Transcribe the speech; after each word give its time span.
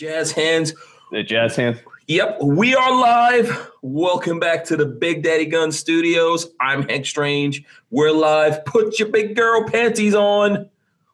Jazz 0.00 0.32
hands. 0.32 0.72
The 1.12 1.22
jazz 1.22 1.56
hands. 1.56 1.76
Yep, 2.08 2.38
we 2.42 2.74
are 2.74 2.90
live. 2.98 3.70
Welcome 3.82 4.40
back 4.40 4.64
to 4.64 4.76
the 4.78 4.86
Big 4.86 5.22
Daddy 5.22 5.44
Gun 5.44 5.70
Studios. 5.70 6.46
I'm 6.58 6.88
Hank 6.88 7.04
Strange. 7.04 7.62
We're 7.90 8.10
live. 8.10 8.64
Put 8.64 8.98
your 8.98 9.08
big 9.08 9.36
girl 9.36 9.68
panties 9.68 10.14
on. 10.14 10.70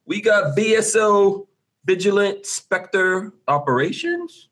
We 0.07 0.21
got 0.21 0.57
VSO 0.57 1.49
Vigilant 1.85 2.47
Spectre 2.47 3.33
Operations. 3.49 4.47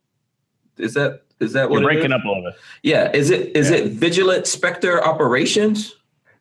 Is 0.79 0.95
that 0.95 1.23
is 1.39 1.53
that 1.53 1.71
what 1.71 1.83
You're 1.83 1.91
it 1.93 1.95
breaking 1.95 2.11
is? 2.11 2.17
up 2.19 2.25
a 2.25 2.27
little 2.27 2.43
bit. 2.43 2.55
Yeah, 2.83 3.13
is 3.15 3.31
it 3.31 3.57
is 3.57 3.71
Yeah. 3.71 3.77
it 3.77 3.93
Vigilant 3.93 4.49
Spectre 4.49 5.01
Operations? 5.05 5.95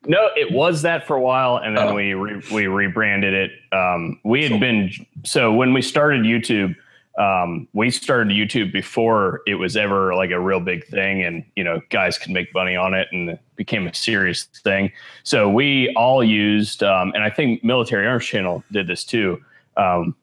No, 0.08 0.30
it 0.36 0.52
was 0.52 0.82
that 0.82 1.06
for 1.06 1.16
a 1.16 1.22
while, 1.22 1.58
and 1.58 1.78
then 1.78 1.90
Oh. 1.90 1.94
we 1.94 2.16
re- 2.16 2.42
we 2.52 2.66
rebranded 2.66 3.36
it. 3.36 3.52
Um, 3.72 4.20
we 4.24 4.42
had 4.42 4.54
So- 4.54 4.58
been 4.60 4.92
so 5.26 5.54
when 5.54 5.74
we 5.74 5.84
started 5.84 6.24
YouTube, 6.24 6.76
um, 7.18 7.68
we 7.74 7.92
started 7.92 8.34
YouTube 8.34 8.72
before 8.74 9.42
it 9.46 9.56
was 9.56 9.78
ever 9.78 10.16
like 10.16 10.32
a 10.32 10.40
real 10.40 10.60
big 10.60 10.86
thing, 10.88 11.24
and 11.24 11.44
you 11.56 11.64
know 11.64 11.82
guys 11.90 12.18
could 12.18 12.32
make 12.32 12.54
money 12.54 12.76
on 12.76 12.94
it, 12.94 13.08
and 13.12 13.30
it 13.32 13.40
became 13.56 13.88
a 13.88 13.94
serious 13.94 14.46
thing. 14.64 14.92
So 15.24 15.50
we 15.50 15.94
all 15.96 16.24
used, 16.24 16.82
um, 16.84 17.12
and 17.14 17.24
I 17.24 17.30
think 17.30 17.64
Military 17.64 18.08
Arms 18.08 18.26
Channel 18.26 18.64
did 18.72 18.88
this 18.88 19.04
too. 19.04 19.44
Um, 19.78 20.16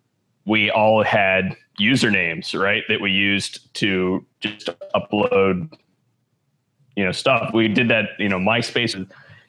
we 0.46 0.70
all 0.70 1.04
had 1.04 1.56
usernames, 1.80 2.58
right, 2.58 2.82
that 2.88 3.00
we 3.00 3.10
used 3.10 3.72
to 3.74 4.24
just 4.40 4.68
upload, 4.94 5.72
you 6.96 7.04
know, 7.04 7.12
stuff. 7.12 7.52
We 7.54 7.68
did 7.68 7.88
that, 7.88 8.10
you 8.18 8.28
know, 8.28 8.38
MySpace 8.38 8.96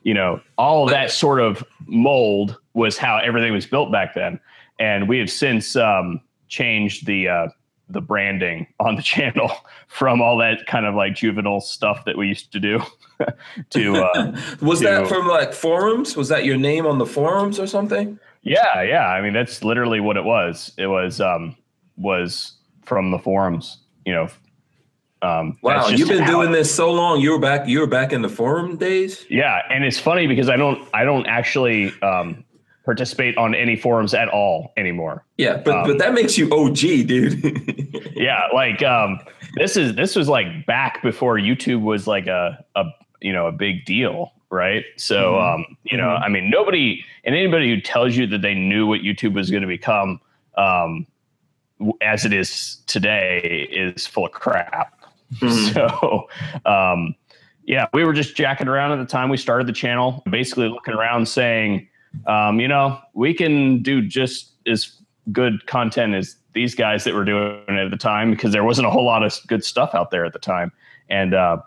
you 0.03 0.13
know, 0.13 0.41
all 0.57 0.85
of 0.85 0.89
that 0.89 1.11
sort 1.11 1.39
of 1.39 1.63
mold 1.85 2.57
was 2.73 2.97
how 2.97 3.17
everything 3.17 3.53
was 3.53 3.65
built 3.65 3.91
back 3.91 4.15
then. 4.15 4.39
And 4.79 5.07
we 5.07 5.19
have 5.19 5.29
since 5.29 5.75
um, 5.75 6.21
changed 6.51 7.07
the 7.07 7.27
uh, 7.29 7.47
the 7.89 8.01
branding 8.01 8.67
on 8.79 8.95
the 8.95 9.01
channel 9.13 9.51
from 9.87 10.21
all 10.21 10.37
that 10.37 10.67
kind 10.67 10.85
of 10.85 10.93
like 10.93 11.15
juvenile 11.15 11.61
stuff 11.61 12.05
that 12.05 12.17
we 12.17 12.27
used 12.27 12.51
to 12.51 12.59
do 12.59 12.79
to 13.71 13.95
uh, 13.95 14.37
Was 14.61 14.79
to- 14.79 14.85
that 14.85 15.07
from 15.07 15.27
like 15.27 15.53
forums? 15.53 16.15
Was 16.15 16.27
that 16.27 16.45
your 16.45 16.57
name 16.57 16.85
on 16.85 16.99
the 16.99 17.05
forums 17.07 17.59
or 17.59 17.65
something? 17.65 18.19
yeah, 18.43 18.81
yeah. 18.83 19.07
I 19.07 19.21
mean, 19.21 19.33
that's 19.33 19.63
literally 19.63 19.99
what 19.99 20.17
it 20.17 20.23
was. 20.23 20.71
It 20.77 20.87
was 20.87 21.19
um, 21.21 21.55
was 21.97 22.53
from 22.83 23.09
the 23.11 23.17
forums. 23.19 23.77
You 24.05 24.13
know. 24.13 24.27
Um, 25.23 25.59
Wow, 25.61 25.87
you've 25.89 26.09
been 26.09 26.25
doing 26.25 26.51
this 26.51 26.73
so 26.73 26.91
long. 26.91 27.21
You 27.21 27.29
were 27.31 27.39
back. 27.39 27.67
You 27.67 27.79
were 27.81 27.87
back 27.87 28.11
in 28.11 28.23
the 28.23 28.29
forum 28.29 28.75
days. 28.77 29.23
Yeah, 29.29 29.61
and 29.69 29.85
it's 29.85 29.99
funny 29.99 30.25
because 30.25 30.49
I 30.49 30.57
don't 30.57 30.81
I 30.95 31.03
don't 31.03 31.27
actually 31.27 31.93
um, 32.01 32.43
participate 32.83 33.37
on 33.37 33.53
any 33.53 33.75
forums 33.75 34.13
at 34.13 34.27
all 34.29 34.73
anymore. 34.77 35.23
Yeah, 35.37 35.57
but 35.57 35.75
Um, 35.77 35.87
but 35.87 35.97
that 35.99 36.13
makes 36.13 36.37
you 36.37 36.49
OG, 36.51 36.77
dude. 37.07 37.87
Yeah, 38.15 38.47
like 38.53 38.83
um, 38.83 39.19
this 39.55 39.75
is 39.75 39.95
this 39.95 40.15
was 40.15 40.29
like 40.29 40.65
back 40.67 41.01
before 41.01 41.37
YouTube 41.37 41.81
was 41.81 42.05
like 42.07 42.27
a 42.27 42.63
a 42.75 42.85
you 43.19 43.33
know 43.33 43.47
a 43.47 43.51
big 43.51 43.83
deal, 43.85 44.31
right? 44.51 44.83
So 44.97 45.33
Mhm. 45.33 45.55
um, 45.55 45.77
you 45.85 45.97
know, 45.97 46.03
Mhm. 46.09 46.21
I 46.23 46.27
mean, 46.29 46.49
nobody 46.51 47.03
and 47.23 47.33
anybody 47.35 47.73
who 47.73 47.81
tells 47.81 48.15
you 48.15 48.27
that 48.27 48.41
they 48.43 48.53
knew 48.53 48.85
what 48.85 49.01
YouTube 49.01 49.33
was 49.33 49.49
going 49.49 49.61
to 49.61 49.67
become 49.67 50.19
um, 50.55 51.07
as 52.01 52.25
it 52.25 52.33
is 52.33 52.77
today 52.85 53.67
is 53.71 54.05
full 54.05 54.25
of 54.25 54.31
crap. 54.33 54.93
Mhm. 55.39 55.73
So, 55.73 56.29
um, 56.69 57.15
yeah, 57.65 57.87
we 57.93 58.03
were 58.03 58.13
just 58.13 58.35
jacking 58.35 58.67
around 58.67 58.91
at 58.91 58.97
the 58.99 59.05
time 59.05 59.29
we 59.29 59.37
started 59.37 59.65
the 59.67 59.73
channel, 59.73 60.21
basically 60.29 60.67
looking 60.67 60.93
around 60.93 61.27
saying, 61.27 61.87
um, 62.25 62.59
you 62.59 62.67
know, 62.67 62.99
we 63.13 63.33
can 63.33 63.81
do 63.81 64.01
just 64.01 64.51
as 64.67 64.97
good 65.31 65.65
content 65.67 66.13
as 66.15 66.35
these 66.53 66.75
guys 66.75 67.03
that 67.05 67.13
were 67.13 67.23
doing 67.25 67.61
it 67.67 67.77
at 67.85 67.91
the 67.91 67.97
time 67.97 68.31
because 68.31 68.51
there 68.51 68.63
wasn't 68.63 68.85
a 68.87 68.89
whole 68.89 69.05
lot 69.05 69.23
of 69.23 69.33
good 69.47 69.63
stuff 69.63 69.95
out 69.95 70.11
there 70.11 70.25
at 70.25 70.33
the 70.33 70.39
time. 70.39 70.71
And, 71.09 71.33
uh, 71.33 71.57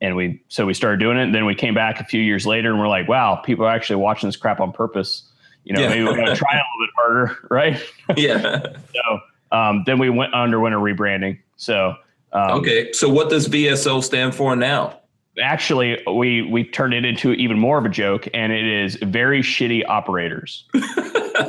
and 0.00 0.16
we, 0.16 0.42
so 0.48 0.64
we 0.66 0.72
started 0.74 0.98
doing 1.00 1.18
it. 1.18 1.24
And 1.24 1.34
then 1.34 1.44
we 1.44 1.54
came 1.54 1.74
back 1.74 2.00
a 2.00 2.04
few 2.04 2.22
years 2.22 2.46
later 2.46 2.70
and 2.70 2.80
we're 2.80 2.88
like, 2.88 3.08
wow, 3.08 3.36
people 3.36 3.66
are 3.66 3.70
actually 3.70 3.96
watching 3.96 4.28
this 4.28 4.36
crap 4.36 4.60
on 4.60 4.72
purpose. 4.72 5.24
You 5.64 5.74
know, 5.74 5.80
Yeah. 5.82 5.88
maybe 5.90 6.04
we're 6.04 6.14
going 6.14 6.26
to 6.26 6.36
try 6.36 6.52
a 6.54 6.56
little 6.56 6.80
bit 6.80 6.90
harder. 6.96 7.36
Right. 7.50 7.82
yeah. 8.16 8.62
So, 8.94 9.20
um, 9.52 9.82
then 9.84 9.98
we 9.98 10.08
went 10.10 10.32
underwent 10.32 10.74
a 10.74 10.78
rebranding. 10.78 11.38
So, 11.56 11.96
um, 12.32 12.50
Okay. 12.60 12.92
So 12.92 13.08
what 13.08 13.28
does 13.28 13.48
VSO 13.48 14.02
stand 14.02 14.34
for 14.34 14.54
now? 14.56 15.00
Actually 15.42 16.02
we 16.12 16.42
we 16.42 16.64
turned 16.64 16.94
it 16.94 17.04
into 17.04 17.32
even 17.34 17.58
more 17.58 17.78
of 17.78 17.84
a 17.84 17.88
joke 17.88 18.28
and 18.34 18.52
it 18.52 18.64
is 18.66 18.96
very 18.96 19.42
shitty 19.42 19.84
operators. 19.88 20.64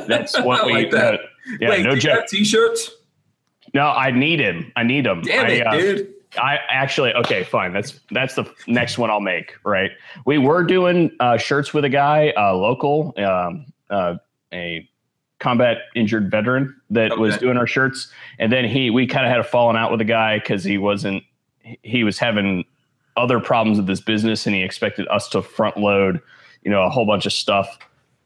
That's 0.06 0.38
what 0.40 0.62
I 0.62 0.66
we 0.66 0.72
like 0.72 0.90
that. 0.92 1.14
uh, 1.14 1.18
yeah 1.60 1.70
Wait, 1.70 1.82
no 1.84 1.96
joke. 1.96 2.26
T-shirts? 2.28 2.90
no 3.74 3.86
i 3.88 4.10
need 4.10 4.38
him 4.38 4.70
i 4.76 4.82
need 4.82 5.06
him 5.06 5.22
Damn 5.22 5.46
I, 5.46 5.48
it, 5.48 5.66
uh, 5.66 5.70
dude. 5.72 6.14
I 6.38 6.58
actually 6.68 7.12
okay 7.14 7.44
fine. 7.44 7.72
That's 7.74 8.00
that's 8.10 8.34
the 8.36 8.50
next 8.66 8.96
one 8.98 9.10
i'll 9.10 9.20
make 9.20 9.54
right? 9.64 9.90
We 10.24 10.38
were 10.38 10.62
doing 10.64 11.10
uh, 11.20 11.36
shirts 11.36 11.74
with 11.74 11.84
a 11.84 11.90
guy 11.90 12.32
uh, 12.36 12.54
local 12.54 13.12
um, 13.18 13.66
uh, 13.90 14.14
a 14.52 14.88
combat 15.40 15.78
injured 15.94 16.30
veteran 16.30 16.74
that 16.90 17.18
was 17.18 17.36
doing 17.36 17.56
our 17.56 17.66
shirts. 17.66 18.10
And 18.38 18.52
then 18.52 18.64
he 18.64 18.90
we 18.90 19.06
kind 19.06 19.26
of 19.26 19.30
had 19.30 19.40
a 19.40 19.44
falling 19.44 19.76
out 19.76 19.90
with 19.90 19.98
the 19.98 20.04
guy 20.04 20.38
because 20.38 20.64
he 20.64 20.78
wasn't 20.78 21.22
he 21.82 22.02
was 22.04 22.18
having 22.18 22.64
other 23.16 23.40
problems 23.40 23.78
with 23.78 23.86
this 23.86 24.00
business 24.00 24.46
and 24.46 24.54
he 24.54 24.62
expected 24.62 25.06
us 25.08 25.28
to 25.28 25.42
front 25.42 25.76
load 25.76 26.20
you 26.62 26.70
know 26.70 26.82
a 26.82 26.88
whole 26.88 27.04
bunch 27.06 27.26
of 27.26 27.32
stuff 27.32 27.78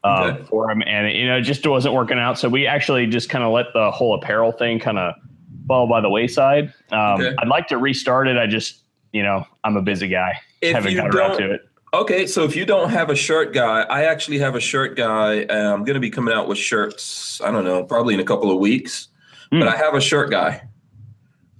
uh, 0.03 0.31
Okay. 0.31 0.43
for 0.49 0.69
him 0.71 0.81
and 0.85 1.11
you 1.15 1.25
know 1.27 1.37
it 1.37 1.41
just 1.41 1.65
wasn't 1.67 1.93
working 1.93 2.17
out 2.19 2.39
so 2.39 2.47
we 2.47 2.65
actually 2.67 3.05
just 3.07 3.29
kind 3.29 3.43
of 3.43 3.51
let 3.51 3.65
the 3.73 3.91
whole 3.91 4.13
apparel 4.15 4.51
thing 4.51 4.79
kind 4.79 4.97
of 4.97 5.13
fall 5.67 5.87
by 5.87 5.99
the 5.99 6.09
wayside 6.09 6.73
um, 6.91 7.19
Okay. 7.21 7.35
i'd 7.39 7.47
like 7.47 7.67
to 7.67 7.77
restart 7.77 8.27
it 8.27 8.37
i 8.37 8.47
just 8.47 8.81
you 9.11 9.23
know 9.23 9.45
i'm 9.63 9.75
a 9.75 9.81
busy 9.81 10.07
guy 10.07 10.39
If 10.61 10.75
haven't 10.75 10.95
got 10.95 11.13
around 11.13 11.37
to 11.39 11.51
it 11.51 11.61
okay, 11.93 12.27
so 12.27 12.43
if 12.43 12.55
you 12.55 12.65
don't 12.65 12.89
have 12.89 13.09
a 13.09 13.15
shirt 13.15 13.53
guy, 13.53 13.81
I 13.83 14.03
actually 14.03 14.37
have 14.39 14.55
a 14.55 14.59
shirt 14.59 14.97
guy. 14.97 15.45
I'm 15.49 15.83
going 15.83 15.95
to 15.95 15.99
be 16.01 16.09
coming 16.11 16.33
out 16.33 16.47
with 16.47 16.57
shirts. 16.57 17.39
I 17.41 17.49
don't 17.49 17.63
know, 17.63 17.83
probably 17.85 18.13
in 18.13 18.19
a 18.19 18.25
couple 18.25 18.51
of 18.51 18.59
weeks. 18.59 19.07
Hmm. 19.51 19.59
But 19.61 19.69
I 19.69 19.77
have 19.77 19.95
a 19.95 20.01
shirt 20.01 20.29
guy. 20.29 20.67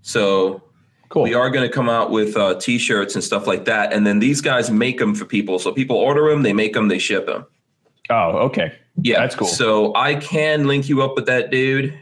So 0.02 0.62
cool 1.10 1.24
we 1.24 1.34
are 1.34 1.50
going 1.50 1.68
to 1.68 1.74
come 1.74 1.90
out 1.90 2.12
with 2.12 2.36
uh, 2.38 2.56
t-shirts 2.56 3.16
and 3.16 3.24
stuff 3.24 3.48
like 3.48 3.66
that, 3.66 3.94
and 3.94 4.06
then 4.06 4.20
these 4.20 4.42
guys 4.42 4.70
make 4.72 5.00
them 5.00 5.14
for 5.16 5.26
people. 5.26 5.60
So 5.60 5.72
people 5.72 5.96
order 5.98 6.30
them, 6.30 6.44
they 6.44 6.54
make 6.54 6.74
them, 6.74 6.88
they 6.88 7.00
ship 7.00 7.26
them. 7.26 7.46
oh 8.10 8.38
okay 8.48 8.74
Yeah, 9.02 9.20
That's 9.22 9.36
cool. 9.36 9.48
So 9.48 9.94
I 9.96 10.16
can 10.16 10.68
link 10.68 10.90
you 10.90 11.02
up 11.04 11.16
with 11.16 11.26
that 11.28 11.52
dude. 11.52 11.94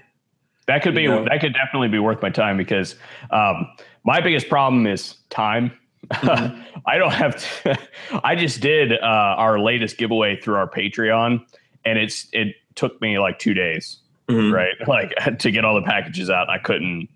That 0.68 0.82
could 0.82 0.96
be 0.96 1.04
You 1.04 1.10
know? 1.10 1.26
that 1.26 1.42
could 1.42 1.54
definitely 1.54 1.90
be 1.90 2.00
worth 2.00 2.22
my 2.22 2.30
time 2.32 2.58
because 2.58 2.96
um, 3.32 3.68
my 4.04 4.20
biggest 4.22 4.50
problem 4.50 4.88
is 4.88 5.16
time. 5.30 5.72
Mhm. 6.12 6.64
I 6.88 6.98
don't 6.98 7.14
have 7.14 7.36
to, 7.64 7.78
I 8.24 8.36
just 8.36 8.62
did 8.62 8.92
uh, 8.94 8.98
our 9.38 9.60
latest 9.60 9.98
giveaway 9.98 10.40
through 10.40 10.56
our 10.56 10.70
Patreon 10.70 11.44
and 11.84 11.98
it's 12.00 12.28
it 12.32 12.56
took 12.76 13.00
me 13.02 13.18
like 13.20 13.40
2 13.40 13.54
days, 13.54 13.98
Mhm. 14.30 14.52
right? 14.54 14.74
Like 14.88 15.14
to 15.40 15.52
get 15.52 15.66
all 15.66 15.76
the 15.76 15.82
packages 15.86 16.30
out. 16.30 16.50
I 16.50 16.58
couldn't 16.60 17.10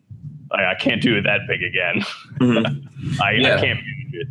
I, 0.52 0.72
I 0.72 0.76
can't 0.76 1.02
do 1.02 1.18
it 1.18 1.22
that 1.24 1.42
big 1.48 1.64
again. 1.64 2.04
Mhm. 2.40 3.20
I, 3.22 3.32
Yeah. 3.34 3.56
I 3.58 3.62
can't 3.62 3.80
manage 3.80 4.14
it. 4.14 4.28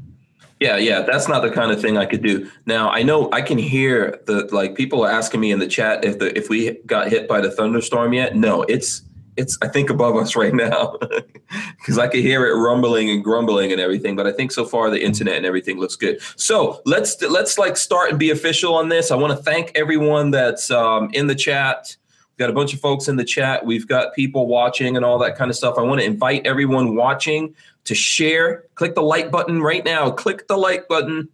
Yeah, 0.60 0.76
yeah, 0.76 1.02
that's 1.02 1.28
not 1.28 1.42
the 1.42 1.50
kind 1.50 1.70
of 1.70 1.80
thing 1.80 1.96
I 1.98 2.04
could 2.06 2.22
do. 2.22 2.50
Now 2.66 2.90
I 2.90 3.02
know 3.02 3.30
I 3.32 3.42
can 3.42 3.58
hear 3.58 4.18
the 4.26 4.48
like 4.52 4.74
people 4.74 5.04
are 5.04 5.10
asking 5.10 5.40
me 5.40 5.52
in 5.52 5.58
the 5.60 5.68
chat 5.68 6.04
if 6.04 6.18
the 6.18 6.36
if 6.36 6.48
we 6.48 6.72
got 6.86 7.08
hit 7.08 7.28
by 7.28 7.40
the 7.40 7.50
thunderstorm 7.50 8.12
yet. 8.12 8.34
No, 8.34 8.62
it's 8.62 9.02
it's 9.36 9.56
I 9.62 9.68
think 9.68 9.88
above 9.88 10.16
us 10.16 10.34
right 10.34 10.52
now 10.52 10.96
because 11.78 11.96
I 11.96 12.08
can 12.08 12.20
hear 12.22 12.44
it 12.44 12.54
rumbling 12.54 13.08
and 13.08 13.22
grumbling 13.22 13.70
and 13.70 13.80
everything. 13.80 14.16
But 14.16 14.26
I 14.26 14.32
think 14.32 14.50
so 14.50 14.64
far 14.64 14.90
the 14.90 15.00
internet 15.00 15.36
and 15.36 15.46
everything 15.46 15.78
looks 15.78 15.94
good. 15.94 16.20
So 16.34 16.82
let's 16.84 17.22
let's 17.22 17.56
like 17.56 17.76
start 17.76 18.10
and 18.10 18.18
be 18.18 18.30
official 18.30 18.74
on 18.74 18.88
this. 18.88 19.12
I 19.12 19.16
want 19.16 19.36
to 19.36 19.42
thank 19.42 19.70
everyone 19.76 20.32
that's 20.32 20.70
um, 20.72 21.10
in 21.12 21.28
the 21.28 21.36
chat. 21.36 21.96
Got 22.38 22.50
a 22.50 22.52
bunch 22.52 22.72
of 22.72 22.80
folks 22.80 23.08
in 23.08 23.16
the 23.16 23.24
chat. 23.24 23.66
We've 23.66 23.88
got 23.88 24.14
people 24.14 24.46
watching 24.46 24.96
and 24.96 25.04
all 25.04 25.18
that 25.18 25.36
kind 25.36 25.50
of 25.50 25.56
stuff. 25.56 25.74
I 25.76 25.82
want 25.82 26.00
to 26.00 26.06
invite 26.06 26.46
everyone 26.46 26.94
watching 26.94 27.56
to 27.84 27.96
share. 27.96 28.64
Click 28.76 28.94
the 28.94 29.02
like 29.02 29.32
button 29.32 29.60
right 29.60 29.84
now. 29.84 30.12
Click 30.12 30.46
the 30.46 30.56
like 30.56 30.86
button. 30.86 31.28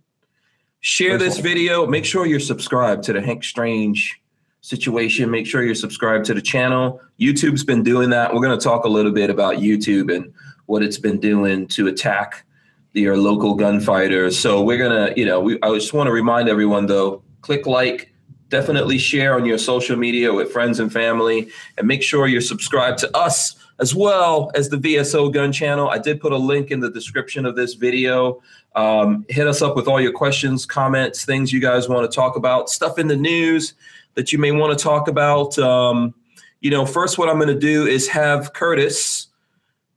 Share 0.81 1.19
this 1.19 1.39
video. 1.39 1.87
Make 1.87 2.07
sure 2.07 2.25
you're 2.25 2.41
subscribed 2.41 3.03
to 3.05 3.13
the 3.13 3.21
Hank 3.21 3.45
Strange 3.45 4.19
situation. 4.63 5.31
Make 5.31 5.47
sure 5.47 5.63
you're 5.63 5.75
subscribed 5.75 6.25
to 6.27 6.35
the 6.35 6.41
channel. 6.41 7.03
YouTube's 7.21 7.65
been 7.65 7.83
doing 7.83 8.09
that. 8.11 8.33
We're 8.33 8.41
going 8.41 8.59
to 8.59 8.65
talk 8.65 8.87
a 8.87 8.89
little 8.89 9.13
bit 9.13 9.29
about 9.29 9.57
YouTube 9.57 10.15
and 10.15 10.33
what 10.65 10.83
it's 10.83 10.97
been 10.97 11.21
doing 11.21 11.67
to 11.69 11.89
attack 11.89 12.47
your 12.95 13.19
local 13.19 13.57
gunfighters. 13.57 14.39
So 14.39 14.63
we're 14.63 14.79
going 14.79 15.09
to, 15.09 15.21
you 15.21 15.27
know, 15.27 15.39
we, 15.39 15.59
I 15.61 15.75
just 15.75 15.93
want 15.93 16.07
to 16.07 16.13
remind 16.13 16.49
everyone 16.49 16.87
though, 16.87 17.23
click 17.43 17.67
like, 17.67 18.14
definitely 18.49 18.99
share 18.99 19.35
on 19.35 19.45
your 19.45 19.59
social 19.59 19.97
media 19.97 20.33
with 20.33 20.53
friends 20.53 20.81
and 20.81 20.93
family, 20.93 21.49
and 21.79 21.87
make 21.87 22.03
sure 22.03 22.27
you're 22.27 22.41
subscribed 22.41 22.99
to 23.01 23.17
us 23.17 23.57
as 23.81 23.95
well 23.95 24.51
as 24.55 24.69
the 24.69 24.77
VSO 24.77 25.33
Gun 25.33 25.51
channel. 25.53 25.89
I 25.89 25.99
did 25.99 26.21
put 26.21 26.33
a 26.33 26.37
link 26.37 26.71
in 26.71 26.79
the 26.81 26.91
description 26.91 27.45
of 27.45 27.57
this 27.57 27.75
video. 27.75 28.41
Um, 28.77 29.25
hit 29.29 29.47
us 29.49 29.63
up 29.63 29.75
with 29.77 29.89
all 29.89 30.01
your 30.01 30.13
questions, 30.13 30.65
comments, 30.67 31.25
things 31.25 31.53
you 31.53 31.61
guys 31.61 31.89
want 31.89 32.09
to 32.11 32.15
talk 32.15 32.37
about, 32.37 32.69
stuff 32.71 32.99
in 32.99 33.09
the 33.09 33.17
news 33.17 33.75
that 34.15 34.33
you 34.33 34.39
may 34.39 34.53
want 34.53 34.77
to 34.77 34.83
talk 34.83 35.09
about. 35.09 35.59
Um, 35.59 36.15
you 36.61 36.71
know, 36.71 36.87
first, 36.87 37.19
what 37.19 37.29
I'm 37.29 37.37
going 37.37 37.49
to 37.49 37.59
do 37.59 37.87
is 37.87 38.07
have 38.09 38.53
Curtis 38.53 39.29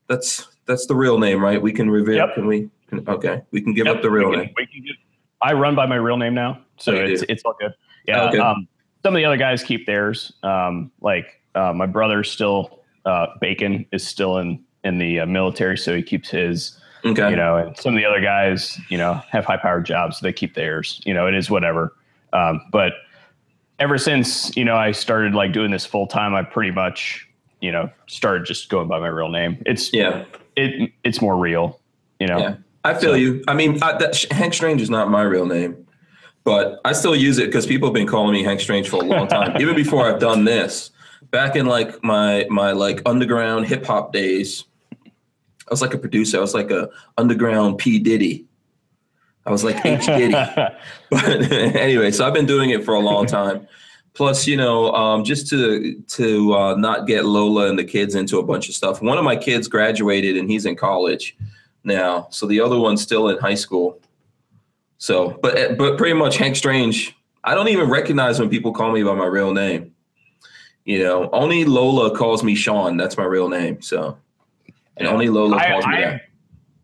That's 0.07 0.47
that's 0.65 0.85
the 0.85 0.95
real 0.95 1.17
name, 1.17 1.41
right? 1.41 1.61
We 1.61 1.71
can 1.71 1.89
reveal. 1.89 2.15
Yep. 2.17 2.35
Can 2.35 2.47
we? 2.47 2.69
Can, 2.89 3.07
okay, 3.07 3.41
we 3.51 3.61
can 3.61 3.73
give 3.73 3.85
Yep, 3.87 3.97
up 3.97 4.01
the 4.01 4.09
real 4.09 4.29
we 4.29 4.35
can- 4.37 4.45
name. 4.45 4.53
we 4.57 4.65
can 4.67 4.83
give- 4.85 4.95
I 5.41 5.53
run 5.53 5.75
by 5.75 5.85
my 5.85 5.95
real 5.95 6.17
name 6.17 6.33
now, 6.33 6.61
so 6.77 6.93
Oh, 6.93 6.95
it's 7.05 7.21
do? 7.21 7.25
it's 7.29 7.43
all 7.45 7.55
good. 7.59 7.73
Yeah. 8.07 8.29
Okay. 8.29 8.37
Um, 8.39 8.67
some 9.03 9.15
of 9.15 9.19
the 9.19 9.25
other 9.25 9.37
guys 9.37 9.63
keep 9.63 9.85
theirs. 9.85 10.33
Um, 10.43 10.91
like 11.01 11.41
uh, 11.55 11.73
my 11.73 11.85
brother's 11.85 12.31
still 12.31 12.79
uh, 13.05 13.27
Bacon 13.39 13.85
is 13.91 14.05
still 14.05 14.37
in 14.37 14.63
in 14.83 14.97
the 14.97 15.21
uh, 15.21 15.25
military, 15.25 15.77
so 15.77 15.95
he 15.95 16.03
keeps 16.03 16.29
his. 16.29 16.79
Okay. 17.05 17.29
You 17.29 17.35
know, 17.35 17.57
and 17.57 17.77
some 17.77 17.93
of 17.93 17.99
the 17.99 18.05
other 18.05 18.19
guys, 18.19 18.79
you 18.89 18.97
know, 18.97 19.21
have 19.29 19.45
high 19.45 19.57
powered 19.57 19.85
jobs, 19.85 20.17
so 20.17 20.25
they 20.25 20.33
keep 20.33 20.55
theirs. 20.55 20.99
You 21.05 21.13
know, 21.13 21.27
it 21.27 21.35
is 21.35 21.49
whatever. 21.49 21.93
Um, 22.33 22.61
but 22.71 22.93
ever 23.79 23.97
since 23.97 24.55
you 24.57 24.65
know 24.65 24.75
I 24.75 24.91
started 24.91 25.33
like 25.33 25.53
doing 25.53 25.71
this 25.71 25.85
full 25.85 26.07
time, 26.07 26.33
I 26.33 26.43
pretty 26.43 26.71
much 26.71 27.27
you 27.61 27.71
know 27.71 27.89
started 28.07 28.45
just 28.45 28.69
going 28.69 28.87
by 28.87 28.99
my 28.99 29.07
real 29.07 29.29
name. 29.29 29.61
It's 29.65 29.93
yeah. 29.93 30.25
it 30.55 30.91
it's 31.03 31.21
more 31.21 31.37
real. 31.37 31.79
You 32.19 32.27
know. 32.27 32.39
Yeah. 32.39 32.55
I 32.83 32.93
feel 32.93 33.11
So- 33.11 33.15
you. 33.15 33.43
I 33.47 33.53
mean, 33.53 33.81
I, 33.83 33.97
that, 33.97 34.23
Hank 34.31 34.53
Strange 34.53 34.81
is 34.81 34.89
not 34.89 35.09
my 35.09 35.21
real 35.21 35.45
name, 35.45 35.86
but 36.47 36.79
I 36.85 36.93
still 36.93 37.13
use 37.13 37.39
it 37.39 37.47
because 37.47 37.65
people 37.65 37.89
have 37.89 37.93
been 37.93 38.07
calling 38.07 38.31
me 38.31 38.41
Hank 38.41 38.61
Strange 38.61 38.87
for 38.87 39.03
a 39.03 39.05
long 39.05 39.27
time, 39.27 39.57
even 39.61 39.75
before 39.75 40.09
I've 40.09 40.21
done 40.21 40.45
this. 40.45 40.91
Back 41.29 41.57
in 41.57 41.65
like 41.65 42.01
my 42.05 42.47
my 42.49 42.71
like 42.71 43.01
underground 43.05 43.67
hip 43.67 43.85
hop 43.85 44.13
days, 44.13 44.63
I 45.03 45.69
was 45.69 45.81
like 45.81 45.93
a 45.93 45.97
producer. 45.97 46.37
I 46.37 46.39
was 46.39 46.53
like 46.53 46.71
a 46.71 46.89
underground 47.17 47.79
P 47.79 47.99
Diddy. 47.99 48.45
I 49.45 49.51
was 49.51 49.65
like 49.65 49.85
H 49.85 50.05
Diddy. 50.05 50.31
but 51.11 51.51
anyway, 51.51 52.11
so 52.11 52.25
I've 52.25 52.33
been 52.33 52.45
doing 52.45 52.69
it 52.69 52.85
for 52.85 52.93
a 52.93 52.99
long 53.01 53.25
time. 53.25 53.67
Plus, 54.13 54.47
you 54.47 54.55
know, 54.55 54.93
um, 54.93 55.25
just 55.25 55.49
to 55.49 56.01
to 56.01 56.53
uh, 56.53 56.75
not 56.75 57.07
get 57.07 57.25
Lola 57.25 57.67
and 57.67 57.77
the 57.77 57.83
kids 57.83 58.15
into 58.15 58.39
a 58.39 58.43
bunch 58.43 58.69
of 58.69 58.75
stuff. 58.75 59.01
One 59.01 59.17
of 59.17 59.25
my 59.25 59.35
kids 59.35 59.67
graduated 59.67 60.37
and 60.37 60.49
he's 60.49 60.65
in 60.65 60.77
college 60.77 61.35
now, 61.83 62.29
so 62.31 62.45
the 62.45 62.61
other 62.61 62.79
one's 62.79 63.01
still 63.01 63.27
in 63.27 63.37
high 63.37 63.55
school. 63.55 63.99
So, 64.97 65.37
but 65.41 65.77
but 65.77 65.97
pretty 65.97 66.13
much 66.13 66.37
Hank 66.37 66.55
Strange. 66.55 67.15
I 67.43 67.53
don't 67.55 67.67
even 67.69 67.89
recognize 67.89 68.39
when 68.39 68.49
people 68.49 68.73
call 68.73 68.91
me 68.91 69.03
by 69.03 69.13
my 69.13 69.25
real 69.25 69.53
name. 69.53 69.93
You 70.85 71.03
know, 71.03 71.29
only 71.33 71.65
Lola 71.65 72.15
calls 72.15 72.43
me 72.43 72.55
Sean. 72.55 72.97
That's 72.97 73.17
my 73.17 73.23
real 73.25 73.49
name. 73.49 73.81
So, 73.81 74.17
and 74.97 75.07
only 75.07 75.29
Lola 75.29 75.57
I, 75.57 75.67
calls 75.69 75.85
me 75.87 76.03
I, 76.03 76.21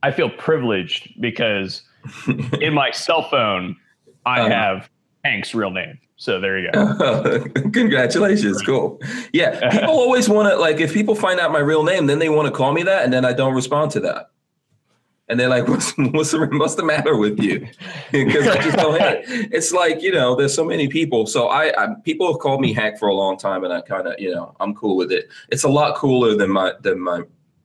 I 0.04 0.12
feel 0.12 0.30
privileged 0.30 1.19
because 1.19 1.83
in 2.62 2.74
my 2.74 2.92
cell 2.92 3.24
phone 3.30 3.75
I 4.25 4.42
Uh-huh. 4.42 4.50
have 4.50 4.89
Hank's 5.24 5.54
real 5.56 5.71
name. 5.71 6.00
So 6.18 6.39
there 6.39 6.60
you 6.60 6.71
go. 6.71 7.44
Congratulations. 7.74 8.62
Cool. 8.62 9.00
Yeah. 9.33 9.69
People 9.71 9.89
always 10.00 10.30
want 10.30 10.48
to, 10.50 10.56
like, 10.57 10.80
if 10.80 10.94
people 10.94 11.15
find 11.15 11.39
out 11.39 11.51
my 11.51 11.60
real 11.60 11.83
name, 11.83 12.06
then 12.07 12.19
they 12.19 12.30
want 12.30 12.45
to 12.45 12.51
call 12.51 12.71
me 12.71 12.83
that. 12.83 13.04
And 13.04 13.12
then 13.12 13.25
I 13.25 13.33
don't 13.33 13.54
respond 13.54 13.92
to 13.92 14.00
that. 14.01 14.30
And 15.30 15.40
they're 15.40 15.50
like, 15.50 15.68
what's, 15.68 15.94
what's, 15.98 16.31
the, 16.31 16.50
what's 16.52 16.75
the 16.75 16.84
matter 16.84 17.18
with 17.18 17.40
you? 17.40 17.68
Because 18.12 18.48
I 18.48 18.62
just 18.62 18.78
don't 18.78 19.02
it. 19.02 19.25
It's 19.52 19.72
like, 19.72 20.02
you 20.02 20.12
know, 20.12 20.36
there's 20.36 20.54
so 20.54 20.64
many 20.64 20.88
people. 20.88 21.25
So 21.25 21.48
I, 21.48 21.74
I 21.81 21.96
people 22.04 22.31
have 22.31 22.40
called 22.40 22.62
me 22.62 22.74
hack 22.74 23.00
for 23.00 23.08
a 23.08 23.14
long 23.14 23.38
time 23.38 23.64
and 23.64 23.74
I 23.74 23.81
kind 23.81 24.08
of, 24.08 24.20
you 24.20 24.34
know, 24.34 24.56
I'm 24.60 24.75
cool 24.75 24.96
with 24.96 25.12
it. 25.12 25.30
It's 25.50 25.64
a 25.64 25.70
lot 25.70 25.96
cooler 25.96 26.36
than 26.36 26.52
my, 26.52 26.74
than 26.81 27.00
my, 27.00 27.24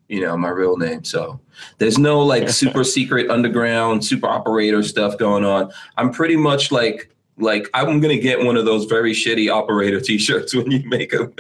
you 0.09 0.23
know, 0.23 0.37
my 0.39 0.49
real 0.49 0.79
name. 0.79 1.05
So 1.05 1.39
there's 1.77 1.99
no 1.99 2.21
like 2.21 2.49
super 2.63 2.83
secret 2.83 3.31
underground 3.31 4.05
super 4.05 4.27
operator 4.27 4.83
stuff 4.83 5.19
going 5.19 5.45
on. 5.45 5.71
I'm 5.99 6.13
pretty 6.13 6.37
much 6.37 6.73
like, 6.73 7.15
like 7.37 7.69
I'm 7.75 8.01
gonna 8.01 8.19
get 8.19 8.45
one 8.45 8.57
of 8.57 8.65
those 8.65 8.87
very 8.87 9.13
shitty 9.13 9.53
operator 9.53 10.01
t-shirts 10.01 10.55
when 10.55 10.71
you 10.71 10.89
make 10.89 11.11
them. 11.11 11.35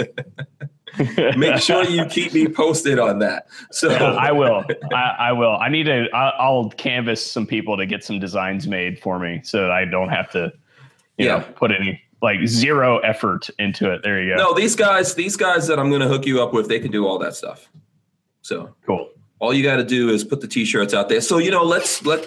Make 1.36 1.58
sure 1.60 1.84
you 1.84 2.04
keep 2.06 2.32
me 2.32 2.48
posted 2.48 2.98
on 2.98 3.18
that. 3.20 3.46
So 3.70 3.88
I 3.94 4.32
will. 4.32 4.64
I, 4.92 5.16
I 5.18 5.32
will. 5.32 5.56
I 5.56 5.68
need 5.68 5.84
to. 5.84 6.08
I, 6.14 6.30
I'll 6.38 6.70
canvas 6.70 7.24
some 7.24 7.46
people 7.46 7.76
to 7.76 7.86
get 7.86 8.02
some 8.04 8.18
designs 8.18 8.66
made 8.66 8.98
for 9.00 9.18
me, 9.18 9.40
so 9.44 9.62
that 9.62 9.70
I 9.70 9.84
don't 9.84 10.08
have 10.08 10.30
to, 10.32 10.52
you 11.16 11.26
Yeah. 11.26 11.38
know, 11.38 11.44
put 11.56 11.70
any 11.72 12.00
like 12.22 12.46
zero 12.46 12.98
effort 12.98 13.48
into 13.58 13.92
it. 13.92 14.02
There 14.02 14.22
you 14.22 14.36
go. 14.36 14.42
no, 14.42 14.54
these 14.54 14.74
guys, 14.74 15.14
these 15.14 15.36
guys 15.36 15.66
that 15.68 15.78
I'm 15.78 15.90
gonna 15.90 16.08
hook 16.08 16.26
you 16.26 16.42
up 16.42 16.52
with, 16.52 16.68
they 16.68 16.80
can 16.80 16.90
do 16.90 17.06
all 17.06 17.18
that 17.20 17.34
stuff. 17.36 17.68
So 18.42 18.74
Cool. 18.86 19.10
all 19.40 19.52
you 19.54 19.62
got 19.62 19.76
to 19.76 19.84
do 19.84 20.08
is 20.10 20.24
put 20.24 20.40
the 20.40 20.48
t-shirts 20.48 20.94
out 20.94 21.08
there. 21.08 21.20
So 21.20 21.38
you 21.38 21.50
know, 21.50 21.62
let's 21.62 22.04
let 22.04 22.26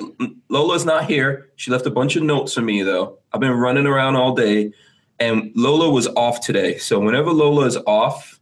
Lola's 0.49 0.85
not 0.85 1.05
here. 1.09 1.49
She 1.55 1.71
left 1.71 1.85
a 1.87 1.89
bunch 1.89 2.15
of 2.15 2.23
notes 2.23 2.53
for 2.53 2.61
me 2.61 2.83
though. 2.83 3.17
I've 3.33 3.41
been 3.41 3.51
running 3.51 3.85
around 3.87 4.15
all 4.17 4.33
day, 4.35 4.71
and 5.19 5.51
Lola 5.55 5.89
was 5.89 6.07
off 6.09 6.41
today. 6.41 6.77
So 6.77 6.99
whenever 6.99 7.31
Lola 7.31 7.65
is 7.65 7.77
off, 7.87 8.39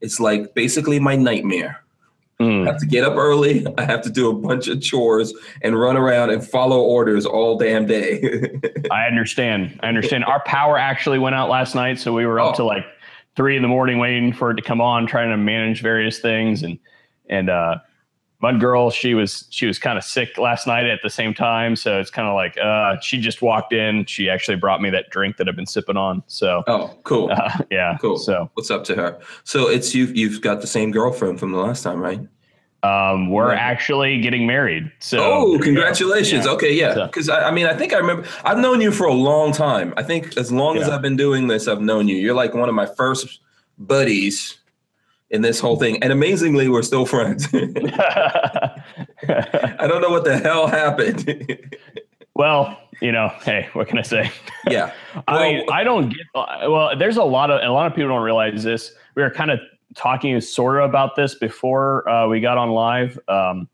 it's 0.00 0.20
like 0.20 0.54
basically 0.54 0.98
my 1.00 1.16
nightmare. 1.16 1.82
I 2.40 2.44
Mm. 2.44 2.66
have 2.66 2.78
to 2.78 2.86
get 2.86 3.02
up 3.02 3.16
early. 3.16 3.66
I 3.78 3.82
have 3.84 4.00
to 4.02 4.10
do 4.10 4.30
a 4.30 4.32
bunch 4.32 4.68
of 4.68 4.80
chores 4.80 5.34
and 5.60 5.78
run 5.78 5.96
around 5.96 6.30
and 6.30 6.46
follow 6.46 6.80
orders 6.80 7.26
all 7.26 7.58
damn 7.58 7.84
day. 7.86 8.60
I 8.92 9.06
understand. 9.06 9.78
I 9.82 9.88
understand. 9.88 10.24
Our 10.24 10.40
power 10.44 10.78
actually 10.78 11.18
went 11.18 11.34
out 11.34 11.48
last 11.48 11.74
night, 11.74 11.98
so 11.98 12.12
we 12.12 12.26
were 12.26 12.38
up 12.38 12.54
Oh. 12.54 12.56
to 12.58 12.64
like 12.64 12.84
three 13.34 13.56
in 13.56 13.62
the 13.62 13.68
morning 13.68 13.98
waiting 13.98 14.32
for 14.32 14.52
it 14.52 14.54
to 14.54 14.62
come 14.62 14.80
on, 14.80 15.06
trying 15.08 15.30
to 15.30 15.36
manage 15.36 15.82
various 15.82 16.20
things. 16.20 16.62
And 16.62 16.78
and 17.28 17.50
uh, 17.50 17.78
Mud 18.40 18.60
Girl, 18.60 18.88
she 18.90 19.14
was 19.14 19.46
she 19.50 19.66
was 19.66 19.78
kind 19.80 19.98
of 19.98 20.04
sick 20.04 20.38
last 20.38 20.66
night 20.68 20.86
at 20.86 21.00
the 21.02 21.10
same 21.10 21.34
time, 21.34 21.74
so 21.74 21.98
it's 21.98 22.10
kind 22.10 22.28
of 22.28 22.34
like 22.34 22.56
uh, 22.56 22.98
she 23.00 23.18
just 23.20 23.42
walked 23.42 23.72
in. 23.72 24.04
She 24.06 24.30
actually 24.30 24.56
brought 24.56 24.80
me 24.80 24.90
that 24.90 25.10
drink 25.10 25.38
that 25.38 25.48
I've 25.48 25.56
been 25.56 25.66
sipping 25.66 25.96
on. 25.96 26.22
So 26.28 26.62
oh, 26.68 26.96
cool. 27.02 27.30
uh, 27.32 27.50
yeah, 27.70 27.96
Cool. 28.00 28.16
So 28.16 28.48
What's 28.54 28.70
up 28.70 28.84
to 28.84 28.94
her? 28.94 29.18
So 29.44 29.68
it's 29.68 29.92
you. 29.94 30.04
You've 30.06 30.40
got 30.40 30.60
the 30.60 30.68
same 30.68 30.92
girlfriend 30.92 31.40
from 31.40 31.50
the 31.52 31.58
last 31.58 31.82
time, 31.82 32.00
right? 32.00 32.20
um, 32.84 33.28
we're 33.28 33.48
Right. 33.48 33.58
actually 33.58 34.20
getting 34.20 34.46
married. 34.46 34.92
So 35.00 35.18
oh, 35.20 35.40
there 35.40 35.52
you 35.54 35.58
go. 35.58 35.64
congratulations. 35.64 36.44
Yeah. 36.46 36.52
Okay, 36.52 36.72
yeah. 36.72 36.94
So- 36.94 37.06
Because 37.06 37.28
I, 37.28 37.48
I 37.48 37.50
mean, 37.50 37.66
I 37.66 37.74
think 37.74 37.92
I 37.92 37.96
remember. 37.98 38.24
I've 38.44 38.58
known 38.58 38.80
you 38.80 38.92
for 38.92 39.06
a 39.08 39.12
long 39.12 39.50
time. 39.50 39.92
I 39.96 40.04
think 40.04 40.36
as 40.36 40.52
long 40.52 40.76
as 40.78 40.88
I've 40.88 41.02
been 41.02 41.16
doing 41.16 41.48
this, 41.48 41.66
I've 41.66 41.80
known 41.80 42.06
you. 42.06 42.14
You're 42.16 42.36
like 42.36 42.54
one 42.54 42.68
of 42.68 42.76
my 42.76 42.86
first 42.86 43.40
buddies 43.78 44.58
in 45.30 45.42
this 45.42 45.60
whole 45.60 45.76
thing, 45.76 46.02
and 46.02 46.12
amazingly, 46.12 46.68
we're 46.68 46.82
still 46.82 47.06
friends. 47.06 47.48
I 47.54 48.82
don't 49.86 50.00
know 50.00 50.10
what 50.10 50.24
the 50.24 50.38
hell 50.38 50.66
happened. 50.66 51.76
well, 52.34 52.78
you 53.00 53.12
know, 53.12 53.28
hey, 53.42 53.68
what 53.74 53.88
can 53.88 53.98
I 53.98 54.02
say? 54.02 54.30
yeah. 54.68 54.92
I 55.26 55.62
Well- 55.66 55.72
I 55.72 55.84
don't 55.84 56.08
get. 56.08 56.26
Well, 56.34 56.96
there's 56.96 57.16
a 57.16 57.24
lot 57.24 57.50
of 57.50 57.60
a 57.62 57.72
lot 57.72 57.86
of 57.86 57.94
people 57.94 58.08
don't 58.08 58.22
realize 58.22 58.62
this. 58.62 58.92
We 59.14 59.22
were 59.22 59.30
kind 59.30 59.50
of 59.50 59.60
talking 59.94 60.40
sort 60.40 60.78
of 60.78 60.88
about 60.88 61.16
this 61.16 61.34
before 61.34 62.08
uh, 62.08 62.28
we 62.28 62.40
got 62.40 62.58
on 62.58 62.70
live. 62.70 63.18
Um, 63.28 63.68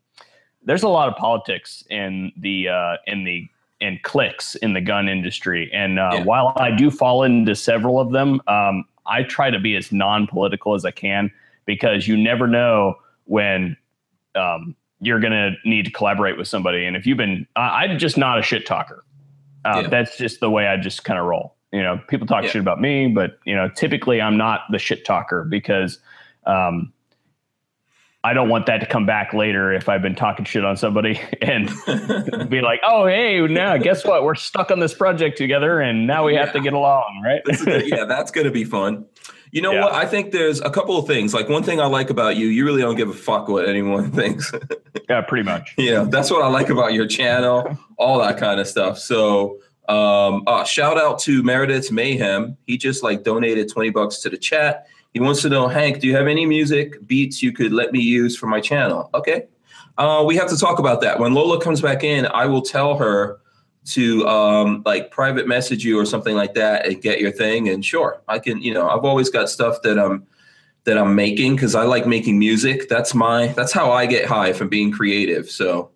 there's 0.63 0.83
a 0.83 0.89
lot 0.89 1.07
of 1.09 1.15
politics 1.15 1.83
in 1.89 2.31
the 2.37 2.69
uh, 2.69 2.97
in 3.07 3.23
the 3.23 3.47
and 3.81 4.01
clicks 4.03 4.55
in 4.55 4.73
the 4.73 4.81
gun 4.81 5.09
industry, 5.09 5.69
and 5.73 5.99
uh, 5.99 6.09
Yeah. 6.13 6.23
while 6.23 6.53
I 6.55 6.71
do 6.71 6.89
fall 6.89 7.23
into 7.23 7.55
several 7.55 7.99
of 7.99 8.11
them, 8.11 8.41
um, 8.47 8.85
I 9.05 9.23
try 9.23 9.51
to 9.51 9.59
be 9.59 9.75
as 9.75 9.91
non-political 9.91 10.73
as 10.73 10.85
I 10.85 10.91
can 10.91 11.29
because 11.65 12.07
you 12.07 12.17
never 12.17 12.47
know 12.47 12.95
when 13.25 13.75
um, 14.35 14.75
you're 14.99 15.19
going 15.19 15.33
to 15.33 15.51
need 15.65 15.85
to 15.85 15.91
collaborate 15.91 16.37
with 16.37 16.47
somebody. 16.47 16.85
And 16.85 16.95
if 16.95 17.05
you've 17.05 17.17
been, 17.17 17.47
I, 17.55 17.85
I'm 17.85 17.97
just 17.99 18.17
not 18.17 18.39
a 18.39 18.41
shit 18.41 18.65
talker. 18.65 19.03
Uh, 19.63 19.81
Yeah. 19.83 19.87
That's 19.89 20.17
just 20.17 20.39
the 20.39 20.49
way 20.49 20.67
I 20.67 20.77
just 20.77 21.03
kind 21.03 21.19
of 21.19 21.25
roll. 21.25 21.55
You 21.71 21.81
know, 21.81 21.99
people 22.07 22.27
talk 22.27 22.43
Yeah. 22.43 22.49
shit 22.51 22.61
about 22.61 22.79
me, 22.79 23.07
but 23.07 23.39
you 23.45 23.55
know, 23.55 23.69
typically 23.69 24.21
I'm 24.21 24.37
not 24.37 24.61
the 24.71 24.79
shit 24.79 25.03
talker 25.05 25.43
because 25.43 25.99
um, 26.45 26.93
I 28.23 28.33
don't 28.33 28.49
want 28.49 28.65
that 28.67 28.79
to 28.79 28.85
come 28.87 29.05
back 29.05 29.33
later 29.33 29.71
if 29.73 29.87
I've 29.89 30.01
been 30.01 30.15
talking 30.15 30.45
shit 30.45 30.65
on 30.65 30.77
somebody 30.77 31.19
and 31.41 31.67
be 32.49 32.61
like, 32.61 32.79
"Oh, 32.83 33.05
hey, 33.05 33.39
now 33.47 33.77
guess 33.77 34.03
what? 34.05 34.23
We're 34.23 34.35
stuck 34.35 34.71
on 34.71 34.79
this 34.79 34.93
project 34.93 35.37
together, 35.37 35.79
and 35.79 36.07
now 36.07 36.25
we 36.25 36.33
have 36.35 36.51
to 36.53 36.59
get 36.59 36.73
along, 36.73 37.21
right?" 37.23 37.41
yeah, 37.85 38.05
that's 38.07 38.31
going 38.31 38.45
to 38.45 38.51
be 38.51 38.63
fun. 38.63 39.05
You 39.51 39.61
know 39.61 39.71
Yeah. 39.73 39.83
what? 39.85 39.93
I 39.93 40.05
think 40.05 40.31
there's 40.31 40.59
a 40.61 40.69
couple 40.69 40.97
of 40.97 41.07
things. 41.07 41.33
Like 41.33 41.47
one 41.49 41.63
thing 41.63 41.79
I 41.79 41.85
like 41.85 42.09
about 42.09 42.35
you, 42.35 42.47
you 42.47 42.65
really 42.65 42.81
don't 42.81 42.95
give 42.95 43.09
a 43.09 43.13
fuck 43.13 43.47
what 43.47 43.67
anyone 43.69 44.11
thinks. 44.19 44.51
yeah, 45.09 45.21
pretty 45.21 45.43
much. 45.43 45.73
yeah, 45.77 46.03
that's 46.07 46.29
what 46.31 46.41
I 46.43 46.47
like 46.47 46.69
about 46.69 46.93
your 46.93 47.07
channel, 47.07 47.77
all 47.97 48.19
that 48.19 48.37
kind 48.37 48.59
of 48.59 48.67
stuff. 48.67 48.97
So, 48.99 49.59
um, 49.87 50.43
uh, 50.47 50.63
shout 50.63 50.97
out 50.97 51.19
to 51.19 51.43
Meredith's 51.43 51.91
Mayhem. 51.91 52.57
He 52.65 52.77
just 52.77 53.03
like 53.03 53.23
donated 53.23 53.69
20 53.69 53.91
bucks 53.91 54.17
to 54.21 54.29
the 54.29 54.37
chat. 54.37 54.87
He 55.13 55.19
wants 55.21 55.41
to 55.43 55.49
know, 55.49 55.67
Hank, 55.67 55.99
do 55.99 56.07
you 56.07 56.15
have 56.15 56.27
any 56.27 56.45
music 56.45 57.05
beats 57.07 57.41
you 57.41 57.53
could 57.53 57.71
let 57.71 57.91
me 57.93 57.99
use 58.01 58.35
for 58.35 58.47
my 58.47 58.59
channel? 58.59 59.09
Okay. 59.13 59.45
Uh, 59.97 60.23
we 60.27 60.35
have 60.35 60.49
to 60.49 60.57
talk 60.57 60.77
about 60.79 60.99
that. 61.01 61.19
When 61.19 61.33
Lola 61.33 61.61
comes 61.61 61.79
back 61.81 62.03
in, 62.03 62.25
I 62.25 62.47
will 62.47 62.61
tell 62.61 62.97
her 62.97 63.39
to 63.85 64.27
um, 64.27 64.81
like 64.85 65.11
private 65.11 65.47
message 65.47 65.83
you 65.83 65.99
or 65.99 66.05
something 66.05 66.35
like 66.35 66.53
that 66.55 66.87
and 66.87 67.01
get 67.01 67.19
your 67.19 67.31
thing. 67.31 67.69
And 67.69 67.85
sure, 67.85 68.21
I 68.27 68.39
can, 68.39 68.61
you 68.61 68.73
know, 68.73 68.89
I've 68.89 69.05
always 69.05 69.29
got 69.29 69.49
stuff 69.49 69.81
that 69.83 69.99
I'm 69.99 70.25
that 70.85 70.97
I'm 70.97 71.15
making 71.15 71.55
because 71.55 71.75
I 71.75 71.83
like 71.83 72.05
making 72.05 72.37
music. 72.37 72.89
That's 72.89 73.13
my 73.13 73.47
that's 73.47 73.71
how 73.71 73.91
I 73.91 74.05
get 74.05 74.25
high 74.25 74.53
from 74.53 74.69
being 74.69 74.91
creative. 74.91 75.49
So 75.49 75.91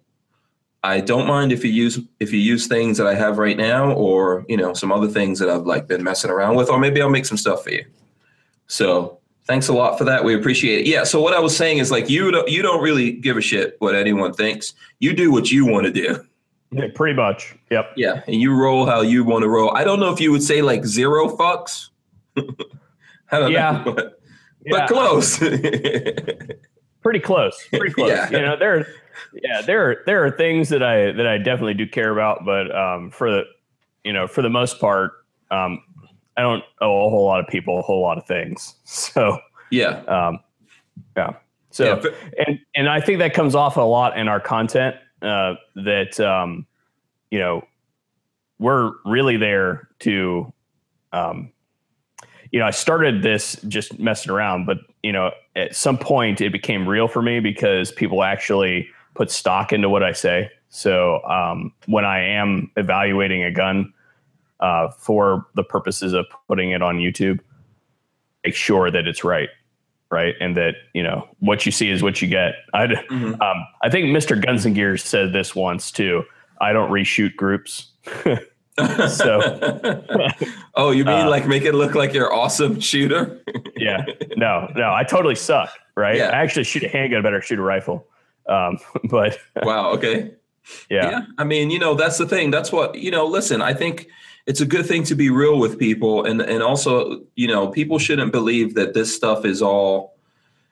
I 0.83 1.01
don't 1.01 1.27
mind 1.27 1.51
if 1.51 1.63
you 1.63 1.71
use 1.71 1.99
if 2.19 2.31
you 2.31 2.39
use 2.39 2.67
things 2.67 2.97
that 2.97 3.07
I 3.07 3.15
have 3.15 3.37
right 3.37 3.57
now 3.57 3.91
or 3.91 4.45
you 4.47 4.57
know 4.57 4.73
some 4.73 4.91
other 4.91 5.07
things 5.07 5.39
that 5.39 5.49
I've 5.49 5.65
like 5.65 5.87
been 5.87 6.03
messing 6.03 6.31
around 6.31 6.55
with, 6.55 6.69
or 6.69 6.79
maybe 6.79 7.01
I'll 7.01 7.09
make 7.09 7.25
some 7.25 7.37
stuff 7.37 7.63
for 7.63 7.71
you. 7.71 7.85
So 8.67 9.19
Thanks 9.49 9.67
a 9.67 9.73
lot 9.73 9.97
for 9.97 10.03
that. 10.03 10.23
We 10.23 10.35
appreciate 10.35 10.81
it. 10.81 10.85
Yeah. 10.85 11.03
So 11.03 11.19
what 11.19 11.33
I 11.33 11.39
was 11.39 11.57
saying 11.57 11.79
is 11.79 11.89
like 11.89 12.07
you 12.07 12.29
don't 12.29 12.47
you 12.47 12.61
don't 12.61 12.83
really 12.83 13.13
give 13.13 13.35
a 13.35 13.41
shit 13.41 13.77
what 13.79 13.95
anyone 13.95 14.31
thinks. 14.31 14.75
You 14.99 15.11
do 15.11 15.31
what 15.31 15.49
you 15.49 15.65
want 15.65 15.87
to 15.87 15.91
do. 15.91 16.23
Yeah, 16.71 16.87
pretty 16.93 17.15
much. 17.15 17.55
Yep. 17.71 17.93
Yeah, 17.95 18.21
and 18.27 18.35
you 18.35 18.53
roll 18.53 18.85
how 18.85 19.01
you 19.01 19.23
want 19.23 19.41
to 19.43 19.49
roll. 19.49 19.75
I 19.75 19.83
don't 19.83 19.99
know 19.99 20.13
if 20.13 20.19
you 20.21 20.31
would 20.31 20.43
say 20.43 20.61
like 20.61 20.85
zero 20.85 21.27
fucks. 21.29 21.89
I 22.37 23.39
don't 23.39 23.51
Yeah. 23.51 23.83
know, 23.85 23.93
but, 23.93 24.19
Yeah, 24.65 24.71
but 24.85 24.87
close. 24.89 25.37
pretty 27.01 27.19
close. 27.19 27.67
Pretty 27.71 27.93
close. 27.93 28.09
Yeah. 28.09 28.29
You 28.29 28.41
know, 28.41 28.55
there 28.57 28.87
yeah, 29.33 29.61
there 29.61 29.89
are 29.89 29.97
there 30.05 30.23
are 30.25 30.31
things 30.31 30.69
that 30.69 30.83
I 30.83 31.11
that 31.11 31.27
I 31.27 31.37
definitely 31.37 31.73
do 31.73 31.87
care 31.87 32.11
about, 32.11 32.45
but 32.45 32.73
um 32.75 33.11
for 33.11 33.31
the 33.31 33.43
you 34.03 34.13
know, 34.13 34.27
for 34.27 34.41
the 34.41 34.49
most 34.49 34.79
part, 34.79 35.11
um 35.51 35.81
I 36.37 36.41
don't 36.41 36.63
owe 36.81 37.07
a 37.07 37.09
whole 37.09 37.25
lot 37.25 37.39
of 37.39 37.47
people 37.47 37.79
a 37.79 37.81
whole 37.81 38.01
lot 38.01 38.17
of 38.17 38.25
things. 38.25 38.75
So 38.85 39.39
yeah. 39.71 40.01
um 40.07 40.39
yeah. 41.17 41.33
So 41.71 41.85
yeah. 41.85 41.95
but- 41.95 42.13
and 42.47 42.59
and 42.75 42.89
I 42.89 42.99
think 43.01 43.19
that 43.19 43.33
comes 43.33 43.55
off 43.55 43.77
a 43.77 43.81
lot 43.81 44.17
in 44.17 44.27
our 44.27 44.39
content 44.39 44.95
uh, 45.21 45.55
that 45.75 46.19
um, 46.19 46.65
you 47.31 47.39
know 47.39 47.65
we're 48.59 48.91
really 49.05 49.37
there 49.37 49.87
to 49.99 50.51
um, 51.13 51.51
you 52.51 52.59
know 52.59 52.65
I 52.65 52.71
started 52.71 53.21
this 53.23 53.57
just 53.67 53.99
messing 53.99 54.31
around, 54.31 54.65
but 54.65 54.79
you 55.03 55.11
know 55.11 55.31
at 55.55 55.75
some 55.75 55.97
point 55.97 56.41
it 56.41 56.51
became 56.51 56.87
real 56.87 57.07
for 57.07 57.21
me 57.21 57.39
because 57.39 57.91
people 57.91 58.23
actually 58.23 58.89
put 59.15 59.31
stock 59.31 59.73
into 59.73 59.89
what 59.89 60.03
I 60.03 60.13
say. 60.13 60.51
So 60.69 61.23
um, 61.23 61.73
when 61.87 62.05
I 62.05 62.21
am 62.21 62.71
evaluating 62.77 63.43
a 63.43 63.51
gun 63.51 63.91
uh, 64.59 64.89
for 64.89 65.47
the 65.55 65.63
purposes 65.63 66.13
of 66.13 66.25
putting 66.47 66.71
it 66.71 66.81
on 66.81 66.97
YouTube, 66.97 67.39
make 68.43 68.55
sure 68.55 68.91
that 68.91 69.07
it's 69.07 69.23
right 69.23 69.49
right? 70.11 70.35
And 70.39 70.55
that 70.57 70.75
you 70.93 71.03
know 71.03 71.27
what 71.39 71.65
you 71.65 71.71
see 71.71 71.89
is 71.89 72.01
what 72.03 72.21
you 72.21 72.27
get. 72.27 72.55
I 72.73 72.87
Mhm. 72.87 73.41
um, 73.41 73.67
I 73.83 73.89
think 73.89 74.07
Mr. 74.07 74.39
Guns 74.43 74.65
and 74.65 74.75
Gears 74.75 75.03
said 75.03 75.33
this 75.33 75.55
once 75.55 75.91
too. 75.91 76.23
I 76.61 76.73
don't 76.73 76.91
reshoot 76.91 77.35
groups. 77.35 77.91
So- 79.09 79.41
oh, 80.75 80.91
you 80.91 81.03
mean 81.03 81.25
Uh, 81.25 81.29
like 81.29 81.45
make 81.47 81.63
it 81.63 81.73
look 81.75 81.95
like 81.95 82.13
you're 82.13 82.33
awesome 82.33 82.79
shooter? 82.79 83.41
yeah, 83.75 84.05
no, 84.37 84.71
no, 84.75 84.93
I 84.93 85.03
totally 85.03 85.35
suck. 85.35 85.69
Right? 85.97 86.15
Yeah. 86.15 86.29
I 86.29 86.35
actually 86.41 86.63
shoot 86.63 86.83
a 86.83 86.87
handgun 86.87 87.21
better 87.21 87.41
shoot 87.41 87.59
a 87.59 87.61
rifle. 87.61 88.07
Um, 88.47 88.77
but 89.09 89.37
wow. 89.63 89.91
Okay. 89.91 90.31
yeah. 90.89 91.09
yeah, 91.11 91.21
I 91.37 91.43
mean, 91.43 91.71
you 91.71 91.79
know, 91.79 91.93
that's 91.93 92.17
the 92.17 92.25
thing. 92.25 92.51
That's 92.51 92.71
what, 92.71 92.95
you 92.95 93.11
know, 93.11 93.25
listen, 93.25 93.61
I 93.61 93.73
think 93.73 94.07
it's 94.49 94.61
a 94.61 94.65
good 94.65 94.87
thing 94.87 95.03
to 95.03 95.13
be 95.13 95.29
real 95.29 95.59
with 95.59 95.77
people. 95.77 96.25
And, 96.25 96.41
and 96.41 96.63
also, 96.63 97.21
you 97.35 97.47
know, 97.47 97.67
people 97.67 97.99
shouldn't 97.99 98.31
believe 98.31 98.73
that 98.73 98.95
this 98.95 99.15
stuff 99.15 99.45
is 99.45 99.61
all 99.61 100.17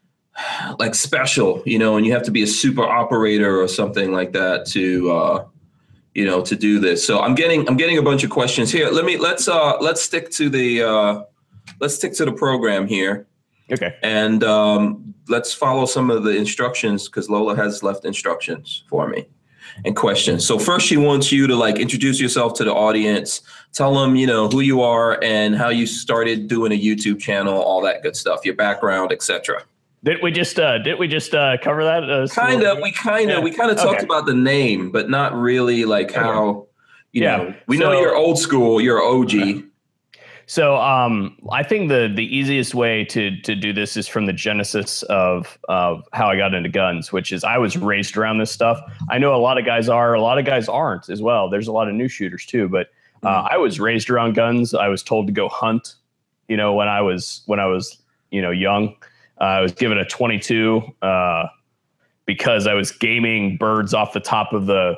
like 0.80 0.96
special, 0.96 1.62
you 1.64 1.78
know, 1.78 1.96
and 1.96 2.04
you 2.04 2.12
have 2.12 2.24
to 2.24 2.32
be 2.32 2.42
a 2.42 2.48
super 2.48 2.82
operator 2.82 3.62
or 3.62 3.68
something 3.68 4.12
like 4.12 4.34
that 4.34 4.66
to, 4.70 5.12
uh, 5.12 5.46
you 6.16 6.26
know, 6.26 6.42
to 6.42 6.56
do 6.56 6.80
this. 6.80 7.06
So 7.06 7.20
I'm 7.20 7.36
getting, 7.36 7.70
I'm 7.70 7.78
getting 7.78 8.00
a 8.00 8.02
bunch 8.02 8.24
of 8.24 8.32
questions 8.32 8.72
here. 8.72 8.90
Let 8.90 9.06
me, 9.06 9.16
let's, 9.16 9.48
uh, 9.48 9.78
let's 9.80 10.02
stick 10.02 10.32
to 10.32 10.50
the, 10.50 10.82
uh, 10.82 11.22
let's 11.80 11.94
stick 11.94 12.14
to 12.14 12.26
the 12.26 12.34
program 12.34 12.88
here. 12.88 13.28
okay, 13.72 13.94
And 14.02 14.44
um, 14.44 15.14
let's 15.28 15.54
follow 15.54 15.86
some 15.86 16.10
of 16.10 16.24
the 16.24 16.36
instructions 16.36 17.08
because 17.08 17.30
Lola 17.30 17.56
has 17.56 17.84
left 17.84 18.06
instructions 18.06 18.86
for 18.90 19.08
me 19.08 19.28
and 19.86 19.96
questions. 19.96 20.46
So 20.46 20.60
first, 20.60 20.86
she 20.86 20.98
wants 20.98 21.32
you 21.32 21.48
to 21.48 21.56
like 21.56 21.78
introduce 21.78 22.20
yourself 22.20 22.54
to 22.56 22.64
the 22.64 22.74
audience, 22.74 23.42
tell 23.74 23.94
them 23.94 24.16
you 24.16 24.28
know 24.28 24.48
who 24.48 24.60
you 24.62 24.82
are 24.82 25.22
and 25.24 25.56
how 25.56 25.70
you 25.70 25.86
started 25.86 26.48
doing 26.48 26.72
a 26.72 26.80
YouTube 26.80 27.20
channel, 27.20 27.54
all 27.62 27.82
that 27.82 28.02
good 28.04 28.16
stuff, 28.16 28.46
your 28.46 28.56
background, 28.56 29.12
etc. 29.12 29.64
did 30.04 30.18
we 30.22 30.32
just 30.32 30.60
uh, 30.60 30.78
did 30.80 30.98
we 31.00 31.08
just 31.08 31.34
uh, 31.36 31.58
cover 31.62 31.84
that? 31.84 32.10
Uh, 32.10 32.28
Kind 32.28 32.64
of, 32.64 32.80
we 32.82 32.92
kind 32.92 33.30
of, 33.32 33.38
Yeah. 33.40 33.44
we 33.44 33.52
kind 33.52 33.72
of 33.72 33.78
talked 33.78 33.98
Okay. 33.98 34.06
about 34.06 34.26
the 34.26 34.34
name, 34.34 34.92
but 34.92 35.10
not 35.10 35.34
really 35.36 35.86
like 35.86 36.12
how. 36.14 36.68
You 37.14 37.24
Yeah. 37.24 37.38
know, 37.38 37.54
we 37.68 37.78
know 37.78 38.00
you're 38.00 38.16
old 38.16 38.38
school, 38.38 38.80
you're 38.82 39.02
OG. 39.02 39.64
So 40.50 40.78
um, 40.78 41.36
I 41.52 41.62
think 41.64 41.90
the 41.90 42.12
the 42.14 42.24
easiest 42.24 42.74
way 42.74 43.04
to 43.06 43.36
to 43.42 43.54
do 43.56 43.74
this 43.74 43.98
is 43.98 44.08
from 44.08 44.28
the 44.28 44.34
genesis 44.34 45.04
of 45.04 45.58
of 45.68 46.04
how 46.14 46.30
I 46.30 46.38
got 46.38 46.54
into 46.54 46.70
guns, 46.70 47.12
which 47.12 47.34
is 47.34 47.44
I 47.44 47.58
was 47.58 47.76
raised 47.76 48.16
around 48.18 48.38
this 48.38 48.52
stuff. 48.52 48.80
I 49.10 49.18
know 49.18 49.36
a 49.36 49.38
lot 49.38 49.58
of 49.58 49.66
guys 49.66 49.90
are, 49.90 50.14
a 50.14 50.22
lot 50.22 50.38
of 50.38 50.46
guys 50.46 50.70
aren't 50.70 51.10
as 51.10 51.22
well. 51.22 51.50
There's 51.50 51.68
a 51.68 51.74
lot 51.74 51.90
of 51.90 51.96
new 51.96 52.08
shooters 52.08 52.46
too, 52.46 52.70
but 52.70 52.88
uh, 53.24 53.48
I 53.50 53.58
was 53.58 53.80
raised 53.80 54.10
around 54.10 54.36
guns. 54.36 54.74
I 54.74 54.88
was 54.88 55.04
told 55.04 55.28
to 55.28 55.34
go 55.34 55.50
hunt. 55.50 55.96
You 56.48 56.58
know, 56.58 56.74
when 56.74 56.88
I 56.88 57.02
was 57.02 57.42
when 57.46 57.60
I 57.60 57.66
was 57.66 57.98
you 58.32 58.42
know 58.42 58.52
young, 58.52 58.96
uh, 59.40 59.44
I 59.44 59.62
was 59.62 59.72
given 59.72 59.98
a 59.98 60.06
22 60.06 60.82
uh, 61.02 61.46
because 62.26 62.68
I 62.68 62.74
was 62.74 62.92
gaming 62.92 63.58
birds 63.58 63.94
off 63.94 64.14
the 64.14 64.20
top 64.20 64.54
of 64.54 64.66
the 64.66 64.96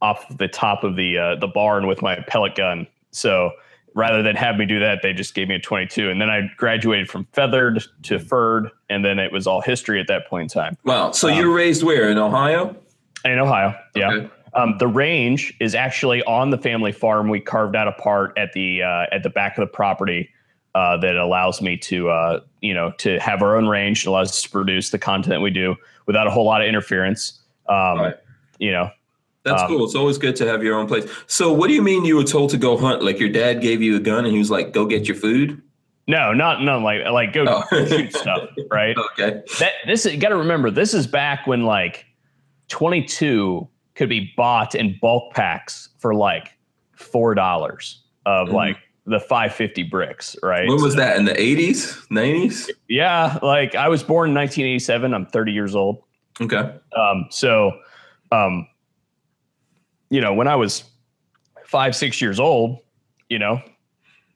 off 0.00 0.36
the 0.36 0.48
top 0.48 0.84
of 0.84 0.96
the 0.96 1.18
uh, 1.18 1.36
the 1.36 1.48
barn 1.48 1.86
with 1.86 2.02
my 2.02 2.16
pellet 2.26 2.54
gun. 2.54 2.86
So 3.10 3.52
rather 3.94 4.22
than 4.22 4.36
have 4.36 4.56
me 4.56 4.66
do 4.66 4.80
that, 4.80 5.00
they 5.02 5.12
just 5.12 5.34
gave 5.34 5.48
me 5.48 5.54
a 5.54 5.58
22. 5.60 6.10
And 6.10 6.20
then 6.20 6.30
I 6.30 6.50
graduated 6.56 7.10
from 7.10 7.26
feathered 7.32 7.82
to 8.04 8.18
furred, 8.18 8.70
and 8.88 9.04
then 9.04 9.18
it 9.18 9.32
was 9.32 9.46
all 9.46 9.60
history 9.60 10.00
at 10.00 10.06
that 10.08 10.26
point 10.28 10.44
in 10.44 10.48
time. 10.48 10.76
Wow. 10.84 11.12
So 11.12 11.28
Um, 11.28 11.36
you're 11.36 11.54
raised 11.54 11.82
where 11.82 12.10
in 12.10 12.18
Ohio? 12.18 12.76
In 13.24 13.38
Ohio, 13.38 13.74
yeah. 13.94 14.10
Okay. 14.10 14.30
Um, 14.54 14.76
the 14.78 14.86
range 14.88 15.54
is 15.60 15.74
actually 15.74 16.22
on 16.24 16.50
the 16.50 16.58
family 16.58 16.92
farm. 16.92 17.28
We 17.30 17.40
carved 17.40 17.74
out 17.76 17.88
a 17.88 17.92
part 17.92 18.36
at 18.36 18.52
the 18.52 18.82
uh, 18.82 19.06
at 19.10 19.22
the 19.22 19.30
back 19.30 19.56
of 19.56 19.62
the 19.62 19.72
property 19.72 20.28
uh, 20.74 20.96
that 20.98 21.16
allows 21.16 21.62
me 21.62 21.76
to 21.78 22.10
uh, 22.10 22.40
you 22.60 22.74
know 22.74 22.92
to 22.98 23.18
have 23.18 23.42
our 23.42 23.56
own 23.56 23.66
range. 23.68 24.04
It 24.04 24.08
allows 24.10 24.30
us 24.30 24.42
to 24.42 24.50
produce 24.50 24.90
the 24.90 24.98
content 24.98 25.42
we 25.42 25.50
do 25.50 25.74
without 26.06 26.26
a 26.26 26.30
whole 26.30 26.44
lot 26.44 26.60
of 26.62 26.68
interference. 26.68 27.40
Um, 27.68 27.98
Right. 27.98 28.14
You 28.58 28.70
know, 28.72 28.90
That's 29.44 29.62
Um, 29.62 29.68
cool. 29.68 29.84
It's 29.84 29.94
always 29.96 30.18
good 30.18 30.36
to 30.36 30.46
have 30.46 30.62
your 30.62 30.78
own 30.78 30.86
place. 30.86 31.04
So, 31.26 31.52
what 31.52 31.66
do 31.68 31.74
you 31.74 31.82
mean 31.82 32.04
you 32.04 32.16
were 32.16 32.22
told 32.24 32.50
to 32.50 32.56
go 32.58 32.76
hunt? 32.76 33.02
Like 33.02 33.18
your 33.18 33.28
dad 33.30 33.60
gave 33.60 33.82
you 33.82 33.96
a 33.96 34.00
gun 34.00 34.24
and 34.24 34.32
he 34.32 34.38
was 34.38 34.50
like, 34.50 34.72
"Go 34.72 34.84
get 34.86 35.08
your 35.08 35.16
food." 35.16 35.60
no, 36.08 36.32
not 36.34 36.62
not 36.62 36.82
like 36.82 37.04
like 37.06 37.32
go 37.32 37.44
Oh. 37.48 37.86
shoot 37.88 38.14
stuff, 38.14 38.48
right? 38.70 38.94
Okay. 39.18 39.40
that 39.60 39.72
this 39.86 40.04
you 40.04 40.16
got 40.18 40.28
to 40.30 40.36
remember 40.36 40.70
this 40.70 40.92
is 40.94 41.06
back 41.06 41.46
when 41.46 41.64
like 41.64 42.04
22 42.68 43.68
could 43.94 44.08
be 44.08 44.32
bought 44.36 44.74
in 44.74 44.98
bulk 45.00 45.34
packs 45.34 45.88
for 45.98 46.14
like 46.14 46.56
four 46.96 47.34
dollars 47.34 48.02
of 48.26 48.48
Mhm. 48.48 48.52
like 48.54 48.76
the 49.06 49.18
550 49.18 49.82
bricks 49.84 50.36
right 50.42 50.68
When 50.68 50.80
was 50.80 50.94
that? 50.94 51.16
In 51.16 51.24
the 51.24 51.38
eighties, 51.40 52.00
nineties? 52.10 52.70
yeah 52.88 53.38
like 53.42 53.74
i 53.74 53.88
was 53.88 54.02
born 54.02 54.30
in 54.30 54.34
1987 54.34 55.12
i'm 55.12 55.26
30 55.26 55.52
years 55.52 55.74
old 55.74 56.02
Okay. 56.40 56.72
um 56.96 57.26
so 57.30 57.72
um 58.30 58.66
you 60.10 60.20
know 60.20 60.32
when 60.32 60.46
i 60.48 60.54
was 60.56 60.84
five 61.66 61.96
six 61.96 62.20
years 62.20 62.38
old 62.38 62.78
you 63.28 63.38
know 63.38 63.60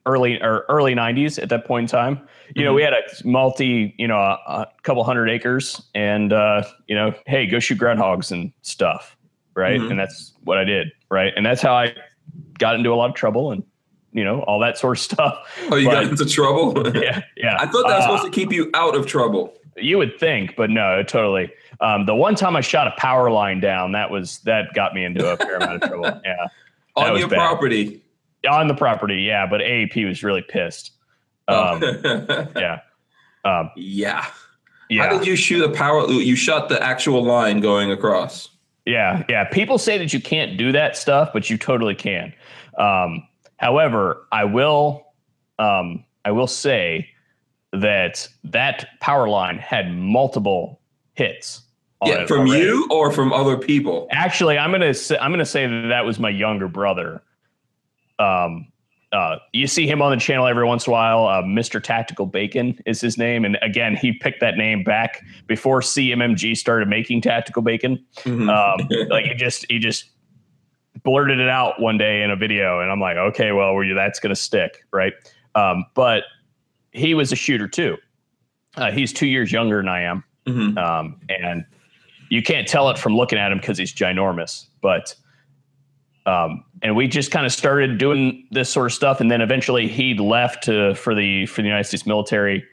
early 0.05 0.41
or 0.41 0.65
early 0.69 0.93
90s 0.95 1.41
at 1.41 1.49
that 1.49 1.65
point 1.65 1.83
in 1.83 1.87
time 1.97 2.27
you 2.55 2.63
know 2.63 2.71
Mhm. 2.71 2.75
we 2.75 2.81
had 2.83 2.93
a 2.93 3.01
multi 3.25 3.93
you 3.97 4.07
know 4.07 4.17
a, 4.19 4.39
a 4.47 4.67
couple 4.83 5.03
hundred 5.03 5.29
acres 5.29 5.81
and 5.95 6.31
uh 6.33 6.63
you 6.87 6.95
know 6.95 7.13
hey 7.25 7.45
go 7.45 7.59
shoot 7.59 7.77
groundhogs 7.77 8.31
and 8.31 8.51
stuff 8.61 9.16
right 9.57 9.79
Mhm. 9.81 9.91
and 9.91 9.99
that's 9.99 10.33
what 10.45 10.57
i 10.57 10.63
did 10.63 10.87
right 11.09 11.33
and 11.35 11.45
that's 11.45 11.61
how 11.61 11.73
i 11.73 11.93
got 12.59 12.75
into 12.75 12.91
a 12.93 12.95
lot 12.95 13.09
of 13.09 13.15
trouble 13.15 13.51
and 13.51 13.63
you 14.13 14.23
know 14.23 14.41
all 14.43 14.59
that 14.59 14.77
sort 14.77 14.97
of 14.97 15.01
stuff 15.09 15.39
Oh, 15.71 15.75
you 15.75 15.89
got 15.91 16.03
into 16.03 16.25
trouble. 16.25 16.87
yeah 17.03 17.21
yeah 17.35 17.57
I 17.59 17.65
thought 17.65 17.87
that 17.87 17.97
was 17.97 18.05
Uh, 18.05 18.17
supposed 18.17 18.23
to 18.25 18.29
keep 18.31 18.53
you 18.53 18.69
out 18.73 18.95
of 18.95 19.05
trouble. 19.05 19.53
you 19.75 19.97
would 19.97 20.17
think, 20.19 20.55
but 20.55 20.69
no, 20.71 21.03
totally. 21.03 21.51
Um, 21.81 22.05
the 22.07 22.15
one 22.15 22.33
time 22.35 22.55
I 22.55 22.61
shot 22.61 22.87
a 22.87 22.91
power 22.97 23.29
line 23.29 23.59
down, 23.59 23.91
that 23.91 24.09
was 24.09 24.39
that 24.39 24.73
got 24.73 24.95
me 24.95 25.03
into 25.05 25.29
a 25.31 25.37
fair 25.37 25.57
amount 25.57 25.83
of 25.83 25.89
trouble. 25.89 26.21
Yeah, 26.25 26.47
On 26.95 27.15
your 27.19 27.27
bad. 27.27 27.35
property. 27.37 28.01
on 28.49 28.67
the 28.67 28.73
property. 28.73 29.17
Yeah, 29.21 29.45
but 29.45 29.61
AEP 29.61 30.07
was 30.07 30.23
really 30.23 30.41
pissed. 30.41 30.91
Um, 31.47 31.81
Oh. 31.83 32.47
yeah, 32.55 32.79
um, 33.45 33.69
yeah. 33.75 34.25
How 34.97 35.09
did 35.17 35.27
you 35.27 35.35
shoot 35.35 35.63
a 35.63 35.69
power? 35.69 36.09
You 36.09 36.35
shot 36.35 36.69
the 36.69 36.81
actual 36.81 37.23
line 37.23 37.59
going 37.59 37.91
across. 37.91 38.49
Yeah, 38.87 39.23
yeah. 39.27 39.43
People 39.43 39.77
say 39.77 39.97
that 39.97 40.13
you 40.13 40.21
can't 40.21 40.57
do 40.57 40.71
that 40.71 40.95
stuff, 40.95 41.31
but 41.33 41.49
you 41.49 41.57
totally 41.57 41.93
can. 41.93 42.33
Um, 42.77 43.27
however, 43.57 44.25
I 44.31 44.45
will, 44.45 45.05
um, 45.59 46.05
I 46.23 46.31
will 46.31 46.47
say 46.47 47.09
that 47.73 48.27
that 48.45 48.87
power 49.01 49.27
line 49.27 49.57
had 49.57 49.93
multiple 49.93 50.79
hits. 51.15 51.63
on 51.99 52.09
Yeah, 52.09 52.25
from 52.27 52.47
already. 52.47 52.63
you 52.63 52.87
or 52.89 53.11
from 53.11 53.33
other 53.33 53.57
people? 53.57 54.07
Actually, 54.11 54.57
I'm 54.57 54.71
gonna 54.71 54.93
say, 54.93 55.17
I'm 55.17 55.31
gonna 55.31 55.45
say 55.45 55.67
that 55.67 55.87
that 55.89 56.05
was 56.05 56.17
my 56.17 56.29
younger 56.29 56.69
brother. 56.69 57.21
Um, 58.19 58.67
uh, 59.13 59.37
you 59.53 59.67
see 59.67 59.87
him 59.87 60.01
on 60.01 60.11
the 60.11 60.17
channel 60.17 60.45
every 60.47 60.65
once 60.65 60.85
in 60.85 60.91
a 60.91 60.93
while. 60.93 61.27
Uh, 61.27 61.41
Mr. 61.41 61.81
Tactical 61.81 62.25
Bacon 62.25 62.77
is 62.85 62.99
his 62.99 63.17
name, 63.17 63.45
and 63.45 63.57
again, 63.61 63.95
he 63.95 64.11
picked 64.13 64.41
that 64.41 64.57
name 64.57 64.83
back 64.83 65.23
before 65.47 65.81
CMMG 65.81 66.55
started 66.57 66.87
making 66.89 67.21
Tactical 67.21 67.61
Bacon. 67.61 68.03
Mhm. 68.23 68.49
Um, 68.49 69.07
like 69.09 69.25
he 69.25 69.33
just 69.35 69.65
he 69.69 69.79
just 69.79 70.05
blurted 71.03 71.39
it 71.39 71.47
out 71.49 71.79
one 71.81 71.97
day 71.97 72.21
in 72.23 72.31
a 72.31 72.35
video, 72.35 72.79
and 72.81 72.91
I'm 72.91 72.99
like, 72.99 73.15
okay, 73.17 73.51
well, 73.53 73.73
that's 73.95 74.19
gonna 74.19 74.35
stick, 74.35 74.83
right? 74.91 75.13
Um, 75.55 75.85
but 75.93 76.23
he 76.91 77.13
was 77.13 77.31
a 77.31 77.35
shooter 77.35 77.67
too, 77.67 77.97
Uh, 78.75 78.91
he's 78.91 79.13
two 79.13 79.27
years 79.27 79.51
younger 79.51 79.77
than 79.77 79.87
I 79.87 80.01
am, 80.01 80.23
Mhm. 80.47 80.77
um, 80.77 81.19
and 81.29 81.63
you 82.29 82.41
can't 82.41 82.67
tell 82.67 82.89
it 82.89 82.97
from 82.97 83.15
looking 83.15 83.39
at 83.39 83.51
him 83.51 83.57
because 83.59 83.77
he's 83.77 83.93
ginormous. 83.93 84.65
But 84.81 85.15
um, 86.25 86.65
and 86.81 86.95
we 86.95 87.07
just 87.07 87.31
kind 87.31 87.45
of 87.45 87.51
started 87.51 87.97
doing 87.97 88.47
this 88.51 88.69
sort 88.69 88.85
of 88.87 88.93
stuff, 88.93 89.19
and 89.21 89.31
then 89.31 89.41
eventually 89.41 89.87
he 89.87 90.13
left 90.13 90.63
to 90.63 90.95
for 90.95 91.15
the 91.15 91.45
for 91.47 91.61
the 91.61 91.67
United 91.67 91.85
States 91.85 92.05
military. 92.05 92.63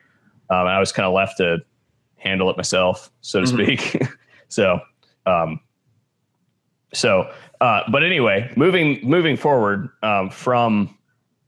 Um, 0.50 0.60
and 0.60 0.70
I 0.70 0.80
was 0.80 0.92
kind 0.92 1.06
of 1.06 1.14
left 1.14 1.38
to 1.38 1.58
handle 2.16 2.50
it 2.50 2.56
myself, 2.56 3.10
so 3.22 3.40
to 3.40 3.46
Mhm. 3.46 3.78
speak. 3.80 4.02
so, 4.48 4.80
um, 5.26 5.60
so, 6.92 7.30
uh, 7.60 7.82
but 7.90 8.02
anyway, 8.02 8.52
moving 8.56 9.00
moving 9.02 9.36
forward 9.36 9.88
um, 10.02 10.30
from 10.30 10.96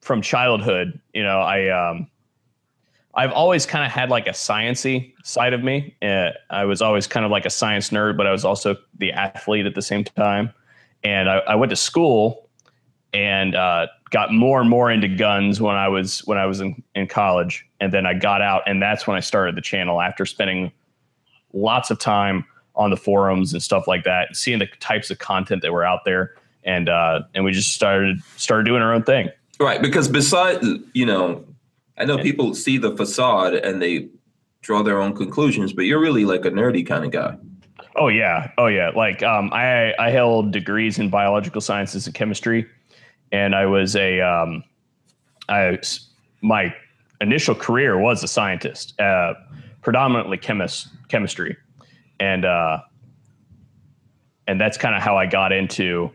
from 0.01 0.23
childhood, 0.23 1.01
you 1.13 1.23
know, 1.23 1.41
I 1.41 1.69
um, 1.69 2.09
I've 3.15 3.33
always 3.33 3.67
kind 3.67 3.85
of 3.85 3.91
had 3.91 4.11
like 4.11 4.27
a 4.27 4.33
sciency 4.33 5.13
side 5.25 5.53
of 5.53 5.63
me. 5.63 5.97
Uh, 6.03 6.31
I 6.51 6.65
was 6.65 6.83
always 6.83 7.07
kind 7.07 7.25
of 7.25 7.33
like 7.33 7.47
a 7.47 7.51
science 7.51 7.91
nerd, 7.91 8.17
but 8.17 8.27
I 8.27 8.33
was 8.33 8.45
also 8.45 8.77
the 8.99 9.13
athlete 9.13 9.67
at 9.67 9.75
the 9.75 9.83
same 9.83 10.05
time. 10.05 10.53
And 11.03 11.29
I, 11.31 11.39
I 11.39 11.55
went 11.55 11.71
to 11.71 11.77
school 11.77 12.46
and 13.17 13.55
uh, 13.55 13.87
got 14.11 14.31
more 14.31 14.61
and 14.61 14.69
more 14.69 14.91
into 14.91 15.09
guns 15.09 15.59
when 15.59 15.75
I 15.75 15.89
was 15.89 16.21
when 16.27 16.37
I 16.37 16.45
was 16.45 16.61
in, 16.61 16.83
in 16.95 17.07
college. 17.07 17.67
And 17.81 17.93
then 17.93 18.05
I 18.05 18.13
got 18.13 18.43
out, 18.43 18.63
and 18.67 18.81
that's 18.81 19.07
when 19.07 19.17
I 19.17 19.21
started 19.21 19.57
the 19.57 19.63
channel 19.63 20.03
after 20.03 20.27
spending 20.27 20.71
lots 21.55 21.91
of 21.91 21.99
time 21.99 22.45
on 22.75 22.91
the 22.91 22.97
forums 22.97 23.55
and 23.55 23.63
stuff 23.63 23.89
like 23.89 24.05
that, 24.05 24.37
seeing 24.37 24.59
the 24.59 24.67
types 24.81 25.11
of 25.11 25.19
content 25.19 25.63
that 25.63 25.73
were 25.73 25.85
out 25.85 26.05
there, 26.05 26.35
and 26.63 26.91
uh, 26.91 27.23
and 27.35 27.43
we 27.43 27.53
just 27.53 27.73
started 27.73 28.23
started 28.37 28.65
doing 28.65 28.83
our 28.83 28.93
own 28.93 29.03
thing. 29.03 29.31
Right, 29.59 29.81
because 29.81 30.09
besides 30.09 30.67
you 30.93 31.07
know, 31.07 31.43
I 31.97 32.05
know 32.05 32.19
people 32.19 32.55
see 32.55 32.77
the 32.77 32.95
facade 32.95 33.55
and 33.55 33.81
they 33.81 34.09
draw 34.61 34.83
their 34.83 35.01
own 35.01 35.17
conclusions, 35.17 35.73
but 35.73 35.87
you're 35.87 36.01
really 36.01 36.27
like 36.27 36.45
a 36.45 36.51
nerdy 36.51 36.87
kind 36.87 37.05
of 37.07 37.13
guy. 37.13 37.39
Oh 37.95 38.09
yeah, 38.09 38.51
oh 38.59 38.67
yeah. 38.67 38.91
Like 38.91 39.23
um, 39.23 39.51
I 39.55 39.95
I 39.99 40.11
held 40.11 40.53
degrees 40.53 40.99
in 40.99 41.09
biological 41.09 41.63
sciences 41.63 42.07
and 42.07 42.15
chemistry, 42.15 42.67
and 43.33 43.55
I 43.55 43.67
was 43.67 43.97
a 43.97 44.21
um, 44.21 44.63
I 45.49 45.79
my 46.43 46.75
initial 47.21 47.55
career 47.55 47.99
was 47.99 48.23
a 48.23 48.29
scientist, 48.29 48.99
uh, 49.01 49.35
predominantly 49.83 50.39
chemist 50.39 50.89
chemistry, 51.09 51.57
and 52.21 52.45
uh, 52.45 52.79
and 54.47 54.61
that's 54.61 54.77
kind 54.77 54.95
of 54.95 55.03
how 55.03 55.17
I 55.17 55.27
got 55.27 55.53
into 55.53 56.11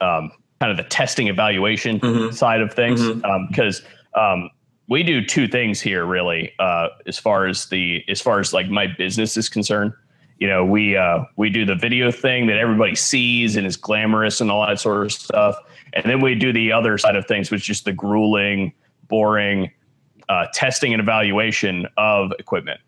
um, 0.00 0.30
kind 0.60 0.70
of 0.70 0.76
the 0.76 0.84
testing 0.84 1.28
evaluation 1.28 2.00
Mhm. 2.00 2.34
side 2.34 2.60
of 2.60 2.72
things. 2.72 3.00
Because 3.48 3.82
um, 4.14 4.50
we 4.88 5.02
do 5.02 5.24
two 5.24 5.46
things 5.46 5.80
here 5.80 6.04
really 6.04 6.52
uh, 6.58 6.88
as 7.06 7.18
far 7.18 7.46
as 7.46 7.66
the 7.66 8.04
as 8.08 8.20
far 8.20 8.40
as 8.40 8.52
like 8.52 8.68
my 8.68 8.86
business 8.86 9.36
is 9.36 9.48
concerned. 9.48 9.92
You 10.38 10.46
know 10.46 10.64
we 10.64 10.96
uh, 10.96 11.24
we 11.36 11.50
do 11.50 11.64
the 11.64 11.74
video 11.74 12.10
thing 12.12 12.46
that 12.46 12.58
everybody 12.58 12.94
sees 12.94 13.56
and 13.56 13.66
is 13.66 13.76
glamorous 13.76 14.40
and 14.40 14.50
all 14.50 14.64
that 14.66 14.78
sort 14.80 15.04
of 15.04 15.12
stuff 15.12 15.56
and 15.94 16.04
then 16.04 16.20
we 16.20 16.34
do 16.34 16.52
the 16.52 16.72
other 16.72 16.98
side 16.98 17.16
of 17.16 17.26
things 17.26 17.50
which 17.50 17.62
is 17.62 17.66
just 17.66 17.84
the 17.84 17.92
grueling 17.92 18.72
boring 19.08 19.70
uh, 20.28 20.46
testing 20.52 20.92
and 20.92 21.00
evaluation 21.00 21.86
of 21.96 22.32
equipment 22.38 22.80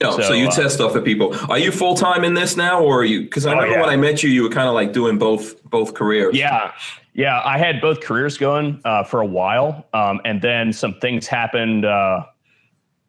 Oh, 0.00 0.16
so, 0.16 0.28
So, 0.28 0.32
you 0.32 0.46
uh, 0.46 0.50
test 0.52 0.76
stuff 0.76 0.92
for 0.92 1.00
people. 1.00 1.34
Are 1.50 1.58
you 1.58 1.72
full 1.72 1.96
time 1.96 2.24
in 2.24 2.34
this 2.34 2.56
now, 2.56 2.80
or 2.80 3.00
are 3.00 3.04
you? 3.04 3.22
Because 3.22 3.46
I 3.46 3.50
Oh, 3.50 3.54
remember 3.54 3.74
yeah. 3.74 3.80
when 3.80 3.90
I 3.90 3.96
met 3.96 4.22
you, 4.22 4.30
you 4.30 4.44
were 4.44 4.48
kind 4.48 4.68
of 4.68 4.74
like 4.74 4.92
doing 4.92 5.18
both 5.18 5.62
both 5.64 5.94
careers. 5.94 6.36
Yeah, 6.36 6.72
yeah. 7.14 7.42
I 7.44 7.58
had 7.58 7.80
both 7.80 8.00
careers 8.00 8.38
going 8.38 8.80
uh, 8.84 9.02
for 9.02 9.20
a 9.20 9.26
while, 9.26 9.86
um, 9.92 10.20
and 10.24 10.40
then 10.40 10.72
some 10.72 10.94
things 11.00 11.26
happened 11.26 11.84
uh, 11.84 12.26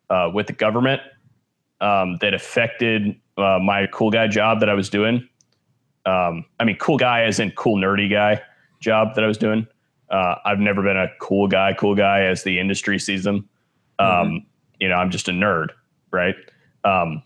uh, 0.09 0.31
with 0.33 0.47
the 0.47 0.53
government 0.53 1.01
um, 1.79 2.17
that 2.21 2.33
affected 2.33 3.15
uh, 3.37 3.59
my 3.59 3.87
cool 3.91 4.09
guy 4.09 4.27
job 4.27 4.59
that 4.61 4.69
I 4.69 4.73
was 4.73 4.89
doing. 4.89 5.29
Um, 6.07 6.45
I 6.59 6.63
mean, 6.63 6.77
cool 6.77 6.97
guy 6.97 7.23
as 7.23 7.39
in 7.39 7.51
cool 7.51 7.77
nerdy 7.77 8.09
guy 8.09 8.41
job 8.79 9.15
that 9.15 9.23
I 9.23 9.27
was 9.27 9.37
doing. 9.37 9.67
Uh, 10.09 10.35
I've 10.45 10.59
never 10.59 10.81
been 10.81 10.97
a 10.97 11.07
cool 11.19 11.47
guy, 11.47 11.73
cool 11.73 11.95
guy 11.95 12.21
as 12.23 12.43
the 12.43 12.59
industry 12.59 12.97
sees 12.99 13.23
them. 13.23 13.47
Um, 13.99 14.45
You 14.79 14.87
know, 14.87 14.95
I'm 14.95 15.11
just 15.11 15.27
a 15.27 15.31
nerd, 15.31 15.69
right? 16.11 16.35
Um, 16.85 17.21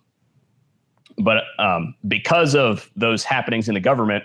but 1.18 1.44
um, 1.60 1.94
because 2.08 2.56
of 2.56 2.90
those 2.96 3.24
happenings 3.24 3.68
in 3.68 3.76
the 3.76 3.80
government, 3.80 4.24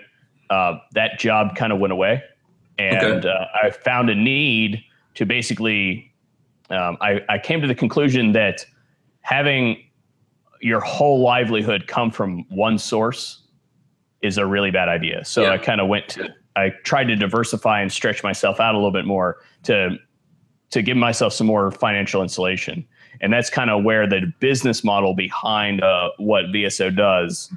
uh, 0.49 0.79
that 0.93 1.19
job 1.19 1.55
kind 1.55 1.73
of 1.73 1.79
went 1.79 1.93
away, 1.93 2.23
and 2.79 3.27
uh, 3.27 3.45
I 3.62 3.71
found 3.71 4.09
a 4.11 4.14
need 4.14 4.83
to 5.14 5.27
basically. 5.27 6.11
Um, 6.71 6.97
I, 7.01 7.23
I 7.29 7.38
came 7.38 7.61
to 7.62 7.67
the 7.67 7.75
conclusion 7.75 8.33
that 8.33 8.64
having 9.23 9.83
your 10.61 10.81
whole 10.81 11.21
livelihood 11.23 11.87
come 11.87 12.11
from 12.11 12.45
one 12.51 12.77
source 12.79 13.43
is 14.21 14.37
a 14.37 14.45
really 14.45 14.71
bad 14.71 14.88
idea. 14.88 15.25
So 15.25 15.43
Yeah. 15.43 15.53
I 15.53 15.59
kind 15.59 15.81
of 15.81 15.88
went 15.88 16.09
to. 16.09 16.29
I 16.59 16.73
tried 16.83 17.05
to 17.05 17.16
diversify 17.16 17.81
and 17.81 17.92
stretch 17.92 18.23
myself 18.23 18.61
out 18.61 18.75
a 18.75 18.79
little 18.79 18.92
bit 18.92 19.05
more 19.05 19.38
to 19.64 19.97
to 20.71 20.83
give 20.83 20.97
myself 20.97 21.33
some 21.33 21.47
more 21.47 21.71
financial 21.71 22.23
insulation. 22.23 22.87
And 23.23 23.33
that's 23.33 23.49
kind 23.49 23.71
of 23.71 23.85
where 23.85 24.07
the 24.07 24.31
business 24.38 24.85
model 24.85 25.14
behind 25.14 25.83
uh, 25.83 26.11
what 26.18 26.47
VSO 26.47 26.94
does 26.94 27.51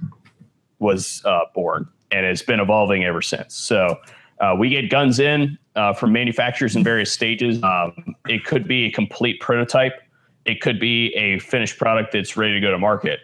was 0.80 1.22
uh, 1.26 1.42
born 1.54 1.90
and 2.12 2.26
it's 2.26 2.42
been 2.42 2.60
evolving 2.60 3.04
ever 3.04 3.22
since. 3.22 3.56
So 3.56 3.98
uh, 4.40 4.56
we 4.58 4.70
get 4.70 4.90
guns 4.90 5.20
in 5.20 5.58
uh, 5.76 5.94
from 5.94 6.12
manufacturers 6.12 6.76
in 6.76 6.84
various 6.84 7.12
stages. 7.12 7.62
Um, 7.64 8.16
it 8.28 8.44
could 8.44 8.68
be 8.68 8.86
a 8.86 8.92
complete 8.92 9.40
prototype, 9.40 10.02
it 10.46 10.62
could 10.62 10.80
be 10.80 11.14
a 11.16 11.40
finished 11.40 11.78
product 11.78 12.12
that's 12.12 12.36
ready 12.36 12.54
to 12.54 12.60
go 12.60 12.72
to 12.72 12.80
market. 12.80 13.20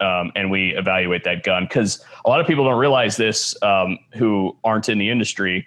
Um, 0.00 0.30
and 0.36 0.48
we 0.50 0.76
evaluate 0.76 1.24
that 1.24 1.42
gun 1.42 1.64
because 1.64 2.04
a 2.24 2.28
lot 2.28 2.40
of 2.40 2.46
people 2.46 2.64
don't 2.64 2.78
realize 2.78 3.16
this 3.16 3.60
um, 3.62 3.98
who 4.14 4.56
aren't 4.62 4.88
in 4.88 4.98
the 4.98 5.10
industry. 5.10 5.66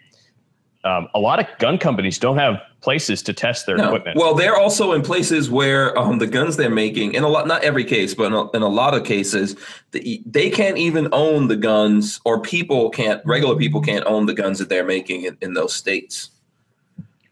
Um, 0.86 1.10
a 1.14 1.20
lot 1.20 1.40
of 1.40 1.46
gun 1.60 1.78
companies 1.78 2.18
don't 2.18 2.38
have 2.38 2.62
places 2.80 3.22
to 3.24 3.34
test 3.34 3.66
their 3.66 3.78
No. 3.78 3.88
equipment. 3.88 4.18
Well, 4.18 4.34
they're 4.34 4.56
also 4.56 4.94
in 4.94 5.02
places 5.02 5.52
where 5.52 5.96
um, 6.00 6.18
the 6.18 6.28
guns 6.28 6.56
they're 6.56 6.72
making, 6.72 7.14
in 7.14 7.24
a 7.24 7.28
lot, 7.28 7.46
not 7.46 7.64
every 7.64 7.84
case, 7.84 8.16
but 8.16 8.28
in 8.28 8.34
a, 8.34 8.50
in 8.52 8.62
a 8.64 8.70
lot 8.70 8.96
of 8.96 9.04
cases, 9.04 9.56
the, 9.92 10.24
they 10.26 10.50
can't 10.50 10.78
even 10.78 11.10
own 11.12 11.48
the 11.50 11.58
guns, 11.58 12.20
or 12.26 12.42
people 12.42 12.90
can't, 12.90 13.22
regular 13.26 13.56
people 13.56 13.82
can't 13.82 14.06
own 14.06 14.26
the 14.26 14.34
guns 14.34 14.58
that 14.58 14.70
they're 14.70 14.86
making 14.86 15.26
in, 15.26 15.38
in 15.42 15.54
those 15.54 15.74
states. 15.74 16.30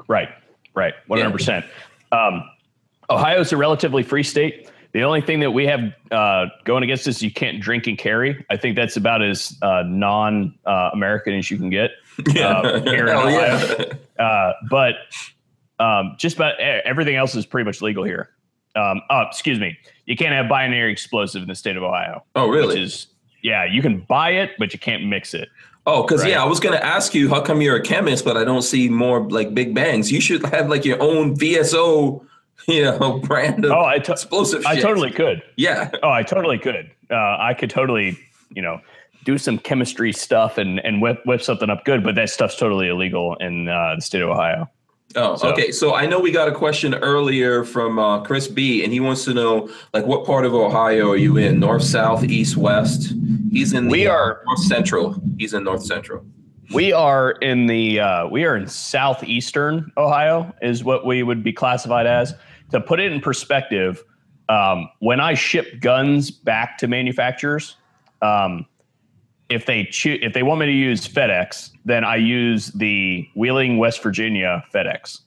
Right, 0.08 0.30
right, 0.76 0.94
one 1.08 1.20
hundred 1.20 1.32
percent. 1.32 1.66
Um, 2.12 2.44
Ohio 3.10 3.40
is 3.40 3.52
a 3.52 3.58
relatively 3.58 4.04
free 4.04 4.24
state. 4.24 4.70
The 4.92 5.04
only 5.04 5.22
thing 5.22 5.40
that 5.42 5.52
we 5.52 5.68
have 5.68 5.82
uh, 6.12 6.48
going 6.66 6.84
against 6.84 7.08
us, 7.08 7.22
you 7.22 7.32
can't 7.32 7.62
drink 7.62 7.86
and 7.86 7.98
carry. 7.98 8.44
I 8.50 8.58
think 8.58 8.76
that's 8.76 8.98
about 8.98 9.22
as 9.22 9.56
uh, 9.62 9.84
non-American 9.86 11.34
as 11.36 11.50
you 11.52 11.58
can 11.58 11.70
get. 11.70 11.92
Uh, 12.36 12.82
here 12.82 13.08
in 13.08 13.14
Hell 13.16 13.30
yeah. 13.32 13.64
Ohio. 13.64 13.92
Uh, 14.20 14.54
but 14.70 14.96
um, 15.80 16.16
just 16.18 16.36
about 16.36 16.60
everything 16.60 17.16
else 17.16 17.34
is 17.34 17.46
pretty 17.46 17.64
much 17.66 17.82
legal 17.82 18.04
here. 18.04 18.30
Um, 18.76 19.02
oh, 19.10 19.22
excuse 19.22 19.58
me, 19.58 19.78
you 20.06 20.18
can't 20.18 20.34
have 20.34 20.50
binary 20.50 20.92
explosive 20.92 21.42
in 21.44 21.48
the 21.48 21.56
state 21.56 21.78
of 21.78 21.84
Ohio. 21.84 22.26
Oh, 22.36 22.50
Which 22.50 22.58
really? 22.58 22.84
is 22.84 23.08
yeah, 23.42 23.64
you 23.64 23.82
can 23.82 24.02
buy 24.02 24.32
it, 24.32 24.52
but 24.60 24.74
you 24.74 24.80
can't 24.80 25.06
mix 25.06 25.34
it. 25.34 25.48
Oh, 25.86 26.04
because 26.04 26.24
Right. 26.24 26.32
yeah, 26.32 26.44
I 26.44 26.46
was 26.46 26.60
gonna 26.60 26.76
ask 26.76 27.14
you 27.16 27.30
how 27.30 27.40
come 27.40 27.62
you're 27.62 27.78
a 27.78 27.82
chemist, 27.84 28.26
but 28.26 28.36
I 28.36 28.44
don't 28.44 28.64
see 28.64 28.90
more 28.90 29.22
like 29.30 29.54
big 29.56 29.74
bangs. 29.74 30.12
You 30.12 30.20
should 30.20 30.46
have 30.48 30.68
like 30.70 30.84
your 30.84 31.02
own 31.02 31.38
VSO, 31.38 32.22
you 32.68 32.84
know, 32.84 33.20
brand 33.20 33.66
of 33.66 33.72
Oh, 33.72 33.86
I 33.86 34.00
to- 34.00 34.12
explosive. 34.12 34.66
I 34.66 34.76
shit. 34.76 34.84
totally 34.84 35.12
could. 35.12 35.42
Yeah. 35.56 35.90
Oh, 36.04 36.10
I 36.12 36.24
totally 36.24 36.58
could. 36.60 36.92
Uh, 37.10 37.16
I 37.40 37.56
could 37.58 37.70
totally, 37.70 38.18
you 38.52 38.62
know, 38.62 38.80
do 39.26 39.38
some 39.38 39.58
chemistry 39.58 40.14
stuff 40.14 40.58
and 40.58 40.80
and 40.86 41.02
whip 41.02 41.22
whip 41.26 41.42
something 41.42 41.70
up 41.70 41.86
good. 41.86 42.04
But 42.04 42.16
that 42.16 42.30
stuff's 42.30 42.56
totally 42.56 42.88
illegal 42.90 43.36
in 43.36 43.68
uh, 43.68 43.96
the 43.96 44.02
state 44.02 44.22
of 44.22 44.30
Ohio. 44.30 44.70
Oh, 45.16 45.36
So- 45.38 45.50
okay. 45.52 45.72
So 45.72 45.96
I 45.96 46.06
know 46.06 46.20
we 46.20 46.32
got 46.32 46.48
a 46.48 46.52
question 46.52 46.94
earlier 46.96 47.64
from 47.64 47.98
uh, 47.98 48.22
Chris 48.24 48.48
B, 48.48 48.84
and 48.84 48.94
he 48.94 49.00
wants 49.00 49.26
to 49.26 49.34
know 49.34 49.70
like 49.94 50.06
what 50.06 50.26
part 50.26 50.46
of 50.46 50.54
Ohio 50.54 51.10
are 51.12 51.18
you 51.18 51.38
in? 51.38 51.60
North, 51.60 51.84
south, 51.84 52.24
east, 52.24 52.56
west? 52.58 53.14
He's 53.52 53.74
in. 53.74 53.86
The, 53.86 53.92
We 53.92 54.08
uh, 54.08 54.12
are- 54.14 54.42
north 54.46 54.64
central. 54.64 55.16
He's 55.40 55.54
in 55.56 55.64
north 55.64 55.84
central. 55.84 56.24
We 56.72 56.94
are 56.94 57.32
in 57.32 57.66
the 57.66 58.00
uh, 58.00 58.28
we 58.28 58.44
are 58.46 58.56
in 58.56 58.68
southeastern 58.68 59.92
Ohio 59.98 60.54
is 60.62 60.84
what 60.84 61.04
we 61.06 61.24
would 61.24 61.44
be 61.44 61.52
classified 61.52 62.06
as. 62.06 62.36
To 62.72 62.80
put 62.82 63.00
it 63.00 63.12
in 63.12 63.20
perspective, 63.22 64.04
um, 64.48 64.90
when 65.00 65.20
I 65.20 65.34
ship 65.34 65.80
guns 65.80 66.32
back 66.32 66.78
to 66.80 66.88
manufacturers, 66.88 67.76
um, 68.22 68.66
if 69.50 69.66
they 69.66 69.86
choose 69.86 70.20
if 70.22 70.34
they 70.34 70.44
want 70.44 70.60
me 70.60 70.68
to 70.68 70.72
use 70.72 71.08
FedEx, 71.08 71.72
then 71.86 72.04
I 72.04 72.18
use 72.18 72.68
the 72.68 73.28
Wheeling, 73.36 73.78
West 73.78 74.04
Virginia 74.04 74.64
FedEx. 74.74 75.22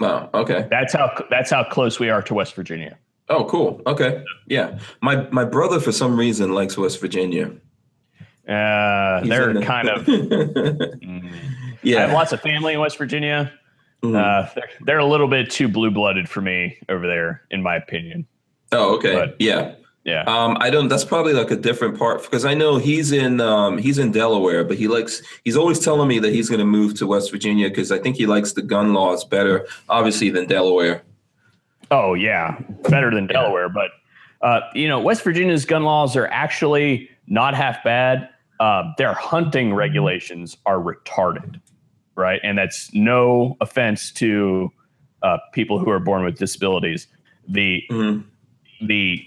Wow. 0.00 0.30
Okay. 0.34 0.66
That's 0.70 0.92
how 0.92 1.12
that's 1.30 1.50
how 1.50 1.64
close 1.64 1.98
we 1.98 2.10
are 2.10 2.22
to 2.22 2.34
West 2.34 2.54
Virginia. 2.54 2.98
Oh, 3.28 3.44
cool. 3.44 3.82
Okay. 3.86 4.24
Yeah. 4.46 4.78
My 5.02 5.28
my 5.30 5.44
brother 5.44 5.80
for 5.80 5.92
some 5.92 6.18
reason 6.18 6.52
likes 6.52 6.78
West 6.78 7.00
Virginia. 7.00 7.52
Uh, 8.48 9.20
He's 9.20 9.28
they're 9.28 9.50
in 9.50 9.56
the- 9.56 9.62
kind 9.66 9.88
of. 9.88 10.08
I 10.08 12.00
have 12.00 12.10
yeah. 12.10 12.12
lots 12.12 12.32
of 12.32 12.40
family 12.40 12.74
in 12.74 12.80
West 12.80 12.96
Virginia. 12.98 13.52
Mhm. 14.02 14.14
Uh, 14.16 14.48
they're, 14.54 14.68
they're 14.82 14.98
a 14.98 15.06
little 15.06 15.28
bit 15.28 15.50
too 15.50 15.68
blue 15.68 15.90
blooded 15.90 16.28
for 16.28 16.40
me 16.40 16.78
over 16.88 17.06
there, 17.06 17.42
in 17.50 17.62
my 17.62 17.76
opinion. 17.76 18.26
Oh, 18.72 18.94
okay. 18.96 19.14
But- 19.14 19.36
yeah. 19.38 19.74
Yeah. 20.04 20.22
Um, 20.28 20.56
I 20.60 20.70
don't. 20.70 20.86
That's 20.86 21.04
probably 21.04 21.32
like 21.32 21.50
a 21.50 21.56
different 21.56 21.98
part 21.98 22.22
because 22.22 22.44
I 22.44 22.54
know 22.54 22.76
he's 22.76 23.10
in 23.10 23.40
um, 23.40 23.76
he's 23.76 23.98
in 23.98 24.12
Delaware, 24.12 24.62
but 24.62 24.76
he 24.76 24.86
likes 24.86 25.20
he's 25.42 25.56
always 25.56 25.80
telling 25.80 26.06
me 26.06 26.20
that 26.20 26.32
he's 26.32 26.48
going 26.48 26.60
to 26.60 26.64
move 26.64 26.94
to 26.98 27.08
West 27.08 27.32
Virginia 27.32 27.68
because 27.68 27.90
I 27.90 27.98
think 27.98 28.14
he 28.14 28.24
likes 28.24 28.52
the 28.52 28.62
gun 28.62 28.94
laws 28.94 29.24
better, 29.24 29.66
obviously, 29.88 30.30
than 30.30 30.46
Delaware. 30.46 31.02
Oh 31.90 32.14
yeah, 32.14 32.56
better 32.88 33.12
than 33.12 33.26
Delaware, 33.26 33.68
but 33.68 33.90
uh, 34.42 34.60
you 34.76 34.86
know 34.86 35.00
West 35.00 35.24
Virginia's 35.24 35.64
gun 35.64 35.82
laws 35.82 36.14
are 36.14 36.28
actually 36.28 37.10
not 37.26 37.56
half 37.56 37.82
bad. 37.82 38.28
Uh, 38.60 38.84
their 38.98 39.12
hunting 39.12 39.74
regulations 39.74 40.56
are 40.66 40.78
retarded, 40.78 41.60
right? 42.16 42.40
And 42.42 42.58
that's 42.58 42.92
no 42.92 43.56
offense 43.60 44.10
to 44.12 44.70
uh, 45.22 45.38
people 45.52 45.78
who 45.78 45.90
are 45.90 45.98
born 46.00 46.24
with 46.24 46.38
disabilities. 46.38 47.06
The 47.48 47.84
Mhm. 47.90 48.24
the 48.82 49.24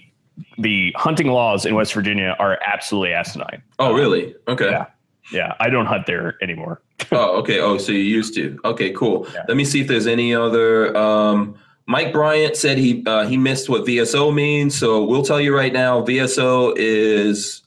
the 0.58 0.92
hunting 0.96 1.26
laws 1.28 1.66
in 1.66 1.74
West 1.74 1.92
Virginia 1.92 2.34
are 2.38 2.58
absolutely 2.66 3.12
asinine. 3.12 3.62
Oh, 3.78 3.92
really? 3.92 4.34
Okay. 4.48 4.70
Yeah. 4.70 4.86
Yeah, 5.32 5.54
I 5.60 5.68
don't 5.70 5.86
hunt 5.86 6.06
there 6.06 6.36
anymore. 6.42 6.80
oh, 7.12 7.38
okay. 7.40 7.60
Oh, 7.60 7.76
so 7.78 7.92
you 7.92 7.98
used 8.00 8.34
to? 8.34 8.58
Okay, 8.64 8.90
cool. 8.92 9.28
Yeah. 9.34 9.44
Let 9.48 9.56
me 9.56 9.64
see 9.64 9.80
if 9.80 9.86
there's 9.86 10.06
any 10.06 10.34
other. 10.34 10.96
Um, 10.96 11.54
Mike 11.86 12.12
Bryant 12.12 12.56
said 12.56 12.78
he 12.78 13.02
uh, 13.06 13.26
he 13.26 13.36
missed 13.36 13.68
what 13.68 13.84
VSO 13.84 14.32
means, 14.34 14.76
so 14.78 15.04
we'll 15.04 15.22
tell 15.24 15.40
you 15.40 15.54
right 15.54 15.72
now. 15.72 16.02
VSO 16.02 16.72
is 16.76 17.62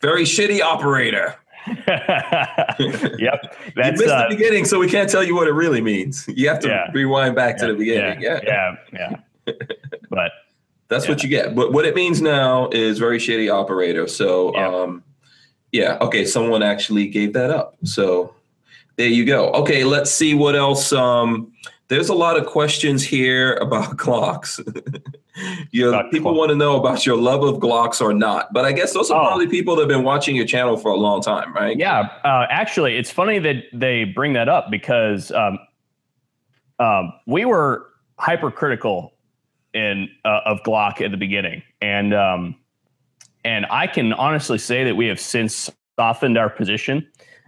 very 0.00 0.22
shitty 0.24 0.60
operator. 0.62 1.36
yep, 1.88 3.18
you 3.18 3.72
that's 3.76 4.00
missed 4.00 4.08
uh, 4.08 4.28
the 4.28 4.34
beginning, 4.36 4.64
so 4.64 4.78
we 4.78 4.88
can't 4.88 5.08
tell 5.10 5.22
you 5.22 5.34
what 5.34 5.46
it 5.48 5.52
really 5.52 5.80
means. 5.80 6.26
You 6.28 6.48
have 6.48 6.60
to 6.60 6.68
Yeah. 6.68 6.90
rewind 6.92 7.34
back 7.34 7.58
to 7.58 7.66
the 7.66 7.74
beginning. 7.74 8.20
yeah, 8.22 8.40
yeah, 8.44 8.76
yeah. 8.92 9.16
But 10.10 10.32
That's 10.88 11.08
what 11.08 11.22
you 11.22 11.28
get. 11.28 11.54
But 11.54 11.72
what 11.72 11.84
it 11.84 11.94
means 11.94 12.20
now 12.20 12.68
is 12.70 12.98
very 12.98 13.18
shitty 13.18 13.52
operator. 13.52 14.06
So 14.08 14.52
Yeah. 14.54 14.68
um 14.68 15.04
yeah, 15.72 15.98
okay, 16.00 16.24
someone 16.24 16.62
actually 16.64 17.06
gave 17.06 17.32
that 17.34 17.50
up. 17.50 17.76
So 17.84 18.34
there 18.96 19.06
you 19.08 19.24
go. 19.24 19.50
Okay, 19.52 19.84
let's 19.84 20.10
see 20.10 20.34
what 20.34 20.56
else 20.56 20.92
um 20.92 21.52
there's 21.90 22.08
a 22.08 22.14
lot 22.14 22.38
of 22.38 22.46
questions 22.46 23.02
here 23.02 23.54
about 23.56 23.96
Glocks. 23.96 24.58
you 25.72 25.88
About 25.88 26.10
people 26.12 26.34
want 26.34 26.50
to 26.50 26.54
know 26.54 26.78
about 26.78 27.04
your 27.04 27.16
love 27.16 27.42
of 27.42 27.56
Glocks 27.56 28.00
or 28.00 28.14
not. 28.14 28.52
But 28.52 28.64
I 28.64 28.70
guess 28.72 28.92
those 28.94 29.10
are 29.10 29.20
Oh. 29.20 29.26
probably 29.26 29.48
people 29.48 29.74
that 29.76 29.82
have 29.82 29.88
been 29.88 30.04
watching 30.04 30.36
your 30.36 30.46
channel 30.46 30.76
for 30.76 30.92
a 30.92 30.96
long 30.96 31.20
time, 31.20 31.52
right? 31.52 31.76
Yeah, 31.76 32.08
uh, 32.24 32.46
actually, 32.48 32.96
it's 32.96 33.10
funny 33.10 33.40
that 33.40 33.64
they 33.72 34.04
bring 34.04 34.32
that 34.34 34.48
up 34.48 34.70
because 34.70 35.32
um, 35.32 35.58
um, 36.78 37.12
we 37.26 37.44
were 37.44 37.88
hypercritical 38.20 39.12
in 39.74 40.08
uh, 40.24 40.40
of 40.46 40.62
Glock 40.62 41.00
at 41.04 41.10
the 41.10 41.16
beginning, 41.16 41.62
and 41.82 42.14
um, 42.14 42.54
and 43.44 43.66
I 43.68 43.88
can 43.88 44.12
honestly 44.12 44.58
say 44.58 44.84
that 44.84 44.94
we 44.94 45.06
have 45.06 45.18
since 45.20 45.68
softened 45.98 46.38
our 46.38 46.50
position, 46.50 47.06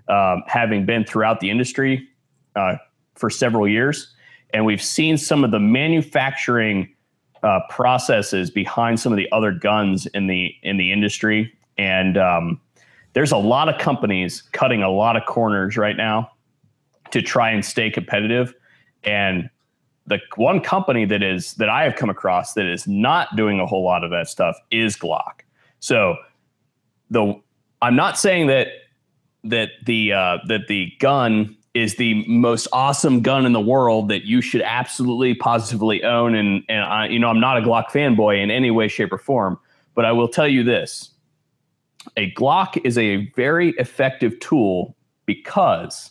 um, 0.09 0.42
having 0.48 0.85
been 0.85 1.05
throughout 1.05 1.38
the 1.40 1.48
industry 1.50 2.09
uh, 2.57 2.76
for 3.14 3.31
several 3.31 3.66
years, 3.68 4.12
and 4.53 4.65
we've 4.65 4.83
seen 4.83 5.17
some 5.17 5.45
of 5.45 5.51
the 5.51 5.61
manufacturing 5.61 6.95
uh, 7.43 7.61
processes 7.69 8.51
behind 8.51 9.01
some 9.01 9.12
of 9.12 9.17
the 9.17 9.31
other 9.33 9.53
guns 9.53 10.07
in 10.07 10.27
the 10.27 10.55
in 10.62 10.77
the 10.77 10.93
industry, 10.93 11.53
and 11.79 12.17
um, 12.17 12.61
there's 13.15 13.33
a 13.33 13.37
lot 13.37 13.69
of 13.69 13.79
companies 13.81 14.43
cutting 14.53 14.83
a 14.83 14.91
lot 14.91 15.17
of 15.17 15.25
corners 15.27 15.77
right 15.77 15.97
now 15.97 16.31
to 17.11 17.21
try 17.21 17.51
and 17.51 17.65
stay 17.65 17.91
competitive 17.91 18.55
and 19.05 19.51
the 20.07 20.21
one 20.37 20.61
company 20.61 21.05
that 21.05 21.23
is 21.23 21.55
that 21.55 21.69
I 21.69 21.85
have 21.85 21.95
come 21.95 22.11
across 22.11 22.55
that 22.55 22.67
is 22.67 22.87
not 22.87 23.35
doing 23.37 23.61
a 23.61 23.67
whole 23.67 23.85
lot 23.85 24.05
of 24.05 24.11
that 24.11 24.29
stuff 24.29 24.57
is 24.71 24.97
Glock. 24.97 25.43
So 25.81 26.17
the 27.11 27.41
I'm 27.81 27.97
not 27.97 28.19
saying 28.19 28.49
that 28.49 28.69
that 29.45 29.71
the 29.85 30.12
uh, 30.12 30.38
that 30.49 30.69
the 30.69 30.93
gun 30.99 31.57
is 31.75 31.97
the 31.97 32.27
most 32.29 32.69
awesome 32.73 33.23
gun 33.23 33.47
in 33.47 33.53
the 33.53 33.61
world 33.61 34.09
that 34.09 34.25
you 34.25 34.41
should 34.41 34.63
absolutely 34.63 35.35
positively 35.35 36.03
own 36.05 36.35
and 36.35 36.63
and 36.69 36.85
I 36.85 37.09
you 37.09 37.19
know 37.19 37.29
I'm 37.29 37.41
not 37.41 37.59
a 37.59 37.61
Glock 37.61 37.87
fanboy 37.87 38.43
in 38.43 38.51
any 38.51 38.71
way 38.71 38.89
shape 38.89 39.13
or 39.13 39.19
form 39.19 39.59
but 39.95 40.05
I 40.05 40.13
will 40.13 40.29
tell 40.29 40.49
you 40.49 40.63
this 40.63 41.11
a 42.17 42.33
Glock 42.33 42.81
is 42.85 42.99
a 42.99 43.27
very 43.37 43.71
effective 43.79 44.39
tool 44.41 44.97
because 45.27 46.11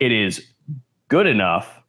it 0.00 0.12
is 0.12 0.44
good 1.08 1.26
enough 1.26 1.80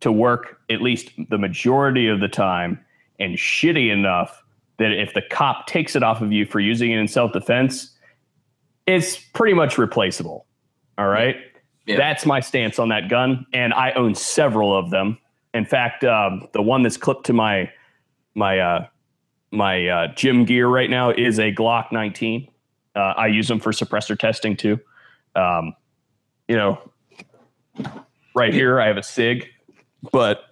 to 0.00 0.10
work 0.10 0.58
at 0.70 0.82
least 0.82 1.10
the 1.28 1.38
majority 1.38 2.08
of 2.08 2.20
the 2.20 2.28
time 2.28 2.80
and 3.18 3.36
shitty 3.36 3.90
enough 3.92 4.42
that 4.78 4.92
if 4.92 5.12
the 5.14 5.22
cop 5.30 5.66
takes 5.66 5.94
it 5.94 6.02
off 6.02 6.22
of 6.22 6.32
you 6.32 6.46
for 6.46 6.58
using 6.58 6.90
it 6.90 6.98
in 6.98 7.06
self 7.06 7.32
defense, 7.32 7.94
it's 8.86 9.18
pretty 9.18 9.54
much 9.54 9.78
replaceable. 9.78 10.46
All 10.98 11.08
right. 11.08 11.36
Yeah. 11.36 11.49
That's 11.96 12.26
my 12.26 12.40
stance 12.40 12.78
on 12.78 12.88
that 12.88 13.08
gun. 13.08 13.46
And 13.52 13.72
I 13.74 13.92
own 13.92 14.14
several 14.14 14.76
of 14.76 14.90
them. 14.90 15.18
In 15.54 15.64
fact, 15.64 16.04
um, 16.04 16.48
the 16.52 16.62
one 16.62 16.82
that's 16.82 16.96
clipped 16.96 17.26
to 17.26 17.32
my, 17.32 17.70
my, 18.34 18.58
uh, 18.58 18.86
my 19.50 19.88
uh, 19.88 20.06
gym 20.14 20.44
gear 20.44 20.68
right 20.68 20.88
now 20.88 21.10
is 21.10 21.38
a 21.38 21.52
Glock 21.52 21.92
19. 21.92 22.48
Uh, 22.94 22.98
I 22.98 23.26
use 23.28 23.48
them 23.48 23.60
for 23.60 23.72
suppressor 23.72 24.18
testing 24.18 24.56
too. 24.56 24.78
Um, 25.34 25.74
you 26.48 26.56
know, 26.56 26.78
right 28.34 28.52
here 28.52 28.80
I 28.80 28.86
have 28.86 28.96
a 28.96 29.02
Sig, 29.02 29.48
but 30.12 30.42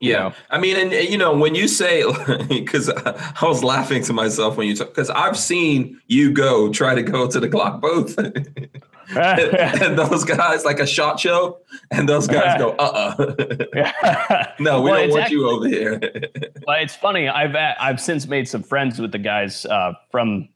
Yeah, 0.00 0.18
know. 0.18 0.34
I 0.50 0.58
mean, 0.58 0.76
and, 0.76 0.92
you 0.92 1.18
know, 1.18 1.36
when 1.36 1.54
you 1.54 1.68
say, 1.68 2.04
because 2.48 2.88
I, 2.88 3.34
I 3.40 3.46
was 3.46 3.62
laughing 3.62 4.02
to 4.04 4.12
myself 4.12 4.56
when 4.56 4.68
you 4.68 4.76
talk, 4.76 4.88
because 4.88 5.10
I've 5.10 5.38
seen 5.38 6.00
you 6.06 6.32
go 6.32 6.70
try 6.70 6.94
to 6.94 7.02
go 7.02 7.26
to 7.26 7.40
the 7.40 7.48
Glock 7.48 7.80
booth, 7.80 8.16
and, 9.16 9.98
those 9.98 10.24
guys 10.24 10.64
like 10.64 10.80
a 10.80 10.86
shot 10.86 11.20
show, 11.20 11.58
and 11.90 12.08
those 12.08 12.26
guys 12.26 12.58
go, 12.58 12.70
uh, 12.78 13.14
uh 13.16 14.44
no, 14.58 14.80
we 14.80 14.90
Well, 14.90 15.00
don't 15.00 15.10
want 15.10 15.22
act- 15.22 15.32
you 15.32 15.48
over 15.48 15.68
here. 15.68 16.00
Well, 16.66 16.80
it's 16.80 16.94
funny. 16.94 17.28
I've 17.28 17.54
uh, 17.54 17.74
I've 17.78 18.00
since 18.00 18.26
made 18.26 18.48
some 18.48 18.62
friends 18.62 18.98
with 18.98 19.12
the 19.12 19.18
guys 19.18 19.66
uh, 19.66 19.94
from 20.10 20.48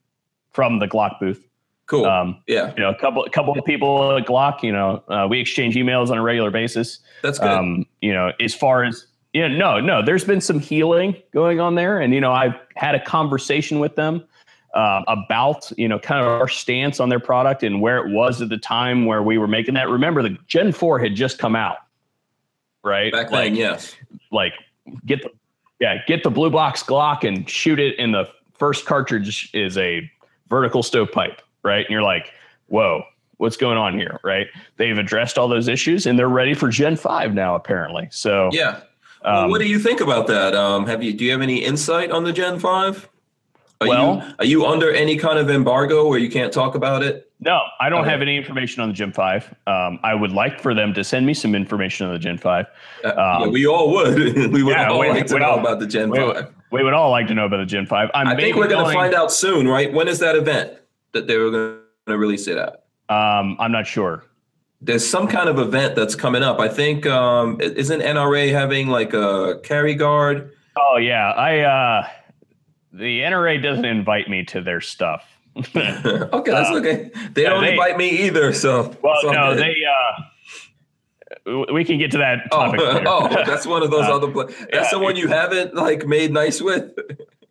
from 0.53 0.79
the 0.79 0.87
Glock 0.87 1.19
booth. 1.21 1.47
cool. 1.87 2.07
Um, 2.07 2.43
yeah, 2.47 2.73
you 2.77 2.83
know, 2.83 2.91
a 2.91 2.95
couple 2.95 3.25
a 3.25 3.31
couple 3.31 3.59
of 3.59 3.65
people 3.65 4.17
at 4.17 4.27
Glock. 4.27 4.63
You 4.63 4.73
know, 4.73 5.03
uh, 5.09 5.27
we 5.29 5.41
exchange 5.41 5.75
emails 5.75 6.11
on 6.11 6.19
a 6.19 6.23
regular 6.23 6.51
basis. 6.51 7.01
that's 7.23 7.39
good. 7.39 7.49
Um, 7.49 7.87
you 8.01 8.13
know, 8.13 8.33
as 8.41 8.55
far 8.55 8.85
as 8.85 9.07
know, 9.35 9.49
no, 9.49 9.81
no, 9.81 10.05
there's 10.05 10.25
been 10.25 10.41
some 10.41 10.61
healing 10.61 11.17
going 11.33 11.61
on 11.61 11.75
there, 11.75 12.01
and 12.01 12.15
you 12.15 12.21
know, 12.21 12.33
I've 12.33 12.55
had 12.75 12.95
a 12.95 13.05
conversation 13.05 13.79
with 13.79 13.97
them 13.97 14.25
uh, 14.77 15.03
about 15.09 15.73
you 15.79 15.89
know 15.89 15.99
kind 15.99 16.21
of 16.21 16.29
our 16.29 16.49
stance 16.49 17.01
on 17.01 17.09
their 17.09 17.19
product 17.19 17.63
and 17.63 17.81
where 17.81 17.97
it 18.07 18.13
was 18.13 18.43
at 18.43 18.51
the 18.51 18.59
time 18.59 19.07
where 19.07 19.23
we 19.23 19.39
were 19.39 19.49
making 19.49 19.75
that. 19.75 19.89
Remember, 19.89 20.23
the 20.23 20.37
Gen 20.47 20.71
Four 20.71 20.99
had 20.99 21.15
just 21.15 21.39
come 21.39 21.57
out, 21.57 21.79
right? 22.85 23.11
Back 23.11 23.31
like, 23.31 23.53
then, 23.53 23.57
yes. 23.57 23.97
like 24.31 24.53
get 25.07 25.23
the 25.23 25.31
yeah 25.81 26.05
get 26.07 26.23
the 26.23 26.31
blue 26.31 26.51
box 26.51 26.83
Glock 26.83 27.27
and 27.27 27.49
shoot 27.49 27.81
it, 27.81 27.95
and 27.99 28.13
the 28.13 28.29
first 28.53 28.85
cartridge 28.85 29.51
is 29.55 29.79
a 29.79 30.09
vertical 30.49 30.83
stovepipe, 30.83 31.41
right? 31.63 31.85
And 31.85 31.91
you're 31.91 32.03
like, 32.03 32.33
whoa. 32.69 33.03
What's 33.39 33.59
going 33.59 33.77
on 33.77 33.93
here, 33.93 34.19
right? 34.25 34.47
They've 34.79 34.97
addressed 34.97 35.37
all 35.37 35.47
those 35.47 35.69
issues 35.69 36.07
and 36.07 36.19
they're 36.19 36.27
ready 36.27 36.55
for 36.55 36.71
Gen 36.71 36.97
Five 36.97 37.35
now, 37.35 37.55
apparently. 37.55 38.09
So, 38.11 38.49
Yeah. 38.51 38.81
Well, 39.23 39.45
um, 39.45 39.51
what 39.51 39.61
do 39.61 39.69
you 39.69 39.79
think 39.79 40.01
about 40.01 40.27
that? 40.29 40.55
Um, 40.55 40.87
have 40.87 41.03
you 41.03 41.13
do 41.13 41.23
you 41.23 41.33
have 41.33 41.43
any 41.43 41.63
insight 41.63 42.11
on 42.11 42.25
the 42.25 42.33
Gen 42.33 42.59
Five? 42.59 43.11
Are 43.81 43.89
Well- 43.89 44.15
you 44.27 44.35
are 44.39 44.45
you 44.45 44.67
under 44.67 44.91
any 44.91 45.17
kind 45.17 45.39
of 45.39 45.51
embargo 45.51 46.09
where 46.09 46.19
you 46.19 46.31
can't 46.31 46.53
talk 46.53 46.75
about 46.75 47.03
it? 47.03 47.31
No, 47.41 47.61
I 47.81 47.91
don't 47.91 48.01
Okay. 48.03 48.11
have 48.11 48.23
any 48.23 48.37
information 48.37 48.83
on 48.83 48.89
the 48.89 48.95
Gen 48.95 49.13
5. 49.13 49.55
Um, 49.67 49.99
I 50.03 50.15
would 50.15 50.33
like 50.33 50.59
for 50.61 50.73
them 50.75 50.95
to 50.95 51.05
send 51.05 51.27
me 51.27 51.35
some 51.35 51.55
information 51.55 52.07
on 52.07 52.15
the 52.15 52.19
Gen 52.19 52.39
5. 52.39 52.65
Uh, 53.05 53.13
yeah, 53.15 53.37
Um, 53.43 53.53
we 53.53 53.67
all 53.67 53.91
would. 53.93 54.17
we 54.53 54.63
would 54.63 54.73
yeah, 54.75 54.89
all 54.89 55.01
we- 55.01 55.11
like 55.11 55.27
to 55.27 55.39
know 55.39 55.45
all- 55.51 55.59
about 55.61 55.79
the 55.81 55.87
Gen 55.87 56.09
we- 56.11 56.19
Five. 56.19 56.47
We 56.73 56.83
would 56.83 56.95
all 56.95 57.11
like 57.11 57.27
to 57.29 57.35
know 57.35 57.45
about 57.45 57.59
the 57.59 57.67
Gen 57.67 57.85
5. 57.87 58.11
I'm 58.15 58.27
I 58.29 58.35
think 58.37 58.57
we're 58.57 58.67
going 58.69 58.85
to 58.87 58.93
find 58.93 59.15
out 59.15 59.31
soon, 59.31 59.69
right? 59.69 59.93
When 59.93 60.09
is 60.09 60.19
that 60.21 60.35
event 60.35 60.73
that 61.13 61.27
they 61.27 61.37
were 61.37 61.51
going 61.51 61.77
to 62.09 62.17
release 62.19 62.49
it 62.49 62.57
at? 62.57 62.85
Um, 63.15 63.57
I'm 63.61 63.71
not 63.71 63.87
sure. 63.87 64.25
There's 64.81 65.07
some 65.07 65.29
kind 65.29 65.49
of 65.49 65.59
event 65.59 65.95
that's 65.95 66.15
coming 66.17 66.43
up. 66.43 66.59
I 66.59 66.69
think 66.69 67.07
um, 67.07 67.61
isn't 67.61 68.01
NRA 68.01 68.51
having 68.51 68.89
like 68.89 69.15
a 69.15 69.61
carry 69.63 69.95
guard? 69.95 70.51
Oh, 70.77 70.97
yeah. 70.97 71.31
I, 71.33 71.61
uh, 71.61 72.07
the 72.97 73.21
NRA 73.21 73.63
doesn't 73.63 73.85
invite 73.85 74.29
me 74.29 74.45
to 74.47 74.61
their 74.61 74.81
stuff. 74.81 75.25
okay, 75.57 75.71
that's 75.75 76.71
Uh, 76.71 76.75
okay. 76.77 77.11
They 77.33 77.43
yeah, 77.45 77.51
don't 77.51 77.63
they- 77.63 77.71
invite 77.73 77.97
me 77.97 78.09
either. 78.27 78.53
So 78.53 78.95
well, 79.03 79.17
no, 79.25 79.55
good. 79.55 79.59
they, 79.59 79.75
uh, 81.47 81.73
we 81.73 81.85
can 81.85 81.99
get 81.99 82.11
to 82.13 82.19
that 82.19 82.41
Oh, 82.53 82.67
topic. 82.67 82.81
later. 82.81 83.05
oh, 83.07 83.29
that's 83.47 83.67
one 83.67 83.83
of 83.83 83.91
those 83.91 84.05
Uh, 84.07 84.17
other. 84.17 84.31
Pla- 84.31 84.45
that's 84.47 84.67
yeah, 84.73 84.89
someone 84.91 85.17
you 85.17 85.29
haven't 85.29 85.75
like 85.75 86.07
made 86.07 86.33
nice 86.33 86.61
with. 86.61 86.93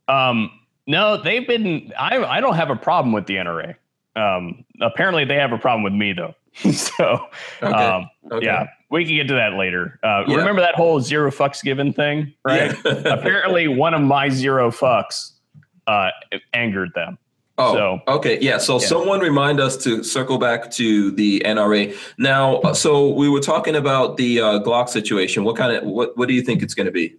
Um, 0.08 0.52
no, 0.88 1.22
they've 1.22 1.48
been. 1.48 1.92
I 1.98 2.18
I 2.24 2.42
don't 2.42 2.56
have 2.56 2.70
a 2.70 2.76
problem 2.76 3.12
with 3.12 3.26
the 3.26 3.36
NRA. 3.36 3.76
Um, 4.16 4.64
apparently 4.82 5.26
they 5.26 5.36
have 5.36 5.52
a 5.52 5.58
problem 5.58 5.84
with 5.84 5.94
me 5.94 6.14
though. 6.14 6.36
so, 6.72 7.28
Okay. 7.62 7.74
um, 7.74 8.10
okay. 8.32 8.46
yeah, 8.46 8.68
we 8.90 9.04
can 9.06 9.16
get 9.16 9.28
to 9.28 9.34
that 9.34 9.54
later. 9.54 10.00
Uh, 10.04 10.24
Yeah. 10.28 10.38
Remember 10.38 10.62
that 10.62 10.76
whole 10.76 11.02
zero 11.02 11.30
fucks 11.32 11.62
given 11.62 11.92
thing, 11.92 12.34
right? 12.46 12.74
Yeah. 12.86 12.92
Apparently, 13.14 13.68
one 13.68 13.94
of 13.94 14.02
my 14.02 14.30
zero 14.30 14.72
fucks 14.72 15.32
uh, 15.88 16.10
angered 16.54 16.92
them. 16.96 17.18
Oh, 17.58 17.74
So- 17.74 18.02
okay, 18.16 18.38
yeah. 18.42 18.58
So 18.58 18.80
Yeah. 18.80 18.88
someone 18.88 19.20
remind 19.22 19.60
us 19.62 19.78
to 19.84 20.04
circle 20.04 20.38
back 20.38 20.72
to 20.72 21.12
the 21.12 21.42
NRA. 21.46 21.96
Now, 22.18 22.58
uh, 22.58 22.74
so 22.74 23.10
we 23.14 23.30
were 23.30 23.40
talking 23.40 23.76
about 23.76 24.18
the 24.18 24.42
uh, 24.42 24.60
Glock 24.60 24.90
situation. 24.90 25.44
What 25.46 25.56
kind 25.56 25.76
of 25.76 25.84
what 25.86 26.18
what 26.18 26.28
do 26.28 26.34
you 26.34 26.42
think 26.42 26.62
it's 26.62 26.74
going 26.74 26.88
to 26.88 26.92
be? 26.92 27.16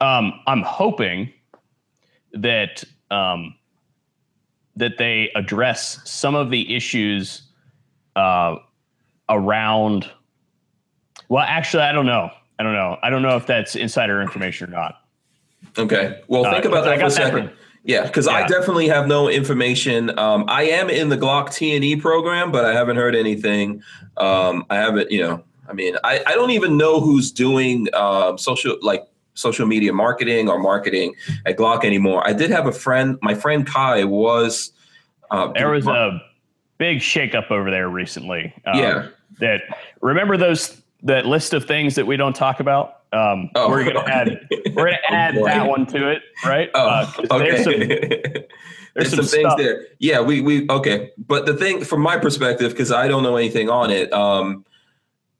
Um, 0.00 0.32
I'm 0.46 0.62
hoping 0.62 1.32
that 2.32 2.84
um, 3.10 3.56
that 4.76 4.98
they 4.98 5.30
address 5.34 6.00
some 6.08 6.34
of 6.36 6.50
the 6.50 6.74
issues 6.76 7.42
uh, 8.14 8.56
around. 9.28 10.08
Well, 11.28 11.44
actually, 11.44 11.82
I 11.82 11.90
don't 11.92 12.06
know. 12.06 12.30
I 12.60 12.62
don't 12.62 12.72
know. 12.74 12.98
I 13.02 13.10
don't 13.10 13.22
know 13.22 13.36
if 13.36 13.46
that's 13.46 13.74
insider 13.74 14.22
information 14.22 14.68
or 14.68 14.72
not. 14.76 15.02
Okay. 15.76 16.20
Well, 16.28 16.46
Uh, 16.46 16.52
think 16.52 16.66
about 16.66 16.84
'cause 16.84 16.86
I 16.86 16.90
that 16.90 17.00
for 17.00 17.06
a 17.06 17.08
that 17.08 17.14
second. 17.14 17.48
from- 17.48 17.56
yeah, 17.86 18.02
because 18.02 18.26
I 18.26 18.46
definitely 18.46 18.88
have 18.88 19.06
no 19.06 19.28
information. 19.28 20.16
Um, 20.18 20.44
I 20.48 20.64
am 20.64 20.90
in 20.90 21.08
the 21.08 21.16
Glock 21.16 21.54
T 21.54 21.74
and 21.76 21.84
E 21.84 21.94
program, 21.94 22.50
but 22.50 22.64
I 22.64 22.72
haven't 22.72 22.96
heard 22.96 23.14
anything. 23.14 23.82
Um, 24.16 24.66
I 24.70 24.76
haven't, 24.76 25.10
you 25.10 25.20
know. 25.20 25.42
I 25.68 25.72
mean, 25.72 25.96
I, 26.04 26.22
I 26.26 26.34
don't 26.34 26.50
even 26.50 26.76
know 26.76 27.00
who's 27.00 27.30
doing 27.30 27.88
um, 27.94 28.38
social 28.38 28.76
like 28.82 29.06
social 29.34 29.66
media 29.66 29.92
marketing 29.92 30.48
or 30.48 30.58
marketing 30.58 31.14
at 31.44 31.56
Glock 31.56 31.84
anymore. 31.84 32.26
I 32.26 32.32
did 32.32 32.50
have 32.50 32.66
a 32.66 32.72
friend. 32.72 33.18
My 33.22 33.34
friend 33.34 33.66
Kai 33.66 34.04
was. 34.04 34.72
Uh, 35.30 35.52
There 35.52 35.70
was 35.70 35.86
a 35.86 36.20
big 36.78 36.98
shakeup 36.98 37.50
over 37.50 37.70
there 37.70 37.88
recently. 37.88 38.52
Um, 38.64 38.78
yeah. 38.78 39.08
That 39.40 39.62
remember 40.00 40.36
those 40.36 40.80
that 41.02 41.26
list 41.26 41.52
of 41.52 41.66
things 41.66 41.94
that 41.94 42.06
we 42.06 42.16
don't 42.16 42.34
talk 42.34 42.58
about. 42.60 42.95
Um, 43.12 43.50
Oh, 43.54 43.68
we're 43.70 43.84
gonna 43.84 44.00
add 44.00 44.48
we're 44.74 44.86
gonna 44.86 44.96
Oh, 45.10 45.14
add 45.14 45.34
boy. 45.36 45.46
that 45.46 45.66
one 45.68 45.86
to 45.86 46.10
it, 46.10 46.22
right? 46.44 46.70
Oh, 46.74 46.88
Uh, 46.88 47.10
okay. 47.30 47.50
There's 47.50 47.64
some, 47.64 47.72
There's 47.88 48.44
there's 48.94 49.10
some, 49.10 49.16
some 49.18 49.26
things 49.26 49.46
stuff. 49.48 49.58
there. 49.58 49.86
Yeah, 49.98 50.20
we 50.20 50.40
we 50.40 50.66
okay. 50.70 51.10
But 51.18 51.46
the 51.46 51.54
thing 51.54 51.84
from 51.84 52.00
my 52.00 52.18
perspective, 52.18 52.70
because 52.72 52.90
I 52.90 53.08
don't 53.08 53.22
know 53.22 53.36
anything 53.36 53.68
on 53.70 53.90
it, 53.90 54.12
um, 54.12 54.64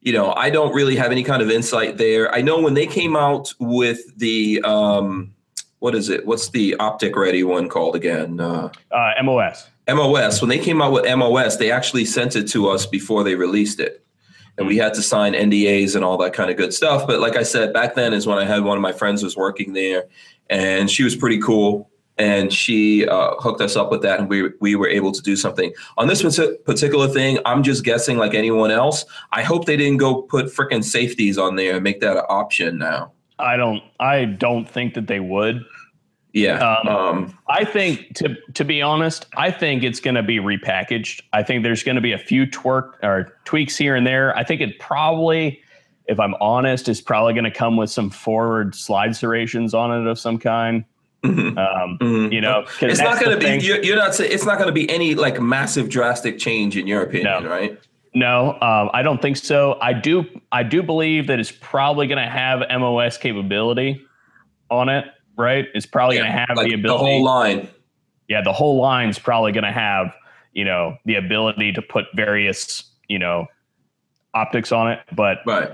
you 0.03 0.13
know, 0.13 0.33
I 0.35 0.51
don't 0.51 0.73
really 0.75 0.95
have 0.97 1.11
any 1.11 1.23
kind 1.25 1.43
of 1.43 1.51
insight 1.51 1.97
there. 1.97 2.33
I 2.35 2.41
know 2.43 2.61
when 2.61 2.75
they 2.75 2.87
came 2.87 3.17
out 3.17 3.53
with 3.59 4.01
the 4.19 4.61
um, 4.63 5.33
what 5.81 5.95
is 5.95 6.09
it? 6.09 6.25
What's 6.27 6.51
the 6.51 6.77
optic 6.77 7.17
ready 7.17 7.43
one 7.45 7.69
called 7.69 7.97
again? 7.97 8.39
Uh, 8.41 8.71
uh, 8.93 9.13
MOS. 9.23 9.69
MOS. 9.89 10.41
When 10.41 10.49
they 10.49 10.59
came 10.59 10.81
out 10.83 10.93
with 10.93 11.05
MOS, 11.17 11.57
they 11.57 11.71
actually 11.71 12.05
sent 12.05 12.37
it 12.37 12.49
to 12.49 12.69
us 12.69 12.87
before 12.87 13.25
they 13.25 13.35
released 13.35 13.81
it. 13.81 14.05
And 14.59 14.67
we 14.67 14.77
had 14.77 14.95
to 14.95 15.03
sign 15.03 15.35
NDAs 15.35 15.95
and 15.95 16.05
all 16.05 16.17
that 16.19 16.33
kind 16.33 16.51
of 16.51 16.57
good 16.57 16.73
stuff. 16.73 17.07
But 17.07 17.21
like 17.21 17.37
I 17.37 17.43
said, 17.43 17.73
back 17.73 17.95
then 17.95 18.13
is 18.13 18.27
when 18.27 18.39
I 18.39 18.45
had 18.45 18.65
one 18.65 18.79
of 18.79 18.83
my 18.83 18.93
friends 18.93 19.23
was 19.23 19.37
working 19.37 19.75
there, 19.75 20.05
and 20.49 20.91
she 20.91 21.05
was 21.05 21.15
pretty 21.15 21.41
cool. 21.41 21.91
And 22.19 22.51
she 22.51 23.07
uh, 23.07 23.35
hooked 23.39 23.61
us 23.61 23.77
up 23.77 23.91
with 23.91 24.01
that, 24.01 24.19
and 24.19 24.31
we 24.31 24.49
we 24.61 24.75
were 24.75 24.89
able 24.89 25.13
to 25.13 25.21
do 25.21 25.37
something 25.37 25.71
on 25.99 26.09
this 26.09 26.23
particular 26.65 27.09
thing. 27.09 27.39
I'm 27.45 27.63
just 27.63 27.85
guessing, 27.85 28.17
like 28.17 28.33
anyone 28.33 28.71
else. 28.71 29.05
I 29.33 29.43
hope 29.43 29.67
they 29.67 29.77
didn't 29.77 29.99
go 29.99 30.23
put 30.23 30.47
freaking 30.47 30.83
safeties 30.83 31.37
on 31.37 31.57
there 31.57 31.75
and 31.75 31.85
make 31.85 32.01
that 32.01 32.17
an 32.17 32.25
option 32.31 32.79
now. 32.79 33.13
I 33.39 33.57
don't 33.57 33.83
I 34.01 34.25
don't 34.25 34.69
think 34.69 34.95
that 34.95 35.09
they 35.09 35.21
would. 35.21 35.65
Yeah. 36.37 36.59
Um, 36.59 36.89
Um, 36.89 37.39
I 37.49 37.65
think 37.65 38.15
to 38.17 38.37
to 38.53 38.63
be 38.65 38.83
honest, 38.83 39.25
I 39.39 39.51
think 39.51 39.83
it's 39.83 40.01
going 40.01 40.17
to 40.17 40.23
be 40.23 40.39
repackaged. 40.39 41.23
I 41.33 41.43
think 41.43 41.63
there's 41.63 41.83
going 41.83 41.95
to 41.97 42.03
be 42.03 42.13
a 42.13 42.19
few 42.19 42.47
twerk 42.47 43.03
or 43.03 43.33
tweaks 43.47 43.77
here 43.77 43.97
and 43.97 44.07
there. 44.07 44.37
I 44.37 44.45
think 44.45 44.61
it 44.61 44.79
probably, 44.79 45.61
if 46.09 46.21
I'm 46.21 46.35
honest, 46.35 46.91
is 46.91 47.01
probably 47.01 47.33
going 47.33 47.45
to 47.45 47.51
come 47.51 47.79
with 47.79 47.91
some 47.91 48.11
forward 48.11 48.75
slide 48.75 49.17
serrations 49.17 49.73
on 49.73 49.91
it 49.91 50.07
of 50.07 50.19
some 50.19 50.39
kind. 50.39 50.85
mhm, 51.25 51.57
Um, 51.57 51.97
mhm. 52.03 52.31
you 52.31 52.43
know, 52.43 52.67
it's 52.83 53.01
not 53.01 53.19
going 53.19 53.33
to 53.33 53.43
be. 53.59 53.65
You're, 53.67 53.83
you're 53.83 53.97
not. 53.97 54.21
It's 54.21 54.45
not 54.45 54.59
going 54.59 54.69
to 54.69 54.75
be 54.75 54.89
any 54.91 55.15
like 55.15 55.41
massive 55.41 55.89
drastic 55.89 56.39
change 56.39 56.77
in 56.77 56.87
your 56.87 57.03
opinion, 57.03 57.45
No. 57.45 57.49
right? 57.49 57.79
No, 58.15 58.53
um, 58.61 58.91
I 58.93 59.03
don't 59.03 59.21
think 59.23 59.39
so. 59.39 59.79
I 59.81 59.95
do. 59.95 60.27
I 60.53 60.63
do 60.65 60.83
believe 60.83 61.29
that 61.29 61.41
it's 61.41 61.53
probably 61.53 62.07
going 62.07 62.23
to 62.23 62.31
have 62.31 62.61
MOS 62.79 63.17
capability 63.17 64.03
on 64.71 64.91
it. 64.91 65.07
Right? 65.37 65.67
It's 65.75 65.87
probably 65.87 66.17
going 66.17 66.31
to 66.31 66.39
have 66.39 66.57
like 66.57 66.69
the 66.69 66.75
ability. 66.75 67.05
The 67.05 67.11
whole 67.11 67.23
line. 67.25 67.69
yeah, 68.29 68.43
the 68.43 68.53
whole 68.53 68.81
line's 68.81 69.19
probably 69.19 69.53
going 69.53 69.65
to 69.65 69.73
have 69.73 70.15
you 70.53 70.65
know 70.65 70.97
the 71.05 71.17
ability 71.17 71.73
to 71.73 71.83
put 71.83 72.07
various 72.15 72.85
you 73.09 73.19
know 73.19 73.47
optics 74.35 74.73
on 74.73 74.91
it. 74.93 75.01
But 75.13 75.39
Right. 75.47 75.71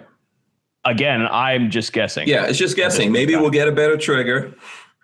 again, 0.85 1.27
I'm 1.31 1.71
just 1.71 1.93
guessing. 1.93 2.29
Yeah, 2.29 2.47
it's 2.47 2.59
just 2.59 2.77
guessing. 2.77 3.13
Maybe 3.13 3.37
we'll 3.37 3.51
get 3.51 3.69
a 3.69 3.73
better 3.73 3.97
trigger. 3.97 4.55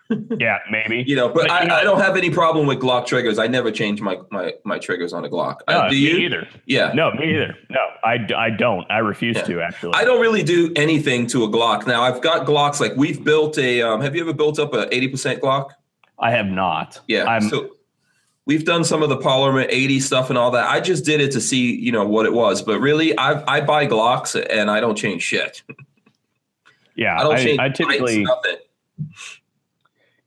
yeah, 0.39 0.57
maybe. 0.71 1.03
You 1.07 1.15
know, 1.15 1.27
but, 1.29 1.43
But, 1.47 1.51
I, 1.51 1.61
you 1.61 1.67
know- 1.67 1.75
I 1.75 1.83
don't 1.83 1.99
have 1.99 2.17
any 2.17 2.29
problem 2.29 2.65
with 2.65 2.79
Glock 2.79 3.05
triggers. 3.05 3.37
I 3.37 3.47
never 3.47 3.71
change 3.71 4.01
my 4.01 4.17
my, 4.31 4.53
my 4.65 4.79
triggers 4.79 5.13
on 5.13 5.23
a 5.25 5.29
Glock. 5.29 5.57
Uh, 5.67 5.87
do 5.87 5.95
me 5.95 6.01
you? 6.01 6.17
either? 6.17 6.47
Yeah. 6.65 6.91
No, 6.93 7.11
me 7.11 7.33
either. 7.35 7.55
No, 7.69 7.79
I, 8.03 8.17
I 8.35 8.49
don't. 8.49 8.85
I 8.89 8.97
refuse 8.99 9.35
Yeah. 9.37 9.43
to 9.43 9.61
actually. 9.61 9.93
I 9.93 10.03
don't 10.05 10.19
really 10.19 10.41
do 10.43 10.71
anything 10.75 11.27
to 11.27 11.43
a 11.43 11.47
Glock. 11.49 11.85
Now 11.85 12.01
I've 12.01 12.21
got 12.21 12.47
Glocks. 12.47 12.79
Like 12.79 12.93
we've 12.95 13.23
built 13.23 13.57
a. 13.59 13.81
Um, 13.83 14.01
have 14.01 14.15
you 14.15 14.21
ever 14.21 14.33
built 14.33 14.57
up 14.57 14.73
a 14.73 14.93
eighty 14.93 15.07
percent 15.07 15.41
Glock? 15.41 15.69
I 16.17 16.31
have 16.31 16.47
not. 16.47 16.99
Yeah. 17.07 17.25
I'm, 17.25 17.47
so 17.47 17.75
we've 18.45 18.65
done 18.65 18.83
some 18.83 19.03
of 19.03 19.09
the 19.09 19.15
polymer 19.17 19.65
80 19.69 19.99
stuff 20.01 20.29
and 20.29 20.37
all 20.37 20.51
that. 20.51 20.67
I 20.67 20.81
just 20.81 21.05
did 21.05 21.21
it 21.21 21.31
to 21.31 21.39
see, 21.39 21.73
you 21.75 21.91
know, 21.93 22.05
what 22.05 22.25
it 22.25 22.33
was. 22.33 22.61
But 22.61 22.79
really, 22.81 23.17
I 23.17 23.41
I 23.47 23.61
buy 23.61 23.85
Glocks 23.85 24.35
and 24.49 24.71
I 24.71 24.79
don't 24.81 24.97
change 24.97 25.21
shit. 25.21 25.61
yeah. 26.95 27.17
I 27.19 27.23
don't 27.23 27.35
I, 27.35 27.43
change 27.43 27.59
I 27.59 27.63
lights, 27.67 27.77
typically. 27.77 28.23
nothing. 28.23 28.55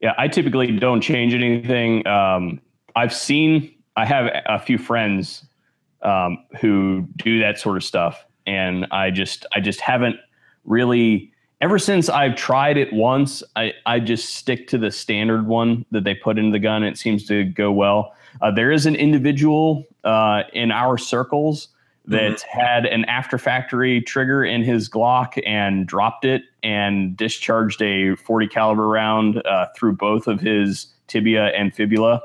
Yeah, 0.03 0.13
I 0.17 0.27
typically 0.27 0.69
don't 0.69 0.99
change 0.99 1.33
anything. 1.33 2.05
Um, 2.05 2.59
I've 2.93 3.13
seen, 3.13 3.73
I 3.95 4.05
have 4.05 4.29
a 4.47 4.59
few 4.59 4.77
friends 4.77 5.45
um, 6.01 6.43
who 6.59 7.07
do 7.15 7.39
that 7.39 7.57
sort 7.57 7.77
of 7.77 7.85
stuff, 7.85 8.25
and 8.45 8.85
I 8.91 9.11
just, 9.11 9.45
I 9.55 9.61
just 9.61 9.79
haven't 9.79 10.17
really. 10.65 11.31
Ever 11.61 11.79
since 11.79 12.09
I've 12.09 12.35
tried 12.35 12.75
it 12.75 12.91
once, 12.91 13.41
I, 13.55 13.71
I 13.85 14.01
just 14.01 14.35
stick 14.35 14.67
to 14.67 14.77
the 14.77 14.91
standard 14.91 15.47
one 15.47 15.85
that 15.91 16.03
they 16.03 16.13
put 16.13 16.37
into 16.37 16.51
the 16.51 16.59
gun. 16.59 16.83
It 16.83 16.97
seems 16.97 17.25
to 17.27 17.45
go 17.45 17.71
well. 17.71 18.13
Uh, 18.41 18.51
there 18.51 18.73
is 18.73 18.85
an 18.85 18.97
individual 18.97 19.85
uh, 20.03 20.43
in 20.51 20.73
our 20.73 20.97
circles 20.97 21.69
that 22.05 22.41
had 22.41 22.85
an 22.85 23.05
after 23.05 23.37
factory 23.37 24.01
trigger 24.01 24.43
in 24.43 24.61
his 24.63 24.89
Glock 24.89 25.41
and 25.45 25.87
dropped 25.87 26.25
it 26.25 26.41
and 26.63 27.15
discharged 27.15 27.81
a 27.81 28.15
40 28.17 28.47
caliber 28.47 28.87
round 28.89 29.41
uh, 29.45 29.67
through 29.75 29.93
both 29.95 30.27
of 30.27 30.41
his 30.41 30.87
tibia 31.07 31.45
and 31.47 31.73
fibula. 31.73 32.21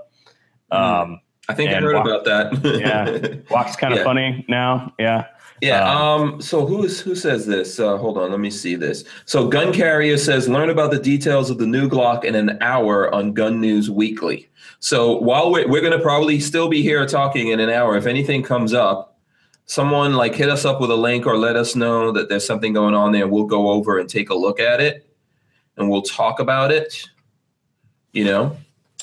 Um, 0.71 1.21
I 1.49 1.55
think 1.55 1.71
I 1.71 1.81
heard 1.81 1.95
walk- 1.95 2.07
about 2.07 2.25
that. 2.25 2.79
Yeah. 2.81 3.07
Walk's 3.51 3.77
kind 3.77 3.93
of 3.93 3.99
Yeah. 4.01 4.05
funny 4.05 4.45
now. 4.49 4.93
Yeah. 4.99 5.27
Yeah. 5.61 5.89
Um, 5.91 5.99
Um, 6.35 6.41
so 6.41 6.67
who 6.67 6.85
is 6.85 7.01
who 7.01 7.15
says 7.15 7.47
this? 7.47 7.81
Uh, 7.81 7.97
hold 7.97 8.17
on, 8.19 8.31
let 8.31 8.39
me 8.41 8.51
see 8.51 8.75
this. 8.77 9.03
So 9.25 9.49
Gun 9.49 9.73
Carrier 9.73 10.17
says 10.17 10.49
learn 10.49 10.71
about 10.71 10.91
the 10.93 10.99
details 11.01 11.51
of 11.51 11.59
the 11.59 11.67
new 11.67 11.89
Glock 11.89 12.23
in 12.25 12.35
an 12.35 12.59
hour 12.61 13.13
on 13.15 13.33
Gun 13.33 13.61
News 13.61 13.91
Weekly. 13.91 14.49
So 14.81 15.17
while 15.19 15.51
we're 15.51 15.67
we're 15.69 15.81
gonna 15.83 15.99
probably 16.01 16.39
still 16.39 16.69
be 16.69 16.83
here 16.83 17.05
talking 17.07 17.49
in 17.49 17.59
an 17.61 17.71
hour, 17.71 17.97
if 17.97 18.07
anything 18.07 18.43
comes 18.45 18.73
up, 18.75 19.08
someone 19.69 20.15
like 20.15 20.35
hit 20.35 20.49
us 20.49 20.65
up 20.65 20.81
with 20.81 20.91
a 20.91 20.97
link 20.97 21.27
or 21.27 21.37
let 21.37 21.55
us 21.55 21.77
know 21.77 22.11
that 22.11 22.29
there's 22.29 22.45
something 22.45 22.73
going 22.73 22.95
on 22.95 23.13
there. 23.13 23.29
We'll 23.29 23.45
go 23.45 23.69
over 23.69 23.99
and 23.99 24.09
take 24.09 24.31
a 24.31 24.35
look 24.35 24.59
at 24.59 24.81
it 24.81 25.07
and 25.77 25.89
we'll 25.89 26.03
talk 26.03 26.41
about 26.41 26.73
it. 26.73 27.05
You 28.13 28.25
know? 28.25 28.57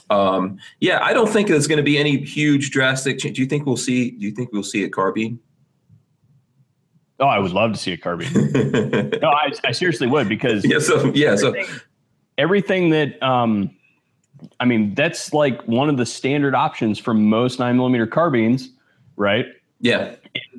Um, 0.10 0.58
yeah, 0.80 1.04
I 1.04 1.13
don't 1.13 1.30
think 1.30 1.47
there's 1.47 1.67
going 1.67 1.78
to 1.78 1.84
be 1.84 1.97
any 1.97 2.17
huge 2.17 2.71
drastic 2.71 3.19
change. 3.19 3.36
Do 3.38 3.43
you 3.43 3.47
think 3.47 3.65
we'll 3.65 3.78
see? 3.78 4.12
Do 4.12 4.25
you 4.25 4.32
think 4.32 4.51
we'll 4.51 4.63
see 4.63 4.84
a 4.84 4.89
carbine? 4.89 5.39
Oh, 7.19 7.28
I 7.28 7.39
would 7.39 7.54
love 7.54 7.71
to 7.71 7.80
see 7.80 7.93
a 7.93 7.97
carbine. 7.97 8.34
No, 9.21 9.30
I, 9.30 9.54
I 9.63 9.71
seriously 9.71 10.08
would 10.08 10.28
because 10.28 10.65
yeah. 10.65 10.80
So 10.80 11.12
yeah. 11.13 11.36
So 11.36 11.49
everything, 11.49 11.80
everything 12.38 12.89
that 12.89 13.23
um 13.23 13.71
i 14.60 14.65
mean 14.65 14.93
that's 14.93 15.34
like 15.34 15.63
one 15.63 15.89
of 15.89 15.95
the 15.95 16.06
standard 16.06 16.54
options 16.54 16.99
for 16.99 17.13
most 17.13 17.58
9 17.58 17.75
millimeter 17.78 18.06
carbines 18.06 18.69
right 19.15 19.45
yeah. 19.80 20.15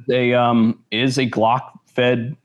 They 0.06 0.34
um 0.34 0.82
is 0.90 1.18
a 1.18 1.26
glock 1.26 1.70
fed 1.86 2.36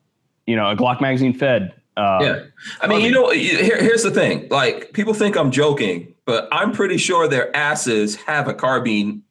you 0.48 0.56
know 0.56 0.70
a 0.70 0.76
glock 0.76 1.02
magazine 1.02 1.34
fed 1.34 1.74
uh 1.98 2.20
Yeah. 2.22 2.44
I 2.82 2.88
mean, 2.88 3.02
you 3.02 3.12
know, 3.12 3.30
here, 3.32 3.82
here's 3.82 4.04
the 4.04 4.12
thing. 4.12 4.48
Like, 4.50 4.94
people 4.94 5.14
think 5.14 5.36
I'm 5.36 5.52
joking, 5.52 6.14
but 6.26 6.48
I'm 6.52 6.72
pretty 6.72 6.98
sure 6.98 7.28
their 7.28 7.54
asses 7.56 8.16
have 8.16 8.48
a 8.48 8.54
carbine. 8.54 9.24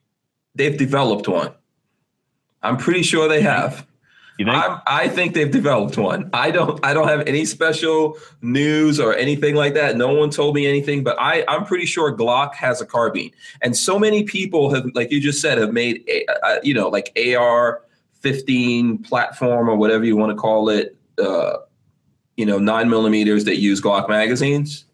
They've 0.54 0.76
developed 0.76 1.26
one. 1.26 1.52
I'm 2.62 2.76
pretty 2.76 3.02
sure 3.02 3.28
they 3.28 3.40
have. 3.40 3.86
you 4.38 4.44
think 4.44 4.56
I'm, 4.62 4.78
I 4.86 5.08
think 5.08 5.32
they've 5.32 5.50
developed 5.50 5.96
one. 5.96 6.28
I 6.34 6.50
don't. 6.50 6.78
I 6.84 6.92
don't 6.92 7.08
have 7.08 7.26
any 7.26 7.46
special 7.46 8.18
news 8.42 9.00
or 9.00 9.14
anything 9.14 9.54
like 9.54 9.72
that. 9.74 9.96
No 9.96 10.12
one 10.12 10.28
told 10.28 10.54
me 10.54 10.66
anything, 10.66 11.02
but 11.02 11.16
I, 11.18 11.44
I'm 11.48 11.64
pretty 11.64 11.86
sure 11.86 12.14
Glock 12.14 12.54
has 12.54 12.82
a 12.82 12.86
carbine. 12.86 13.30
And 13.62 13.74
so 13.74 13.98
many 13.98 14.24
people 14.24 14.72
have, 14.74 14.84
like 14.94 15.10
you 15.10 15.18
just 15.20 15.40
said, 15.40 15.56
have 15.56 15.72
made, 15.72 16.04
a- 16.08 16.26
uh, 16.46 16.60
you 16.62 16.74
know, 16.74 16.88
like 16.88 17.18
AR 17.38 17.82
15 18.20 18.98
platform 18.98 19.68
or 19.68 19.76
whatever 19.76 20.04
you 20.04 20.16
want 20.16 20.30
to 20.30 20.36
call 20.36 20.68
it, 20.68 20.96
uh, 21.18 21.58
you 22.36 22.46
know, 22.46 22.58
nine 22.58 22.88
millimeters 22.88 23.44
that 23.44 23.58
use 23.58 23.80
Glock 23.80 24.08
magazines. 24.08 24.84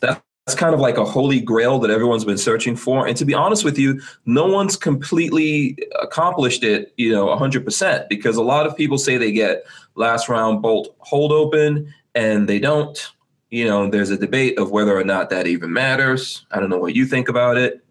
That's 0.00 0.22
kind 0.56 0.74
of 0.74 0.80
like 0.80 0.96
a 0.96 1.04
holy 1.04 1.40
grail 1.40 1.78
that 1.80 1.90
everyone's 1.90 2.24
been 2.24 2.38
searching 2.38 2.74
for. 2.74 3.06
And 3.06 3.16
to 3.16 3.24
be 3.24 3.34
honest 3.34 3.64
with 3.64 3.78
you, 3.78 4.00
no 4.26 4.46
one's 4.46 4.76
completely 4.76 5.78
accomplished 6.00 6.64
it, 6.64 6.92
you 6.96 7.12
know, 7.12 7.26
100% 7.26 8.08
because 8.08 8.36
a 8.36 8.42
lot 8.42 8.66
of 8.66 8.76
people 8.76 8.98
say 8.98 9.16
they 9.16 9.32
get 9.32 9.64
last 9.94 10.28
round 10.28 10.62
bolt 10.62 10.94
hold 10.98 11.32
open 11.32 11.92
and 12.14 12.48
they 12.48 12.58
don't. 12.58 13.12
You 13.50 13.66
know, 13.66 13.90
there's 13.90 14.10
a 14.10 14.16
debate 14.16 14.58
of 14.58 14.70
whether 14.70 14.96
or 14.96 15.04
not 15.04 15.30
that 15.30 15.46
even 15.46 15.72
matters. 15.72 16.46
I 16.52 16.60
don't 16.60 16.70
know 16.70 16.78
what 16.78 16.94
you 16.94 17.04
think 17.04 17.28
about 17.28 17.56
it. 17.56 17.84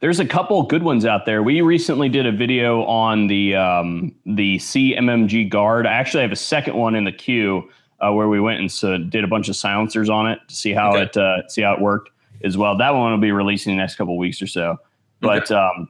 There's 0.00 0.20
a 0.20 0.26
couple 0.26 0.62
good 0.62 0.82
ones 0.82 1.04
out 1.04 1.26
there. 1.26 1.42
We 1.42 1.60
recently 1.60 2.08
did 2.08 2.24
a 2.24 2.32
video 2.32 2.84
on 2.84 3.26
the 3.26 3.56
um, 3.56 4.14
the 4.26 4.58
CMMG 4.58 5.48
guard. 5.48 5.86
I 5.86 5.92
actually 5.92 6.22
have 6.22 6.32
a 6.32 6.36
second 6.36 6.76
one 6.76 6.94
in 6.94 7.04
the 7.04 7.12
queue 7.12 7.68
uh, 8.00 8.12
where 8.12 8.28
we 8.28 8.40
went 8.40 8.60
and 8.60 8.70
so 8.70 8.96
did 8.96 9.24
a 9.24 9.26
bunch 9.26 9.48
of 9.48 9.56
silencers 9.56 10.08
on 10.08 10.30
it 10.30 10.38
to 10.48 10.54
see 10.54 10.72
how 10.72 10.90
okay. 10.90 11.02
it 11.02 11.16
uh, 11.16 11.48
see 11.48 11.62
how 11.62 11.74
it 11.74 11.80
worked 11.80 12.10
as 12.44 12.56
well. 12.56 12.76
That 12.76 12.94
one 12.94 13.10
will 13.10 13.18
be 13.18 13.32
releasing 13.32 13.76
the 13.76 13.80
next 13.80 13.96
couple 13.96 14.16
weeks 14.16 14.40
or 14.40 14.46
so. 14.46 14.76
But 15.20 15.50
okay. 15.50 15.54
um, 15.54 15.88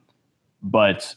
but 0.63 1.15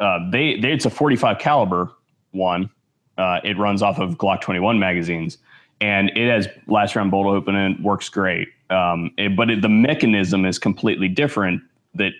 uh, 0.00 0.30
they, 0.30 0.58
they 0.60 0.72
it's 0.72 0.86
a 0.86 0.90
45 0.90 1.38
caliber 1.38 1.90
one. 2.32 2.70
Uh, 3.16 3.40
it 3.42 3.58
runs 3.58 3.82
off 3.82 3.98
of 3.98 4.16
Glock 4.16 4.40
21 4.40 4.78
magazines, 4.78 5.38
and 5.80 6.10
it 6.10 6.30
has 6.30 6.46
last 6.68 6.94
round 6.94 7.10
bolt 7.10 7.26
open 7.26 7.56
and 7.56 7.82
works 7.82 8.08
great. 8.08 8.48
Um, 8.70 9.10
it, 9.18 9.34
but 9.34 9.50
it, 9.50 9.60
the 9.60 9.68
mechanism 9.68 10.44
is 10.44 10.58
completely 10.58 11.08
different. 11.08 11.62
That 11.94 12.12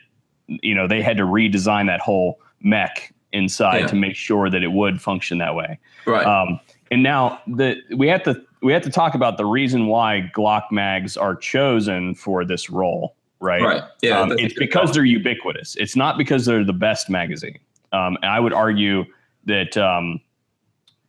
you 0.48 0.74
know 0.74 0.86
they 0.86 1.02
had 1.02 1.16
to 1.18 1.24
redesign 1.24 1.86
that 1.86 2.00
whole 2.00 2.40
mech 2.60 3.14
inside 3.32 3.80
yeah. 3.80 3.86
to 3.86 3.96
make 3.96 4.16
sure 4.16 4.50
that 4.50 4.62
it 4.62 4.72
would 4.72 5.00
function 5.00 5.38
that 5.38 5.54
way. 5.54 5.78
Right. 6.06 6.26
Um, 6.26 6.60
and 6.90 7.02
now 7.02 7.40
the 7.46 7.76
we 7.96 8.08
have 8.08 8.22
to 8.24 8.42
we 8.62 8.72
have 8.72 8.82
to 8.82 8.90
talk 8.90 9.14
about 9.14 9.36
the 9.36 9.46
reason 9.46 9.86
why 9.86 10.30
Glock 10.34 10.72
mags 10.72 11.16
are 11.16 11.36
chosen 11.36 12.14
for 12.14 12.44
this 12.44 12.70
role. 12.70 13.14
Right. 13.40 13.62
Right. 13.62 13.82
Yeah. 14.02 14.20
Um, 14.20 14.32
it's 14.32 14.54
because 14.54 14.92
they're 14.92 15.04
ubiquitous. 15.04 15.76
It's 15.76 15.94
not 15.94 16.18
because 16.18 16.44
they're 16.46 16.64
the 16.64 16.72
best 16.72 17.08
magazine. 17.08 17.58
Um, 17.92 18.16
and 18.22 18.26
I 18.30 18.40
would 18.40 18.52
argue 18.52 19.04
that 19.44 19.76
um, 19.76 20.20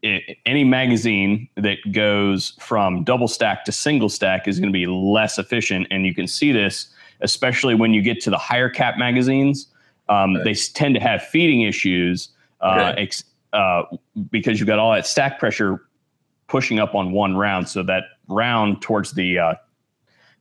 it, 0.03 0.37
any 0.45 0.63
magazine 0.63 1.49
that 1.55 1.77
goes 1.91 2.53
from 2.59 3.03
double 3.03 3.27
stack 3.27 3.65
to 3.65 3.71
single 3.71 4.09
stack 4.09 4.47
is 4.47 4.59
going 4.59 4.69
to 4.69 4.73
be 4.73 4.85
less 4.85 5.39
efficient, 5.39 5.87
and 5.89 6.05
you 6.05 6.13
can 6.13 6.27
see 6.27 6.51
this 6.51 6.93
especially 7.21 7.75
when 7.75 7.93
you 7.93 8.01
get 8.01 8.21
to 8.21 8.29
the 8.29 8.37
higher 8.37 8.69
cap 8.69 8.97
magazines. 8.97 9.67
Um, 10.07 10.43
They 10.43 10.53
tend 10.53 10.95
to 10.95 11.01
have 11.01 11.21
feeding 11.23 11.61
issues 11.61 12.29
uh, 12.61 12.91
okay. 12.91 13.03
ex- 13.03 13.23
uh, 13.53 13.83
because 14.29 14.59
you've 14.59 14.67
got 14.67 14.79
all 14.79 14.93
that 14.93 15.05
stack 15.05 15.39
pressure 15.39 15.87
pushing 16.47 16.79
up 16.79 16.95
on 16.95 17.11
one 17.11 17.35
round. 17.35 17.69
So 17.69 17.83
that 17.83 18.03
round 18.27 18.81
towards 18.81 19.13
the 19.13 19.39
uh, 19.39 19.53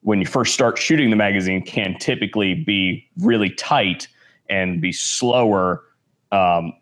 when 0.03 0.21
you 0.21 0.27
first 0.27 0.55
start 0.55 0.79
shooting 0.79 1.11
the 1.11 1.17
magazine 1.17 1.62
can 1.62 1.97
typically 1.99 2.55
be 2.55 3.09
really 3.21 3.51
tight 3.51 4.09
and 4.49 4.81
be 4.81 4.93
slower 4.93 5.85
um, 6.33 6.73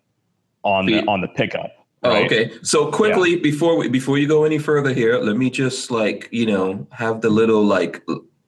on 0.63 0.87
the 0.87 1.05
on 1.07 1.21
the 1.21 1.29
pickup. 1.29 1.73
Oh, 2.03 2.11
right? 2.11 2.23
Oh, 2.23 2.27
okay. 2.27 2.53
So 2.63 2.91
quickly 2.91 3.33
yeah. 3.33 3.43
before 3.43 3.77
we 3.77 3.89
before 3.89 4.19
you 4.19 4.29
go 4.29 4.45
any 4.45 4.59
further 4.59 4.93
here, 4.93 5.19
let 5.19 5.37
me 5.37 5.51
just 5.51 5.91
like 5.91 6.29
you 6.31 6.47
know 6.47 6.87
have 6.91 7.21
the 7.21 7.31
little 7.31 7.65
like 7.65 8.05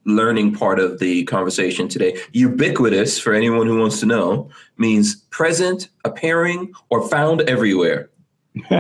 learning 0.09 0.55
part 0.55 0.81
of 0.81 0.99
the 0.99 1.25
conversation 1.25 1.87
today. 1.87 2.19
Ubiquitous, 2.33 3.19
for 3.19 3.35
anyone 3.35 3.67
who 3.67 3.79
wants 3.79 4.01
to 4.01 4.07
know, 4.07 4.51
means 4.79 5.17
present, 5.31 5.89
appearing, 6.05 6.73
or 6.91 7.07
found 7.09 7.43
everywhere. 7.43 8.11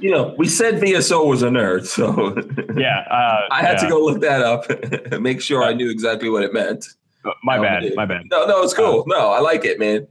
you 0.00 0.10
know, 0.10 0.34
we 0.38 0.48
said 0.48 0.76
VSO 0.76 1.26
was 1.26 1.42
a 1.42 1.48
nerd, 1.48 1.84
so 1.84 2.34
yeah, 2.80 3.00
uh, 3.10 3.48
I 3.50 3.60
had 3.60 3.74
yeah. 3.74 3.82
to 3.82 3.88
go 3.88 4.00
look 4.02 4.22
that 4.22 4.40
up 4.40 4.70
and 4.70 5.22
make 5.22 5.42
sure 5.42 5.62
I 5.62 5.74
knew 5.74 5.90
exactly 5.90 6.30
what 6.30 6.42
it 6.42 6.54
meant. 6.54 6.86
Uh, 7.24 7.32
my 7.42 7.58
bad, 7.58 7.84
my 7.94 8.06
bad. 8.06 8.22
No, 8.30 8.46
no, 8.46 8.62
it's 8.62 8.72
cool. 8.72 9.00
Uh, 9.00 9.04
no, 9.08 9.30
I 9.30 9.40
like 9.40 9.64
it, 9.66 9.78
man. 9.78 10.06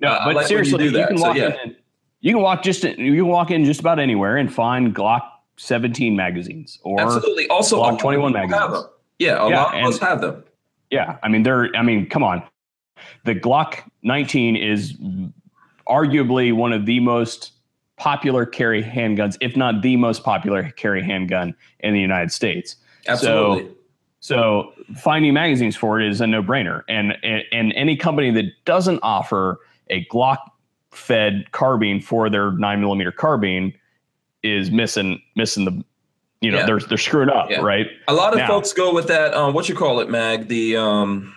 No, 0.00 0.08
uh, 0.08 0.24
but 0.24 0.36
like 0.36 0.46
seriously, 0.46 0.84
you, 0.84 0.90
you, 0.90 1.06
can 1.06 1.20
walk 1.20 1.36
so, 1.36 1.42
yeah. 1.42 1.62
in. 1.64 1.76
You 2.20 2.32
can 2.32 2.42
walk 2.42 2.62
just 2.62 2.84
in, 2.84 2.98
you 2.98 3.22
can 3.22 3.28
walk 3.28 3.50
in 3.50 3.64
just 3.64 3.80
about 3.80 3.98
anywhere 3.98 4.36
and 4.38 4.52
find 4.52 4.94
Glock 4.94 5.22
17 5.58 6.16
magazines 6.16 6.78
or 6.82 7.00
absolutely 7.00 7.48
also 7.48 7.82
Glock 7.82 7.98
21 7.98 8.32
magazines. 8.32 8.86
Yeah, 9.18 9.44
a 9.44 9.48
yeah, 9.48 9.62
lot 9.62 9.78
of 9.78 9.84
us 9.86 9.98
have 9.98 10.20
them. 10.20 10.44
Yeah, 10.90 11.18
I 11.22 11.28
mean, 11.28 11.42
they're. 11.42 11.74
I 11.74 11.82
mean, 11.82 12.08
come 12.08 12.22
on. 12.22 12.42
The 13.24 13.34
Glock 13.34 13.82
19 14.02 14.56
is 14.56 14.94
arguably 15.88 16.52
one 16.52 16.72
of 16.72 16.86
the 16.86 17.00
most 17.00 17.52
popular 17.96 18.46
carry 18.46 18.82
handguns, 18.82 19.36
if 19.40 19.56
not 19.56 19.82
the 19.82 19.96
most 19.96 20.22
popular 20.22 20.70
carry 20.70 21.02
handgun 21.02 21.54
in 21.80 21.94
the 21.94 22.00
United 22.00 22.30
States. 22.32 22.76
Absolutely. 23.08 23.70
So, 24.20 24.72
so 24.74 24.94
finding 24.96 25.34
magazines 25.34 25.76
for 25.76 26.00
it 26.00 26.08
is 26.08 26.20
a 26.20 26.26
no-brainer, 26.26 26.82
and 26.88 27.16
and 27.22 27.72
any 27.74 27.96
company 27.96 28.30
that 28.32 28.46
doesn't 28.64 29.00
offer 29.02 29.58
a 29.90 30.04
Glock 30.06 30.38
fed 30.90 31.50
carbine 31.52 32.00
for 32.00 32.30
their 32.30 32.52
nine 32.52 32.80
millimeter 32.80 33.12
carbine 33.12 33.72
is 34.42 34.70
missing 34.70 35.20
missing 35.36 35.64
the 35.64 35.84
you 36.40 36.50
know 36.50 36.58
yeah. 36.58 36.66
they're 36.66 36.80
they're 36.80 36.98
screwed 36.98 37.30
up, 37.30 37.50
yeah. 37.50 37.60
right? 37.60 37.86
A 38.08 38.14
lot 38.14 38.32
of 38.32 38.40
now, 38.40 38.46
folks 38.46 38.72
go 38.72 38.92
with 38.94 39.08
that. 39.08 39.34
Um, 39.34 39.54
what 39.54 39.68
you 39.68 39.74
call 39.74 40.00
it, 40.00 40.10
mag? 40.10 40.48
The 40.48 40.76
um, 40.76 41.34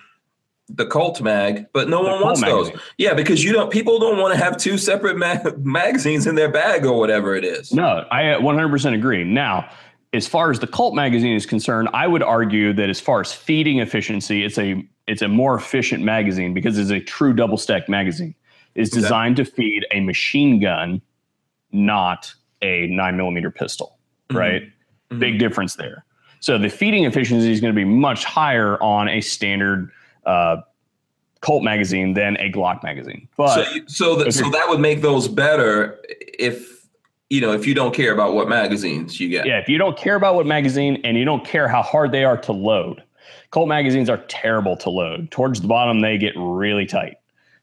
the 0.70 0.86
Colt 0.86 1.22
mag, 1.22 1.68
but 1.74 1.90
no 1.90 2.02
one 2.02 2.22
wants 2.22 2.42
magazine. 2.42 2.74
those. 2.74 2.84
Yeah, 2.98 3.14
because 3.14 3.44
you 3.44 3.52
don't. 3.52 3.72
People 3.72 4.00
don't 4.00 4.18
want 4.18 4.38
to 4.38 4.44
have 4.44 4.58
two 4.58 4.78
separate 4.78 5.18
magazines 5.58 6.28
in 6.28 6.36
their 6.36 6.52
bag 6.52 6.86
or 6.86 6.98
whatever 6.98 7.36
it 7.36 7.44
is. 7.44 7.74
No, 7.74 8.06
I 8.12 8.24
100% 8.24 8.94
agree. 8.94 9.24
Now, 9.24 9.70
as 10.14 10.28
far 10.28 10.52
as 10.52 10.60
the 10.60 10.68
Colt 10.68 10.96
magazine 10.96 11.36
is 11.36 11.46
concerned, 11.46 11.90
I 11.94 12.08
would 12.08 12.24
argue 12.24 12.74
that 12.74 12.90
as 12.90 13.00
far 13.00 13.22
as 13.22 13.34
feeding 13.34 13.80
efficiency, 13.80 14.44
it's 14.44 14.58
a 14.58 14.84
it's 15.08 15.22
a 15.22 15.28
more 15.28 15.56
efficient 15.56 16.04
magazine 16.04 16.54
because 16.54 16.78
it's 16.78 16.92
a 16.92 17.00
true 17.00 17.34
double 17.34 17.58
stack 17.58 17.90
magazine. 17.90 18.36
It's 18.76 18.92
designed 18.92 19.40
exactly. 19.40 19.64
to 19.66 19.72
feed 19.72 19.86
a 19.92 20.00
machine 20.02 20.60
gun, 20.60 21.02
not 21.72 22.34
a 22.62 22.88
nine 22.88 23.18
millimeter 23.18 23.50
pistol, 23.50 23.98
mm-hmm. 24.30 24.38
right? 24.38 24.64
Mm-hmm. 25.10 25.19
Big 25.19 25.39
difference 25.39 25.76
there. 25.76 26.06
So 26.39 26.58
the 26.58 26.69
feeding 26.69 27.06
efficiency 27.06 27.52
is 27.52 27.60
going 27.60 27.74
to 27.74 27.80
be 27.80 27.86
much 27.86 28.24
higher 28.24 28.82
on 28.82 29.10
a 29.10 29.22
standard 29.22 29.91
uh, 30.26 30.58
Colt 31.41 31.63
magazine 31.63 32.13
than 32.13 32.38
a 32.38 32.52
Glock 32.52 32.84
magazine. 32.84 33.28
But 33.38 33.65
so, 33.65 33.80
so, 33.88 34.24
the, 34.24 34.32
so 34.32 34.50
that 34.50 34.67
would 34.67 34.80
make 34.80 35.02
those 35.02 35.28
better 35.28 36.00
if 36.38 36.86
you 37.30 37.39
know 37.39 37.54
if 37.54 37.65
you 37.65 37.74
don't 37.74 37.93
care 37.93 38.12
about 38.12 38.34
what 38.34 38.50
magazines 38.50 39.19
you 39.19 39.30
get. 39.30 39.45
Yeah, 39.45 39.60
if 39.60 39.69
you 39.69 39.78
don't 39.78 39.98
care 39.98 40.15
about 40.15 40.36
what 40.36 40.45
magazine 40.45 41.00
and 41.04 41.17
you 41.17 41.26
don't 41.26 41.45
care 41.45 41.67
how 41.67 41.82
hard 41.82 42.12
they 42.12 42.26
are 42.26 42.38
to 42.38 42.52
load, 42.52 43.04
Colt 43.52 43.69
magazines 43.69 44.10
are 44.10 44.17
terrible 44.28 44.76
to 44.78 44.89
load. 44.89 45.32
Towards 45.32 45.62
the 45.62 45.67
bottom, 45.67 46.02
they 46.02 46.17
get 46.17 46.34
really 46.36 46.86
tight. 46.86 47.17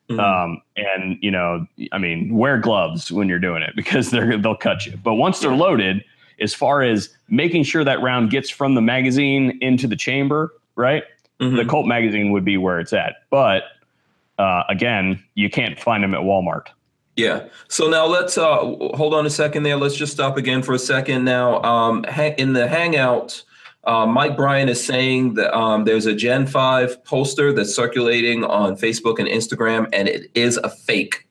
Mm-hmm. 0.09 0.21
Um, 0.21 0.63
and 0.77 1.19
you 1.21 1.31
know, 1.31 1.67
I 1.93 1.99
mean, 1.99 2.35
wear 2.35 2.59
gloves 2.59 3.13
when 3.13 3.29
you're 3.29 3.39
doing 3.39 3.63
it 3.63 3.75
because 3.77 4.11
they're 4.11 4.39
they'll 4.39 4.57
cut 4.57 4.87
you. 4.87 4.97
But 5.03 5.15
once 5.15 5.41
they're 5.41 5.55
loaded, 5.55 6.03
as 6.41 6.55
far 6.55 6.83
as 6.83 7.11
making 7.29 7.65
sure 7.65 7.85
that 7.85 8.01
round 8.01 8.31
gets 8.31 8.51
from 8.51 8.75
the 8.75 8.83
magazine 8.83 9.59
into 9.61 9.87
the 9.87 9.97
chamber, 9.97 10.53
right? 10.75 11.05
Mm-hmm. 11.41 11.57
The 11.57 11.65
Colt 11.65 11.87
magazine 11.87 12.33
would 12.33 12.45
be 12.45 12.57
where 12.57 12.81
it's 12.81 12.93
at. 12.93 13.17
But 13.31 13.65
uh, 14.39 14.65
again, 14.69 15.23
you 15.35 15.51
can't 15.51 15.79
find 15.79 16.03
them 16.03 16.15
at 16.15 16.21
Walmart. 16.21 16.69
Yeah. 17.17 17.47
So 17.69 17.89
now 17.89 18.07
let's 18.07 18.37
uh, 18.37 18.59
hold 18.59 19.15
on 19.15 19.25
a 19.25 19.31
second 19.31 19.63
there. 19.63 19.77
Let's 19.77 19.97
just 19.97 20.13
stop 20.13 20.37
again 20.37 20.63
for 20.63 20.75
a 20.75 20.79
second. 20.79 21.25
Now, 21.25 21.63
um, 21.63 22.05
in 22.37 22.53
the 22.53 22.69
Hangout, 22.69 23.43
uh, 23.85 24.05
Mike 24.05 24.37
Bryan 24.37 24.69
is 24.69 24.85
saying 24.85 25.35
that 25.35 25.57
um, 25.57 25.85
there's 25.85 26.07
a 26.07 26.15
Gen 26.15 26.47
5 26.47 27.05
poster 27.05 27.53
that's 27.53 27.75
circulating 27.75 28.45
on 28.45 28.77
Facebook 28.77 29.19
and 29.19 29.29
Instagram, 29.29 29.89
and 29.93 30.09
it 30.09 30.31
is 30.35 30.59
a 30.59 30.69
fake. 30.69 31.26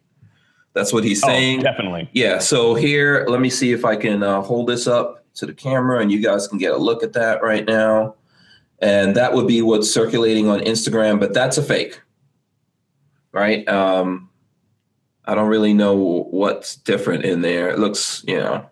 That's 0.75 0.91
what 0.93 1.03
he's 1.05 1.23
oh, 1.23 1.27
saying. 1.27 1.61
Oh, 1.61 1.63
definitely. 1.63 2.09
Yeah. 2.11 2.37
So 2.37 2.75
here, 2.75 3.25
let 3.27 3.39
me 3.39 3.49
see 3.49 3.71
if 3.71 3.85
I 3.85 3.95
can 3.95 4.21
uh, 4.21 4.41
hold 4.41 4.67
this 4.67 4.85
up 4.85 5.25
to 5.35 5.45
the 5.45 5.53
camera 5.53 6.01
and 6.01 6.11
you 6.11 6.21
guys 6.21 6.47
can 6.47 6.57
get 6.57 6.73
a 6.73 6.77
look 6.77 7.01
at 7.01 7.13
that 7.13 7.41
right 7.41 7.65
now. 7.65 8.15
And 8.79 9.15
that 9.15 9.33
would 9.33 9.47
be 9.47 9.61
what's 9.61 9.89
circulating 9.89 10.49
on 10.49 10.59
Instagram, 10.59 11.19
but 11.19 11.33
that's 11.33 11.57
a 11.57 11.63
fake. 11.63 12.01
Right. 13.31 13.67
Um, 13.69 14.29
I 15.23 15.33
don't 15.33 15.47
really 15.47 15.73
know 15.73 15.95
what's 16.29 16.75
different 16.75 17.23
in 17.23 17.41
there. 17.41 17.69
It 17.69 17.79
looks, 17.79 18.23
you 18.27 18.37
know, 18.37 18.69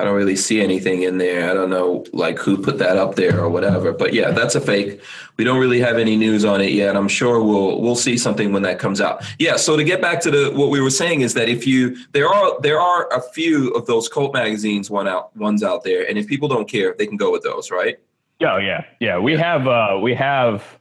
I 0.00 0.04
don't 0.04 0.16
really 0.16 0.36
see 0.36 0.62
anything 0.62 1.02
in 1.02 1.18
there. 1.18 1.50
I 1.50 1.54
don't 1.54 1.68
know 1.68 2.04
like 2.12 2.38
who 2.38 2.56
put 2.56 2.78
that 2.78 2.96
up 2.96 3.16
there 3.16 3.38
or 3.38 3.50
whatever. 3.50 3.92
But 3.92 4.14
yeah, 4.14 4.30
that's 4.30 4.54
a 4.54 4.60
fake. 4.60 5.00
We 5.36 5.44
don't 5.44 5.58
really 5.58 5.80
have 5.80 5.98
any 5.98 6.16
news 6.16 6.44
on 6.44 6.60
it 6.60 6.72
yet. 6.72 6.96
I'm 6.96 7.08
sure 7.08 7.42
we'll 7.42 7.80
we'll 7.82 7.96
see 7.96 8.16
something 8.16 8.52
when 8.52 8.62
that 8.62 8.78
comes 8.78 9.00
out. 9.00 9.22
Yeah, 9.38 9.56
so 9.56 9.76
to 9.76 9.84
get 9.84 10.00
back 10.00 10.20
to 10.22 10.30
the 10.30 10.50
what 10.54 10.70
we 10.70 10.80
were 10.80 10.90
saying 10.90 11.20
is 11.20 11.34
that 11.34 11.48
if 11.48 11.66
you 11.66 11.96
there 12.12 12.28
are 12.28 12.58
there 12.62 12.80
are 12.80 13.12
a 13.12 13.20
few 13.20 13.70
of 13.72 13.86
those 13.86 14.08
Colt 14.08 14.32
magazines 14.32 14.90
one 14.90 15.06
out 15.06 15.36
ones 15.36 15.62
out 15.62 15.84
there 15.84 16.08
and 16.08 16.16
if 16.16 16.26
people 16.26 16.48
don't 16.48 16.68
care, 16.68 16.94
they 16.96 17.06
can 17.06 17.18
go 17.18 17.30
with 17.30 17.42
those, 17.42 17.70
right? 17.70 17.98
Oh 18.42 18.56
yeah. 18.56 18.84
Yeah, 19.00 19.18
we 19.18 19.36
have 19.36 19.66
uh 19.66 19.98
we 20.02 20.14
have 20.14 20.78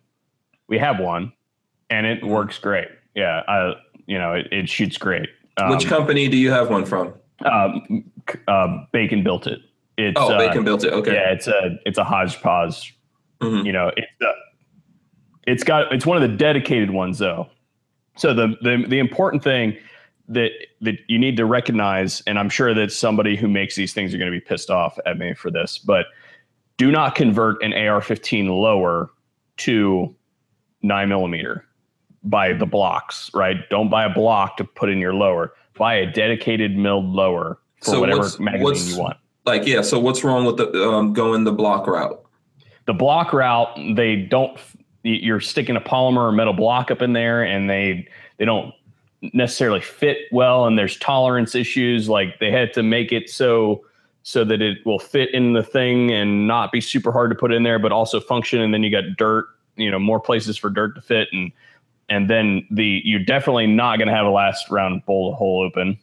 we 0.68 0.78
have 0.78 1.00
one 1.00 1.34
and 1.90 2.06
it 2.06 2.24
works 2.24 2.58
great. 2.58 2.88
Yeah, 3.16 3.44
I 3.48 3.74
you 4.08 4.18
know, 4.18 4.34
it, 4.34 4.48
it 4.52 4.70
shoots 4.70 4.98
great. 4.98 5.30
Um, 5.58 5.72
Which 5.72 5.88
company 5.88 6.30
do 6.30 6.38
you 6.38 6.52
have 6.52 6.70
one 6.70 6.86
from? 6.86 7.14
uh, 7.46 7.70
uh, 8.48 8.86
Bacon 8.92 9.24
built 9.24 9.48
it. 9.48 9.60
It's, 9.98 10.20
Oh, 10.20 10.34
uh, 10.34 10.38
Bacon 10.38 10.64
built 10.64 10.84
it. 10.84 10.94
Okay. 10.94 11.14
Yeah, 11.14 11.32
it's 11.32 11.48
a 11.48 11.78
it's 11.86 11.98
a 11.98 12.04
hodgepodge. 12.04 12.98
Mhm. 13.42 13.66
You 13.66 13.72
know, 13.74 13.92
it's 13.96 14.08
uh, 14.22 14.32
it's 15.48 15.64
got 15.64 15.92
it's 15.94 16.06
one 16.06 16.22
of 16.22 16.30
the 16.30 16.36
dedicated 16.38 16.92
ones 16.92 17.20
though. 17.20 17.50
So 18.16 18.34
the 18.34 18.56
the 18.62 18.86
the 18.88 19.00
important 19.00 19.44
thing 19.44 19.78
that 20.28 20.52
that 20.82 20.96
you 21.08 21.18
need 21.18 21.38
to 21.38 21.46
recognize, 21.46 22.22
and 22.28 22.38
I'm 22.40 22.50
sure 22.50 22.74
that 22.74 22.92
somebody 22.92 23.36
who 23.36 23.48
makes 23.48 23.76
these 23.76 23.94
things 23.94 24.14
are 24.14 24.18
going 24.18 24.32
to 24.32 24.38
be 24.38 24.44
pissed 24.44 24.70
off 24.70 24.98
at 25.06 25.18
me 25.18 25.34
for 25.34 25.50
this, 25.52 25.78
but 25.78 26.06
do 26.78 26.92
not 26.92 27.16
convert 27.16 27.62
an 27.62 27.74
AR-15 27.74 28.48
lower 28.48 29.10
to 29.58 30.16
nine 30.82 31.10
millimeter 31.10 31.66
by 32.24 32.54
the 32.54 32.66
blocks. 32.66 33.30
Right? 33.34 33.58
Don't 33.70 33.90
buy 33.90 34.06
a 34.06 34.10
block 34.14 34.58
to 34.58 34.64
put 34.64 34.90
in 34.90 35.00
your 35.00 35.14
lower. 35.14 35.54
Buy 35.78 35.96
a 35.96 36.06
dedicated 36.06 36.78
milled 36.78 37.06
lower 37.06 37.60
for 37.82 37.92
So 37.92 38.00
whatever 38.00 38.20
what's- 38.20 38.40
magazine 38.40 38.64
what's- 38.64 38.92
you 38.94 39.00
want. 39.00 39.18
Like, 39.46 39.66
yeah. 39.66 39.82
So 39.82 40.00
what's 40.00 40.24
wrong 40.24 40.46
with 40.46 40.58
the 40.58 40.72
um, 40.90 41.14
going 41.14 41.44
the 41.44 41.52
block 41.54 41.88
route? 41.88 42.22
the 42.86 42.94
block 42.94 43.34
route 43.34 43.70
they 43.96 44.16
don't 44.16 44.58
you're 45.04 45.40
sticking 45.40 45.76
a 45.76 45.82
polymer 45.82 46.28
or 46.28 46.32
metal 46.32 46.54
block 46.54 46.90
up 46.90 47.04
in 47.04 47.14
there 47.14 47.44
and 47.44 47.70
they 47.70 48.08
they 48.38 48.46
don't 48.46 48.74
necessarily 49.34 49.80
fit 49.80 50.18
well 50.32 50.66
and 50.66 50.76
there's 50.78 50.98
tolerance 50.98 51.54
issues 51.54 52.10
like 52.10 52.40
they 52.40 52.52
had 52.52 52.74
to 52.74 52.82
make 52.82 53.12
it 53.12 53.30
so 53.30 53.84
so 54.24 54.44
that 54.44 54.60
it 54.60 54.80
will 54.88 54.98
fit 54.98 55.32
in 55.36 55.54
the 55.54 55.62
thing 55.62 56.12
and 56.12 56.48
not 56.48 56.72
be 56.72 56.82
super 56.82 57.12
hard 57.12 57.30
to 57.30 57.36
put 57.36 57.52
in 57.54 57.62
there 57.62 57.78
but 57.78 57.92
also 57.92 58.20
function 58.20 58.60
and 58.60 58.74
then 58.74 58.82
you 58.82 58.90
got 58.90 59.04
dirt 59.18 59.46
you 59.76 59.92
know 59.92 60.00
more 60.00 60.20
places 60.20 60.58
for 60.58 60.72
dirt 60.72 60.96
to 60.96 61.02
fit 61.02 61.28
and 61.32 61.52
and 62.10 62.28
then 62.28 62.66
the 62.72 63.02
you're 63.06 63.24
definitely 63.24 63.68
not 63.68 63.98
going 63.98 64.08
to 64.08 64.14
have 64.16 64.26
a 64.26 64.32
last 64.32 64.68
round 64.72 65.06
bolt 65.06 65.36
hold 65.36 65.64
open 65.68 65.96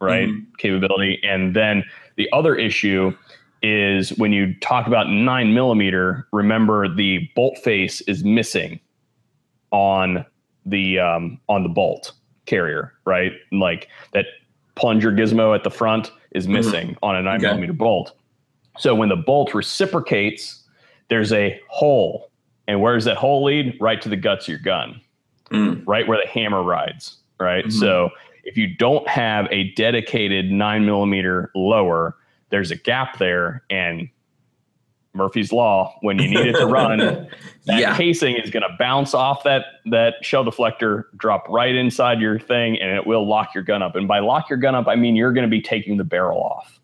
right 0.00 0.28
Mhm. 0.28 0.46
capability 0.58 1.20
and 1.22 1.54
then 1.54 1.84
the 2.16 2.28
other 2.32 2.54
issue 2.56 3.14
is 3.62 4.10
when 4.18 4.32
you 4.32 4.54
talk 4.60 4.86
about 4.86 5.08
nine 5.10 5.52
millimeter, 5.52 6.26
remember 6.32 6.88
the 6.88 7.28
bolt 7.36 7.58
face 7.58 8.00
is 8.02 8.24
missing 8.24 8.80
on 9.70 10.24
the 10.66 10.98
um, 10.98 11.38
on 11.48 11.62
the 11.62 11.68
bolt 11.68 12.12
carrier, 12.46 12.92
right? 13.04 13.32
Like 13.52 13.88
that 14.12 14.26
plunger 14.76 15.12
gizmo 15.12 15.54
at 15.54 15.62
the 15.64 15.70
front 15.70 16.10
is 16.32 16.48
missing 16.48 16.96
on 17.02 17.16
a 17.16 17.22
nine 17.22 17.36
Okay. 17.36 17.46
millimeter 17.48 17.72
bolt. 17.74 18.12
So 18.78 18.94
when 18.94 19.10
the 19.10 19.16
bolt 19.16 19.52
reciprocates, 19.52 20.62
there's 21.08 21.32
a 21.32 21.60
hole, 21.68 22.30
and 22.66 22.80
where 22.80 22.94
does 22.94 23.04
that 23.04 23.16
hole 23.18 23.44
lead? 23.44 23.76
Right 23.80 24.00
to 24.00 24.08
the 24.08 24.16
guts 24.16 24.44
of 24.46 24.48
your 24.48 24.58
gun 24.60 25.00
Mm. 25.50 25.82
right 25.86 26.06
where 26.06 26.16
the 26.16 26.28
hammer 26.28 26.62
rides, 26.62 27.18
right? 27.40 27.64
Mhm. 27.66 27.72
So 27.72 28.10
if 28.44 28.56
you 28.56 28.66
don't 28.74 29.06
have 29.08 29.46
a 29.50 29.72
dedicated 29.72 30.50
nine 30.50 30.84
millimeter 30.84 31.50
lower, 31.54 32.16
there's 32.50 32.70
a 32.70 32.76
gap 32.76 33.18
there, 33.18 33.62
and 33.70 34.08
Murphy's 35.12 35.52
law, 35.52 35.96
when 36.02 36.18
you 36.18 36.28
need 36.28 36.46
it 36.46 36.52
to 36.52 36.66
run, 36.66 36.98
that 37.66 37.80
yeah. 37.80 37.96
casing 37.96 38.36
is 38.36 38.50
going 38.50 38.62
to 38.62 38.74
bounce 38.78 39.12
off 39.12 39.42
that 39.44 39.64
that 39.86 40.14
shell 40.22 40.44
deflector, 40.44 41.04
drop 41.16 41.48
right 41.48 41.74
inside 41.74 42.20
your 42.20 42.38
thing, 42.38 42.80
and 42.80 42.92
it 42.96 43.06
will 43.06 43.26
lock 43.26 43.54
your 43.54 43.64
gun 43.64 43.82
up. 43.82 43.96
And 43.96 44.06
by 44.06 44.20
lock 44.20 44.48
your 44.48 44.58
gun 44.58 44.74
up, 44.74 44.86
I 44.86 44.94
mean 44.96 45.16
you're 45.16 45.32
going 45.32 45.46
to 45.46 45.50
be 45.50 45.60
taking 45.62 45.96
the 45.96 46.04
barrel 46.04 46.40
off 46.40 46.78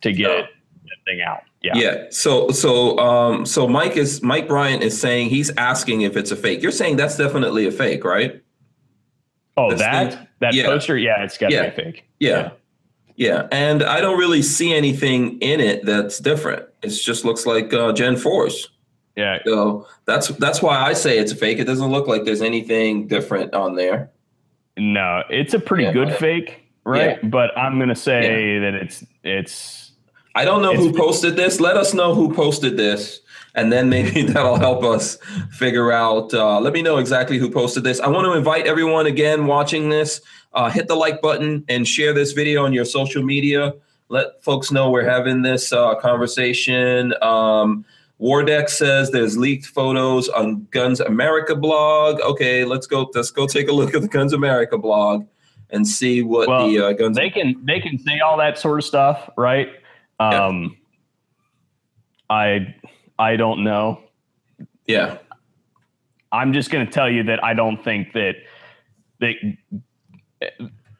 to 0.00 0.12
get 0.12 0.30
Oh. 0.30 0.42
that 0.42 1.04
thing 1.06 1.20
out. 1.20 1.42
Yeah. 1.62 1.72
Yeah. 1.76 2.04
So 2.10 2.50
so 2.50 2.98
um 2.98 3.46
so 3.46 3.68
Mike 3.68 3.96
is 3.96 4.22
Mike 4.22 4.48
Bryant 4.48 4.82
is 4.82 5.00
saying 5.00 5.30
he's 5.30 5.50
asking 5.56 6.02
if 6.02 6.16
it's 6.16 6.30
a 6.30 6.36
fake. 6.36 6.62
You're 6.62 6.72
saying 6.72 6.96
that's 6.96 7.16
definitely 7.16 7.66
a 7.66 7.72
fake, 7.72 8.04
right? 8.04 8.42
Oh, 9.58 9.70
This 9.70 9.80
that 9.80 10.14
thing? 10.14 10.26
that 10.40 10.54
Yeah. 10.54 10.66
poster, 10.66 10.96
yeah, 10.96 11.22
it's 11.24 11.36
got 11.36 11.48
to 11.48 11.54
Yeah. 11.54 11.70
be 11.70 11.82
fake. 11.82 12.04
Yeah. 12.20 12.50
Yeah. 13.16 13.48
And 13.50 13.82
I 13.82 14.00
don't 14.00 14.18
really 14.18 14.42
see 14.42 14.72
anything 14.72 15.38
in 15.40 15.58
it 15.60 15.84
that's 15.84 16.18
different. 16.20 16.64
It 16.82 16.90
just 16.90 17.24
looks 17.24 17.44
like 17.44 17.74
uh, 17.74 17.92
Gen 17.92 18.14
4s. 18.14 18.68
Yeah, 19.16 19.38
So 19.44 19.88
that's 20.06 20.28
that's 20.28 20.62
why 20.62 20.76
I 20.80 20.92
say 20.92 21.18
it's 21.18 21.32
a 21.32 21.34
fake. 21.34 21.58
It 21.58 21.64
doesn't 21.64 21.90
look 21.90 22.06
like 22.06 22.24
there's 22.24 22.40
anything 22.40 23.08
different 23.08 23.52
on 23.52 23.74
there. 23.74 24.10
No, 24.76 25.24
it's 25.28 25.54
a 25.54 25.58
pretty 25.58 25.82
Yeah. 25.82 25.92
good 25.92 26.12
fake, 26.14 26.60
right? 26.84 27.18
But 27.28 27.50
I'm 27.58 27.80
gonna 27.80 27.96
say 27.96 28.60
that 28.60 28.74
it's 28.76 29.04
it's 29.24 29.90
I 30.36 30.44
don't 30.44 30.62
know 30.62 30.72
who 30.76 30.92
posted 30.92 31.34
this. 31.34 31.58
Let 31.58 31.76
us 31.76 31.94
know 31.94 32.14
who 32.14 32.32
posted 32.32 32.76
this, 32.76 33.20
and 33.58 33.72
then 33.72 33.88
maybe 33.88 34.22
that'll 34.32 34.58
help 34.58 34.84
us 34.84 35.16
figure 35.50 35.90
out. 35.92 36.32
Uh, 36.32 36.60
let 36.60 36.72
me 36.72 36.82
know 36.82 36.98
exactly 36.98 37.38
who 37.38 37.50
posted 37.50 37.84
this. 37.84 38.00
I 38.00 38.08
want 38.08 38.24
to 38.26 38.32
invite 38.32 38.66
everyone 38.66 39.06
again 39.06 39.46
watching 39.46 39.88
this. 39.88 40.20
Uh, 40.52 40.70
hit 40.70 40.88
the 40.88 40.94
like 40.94 41.20
button 41.20 41.64
and 41.68 41.86
share 41.86 42.12
this 42.12 42.32
video 42.32 42.64
on 42.64 42.72
your 42.72 42.84
social 42.84 43.22
media. 43.22 43.74
Let 44.08 44.42
folks 44.42 44.70
know 44.70 44.90
we're 44.90 45.08
having 45.08 45.42
this 45.42 45.72
uh, 45.72 45.94
conversation. 45.96 47.12
Um, 47.20 47.84
Wardeck 48.20 48.68
says 48.68 49.10
there's 49.10 49.36
leaked 49.36 49.66
photos 49.66 50.28
on 50.28 50.66
Guns 50.70 51.00
America 51.00 51.54
blog. 51.54 52.20
Okay, 52.20 52.64
let's 52.64 52.86
go. 52.86 53.10
Let's 53.14 53.30
go 53.30 53.46
take 53.46 53.68
a 53.68 53.72
look 53.72 53.94
at 53.94 54.02
the 54.02 54.08
Guns 54.08 54.32
America 54.32 54.78
blog 54.78 55.26
and 55.70 55.86
see 55.86 56.22
what 56.22 56.48
Well, 56.48 56.68
the 56.68 56.78
uh, 56.78 56.92
Guns. 56.92 57.16
they 57.16 57.30
can 57.30 57.54
they 57.64 57.80
can 57.80 57.98
say 57.98 58.20
all 58.20 58.38
that 58.38 58.58
sort 58.58 58.78
of 58.78 58.84
stuff, 58.84 59.28
right? 59.36 59.68
Yeah. 60.18 60.46
Um, 60.46 60.76
I 62.30 62.74
I 63.18 63.36
don't 63.36 63.64
know. 63.64 64.00
yeah, 64.86 65.18
I'm 66.32 66.52
just 66.52 66.70
going 66.70 66.84
to 66.86 66.92
tell 66.92 67.10
you 67.10 67.22
that 67.24 67.42
I 67.42 67.54
don't 67.54 67.82
think 67.82 68.12
that 68.12 68.36
that 69.20 69.34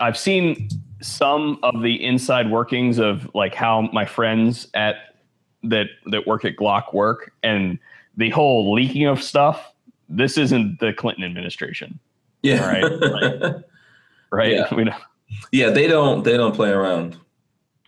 I've 0.01 0.17
seen 0.19 0.69
some 1.01 1.59
of 1.63 1.83
the 1.83 2.05
inside 2.05 2.51
workings 2.51 2.99
of 2.99 3.31
like 3.35 3.55
how 3.55 3.83
my 3.93 4.05
friends 4.05 4.67
at 4.75 4.97
that 5.63 5.87
that 6.07 6.27
work 6.27 6.45
at 6.45 6.57
Glock 6.57 6.93
work 6.93 7.33
and 7.43 7.79
the 8.17 8.31
whole 8.31 8.73
leaking 8.73 9.07
of 9.07 9.23
stuff. 9.23 9.73
This 10.09 10.39
isn't 10.39 10.81
the 10.81 10.93
Clinton 10.93 11.23
administration, 11.25 11.99
yeah, 12.43 12.67
Right, 12.67 13.63
right? 14.33 14.53
Yeah. 14.53 14.97
Yeah. 15.53 15.69
They 15.69 15.87
don't. 15.87 16.25
They 16.25 16.39
don't 16.39 16.55
play 16.55 16.71
around. 16.71 17.19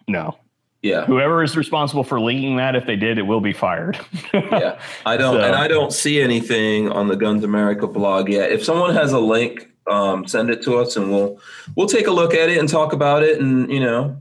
no. 0.06 0.36
Yeah. 0.82 1.04
Whoever 1.04 1.42
is 1.42 1.56
responsible 1.56 2.04
for 2.04 2.18
leaking 2.20 2.56
that, 2.56 2.74
if 2.74 2.86
they 2.86 2.96
did, 2.96 3.18
it 3.18 3.22
will 3.22 3.42
be 3.42 3.52
fired. 3.52 3.98
yeah 4.34 4.80
i 5.04 5.16
don't 5.16 5.34
So- 5.36 5.40
and 5.42 5.54
i 5.54 5.68
don't 5.68 5.92
see 5.92 6.20
anything 6.22 6.90
on 6.90 7.08
the 7.08 7.16
guns 7.16 7.44
america 7.44 7.86
blog 7.86 8.28
yet 8.28 8.50
if 8.52 8.64
someone 8.64 8.94
has 8.94 9.12
a 9.12 9.18
link 9.18 9.68
um, 9.90 10.26
send 10.26 10.50
it 10.50 10.62
to 10.62 10.76
us 10.78 10.96
and 10.96 11.10
we'll 11.10 11.40
we'll 11.76 11.88
take 11.88 12.06
a 12.06 12.10
look 12.12 12.32
at 12.32 12.48
it 12.48 12.58
and 12.58 12.68
talk 12.68 12.92
about 12.92 13.22
it 13.22 13.40
and 13.40 13.70
you 13.72 13.80
know 13.80 14.16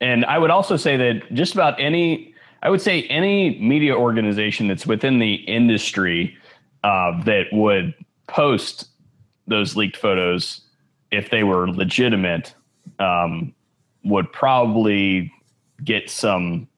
And 0.00 0.24
I 0.24 0.38
would 0.38 0.50
also 0.50 0.76
say 0.76 0.96
that 0.96 1.32
just 1.32 1.54
about 1.54 1.78
any, 1.80 2.34
I 2.62 2.70
would 2.70 2.80
say 2.82 3.02
any 3.04 3.58
media 3.60 3.94
organization 3.94 4.66
that's 4.68 4.86
within 4.86 5.18
the 5.20 5.34
industry 5.34 6.36
uh, 6.82 7.22
that 7.24 7.46
would 7.52 7.94
post 8.26 8.88
those 9.46 9.76
leaked 9.76 9.96
photos, 9.96 10.60
if 11.10 11.30
they 11.30 11.44
were 11.44 11.70
legitimate, 11.70 12.54
um, 12.98 13.54
would 14.04 14.30
probably 14.32 15.30
get 15.82 16.10
some 16.10 16.68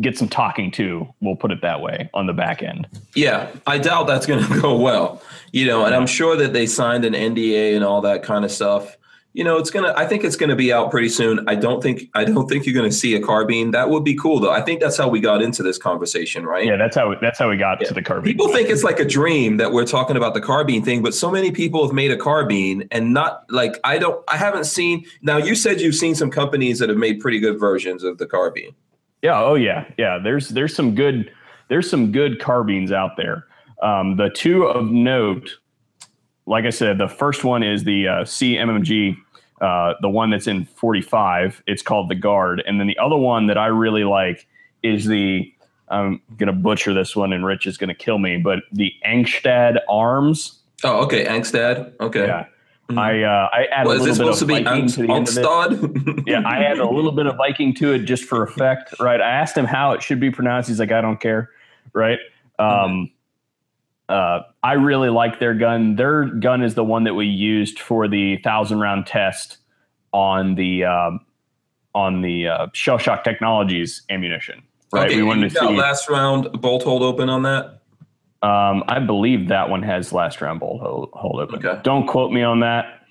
get 0.00 0.16
some 0.16 0.28
talking 0.28 0.70
to. 0.70 1.06
We'll 1.20 1.36
put 1.36 1.50
it 1.50 1.60
that 1.62 1.80
way 1.80 2.08
on 2.14 2.26
the 2.26 2.32
back 2.32 2.62
end. 2.62 2.86
yeah 3.14 3.50
i 3.66 3.76
doubt 3.78 4.06
that's 4.06 4.26
going 4.26 4.44
to 4.48 4.60
go 4.60 4.76
well 4.76 5.20
you 5.52 5.66
know 5.66 5.84
and 5.84 5.94
i'm 5.94 6.06
sure 6.06 6.36
that 6.36 6.52
they 6.52 6.66
signed 6.66 7.04
an 7.04 7.12
nda 7.12 7.74
and 7.74 7.84
all 7.84 8.00
that 8.00 8.22
kind 8.22 8.44
of 8.44 8.50
stuff 8.50 8.96
you 9.32 9.44
know 9.44 9.56
it's 9.58 9.70
gonna 9.70 9.92
i 9.96 10.04
think 10.04 10.24
it's 10.24 10.36
gonna 10.36 10.56
be 10.56 10.72
out 10.72 10.90
pretty 10.90 11.08
soon 11.08 11.48
i 11.48 11.54
don't 11.54 11.82
think 11.82 12.02
i 12.14 12.24
don't 12.24 12.48
think 12.48 12.66
you're 12.66 12.74
gonna 12.74 12.90
see 12.90 13.14
a 13.14 13.22
carbine 13.22 13.70
that 13.70 13.88
would 13.88 14.02
be 14.04 14.14
cool 14.16 14.40
though 14.40 14.50
i 14.50 14.60
think 14.60 14.80
that's 14.80 14.96
how 14.96 15.08
we 15.08 15.20
got 15.20 15.40
into 15.40 15.62
this 15.62 15.78
conversation 15.78 16.44
right 16.44 16.66
Yeah, 16.66 16.76
that's 16.76 16.96
how 16.96 17.14
that's 17.20 17.38
how 17.38 17.48
we 17.48 17.56
got 17.56 17.80
to 17.80 17.94
the 17.94 18.02
carbine. 18.02 18.24
People 18.24 18.48
think 18.48 18.68
it's 18.68 18.82
like 18.82 18.98
a 18.98 19.04
dream 19.04 19.56
that 19.58 19.72
we're 19.72 19.86
talking 19.86 20.16
about 20.16 20.34
the 20.34 20.40
carbine 20.40 20.82
thing, 20.82 21.02
but 21.02 21.14
so 21.14 21.30
many 21.30 21.50
people 21.52 21.86
have 21.86 21.94
made 21.94 22.10
a 22.10 22.16
carbine 22.16 22.88
and 22.90 23.14
not 23.14 23.44
like 23.50 23.78
I 23.84 23.98
don't 23.98 24.22
I 24.28 24.36
haven't 24.36 24.64
seen 24.64 25.04
now 25.22 25.36
you 25.36 25.54
said 25.54 25.80
you've 25.80 25.94
seen 25.94 26.14
some 26.14 26.30
companies 26.30 26.78
that 26.80 26.88
have 26.88 26.98
made 26.98 27.20
pretty 27.20 27.38
good 27.38 27.58
versions 27.58 28.02
of 28.02 28.18
the 28.18 28.26
carbine. 28.26 28.74
Yeah. 29.22 29.40
Oh 29.40 29.54
yeah. 29.54 29.84
Yeah. 29.96 30.18
There's 30.22 30.48
there's 30.48 30.74
some 30.74 30.94
good 30.94 31.30
there's 31.68 31.88
some 31.88 32.10
good 32.10 32.40
carbines 32.40 32.90
out 32.92 33.12
there. 33.16 33.46
Um, 33.82 34.16
the 34.16 34.28
two 34.30 34.64
of 34.64 34.90
note, 34.90 35.50
like 36.50 36.64
I 36.64 36.70
said, 36.70 36.98
the 36.98 37.08
first 37.08 37.44
one 37.44 37.62
is 37.62 37.84
the 37.84 38.08
uh, 38.08 38.12
CMMG, 38.24 39.16
uh, 39.60 39.94
the 40.02 40.08
one 40.08 40.30
that's 40.30 40.48
in 40.48 40.64
45. 40.64 41.62
It's 41.68 41.80
called 41.80 42.08
the 42.10 42.16
Guard, 42.16 42.60
and 42.66 42.80
then 42.80 42.88
the 42.88 42.98
other 42.98 43.16
one 43.16 43.46
that 43.46 43.56
I 43.56 43.66
really 43.66 44.04
like 44.04 44.46
is 44.82 45.06
the 45.06 45.50
I'm 45.88 46.20
gonna 46.38 46.52
butcher 46.52 46.92
this 46.92 47.14
one, 47.14 47.32
and 47.32 47.46
Rich 47.46 47.66
is 47.66 47.78
gonna 47.78 47.94
kill 47.94 48.18
me, 48.18 48.36
but 48.36 48.60
the 48.72 48.92
Angstadt 49.06 49.78
Arms. 49.88 50.58
Oh, 50.82 51.04
okay, 51.04 51.24
Angstadt. 51.24 51.92
Okay. 52.00 52.26
Yeah. 52.26 52.46
Mhm. 52.88 52.98
I 52.98 53.22
uh, 53.22 53.48
I 53.52 53.64
add 53.66 53.86
Well, 53.86 53.96
a 53.96 53.98
little 53.98 54.06
bit 54.06 54.14
supposed 54.16 54.42
of 54.42 54.48
to 54.48 54.54
be 54.54 54.64
Viking 54.64 54.86
to 54.88 55.02
the 55.02 55.12
end 55.12 55.28
of 55.28 55.38
it. 55.38 55.44
Angstadt? 55.44 56.24
Yeah, 56.26 56.42
I 56.44 56.64
added 56.64 56.80
a 56.80 56.90
little 56.90 57.12
bit 57.12 57.26
of 57.26 57.36
Viking 57.36 57.72
to 57.74 57.92
it 57.92 58.00
just 58.00 58.24
for 58.24 58.42
effect, 58.42 58.98
right? 58.98 59.20
I 59.20 59.30
asked 59.30 59.56
him 59.56 59.66
how 59.66 59.92
it 59.92 60.02
should 60.02 60.18
be 60.18 60.30
pronounced. 60.32 60.68
He's 60.68 60.80
like, 60.80 60.90
I 60.90 61.00
don't 61.00 61.20
care, 61.20 61.50
right? 61.92 62.18
Um, 62.58 63.10
uh, 64.10 64.42
I 64.62 64.72
really 64.74 65.08
like 65.08 65.38
their 65.38 65.54
gun. 65.54 65.96
Their 65.96 66.24
gun 66.26 66.62
is 66.62 66.74
the 66.74 66.84
one 66.84 67.04
that 67.04 67.14
we 67.14 67.26
used 67.26 67.78
for 67.78 68.08
the 68.08 68.38
thousand 68.38 68.80
round 68.80 69.06
test 69.06 69.58
on 70.12 70.56
the 70.56 70.84
um, 70.84 71.20
on 71.94 72.20
the 72.22 72.48
uh, 72.48 72.66
Shell 72.72 72.98
Shock 72.98 73.24
Technologies 73.24 74.02
ammunition. 74.10 74.62
Right, 74.92 75.06
Okay, 75.06 75.16
we 75.16 75.22
wanted 75.22 75.50
to 75.52 75.58
see. 75.58 75.76
last 75.76 76.08
round 76.10 76.60
bolt 76.60 76.82
hold 76.82 77.02
open 77.02 77.28
on 77.28 77.42
that. 77.44 77.80
Um, 78.42 78.82
I 78.88 78.98
believe 78.98 79.48
that 79.48 79.68
one 79.68 79.82
has 79.82 80.12
last 80.12 80.40
round 80.40 80.60
bolt 80.60 80.80
hold, 80.80 81.10
hold 81.12 81.40
open. 81.40 81.64
Okay. 81.64 81.80
Don't 81.84 82.06
quote 82.06 82.32
me 82.32 82.42
on 82.42 82.60
that. 82.60 83.02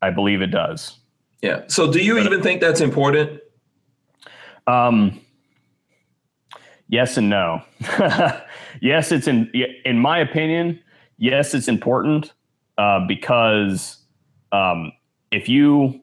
I 0.00 0.10
believe 0.10 0.40
it 0.40 0.46
does. 0.50 0.98
Yeah. 1.42 1.62
So, 1.66 1.92
do 1.92 1.98
you 1.98 2.18
even 2.18 2.42
think 2.42 2.60
that's 2.60 2.80
important? 2.80 3.40
Um, 4.66 5.20
yes 6.88 7.16
and 7.16 7.28
no. 7.28 7.62
yes, 8.80 9.12
it's 9.12 9.28
in 9.28 9.50
in 9.84 9.98
my 9.98 10.18
opinion. 10.18 10.80
Yes, 11.18 11.54
it's 11.54 11.68
important 11.68 12.32
uh, 12.78 13.06
because 13.06 13.98
um, 14.52 14.92
if 15.30 15.48
you 15.48 16.00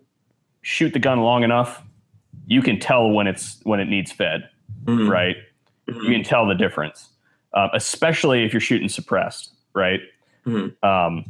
shoot 0.61 0.93
the 0.93 0.99
gun 0.99 1.21
long 1.21 1.43
enough, 1.43 1.81
you 2.45 2.61
can 2.61 2.79
tell 2.79 3.09
when 3.09 3.27
it's 3.27 3.59
when 3.63 3.79
it 3.79 3.85
needs 3.89 4.11
fed. 4.11 4.49
Mhm. 4.85 5.09
Right? 5.09 5.35
You 5.87 6.11
can 6.11 6.23
tell 6.23 6.45
the 6.45 6.53
difference, 6.55 7.09
uh, 7.53 7.69
especially 7.73 8.43
if 8.43 8.53
you're 8.53 8.59
shooting 8.61 8.89
suppressed. 8.89 9.53
Right? 9.73 10.01
Mhm. 10.45 10.81
Um, 10.83 11.25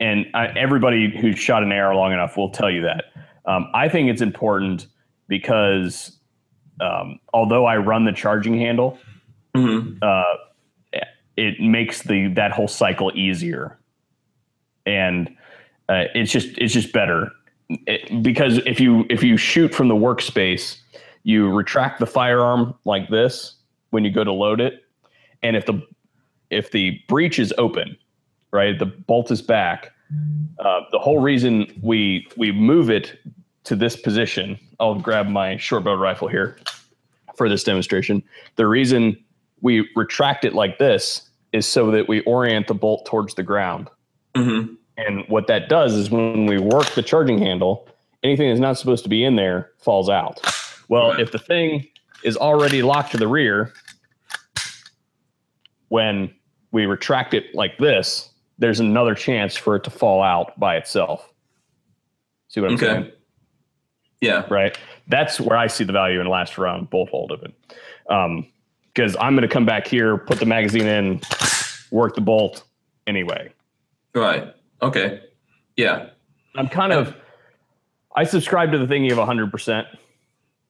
and 0.00 0.26
I, 0.34 0.46
everybody 0.48 1.16
who's 1.16 1.38
shot 1.38 1.62
an 1.62 1.72
arrow 1.72 1.96
long 1.96 2.12
enough 2.12 2.36
will 2.36 2.50
tell 2.50 2.70
you 2.70 2.82
that. 2.82 3.04
Um, 3.46 3.68
I 3.74 3.88
think 3.88 4.08
it's 4.10 4.22
important 4.22 4.86
because 5.28 6.18
um, 6.80 7.20
although 7.34 7.66
I 7.66 7.76
run 7.76 8.04
the 8.04 8.12
charging 8.12 8.56
handle, 8.58 8.98
Mhm. 9.56 9.98
uh, 10.02 10.24
it 11.36 11.58
makes 11.60 12.02
the 12.02 12.28
that 12.34 12.52
whole 12.52 12.68
cycle 12.68 13.10
easier, 13.14 13.78
and 14.86 15.28
uh, 15.88 16.04
it's 16.14 16.30
just 16.30 16.56
it's 16.58 16.72
just 16.74 16.92
better 16.92 17.30
It- 17.86 18.22
because 18.22 18.58
if 18.66 18.80
you 18.80 19.06
if 19.10 19.22
you 19.22 19.36
shoot 19.36 19.74
from 19.74 19.88
the 19.88 19.94
workspace, 19.94 20.78
you 21.22 21.48
retract 21.50 21.98
the 22.00 22.06
firearm 22.06 22.74
like 22.84 23.08
this 23.08 23.56
when 23.90 24.04
you 24.04 24.10
go 24.10 24.24
to 24.24 24.32
load 24.32 24.60
it, 24.60 24.84
and 25.42 25.56
if 25.56 25.66
the 25.66 25.80
if 26.50 26.70
the 26.72 27.00
breech 27.08 27.38
is 27.38 27.54
open, 27.58 27.96
right, 28.52 28.78
the 28.78 28.86
bolt 28.86 29.30
is 29.30 29.40
back. 29.42 29.92
Uh, 30.58 30.80
the 30.90 30.98
whole 30.98 31.20
reason 31.20 31.66
we 31.82 32.26
we 32.36 32.50
move 32.52 32.90
it 32.90 33.18
to 33.64 33.76
this 33.76 33.94
position, 33.96 34.58
I'll 34.80 34.96
grab 34.96 35.28
my 35.28 35.56
short 35.56 35.84
bow 35.84 35.94
rifle 35.94 36.26
here 36.28 36.56
for 37.36 37.48
this 37.48 37.62
demonstration. 37.62 38.22
The 38.56 38.66
reason 38.66 39.16
we 39.62 39.88
retract 39.96 40.44
it 40.44 40.54
like 40.54 40.78
this 40.78 41.28
is 41.52 41.66
so 41.66 41.90
that 41.90 42.08
we 42.08 42.20
orient 42.22 42.66
the 42.68 42.74
bolt 42.74 43.06
towards 43.06 43.34
the 43.34 43.42
ground. 43.42 43.88
Mhm. 44.34 44.76
And 44.96 45.24
what 45.28 45.46
that 45.48 45.68
does 45.68 45.94
is 45.94 46.10
when 46.10 46.46
we 46.46 46.58
work 46.58 46.86
the 46.90 47.02
charging 47.02 47.38
handle, 47.38 47.88
anything 48.22 48.48
that's 48.48 48.60
not 48.60 48.78
supposed 48.78 49.02
to 49.04 49.08
be 49.10 49.24
in 49.24 49.36
there 49.36 49.70
falls 49.78 50.08
out. 50.08 50.40
Well, 50.88 51.10
Right. 51.10 51.20
if 51.20 51.32
the 51.32 51.38
thing 51.38 51.86
is 52.22 52.36
already 52.36 52.82
locked 52.82 53.12
to 53.12 53.16
the 53.16 53.26
rear, 53.28 53.72
when 55.88 56.32
we 56.72 56.86
retract 56.86 57.34
it 57.34 57.54
like 57.54 57.78
this, 57.78 58.30
there's 58.58 58.80
another 58.80 59.14
chance 59.14 59.56
for 59.56 59.76
it 59.76 59.84
to 59.84 59.90
fall 59.90 60.22
out 60.22 60.58
by 60.60 60.76
itself. 60.76 61.26
See 62.48 62.60
what 62.60 62.70
I'm 62.70 62.76
Okay. 62.76 62.86
saying? 62.86 63.12
Yeah. 64.20 64.44
right? 64.50 64.76
That's 65.08 65.40
where 65.40 65.56
I 65.56 65.66
see 65.66 65.82
the 65.82 65.94
value 65.94 66.20
in 66.20 66.26
last 66.26 66.58
round 66.58 66.90
bolt 66.90 67.08
hold 67.08 67.32
of 67.32 67.42
it. 67.42 67.54
Because 69.00 69.16
I'm 69.18 69.34
going 69.34 69.48
to 69.48 69.48
come 69.48 69.64
back 69.64 69.86
here, 69.86 70.18
put 70.18 70.38
the 70.38 70.44
magazine 70.44 70.86
in, 70.86 71.22
work 71.90 72.14
the 72.14 72.20
bolt 72.20 72.64
anyway. 73.06 73.50
Right. 74.14 74.54
Okay. 74.82 75.22
Yeah. 75.74 76.10
I'm 76.54 76.68
kind 76.68 76.92
of, 76.92 77.16
I 78.14 78.24
subscribe 78.24 78.72
to 78.72 78.78
the 78.78 78.84
thingy 78.84 79.10
of 79.10 79.16
100%. 79.16 79.86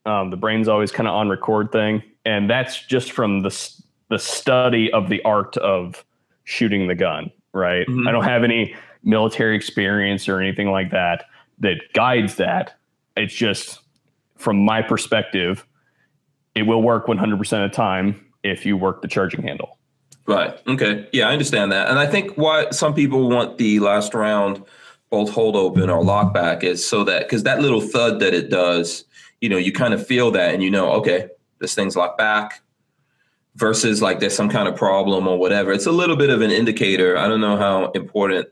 Um, 0.07 0.31
the 0.31 0.37
brain's 0.37 0.69
always 0.69 0.93
kind 0.93 1.09
of 1.09 1.15
on 1.17 1.29
record 1.29 1.73
thing. 1.73 2.05
And 2.25 2.49
that's 2.49 2.87
just 2.87 3.11
from 3.11 3.41
the, 3.41 3.75
the 4.11 4.19
study 4.21 4.93
of 4.93 5.09
the 5.09 5.21
art 5.25 5.57
of 5.57 6.05
shooting 6.45 6.87
the 6.87 6.95
gun, 6.95 7.33
right? 7.53 7.85
Mhm. 7.89 8.09
I 8.09 8.13
don't 8.13 8.23
have 8.23 8.45
any 8.45 8.77
military 9.03 9.57
experience 9.57 10.29
or 10.29 10.39
anything 10.41 10.71
like 10.71 10.93
that 10.93 11.25
that 11.59 11.81
guides 11.95 12.37
that. 12.37 12.79
It's 13.17 13.35
just 13.35 13.81
from 14.37 14.65
my 14.65 14.83
perspective, 14.83 15.67
it 16.55 16.63
will 16.63 16.83
work 16.83 17.07
100% 17.07 17.41
of 17.65 17.71
the 17.71 17.75
time 17.75 18.27
if 18.43 18.67
you 18.67 18.77
work 18.77 19.03
the 19.03 19.09
charging 19.09 19.43
handle. 19.43 19.79
Right. 20.27 20.59
Okay. 20.67 21.09
Yeah, 21.13 21.29
I 21.29 21.33
understand 21.33 21.73
that. 21.73 21.89
And 21.89 21.99
I 21.99 22.07
think 22.07 22.37
why 22.37 22.71
some 22.71 22.95
people 22.95 23.29
want 23.29 23.59
the 23.59 23.81
last 23.81 24.15
round 24.15 24.63
bolt 25.11 25.31
hold 25.31 25.57
open 25.57 25.91
or 25.91 26.05
lock 26.05 26.33
back 26.33 26.63
is 26.63 26.87
so 26.87 27.03
that 27.05 27.23
because 27.23 27.43
that 27.43 27.61
little 27.61 27.81
thud 27.81 28.21
that 28.21 28.33
it 28.33 28.49
does, 28.49 29.05
you 29.41 29.49
know, 29.49 29.57
you 29.57 29.73
kind 29.73 29.93
of 29.93 30.07
feel 30.07 30.31
that 30.31 30.55
and 30.55 30.63
you 30.63 30.71
know, 30.71 30.93
okay, 30.93 31.29
this 31.59 31.75
thing's 31.75 31.97
locked 31.97 32.19
back 32.19 32.63
versus 33.57 34.01
like 34.01 34.21
there's 34.21 34.35
some 34.35 34.49
kind 34.49 34.69
of 34.69 34.77
problem 34.77 35.27
or 35.27 35.37
whatever. 35.37 35.73
It's 35.73 35.87
a 35.87 35.93
little 35.93 36.17
bit 36.17 36.31
of 36.31 36.43
an 36.43 36.51
indicator. 36.51 37.17
I 37.17 37.27
don't 37.27 37.41
know 37.41 37.57
how 37.57 37.91
important. 37.91 38.49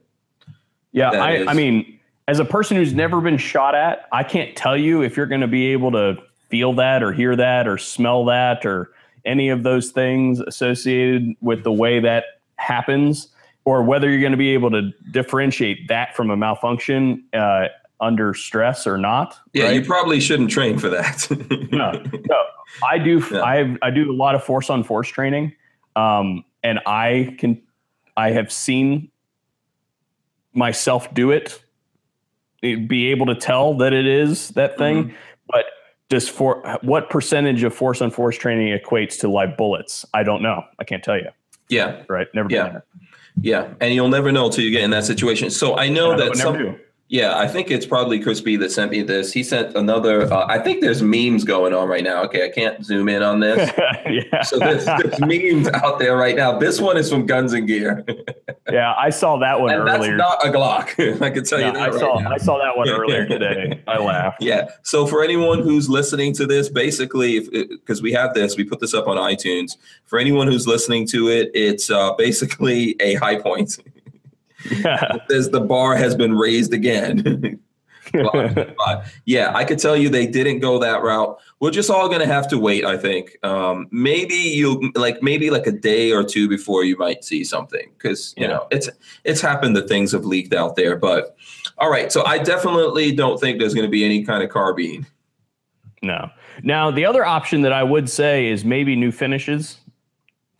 Yeah, 0.92 1.11
I, 1.11 1.46
I 1.46 1.55
mean, 1.55 1.99
as 2.26 2.40
a 2.40 2.44
person 2.44 2.76
who's 2.76 2.94
never 2.94 3.20
been 3.20 3.38
shot 3.38 3.74
at, 3.74 4.07
I 4.11 4.24
can't 4.24 4.57
tell 4.57 4.76
you 4.76 5.03
if 5.03 5.16
you're 5.16 5.26
going 5.26 5.42
to 5.42 5.46
be 5.46 5.68
able 5.68 5.92
to 5.92 6.16
feel 6.49 6.72
that 6.74 7.03
or 7.03 7.12
hear 7.12 7.36
that 7.36 7.68
or 7.68 7.78
smell 7.78 8.24
that 8.26 8.64
or 8.64 8.90
any 9.24 9.49
of 9.51 9.62
those 9.62 9.90
things 9.90 10.40
associated 10.40 11.34
with 11.40 11.62
the 11.62 11.72
way 11.72 12.01
that 12.01 12.24
happens, 12.57 13.28
or 13.64 13.82
whether 13.82 14.09
you're 14.11 14.20
going 14.20 14.32
to 14.32 14.38
be 14.38 14.51
able 14.51 14.70
to 14.70 14.90
differentiate 15.11 15.88
that 15.88 16.16
from 16.16 16.30
a 16.30 16.36
malfunction 16.36 17.24
uh, 17.34 17.66
under 18.01 18.32
stress 18.32 18.86
or 18.86 18.96
not. 18.96 19.36
Yeah, 19.53 19.64
right? 19.64 19.74
you 19.74 19.84
probably 19.84 20.20
shouldn't 20.20 20.51
train 20.51 20.78
for 20.78 20.88
that. 20.88 21.28
no, 21.72 21.92
no. 21.92 22.42
I 22.88 22.99
do. 22.99 23.24
Yeah. 23.30 23.40
I 23.40 23.76
I 23.82 23.90
do 23.90 24.11
a 24.11 24.14
lot 24.14 24.34
of 24.34 24.44
force 24.44 24.70
on 24.70 24.84
force 24.84 25.09
training, 25.09 25.55
um, 25.96 26.44
and 26.62 26.80
I 26.86 27.36
can. 27.38 27.61
I 28.16 28.30
have 28.32 28.51
seen 28.51 29.11
myself 30.53 31.12
do 31.14 31.30
it. 31.30 31.62
Be 32.61 33.11
able 33.11 33.26
to 33.26 33.36
tell 33.36 33.74
that 33.78 33.92
it 33.92 34.07
is 34.07 34.49
that 34.51 34.76
thing, 34.76 35.05
Mm-hmm. 35.05 35.16
Just 36.11 36.30
for 36.30 36.62
what 36.82 37.11
percentage 37.11 37.62
of 37.62 37.74
force 37.74 38.00
on 38.00 38.11
force 38.11 38.36
training 38.36 38.76
equates 38.78 39.18
to 39.20 39.28
live 39.28 39.56
bullets? 39.56 40.06
I 40.14 40.22
don't 40.22 40.42
know. 40.42 40.64
I 40.78 40.84
can't 40.84 41.02
tell 41.04 41.16
you. 41.16 41.28
yeah, 41.68 42.02
Right? 42.09 42.26
Never 42.34 42.48
been 42.48 42.56
Yeah. 42.56 42.68
there. 42.70 42.84
yeah, 43.42 43.74
and 43.80 43.94
you'll 43.94 44.09
never 44.09 44.32
know 44.32 44.48
till 44.50 44.64
you 44.64 44.70
get 44.70 44.82
in 44.82 44.90
that 44.90 45.04
situation. 45.04 45.50
So 45.50 45.76
I 45.76 45.88
know 45.88 46.12
I 46.12 46.16
that 46.16 46.36
some. 46.36 46.56
do. 46.56 46.78
Yeah, 47.11 47.38
I 47.38 47.48
think 47.48 47.70
it's 47.70 47.86
probably 47.86 48.20
Crispy 48.20 48.56
that 48.56 48.70
sent 48.70 48.90
me 48.90 49.00
this. 49.00 49.32
He 49.32 49.42
sent 49.42 49.74
another. 49.74 50.30
Uh, 50.30 50.44
I 50.46 50.59
think 50.59 50.82
there's 50.82 51.00
memes 51.00 51.42
going 51.42 51.72
on 51.72 51.88
right 51.88 52.04
now. 52.04 52.22
Okay, 52.24 52.44
I 52.44 52.50
can't 52.50 52.84
zoom 52.84 53.09
in 53.09 53.22
on 53.22 53.40
this. 53.40 53.72
yeah. 54.11 54.42
So 54.42 54.59
there's, 54.59 54.84
there's 54.84 55.18
memes 55.20 55.68
out 55.68 55.98
there 55.98 56.18
right 56.18 56.36
now. 56.36 56.59
This 56.59 56.82
one 56.82 56.98
is 56.98 57.09
from 57.09 57.24
Guns 57.24 57.54
and 57.54 57.66
Gear, 57.66 58.04
yeah, 58.70 58.94
I 58.98 59.09
saw 59.09 59.38
that 59.38 59.59
one 59.59 59.72
and 59.72 59.88
that's 59.88 60.06
not 60.06 60.46
a 60.46 60.50
Glock. 60.50 61.22
I 61.22 61.30
can 61.30 61.44
tell 61.44 61.59
Yeah, 61.59 61.68
you 61.68 61.72
that 61.72 61.82
I 61.82 61.88
right 61.88 61.98
saw 62.00 62.18
now. 62.18 62.30
I 62.30 62.36
saw 62.36 62.59
that 62.59 62.76
one 62.76 62.90
earlier 62.90 63.26
today. 63.26 63.82
I 63.88 63.98
laughed. 63.98 64.42
Yeah. 64.42 64.68
So 64.82 65.06
for 65.06 65.24
anyone 65.24 65.61
who's 65.61 65.88
listening 65.88 66.34
to 66.34 66.46
this, 66.46 66.68
basically, 66.68 67.40
because 67.68 68.02
we 68.02 68.12
have 68.12 68.34
this, 68.34 68.59
we 68.59 68.64
put 68.64 68.80
this 68.80 68.92
up 68.92 69.06
on 69.09 69.16
iTunes. 69.16 69.78
For 70.04 70.18
anyone 70.18 70.46
who's 70.46 70.66
listening 70.66 71.06
to 71.09 71.28
it, 71.28 71.50
it's 71.54 71.90
uh, 71.90 72.12
basically 72.14 72.96
a 73.00 73.14
Hi-Point. 73.14 73.78
Yeah. 74.70 75.16
Says 75.30 75.50
the 75.50 75.61
bar 75.61 75.94
has 75.96 76.14
been 76.14 76.34
raised 76.36 76.72
again. 76.72 77.61
But 78.12 79.04
yeah, 79.26 79.52
I 79.54 79.64
could 79.64 79.78
tell 79.78 79.94
you 79.94 80.09
they 80.09 80.26
didn't 80.26 80.61
go 80.61 80.78
that 80.78 81.02
route. 81.02 81.38
We're 81.61 81.70
just 81.70 81.90
all 81.90 82.09
going 82.09 82.20
to 82.20 82.26
have 82.26 82.48
to 82.48 82.59
wait. 82.59 82.86
I 82.86 82.96
think 82.96 83.36
um, 83.44 83.86
maybe 83.90 84.34
you 84.34 84.90
like 84.94 85.22
maybe 85.22 85.50
like 85.50 85.66
a 85.66 85.72
day 85.72 86.11
or 86.12 86.24
two 86.24 86.48
before 86.48 86.84
you 86.84 86.96
might 86.96 87.22
see 87.22 87.44
something 87.44 87.92
because 87.98 88.32
you 88.38 88.44
Yeah. 88.44 88.48
know 88.54 88.66
it's 88.70 88.88
it's 89.24 89.42
happened 89.42 89.76
that 89.76 89.88
things 89.88 90.12
have 90.12 90.24
leaked 90.24 90.54
out 90.54 90.74
there. 90.74 90.96
But 90.96 91.36
all 91.76 91.90
right, 91.90 92.11
so 92.11 92.24
I 92.24 92.38
definitely 92.38 93.12
don't 93.12 93.38
think 93.38 93.59
there's 93.59 93.74
going 93.74 93.86
to 93.86 93.90
be 93.90 94.06
any 94.06 94.24
kind 94.24 94.42
of 94.42 94.48
carbine. 94.48 95.06
No. 96.02 96.30
Now 96.62 96.90
the 96.90 97.04
other 97.04 97.26
option 97.26 97.61
that 97.61 97.74
I 97.74 97.82
would 97.82 98.09
say 98.09 98.46
is 98.46 98.64
maybe 98.64 98.96
new 98.96 99.12
finishes. 99.12 99.76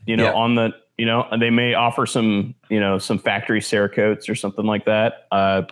You 0.05 0.19
know, 0.19 0.25
Yeah. 0.25 0.33
on 0.35 0.55
the 0.55 0.73
you 0.99 1.07
know 1.07 1.27
they 1.41 1.49
may 1.49 1.73
offer 1.73 2.05
some 2.05 2.55
you 2.71 2.81
know 2.81 2.99
some 2.99 3.19
factory 3.19 3.61
Cerakotes 3.61 4.29
or 4.29 4.35
something 4.35 4.65
like 4.67 4.85
that. 4.87 5.27
Uh, 5.31 5.63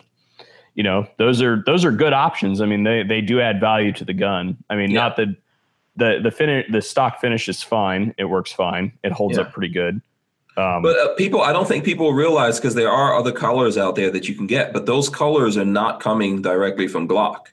you 0.74 0.82
know, 0.82 1.06
those 1.18 1.40
are 1.42 1.62
those 1.66 1.84
are 1.84 1.90
good 1.90 2.12
options. 2.12 2.60
I 2.60 2.66
mean, 2.66 2.84
they 2.84 3.02
they 3.02 3.20
do 3.20 3.40
add 3.40 3.60
value 3.60 3.92
to 3.92 4.04
the 4.04 4.12
gun. 4.14 4.56
I 4.70 4.76
mean, 4.76 4.90
Yeah. 4.90 5.00
not 5.00 5.16
that 5.16 5.28
the 5.96 6.20
the 6.22 6.30
finish 6.30 6.66
the 6.70 6.82
stock 6.82 7.20
finish 7.20 7.48
is 7.48 7.62
fine. 7.62 8.14
It 8.18 8.24
works 8.26 8.52
fine. 8.52 8.92
It 9.02 9.12
holds 9.12 9.36
Yeah. 9.36 9.44
up 9.44 9.52
pretty 9.52 9.72
good. 9.72 10.00
Um, 10.58 10.82
But 10.82 10.98
uh, 10.98 11.14
people, 11.16 11.42
I 11.42 11.52
don't 11.52 11.68
think 11.68 11.84
people 11.84 12.12
realize 12.14 12.58
because 12.58 12.74
there 12.74 12.90
are 12.90 13.14
other 13.14 13.32
colors 13.32 13.76
out 13.76 13.94
there 13.94 14.10
that 14.10 14.26
you 14.28 14.34
can 14.34 14.46
get, 14.46 14.72
but 14.72 14.86
those 14.86 15.08
colors 15.10 15.56
are 15.58 15.66
not 15.66 16.00
coming 16.00 16.40
directly 16.42 16.88
from 16.88 17.06
Glock. 17.08 17.46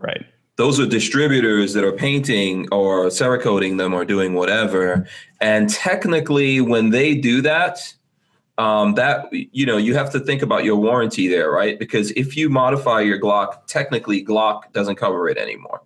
right. 0.00 0.24
those 0.56 0.80
are 0.80 0.86
distributors 0.86 1.72
that 1.74 1.84
are 1.84 1.92
painting 1.92 2.66
or 2.72 3.06
cerakoting 3.06 3.78
them 3.78 3.94
or 3.94 4.04
doing 4.04 4.34
whatever. 4.34 5.06
And 5.40 5.68
technically, 5.70 6.60
when 6.60 6.90
they 6.90 7.14
do 7.14 7.40
that, 7.42 7.78
um, 8.58 8.94
that 8.94 9.28
you 9.32 9.64
know 9.64 9.76
you 9.76 9.94
have 9.94 10.10
to 10.10 10.20
think 10.20 10.42
about 10.42 10.64
your 10.64 10.76
warranty 10.76 11.28
there, 11.28 11.50
right? 11.50 11.78
Because 11.78 12.10
if 12.12 12.36
you 12.36 12.50
modify 12.50 13.00
your 13.00 13.20
Glock, 13.20 13.66
technically 13.66 14.24
Glock 14.24 14.72
doesn't 14.72 14.96
cover 14.96 15.28
it 15.28 15.38
anymore. 15.38 15.82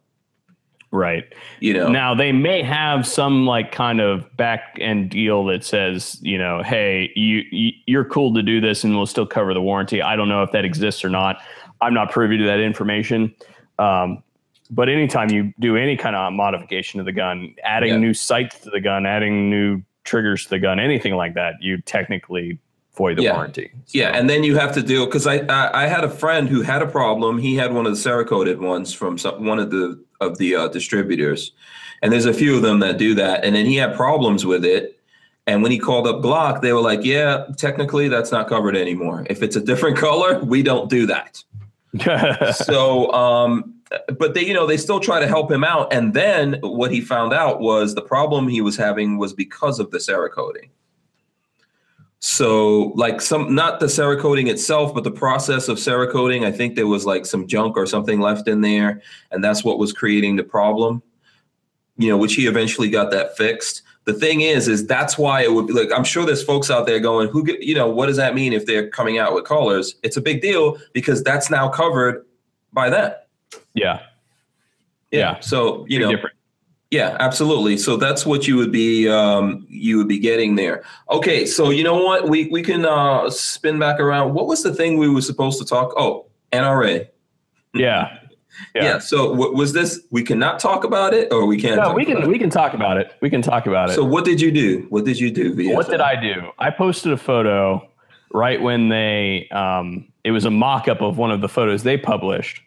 Right. 0.90 1.24
You 1.60 1.72
know. 1.72 1.88
Now 1.88 2.14
they 2.14 2.32
may 2.32 2.62
have 2.62 3.06
some 3.06 3.46
like 3.46 3.72
kind 3.72 4.00
of 4.00 4.34
back 4.36 4.76
end 4.78 5.10
deal 5.10 5.44
that 5.46 5.64
says, 5.64 6.18
you 6.20 6.36
know, 6.36 6.62
hey, 6.62 7.10
you, 7.14 7.42
you 7.50 7.72
you're 7.86 8.04
cool 8.04 8.34
to 8.34 8.42
do 8.42 8.60
this 8.60 8.84
and 8.84 8.94
we'll 8.94 9.06
still 9.06 9.26
cover 9.26 9.54
the 9.54 9.62
warranty. 9.62 10.02
I 10.02 10.16
don't 10.16 10.28
know 10.28 10.42
if 10.42 10.52
that 10.52 10.66
exists 10.66 11.02
or 11.02 11.08
not. 11.08 11.40
I'm 11.80 11.94
not 11.94 12.10
privy 12.10 12.36
to 12.38 12.44
that 12.44 12.60
information. 12.60 13.34
Um, 13.78 14.22
but 14.70 14.88
anytime 14.88 15.30
you 15.30 15.52
do 15.60 15.76
any 15.76 15.96
kind 15.96 16.14
of 16.14 16.32
modification 16.34 16.98
to 16.98 17.04
the 17.04 17.12
gun, 17.12 17.54
adding 17.64 17.90
Yeah. 17.90 17.96
new 17.96 18.14
sights 18.14 18.60
to 18.60 18.70
the 18.70 18.80
gun, 18.80 19.06
adding 19.06 19.48
new 19.48 19.82
triggers 20.04 20.46
the 20.46 20.58
gun, 20.58 20.78
anything 20.80 21.14
like 21.14 21.34
that, 21.34 21.54
you 21.60 21.78
technically 21.82 22.58
void 22.96 23.16
the 23.18 23.22
Yeah. 23.22 23.34
warranty. 23.34 23.70
Yeah, 23.88 24.10
and 24.10 24.28
then 24.28 24.44
you 24.44 24.56
have 24.56 24.72
to 24.74 24.82
deal 24.82 25.06
because 25.06 25.26
I, 25.26 25.36
I 25.48 25.84
I 25.84 25.86
had 25.86 26.04
a 26.04 26.10
friend 26.10 26.48
who 26.48 26.62
had 26.62 26.82
a 26.82 26.86
problem. 26.86 27.38
He 27.38 27.56
had 27.56 27.72
one 27.72 27.86
of 27.86 27.92
the 27.92 27.98
Cerakoted 28.10 28.58
ones 28.58 28.92
from 28.92 29.16
some, 29.18 29.44
one 29.46 29.58
of 29.58 29.70
the 29.70 30.02
of 30.20 30.38
the 30.38 30.54
uh, 30.56 30.68
distributors, 30.68 31.52
and 32.02 32.12
there's 32.12 32.26
a 32.26 32.34
few 32.34 32.54
of 32.56 32.62
them 32.62 32.80
that 32.80 32.98
do 32.98 33.14
that. 33.14 33.44
And 33.44 33.54
then 33.56 33.66
he 33.66 33.76
had 33.76 33.94
problems 33.96 34.44
with 34.44 34.64
it. 34.64 34.98
And 35.46 35.60
when 35.62 35.72
he 35.72 35.78
called 35.78 36.06
up 36.06 36.22
Glock, 36.22 36.60
they 36.60 36.72
were 36.72 36.80
like, 36.82 37.02
"Yeah, 37.04 37.46
technically 37.56 38.08
that's 38.08 38.30
not 38.30 38.48
covered 38.48 38.76
anymore. 38.76 39.26
If 39.30 39.42
it's 39.42 39.56
a 39.56 39.60
different 39.60 39.96
color, 40.08 40.38
we 40.44 40.62
don't 40.62 40.88
do 40.90 41.06
that." 41.06 41.42
so 42.54 43.12
um 43.12 43.74
but 44.18 44.34
they 44.34 44.44
you 44.44 44.54
know 44.54 44.66
they 44.66 44.76
still 44.76 45.00
try 45.00 45.20
to 45.20 45.26
help 45.26 45.50
him 45.50 45.64
out. 45.64 45.92
And 45.92 46.14
then 46.14 46.58
what 46.62 46.90
he 46.90 47.00
found 47.00 47.32
out 47.32 47.60
was 47.60 47.94
the 47.94 48.02
problem 48.02 48.48
he 48.48 48.60
was 48.60 48.76
having 48.76 49.18
was 49.18 49.34
because 49.34 49.78
of 49.78 49.90
the 49.90 49.98
cerakoting. 49.98 50.70
So 52.20 52.92
like 52.94 53.20
some 53.20 53.54
not 53.54 53.80
the 53.80 53.86
cerakoting 53.86 54.48
itself 54.48 54.94
but 54.94 55.04
the 55.04 55.10
process 55.10 55.68
of 55.68 55.76
cerakoting 55.76 56.46
i 56.46 56.52
think 56.52 56.76
there 56.76 56.86
was 56.86 57.04
like 57.04 57.26
some 57.26 57.46
junk 57.48 57.76
or 57.76 57.86
something 57.86 58.20
left 58.20 58.48
in 58.48 58.60
there. 58.60 59.02
And 59.30 59.44
that's 59.44 59.64
what 59.64 59.78
was 59.78 59.92
creating 59.92 60.36
the 60.36 60.44
problem 60.44 61.02
you 61.98 62.08
know 62.08 62.16
which 62.16 62.34
he 62.34 62.46
eventually 62.46 62.88
got 62.88 63.10
that 63.10 63.36
fixed 63.36 63.82
the 64.04 64.12
thing 64.12 64.40
is 64.40 64.68
is 64.68 64.86
that's 64.86 65.16
why 65.16 65.42
it 65.42 65.52
would 65.52 65.66
be 65.66 65.72
like 65.72 65.90
i'm 65.94 66.04
sure 66.04 66.26
there's 66.26 66.42
folks 66.42 66.70
out 66.70 66.86
there 66.86 66.98
going 66.98 67.28
who 67.28 67.44
get 67.44 67.62
you 67.62 67.74
know 67.74 67.88
what 67.88 68.06
does 68.06 68.16
that 68.16 68.34
mean 68.34 68.52
if 68.52 68.66
they're 68.66 68.88
coming 68.88 69.18
out 69.18 69.34
with 69.34 69.44
colors 69.44 69.94
it's 70.02 70.16
a 70.16 70.20
big 70.20 70.42
deal 70.42 70.76
because 70.92 71.22
that's 71.22 71.50
now 71.50 71.68
covered 71.68 72.26
by 72.72 72.90
that 72.90 73.22
yeah. 73.74 74.00
Yeah. 75.10 75.40
so 75.40 75.84
you 75.88 75.98
know. 75.98 76.14
yeah 76.90 77.16
absolutely. 77.20 77.76
So 77.76 77.96
that's 77.96 78.24
what 78.24 78.46
you 78.46 78.56
would 78.56 78.72
be 78.72 79.08
um 79.08 79.66
you 79.68 79.98
would 79.98 80.08
be 80.08 80.18
getting 80.18 80.56
there. 80.56 80.84
Okay 81.10 81.46
so 81.46 81.70
you 81.70 81.84
know 81.84 82.02
what? 82.02 82.28
We 82.28 82.48
we 82.48 82.62
can 82.62 82.84
uh 82.84 83.30
spin 83.30 83.78
back 83.78 84.00
around. 84.00 84.34
What 84.34 84.46
was 84.46 84.62
the 84.62 84.74
thing 84.74 84.98
we 84.98 85.08
were 85.08 85.22
supposed 85.22 85.58
to 85.60 85.64
talk 85.64 85.92
oh 85.96 86.26
nra 86.52 87.08
Yeah. 87.74 88.18
Yeah, 88.74 88.82
Yeah. 88.84 88.98
so 88.98 89.30
w- 89.36 89.54
was 89.56 89.72
this 89.72 90.00
we 90.10 90.22
cannot 90.22 90.58
talk 90.60 90.84
about 90.84 91.14
it 91.14 91.32
or 91.32 91.46
we 91.46 91.60
can't 91.60 91.76
No, 91.76 91.84
talk 91.84 91.96
we 91.96 92.02
about 92.04 92.14
can 92.14 92.22
it? 92.24 92.28
we 92.28 92.38
can 92.38 92.50
talk 92.50 92.74
about 92.74 92.96
it. 92.96 93.12
We 93.20 93.30
can 93.30 93.42
talk 93.42 93.66
about 93.66 93.90
it. 93.90 93.94
so 93.94 94.04
what 94.04 94.24
did 94.24 94.40
you 94.40 94.50
do 94.50 94.86
what 94.90 95.04
did 95.04 95.18
you 95.18 95.30
do 95.30 95.54
VFL? 95.54 95.74
What 95.74 95.88
did 95.88 96.00
I 96.00 96.20
do? 96.20 96.50
I 96.58 96.70
posted 96.70 97.12
a 97.12 97.16
photo 97.16 97.86
right 98.32 98.60
when 98.62 98.88
they 98.88 99.48
um, 99.50 100.08
it 100.24 100.30
was 100.30 100.44
a 100.44 100.50
mock-up 100.50 101.00
of 101.00 101.18
one 101.18 101.30
of 101.30 101.40
the 101.40 101.48
photos 101.48 101.82
they 101.82 101.96
published 101.96 102.60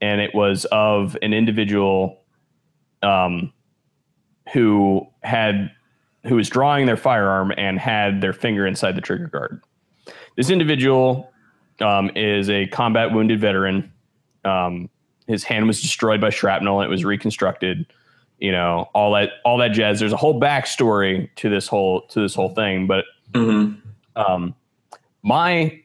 and 0.00 0.20
it 0.20 0.34
was 0.34 0.64
of 0.66 1.16
an 1.22 1.32
individual 1.32 2.22
um, 3.02 3.52
who 4.52 5.06
had 5.22 5.70
who 6.26 6.36
was 6.36 6.48
drawing 6.48 6.86
their 6.86 6.96
firearm 6.96 7.52
and 7.56 7.78
had 7.78 8.20
their 8.20 8.32
finger 8.32 8.66
inside 8.66 8.94
the 8.96 9.00
trigger 9.00 9.26
guard. 9.26 9.60
This 10.36 10.50
individual 10.50 11.32
um, 11.80 12.10
is 12.14 12.48
a 12.48 12.66
combat 12.68 13.12
wounded 13.12 13.40
veteran. 13.40 13.92
Um, 14.44 14.88
his 15.26 15.44
hand 15.44 15.66
was 15.66 15.80
destroyed 15.80 16.20
by 16.20 16.30
shrapnel 16.30 16.80
and 16.80 16.86
it 16.86 16.90
was 16.90 17.04
reconstructed. 17.04 17.86
You 18.38 18.50
know, 18.52 18.88
all 18.94 19.12
that 19.12 19.30
all 19.44 19.58
that 19.58 19.68
jazz. 19.72 20.00
There's 20.00 20.12
a 20.12 20.16
whole 20.16 20.40
backstory 20.40 21.28
to 21.36 21.48
this 21.48 21.68
whole 21.68 22.02
to 22.08 22.20
this 22.20 22.34
whole 22.34 22.48
thing, 22.50 22.86
but 22.88 23.04
Mhm. 23.32 23.76
um, 24.16 24.54
my 25.22 25.78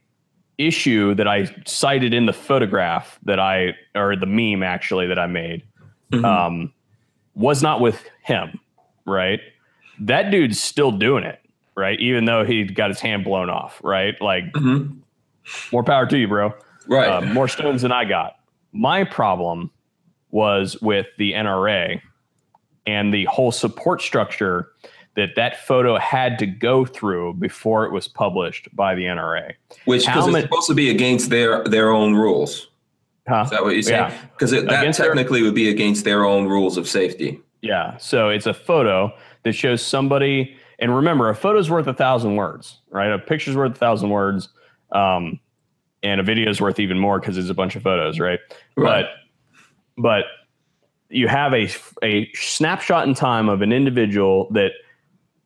issue 0.57 1.13
that 1.13 1.27
I 1.27 1.53
cited 1.67 2.15
in 2.15 2.25
the 2.25 2.33
photograph 2.33 3.19
that 3.23 3.39
I 3.39 3.75
or 3.93 4.15
the 4.15 4.25
meme 4.25 4.63
actually 4.63 5.05
that 5.07 5.19
I 5.19 5.27
made 5.27 5.61
Mhm. 6.11 6.25
um, 6.25 6.73
was 7.35 7.61
not 7.61 7.79
with 7.79 8.09
him, 8.23 8.59
right? 9.05 9.39
That 9.99 10.31
dude's 10.31 10.59
still 10.59 10.91
doing 10.91 11.23
it, 11.23 11.39
right? 11.75 11.99
Even 11.99 12.25
though 12.25 12.43
he 12.43 12.63
got 12.63 12.89
his 12.89 12.99
hand 12.99 13.23
blown 13.23 13.51
off, 13.51 13.79
right? 13.83 14.19
Like 14.19 14.51
Mhm. 14.53 14.97
more 15.71 15.83
power 15.83 16.07
to 16.07 16.17
you, 16.17 16.27
bro. 16.27 16.53
right 16.88 17.07
Uh, 17.09 17.21
more 17.21 17.47
stones 17.49 17.81
than 17.83 17.91
I 17.91 18.05
got. 18.05 18.36
My 18.78 19.03
problem 19.03 19.71
was 20.32 20.80
with 20.82 21.07
the 21.17 21.34
NRA 21.34 21.99
and 22.86 23.13
the 23.13 23.25
whole 23.25 23.51
support 23.51 24.01
structure 24.01 24.69
that 25.15 25.30
that 25.36 25.65
photo 25.65 25.97
had 25.97 26.38
to 26.39 26.45
go 26.45 26.86
through 26.86 27.34
before 27.34 27.86
it 27.86 27.91
was 27.91 28.07
published 28.07 28.67
by 28.75 28.93
the 28.93 29.05
NRA. 29.05 29.53
which 29.86 30.05
because 30.05 30.28
it's 30.28 30.41
supposed 30.41 30.67
to 30.67 30.75
be 30.75 30.89
against 30.91 31.30
their 31.32 31.63
their 31.63 31.89
own 31.91 32.13
rules 32.13 32.67
Huh? 33.28 33.41
is 33.45 33.49
that 33.49 33.63
what 33.63 33.73
you're 33.73 33.82
saying 33.82 34.11
Yeah. 34.11 34.17
because 34.34 34.51
that 34.51 34.65
Against 34.65 34.99
their- 34.99 35.07
technically 35.09 35.41
would 35.41 35.55
be 35.55 35.69
against 35.69 36.05
their 36.05 36.23
own 36.23 36.47
rules 36.47 36.78
of 36.78 36.88
safety 36.88 37.41
Yeah. 37.61 37.97
So 37.97 38.30
it's 38.30 38.45
a 38.45 38.53
photo 38.53 39.11
that 39.43 39.53
shows 39.53 39.82
somebody, 39.82 40.55
and 40.78 40.95
remember, 40.95 41.30
a 41.30 41.36
photo's 41.36 41.69
worth 41.71 41.88
a 41.88 41.93
thousand 41.93 42.36
words, 42.36 42.80
right? 42.91 43.11
A 43.11 43.17
picture's 43.17 43.55
worth 43.55 43.71
a 43.71 43.75
thousand 43.75 44.09
words, 44.11 44.49
um, 44.91 45.39
and 46.04 46.20
a 46.20 46.24
video 46.24 46.50
is 46.50 46.62
worth 46.62 46.80
even 46.80 47.00
more 47.00 47.20
because 47.20 47.38
it's 47.38 47.50
a 47.50 47.54
bunch 47.54 47.76
of 47.76 47.84
photos, 47.84 48.20
right? 48.20 48.39
Right. 48.76 49.06
But 49.06 50.02
but 50.02 50.26
you 51.10 51.28
have 51.28 51.54
a 51.54 51.70
a 52.04 52.32
snapshot 52.34 53.08
in 53.08 53.14
time 53.14 53.50
of 53.50 53.62
an 53.62 53.72
individual 53.72 54.50
that 54.52 54.72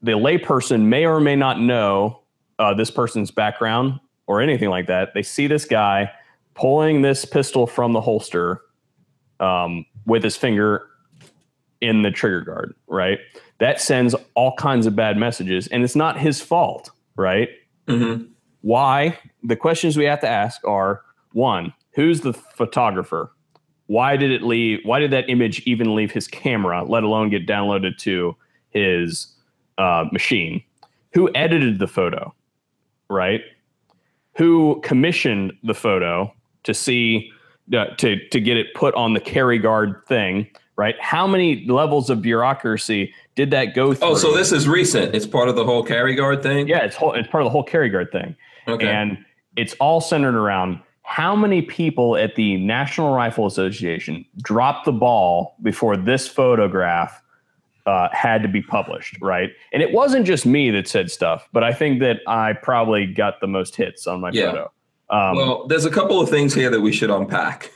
the 0.01 0.13
layperson 0.13 0.83
may 0.83 1.05
or 1.05 1.19
may 1.19 1.35
not 1.35 1.59
know 1.59 2.21
uh, 2.59 2.73
this 2.73 2.91
person's 2.91 3.31
background 3.31 3.99
or 4.27 4.41
anything 4.41 4.69
like 4.69 4.87
that. 4.87 5.13
They 5.13 5.23
see 5.23 5.47
this 5.47 5.65
guy 5.65 6.11
pulling 6.53 7.01
this 7.01 7.25
pistol 7.25 7.67
from 7.67 7.93
the 7.93 8.01
holster 8.01 8.61
um, 9.39 9.85
with 10.05 10.23
his 10.23 10.35
finger 10.35 10.87
in 11.81 12.01
the 12.01 12.11
trigger 12.11 12.41
guard, 12.41 12.75
right? 12.87 13.19
That 13.59 13.79
sends 13.81 14.15
all 14.35 14.55
kinds 14.55 14.85
of 14.85 14.95
bad 14.95 15.17
messages, 15.17 15.67
and 15.67 15.83
it's 15.83 15.95
not 15.95 16.19
his 16.19 16.41
fault, 16.41 16.89
right? 17.15 17.49
Mhm. 17.87 18.29
Why? 18.61 19.17
The 19.43 19.55
questions 19.55 19.97
we 19.97 20.05
have 20.05 20.19
to 20.21 20.27
ask 20.27 20.65
are 20.65 21.01
one, 21.33 21.73
who's 21.93 22.21
the 22.21 22.33
photographer? 22.33 23.31
Why 23.87 24.15
did 24.15 24.31
it 24.31 24.41
leave? 24.41 24.79
Why 24.83 24.99
did 24.99 25.11
that 25.11 25.29
image 25.29 25.61
even 25.65 25.95
leave 25.95 26.11
his 26.11 26.27
camera, 26.27 26.83
let 26.83 27.03
alone 27.03 27.29
get 27.29 27.45
downloaded 27.45 27.97
to 27.99 28.35
his 28.69 29.27
uh, 29.77 30.05
machine? 30.11 30.63
Who 31.13 31.29
edited 31.35 31.79
the 31.79 31.87
photo, 31.87 32.33
right? 33.09 33.41
Who 34.37 34.79
commissioned 34.81 35.53
the 35.63 35.73
photo 35.73 36.33
to 36.63 36.73
see 36.73 37.31
uh, 37.75 37.87
to 37.97 38.27
to 38.29 38.39
get 38.39 38.55
it 38.55 38.73
put 38.75 38.95
on 38.95 39.13
the 39.13 39.19
carry 39.19 39.59
guard 39.59 40.03
thing, 40.07 40.47
right? 40.77 40.95
How 41.01 41.27
many 41.27 41.65
levels 41.67 42.09
of 42.09 42.21
bureaucracy 42.21 43.13
did 43.35 43.51
that 43.51 43.75
go 43.75 43.93
through? 43.93 44.07
oh 44.07 44.15
so 44.15 44.35
this 44.35 44.51
is 44.51 44.67
recent 44.67 45.15
it's 45.15 45.25
part 45.25 45.49
of 45.49 45.55
the 45.55 45.65
whole 45.65 45.83
carry 45.83 46.15
guard 46.15 46.43
thing 46.43 46.67
yeah, 46.67 46.79
it's 46.79 46.95
whole, 46.95 47.13
it's 47.13 47.27
part 47.27 47.41
of 47.41 47.45
the 47.45 47.49
whole 47.49 47.63
carry 47.63 47.89
guard 47.89 48.11
thing. 48.11 48.35
okay 48.67 48.87
And 48.87 49.17
it's 49.55 49.73
all 49.79 50.01
centered 50.01 50.35
around 50.35 50.79
how 51.03 51.35
many 51.35 51.61
people 51.61 52.15
at 52.15 52.35
the 52.35 52.57
National 52.57 53.13
Rifle 53.13 53.45
Association 53.45 54.25
dropped 54.41 54.85
the 54.85 54.91
ball 54.93 55.55
before 55.61 55.97
this 55.97 56.27
photograph 56.27 57.21
uh, 57.85 58.07
had 58.13 58.43
to 58.43 58.47
be 58.47 58.61
published, 58.61 59.17
right? 59.21 59.49
And 59.73 59.81
it 59.81 59.91
wasn't 59.91 60.25
just 60.25 60.45
me 60.45 60.69
that 60.71 60.87
said 60.87 61.09
stuff, 61.11 61.49
but 61.51 61.63
I 61.63 61.73
think 61.73 61.99
that 62.01 62.19
I 62.27 62.53
probably 62.53 63.07
got 63.07 63.41
the 63.41 63.47
most 63.47 63.75
hits 63.75 64.07
on 64.07 64.21
my 64.21 64.29
Yeah. 64.31 64.51
photo. 64.51 64.71
Um, 65.09 65.35
Well, 65.35 65.67
there's 65.67 65.83
a 65.85 65.89
couple 65.91 66.21
of 66.21 66.29
things 66.29 66.53
here 66.53 66.69
that 66.69 66.79
we 66.79 66.93
should 66.93 67.09
unpack. 67.09 67.69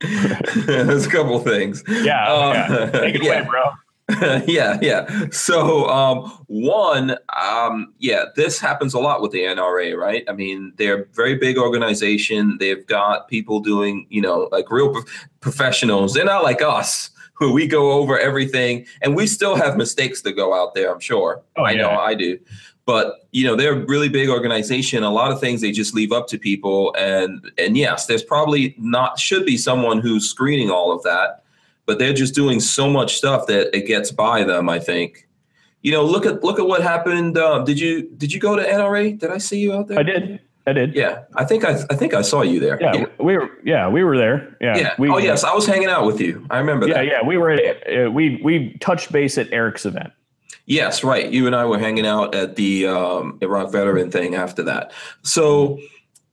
there's 0.00 1.06
a 1.06 1.10
couple 1.10 1.36
of 1.36 1.44
things. 1.44 1.82
yeah, 1.88 2.32
uh, 2.32 2.52
yeah. 2.52 2.90
Take 3.00 3.14
it 3.16 3.22
yeah. 3.24 3.38
away, 3.40 3.48
bro. 3.48 3.62
yeah, 4.46 4.78
yeah. 4.80 5.26
So, 5.30 5.86
um, 5.88 6.30
one, 6.46 7.16
um, 7.38 7.92
yeah, 7.98 8.24
this 8.36 8.58
happens 8.58 8.94
a 8.94 8.98
lot 8.98 9.20
with 9.20 9.32
the 9.32 9.40
NRA, 9.40 9.96
right? 9.96 10.24
I 10.28 10.32
mean, 10.32 10.72
they're 10.76 11.02
a 11.02 11.06
very 11.12 11.34
big 11.34 11.58
organization. 11.58 12.56
They've 12.58 12.86
got 12.86 13.28
people 13.28 13.60
doing, 13.60 14.06
you 14.08 14.22
know, 14.22 14.48
like 14.50 14.70
real 14.70 14.92
prof- 14.92 15.28
professionals. 15.40 16.14
They're 16.14 16.24
not 16.24 16.42
like 16.42 16.62
us, 16.62 17.10
who 17.34 17.52
we 17.52 17.66
go 17.66 17.92
over 17.92 18.18
everything, 18.18 18.86
and 19.02 19.14
we 19.14 19.26
still 19.26 19.56
have 19.56 19.76
mistakes 19.76 20.22
to 20.22 20.32
go 20.32 20.54
out 20.54 20.74
there. 20.74 20.90
I'm 20.90 21.00
sure. 21.00 21.42
Oh, 21.56 21.64
I 21.64 21.74
know. 21.74 21.90
I 21.90 22.14
do. 22.14 22.38
But 22.86 23.28
you 23.32 23.44
know, 23.44 23.56
they're 23.56 23.74
a 23.74 23.86
really 23.86 24.08
big 24.08 24.30
organization. 24.30 25.02
A 25.02 25.10
lot 25.10 25.30
of 25.30 25.38
things 25.38 25.60
they 25.60 25.70
just 25.70 25.94
leave 25.94 26.12
up 26.12 26.28
to 26.28 26.38
people, 26.38 26.94
and 26.98 27.52
and 27.58 27.76
yes, 27.76 28.06
there's 28.06 28.22
probably 28.22 28.74
not 28.78 29.18
should 29.18 29.44
be 29.44 29.58
someone 29.58 30.00
who's 30.00 30.26
screening 30.26 30.70
all 30.70 30.90
of 30.90 31.02
that 31.02 31.44
but 31.88 31.98
they're 31.98 32.12
just 32.12 32.34
doing 32.36 32.60
so 32.60 32.88
much 32.88 33.16
stuff 33.16 33.48
that 33.48 33.76
it 33.76 33.86
gets 33.86 34.12
by 34.12 34.44
them 34.44 34.68
i 34.68 34.78
think 34.78 35.28
you 35.82 35.92
know, 35.92 36.04
look 36.04 36.26
at 36.26 36.42
look 36.42 36.58
at 36.58 36.66
what 36.66 36.82
happened. 36.82 37.38
Um, 37.38 37.64
did 37.64 37.78
you 37.78 38.02
did 38.16 38.32
you 38.32 38.40
go 38.40 38.56
to 38.56 38.62
NRA? 38.62 39.18
Did 39.18 39.30
I 39.30 39.38
see 39.38 39.60
you 39.60 39.72
out 39.74 39.86
there? 39.86 39.98
I 39.98 40.02
did. 40.02 40.40
I 40.66 40.72
did. 40.72 40.94
Yeah, 40.94 41.22
I 41.36 41.44
think 41.44 41.64
I 41.64 41.74
I 41.88 41.94
think 41.94 42.14
I 42.14 42.22
saw 42.22 42.42
you 42.42 42.60
there. 42.60 42.78
Yeah, 42.80 43.06
we 43.18 43.36
were. 43.36 43.48
Yeah, 43.64 43.88
we 43.88 44.02
were 44.02 44.18
there. 44.18 44.56
Yeah. 44.60 44.76
Yeah. 44.76 44.94
We, 44.98 45.08
oh 45.08 45.18
yes, 45.18 45.44
I 45.44 45.54
was 45.54 45.66
hanging 45.66 45.88
out 45.88 46.04
with 46.04 46.20
you. 46.20 46.44
I 46.50 46.58
remember 46.58 46.88
Yeah, 46.88 46.94
that. 46.94 47.06
yeah. 47.06 47.22
We 47.24 47.38
were. 47.38 47.52
At, 47.52 48.06
uh, 48.06 48.10
we 48.10 48.40
we 48.42 48.76
touched 48.80 49.12
base 49.12 49.38
at 49.38 49.50
Eric's 49.52 49.86
event. 49.86 50.12
Yes, 50.66 51.02
right. 51.02 51.30
You 51.30 51.46
and 51.46 51.56
I 51.56 51.64
were 51.64 51.78
hanging 51.78 52.06
out 52.06 52.34
at 52.34 52.56
the 52.56 52.88
um, 52.88 53.38
Iraq 53.40 53.72
veteran 53.72 54.10
thing 54.10 54.34
after 54.34 54.62
that. 54.64 54.92
So, 55.22 55.78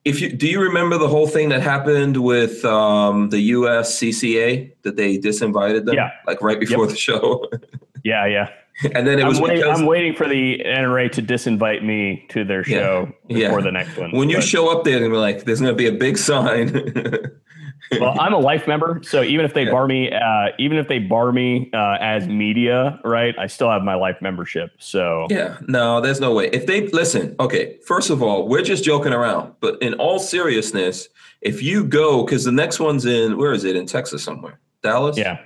if 0.05 0.21
you 0.21 0.31
do 0.31 0.47
you 0.47 0.61
remember 0.61 0.97
the 0.97 1.07
whole 1.07 1.27
thing 1.27 1.49
that 1.49 1.61
happened 1.61 2.17
with 2.23 2.63
um, 2.63 3.29
the 3.29 3.51
USCCA 3.51 4.71
that 4.83 4.95
they 4.95 5.17
disinvited 5.17 5.85
them? 5.85 5.95
Yeah. 5.95 6.11
like 6.25 6.41
right 6.41 6.59
before 6.59 6.87
the 6.87 6.95
show, 6.95 7.45
Yeah, 8.05 8.27
yeah. 8.27 8.49
and 8.93 9.07
then 9.07 9.19
it 9.19 9.25
was 9.25 9.37
I'm, 9.37 9.43
wait, 9.43 9.55
because 9.55 9.79
I'm 9.79 9.85
waiting 9.85 10.13
for 10.13 10.27
the 10.27 10.61
NRA 10.63 11.11
to 11.13 11.21
disinvite 11.21 11.83
me 11.83 12.25
to 12.29 12.43
their 12.43 12.63
show 12.63 13.11
yeah. 13.27 13.47
before 13.47 13.61
the 13.61 13.71
next 13.71 13.97
one. 13.97 14.11
when 14.11 14.29
you 14.29 14.41
show 14.41 14.69
up 14.69 14.83
there, 14.83 14.99
they're 14.99 15.07
gonna 15.07 15.15
be 15.15 15.19
like, 15.19 15.45
"There's 15.45 15.61
going 15.61 15.73
to 15.73 15.77
be 15.77 15.87
a 15.87 15.97
big 15.97 16.17
sign." 16.17 16.69
well, 17.99 18.19
I'm 18.19 18.33
a 18.33 18.37
life 18.39 18.67
member, 18.67 19.01
so 19.03 19.21
even 19.23 19.45
if 19.45 19.53
they 19.53 19.65
Yeah. 19.65 19.71
bar 19.71 19.87
me, 19.87 20.11
uh, 20.11 20.47
even 20.57 20.77
if 20.77 20.87
they 20.87 20.99
bar 20.99 21.31
me 21.31 21.69
uh, 21.73 21.97
as 21.99 22.27
media, 22.27 22.99
right, 23.03 23.35
I 23.37 23.47
still 23.47 23.69
have 23.69 23.83
my 23.83 23.95
life 23.95 24.17
membership. 24.21 24.71
So 24.79 25.27
Yeah, 25.29 25.57
no, 25.67 26.01
there's 26.01 26.19
no 26.19 26.33
way. 26.33 26.49
If 26.51 26.65
they 26.65 26.87
listen, 26.87 27.35
okay, 27.39 27.77
first 27.85 28.09
of 28.09 28.21
all, 28.23 28.47
we're 28.47 28.63
just 28.63 28.83
joking 28.83 29.13
around. 29.13 29.53
But 29.59 29.81
in 29.81 29.93
all 29.95 30.19
seriousness, 30.19 31.09
if 31.41 31.61
you 31.61 31.83
go, 31.83 32.23
because 32.25 32.43
the 32.43 32.51
next 32.51 32.79
one's 32.79 33.05
in, 33.05 33.37
where 33.37 33.53
is 33.53 33.63
it? 33.63 33.75
In 33.75 33.85
Texas 33.85 34.23
somewhere? 34.23 34.59
Dallas? 34.83 35.17
yeah, 35.17 35.37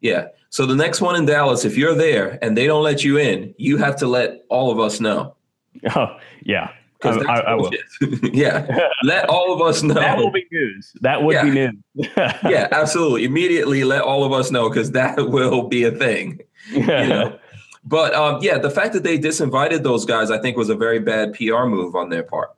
Yeah. 0.00 0.28
So 0.50 0.64
the 0.64 0.74
next 0.74 1.00
one 1.02 1.14
in 1.16 1.26
Dallas, 1.26 1.64
if 1.66 1.76
you're 1.76 1.94
there 1.94 2.38
and 2.42 2.56
they 2.56 2.66
don't 2.66 2.82
let 2.82 3.04
you 3.04 3.18
in, 3.18 3.54
you 3.58 3.76
have 3.76 3.96
to 3.96 4.06
let 4.06 4.44
all 4.48 4.70
of 4.70 4.78
us 4.80 4.98
know. 5.00 5.34
oh, 5.94 6.16
yeah, 6.42 6.70
I, 7.02 7.10
Because 7.10 7.26
I, 7.26 7.40
I 7.40 7.54
will. 7.54 7.70
yeah. 8.32 8.88
Let 9.02 9.28
all 9.28 9.52
of 9.52 9.62
us 9.62 9.82
know. 9.82 9.94
That 9.94 10.18
will 10.18 10.32
be 10.32 10.46
news. 10.50 10.92
That 11.00 11.22
would 11.22 11.40
be 11.42 11.50
news. 11.50 11.74
yeah, 12.16 12.68
absolutely. 12.72 13.24
Immediately 13.24 13.84
let 13.84 14.02
all 14.02 14.24
of 14.24 14.32
us 14.32 14.50
know 14.50 14.68
because 14.68 14.92
that 14.92 15.16
will 15.16 15.68
be 15.68 15.84
a 15.84 15.90
thing. 15.92 16.40
You 16.72 16.86
know? 16.86 17.38
But 17.84 18.14
um, 18.14 18.40
yeah, 18.42 18.58
the 18.58 18.70
fact 18.70 18.92
that 18.92 19.02
they 19.02 19.18
disinvited 19.18 19.82
those 19.82 20.04
guys, 20.04 20.30
I 20.30 20.38
think, 20.38 20.56
was 20.56 20.68
a 20.68 20.74
very 20.74 20.98
bad 20.98 21.32
PR 21.34 21.64
move 21.64 21.94
on 21.94 22.10
their 22.10 22.22
part. 22.22 22.50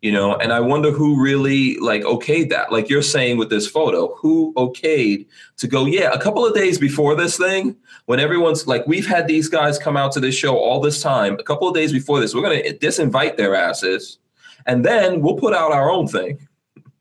You 0.00 0.12
know, 0.12 0.36
and 0.36 0.52
I 0.52 0.60
wonder 0.60 0.92
who 0.92 1.20
really 1.20 1.76
like 1.78 2.02
okayed 2.02 2.50
that. 2.50 2.70
Like 2.70 2.88
you're 2.88 3.02
saying 3.02 3.36
with 3.36 3.50
this 3.50 3.66
photo, 3.66 4.14
who 4.14 4.54
okayed 4.56 5.26
to 5.56 5.66
go? 5.66 5.86
Yeah, 5.86 6.12
a 6.12 6.20
couple 6.20 6.46
of 6.46 6.54
days 6.54 6.78
before 6.78 7.16
this 7.16 7.36
thing, 7.36 7.74
when 8.06 8.20
everyone's 8.20 8.68
like, 8.68 8.86
we've 8.86 9.06
had 9.08 9.26
these 9.26 9.48
guys 9.48 9.76
come 9.76 9.96
out 9.96 10.12
to 10.12 10.20
this 10.20 10.36
show 10.36 10.56
all 10.56 10.80
this 10.80 11.02
time. 11.02 11.34
A 11.40 11.42
couple 11.42 11.66
of 11.68 11.74
days 11.74 11.92
before 11.92 12.20
this, 12.20 12.32
we're 12.32 12.42
gonna 12.42 12.62
disinvite 12.78 13.36
their 13.36 13.56
asses, 13.56 14.18
and 14.66 14.84
then 14.84 15.20
we'll 15.20 15.36
put 15.36 15.52
out 15.52 15.72
our 15.72 15.90
own 15.90 16.06
thing. 16.06 16.38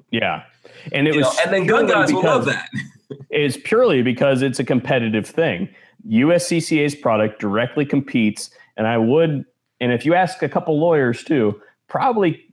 yeah, 0.09 0.43
and 0.91 1.07
it 1.07 1.13
You 1.13 1.19
was, 1.19 1.35
know, 1.35 1.43
and 1.43 1.53
then 1.53 1.67
gun 1.67 1.85
guys 1.85 2.11
will 2.11 2.23
love 2.23 2.45
that. 2.45 2.67
is 3.29 3.57
purely 3.57 4.01
because 4.01 4.41
it's 4.41 4.59
a 4.59 4.63
competitive 4.63 5.27
thing. 5.27 5.69
USCCA's 6.09 6.95
product 6.95 7.39
directly 7.39 7.85
competes, 7.85 8.49
and 8.75 8.87
I 8.87 8.97
would, 8.97 9.45
and 9.79 9.91
if 9.91 10.03
you 10.03 10.15
ask 10.15 10.41
a 10.41 10.49
couple 10.49 10.79
lawyers 10.79 11.23
too, 11.23 11.61
probably 11.87 12.43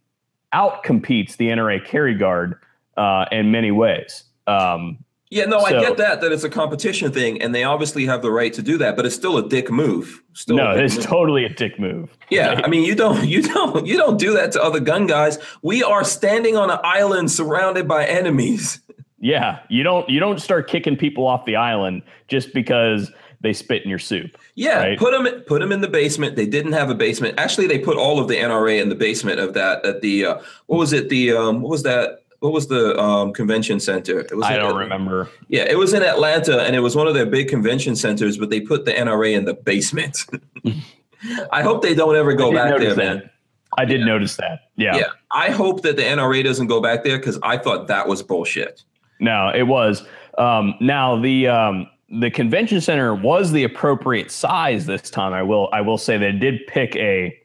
outcompetes 0.54 1.36
the 1.36 1.48
NRA 1.48 1.84
carry 1.84 2.14
guard 2.14 2.58
uh, 2.96 3.26
in 3.32 3.50
many 3.50 3.70
ways. 3.70 4.24
Um, 4.46 4.98
Yeah, 5.30 5.46
no, 5.46 5.58
I 5.58 5.72
get 5.72 5.96
that 5.96 6.20
that 6.20 6.30
it's 6.30 6.44
a 6.44 6.50
competition 6.50 7.10
thing, 7.10 7.42
and 7.42 7.52
they 7.52 7.64
obviously 7.64 8.06
have 8.06 8.22
the 8.22 8.30
right 8.30 8.52
to 8.52 8.62
do 8.62 8.78
that, 8.78 8.94
but 8.94 9.04
it's 9.04 9.16
still 9.16 9.36
a 9.36 9.48
dick 9.48 9.68
move. 9.68 10.22
Still 10.32 10.56
no, 10.56 10.70
it's 10.70 10.96
move. 10.96 11.04
totally 11.06 11.44
a 11.44 11.48
dick 11.48 11.78
move. 11.80 12.08
yeah. 12.30 12.60
I 12.62 12.68
mean, 12.68 12.84
you 12.84 12.94
don't, 12.94 13.26
you 13.34 13.42
don't, 13.42 13.84
you 13.84 13.96
don't 13.96 14.16
do 14.18 14.32
that 14.34 14.52
to 14.52 14.62
other 14.62 14.78
gun 14.78 15.06
guys. 15.08 15.38
We 15.62 15.82
are 15.82 16.04
standing 16.04 16.56
on 16.56 16.70
an 16.70 16.78
island 16.84 17.32
surrounded 17.32 17.88
by 17.88 18.06
enemies. 18.06 18.80
Yeah, 19.24 19.60
you 19.70 19.82
don't 19.82 20.06
you 20.06 20.20
don't 20.20 20.38
start 20.38 20.68
kicking 20.68 20.98
people 20.98 21.26
off 21.26 21.46
the 21.46 21.56
island 21.56 22.02
just 22.28 22.52
because 22.52 23.10
they 23.44 23.52
spit 23.52 23.84
in 23.84 23.88
your 23.90 24.00
soup. 24.00 24.36
Yeah, 24.56 24.78
Right. 24.80 24.98
put 24.98 25.12
them, 25.12 25.42
put 25.42 25.60
them 25.60 25.70
in 25.70 25.80
the 25.80 25.88
basement. 25.88 26.34
They 26.34 26.46
didn't 26.46 26.72
have 26.72 26.90
a 26.90 26.94
basement. 26.94 27.38
Actually, 27.38 27.68
they 27.68 27.78
put 27.78 27.96
all 27.96 28.18
of 28.18 28.26
the 28.26 28.34
NRA 28.36 28.80
in 28.82 28.88
the 28.88 28.94
basement 28.96 29.38
of 29.38 29.54
that. 29.54 29.84
At 29.86 30.00
the 30.00 30.24
uh, 30.26 30.38
what 30.66 30.78
was 30.78 30.92
it? 30.92 31.08
The 31.10 31.32
um, 31.32 31.60
what 31.60 31.70
was 31.70 31.84
that? 31.84 32.20
What 32.40 32.52
was 32.52 32.66
the 32.66 32.98
um, 33.00 33.32
convention 33.32 33.78
center? 33.80 34.18
It 34.20 34.34
was 34.36 34.44
I 34.44 34.56
don't 34.56 34.76
remember. 34.76 35.30
Yeah, 35.48 35.62
it 35.62 35.78
was 35.78 35.94
in 35.94 36.02
Atlanta, 36.02 36.62
and 36.62 36.74
it 36.76 36.80
was 36.80 36.94
one 36.96 37.06
of 37.06 37.14
their 37.14 37.24
big 37.26 37.48
convention 37.48 37.94
centers. 37.96 38.36
But 38.36 38.50
they 38.50 38.60
put 38.60 38.84
the 38.84 38.92
NRA 38.92 39.34
in 39.36 39.44
the 39.44 39.54
basement. 39.54 40.24
I 41.52 41.62
hope 41.62 41.82
they 41.82 41.94
don't 41.94 42.16
ever 42.16 42.34
go 42.34 42.52
back 42.52 42.78
there, 42.78 42.90
that. 42.94 42.96
man. 42.96 43.30
I 43.78 43.84
did 43.84 44.00
Yeah. 44.00 44.06
notice 44.06 44.36
that. 44.36 44.68
Yeah. 44.76 44.96
Yeah, 44.96 45.06
I 45.32 45.50
hope 45.50 45.82
that 45.82 45.96
the 45.96 46.02
NRA 46.02 46.44
doesn't 46.44 46.66
go 46.68 46.80
back 46.80 47.02
there 47.02 47.18
because 47.18 47.38
I 47.42 47.56
thought 47.56 47.88
that 47.88 48.06
was 48.06 48.22
bullshit. 48.22 48.82
No, 49.20 49.50
it 49.54 49.62
was. 49.64 50.04
Um, 50.38 50.74
now 50.80 51.16
the 51.20 51.48
um, 51.48 51.86
the 52.20 52.30
convention 52.30 52.80
center 52.80 53.14
was 53.14 53.52
the 53.52 53.64
appropriate 53.64 54.30
size 54.30 54.86
this 54.86 55.10
time. 55.10 55.32
I 55.32 55.42
will 55.42 55.68
I 55.72 55.80
will 55.80 55.98
say 55.98 56.16
they 56.18 56.32
did 56.32 56.66
pick 56.66 56.96
a 56.96 57.36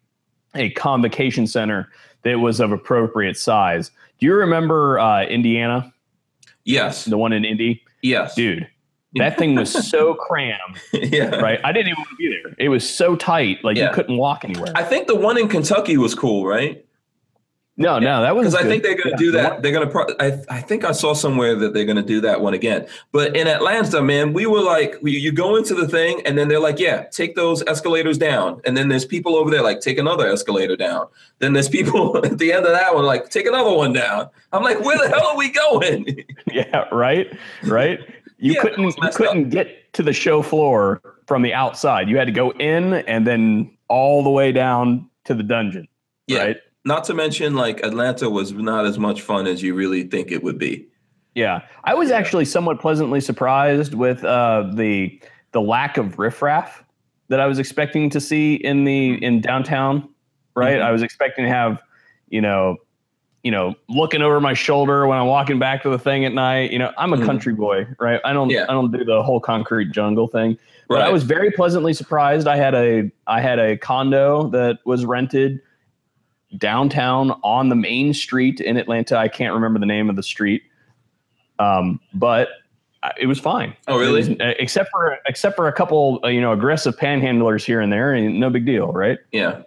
a 0.55 0.69
convocation 0.71 1.47
center 1.47 1.89
that 2.23 2.39
was 2.39 2.59
of 2.59 2.71
appropriate 2.71 3.37
size. 3.37 3.91
Do 4.19 4.25
you 4.25 4.33
remember 4.33 4.99
uh, 4.99 5.23
Indiana, 5.23 5.93
Yes, 6.65 7.05
the 7.05 7.17
one 7.17 7.33
in 7.33 7.45
Indy, 7.45 7.83
yes, 8.01 8.35
dude? 8.35 8.67
That 9.15 9.39
thing 9.39 9.55
was 9.55 9.71
so 9.89 10.13
crammed, 10.27 10.79
yeah. 10.93 11.35
right? 11.37 11.59
I 16.83 16.85
didn't 17.79 18.03
even 18.03 18.03
want 18.03 18.03
to 18.03 18.05
be 18.05 18.19
there. 18.19 18.19
It 18.19 18.19
was 18.19 18.19
so 18.19 18.19
tight, 18.19 18.19
like 18.19 18.19
Yeah. 18.19 18.19
you 18.19 18.19
couldn't 18.19 18.19
walk 18.19 18.19
anywhere. 18.19 18.19
I 18.19 18.19
think 18.19 18.19
the 18.19 18.19
one 18.19 18.19
in 18.19 18.19
Kentucky 18.19 18.19
was 18.19 18.19
cool, 18.19 18.19
right? 18.19 18.19
no, 18.19 18.19
no, 18.19 18.21
that 18.21 18.35
was 18.35 18.47
Because 18.47 18.65
I 18.65 18.69
think 18.69 18.83
they're 18.83 18.95
going 18.95 19.03
to 19.03 19.09
Yeah. 19.11 19.15
do 19.17 19.31
that. 19.31 19.61
They're 19.61 19.71
going 19.71 19.85
to. 19.87 19.91
Pro- 19.91 20.15
I, 20.19 20.57
I 20.57 20.61
think 20.61 20.83
I 20.83 20.91
saw 20.91 21.13
somewhere 21.13 21.55
that 21.55 21.73
they're 21.73 21.85
going 21.85 21.95
to 21.97 22.03
do 22.03 22.21
that 22.21 22.41
one 22.41 22.53
again. 22.53 22.87
But 23.11 23.35
in 23.35 23.47
Atlanta, 23.47 24.01
man, 24.01 24.33
we 24.33 24.45
were 24.45 24.61
like, 24.61 24.95
we, 25.01 25.11
you 25.11 25.31
go 25.31 25.55
into 25.55 25.73
the 25.75 25.87
thing, 25.87 26.21
and 26.25 26.37
then 26.37 26.47
they're 26.47 26.59
like, 26.59 26.79
yeah, 26.79 27.03
take 27.05 27.35
those 27.35 27.63
escalators 27.67 28.17
down. 28.17 28.61
And 28.65 28.75
then 28.75 28.89
there's 28.89 29.05
people 29.05 29.35
over 29.35 29.49
there 29.49 29.61
like, 29.63 29.79
take 29.81 29.97
another 29.97 30.27
escalator 30.27 30.75
down. 30.75 31.07
Then 31.39 31.53
there's 31.53 31.69
people 31.69 32.17
at 32.25 32.37
the 32.37 32.51
end 32.53 32.65
of 32.65 32.71
that 32.73 32.93
one 32.95 33.05
like, 33.05 33.29
take 33.29 33.45
another 33.47 33.71
one 33.73 33.93
down. 33.93 34.29
I'm 34.51 34.63
like, 34.63 34.79
where 34.83 34.97
the 34.97 35.07
hell 35.07 35.27
are 35.27 35.37
we 35.37 35.49
going? 35.51 36.25
Yeah, 36.51 36.85
right, 36.91 37.27
right. 37.65 37.99
You 38.39 38.53
Yeah, 38.53 38.61
couldn't 38.61 38.83
you 39.01 39.09
couldn't 39.13 39.49
get 39.49 39.93
to 39.93 40.01
the 40.03 40.13
show 40.13 40.41
floor 40.41 41.01
from 41.27 41.41
the 41.43 41.53
outside. 41.53 42.09
You 42.09 42.17
had 42.17 42.25
to 42.25 42.31
go 42.31 42.51
in 42.53 42.93
and 42.93 43.27
then 43.27 43.69
all 43.87 44.23
the 44.23 44.29
way 44.29 44.51
down 44.51 45.07
to 45.25 45.35
the 45.35 45.43
dungeon. 45.43 45.87
Yeah. 46.27 46.39
Right. 46.39 46.57
Not 46.89 47.03
to 47.03 47.13
mention, 47.13 47.53
like 47.53 47.83
Atlanta 47.83 48.31
was 48.31 48.51
not 48.51 48.87
as 48.87 48.97
much 48.97 49.21
fun 49.21 49.45
as 49.45 49.61
you 49.61 49.75
really 49.75 50.01
think 50.05 50.31
it 50.31 50.41
would 50.43 50.57
be. 50.57 50.87
Yeah, 51.35 51.61
I 51.83 51.93
was 51.93 52.09
actually 52.09 52.45
somewhat 52.45 52.79
pleasantly 52.79 53.21
surprised 53.21 53.93
with 53.93 54.23
uh, 54.23 54.71
the 54.73 55.21
the 55.51 55.61
lack 55.61 55.97
of 55.97 56.17
riffraff 56.17 56.83
that 57.27 57.39
I 57.39 57.45
was 57.45 57.59
expecting 57.59 58.09
to 58.09 58.19
see 58.19 58.55
in 58.55 58.85
the 58.85 59.23
in 59.23 59.39
downtown. 59.39 60.09
Right, 60.55 60.79
Mhm. 60.79 60.83
I 60.83 60.91
was 60.91 61.03
expecting 61.03 61.45
to 61.45 61.51
have, 61.51 61.79
you 62.29 62.41
know, 62.41 62.77
you 63.43 63.51
know, 63.51 63.75
looking 63.87 64.23
over 64.23 64.41
my 64.41 64.55
shoulder 64.55 65.05
when 65.05 65.19
I'm 65.19 65.27
walking 65.27 65.59
back 65.59 65.83
to 65.83 65.89
the 65.91 65.99
thing 65.99 66.25
at 66.25 66.33
night. 66.33 66.71
You 66.71 66.79
know, 66.79 66.91
I'm 66.97 67.13
a 67.13 67.17
Mhm. 67.17 67.25
country 67.27 67.53
boy, 67.53 67.85
right? 67.99 68.19
I 68.25 68.33
don't 68.33 68.49
Yeah. 68.49 68.65
I 68.67 68.73
don't 68.73 68.91
do 68.91 69.05
the 69.05 69.21
whole 69.21 69.39
concrete 69.39 69.91
jungle 69.91 70.25
thing. 70.25 70.57
But 70.87 71.03
I 71.03 71.09
was 71.09 71.21
very 71.21 71.51
pleasantly 71.51 71.93
surprised. 71.93 72.47
I 72.47 72.55
had 72.55 72.73
a 72.73 73.11
I 73.27 73.41
had 73.41 73.59
a 73.59 73.77
condo 73.77 74.47
that 74.49 74.79
was 74.85 75.05
rented 75.05 75.61
downtown 76.57 77.31
on 77.43 77.69
the 77.69 77.75
main 77.75 78.13
street 78.13 78.59
in 78.59 78.77
Atlanta. 78.77 79.17
I 79.17 79.27
can't 79.27 79.53
remember 79.53 79.79
the 79.79 79.85
name 79.85 80.09
of 80.09 80.15
the 80.15 80.23
street, 80.23 80.63
um, 81.59 81.99
but 82.13 82.49
it 83.19 83.27
was 83.27 83.39
fine. 83.39 83.75
Oh, 83.87 83.97
really? 83.99 84.19
Was- 84.19 84.29
uh, 84.29 84.53
except 84.59 84.89
for 84.91 85.17
except 85.27 85.55
for 85.55 85.67
a 85.67 85.73
couple, 85.73 86.19
uh, 86.23 86.27
you 86.27 86.41
know, 86.41 86.51
aggressive 86.51 86.97
panhandlers 86.97 87.63
here 87.63 87.81
and 87.81 87.91
there, 87.91 88.13
and 88.13 88.39
no 88.39 88.49
big 88.49 88.65
deal, 88.65 88.91
right? 88.91 89.19
Yeah. 89.31 89.61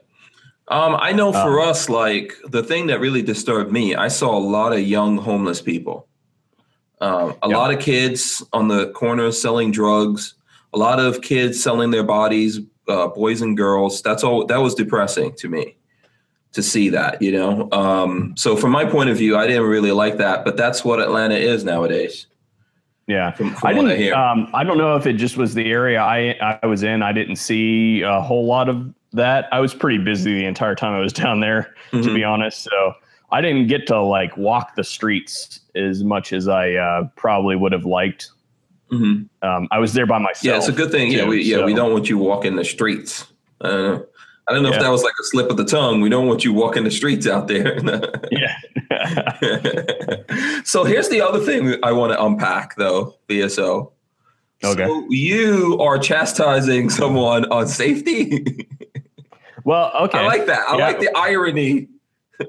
Um, 0.68 0.96
I 0.98 1.12
know 1.12 1.32
for 1.32 1.60
Um, 1.60 1.68
us, 1.68 1.88
like 1.88 2.34
the 2.48 2.62
thing 2.62 2.86
that 2.86 3.00
really 3.00 3.22
disturbed 3.22 3.72
me, 3.72 3.94
I 3.94 4.08
saw 4.08 4.36
a 4.36 4.40
lot 4.40 4.72
of 4.72 4.80
young 4.80 5.18
homeless 5.18 5.60
people. 5.60 6.06
Um, 7.00 7.34
a 7.42 7.48
Yeah. 7.48 7.56
lot 7.56 7.74
of 7.74 7.80
kids 7.80 8.42
on 8.52 8.68
the 8.68 8.90
corners 8.90 9.40
selling 9.40 9.72
drugs. 9.72 10.34
A 10.72 10.78
lot 10.78 11.00
of 11.00 11.20
kids 11.20 11.62
selling 11.62 11.90
their 11.90 12.04
bodies, 12.04 12.60
uh, 12.88 13.08
boys 13.08 13.42
and 13.42 13.56
girls. 13.56 14.02
That's 14.02 14.22
all. 14.24 14.46
That 14.46 14.58
was 14.62 14.74
depressing 14.74 15.34
to 15.38 15.48
me 15.48 15.76
to 16.52 16.62
see 16.62 16.88
that. 16.90 17.20
You 17.22 17.32
know. 17.32 17.68
Um, 17.72 18.34
so 18.36 18.56
from 18.56 18.70
my 18.70 18.84
point 18.84 19.10
of 19.10 19.16
view, 19.16 19.36
I 19.36 19.46
didn't 19.46 19.64
really 19.66 19.92
like 19.92 20.18
that, 20.18 20.44
but 20.44 20.56
that's 20.56 20.84
what 20.84 21.00
Atlanta 21.00 21.34
is 21.36 21.64
nowadays. 21.64 22.26
Yeah. 23.06 23.32
From, 23.32 23.54
from 23.54 23.66
I 23.68 23.70
I 23.70 23.74
didn't. 23.74 23.96
hear. 23.98 24.14
Um, 24.14 24.48
I 24.54 24.62
don't 24.64 24.78
know 24.78 24.96
if 24.96 25.06
it 25.06 25.14
just 25.14 25.36
was 25.36 25.54
the 25.54 25.70
area 25.70 26.00
I 26.00 26.58
I 26.62 26.66
was 26.66 26.82
in. 26.82 27.02
I 27.02 27.12
didn't 27.12 27.36
see 27.36 28.02
a 28.02 28.20
whole 28.20 28.46
lot 28.46 28.68
of 28.68 28.92
that. 29.12 29.48
I 29.52 29.60
was 29.60 29.74
pretty 29.74 29.98
busy 29.98 30.34
the 30.34 30.44
entire 30.46 30.74
time 30.74 30.94
I 30.94 31.00
was 31.00 31.12
down 31.24 31.40
there, 31.40 31.74
to 31.90 31.96
Mhm. 31.96 32.14
be 32.14 32.24
honest. 32.24 32.62
So 32.62 32.94
I 33.30 33.40
didn't 33.40 33.66
get 33.66 33.86
to 33.88 34.00
like 34.00 34.36
walk 34.36 34.76
the 34.76 34.84
streets 34.84 35.60
as 35.74 36.04
much 36.04 36.32
as 36.32 36.48
I 36.48 36.74
uh, 36.74 37.08
probably 37.16 37.56
would 37.56 37.72
have 37.72 37.84
liked 37.86 38.30
Mm-hmm. 38.90 39.48
Um, 39.48 39.68
I 39.70 39.78
was 39.78 39.94
there 39.94 40.04
by 40.04 40.18
myself. 40.18 40.44
Yeah, 40.44 40.58
it's 40.58 40.68
a 40.68 40.72
good 40.72 40.90
thing. 40.90 41.12
Too, 41.12 41.16
yeah, 41.16 41.24
we 41.26 41.42
yeah 41.42 41.56
so. 41.56 41.64
we 41.64 41.72
don't 41.72 41.94
want 41.94 42.10
you 42.10 42.18
walking 42.18 42.56
the 42.56 42.64
streets. 42.64 43.26
Uh, 43.62 44.00
I 44.52 44.56
don't 44.56 44.64
know 44.64 44.68
yeah. 44.68 44.76
if 44.76 44.82
that 44.82 44.90
was 44.90 45.02
like 45.02 45.14
a 45.18 45.24
slip 45.24 45.50
of 45.50 45.56
the 45.56 45.64
tongue. 45.64 46.02
We 46.02 46.10
don't 46.10 46.28
want 46.28 46.44
you 46.44 46.52
walking 46.52 46.84
the 46.84 46.90
streets 46.90 47.26
out 47.26 47.48
there. 47.48 47.78
yeah. 48.30 48.54
so 50.64 50.84
here's 50.84 51.08
the 51.08 51.22
other 51.22 51.40
thing 51.40 51.74
I 51.82 51.92
want 51.92 52.12
to 52.12 52.22
unpack, 52.22 52.76
though, 52.76 53.16
BSO. 53.28 53.90
Okay. 54.62 54.84
So 54.84 55.06
you 55.08 55.78
are 55.80 55.98
chastising 55.98 56.90
someone 56.90 57.50
on 57.50 57.66
safety. 57.66 58.68
well, 59.64 59.90
okay. 60.02 60.18
I 60.18 60.26
like 60.26 60.44
that. 60.46 60.68
I 60.68 60.76
yeah. 60.76 60.86
like 60.86 61.00
the 61.00 61.10
irony 61.16 61.88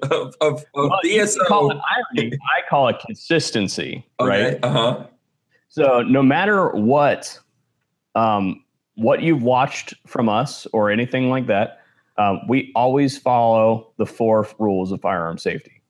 of, 0.03 0.11
of, 0.11 0.35
of 0.41 0.65
well, 0.73 0.99
BSO. 1.05 1.47
call 1.47 1.71
it 1.71 1.77
irony. 2.17 2.33
I 2.33 2.69
call 2.69 2.89
it 2.89 2.97
consistency. 2.99 4.05
Okay. 4.19 4.51
Right. 4.51 4.59
Uh 4.61 4.69
huh. 4.69 5.05
So 5.69 6.01
no 6.01 6.21
matter 6.21 6.69
what, 6.71 7.39
um, 8.13 8.63
what 8.95 9.21
you've 9.21 9.41
watched 9.41 9.93
from 10.05 10.29
us 10.29 10.67
or 10.73 10.91
anything 10.91 11.29
like 11.29 11.47
that, 11.47 11.82
um, 12.17 12.41
we 12.47 12.71
always 12.75 13.17
follow 13.17 13.91
the 13.97 14.05
four 14.05 14.47
rules 14.59 14.91
of 14.91 15.01
firearm 15.01 15.37
safety. 15.37 15.81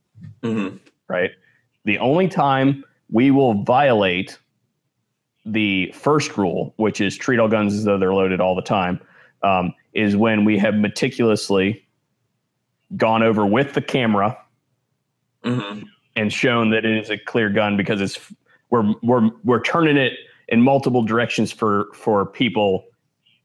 Mm-hmm. 0.41 0.77
Right. 1.07 1.31
The 1.85 1.99
only 1.99 2.27
time 2.27 2.83
we 3.11 3.31
will 3.31 3.63
violate 3.63 4.37
the 5.45 5.91
first 5.93 6.37
rule, 6.37 6.73
which 6.77 7.01
is 7.01 7.17
treat 7.17 7.39
all 7.39 7.49
guns 7.49 7.73
as 7.73 7.83
though 7.83 7.97
they're 7.97 8.13
loaded 8.13 8.39
all 8.39 8.55
the 8.55 8.61
time, 8.61 8.99
um, 9.43 9.73
is 9.93 10.15
when 10.15 10.45
we 10.45 10.57
have 10.57 10.75
meticulously 10.75 11.85
gone 12.95 13.23
over 13.23 13.45
with 13.45 13.73
the 13.73 13.81
camera 13.81 14.37
mm-hmm. 15.43 15.81
and 16.15 16.31
shown 16.31 16.69
that 16.69 16.85
it 16.85 16.97
is 16.97 17.09
a 17.09 17.17
clear 17.17 17.49
gun 17.49 17.75
because 17.75 17.99
it's 17.99 18.31
we're 18.69 18.93
we're 19.03 19.29
we're 19.43 19.61
turning 19.61 19.97
it 19.97 20.13
in 20.47 20.61
multiple 20.61 21.03
directions 21.03 21.51
for 21.51 21.87
for 21.93 22.25
people 22.25 22.85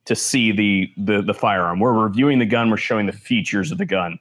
to 0.08 0.16
see 0.16 0.52
the 0.52 0.90
the 0.96 1.20
the 1.20 1.34
firearm. 1.34 1.80
We're 1.80 1.92
reviewing 1.92 2.38
the 2.38 2.46
gun. 2.46 2.70
We're 2.70 2.78
showing 2.78 3.04
the 3.04 3.12
features 3.12 3.70
of 3.70 3.76
the 3.76 3.84
gun. 3.84 4.18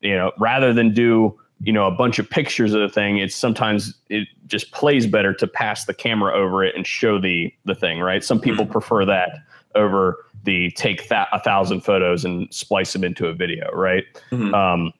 You 0.00 0.16
know, 0.16 0.32
rather 0.38 0.72
than 0.72 0.94
do 0.94 1.38
you 1.60 1.74
know 1.74 1.86
a 1.86 1.90
bunch 1.90 2.18
of 2.18 2.28
pictures 2.28 2.72
of 2.72 2.80
the 2.80 2.88
thing, 2.88 3.18
it's 3.18 3.36
sometimes 3.36 3.94
it 4.08 4.26
just 4.46 4.72
plays 4.72 5.06
better 5.06 5.34
to 5.34 5.46
pass 5.46 5.84
the 5.84 5.92
camera 5.92 6.32
over 6.34 6.64
it 6.64 6.74
and 6.74 6.86
show 6.86 7.20
the 7.20 7.52
the 7.66 7.74
thing. 7.74 8.00
Right? 8.00 8.24
Some 8.24 8.40
people 8.40 8.64
mm-hmm. 8.64 8.72
prefer 8.72 9.04
that 9.04 9.40
over 9.74 10.24
the 10.42 10.70
take 10.70 11.06
th- 11.06 11.26
a 11.32 11.40
thousand 11.40 11.82
photos 11.82 12.24
and 12.24 12.52
splice 12.52 12.94
them 12.94 13.04
into 13.04 13.26
a 13.26 13.34
video. 13.34 13.70
Right? 13.74 14.04
Mm-hmm. 14.30 14.54
Um, 14.54 14.92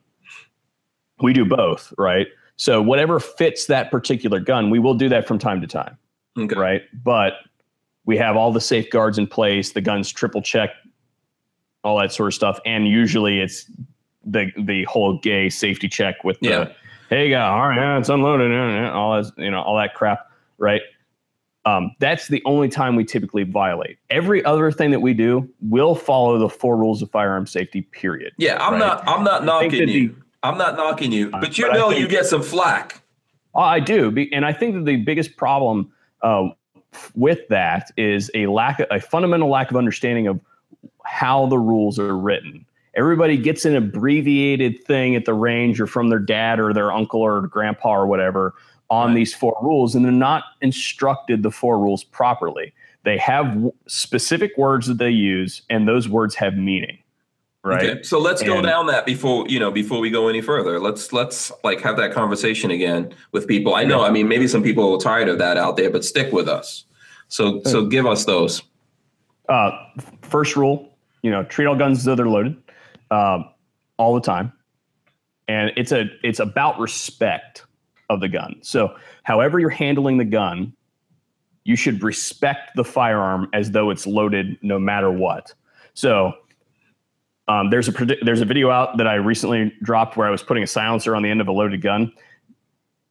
we 1.19 1.33
do 1.33 1.45
both. 1.45 1.91
Right? 1.97 2.27
So 2.57 2.79
whatever 2.79 3.19
fits 3.19 3.65
that 3.65 3.89
particular 3.89 4.39
gun, 4.39 4.69
we 4.69 4.77
will 4.77 4.93
do 4.93 5.09
that 5.09 5.27
from 5.27 5.39
time 5.39 5.61
to 5.61 5.67
time. 5.67 5.97
Okay. 6.37 6.55
Right? 6.55 6.83
But 7.03 7.33
we 8.05 8.17
have 8.17 8.35
all 8.35 8.51
the 8.51 8.61
safeguards 8.61 9.17
in 9.17 9.27
place, 9.27 9.71
the 9.71 9.81
guns 9.81 10.11
triple 10.11 10.41
check, 10.41 10.71
all 11.83 11.99
that 11.99 12.11
sort 12.11 12.27
of 12.27 12.33
stuff. 12.33 12.59
And 12.65 12.87
usually 12.87 13.39
it's 13.39 13.69
the 14.25 14.51
the 14.57 14.83
whole 14.85 15.19
gay 15.19 15.49
safety 15.49 15.87
check 15.87 16.23
with 16.23 16.39
the 16.39 16.49
yeah. 16.49 16.71
hey 17.09 17.29
guy, 17.29 17.47
all 17.47 17.69
right, 17.69 17.77
yeah, 17.77 17.99
it's 17.99 18.09
unloaded, 18.09 18.51
all 18.89 19.21
that, 19.21 19.31
you 19.37 19.51
know, 19.51 19.61
all 19.61 19.77
that 19.77 19.93
crap, 19.93 20.29
right? 20.57 20.81
Um, 21.65 21.95
that's 21.99 22.27
the 22.27 22.43
only 22.45 22.69
time 22.69 22.95
we 22.95 23.03
typically 23.03 23.43
violate. 23.43 23.97
Every 24.11 24.45
other 24.45 24.71
thing 24.71 24.91
that 24.91 24.99
we 24.99 25.15
do 25.15 25.49
will 25.61 25.95
follow 25.95 26.37
the 26.37 26.49
four 26.49 26.77
rules 26.77 27.01
of 27.01 27.09
firearm 27.09 27.47
safety. 27.47 27.81
Period. 27.81 28.33
Yeah, 28.37 28.63
I'm 28.63 28.73
right? 28.73 28.79
not. 28.79 29.07
I'm 29.07 29.23
not 29.23 29.43
knocking 29.45 29.89
you. 29.89 30.09
The, 30.09 30.15
I'm 30.43 30.59
not 30.59 30.75
knocking 30.75 31.11
you, 31.11 31.31
but 31.31 31.57
you 31.57 31.67
but 31.67 31.73
know 31.73 31.89
think, 31.89 32.01
you 32.01 32.07
get 32.07 32.27
some 32.27 32.43
flack. 32.43 33.01
I 33.55 33.79
do, 33.79 34.15
and 34.31 34.45
I 34.45 34.53
think 34.53 34.75
that 34.75 34.85
the 34.85 34.97
biggest 34.97 35.37
problem 35.37 35.91
uh, 36.21 36.49
with 37.15 37.47
that 37.49 37.91
is 37.97 38.31
a 38.33 38.47
lack, 38.47 38.79
a 38.91 38.99
fundamental 38.99 39.49
lack 39.49 39.71
of 39.71 39.77
understanding 39.77 40.27
of 40.27 40.39
how 41.03 41.45
the 41.47 41.57
rules 41.57 41.99
are 41.99 42.17
written. 42.17 42.65
Everybody 42.95 43.37
gets 43.37 43.65
an 43.65 43.75
abbreviated 43.75 44.83
thing 44.85 45.15
at 45.15 45.25
the 45.25 45.33
range 45.33 45.81
or 45.81 45.87
from 45.87 46.09
their 46.09 46.19
dad 46.19 46.59
or 46.59 46.73
their 46.73 46.91
uncle 46.91 47.21
or 47.21 47.41
grandpa 47.41 47.93
or 47.93 48.07
whatever 48.07 48.53
on 48.89 49.09
right. 49.09 49.15
these 49.15 49.33
four 49.33 49.57
rules, 49.61 49.95
and 49.95 50.05
they're 50.05 50.11
not 50.11 50.43
instructed 50.61 51.43
the 51.43 51.51
four 51.51 51.79
rules 51.79 52.03
properly. 52.03 52.73
They 53.03 53.17
have 53.17 53.47
w- 53.47 53.73
specific 53.87 54.57
words 54.57 54.87
that 54.87 54.97
they 54.97 55.09
use, 55.09 55.63
and 55.69 55.87
those 55.87 56.07
words 56.07 56.35
have 56.35 56.55
meaning 56.55 56.99
right? 57.65 57.89
Okay. 57.89 58.03
so 58.03 58.19
let's 58.19 58.41
and, 58.41 58.49
go 58.49 58.61
down 58.61 58.85
that 58.87 59.05
before 59.05 59.45
you 59.47 59.59
know 59.59 59.71
before 59.71 59.99
we 59.99 60.09
go 60.09 60.27
any 60.27 60.41
further. 60.41 60.79
Let's 60.79 61.11
let's 61.11 61.51
like 61.63 61.81
have 61.81 61.97
that 61.97 62.13
conversation 62.13 62.71
again 62.71 63.13
with 63.31 63.47
people. 63.47 63.75
I 63.75 63.83
know 63.83 64.03
i 64.03 64.11
mean 64.11 64.27
maybe 64.27 64.47
some 64.47 64.63
people 64.63 64.93
are 64.93 64.99
tired 64.99 65.27
of 65.27 65.39
that 65.39 65.57
out 65.57 65.77
there 65.77 65.89
but 65.89 66.05
stick 66.05 66.31
with 66.31 66.47
us. 66.47 66.85
So 67.27 67.61
so 67.63 67.85
give 67.85 68.05
us 68.05 68.25
those. 68.25 68.61
Uh, 69.49 69.71
first 70.21 70.55
rule 70.55 70.97
you 71.21 71.31
know 71.31 71.43
treat 71.43 71.65
all 71.65 71.75
guns 71.75 71.99
as 71.99 72.03
though 72.05 72.15
they're 72.15 72.29
loaded 72.29 72.55
um, 73.11 73.49
all 73.97 74.13
the 74.15 74.21
time. 74.21 74.53
And 75.47 75.71
it's 75.75 75.91
a 75.91 76.05
it's 76.23 76.39
about 76.39 76.79
respect 76.79 77.65
of 78.09 78.19
the 78.19 78.29
gun. 78.29 78.57
So 78.61 78.95
however 79.23 79.59
you're 79.59 79.69
handling 79.69 80.17
the 80.17 80.25
gun 80.25 80.73
you 81.65 81.75
should 81.75 82.03
respect 82.03 82.75
the 82.75 82.83
firearm 82.83 83.49
as 83.51 83.71
though 83.71 83.89
it's 83.89 84.07
loaded 84.07 84.57
no 84.61 84.79
matter 84.79 85.11
what. 85.11 85.53
So 85.95 86.33
um, 87.47 87.69
there's 87.69 87.87
a 87.87 87.91
there's 88.21 88.41
a 88.41 88.45
video 88.45 88.71
out 88.71 88.97
that 88.97 89.07
I 89.07 89.15
recently 89.15 89.73
dropped 89.81 90.17
where 90.17 90.27
I 90.27 90.31
was 90.31 90.41
putting 90.41 90.63
a 90.63 90.67
silencer 90.67 91.15
on 91.15 91.23
the 91.23 91.29
end 91.29 91.41
of 91.41 91.47
a 91.47 91.51
loaded 91.51 91.81
gun. 91.81 92.11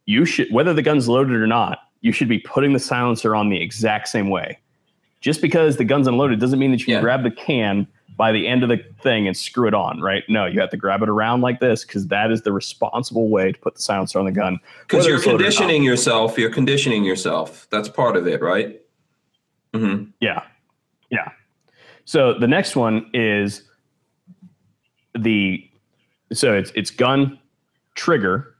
You 0.06 0.24
should 0.24 0.52
whether 0.52 0.74
the 0.74 0.82
gun's 0.82 1.08
loaded 1.08 1.36
or 1.36 1.46
not, 1.46 1.78
you 2.00 2.12
should 2.12 2.28
be 2.28 2.38
putting 2.40 2.72
the 2.72 2.80
silencer 2.80 3.34
on 3.34 3.48
the 3.48 3.60
exact 3.60 4.08
same 4.08 4.30
way. 4.30 4.58
Just 5.20 5.40
because 5.40 5.76
the 5.76 5.84
gun's 5.84 6.06
unloaded 6.06 6.40
doesn't 6.40 6.58
mean 6.58 6.70
that 6.72 6.80
you 6.80 6.86
can 6.86 7.00
grab 7.00 7.22
the 7.22 7.30
can 7.30 7.86
by 8.16 8.30
the 8.30 8.46
end 8.46 8.62
of 8.62 8.68
the 8.68 8.84
thing 9.00 9.26
and 9.26 9.36
screw 9.36 9.66
it 9.66 9.74
on, 9.74 10.00
right? 10.00 10.22
No, 10.28 10.44
you 10.46 10.60
have 10.60 10.70
to 10.70 10.76
grab 10.76 11.02
it 11.02 11.08
around 11.08 11.40
like 11.40 11.60
this 11.60 11.84
because 11.84 12.06
that 12.08 12.30
is 12.30 12.42
the 12.42 12.52
responsible 12.52 13.28
way 13.28 13.52
to 13.52 13.58
put 13.58 13.74
the 13.74 13.82
silencer 13.82 14.18
on 14.18 14.24
the 14.24 14.32
gun. 14.32 14.58
Because 14.82 15.06
you're 15.06 15.20
conditioning 15.20 15.82
yourself. 15.82 16.38
You're 16.38 16.50
conditioning 16.50 17.04
yourself. 17.04 17.66
That's 17.70 17.88
part 17.88 18.16
of 18.16 18.26
it, 18.26 18.40
right? 18.40 18.80
Mm-hmm. 19.72 20.10
Yeah, 20.20 20.42
yeah. 21.10 21.30
So 22.04 22.34
the 22.34 22.46
next 22.46 22.76
one 22.76 23.10
is 23.14 23.62
the 25.18 25.68
so 26.32 26.54
it's 26.54 26.72
it's 26.74 26.90
gun 26.90 27.38
trigger, 27.94 28.54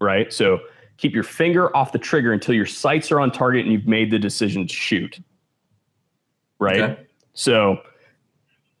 right? 0.00 0.32
So 0.32 0.60
keep 0.96 1.14
your 1.14 1.24
finger 1.24 1.74
off 1.76 1.92
the 1.92 1.98
trigger 1.98 2.32
until 2.32 2.54
your 2.54 2.66
sights 2.66 3.10
are 3.10 3.20
on 3.20 3.30
target 3.30 3.64
and 3.64 3.72
you've 3.72 3.86
made 3.86 4.10
the 4.10 4.18
decision 4.18 4.66
to 4.66 4.74
shoot. 4.74 5.20
Right? 6.58 6.80
Okay. 6.80 7.06
So 7.34 7.78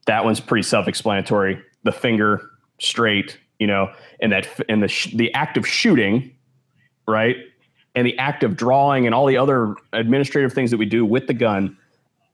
that 0.06 0.24
one's 0.24 0.40
pretty 0.40 0.64
self-explanatory. 0.64 1.62
The 1.84 1.92
finger 1.92 2.50
straight, 2.80 3.38
you 3.58 3.66
know, 3.66 3.92
and 4.20 4.32
that 4.32 4.48
and 4.68 4.82
the 4.82 4.88
sh- 4.88 5.14
the 5.14 5.32
act 5.34 5.56
of 5.56 5.66
shooting, 5.66 6.34
right? 7.06 7.36
And 7.94 8.06
the 8.06 8.18
act 8.18 8.42
of 8.42 8.56
drawing 8.56 9.06
and 9.06 9.14
all 9.14 9.26
the 9.26 9.36
other 9.36 9.74
administrative 9.92 10.52
things 10.52 10.70
that 10.70 10.76
we 10.76 10.86
do 10.86 11.04
with 11.04 11.26
the 11.26 11.34
gun 11.34 11.76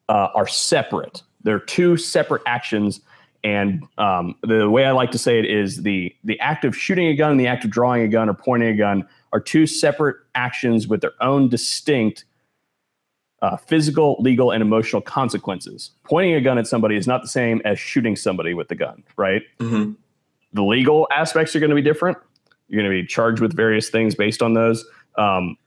uh, 0.08 0.28
are 0.34 0.46
separate. 0.46 1.22
They're 1.42 1.58
two 1.58 1.96
separate 1.96 2.42
actions 2.46 3.00
and 3.44 3.82
um, 3.98 4.34
the 4.42 4.70
way 4.70 4.86
I 4.86 4.92
like 4.92 5.10
to 5.10 5.18
say 5.18 5.38
it 5.38 5.44
is 5.44 5.82
the 5.82 6.14
the 6.24 6.40
act 6.40 6.64
of 6.64 6.74
shooting 6.74 7.06
a 7.08 7.14
gun 7.14 7.30
and 7.30 7.38
the 7.38 7.46
act 7.46 7.64
of 7.64 7.70
drawing 7.70 8.02
a 8.02 8.08
gun 8.08 8.30
or 8.30 8.34
pointing 8.34 8.70
a 8.70 8.76
gun 8.76 9.06
are 9.34 9.40
two 9.40 9.66
separate 9.66 10.16
actions 10.34 10.88
with 10.88 11.02
their 11.02 11.12
own 11.20 11.48
distinct 11.50 12.24
uh, 13.42 13.58
physical, 13.58 14.16
legal, 14.20 14.50
and 14.50 14.62
emotional 14.62 15.02
consequences. 15.02 15.90
Pointing 16.04 16.32
a 16.32 16.40
gun 16.40 16.56
at 16.56 16.66
somebody 16.66 16.96
is 16.96 17.06
not 17.06 17.20
the 17.20 17.28
same 17.28 17.60
as 17.66 17.78
shooting 17.78 18.16
somebody 18.16 18.54
with 18.54 18.68
the 18.68 18.74
gun, 18.74 19.04
right? 19.18 19.42
Mm-hmm. 19.58 19.92
The 20.54 20.62
legal 20.62 21.06
aspects 21.14 21.54
are 21.54 21.60
going 21.60 21.68
to 21.68 21.76
be 21.76 21.82
different. 21.82 22.16
You're 22.68 22.80
going 22.82 22.90
to 22.90 23.02
be 23.02 23.06
charged 23.06 23.42
with 23.42 23.54
various 23.54 23.90
things 23.90 24.14
based 24.14 24.40
on 24.40 24.54
those. 24.54 24.86
Um, 25.18 25.58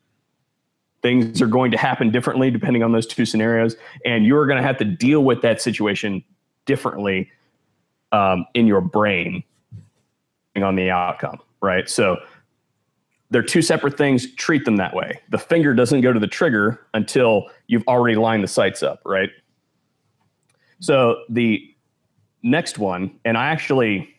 things 1.04 1.40
are 1.40 1.48
going 1.48 1.70
to 1.70 1.78
happen 1.78 2.10
differently 2.10 2.50
depending 2.50 2.82
on 2.82 2.94
those 2.94 3.06
two 3.06 3.26
scenarios, 3.26 3.76
and 4.04 4.26
you're 4.26 4.48
going 4.48 4.58
to 4.58 4.64
have 4.64 4.78
to 4.78 4.86
deal 4.86 5.24
with 5.24 5.44
that 5.44 5.62
situation 5.62 6.24
differently 6.66 7.30
um, 8.12 8.46
in 8.54 8.68
your 8.68 8.82
brain 8.82 9.44
on 10.56 10.76
the 10.76 10.90
outcome, 10.90 11.40
right? 11.62 11.90
So 11.90 12.18
they're 13.30 13.44
two 13.44 13.62
separate 13.62 13.98
things. 13.98 14.34
Treat 14.36 14.66
them 14.66 14.78
that 14.78 14.96
way. 14.96 15.20
The 15.30 15.38
finger 15.38 15.74
doesn't 15.74 16.02
go 16.02 16.14
to 16.14 16.20
the 16.20 16.28
trigger 16.28 16.86
until 16.94 17.48
you've 17.68 17.88
already 17.88 18.16
lined 18.16 18.44
the 18.44 18.48
sights 18.48 18.82
up, 18.82 19.02
right? 19.06 19.30
So 20.80 21.24
the 21.30 21.64
next 22.44 22.78
one, 22.78 23.20
and 23.26 23.38
I 23.38 23.48
actually, 23.48 24.16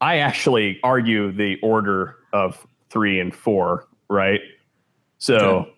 I 0.00 0.18
actually 0.18 0.80
argue 0.82 1.32
the 1.32 1.58
order 1.62 2.16
of 2.32 2.66
three 2.90 3.20
and 3.20 3.34
four, 3.34 3.88
right? 4.08 4.40
So, 5.18 5.36
okay. 5.36 5.72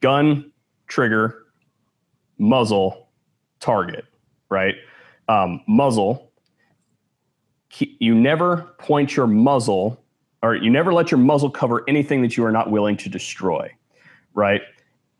gun, 0.00 0.52
trigger, 0.86 1.46
muzzle, 2.38 3.08
target, 3.58 4.04
right? 4.48 4.74
Um, 5.28 5.62
muzzle, 5.66 6.32
you 7.78 8.14
never 8.14 8.74
point 8.78 9.16
your 9.16 9.26
muzzle 9.26 10.02
or 10.42 10.54
you 10.54 10.70
never 10.70 10.92
let 10.92 11.10
your 11.10 11.18
muzzle 11.18 11.50
cover 11.50 11.82
anything 11.88 12.22
that 12.22 12.36
you 12.36 12.44
are 12.44 12.52
not 12.52 12.70
willing 12.70 12.96
to 12.96 13.08
destroy, 13.08 13.70
right? 14.34 14.62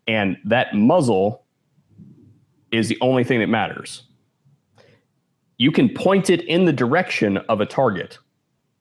and 0.07 0.37
that 0.45 0.73
muzzle 0.73 1.43
is 2.71 2.87
the 2.87 2.97
only 3.01 3.23
thing 3.23 3.39
that 3.39 3.47
matters. 3.47 4.03
You 5.57 5.71
can 5.71 5.89
point 5.89 6.29
it 6.29 6.41
in 6.41 6.65
the 6.65 6.73
direction 6.73 7.37
of 7.49 7.61
a 7.61 7.65
target, 7.65 8.17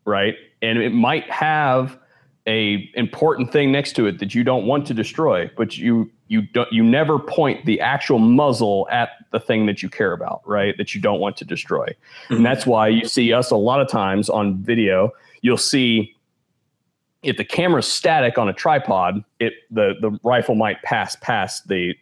right? 0.04 0.34
And 0.62 0.78
it 0.78 0.92
might 0.92 1.28
have 1.30 1.98
a 2.46 2.88
important 2.94 3.50
thing 3.52 3.72
next 3.72 3.94
to 3.94 4.06
it 4.06 4.18
that 4.20 4.34
you 4.34 4.44
don't 4.44 4.66
want 4.66 4.86
to 4.86 4.94
destroy, 4.94 5.50
but 5.56 5.76
you 5.76 6.10
you 6.28 6.42
don't 6.42 6.72
you 6.72 6.82
never 6.82 7.18
point 7.18 7.64
the 7.66 7.80
actual 7.80 8.18
muzzle 8.18 8.86
at 8.90 9.10
the 9.32 9.40
thing 9.40 9.66
that 9.66 9.82
you 9.82 9.88
care 9.88 10.12
about, 10.12 10.42
right? 10.46 10.76
That 10.78 10.94
you 10.94 11.00
don't 11.00 11.20
want 11.20 11.36
to 11.38 11.44
destroy. 11.44 11.86
Mm-hmm. 11.86 12.34
And 12.34 12.46
that's 12.46 12.66
why 12.66 12.88
you 12.88 13.06
see 13.06 13.32
us 13.32 13.50
a 13.50 13.56
lot 13.56 13.80
of 13.80 13.88
times 13.88 14.28
on 14.28 14.56
video, 14.58 15.10
you'll 15.42 15.56
see 15.56 16.14
if 17.22 17.36
the 17.36 17.44
camera's 17.44 17.86
static 17.86 18.38
on 18.38 18.48
a 18.48 18.52
tripod, 18.52 19.24
it 19.40 19.54
the 19.70 19.94
the 20.00 20.18
rifle 20.22 20.54
might 20.54 20.82
pass 20.82 21.16
past 21.16 21.66
the 21.68 21.94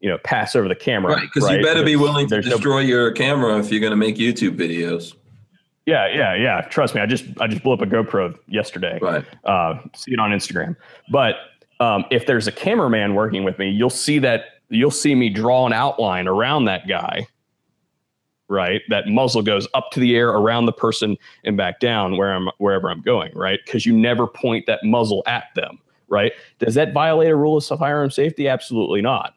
you 0.00 0.08
know 0.08 0.18
pass 0.24 0.56
over 0.56 0.68
the 0.68 0.74
camera. 0.74 1.14
Right, 1.14 1.22
because 1.22 1.48
right? 1.48 1.58
you 1.58 1.64
better 1.64 1.84
be 1.84 1.96
willing 1.96 2.28
to 2.28 2.40
destroy 2.40 2.82
no, 2.82 2.88
your 2.88 3.12
camera 3.12 3.58
if 3.58 3.70
you're 3.70 3.80
going 3.80 3.90
to 3.90 3.96
make 3.96 4.16
YouTube 4.16 4.56
videos. 4.56 5.14
Yeah, 5.86 6.06
yeah, 6.14 6.34
yeah. 6.34 6.60
Trust 6.62 6.94
me, 6.94 7.00
I 7.00 7.06
just 7.06 7.24
I 7.40 7.46
just 7.48 7.62
blew 7.62 7.72
up 7.72 7.80
a 7.80 7.86
GoPro 7.86 8.38
yesterday. 8.46 8.98
Right. 9.02 9.24
Uh, 9.44 9.80
see 9.94 10.12
it 10.12 10.20
on 10.20 10.30
Instagram. 10.30 10.76
But 11.10 11.36
um, 11.80 12.04
if 12.10 12.26
there's 12.26 12.46
a 12.46 12.52
cameraman 12.52 13.14
working 13.14 13.42
with 13.42 13.58
me, 13.58 13.68
you'll 13.68 13.90
see 13.90 14.18
that 14.20 14.44
you'll 14.68 14.92
see 14.92 15.14
me 15.14 15.28
draw 15.28 15.66
an 15.66 15.72
outline 15.72 16.28
around 16.28 16.66
that 16.66 16.86
guy. 16.86 17.26
Right. 18.48 18.82
That 18.90 19.08
muzzle 19.08 19.42
goes 19.42 19.66
up 19.74 19.90
to 19.92 20.00
the 20.00 20.14
air 20.14 20.28
around 20.28 20.66
the 20.66 20.72
person 20.72 21.16
and 21.44 21.56
back 21.56 21.80
down 21.80 22.16
where 22.16 22.32
I'm 22.32 22.48
wherever 22.58 22.90
I'm 22.90 23.00
going. 23.00 23.32
Right. 23.34 23.58
Because 23.64 23.84
you 23.84 23.96
never 23.96 24.26
point 24.26 24.66
that 24.66 24.84
muzzle 24.84 25.22
at 25.26 25.44
them. 25.56 25.78
Right. 26.08 26.32
Does 26.58 26.74
that 26.74 26.92
violate 26.92 27.30
a 27.30 27.36
rule 27.36 27.56
of 27.56 27.64
firearm 27.64 28.10
safety? 28.10 28.46
Absolutely 28.46 29.00
not. 29.00 29.34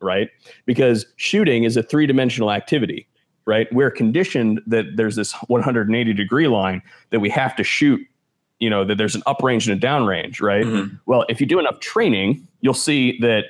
Right. 0.00 0.28
Because 0.66 1.06
shooting 1.16 1.64
is 1.64 1.76
a 1.76 1.82
three 1.82 2.06
dimensional 2.06 2.52
activity 2.52 3.08
right? 3.46 3.72
We're 3.72 3.90
conditioned 3.90 4.60
that 4.66 4.96
there's 4.96 5.16
this 5.16 5.32
180 5.32 6.12
degree 6.12 6.48
line 6.48 6.82
that 7.10 7.20
we 7.20 7.30
have 7.30 7.56
to 7.56 7.64
shoot, 7.64 8.00
you 8.58 8.68
know, 8.68 8.84
that 8.84 8.98
there's 8.98 9.14
an 9.14 9.22
uprange 9.22 9.70
and 9.70 9.82
a 9.82 9.86
downrange, 9.86 10.42
right? 10.42 10.64
Mm-hmm. 10.64 10.96
Well, 11.06 11.24
if 11.28 11.40
you 11.40 11.46
do 11.46 11.58
enough 11.58 11.80
training, 11.80 12.46
you'll 12.60 12.74
see 12.74 13.18
that 13.20 13.44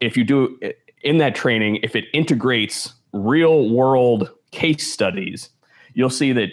if 0.00 0.16
you 0.16 0.24
do 0.24 0.58
in 1.02 1.18
that 1.18 1.34
training, 1.34 1.80
if 1.82 1.96
it 1.96 2.04
integrates 2.12 2.92
real 3.12 3.70
world 3.70 4.30
case 4.50 4.92
studies, 4.92 5.48
you'll 5.94 6.10
see 6.10 6.32
that 6.32 6.50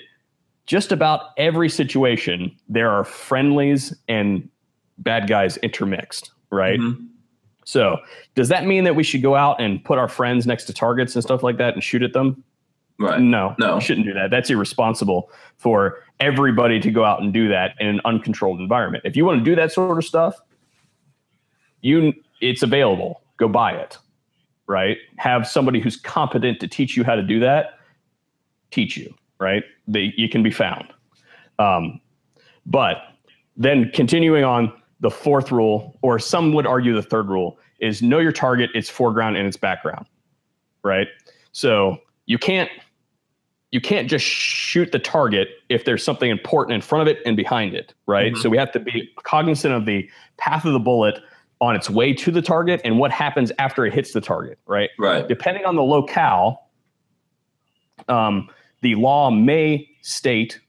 just 0.66 0.91
about 0.91 1.32
every 1.38 1.68
situation 1.70 2.56
there 2.68 2.89
are 2.91 3.04
friendlies 3.04 3.93
and 4.08 4.47
bad 5.00 5.28
guys 5.28 5.58
intermixed, 5.58 6.32
right? 6.52 6.80
Mm-hmm. 6.80 7.06
So, 7.70 8.00
does 8.34 8.50
that 8.50 8.66
mean 8.66 8.84
that 8.86 8.96
we 8.96 9.04
should 9.04 9.22
go 9.22 9.36
out 9.36 9.62
and 9.62 9.84
put 9.86 10.00
our 10.00 10.08
friends 10.08 10.48
next 10.48 10.64
to 10.66 10.74
targets 10.74 11.14
and 11.14 11.24
stuff 11.24 11.44
like 11.44 11.58
that 11.58 11.76
and 11.76 11.84
shoot 11.84 12.02
at 12.02 12.14
them? 12.14 12.44
Right. 12.98 13.22
No, 13.22 13.56
no, 13.60 13.76
you 13.76 13.82
shouldn't 13.82 14.08
do 14.08 14.14
that. 14.16 14.32
That's 14.32 14.50
irresponsible 14.50 15.30
for 15.58 16.04
everybody 16.20 16.80
to 16.80 16.90
go 16.90 17.06
out 17.06 17.22
and 17.22 17.32
do 17.32 17.48
that 17.50 17.76
in 17.80 17.86
an 17.86 18.02
uncontrolled 18.06 18.60
environment. 18.60 19.04
If 19.06 19.16
you 19.16 19.24
want 19.24 19.38
to 19.38 19.46
do 19.46 19.56
that 19.56 19.72
sort 19.72 20.00
of 20.00 20.04
stuff, 20.04 20.36
you 21.82 22.12
it's 22.42 22.64
available. 22.64 23.22
Go 23.38 23.48
buy 23.48 23.74
it. 23.74 24.00
Right? 24.66 24.98
Have 25.18 25.48
somebody 25.48 25.80
who's 25.80 25.96
competent 25.96 26.60
to 26.62 26.68
teach 26.68 26.98
you 26.98 27.04
how 27.04 27.14
to 27.14 27.24
do 27.24 27.40
that. 27.40 27.78
Teach 28.72 28.98
you. 28.98 29.14
Right? 29.40 29.64
They 29.88 30.12
you 30.18 30.28
can 30.28 30.42
be 30.42 30.50
found. 30.50 30.92
Um, 31.60 32.02
but 32.66 32.98
then 33.58 33.92
continuing 33.94 34.44
on 34.44 34.74
the 35.00 35.10
fourth 35.10 35.52
rule, 35.52 35.97
or 36.02 36.20
some 36.20 36.54
would 36.54 36.68
argue 36.68 36.93
the 36.93 37.04
third 37.04 37.30
rule, 37.30 37.58
is 37.80 38.02
know 38.02 38.20
your 38.20 38.32
target, 38.32 38.70
its 38.74 38.89
foreground 38.89 39.38
and 39.38 39.47
its 39.47 39.58
background. 39.58 40.06
Right. 40.84 41.08
So 41.52 42.00
you 42.26 42.38
can't 42.38 42.70
you 43.72 43.80
can't 43.80 44.10
just 44.10 44.26
shoot 44.26 44.91
the 44.91 45.00
target 45.00 45.50
if 45.70 45.86
there's 45.86 46.04
something 46.04 46.32
important 46.32 46.74
in 46.74 46.82
front 46.82 47.08
of 47.08 47.08
it 47.08 47.22
and 47.24 47.38
behind 47.38 47.76
it, 47.76 47.93
right? 48.08 48.34
Mm-hmm. 48.34 48.41
So 48.41 48.50
we 48.50 48.58
have 48.58 48.72
to 48.72 48.80
be 48.80 49.08
cognizant 49.24 49.74
of 49.76 49.86
the 49.86 50.10
path 50.38 50.66
of 50.66 50.74
the 50.74 50.80
bullet 50.80 51.20
on 51.62 51.76
its 51.76 51.88
way 51.88 52.14
to 52.14 52.32
the 52.32 52.41
target 52.41 52.82
and 52.84 52.97
what 52.97 53.12
happens 53.12 53.52
after 53.60 53.86
it 53.86 53.93
hits 53.93 54.14
the 54.14 54.22
target, 54.22 54.58
right? 54.66 54.89
Right. 54.97 55.28
Depending 55.28 55.66
on 55.66 55.76
the 55.76 55.84
locale, 55.84 56.68
um, 58.08 58.50
the 58.82 58.95
law 58.95 59.30
may 59.30 59.88
state 60.02 60.60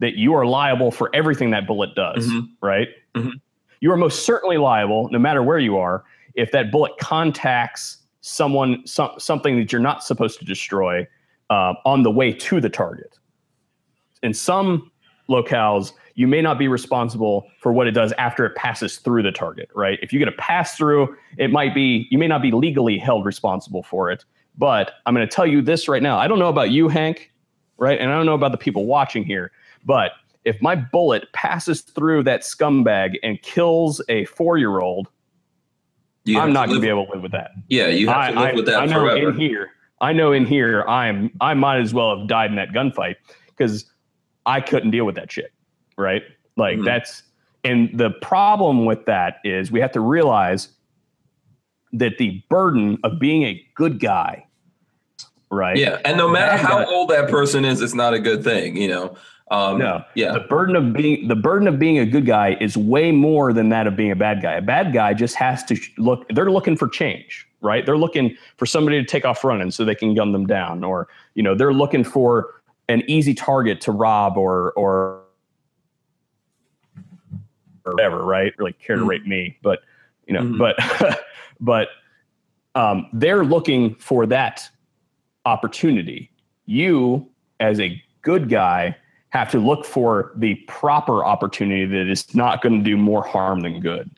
that 0.00 0.14
you 0.14 0.34
are 0.34 0.46
liable 0.46 0.90
for 0.90 1.08
everything 1.14 1.50
that 1.50 1.68
bullet 1.68 1.94
does, 1.94 2.26
mm-hmm. 2.26 2.66
right? 2.66 2.88
Mm-hmm 3.14 3.36
you 3.80 3.90
are 3.92 3.96
most 3.96 4.24
certainly 4.24 4.58
liable, 4.58 5.08
no 5.10 5.18
matter 5.18 5.42
where 5.42 5.58
you 5.58 5.76
are, 5.76 6.04
if 6.34 6.52
that 6.52 6.70
bullet 6.70 6.92
contacts 6.98 7.98
someone, 8.20 8.86
some, 8.86 9.12
something 9.18 9.56
that 9.58 9.72
you're 9.72 9.80
not 9.80 10.04
supposed 10.04 10.38
to 10.38 10.44
destroy 10.44 11.06
uh, 11.48 11.74
on 11.84 12.02
the 12.02 12.10
way 12.10 12.32
to 12.32 12.60
the 12.60 12.68
target. 12.68 13.18
In 14.22 14.34
some 14.34 14.92
locales, 15.28 15.92
you 16.14 16.26
may 16.26 16.42
not 16.42 16.58
be 16.58 16.68
responsible 16.68 17.46
for 17.60 17.72
what 17.72 17.86
it 17.86 17.92
does 17.92 18.12
after 18.18 18.44
it 18.44 18.54
passes 18.54 18.98
through 18.98 19.22
the 19.22 19.32
target, 19.32 19.70
right? 19.74 19.98
If 20.02 20.12
you 20.12 20.18
get 20.18 20.28
a 20.28 20.32
pass 20.32 20.76
through, 20.76 21.16
it 21.38 21.50
might 21.50 21.74
be, 21.74 22.06
you 22.10 22.18
may 22.18 22.28
not 22.28 22.42
be 22.42 22.50
legally 22.50 22.98
held 22.98 23.24
responsible 23.24 23.82
for 23.82 24.10
it. 24.10 24.24
But 24.58 24.92
I'm 25.06 25.14
going 25.14 25.26
to 25.26 25.34
tell 25.34 25.46
you 25.46 25.62
this 25.62 25.88
right 25.88 26.02
now. 26.02 26.18
I 26.18 26.28
don't 26.28 26.38
know 26.38 26.48
about 26.48 26.70
you, 26.70 26.88
Hank, 26.88 27.32
right? 27.78 27.98
And 27.98 28.10
I 28.10 28.16
don't 28.16 28.26
know 28.26 28.34
about 28.34 28.52
the 28.52 28.58
people 28.58 28.84
watching 28.84 29.24
here, 29.24 29.52
but 29.86 30.12
if 30.44 30.60
my 30.62 30.74
bullet 30.74 31.32
passes 31.32 31.82
through 31.82 32.24
that 32.24 32.42
scumbag 32.42 33.16
and 33.22 33.40
kills 33.42 34.00
a 34.08 34.24
four 34.26 34.58
year 34.58 34.80
old, 34.80 35.08
I'm 36.28 36.52
not 36.52 36.68
going 36.68 36.80
to 36.80 36.82
be 36.82 36.88
able 36.88 37.06
to 37.06 37.12
live 37.12 37.22
with 37.22 37.32
that. 37.32 37.52
Yeah, 37.68 37.88
you 37.88 38.08
have 38.08 38.16
I, 38.16 38.30
to 38.30 38.40
live 38.40 38.48
I, 38.48 38.54
with 38.54 38.66
that 38.66 38.82
I 38.82 38.86
know 38.86 39.00
forever. 39.00 39.30
in 39.30 39.38
here, 39.38 39.70
I 40.00 40.12
know 40.12 40.32
in 40.32 40.46
here, 40.46 40.82
I'm 40.82 41.30
I 41.40 41.54
might 41.54 41.80
as 41.80 41.92
well 41.92 42.18
have 42.18 42.28
died 42.28 42.50
in 42.50 42.56
that 42.56 42.70
gunfight 42.70 43.16
because 43.46 43.84
I 44.46 44.60
couldn't 44.60 44.90
deal 44.90 45.04
with 45.04 45.16
that 45.16 45.30
shit. 45.30 45.52
Right? 45.96 46.22
Like 46.56 46.76
mm-hmm. 46.76 46.84
that's 46.84 47.22
and 47.64 47.90
the 47.98 48.10
problem 48.10 48.86
with 48.86 49.04
that 49.06 49.36
is 49.44 49.70
we 49.70 49.80
have 49.80 49.92
to 49.92 50.00
realize 50.00 50.68
that 51.92 52.18
the 52.18 52.42
burden 52.48 52.98
of 53.04 53.18
being 53.18 53.42
a 53.42 53.62
good 53.74 54.00
guy, 54.00 54.46
right? 55.50 55.76
Yeah, 55.76 55.98
and 56.04 56.16
no 56.16 56.28
matter 56.28 56.56
how 56.56 56.86
old 56.86 57.10
that 57.10 57.28
person 57.28 57.64
is, 57.64 57.82
it's 57.82 57.94
not 57.94 58.14
a 58.14 58.18
good 58.18 58.44
thing. 58.44 58.76
You 58.76 58.88
know, 58.88 59.16
um, 59.50 59.78
no, 59.78 60.04
yeah. 60.14 60.32
The 60.32 60.40
burden 60.40 60.76
of 60.76 60.92
being 60.92 61.26
the 61.26 61.34
burden 61.34 61.66
of 61.66 61.78
being 61.78 61.98
a 61.98 62.06
good 62.06 62.24
guy 62.24 62.56
is 62.60 62.76
way 62.76 63.10
more 63.10 63.52
than 63.52 63.68
that 63.70 63.88
of 63.88 63.96
being 63.96 64.12
a 64.12 64.16
bad 64.16 64.40
guy. 64.42 64.54
A 64.54 64.62
bad 64.62 64.92
guy 64.92 65.12
just 65.12 65.34
has 65.34 65.64
to 65.64 65.76
look. 65.98 66.24
They're 66.28 66.52
looking 66.52 66.76
for 66.76 66.86
change, 66.86 67.48
right? 67.60 67.84
They're 67.84 67.96
looking 67.96 68.36
for 68.58 68.66
somebody 68.66 69.00
to 69.00 69.04
take 69.04 69.24
off 69.24 69.42
running 69.42 69.72
so 69.72 69.84
they 69.84 69.96
can 69.96 70.14
gun 70.14 70.30
them 70.30 70.46
down, 70.46 70.84
or 70.84 71.08
you 71.34 71.42
know, 71.42 71.56
they're 71.56 71.72
looking 71.72 72.04
for 72.04 72.62
an 72.88 73.02
easy 73.08 73.34
target 73.34 73.80
to 73.82 73.92
rob 73.92 74.36
or 74.36 74.70
or, 74.72 75.22
or 77.84 77.92
whatever, 77.92 78.24
right? 78.24 78.54
Really 78.56 78.74
care 78.74 78.94
to 78.94 79.02
mm-hmm. 79.02 79.10
rape 79.10 79.26
me, 79.26 79.58
but 79.62 79.80
you 80.28 80.34
know, 80.34 80.42
mm-hmm. 80.42 80.58
but 80.58 81.24
but 81.60 81.88
um, 82.76 83.08
they're 83.12 83.44
looking 83.44 83.96
for 83.96 84.26
that 84.26 84.68
opportunity. 85.44 86.30
You, 86.66 87.28
as 87.58 87.80
a 87.80 88.00
good 88.22 88.48
guy, 88.48 88.96
have 89.30 89.50
to 89.52 89.58
look 89.58 89.84
for 89.84 90.32
the 90.36 90.56
proper 90.66 91.24
opportunity 91.24 91.86
that 91.86 92.10
is 92.10 92.34
not 92.34 92.62
going 92.62 92.76
to 92.76 92.84
do 92.84 92.96
more 92.96 93.22
harm 93.22 93.60
than 93.60 93.80
good. 93.80 94.10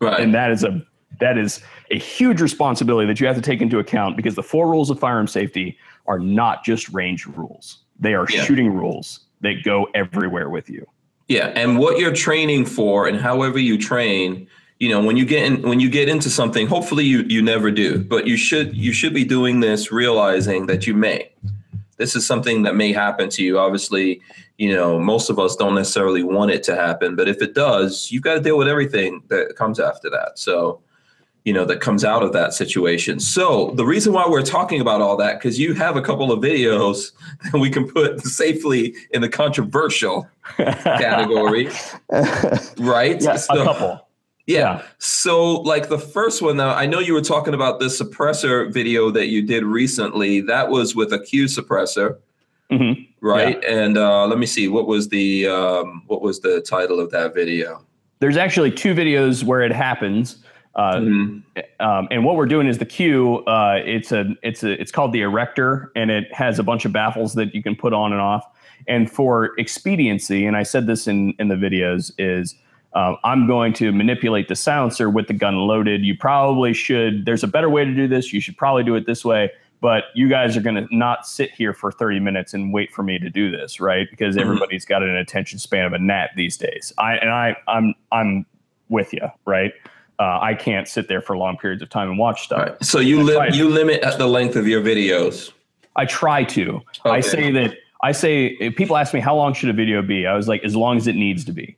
Right. 0.00 0.20
And 0.20 0.34
that 0.34 0.50
is 0.50 0.64
a 0.64 0.82
that 1.20 1.36
is 1.36 1.60
a 1.90 1.98
huge 1.98 2.40
responsibility 2.40 3.06
that 3.06 3.18
you 3.18 3.26
have 3.26 3.34
to 3.34 3.42
take 3.42 3.60
into 3.60 3.78
account 3.80 4.16
because 4.16 4.36
the 4.36 4.42
four 4.42 4.68
rules 4.68 4.88
of 4.90 5.00
firearm 5.00 5.26
safety 5.26 5.76
are 6.06 6.18
not 6.18 6.64
just 6.64 6.88
range 6.90 7.26
rules. 7.26 7.78
They 7.98 8.14
are 8.14 8.26
yeah. 8.30 8.44
shooting 8.44 8.72
rules 8.72 9.20
that 9.40 9.64
go 9.64 9.88
everywhere 9.94 10.48
with 10.48 10.70
you. 10.70 10.86
Yeah, 11.26 11.48
and 11.48 11.78
what 11.78 11.98
you're 11.98 12.14
training 12.14 12.66
for 12.66 13.06
and 13.06 13.18
however 13.20 13.58
you 13.58 13.76
train, 13.76 14.46
you 14.78 14.88
know, 14.88 15.02
when 15.02 15.16
you 15.16 15.26
get 15.26 15.44
in 15.44 15.62
when 15.62 15.80
you 15.80 15.90
get 15.90 16.08
into 16.08 16.30
something, 16.30 16.66
hopefully 16.66 17.04
you 17.04 17.22
you 17.22 17.42
never 17.42 17.70
do, 17.70 18.04
but 18.04 18.26
you 18.26 18.36
should 18.36 18.76
you 18.76 18.92
should 18.92 19.14
be 19.14 19.24
doing 19.24 19.60
this 19.60 19.90
realizing 19.90 20.66
that 20.66 20.86
you 20.86 20.94
may 20.94 21.30
this 21.98 22.16
is 22.16 22.26
something 22.26 22.62
that 22.62 22.74
may 22.74 22.92
happen 22.92 23.28
to 23.30 23.44
you. 23.44 23.58
Obviously, 23.58 24.22
you 24.56 24.74
know, 24.74 24.98
most 24.98 25.30
of 25.30 25.38
us 25.38 25.54
don't 25.54 25.74
necessarily 25.74 26.22
want 26.22 26.50
it 26.50 26.62
to 26.64 26.74
happen, 26.74 27.14
but 27.14 27.28
if 27.28 27.42
it 27.42 27.54
does, 27.54 28.10
you've 28.10 28.22
got 28.22 28.34
to 28.34 28.40
deal 28.40 28.56
with 28.56 28.68
everything 28.68 29.22
that 29.28 29.54
comes 29.56 29.78
after 29.78 30.08
that. 30.10 30.38
So, 30.38 30.80
you 31.44 31.52
know, 31.52 31.64
that 31.64 31.80
comes 31.80 32.04
out 32.04 32.22
of 32.22 32.32
that 32.32 32.54
situation. 32.54 33.20
So, 33.20 33.70
the 33.72 33.84
reason 33.84 34.12
why 34.12 34.26
we're 34.28 34.42
talking 34.42 34.80
about 34.80 35.00
all 35.00 35.16
that, 35.16 35.38
because 35.38 35.58
you 35.58 35.74
have 35.74 35.96
a 35.96 36.02
couple 36.02 36.32
of 36.32 36.40
videos 36.40 37.12
that 37.52 37.58
we 37.58 37.70
can 37.70 37.88
put 37.88 38.20
safely 38.22 38.94
in 39.12 39.22
the 39.22 39.28
controversial 39.28 40.28
category, 40.56 41.70
right? 42.78 43.22
Yeah, 43.22 43.36
so, 43.36 43.62
a 43.62 43.64
couple. 43.64 44.07
Yeah. 44.48 44.58
yeah. 44.58 44.82
So, 44.98 45.60
like 45.60 45.88
the 45.88 45.98
first 45.98 46.42
one, 46.42 46.56
though, 46.56 46.70
I 46.70 46.86
know 46.86 46.98
you 46.98 47.14
were 47.14 47.22
talking 47.22 47.54
about 47.54 47.78
the 47.78 47.86
suppressor 47.86 48.72
video 48.72 49.10
that 49.12 49.28
you 49.28 49.42
did 49.42 49.62
recently. 49.62 50.40
That 50.40 50.70
was 50.70 50.96
with 50.96 51.12
a 51.12 51.20
Q 51.20 51.44
suppressor, 51.44 52.18
mm-hmm. 52.70 53.02
right? 53.20 53.62
Yeah. 53.62 53.84
And 53.84 53.96
uh, 53.96 54.26
let 54.26 54.38
me 54.38 54.46
see, 54.46 54.66
what 54.66 54.86
was 54.86 55.10
the 55.10 55.46
um, 55.46 56.02
what 56.08 56.22
was 56.22 56.40
the 56.40 56.60
title 56.62 56.98
of 56.98 57.10
that 57.12 57.34
video? 57.34 57.84
there's 58.20 58.36
actually 58.36 58.70
two 58.70 58.94
videos 58.94 59.44
where 59.44 59.62
it 59.62 59.72
happens. 59.72 60.38
Uh, 60.74 60.96
mm-hmm. 60.96 61.84
um, 61.84 62.08
and 62.10 62.24
what 62.24 62.36
we're 62.36 62.46
doing 62.46 62.66
is 62.66 62.78
the 62.78 62.86
Q. 62.86 63.38
Uh, 63.46 63.80
it's 63.84 64.12
a 64.12 64.34
it's 64.42 64.62
a 64.62 64.80
it's 64.80 64.92
called 64.92 65.12
the 65.12 65.22
erector, 65.22 65.90
and 65.96 66.10
it 66.10 66.32
has 66.32 66.58
a 66.58 66.62
bunch 66.62 66.84
of 66.84 66.92
baffles 66.92 67.34
that 67.34 67.54
you 67.54 67.62
can 67.62 67.74
put 67.74 67.92
on 67.92 68.12
and 68.12 68.20
off. 68.20 68.44
And 68.86 69.10
for 69.10 69.58
expediency, 69.58 70.46
and 70.46 70.56
I 70.56 70.62
said 70.62 70.86
this 70.86 71.08
in 71.08 71.34
in 71.38 71.48
the 71.48 71.56
videos, 71.56 72.12
is 72.18 72.54
uh, 72.94 73.14
I'm 73.24 73.46
going 73.46 73.72
to 73.74 73.92
manipulate 73.92 74.48
the 74.48 74.56
silencer 74.56 75.10
with 75.10 75.28
the 75.28 75.34
gun 75.34 75.56
loaded. 75.56 76.04
You 76.04 76.16
probably 76.16 76.72
should. 76.72 77.26
There's 77.26 77.44
a 77.44 77.48
better 77.48 77.68
way 77.68 77.84
to 77.84 77.94
do 77.94 78.08
this. 78.08 78.32
You 78.32 78.40
should 78.40 78.56
probably 78.56 78.84
do 78.84 78.94
it 78.94 79.06
this 79.06 79.24
way 79.24 79.50
but 79.80 80.04
you 80.14 80.28
guys 80.28 80.56
are 80.56 80.60
going 80.60 80.74
to 80.74 80.86
not 80.94 81.26
sit 81.26 81.50
here 81.52 81.72
for 81.72 81.92
30 81.92 82.20
minutes 82.20 82.54
and 82.54 82.72
wait 82.72 82.92
for 82.92 83.02
me 83.02 83.18
to 83.18 83.30
do 83.30 83.50
this 83.50 83.80
right 83.80 84.08
because 84.10 84.34
mm-hmm. 84.34 84.44
everybody's 84.44 84.84
got 84.84 85.02
an 85.02 85.16
attention 85.16 85.58
span 85.58 85.84
of 85.84 85.92
a 85.92 85.98
gnat 85.98 86.30
these 86.36 86.56
days 86.56 86.92
i 86.98 87.16
and 87.16 87.30
i 87.30 87.56
i'm 87.66 87.94
i'm 88.12 88.46
with 88.88 89.12
you 89.12 89.26
right 89.44 89.72
uh, 90.18 90.38
i 90.40 90.54
can't 90.54 90.88
sit 90.88 91.08
there 91.08 91.20
for 91.20 91.36
long 91.36 91.56
periods 91.56 91.82
of 91.82 91.88
time 91.88 92.08
and 92.08 92.18
watch 92.18 92.44
stuff 92.44 92.68
right. 92.68 92.84
so 92.84 92.98
you 92.98 93.22
li- 93.22 93.50
you 93.52 93.68
limit 93.68 94.02
at 94.02 94.18
the 94.18 94.26
length 94.26 94.56
of 94.56 94.66
your 94.66 94.82
videos 94.82 95.52
i 95.96 96.04
try 96.04 96.42
to 96.44 96.76
okay. 96.76 97.10
i 97.10 97.20
say 97.20 97.50
that 97.50 97.74
i 98.02 98.12
say 98.12 98.70
people 98.70 98.96
ask 98.96 99.14
me 99.14 99.20
how 99.20 99.34
long 99.34 99.52
should 99.52 99.68
a 99.68 99.72
video 99.74 100.02
be 100.02 100.26
i 100.26 100.34
was 100.34 100.48
like 100.48 100.62
as 100.64 100.74
long 100.74 100.96
as 100.96 101.06
it 101.06 101.14
needs 101.14 101.44
to 101.44 101.52
be 101.52 101.76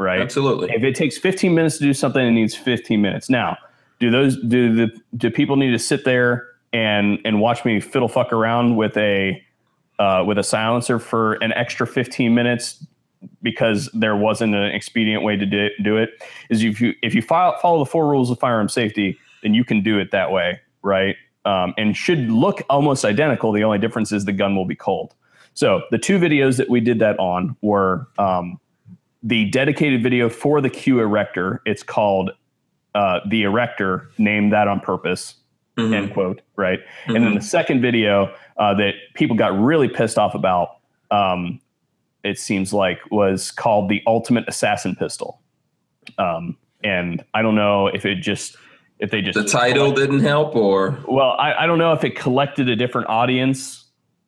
right? 0.00 0.20
Absolutely. 0.20 0.70
If 0.72 0.82
it 0.82 0.94
takes 0.94 1.18
15 1.18 1.54
minutes 1.54 1.78
to 1.78 1.84
do 1.84 1.94
something 1.94 2.26
it 2.26 2.30
needs 2.32 2.54
15 2.54 3.00
minutes. 3.00 3.30
Now 3.30 3.56
do 3.98 4.10
those 4.10 4.36
do 4.42 4.74
the 4.74 4.90
do 5.16 5.30
people 5.30 5.56
need 5.56 5.70
to 5.70 5.78
sit 5.78 6.04
there 6.04 6.48
and 6.72 7.18
and 7.24 7.40
watch 7.40 7.64
me 7.64 7.80
fiddle 7.80 8.08
fuck 8.08 8.32
around 8.32 8.76
with 8.76 8.96
a 8.96 9.42
uh, 9.98 10.24
with 10.26 10.38
a 10.38 10.42
silencer 10.42 10.98
for 10.98 11.34
an 11.34 11.52
extra 11.52 11.86
15 11.86 12.34
minutes 12.34 12.84
because 13.42 13.90
there 13.92 14.16
wasn't 14.16 14.54
an 14.54 14.74
expedient 14.74 15.22
way 15.22 15.36
to 15.36 15.44
do, 15.44 15.68
do 15.82 15.98
it? 15.98 16.22
Is 16.48 16.64
if 16.64 16.80
you 16.80 16.94
if 17.02 17.14
you 17.14 17.22
file, 17.22 17.58
follow 17.58 17.80
the 17.80 17.90
four 17.90 18.08
rules 18.08 18.30
of 18.30 18.38
firearm 18.38 18.68
safety 18.68 19.18
then 19.42 19.54
you 19.54 19.64
can 19.64 19.82
do 19.82 19.98
it 19.98 20.10
that 20.10 20.30
way 20.30 20.60
right? 20.82 21.16
Um, 21.44 21.74
and 21.76 21.96
should 21.96 22.30
look 22.30 22.62
almost 22.68 23.04
identical. 23.04 23.52
The 23.52 23.64
only 23.64 23.78
difference 23.78 24.12
is 24.12 24.24
the 24.24 24.32
gun 24.32 24.56
will 24.56 24.64
be 24.64 24.76
cold. 24.76 25.14
So 25.54 25.82
the 25.90 25.98
two 25.98 26.18
videos 26.18 26.56
that 26.58 26.68
we 26.68 26.80
did 26.80 26.98
that 27.00 27.18
on 27.18 27.56
were 27.60 28.06
um, 28.18 28.60
the 29.22 29.46
dedicated 29.50 30.02
video 30.02 30.28
for 30.28 30.60
the 30.60 30.70
Q 30.70 31.00
erector 31.00 31.62
it's 31.66 31.82
called 31.82 32.30
uh, 32.94 33.20
the 33.28 33.42
erector 33.42 34.08
named 34.18 34.52
that 34.52 34.66
on 34.66 34.80
purpose 34.80 35.36
mm-hmm. 35.76 35.94
end 35.94 36.12
quote, 36.12 36.42
right? 36.56 36.80
Mm-hmm. 36.80 37.16
And 37.16 37.24
then 37.24 37.34
the 37.34 37.42
second 37.42 37.80
video 37.82 38.34
uh, 38.56 38.74
that 38.74 38.94
people 39.14 39.36
got 39.36 39.58
really 39.58 39.88
pissed 39.88 40.18
off 40.18 40.34
about, 40.34 40.76
um, 41.10 41.60
it 42.22 42.38
seems 42.38 42.72
like, 42.72 42.98
was 43.10 43.50
called 43.50 43.88
the 43.88 44.02
Ultimate 44.06 44.44
Assassin 44.48 44.96
Pistol. 44.96 45.40
Um, 46.18 46.56
and 46.82 47.24
I 47.34 47.42
don't 47.42 47.54
know 47.54 47.88
if 47.88 48.04
it 48.06 48.16
just 48.16 48.56
if 48.98 49.10
they 49.10 49.22
just 49.22 49.38
the 49.38 49.44
title 49.44 49.92
didn't 49.92 50.20
help 50.20 50.54
or 50.54 50.98
well 51.08 51.32
I, 51.32 51.54
I 51.54 51.66
don't 51.66 51.78
know 51.78 51.92
if 51.92 52.04
it 52.04 52.16
collected 52.16 52.68
a 52.68 52.76
different 52.76 53.08
audience 53.08 53.84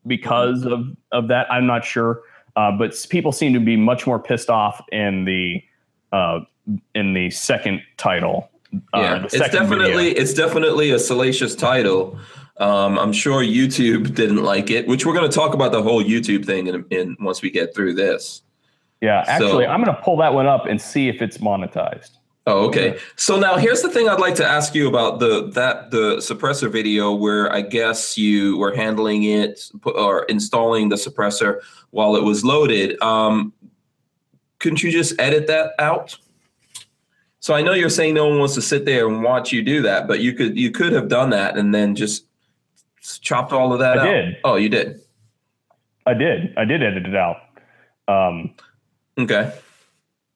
because 0.06 0.62
mm-hmm. 0.64 0.72
of 0.72 0.96
of 1.12 1.28
that 1.28 1.50
i'm 1.50 1.66
not 1.66 1.84
sure 1.84 2.20
uh, 2.56 2.72
but 2.72 2.94
people 3.08 3.32
seem 3.32 3.52
to 3.52 3.60
be 3.60 3.76
much 3.76 4.06
more 4.06 4.18
pissed 4.18 4.50
off 4.50 4.82
in 4.92 5.24
the 5.24 5.62
uh, 6.12 6.40
in 6.94 7.14
the 7.14 7.30
second 7.30 7.82
title 7.96 8.50
uh, 8.92 9.00
yeah, 9.00 9.24
it's 9.24 9.50
definitely 9.50 10.08
video. 10.08 10.22
it's 10.22 10.34
definitely 10.34 10.90
a 10.90 10.98
salacious 10.98 11.54
title. 11.54 12.18
Um, 12.58 12.98
I'm 12.98 13.12
sure 13.12 13.42
YouTube 13.42 14.14
didn't 14.14 14.42
like 14.42 14.70
it, 14.70 14.86
which 14.86 15.04
we're 15.04 15.14
going 15.14 15.30
to 15.30 15.34
talk 15.34 15.54
about 15.54 15.72
the 15.72 15.82
whole 15.82 16.02
YouTube 16.02 16.44
thing 16.44 16.66
in, 16.68 16.84
in 16.90 17.16
once 17.20 17.42
we 17.42 17.50
get 17.50 17.74
through 17.74 17.94
this. 17.94 18.42
Yeah, 19.00 19.24
actually, 19.26 19.64
so, 19.64 19.70
I'm 19.70 19.82
going 19.82 19.94
to 19.94 20.02
pull 20.02 20.16
that 20.18 20.32
one 20.32 20.46
up 20.46 20.66
and 20.66 20.80
see 20.80 21.08
if 21.08 21.20
it's 21.20 21.38
monetized. 21.38 22.18
Oh, 22.44 22.66
okay. 22.66 22.98
So 23.14 23.38
now 23.38 23.56
here's 23.56 23.82
the 23.82 23.88
thing 23.88 24.08
I'd 24.08 24.18
like 24.18 24.34
to 24.36 24.46
ask 24.46 24.74
you 24.74 24.88
about 24.88 25.20
the 25.20 25.48
that 25.50 25.92
the 25.92 26.16
suppressor 26.16 26.70
video 26.70 27.12
where 27.12 27.52
I 27.52 27.60
guess 27.60 28.18
you 28.18 28.56
were 28.56 28.74
handling 28.74 29.22
it 29.22 29.70
or 29.84 30.24
installing 30.24 30.88
the 30.88 30.96
suppressor 30.96 31.60
while 31.90 32.16
it 32.16 32.24
was 32.24 32.44
loaded. 32.44 33.00
Um, 33.00 33.52
couldn't 34.58 34.82
you 34.82 34.90
just 34.90 35.18
edit 35.20 35.46
that 35.46 35.72
out? 35.78 36.18
So 37.38 37.54
I 37.54 37.62
know 37.62 37.74
you're 37.74 37.90
saying 37.90 38.14
no 38.14 38.26
one 38.28 38.40
wants 38.40 38.54
to 38.54 38.62
sit 38.62 38.86
there 38.86 39.06
and 39.06 39.22
watch 39.22 39.52
you 39.52 39.62
do 39.62 39.82
that, 39.82 40.08
but 40.08 40.18
you 40.18 40.32
could 40.32 40.58
you 40.58 40.72
could 40.72 40.92
have 40.92 41.08
done 41.08 41.30
that 41.30 41.56
and 41.56 41.72
then 41.72 41.94
just 41.94 42.26
chopped 43.00 43.52
all 43.52 43.72
of 43.72 43.78
that 43.78 43.98
I 43.98 44.00
out. 44.00 44.04
Did. 44.04 44.36
Oh, 44.42 44.56
you 44.56 44.68
did. 44.68 45.00
I 46.06 46.14
did. 46.14 46.54
I 46.56 46.64
did 46.64 46.82
edit 46.82 47.06
it 47.06 47.14
out. 47.14 47.36
Um, 48.08 48.54
okay. 49.16 49.52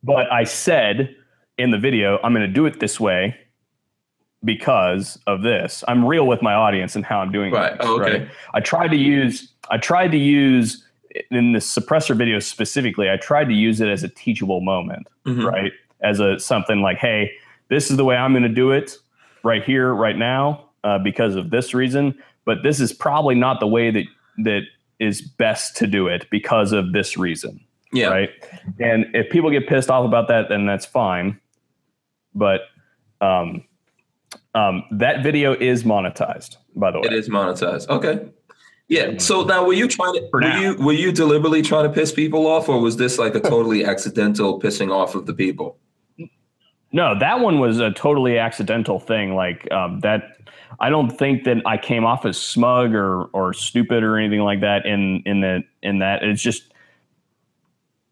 But 0.04 0.30
I 0.30 0.44
said 0.44 1.15
in 1.58 1.70
the 1.70 1.78
video, 1.78 2.18
I'm 2.22 2.32
going 2.32 2.46
to 2.46 2.52
do 2.52 2.66
it 2.66 2.80
this 2.80 3.00
way 3.00 3.36
because 4.44 5.18
of 5.26 5.42
this. 5.42 5.82
I'm 5.88 6.04
real 6.04 6.26
with 6.26 6.42
my 6.42 6.54
audience 6.54 6.94
and 6.96 7.04
how 7.04 7.20
I'm 7.20 7.32
doing 7.32 7.52
right. 7.52 7.72
it. 7.72 7.78
Oh, 7.80 8.00
okay. 8.00 8.18
Right? 8.18 8.28
I 8.54 8.60
tried 8.60 8.88
to 8.88 8.96
use. 8.96 9.52
I 9.70 9.78
tried 9.78 10.12
to 10.12 10.18
use 10.18 10.84
in 11.30 11.52
the 11.52 11.58
suppressor 11.58 12.16
video 12.16 12.38
specifically. 12.38 13.10
I 13.10 13.16
tried 13.16 13.46
to 13.46 13.54
use 13.54 13.80
it 13.80 13.88
as 13.88 14.04
a 14.04 14.08
teachable 14.08 14.60
moment. 14.60 15.08
Mm-hmm. 15.24 15.44
Right 15.44 15.72
as 16.00 16.20
a 16.20 16.38
something 16.38 16.80
like, 16.80 16.98
hey, 16.98 17.32
this 17.68 17.90
is 17.90 17.96
the 17.96 18.04
way 18.04 18.16
I'm 18.16 18.32
going 18.32 18.42
to 18.42 18.48
do 18.48 18.70
it 18.70 18.96
right 19.42 19.62
here, 19.62 19.94
right 19.94 20.16
now, 20.16 20.68
uh, 20.84 20.98
because 20.98 21.36
of 21.36 21.50
this 21.50 21.74
reason. 21.74 22.16
But 22.44 22.62
this 22.62 22.80
is 22.80 22.92
probably 22.92 23.34
not 23.34 23.60
the 23.60 23.66
way 23.66 23.90
that 23.90 24.04
that 24.38 24.62
is 24.98 25.20
best 25.20 25.76
to 25.76 25.86
do 25.86 26.06
it 26.06 26.26
because 26.30 26.72
of 26.72 26.92
this 26.92 27.16
reason. 27.16 27.60
Yeah. 27.92 28.08
Right. 28.08 28.30
And 28.78 29.06
if 29.14 29.30
people 29.30 29.50
get 29.50 29.68
pissed 29.68 29.90
off 29.90 30.04
about 30.04 30.28
that, 30.28 30.48
then 30.48 30.66
that's 30.66 30.86
fine. 30.86 31.40
But 32.36 32.60
um, 33.20 33.64
um, 34.54 34.84
that 34.92 35.22
video 35.22 35.54
is 35.54 35.82
monetized, 35.82 36.56
by 36.76 36.90
the 36.92 37.00
way. 37.00 37.06
It 37.06 37.12
is 37.14 37.28
monetized. 37.28 37.88
Okay. 37.88 38.28
Yeah. 38.88 39.18
So 39.18 39.42
now, 39.42 39.64
were 39.64 39.72
you 39.72 39.88
trying 39.88 40.14
to? 40.14 40.28
were 40.32 40.40
now. 40.40 40.60
you 40.60 40.76
were 40.76 40.92
you 40.92 41.10
deliberately 41.10 41.62
trying 41.62 41.84
to 41.84 41.92
piss 41.92 42.12
people 42.12 42.46
off, 42.46 42.68
or 42.68 42.80
was 42.80 42.96
this 42.96 43.18
like 43.18 43.34
a 43.34 43.40
totally 43.40 43.84
accidental 43.84 44.60
pissing 44.60 44.92
off 44.92 45.14
of 45.14 45.26
the 45.26 45.34
people? 45.34 45.78
No, 46.92 47.18
that 47.18 47.40
one 47.40 47.58
was 47.58 47.80
a 47.80 47.90
totally 47.90 48.38
accidental 48.38 49.00
thing. 49.00 49.34
Like 49.34 49.70
um, 49.72 50.00
that, 50.00 50.38
I 50.78 50.88
don't 50.88 51.10
think 51.10 51.44
that 51.44 51.58
I 51.66 51.78
came 51.78 52.04
off 52.04 52.24
as 52.24 52.38
smug 52.38 52.94
or 52.94 53.24
or 53.32 53.52
stupid 53.52 54.04
or 54.04 54.18
anything 54.18 54.40
like 54.40 54.60
that. 54.60 54.86
In 54.86 55.22
in 55.26 55.40
the 55.40 55.64
in 55.82 55.98
that, 55.98 56.22
it's 56.22 56.42
just. 56.42 56.72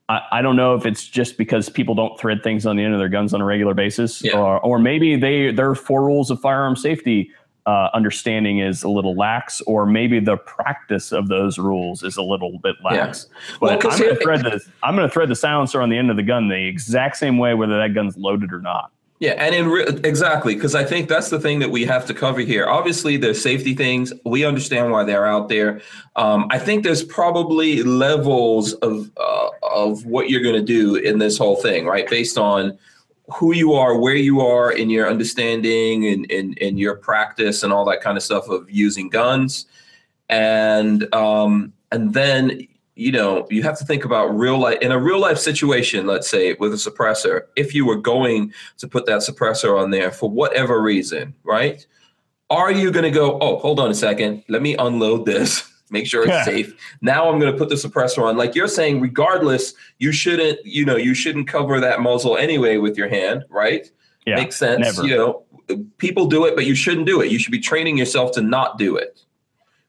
I, 0.09 0.21
I 0.33 0.43
don't 0.43 0.57
know 0.57 0.75
if 0.75 0.85
it's 0.85 1.07
just 1.07 1.39
because 1.39 1.69
people 1.69 1.95
don't 1.95 2.19
thread 2.19 2.43
things 2.43 2.67
on 2.67 2.77
the 2.77 2.85
end 2.85 2.93
of 2.93 2.99
their 2.99 3.09
guns 3.09 3.33
on 3.33 3.41
a 3.41 3.45
regular 3.45 3.75
basis, 3.75 4.23
yeah. 4.23 4.37
or, 4.37 4.61
or 4.61 4.79
maybe 4.79 5.17
they 5.17 5.51
their 5.51 5.75
four 5.75 6.05
rules 6.05 6.31
of 6.31 6.41
firearm 6.41 6.77
safety 6.77 7.31
uh, 7.67 7.89
understanding 7.95 8.59
is 8.59 8.83
a 8.83 8.89
little 8.89 9.15
lax, 9.17 9.63
or 9.63 9.87
maybe 9.87 10.21
the 10.21 10.37
practice 10.37 11.13
of 11.13 11.29
those 11.29 11.59
rules 11.59 12.03
is 12.03 12.17
a 12.17 12.23
little 12.23 12.59
bit 12.59 12.77
lax. 12.85 13.27
Yeah. 13.29 13.57
But 13.61 13.85
well, 13.85 13.93
I'm 13.93 13.99
going 13.99 14.15
to 14.15 14.23
thread 14.23 14.41
the 14.43 14.61
I'm 14.83 14.95
going 14.95 15.09
to 15.09 15.13
thread 15.13 15.31
the 15.31 15.37
silencer 15.37 15.81
on 15.81 15.89
the 15.89 15.97
end 15.97 16.11
of 16.11 16.16
the 16.16 16.23
gun 16.23 16.49
the 16.49 16.66
exact 16.66 17.16
same 17.16 17.39
way, 17.39 17.55
whether 17.55 17.78
that 17.78 17.95
gun's 17.95 18.16
loaded 18.19 18.53
or 18.53 18.61
not. 18.61 18.93
Yeah, 19.20 19.32
and 19.32 19.55
in 19.55 19.69
re- 19.69 19.86
exactly 20.03 20.55
because 20.55 20.74
I 20.74 20.85
think 20.85 21.09
that's 21.09 21.31
the 21.31 21.39
thing 21.39 21.61
that 21.61 21.70
we 21.70 21.85
have 21.85 22.05
to 22.07 22.15
cover 22.15 22.41
here. 22.41 22.66
Obviously, 22.66 23.16
there's 23.16 23.41
safety 23.41 23.74
things. 23.74 24.12
We 24.24 24.45
understand 24.45 24.91
why 24.91 25.05
they're 25.05 25.27
out 25.27 25.49
there. 25.49 25.81
Um, 26.16 26.49
I 26.51 26.59
think 26.59 26.82
there's 26.82 27.05
probably 27.05 27.82
levels 27.85 28.73
of 28.74 29.11
uh, 29.16 29.49
of 29.62 30.05
what 30.05 30.31
you're 30.31 30.43
going 30.43 30.57
to 30.57 30.62
do 30.62 30.97
in 30.97 31.19
this 31.19 31.39
whole 31.39 31.57
thing, 31.57 31.86
right? 31.86 32.09
Based 32.11 32.36
on 32.36 32.77
who 33.32 33.55
you 33.55 33.73
are, 33.73 33.99
where 33.99 34.16
you 34.16 34.41
are 34.41 34.73
in 34.73 34.91
your 34.91 35.09
understanding 35.09 36.07
and 36.07 36.27
in, 36.31 36.53
in, 36.55 36.77
your 36.77 36.95
practice 36.95 37.62
and 37.62 37.73
all 37.73 37.85
that 37.86 38.03
kind 38.03 38.19
of 38.19 38.23
stuff 38.23 38.49
of 38.49 38.70
using 38.70 39.09
guns. 39.09 39.66
And 40.28 41.12
um, 41.15 41.73
and 41.93 42.12
then 42.12 42.66
you 42.95 43.11
know 43.12 43.47
you 43.51 43.62
have 43.62 43.79
to 43.79 43.85
think 43.85 44.05
about 44.05 44.27
real 44.27 44.59
life 44.59 44.79
in 44.81 44.93
a 44.93 44.99
real 44.99 45.19
life 45.19 45.39
situation 45.39 46.07
let's 46.07 46.29
say 46.29 46.55
with 46.55 46.73
a 46.73 46.77
suppressor 46.77 47.43
if 47.57 47.75
you 47.75 47.85
were 47.85 47.97
going 47.97 48.53
to 48.79 48.87
put 48.87 49.07
that 49.07 49.21
suppressor 49.21 49.81
on 49.81 49.91
there 49.91 50.11
for 50.11 50.31
whatever 50.31 50.81
reason 50.81 51.35
right 51.43 51.87
are 52.51 52.71
you 52.71 52.91
going 52.91 53.05
to 53.05 53.11
go 53.11 53.39
oh 53.41 53.59
hold 53.59 53.81
on 53.81 53.91
a 53.91 53.95
second 53.95 54.45
let 54.49 54.62
me 54.62 54.77
unload 54.77 55.27
this 55.27 55.71
make 55.91 56.07
sure 56.07 56.25
it's 56.29 56.45
safe. 56.45 56.75
Now 57.01 57.31
I'm 57.31 57.39
going 57.39 57.53
to 57.53 57.59
put 57.59 57.71
the 57.71 57.77
suppressor 57.77 58.23
on. 58.23 58.37
Like 58.37 58.55
you're 58.55 58.69
saying, 58.69 59.01
regardless, 59.01 59.75
you 59.99 60.12
shouldn't, 60.12 60.65
you 60.65 60.85
know, 60.85 60.97
you 60.97 61.15
shouldn't 61.15 61.49
cover 61.49 61.81
that 61.81 62.01
muzzle 62.01 62.37
anyway 62.37 62.77
with 62.77 62.99
your 62.99 63.09
hand, 63.09 63.45
right? 63.49 63.91
Yeah, 64.27 64.37
Makes 64.37 64.57
sense. 64.57 64.81
Never. 64.81 65.07
You 65.07 65.16
know, 65.16 65.45
people 65.99 66.27
do 66.27 66.45
it, 66.45 66.55
but 66.55 66.66
you 66.66 66.75
shouldn't 66.75 67.07
do 67.07 67.21
it. 67.21 67.31
You 67.31 67.39
should 67.39 67.53
be 67.53 67.61
training 67.61 67.97
yourself 67.97 68.33
to 68.33 68.43
not 68.43 68.79
do 68.79 68.97
it. 68.97 69.24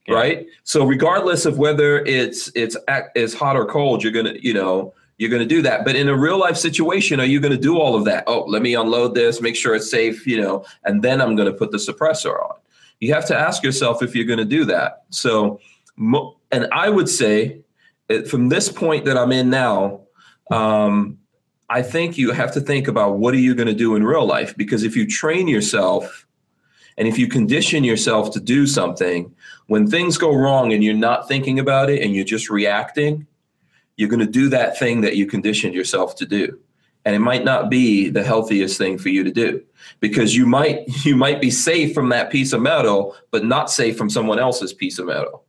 Yeah. 0.08 0.14
Right. 0.14 0.46
So 0.62 0.84
regardless 0.84 1.46
of 1.46 1.58
whether 1.58 1.98
it's 2.04 2.50
it's 2.54 2.76
it's 3.14 3.34
hot 3.34 3.56
or 3.56 3.66
cold, 3.66 4.04
you're 4.04 4.12
gonna, 4.12 4.34
you 4.40 4.54
know, 4.54 4.94
you're 5.18 5.30
to 5.42 5.48
do 5.48 5.62
that. 5.62 5.84
But 5.84 5.96
in 5.96 6.08
a 6.08 6.16
real 6.16 6.38
life 6.38 6.56
situation, 6.56 7.18
are 7.18 7.26
you 7.26 7.40
to 7.52 7.60
do 7.60 7.78
all 7.78 7.96
of 7.96 8.04
that? 8.04 8.24
Oh, 8.26 8.44
let 8.46 8.62
me 8.62 8.74
unload 8.74 9.14
this, 9.14 9.40
make 9.40 9.56
sure 9.56 9.74
it's 9.74 9.90
safe, 9.90 10.26
you 10.26 10.40
know, 10.40 10.64
and 10.84 11.02
then 11.02 11.20
I'm 11.20 11.34
to 11.50 11.56
put 11.56 11.72
the 11.72 11.78
suppressor 11.78 12.40
on. 12.40 12.56
You 13.00 13.12
have 13.14 13.26
to 13.26 13.36
ask 13.36 13.62
yourself 13.62 14.02
if 14.02 14.14
you're 14.14 14.26
to 14.38 14.44
do 14.44 14.64
that. 14.66 15.04
So 15.10 15.60
and 16.52 16.68
I 16.72 16.88
would 16.88 17.08
say 17.08 17.60
from 18.28 18.48
this 18.48 18.70
point 18.70 19.04
that 19.06 19.16
I'm 19.16 19.32
in 19.32 19.50
now, 19.50 20.02
um, 20.50 21.18
I 21.68 21.82
think 21.82 22.16
you 22.16 22.30
have 22.30 22.52
to 22.52 22.60
think 22.60 22.86
about 22.86 23.18
what 23.18 23.34
are 23.34 23.38
you 23.38 23.54
going 23.54 23.66
to 23.66 23.74
do 23.74 23.96
in 23.96 24.04
real 24.04 24.26
life 24.26 24.56
because 24.56 24.84
if 24.84 24.94
you 24.94 25.06
train 25.06 25.48
yourself 25.48 26.26
and 26.96 27.08
if 27.08 27.18
you 27.18 27.26
condition 27.26 27.82
yourself 27.82 28.30
to 28.32 28.40
do 28.40 28.66
something, 28.66 29.34
when 29.66 29.88
things 29.88 30.18
go 30.18 30.34
wrong 30.34 30.72
and 30.72 30.82
you're 30.82 30.94
not 30.94 31.28
thinking 31.28 31.58
about 31.58 31.90
it 31.90 32.02
and 32.02 32.14
you're 32.14 32.24
just 32.24 32.50
reacting, 32.50 33.26
you're 33.96 34.08
going 34.08 34.20
to 34.20 34.26
do 34.26 34.48
that 34.50 34.78
thing 34.78 35.00
that 35.00 35.16
you 35.16 35.26
conditioned 35.26 35.74
yourself 35.74 36.14
to 36.16 36.26
do. 36.26 36.58
And 37.04 37.14
it 37.14 37.20
might 37.20 37.44
not 37.44 37.70
be 37.70 38.08
the 38.08 38.24
healthiest 38.24 38.78
thing 38.78 38.98
for 38.98 39.08
you 39.08 39.22
to 39.22 39.30
do 39.30 39.62
because 40.00 40.34
you 40.34 40.44
might 40.46 40.84
you 41.04 41.16
might 41.16 41.40
be 41.40 41.50
safe 41.50 41.94
from 41.94 42.08
that 42.10 42.30
piece 42.30 42.52
of 42.52 42.60
metal, 42.60 43.16
but 43.30 43.44
not 43.44 43.70
safe 43.70 43.96
from 43.96 44.10
someone 44.10 44.38
else's 44.38 44.72
piece 44.72 44.98
of 44.98 45.06
metal 45.06 45.45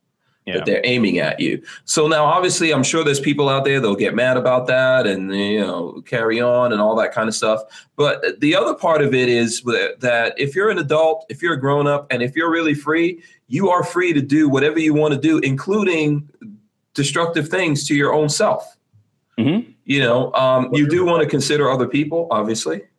yeah. 0.47 0.55
that 0.55 0.65
they're 0.65 0.81
aiming 0.85 1.19
at 1.19 1.39
you. 1.39 1.61
So 1.85 2.07
now, 2.07 2.23
obviously, 2.23 2.73
I'm 2.73 2.83
sure 2.83 3.03
there's 3.03 3.19
people 3.19 3.49
out 3.49 3.65
there 3.65 3.81
they'll 3.81 3.95
get 3.95 4.15
mad 4.15 4.37
about 4.37 4.65
that 4.67 5.05
and 5.05 5.35
you 5.35 5.59
know 5.59 6.01
carry 6.05 6.39
on 6.39 6.71
and 6.71 6.81
all 6.81 6.95
that 6.95 7.13
kind 7.13 7.27
of 7.27 7.35
stuff. 7.35 7.61
But 7.97 8.39
the 8.39 8.55
other 8.55 8.73
part 8.73 9.01
of 9.01 9.13
it 9.13 9.27
is 9.27 9.61
that 9.63 10.33
if 10.37 10.55
you're 10.55 10.69
an 10.69 10.79
adult, 10.79 11.25
if 11.29 11.41
you're 11.41 11.53
a 11.53 11.59
grown 11.59 11.85
up, 11.85 12.07
and 12.09 12.23
if 12.23 12.35
you're 12.35 12.49
really 12.49 12.73
free, 12.73 13.21
you 13.47 13.69
are 13.69 13.83
free 13.83 14.13
to 14.13 14.21
do 14.21 14.47
whatever 14.47 14.79
you 14.79 14.93
want 14.93 15.13
to 15.13 15.19
do, 15.19 15.39
including 15.39 16.29
destructive 16.93 17.49
things 17.49 17.85
to 17.87 17.95
your 17.95 18.13
own 18.13 18.29
self. 18.29 18.77
Mm-hmm. 19.37 19.71
You 19.85 19.99
know, 19.99 20.33
um, 20.33 20.73
you 20.73 20.87
do 20.87 21.05
want 21.05 21.23
to 21.23 21.29
consider 21.29 21.69
other 21.69 21.87
people, 21.87 22.27
obviously. 22.31 22.83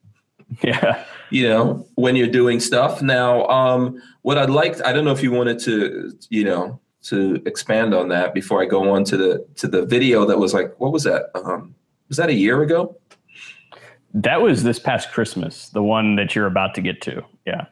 Yeah. 0.62 1.04
You 1.28 1.46
know, 1.46 1.86
when 1.96 2.16
you're 2.16 2.26
doing 2.26 2.58
stuff. 2.58 3.02
Now, 3.02 3.46
um, 3.48 4.00
what 4.22 4.38
I'd 4.38 4.48
like, 4.48 4.82
I 4.82 4.94
don't 4.94 5.04
know 5.04 5.12
if 5.12 5.22
you 5.22 5.30
wanted 5.30 5.58
to, 5.60 6.16
you 6.30 6.42
know, 6.42 6.80
to 7.02 7.42
expand 7.46 7.94
on 7.94 8.08
that 8.08 8.34
before 8.34 8.62
I 8.62 8.66
go 8.66 8.90
on 8.90 9.04
to 9.04 9.16
the 9.16 9.46
to 9.56 9.68
the 9.68 9.84
video 9.86 10.24
that 10.26 10.38
was 10.38 10.52
like, 10.52 10.78
what 10.78 10.92
was 10.92 11.04
that? 11.04 11.30
Um, 11.34 11.74
was 12.08 12.16
that 12.16 12.28
a 12.28 12.34
year 12.34 12.62
ago? 12.62 12.96
That 14.14 14.40
was 14.40 14.62
this 14.62 14.78
past 14.78 15.12
Christmas, 15.12 15.68
the 15.68 15.82
one 15.82 16.16
that 16.16 16.34
you're 16.34 16.46
about 16.46 16.74
to 16.74 16.80
get 16.80 17.00
to. 17.02 17.22
Yeah. 17.46 17.66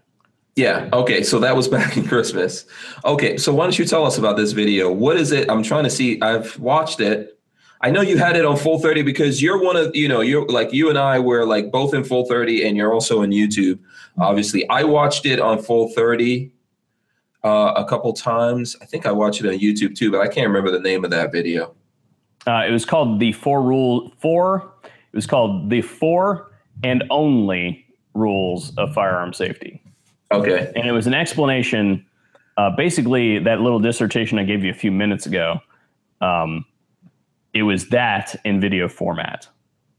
Yeah. 0.54 0.88
Okay. 0.92 1.22
So 1.22 1.38
that 1.40 1.56
was 1.56 1.68
back 1.76 1.96
in 1.96 2.06
Christmas. 2.06 2.66
Okay. 3.04 3.36
So 3.36 3.54
why 3.54 3.64
don't 3.64 3.78
you 3.78 3.84
tell 3.84 4.04
us 4.04 4.18
about 4.18 4.36
this 4.36 4.52
video? 4.52 4.92
What 4.92 5.16
is 5.16 5.32
it? 5.32 5.50
I'm 5.50 5.62
trying 5.62 5.84
to 5.84 5.90
see. 5.90 6.20
I've 6.20 6.58
watched 6.58 7.00
it. 7.00 7.32
I 7.82 7.90
know 7.90 8.00
you 8.00 8.16
had 8.16 8.36
it 8.36 8.46
on 8.46 8.56
Full30 8.56 9.04
because 9.04 9.42
you're 9.42 9.62
one 9.62 9.76
of, 9.76 9.94
you 9.94 10.08
know, 10.08 10.22
you're 10.22 10.46
like 10.46 10.72
you 10.72 10.88
and 10.88 10.98
I 10.98 11.18
were 11.18 11.44
like 11.44 11.70
both 11.70 11.92
in 11.92 12.02
Full30 12.02 12.66
and 12.66 12.76
you're 12.76 12.92
also 12.92 13.20
in 13.20 13.30
YouTube. 13.30 13.78
Obviously, 14.18 14.66
I 14.70 14.82
watched 14.82 15.26
it 15.26 15.40
on 15.40 15.58
Full30 15.58 16.50
uh, 17.46 17.72
a 17.76 17.84
couple 17.84 18.12
times. 18.12 18.76
I 18.82 18.86
think 18.86 19.06
I 19.06 19.12
watched 19.12 19.40
it 19.40 19.46
on 19.46 19.58
YouTube 19.58 19.94
too, 19.94 20.10
but 20.10 20.20
I 20.20 20.26
can't 20.26 20.48
remember 20.48 20.72
the 20.72 20.80
name 20.80 21.04
of 21.04 21.12
that 21.12 21.30
video. 21.30 21.74
Uh, 22.46 22.64
it 22.66 22.72
was 22.72 22.84
called 22.84 23.20
the 23.20 23.32
four 23.32 23.62
rule 23.62 24.12
four. 24.18 24.72
It 24.84 25.16
was 25.16 25.26
called 25.26 25.70
the 25.70 25.80
four 25.80 26.50
and 26.82 27.04
only 27.10 27.86
rules 28.14 28.74
of 28.76 28.92
firearm 28.92 29.32
safety. 29.32 29.80
Okay. 30.32 30.72
And 30.74 30.86
it 30.86 30.92
was 30.92 31.06
an 31.06 31.14
explanation. 31.14 32.04
Uh, 32.56 32.70
basically, 32.70 33.38
that 33.38 33.60
little 33.60 33.78
dissertation 33.78 34.38
I 34.38 34.44
gave 34.44 34.64
you 34.64 34.70
a 34.70 34.74
few 34.74 34.90
minutes 34.90 35.26
ago. 35.26 35.60
Um, 36.20 36.64
it 37.54 37.62
was 37.62 37.88
that 37.90 38.34
in 38.44 38.60
video 38.60 38.88
format. 38.88 39.48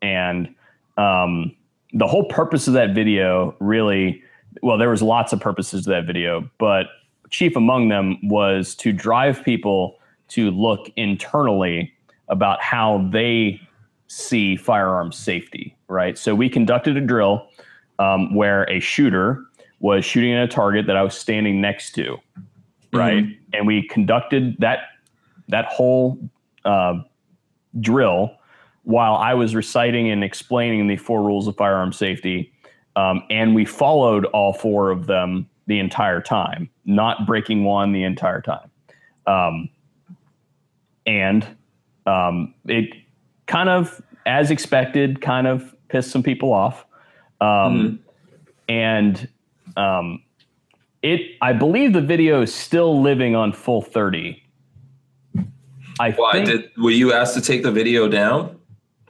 And 0.01 0.53
um, 0.97 1.55
the 1.93 2.07
whole 2.07 2.25
purpose 2.25 2.67
of 2.67 2.73
that 2.73 2.93
video 2.93 3.55
really, 3.59 4.21
well, 4.61 4.77
there 4.77 4.89
was 4.89 5.01
lots 5.01 5.33
of 5.33 5.39
purposes 5.39 5.85
to 5.85 5.91
that 5.91 6.05
video, 6.05 6.49
but 6.57 6.87
chief 7.29 7.55
among 7.55 7.89
them 7.89 8.17
was 8.23 8.75
to 8.75 8.91
drive 8.91 9.43
people 9.43 9.97
to 10.29 10.51
look 10.51 10.91
internally 10.95 11.93
about 12.29 12.61
how 12.61 13.07
they 13.11 13.61
see 14.07 14.55
firearm 14.55 15.11
safety, 15.11 15.75
right? 15.87 16.17
So 16.17 16.35
we 16.35 16.49
conducted 16.49 16.97
a 16.97 17.01
drill 17.01 17.47
um, 17.99 18.33
where 18.35 18.69
a 18.69 18.79
shooter 18.79 19.43
was 19.79 20.05
shooting 20.05 20.33
at 20.33 20.43
a 20.43 20.47
target 20.47 20.87
that 20.87 20.97
I 20.97 21.03
was 21.03 21.15
standing 21.15 21.61
next 21.61 21.93
to, 21.95 22.17
right? 22.93 23.23
Mm-hmm. 23.23 23.53
And 23.53 23.67
we 23.67 23.87
conducted 23.87 24.57
that 24.59 24.79
that 25.49 25.65
whole 25.65 26.17
uh, 26.65 26.95
drill 27.79 28.37
while 28.83 29.15
I 29.15 29.33
was 29.33 29.55
reciting 29.55 30.09
and 30.09 30.23
explaining 30.23 30.87
the 30.87 30.97
four 30.97 31.21
rules 31.21 31.47
of 31.47 31.55
firearm 31.55 31.93
safety. 31.93 32.51
Um, 32.95 33.23
and 33.29 33.53
we 33.53 33.65
followed 33.65 34.25
all 34.25 34.53
four 34.53 34.91
of 34.91 35.07
them 35.07 35.47
the 35.67 35.79
entire 35.79 36.21
time, 36.21 36.69
not 36.85 37.27
breaking 37.27 37.63
one 37.63 37.91
the 37.91 38.03
entire 38.03 38.41
time. 38.41 38.69
Um, 39.25 39.69
and 41.05 41.45
um, 42.05 42.53
it 42.65 42.89
kind 43.45 43.69
of, 43.69 44.01
as 44.25 44.51
expected, 44.51 45.21
kind 45.21 45.47
of 45.47 45.75
pissed 45.89 46.11
some 46.11 46.23
people 46.23 46.51
off. 46.51 46.85
Um, 47.39 47.47
mm-hmm. 47.47 47.95
And 48.69 49.29
um, 49.77 50.23
it, 51.01 51.37
I 51.41 51.53
believe 51.53 51.93
the 51.93 52.01
video 52.01 52.41
is 52.41 52.53
still 52.53 53.01
living 53.01 53.35
on 53.35 53.53
full 53.53 53.81
30 53.81 54.43
I 55.99 56.11
Why 56.11 56.31
think, 56.33 56.45
did 56.45 56.71
were 56.77 56.91
you 56.91 57.13
asked 57.13 57.33
to 57.35 57.41
take 57.41 57.63
the 57.63 57.71
video 57.71 58.07
down? 58.07 58.59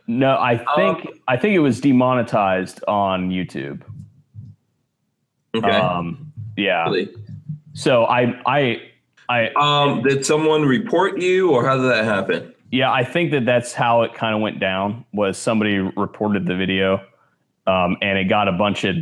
No, 0.08 0.38
I 0.40 0.58
think 0.76 1.06
um, 1.06 1.14
I 1.28 1.38
think 1.38 1.56
it 1.56 1.60
was 1.60 1.82
demonetized 1.82 2.82
on 2.88 3.30
YouTube. 3.30 3.82
Okay. 5.56 5.70
Um, 5.70 6.27
yeah. 6.58 6.84
Really? 6.84 7.14
So 7.74 8.06
I 8.06 8.42
I 8.46 8.82
I 9.30 9.50
um 9.56 10.02
did 10.04 10.26
someone 10.26 10.64
report 10.64 11.20
you 11.20 11.52
or 11.52 11.66
how 11.66 11.78
did 11.78 11.90
that 11.90 12.06
happen? 12.06 12.54
Yeah, 12.72 12.92
I 12.92 13.04
think 13.06 13.32
that 13.32 13.46
that's 13.46 13.74
how 13.74 14.02
it 14.02 14.14
kind 14.14 14.36
of 14.36 14.42
went 14.42 14.60
down. 14.60 15.06
Was 15.14 15.38
somebody 15.38 15.78
reported 15.78 16.46
the 16.46 16.56
video, 16.56 16.96
um, 17.66 17.96
and 18.02 18.18
it 18.18 18.26
got 18.26 18.50
a 18.50 18.52
bunch 18.52 18.84
of 18.84 18.96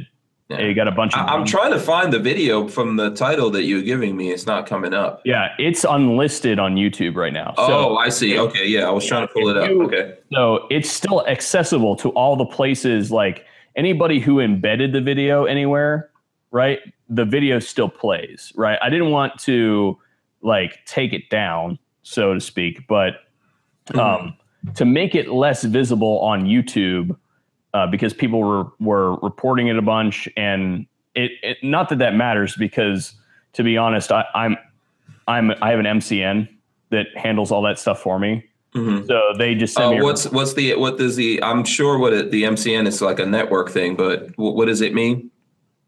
yeah. 0.50 0.62
You 0.62 0.76
got 0.76 0.88
a 0.88 0.92
bunch 0.92 1.16
of. 1.16 1.28
I, 1.28 1.34
am 1.34 1.44
trying 1.44 1.72
to 1.72 1.80
find 1.80 2.14
the 2.14 2.20
video 2.20 2.68
from 2.68 2.98
the 2.98 3.10
title 3.16 3.50
that 3.50 3.64
you're 3.64 3.82
giving 3.82 4.16
me. 4.16 4.32
It's 4.32 4.46
not 4.46 4.68
coming 4.68 4.94
up. 4.94 5.22
Yeah, 5.26 5.50
it's 5.58 5.84
unlisted 5.84 6.60
on 6.60 6.76
YouTube 6.76 7.16
right 7.16 7.34
now. 7.34 7.56
So 7.56 7.64
oh, 7.68 7.98
I 7.98 8.10
see. 8.10 8.38
Okay, 8.38 8.68
yeah, 8.68 8.88
I 8.88 8.92
was 8.92 9.08
trying 9.08 9.28
to 9.28 9.34
pull 9.34 9.50
it 9.50 9.58
up. 9.58 9.68
You, 9.68 9.84
okay. 9.86 10.18
So 10.32 10.68
it's 10.70 10.90
still 10.90 11.26
accessible 11.26 11.96
to 11.96 12.10
all 12.10 12.36
the 12.36 12.46
places. 12.46 13.10
Like 13.12 13.44
anybody 13.76 14.20
who 14.20 14.40
embedded 14.40 14.94
the 14.94 15.02
video 15.02 15.46
anywhere, 15.46 16.12
right? 16.56 16.80
The 17.10 17.26
video 17.26 17.60
still 17.60 17.90
plays, 17.90 18.54
right? 18.56 18.80
I 18.82 18.90
didn't 18.90 19.12
want 19.12 19.38
to 19.40 20.00
like 20.42 20.86
take 20.86 21.12
it 21.12 21.30
down, 21.30 21.78
so 22.02 22.34
to 22.34 22.40
speak, 22.40 22.88
but 22.88 23.16
mm-hmm. 23.88 24.00
um, 24.00 24.38
to 24.76 24.86
make 24.86 25.16
it 25.16 25.28
less 25.28 25.66
visible 25.66 26.20
on 26.20 26.46
YouTube 26.46 27.18
uh, 27.74 27.88
because 27.88 28.14
people 28.14 28.40
were 28.40 28.68
were 28.80 29.16
reporting 29.18 29.68
it 29.68 29.78
a 29.78 29.82
bunch, 29.82 30.30
and 30.38 30.88
it, 31.14 31.32
it, 31.44 31.58
not 31.62 31.90
that 31.90 31.98
that 31.98 32.16
matters 32.16 32.56
because 32.56 33.16
to 33.52 33.62
be 33.62 33.76
honest, 33.76 34.14
I, 34.14 34.24
I'm 34.34 34.56
I'm 35.28 35.52
I 35.62 35.72
have 35.72 35.80
an 35.80 35.86
MCN 35.86 36.48
that 36.92 37.08
handles 37.18 37.52
all 37.52 37.64
that 37.64 37.80
stuff 37.80 38.02
for 38.02 38.18
me. 38.18 38.46
Mm-hmm. 38.74 39.08
So 39.08 39.34
they 39.38 39.56
just 39.56 39.74
send 39.74 39.88
uh, 39.88 39.92
me. 39.92 40.02
what's 40.02 40.26
what's 40.28 40.54
the 40.54 40.76
what 40.76 40.98
does 40.98 41.18
the 41.18 41.44
I'm 41.44 41.66
sure 41.66 41.98
what 41.98 42.14
it, 42.14 42.32
the 42.32 42.44
MCN 42.44 42.88
is 42.88 43.02
like 43.02 43.20
a 43.20 43.26
network 43.26 43.72
thing, 43.72 43.98
but 43.98 44.30
what, 44.38 44.56
what 44.56 44.66
does 44.68 44.80
it 44.80 44.94
mean? 44.94 45.32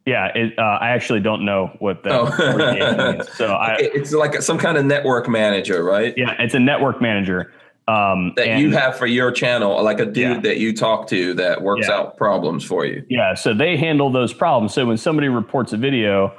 Yeah, 0.07 0.31
it, 0.33 0.57
uh, 0.57 0.61
I 0.61 0.91
actually 0.91 1.19
don't 1.19 1.43
know 1.43 1.75
what 1.79 2.03
that 2.03 2.13
oh. 2.13 3.17
means. 3.17 3.29
So 3.33 3.47
I, 3.53 3.75
it's 3.77 4.13
like 4.13 4.41
some 4.41 4.57
kind 4.57 4.77
of 4.77 4.85
network 4.85 5.27
manager, 5.27 5.83
right? 5.83 6.13
Yeah, 6.15 6.33
it's 6.39 6.53
a 6.53 6.59
network 6.59 7.01
manager. 7.01 7.51
Um, 7.89 8.31
that 8.37 8.47
and, 8.47 8.61
you 8.61 8.71
have 8.71 8.97
for 8.97 9.05
your 9.05 9.31
channel, 9.33 9.83
like 9.83 9.99
a 9.99 10.05
dude 10.05 10.17
yeah. 10.17 10.39
that 10.39 10.57
you 10.59 10.73
talk 10.73 11.07
to 11.07 11.33
that 11.33 11.61
works 11.61 11.89
yeah. 11.89 11.95
out 11.95 12.15
problems 12.15 12.63
for 12.63 12.85
you. 12.85 13.05
Yeah, 13.09 13.33
so 13.33 13.53
they 13.53 13.75
handle 13.75 14.09
those 14.09 14.33
problems. 14.33 14.73
So 14.73 14.85
when 14.85 14.95
somebody 14.95 15.27
reports 15.27 15.73
a 15.73 15.77
video, 15.77 16.33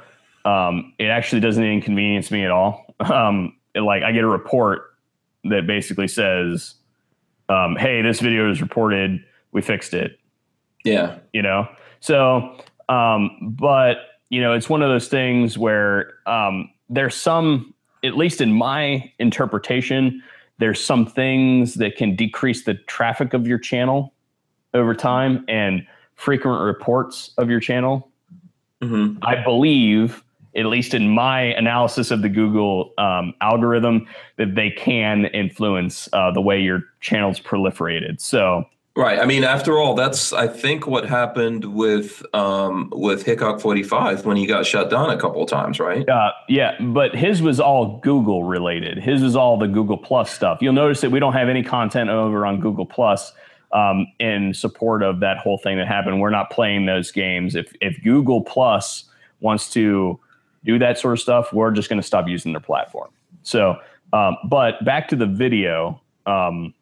um, 0.45 0.93
it 0.97 1.05
actually 1.05 1.41
doesn't 1.41 1.63
inconvenience 1.63 2.31
me 2.31 2.43
at 2.43 2.51
all. 2.51 2.85
Um, 2.99 3.55
it, 3.73 3.79
like 3.79 4.03
I 4.03 4.11
get 4.11 4.25
a 4.25 4.27
report 4.27 4.93
that 5.45 5.65
basically 5.65 6.09
says, 6.09 6.75
um, 7.47 7.77
"Hey, 7.77 8.01
this 8.01 8.19
video 8.19 8.51
is 8.51 8.61
reported. 8.61 9.23
We 9.53 9.61
fixed 9.61 9.93
it." 9.93 10.19
Yeah, 10.83 11.19
you 11.31 11.41
know. 11.41 11.69
So, 12.01 12.59
um, 12.89 13.55
but 13.57 13.97
you 14.29 14.41
know, 14.41 14.53
it's 14.53 14.69
one 14.69 14.81
of 14.81 14.89
those 14.89 15.07
things 15.07 15.57
where 15.57 16.13
um, 16.27 16.69
there's 16.89 17.15
some, 17.15 17.73
at 18.03 18.17
least 18.17 18.41
in 18.41 18.53
my 18.53 19.11
interpretation 19.19 20.21
there's 20.59 20.83
some 20.83 21.05
things 21.05 21.75
that 21.75 21.95
can 21.95 22.15
decrease 22.15 22.63
the 22.63 22.75
traffic 22.75 23.33
of 23.33 23.47
your 23.47 23.57
channel 23.57 24.13
over 24.73 24.93
time 24.93 25.43
and 25.47 25.87
frequent 26.15 26.61
reports 26.61 27.31
of 27.37 27.49
your 27.49 27.61
channel. 27.61 28.11
Mm-hmm. 28.81 29.23
I 29.23 29.41
believe, 29.41 30.21
at 30.55 30.65
least 30.65 30.93
in 30.93 31.09
my 31.09 31.41
analysis 31.41 32.11
of 32.11 32.21
the 32.21 32.29
Google 32.29 32.93
um, 32.97 33.33
algorithm, 33.41 34.05
that 34.35 34.55
they 34.55 34.69
can 34.69 35.25
influence 35.27 36.09
uh, 36.11 36.31
the 36.31 36.41
way 36.41 36.59
your 36.59 36.83
channel's 36.99 37.39
proliferated. 37.39 38.19
So 38.19 38.65
Right. 38.99 39.17
I 39.17 39.25
mean, 39.25 39.45
after 39.45 39.77
all, 39.77 39.95
that's 39.95 40.33
I 40.33 40.45
think 40.45 40.85
what 40.85 41.07
happened 41.07 41.63
with 41.63 42.21
um, 42.35 42.91
with 42.93 43.23
Hickok45 43.23 44.25
when 44.25 44.35
he 44.35 44.45
got 44.45 44.65
shut 44.65 44.89
down 44.89 45.09
a 45.09 45.17
couple 45.17 45.41
of 45.41 45.49
times, 45.49 45.79
right? 45.79 46.07
Uh, 46.09 46.33
yeah, 46.49 46.75
but 46.81 47.15
his 47.15 47.41
was 47.41 47.61
all 47.61 47.99
Google 47.99 48.43
related. 48.43 48.97
His 48.97 49.21
was 49.23 49.37
all 49.37 49.57
the 49.57 49.67
Google 49.67 49.97
Plus 49.97 50.29
stuff. 50.29 50.57
You'll 50.59 50.73
notice 50.73 50.99
that 50.99 51.11
we 51.11 51.19
don't 51.21 51.31
have 51.31 51.47
any 51.47 51.63
content 51.63 52.09
over 52.09 52.45
on 52.45 52.59
Google 52.59 52.85
Plus 52.85 53.31
um, 53.71 54.05
in 54.19 54.53
support 54.53 55.01
of 55.01 55.21
that 55.21 55.37
whole 55.37 55.57
thing 55.57 55.77
that 55.77 55.87
happened. 55.87 56.19
We're 56.19 56.29
not 56.29 56.49
playing 56.49 56.85
those 56.85 57.09
games. 57.09 57.55
If 57.55 57.73
if 57.79 58.03
Google 58.03 58.41
Plus 58.41 59.05
wants 59.39 59.69
to 59.69 60.19
do 60.65 60.77
that 60.77 60.99
sort 60.99 61.13
of 61.13 61.21
stuff, 61.21 61.53
we're 61.53 61.71
just 61.71 61.87
going 61.87 62.01
to 62.01 62.05
stop 62.05 62.27
using 62.27 62.51
their 62.51 62.59
platform. 62.59 63.11
So, 63.43 63.77
um, 64.11 64.35
but 64.49 64.83
back 64.83 65.07
to 65.07 65.15
the 65.15 65.25
video. 65.25 66.01
Um, 66.25 66.73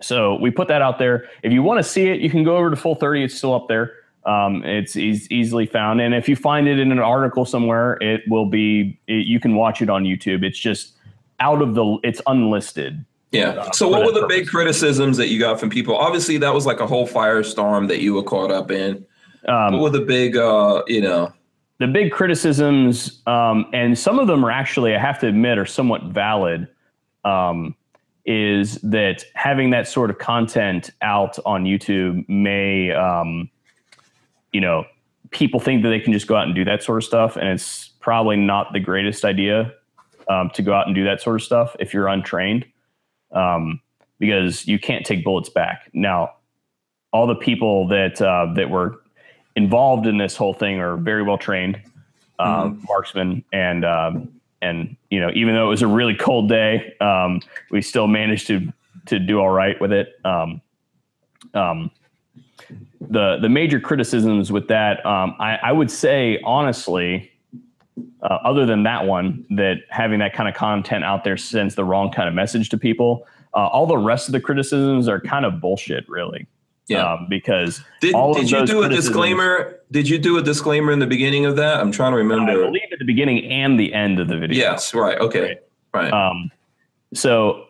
so 0.00 0.36
we 0.36 0.50
put 0.50 0.68
that 0.68 0.82
out 0.82 0.98
there. 0.98 1.28
If 1.42 1.52
you 1.52 1.62
want 1.62 1.78
to 1.78 1.84
see 1.84 2.08
it, 2.08 2.20
you 2.20 2.30
can 2.30 2.44
go 2.44 2.56
over 2.56 2.70
to 2.70 2.76
Full30. 2.76 3.24
It's 3.24 3.34
still 3.34 3.54
up 3.54 3.68
there. 3.68 3.94
Um, 4.24 4.62
it's 4.64 4.96
e- 4.96 5.26
easily 5.30 5.66
found. 5.66 6.00
And 6.00 6.14
if 6.14 6.28
you 6.28 6.36
find 6.36 6.68
it 6.68 6.78
in 6.78 6.92
an 6.92 6.98
article 6.98 7.44
somewhere, 7.44 7.94
it 8.00 8.22
will 8.28 8.46
be, 8.46 8.98
it, 9.06 9.26
you 9.26 9.40
can 9.40 9.54
watch 9.54 9.80
it 9.82 9.88
on 9.88 10.04
YouTube. 10.04 10.42
It's 10.42 10.58
just 10.58 10.92
out 11.40 11.62
of 11.62 11.74
the, 11.74 11.98
it's 12.02 12.20
unlisted. 12.26 13.04
Yeah. 13.32 13.50
Uh, 13.50 13.72
so 13.72 13.88
what 13.88 14.04
were 14.04 14.12
the 14.12 14.22
purpose. 14.22 14.36
big 14.36 14.48
criticisms 14.48 15.16
that 15.16 15.28
you 15.28 15.38
got 15.38 15.60
from 15.60 15.70
people? 15.70 15.96
Obviously 15.96 16.36
that 16.38 16.52
was 16.52 16.66
like 16.66 16.80
a 16.80 16.86
whole 16.86 17.06
firestorm 17.06 17.88
that 17.88 18.00
you 18.00 18.14
were 18.14 18.22
caught 18.22 18.50
up 18.50 18.70
in. 18.70 19.06
Um, 19.48 19.74
what 19.74 19.82
were 19.82 19.90
the 19.90 20.04
big, 20.04 20.36
uh, 20.36 20.82
you 20.86 21.00
know, 21.00 21.32
the 21.78 21.86
big 21.86 22.12
criticisms, 22.12 23.22
um, 23.26 23.64
and 23.72 23.98
some 23.98 24.18
of 24.18 24.26
them 24.26 24.44
are 24.44 24.50
actually, 24.50 24.94
I 24.94 24.98
have 24.98 25.18
to 25.20 25.26
admit, 25.28 25.56
are 25.56 25.64
somewhat 25.64 26.02
valid. 26.04 26.68
Um, 27.24 27.74
is 28.30 28.76
that 28.82 29.24
having 29.34 29.70
that 29.70 29.88
sort 29.88 30.08
of 30.08 30.18
content 30.18 30.90
out 31.02 31.36
on 31.44 31.64
YouTube 31.64 32.28
may, 32.28 32.92
um, 32.92 33.50
you 34.52 34.60
know, 34.60 34.84
people 35.30 35.58
think 35.58 35.82
that 35.82 35.88
they 35.88 35.98
can 35.98 36.12
just 36.12 36.28
go 36.28 36.36
out 36.36 36.46
and 36.46 36.54
do 36.54 36.64
that 36.64 36.80
sort 36.80 36.98
of 36.98 37.04
stuff, 37.04 37.36
and 37.36 37.48
it's 37.48 37.88
probably 37.98 38.36
not 38.36 38.72
the 38.72 38.78
greatest 38.78 39.24
idea 39.24 39.72
um, 40.28 40.48
to 40.50 40.62
go 40.62 40.72
out 40.72 40.86
and 40.86 40.94
do 40.94 41.02
that 41.02 41.20
sort 41.20 41.34
of 41.34 41.42
stuff 41.42 41.74
if 41.80 41.92
you're 41.92 42.06
untrained, 42.06 42.64
um, 43.32 43.80
because 44.20 44.64
you 44.64 44.78
can't 44.78 45.04
take 45.04 45.24
bullets 45.24 45.48
back. 45.48 45.90
Now, 45.92 46.34
all 47.12 47.26
the 47.26 47.34
people 47.34 47.88
that 47.88 48.22
uh, 48.22 48.52
that 48.54 48.70
were 48.70 49.02
involved 49.56 50.06
in 50.06 50.18
this 50.18 50.36
whole 50.36 50.54
thing 50.54 50.78
are 50.78 50.96
very 50.96 51.24
well 51.24 51.38
trained 51.38 51.82
um, 52.38 52.76
mm-hmm. 52.76 52.84
marksmen 52.88 53.44
and 53.52 53.84
um, 53.84 54.39
and 54.62 54.96
you 55.10 55.20
know 55.20 55.30
even 55.34 55.54
though 55.54 55.66
it 55.66 55.70
was 55.70 55.82
a 55.82 55.86
really 55.86 56.14
cold 56.14 56.48
day 56.48 56.94
um, 57.00 57.40
we 57.70 57.82
still 57.82 58.06
managed 58.06 58.46
to 58.46 58.72
to 59.06 59.18
do 59.18 59.40
all 59.40 59.50
right 59.50 59.80
with 59.80 59.92
it 59.92 60.20
um, 60.24 60.60
um, 61.54 61.90
the 63.00 63.38
the 63.40 63.48
major 63.48 63.80
criticisms 63.80 64.52
with 64.52 64.68
that 64.68 65.04
um, 65.06 65.34
I, 65.38 65.56
I, 65.56 65.72
would 65.72 65.90
say 65.90 66.40
honestly 66.44 67.30
uh, 68.22 68.38
other 68.44 68.66
than 68.66 68.82
that 68.84 69.06
one 69.06 69.44
that 69.50 69.78
having 69.88 70.18
that 70.20 70.34
kind 70.34 70.48
of 70.48 70.54
content 70.54 71.04
out 71.04 71.24
there 71.24 71.36
sends 71.36 71.74
the 71.74 71.84
wrong 71.84 72.10
kind 72.10 72.28
of 72.28 72.34
message 72.34 72.68
to 72.70 72.78
people 72.78 73.26
uh, 73.54 73.66
all 73.66 73.86
the 73.86 73.98
rest 73.98 74.28
of 74.28 74.32
the 74.32 74.40
criticisms 74.40 75.08
are 75.08 75.20
kind 75.20 75.44
of 75.44 75.60
bullshit 75.60 76.08
really 76.08 76.46
yeah. 76.90 77.12
Um, 77.12 77.26
because 77.30 77.82
did, 78.00 78.14
did 78.34 78.50
you 78.50 78.66
do 78.66 78.82
a 78.82 78.88
disclaimer? 78.88 79.79
Did 79.90 80.08
you 80.08 80.18
do 80.18 80.38
a 80.38 80.42
disclaimer 80.42 80.92
in 80.92 81.00
the 81.00 81.06
beginning 81.06 81.46
of 81.46 81.56
that? 81.56 81.80
I'm 81.80 81.90
trying 81.90 82.12
to 82.12 82.18
remember. 82.18 82.52
I 82.52 82.66
believe 82.66 82.82
at 82.92 82.98
the 82.98 83.04
beginning 83.04 83.44
and 83.50 83.78
the 83.78 83.92
end 83.92 84.20
of 84.20 84.28
the 84.28 84.38
video. 84.38 84.56
Yes, 84.56 84.94
right. 84.94 85.18
Okay. 85.18 85.58
Right. 85.92 86.10
right. 86.10 86.12
Um, 86.12 86.50
so, 87.12 87.66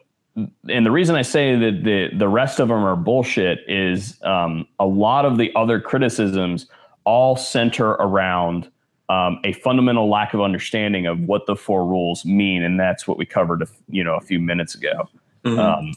and 0.69 0.85
the 0.85 0.91
reason 0.91 1.17
I 1.17 1.23
say 1.23 1.57
that 1.57 1.83
the 1.83 2.11
the 2.17 2.29
rest 2.29 2.61
of 2.61 2.69
them 2.69 2.85
are 2.85 2.97
bullshit 2.97 3.61
is 3.67 4.21
um, 4.23 4.67
a 4.79 4.87
lot 4.87 5.25
of 5.25 5.39
the 5.39 5.51
other 5.57 5.81
criticisms 5.81 6.67
all 7.05 7.37
center 7.37 7.91
around 7.93 8.71
um, 9.09 9.41
a 9.43 9.53
fundamental 9.55 10.09
lack 10.09 10.35
of 10.35 10.41
understanding 10.41 11.07
of 11.07 11.19
what 11.21 11.47
the 11.47 11.57
four 11.57 11.85
rules 11.85 12.25
mean, 12.25 12.63
and 12.63 12.79
that's 12.79 13.09
what 13.09 13.19
we 13.19 13.27
covered, 13.27 13.63
a, 13.63 13.67
you 13.89 14.05
know, 14.05 14.15
a 14.15 14.21
few 14.21 14.39
minutes 14.39 14.77
ago. 14.77 15.09
Mm-hmm. 15.45 15.59
Um, 15.59 15.95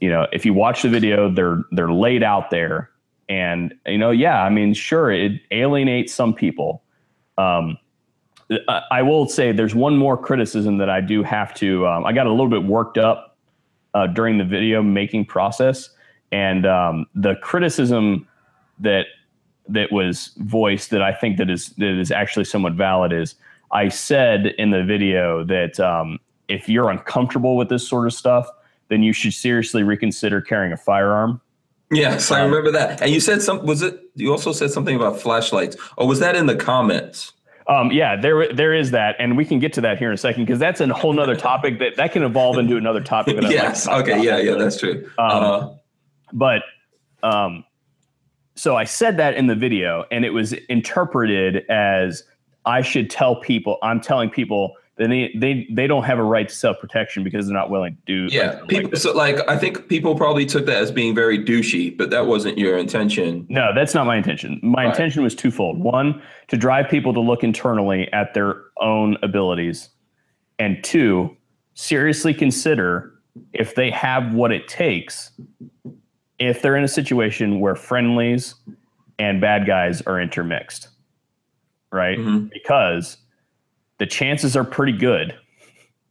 you 0.00 0.10
know, 0.10 0.26
if 0.32 0.46
you 0.46 0.54
watch 0.54 0.82
the 0.82 0.88
video, 0.88 1.28
they're 1.28 1.62
they're 1.72 1.92
laid 1.92 2.22
out 2.22 2.50
there, 2.50 2.90
and 3.28 3.74
you 3.86 3.98
know, 3.98 4.10
yeah, 4.10 4.42
I 4.42 4.50
mean, 4.50 4.74
sure, 4.74 5.10
it 5.10 5.40
alienates 5.50 6.12
some 6.12 6.32
people. 6.34 6.82
Um, 7.38 7.78
I 8.68 9.02
will 9.02 9.28
say 9.28 9.50
there's 9.50 9.74
one 9.74 9.96
more 9.96 10.16
criticism 10.16 10.78
that 10.78 10.88
I 10.88 11.00
do 11.00 11.24
have 11.24 11.52
to. 11.54 11.86
Um, 11.86 12.06
I 12.06 12.12
got 12.12 12.26
a 12.26 12.30
little 12.30 12.48
bit 12.48 12.62
worked 12.62 12.96
up 12.96 13.36
uh, 13.94 14.06
during 14.06 14.38
the 14.38 14.44
video 14.44 14.82
making 14.82 15.24
process, 15.24 15.90
and 16.30 16.64
um, 16.64 17.06
the 17.14 17.34
criticism 17.36 18.28
that 18.78 19.06
that 19.68 19.90
was 19.90 20.32
voiced 20.38 20.90
that 20.90 21.02
I 21.02 21.12
think 21.12 21.38
that 21.38 21.50
is 21.50 21.70
that 21.70 21.98
is 21.98 22.12
actually 22.12 22.44
somewhat 22.44 22.74
valid 22.74 23.12
is 23.12 23.34
I 23.72 23.88
said 23.88 24.46
in 24.58 24.70
the 24.70 24.84
video 24.84 25.42
that 25.44 25.80
um, 25.80 26.20
if 26.48 26.68
you're 26.68 26.88
uncomfortable 26.88 27.56
with 27.56 27.68
this 27.68 27.86
sort 27.88 28.06
of 28.06 28.12
stuff, 28.12 28.48
then 28.88 29.02
you 29.02 29.12
should 29.12 29.34
seriously 29.34 29.82
reconsider 29.82 30.40
carrying 30.40 30.72
a 30.72 30.76
firearm. 30.76 31.40
Yes, 31.90 32.30
um, 32.30 32.38
I 32.38 32.44
remember 32.44 32.72
that. 32.72 33.00
And 33.00 33.10
you 33.10 33.20
said 33.20 33.42
some. 33.42 33.64
Was 33.64 33.82
it? 33.82 34.00
You 34.14 34.32
also 34.32 34.52
said 34.52 34.70
something 34.70 34.96
about 34.96 35.20
flashlights. 35.20 35.76
Or 35.96 36.06
was 36.06 36.18
that 36.20 36.34
in 36.34 36.46
the 36.46 36.56
comments? 36.56 37.32
Um, 37.68 37.90
yeah, 37.90 38.20
there 38.20 38.52
there 38.52 38.72
is 38.74 38.92
that, 38.92 39.16
and 39.18 39.36
we 39.36 39.44
can 39.44 39.58
get 39.58 39.72
to 39.74 39.80
that 39.82 39.98
here 39.98 40.08
in 40.08 40.14
a 40.14 40.18
second 40.18 40.44
because 40.44 40.58
that's 40.58 40.80
a 40.80 40.92
whole 40.92 41.12
nother 41.12 41.36
topic 41.36 41.78
that 41.80 41.96
that 41.96 42.12
can 42.12 42.22
evolve 42.22 42.58
into 42.58 42.76
another 42.76 43.00
topic. 43.00 43.36
yes. 43.42 43.86
Like 43.86 44.08
okay. 44.08 44.22
Yeah. 44.22 44.38
Yeah. 44.38 44.54
That's 44.54 44.78
true. 44.78 45.10
Um, 45.18 45.30
uh, 45.30 45.74
but 46.32 46.62
um, 47.22 47.64
so 48.54 48.76
I 48.76 48.84
said 48.84 49.16
that 49.18 49.34
in 49.34 49.46
the 49.46 49.54
video, 49.54 50.04
and 50.10 50.24
it 50.24 50.30
was 50.30 50.52
interpreted 50.52 51.68
as 51.68 52.22
I 52.64 52.82
should 52.82 53.10
tell 53.10 53.36
people. 53.36 53.78
I'm 53.82 54.00
telling 54.00 54.30
people 54.30 54.74
then 54.96 55.10
they, 55.10 55.30
they 55.36 55.66
they 55.70 55.86
don't 55.86 56.04
have 56.04 56.18
a 56.18 56.22
right 56.22 56.48
to 56.48 56.54
self 56.54 56.78
protection 56.80 57.22
because 57.22 57.46
they're 57.46 57.56
not 57.56 57.68
willing 57.68 57.96
to 57.96 58.28
do. 58.28 58.34
Yeah, 58.34 58.60
people. 58.66 58.90
Like 58.90 58.96
so, 58.96 59.12
like 59.12 59.46
I 59.48 59.58
think 59.58 59.88
people 59.88 60.14
probably 60.14 60.46
took 60.46 60.64
that 60.66 60.78
as 60.78 60.90
being 60.90 61.14
very 61.14 61.38
douchey, 61.38 61.96
but 61.96 62.08
that 62.10 62.26
wasn't 62.26 62.56
your 62.56 62.78
intention. 62.78 63.46
No, 63.50 63.74
that's 63.74 63.94
not 63.94 64.06
my 64.06 64.16
intention. 64.16 64.58
My 64.62 64.86
intention 64.86 65.22
was 65.22 65.34
twofold: 65.34 65.78
one, 65.78 66.22
to 66.48 66.56
drive 66.56 66.88
people 66.88 67.12
to 67.12 67.20
look 67.20 67.44
internally 67.44 68.10
at 68.12 68.32
their 68.32 68.62
own 68.80 69.18
abilities, 69.22 69.90
and 70.58 70.82
two, 70.82 71.36
seriously 71.74 72.32
consider 72.32 73.12
if 73.52 73.74
they 73.74 73.90
have 73.90 74.32
what 74.32 74.50
it 74.50 74.66
takes. 74.66 75.30
If 76.38 76.62
they're 76.62 76.76
in 76.76 76.84
a 76.84 76.88
situation 76.88 77.60
where 77.60 77.74
friendlies 77.74 78.54
and 79.18 79.40
bad 79.40 79.66
guys 79.66 80.02
are 80.02 80.20
intermixed, 80.20 80.88
right? 81.90 82.18
Mm-hmm. 82.18 82.48
Because 82.52 83.16
the 83.98 84.06
chances 84.06 84.56
are 84.56 84.64
pretty 84.64 84.92
good, 84.92 85.34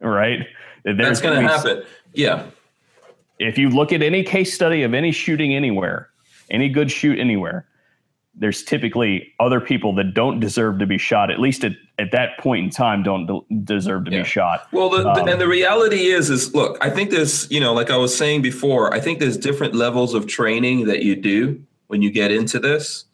right? 0.01 0.47
That 0.83 0.97
That's 0.97 1.21
going 1.21 1.41
to 1.41 1.47
happen. 1.47 1.83
Yeah. 2.13 2.47
If 3.39 3.57
you 3.57 3.69
look 3.69 3.91
at 3.91 4.01
any 4.01 4.23
case 4.23 4.53
study 4.53 4.83
of 4.83 4.93
any 4.93 5.11
shooting 5.11 5.53
anywhere, 5.53 6.09
any 6.49 6.69
good 6.69 6.91
shoot 6.91 7.19
anywhere, 7.19 7.67
there's 8.37 8.63
typically 8.63 9.33
other 9.39 9.61
people 9.61 9.95
that 9.95 10.13
don't 10.13 10.39
deserve 10.39 10.79
to 10.79 10.85
be 10.85 10.97
shot, 10.97 11.31
at 11.31 11.39
least 11.39 11.63
at, 11.63 11.71
at 11.99 12.11
that 12.11 12.37
point 12.39 12.65
in 12.65 12.69
time, 12.69 13.01
don't 13.01 13.25
de- 13.25 13.55
deserve 13.63 14.05
to 14.05 14.11
yeah. 14.11 14.23
be 14.23 14.27
shot. 14.27 14.67
Well, 14.71 14.89
the, 14.89 15.07
um, 15.07 15.15
the, 15.15 15.31
and 15.31 15.39
the 15.39 15.47
reality 15.47 16.07
is, 16.07 16.29
is 16.29 16.53
look, 16.53 16.77
I 16.81 16.89
think 16.89 17.11
there's, 17.11 17.49
you 17.49 17.59
know, 17.59 17.73
like 17.73 17.89
I 17.89 17.97
was 17.97 18.15
saying 18.15 18.41
before, 18.41 18.93
I 18.93 18.99
think 18.99 19.19
there's 19.19 19.37
different 19.37 19.73
levels 19.73 20.13
of 20.13 20.27
training 20.27 20.85
that 20.85 21.03
you 21.03 21.15
do 21.15 21.63
when 21.87 22.01
you 22.01 22.11
get 22.11 22.31
into 22.31 22.59
this 22.59 23.05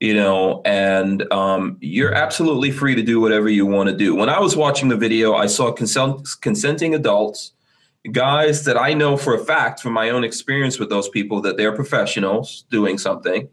you 0.00 0.14
know, 0.14 0.60
and 0.64 1.30
um, 1.32 1.76
you're 1.80 2.14
absolutely 2.14 2.70
free 2.70 2.94
to 2.94 3.02
do 3.02 3.20
whatever 3.20 3.48
you 3.48 3.64
want 3.66 3.88
to 3.88 3.96
do. 3.96 4.14
When 4.14 4.28
I 4.28 4.40
was 4.40 4.56
watching 4.56 4.88
the 4.88 4.96
video, 4.96 5.34
I 5.34 5.46
saw 5.46 5.72
consent, 5.72 6.28
consenting 6.40 6.94
adults, 6.94 7.52
guys 8.12 8.64
that 8.64 8.76
I 8.76 8.92
know 8.92 9.16
for 9.16 9.34
a 9.34 9.44
fact 9.44 9.80
from 9.80 9.92
my 9.92 10.10
own 10.10 10.24
experience 10.24 10.78
with 10.78 10.90
those 10.90 11.08
people 11.08 11.40
that 11.42 11.56
they're 11.56 11.74
professionals 11.74 12.64
doing 12.70 12.98
something, 12.98 13.48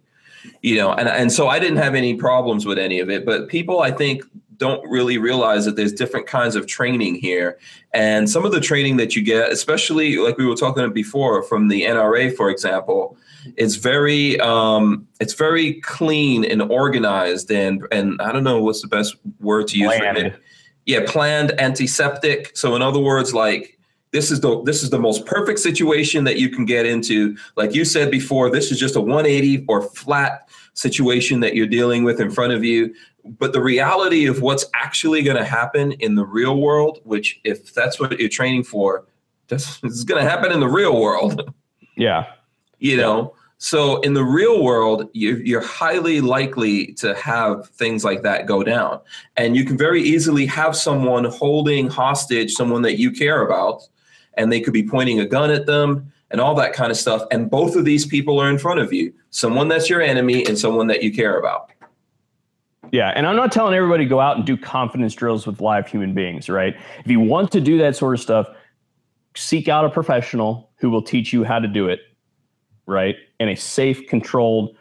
you 0.61 0.75
know, 0.75 0.91
and, 0.91 1.07
and 1.07 1.31
so 1.31 1.47
I 1.47 1.59
didn't 1.59 1.77
have 1.77 1.95
any 1.95 2.15
problems 2.15 2.65
with 2.65 2.77
any 2.77 2.99
of 2.99 3.09
it. 3.09 3.25
But 3.25 3.47
people, 3.47 3.79
I 3.79 3.91
think, 3.91 4.23
don't 4.61 4.87
really 4.87 5.17
realize 5.17 5.65
that 5.65 5.75
there's 5.75 5.91
different 5.91 6.27
kinds 6.27 6.55
of 6.55 6.67
training 6.67 7.15
here. 7.15 7.57
And 7.95 8.29
some 8.29 8.45
of 8.45 8.51
the 8.51 8.61
training 8.61 8.97
that 8.97 9.15
you 9.15 9.23
get, 9.23 9.51
especially 9.51 10.17
like 10.17 10.37
we 10.37 10.45
were 10.45 10.55
talking 10.55 10.83
about 10.83 10.93
before 10.93 11.41
from 11.41 11.67
the 11.67 11.81
NRA, 11.81 12.35
for 12.35 12.47
example, 12.51 13.17
it's 13.57 13.73
very 13.75 14.39
um, 14.39 15.07
it's 15.19 15.33
very 15.33 15.81
clean 15.81 16.45
and 16.45 16.61
organized 16.61 17.49
and 17.49 17.81
and 17.91 18.21
I 18.21 18.31
don't 18.31 18.43
know 18.43 18.61
what's 18.61 18.83
the 18.83 18.87
best 18.87 19.15
word 19.39 19.67
to 19.69 19.79
use 19.79 19.95
planned. 19.95 20.17
for 20.19 20.25
it. 20.25 20.39
Yeah, 20.85 20.99
planned 21.07 21.59
antiseptic. 21.59 22.55
So 22.55 22.75
in 22.75 22.83
other 22.83 22.99
words, 22.99 23.33
like 23.33 23.79
this 24.11 24.29
is 24.29 24.41
the 24.41 24.61
this 24.61 24.83
is 24.83 24.91
the 24.91 24.99
most 24.99 25.25
perfect 25.25 25.57
situation 25.57 26.23
that 26.25 26.37
you 26.37 26.49
can 26.49 26.65
get 26.65 26.85
into. 26.85 27.35
Like 27.57 27.73
you 27.73 27.83
said 27.83 28.11
before, 28.11 28.51
this 28.51 28.71
is 28.71 28.79
just 28.79 28.95
a 28.95 29.01
180 29.01 29.65
or 29.67 29.81
flat 29.81 30.47
situation 30.73 31.39
that 31.41 31.55
you're 31.55 31.67
dealing 31.67 32.03
with 32.03 32.19
in 32.19 32.29
front 32.29 32.53
of 32.53 32.63
you. 32.63 32.93
But 33.23 33.53
the 33.53 33.61
reality 33.61 34.25
of 34.25 34.41
what's 34.41 34.65
actually 34.73 35.21
going 35.23 35.37
to 35.37 35.45
happen 35.45 35.93
in 35.93 36.15
the 36.15 36.25
real 36.25 36.59
world, 36.59 36.99
which 37.03 37.39
if 37.43 37.73
that's 37.73 37.99
what 37.99 38.19
you're 38.19 38.29
training 38.29 38.63
for, 38.63 39.05
this 39.47 39.83
is 39.83 40.03
going 40.03 40.23
to 40.23 40.29
happen 40.29 40.51
in 40.51 40.59
the 40.59 40.67
real 40.67 40.99
world. 40.99 41.53
Yeah 41.97 42.25
you 42.81 42.97
know 42.97 43.33
so 43.59 44.01
in 44.01 44.13
the 44.13 44.23
real 44.23 44.63
world 44.63 45.07
you're 45.13 45.61
highly 45.61 46.19
likely 46.19 46.93
to 46.93 47.13
have 47.13 47.69
things 47.69 48.03
like 48.03 48.23
that 48.23 48.47
go 48.47 48.63
down 48.63 48.99
and 49.37 49.55
you 49.55 49.63
can 49.63 49.77
very 49.77 50.01
easily 50.01 50.45
have 50.45 50.75
someone 50.75 51.23
holding 51.25 51.87
hostage 51.87 52.51
someone 52.51 52.81
that 52.81 52.99
you 52.99 53.11
care 53.11 53.45
about 53.45 53.83
and 54.35 54.51
they 54.51 54.59
could 54.59 54.73
be 54.73 54.83
pointing 54.83 55.19
a 55.19 55.25
gun 55.25 55.51
at 55.51 55.65
them 55.65 56.11
and 56.31 56.39
all 56.39 56.55
that 56.55 56.73
kind 56.73 56.91
of 56.91 56.97
stuff. 56.97 57.23
And 57.31 57.51
both 57.51 57.75
of 57.75 57.83
these 57.83 58.05
people 58.05 58.39
are 58.39 58.49
in 58.49 58.57
front 58.57 58.79
of 58.79 58.93
you 58.93 59.13
someone 59.29 59.67
that's 59.67 59.89
your 59.89 60.01
enemy 60.01 60.45
and 60.45 60.57
someone 60.57 60.87
that 60.87 61.03
you 61.03 61.13
care 61.13 61.37
about. 61.37 61.69
Yeah, 62.91 63.13
and 63.15 63.27
I'm 63.27 63.35
not 63.35 63.51
telling 63.51 63.75
everybody 63.75 64.05
go 64.05 64.19
out 64.19 64.37
and 64.37 64.45
do 64.45 64.57
confidence 64.57 65.13
drills 65.13 65.45
with 65.45 65.61
live 65.61 65.87
human 65.87 66.13
beings, 66.13 66.49
right? 66.49 66.75
If 67.05 67.11
you 67.11 67.19
want 67.19 67.51
to 67.51 67.61
do 67.61 67.77
that 67.77 67.95
sort 67.95 68.15
of 68.15 68.19
stuff, 68.19 68.47
seek 69.35 69.69
out 69.69 69.85
a 69.85 69.89
professional 69.89 70.71
who 70.77 70.89
will 70.89 71.03
teach 71.03 71.31
you 71.31 71.43
how 71.43 71.59
to 71.59 71.67
do 71.67 71.87
it, 71.87 71.99
right? 72.87 73.15
In 73.39 73.49
a 73.49 73.55
safe, 73.55 74.07
controlled 74.07 74.75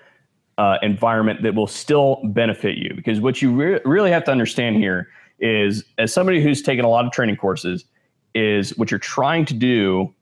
uh, 0.56 0.78
environment 0.82 1.42
that 1.42 1.54
will 1.54 1.66
still 1.66 2.20
benefit 2.24 2.78
you. 2.78 2.94
Because 2.94 3.20
what 3.20 3.42
you 3.42 3.52
re- 3.52 3.80
really 3.84 4.10
have 4.10 4.24
to 4.24 4.30
understand 4.30 4.76
here 4.76 5.08
is, 5.38 5.84
as 5.98 6.12
somebody 6.12 6.42
who's 6.42 6.62
taken 6.62 6.84
a 6.84 6.88
lot 6.88 7.04
of 7.04 7.12
training 7.12 7.36
courses, 7.36 7.84
is 8.34 8.76
what 8.78 8.90
you're 8.90 8.98
trying 8.98 9.44
to 9.44 9.54
do 9.54 10.12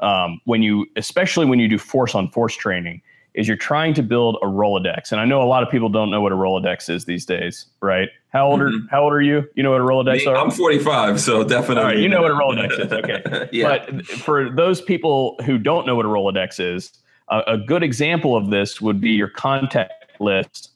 um, 0.00 0.40
when 0.44 0.62
you, 0.62 0.86
especially 0.96 1.46
when 1.46 1.58
you 1.58 1.68
do 1.68 1.78
force 1.78 2.14
on 2.14 2.30
force 2.30 2.54
training, 2.54 3.00
is 3.34 3.48
you're 3.48 3.56
trying 3.56 3.94
to 3.94 4.02
build 4.02 4.36
a 4.42 4.46
Rolodex. 4.46 5.10
And 5.10 5.20
I 5.20 5.24
know 5.24 5.42
a 5.42 5.44
lot 5.44 5.62
of 5.62 5.68
people 5.68 5.88
don't 5.88 6.10
know 6.10 6.20
what 6.20 6.32
a 6.32 6.36
Rolodex 6.36 6.88
is 6.88 7.04
these 7.04 7.26
days, 7.26 7.66
right? 7.80 8.08
How 8.32 8.48
old 8.48 8.60
mm-hmm. 8.60 8.86
are 8.86 8.88
How 8.90 9.02
old 9.02 9.12
are 9.12 9.20
you? 9.20 9.48
You 9.54 9.62
know 9.62 9.72
what 9.72 9.80
a 9.80 9.84
Rolodex 9.84 10.18
Me, 10.18 10.26
are? 10.26 10.36
I'm 10.36 10.50
45, 10.50 11.20
so 11.20 11.42
definitely. 11.42 11.82
All 11.82 11.88
right, 11.88 11.98
you 11.98 12.08
know 12.08 12.22
what 12.22 12.30
a 12.30 12.34
Rolodex 12.34 12.84
is, 12.84 12.92
okay? 12.92 13.48
yeah. 13.52 13.84
But 13.90 14.06
for 14.06 14.50
those 14.50 14.80
people 14.80 15.36
who 15.44 15.58
don't 15.58 15.86
know 15.86 15.96
what 15.96 16.06
a 16.06 16.08
Rolodex 16.08 16.60
is, 16.60 16.92
a, 17.28 17.42
a 17.48 17.58
good 17.58 17.82
example 17.82 18.36
of 18.36 18.50
this 18.50 18.80
would 18.80 19.00
be 19.00 19.10
your 19.10 19.28
contact 19.28 20.20
list 20.20 20.70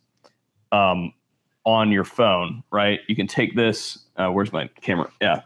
um, 0.72 1.12
on 1.64 1.92
your 1.92 2.04
phone, 2.04 2.64
right? 2.72 3.00
You 3.06 3.14
can 3.14 3.28
take 3.28 3.54
this. 3.54 3.98
Uh, 4.16 4.30
where's 4.30 4.52
my 4.52 4.68
camera? 4.80 5.10
Yeah. 5.20 5.42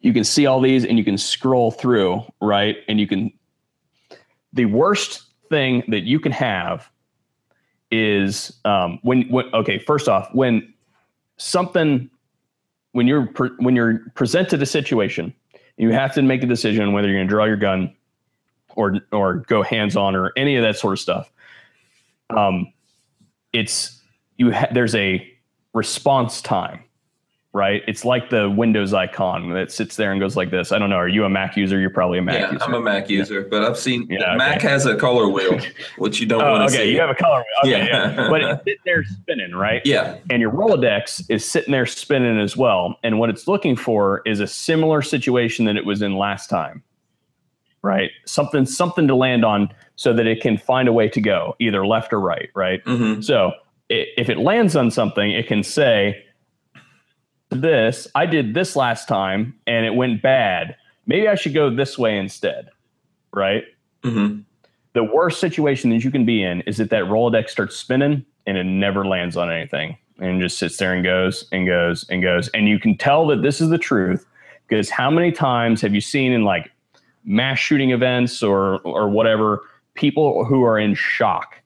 You 0.00 0.12
can 0.12 0.24
see 0.24 0.46
all 0.46 0.60
these, 0.60 0.84
and 0.84 0.98
you 0.98 1.04
can 1.04 1.16
scroll 1.16 1.70
through, 1.70 2.22
right? 2.40 2.76
And 2.86 3.00
you 3.00 3.06
can. 3.06 3.32
The 4.52 4.66
worst 4.66 5.27
thing 5.50 5.82
that 5.88 6.02
you 6.02 6.20
can 6.20 6.32
have 6.32 6.90
is 7.90 8.52
um, 8.64 8.98
when, 9.02 9.22
when 9.28 9.46
okay 9.54 9.78
first 9.78 10.08
off 10.08 10.28
when 10.34 10.74
something 11.38 12.10
when 12.92 13.06
you're 13.06 13.26
pre- 13.26 13.50
when 13.58 13.74
you're 13.74 14.00
presented 14.14 14.60
a 14.60 14.66
situation 14.66 15.32
you 15.78 15.90
have 15.90 16.12
to 16.14 16.22
make 16.22 16.42
a 16.42 16.46
decision 16.46 16.92
whether 16.92 17.08
you're 17.08 17.16
going 17.16 17.26
to 17.26 17.30
draw 17.30 17.44
your 17.44 17.56
gun 17.56 17.94
or 18.78 19.00
or 19.12 19.34
go 19.48 19.62
hands 19.62 19.96
on 19.96 20.14
or 20.14 20.32
any 20.36 20.56
of 20.56 20.62
that 20.62 20.76
sort 20.76 20.92
of 20.94 21.00
stuff. 21.00 21.30
Um, 22.30 22.72
it's 23.52 24.00
you 24.36 24.52
ha- 24.52 24.68
there's 24.72 24.94
a 24.94 25.28
response 25.74 26.40
time 26.40 26.84
right? 27.54 27.82
It's 27.88 28.04
like 28.04 28.30
the 28.30 28.50
Windows 28.50 28.92
icon 28.92 29.52
that 29.54 29.72
sits 29.72 29.96
there 29.96 30.12
and 30.12 30.20
goes 30.20 30.36
like 30.36 30.50
this. 30.50 30.70
I 30.70 30.78
don't 30.78 30.90
know. 30.90 30.96
Are 30.96 31.08
you 31.08 31.24
a 31.24 31.30
Mac 31.30 31.56
user? 31.56 31.80
You're 31.80 31.90
probably 31.90 32.18
a 32.18 32.22
Mac 32.22 32.40
yeah, 32.40 32.52
user. 32.52 32.64
I'm 32.64 32.74
a 32.74 32.80
Mac 32.80 33.08
user, 33.08 33.42
but 33.42 33.64
I've 33.64 33.78
seen 33.78 34.06
yeah, 34.10 34.36
Mac 34.36 34.60
has 34.62 34.84
a 34.86 34.96
color 34.96 35.28
wheel, 35.28 35.58
which 35.98 36.20
you 36.20 36.26
don't 36.26 36.42
oh, 36.42 36.52
want 36.52 36.68
to 36.68 36.74
okay. 36.74 36.86
see. 36.86 36.92
You 36.92 37.00
have 37.00 37.10
a 37.10 37.14
color 37.14 37.38
wheel. 37.38 37.72
Okay, 37.74 37.86
yeah. 37.86 38.12
yeah. 38.12 38.28
But 38.28 38.42
it's 38.42 38.64
sitting 38.64 38.82
there 38.84 39.04
spinning, 39.04 39.52
right? 39.54 39.82
Yeah. 39.84 40.18
And 40.30 40.42
your 40.42 40.52
Rolodex 40.52 41.24
is 41.30 41.44
sitting 41.44 41.72
there 41.72 41.86
spinning 41.86 42.38
as 42.38 42.56
well. 42.56 42.98
And 43.02 43.18
what 43.18 43.30
it's 43.30 43.48
looking 43.48 43.76
for 43.76 44.22
is 44.26 44.40
a 44.40 44.46
similar 44.46 45.00
situation 45.00 45.64
that 45.64 45.76
it 45.76 45.86
was 45.86 46.02
in 46.02 46.16
last 46.16 46.48
time. 46.50 46.82
Right? 47.80 48.10
Something 48.26 48.66
something 48.66 49.06
to 49.06 49.14
land 49.14 49.44
on 49.44 49.72
so 49.94 50.12
that 50.12 50.26
it 50.26 50.40
can 50.42 50.58
find 50.58 50.88
a 50.88 50.92
way 50.92 51.08
to 51.08 51.20
go, 51.20 51.56
either 51.60 51.86
left 51.86 52.12
or 52.12 52.20
right, 52.20 52.50
right? 52.54 52.84
Mm-hmm. 52.84 53.20
So 53.22 53.52
if 53.88 54.28
it 54.28 54.38
lands 54.38 54.76
on 54.76 54.90
something, 54.90 55.30
it 55.30 55.46
can 55.46 55.62
say, 55.62 56.24
this. 57.50 58.06
I 58.14 58.26
did 58.26 58.54
this 58.54 58.76
last 58.76 59.08
time 59.08 59.54
and 59.66 59.86
it 59.86 59.94
went 59.94 60.22
bad. 60.22 60.76
Maybe 61.06 61.28
I 61.28 61.34
should 61.34 61.54
go 61.54 61.70
this 61.70 61.98
way 61.98 62.18
instead. 62.18 62.70
Right. 63.32 63.64
Mm-hmm. 64.02 64.40
The 64.94 65.04
worst 65.04 65.40
situation 65.40 65.90
that 65.90 66.04
you 66.04 66.10
can 66.10 66.24
be 66.24 66.42
in 66.42 66.62
is 66.62 66.78
that 66.78 66.90
that 66.90 67.04
Rolodex 67.04 67.50
starts 67.50 67.76
spinning 67.76 68.24
and 68.46 68.56
it 68.56 68.64
never 68.64 69.06
lands 69.06 69.36
on 69.36 69.50
anything 69.50 69.96
and 70.18 70.40
just 70.40 70.58
sits 70.58 70.76
there 70.78 70.94
and 70.94 71.04
goes 71.04 71.46
and 71.52 71.66
goes 71.66 72.04
and 72.08 72.22
goes. 72.22 72.48
And 72.48 72.68
you 72.68 72.78
can 72.78 72.96
tell 72.96 73.26
that 73.28 73.42
this 73.42 73.60
is 73.60 73.68
the 73.68 73.78
truth 73.78 74.26
because 74.66 74.90
how 74.90 75.10
many 75.10 75.32
times 75.32 75.80
have 75.82 75.94
you 75.94 76.00
seen 76.00 76.32
in 76.32 76.44
like 76.44 76.70
mass 77.24 77.58
shooting 77.58 77.90
events 77.90 78.42
or 78.42 78.78
or 78.80 79.08
whatever 79.08 79.62
people 79.94 80.44
who 80.44 80.64
are 80.64 80.78
in 80.78 80.94
shock, 80.94 81.60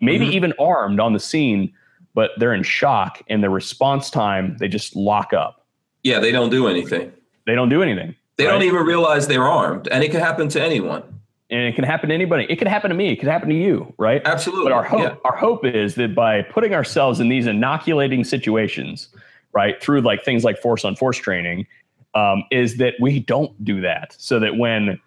maybe 0.00 0.26
mm-hmm. 0.26 0.34
even 0.34 0.52
armed 0.58 1.00
on 1.00 1.12
the 1.12 1.20
scene 1.20 1.72
but 2.14 2.30
they're 2.38 2.54
in 2.54 2.62
shock 2.62 3.22
and 3.28 3.42
the 3.42 3.50
response 3.50 4.10
time 4.10 4.56
they 4.58 4.68
just 4.68 4.96
lock 4.96 5.32
up. 5.32 5.66
Yeah 6.02 6.20
they 6.20 6.32
don't 6.32 6.50
do 6.50 6.68
anything. 6.68 7.12
They 7.46 7.54
don't 7.54 7.68
do 7.68 7.82
anything 7.82 8.14
they 8.36 8.46
right? 8.46 8.52
don't 8.52 8.62
even 8.62 8.84
realize 8.84 9.26
they're 9.26 9.48
armed 9.48 9.88
and 9.88 10.02
it 10.02 10.10
can 10.10 10.20
happen 10.20 10.48
to 10.48 10.62
anyone. 10.62 11.02
And 11.50 11.60
it 11.60 11.74
can 11.74 11.84
happen 11.84 12.08
to 12.08 12.14
anybody. 12.14 12.46
It 12.48 12.56
could 12.56 12.66
happen 12.66 12.88
to 12.88 12.96
me. 12.96 13.12
It 13.12 13.16
could 13.16 13.28
happen 13.28 13.48
to 13.48 13.54
you 13.54 13.92
right? 13.98 14.22
Absolutely. 14.24 14.64
But 14.64 14.72
our 14.72 14.82
hope 14.82 15.00
yeah. 15.00 15.14
our 15.24 15.36
hope 15.36 15.64
is 15.64 15.94
that 15.96 16.14
by 16.14 16.42
putting 16.42 16.74
ourselves 16.74 17.20
in 17.20 17.28
these 17.28 17.46
inoculating 17.46 18.24
situations 18.24 19.08
right 19.52 19.80
through 19.80 20.00
like 20.00 20.24
things 20.24 20.42
like 20.42 20.58
force 20.58 20.84
on 20.84 20.96
force 20.96 21.18
training 21.18 21.66
um, 22.14 22.44
is 22.50 22.76
that 22.78 22.94
we 23.00 23.20
don't 23.20 23.62
do 23.64 23.80
that. 23.82 24.14
So 24.18 24.40
that 24.40 24.56
when 24.56 25.00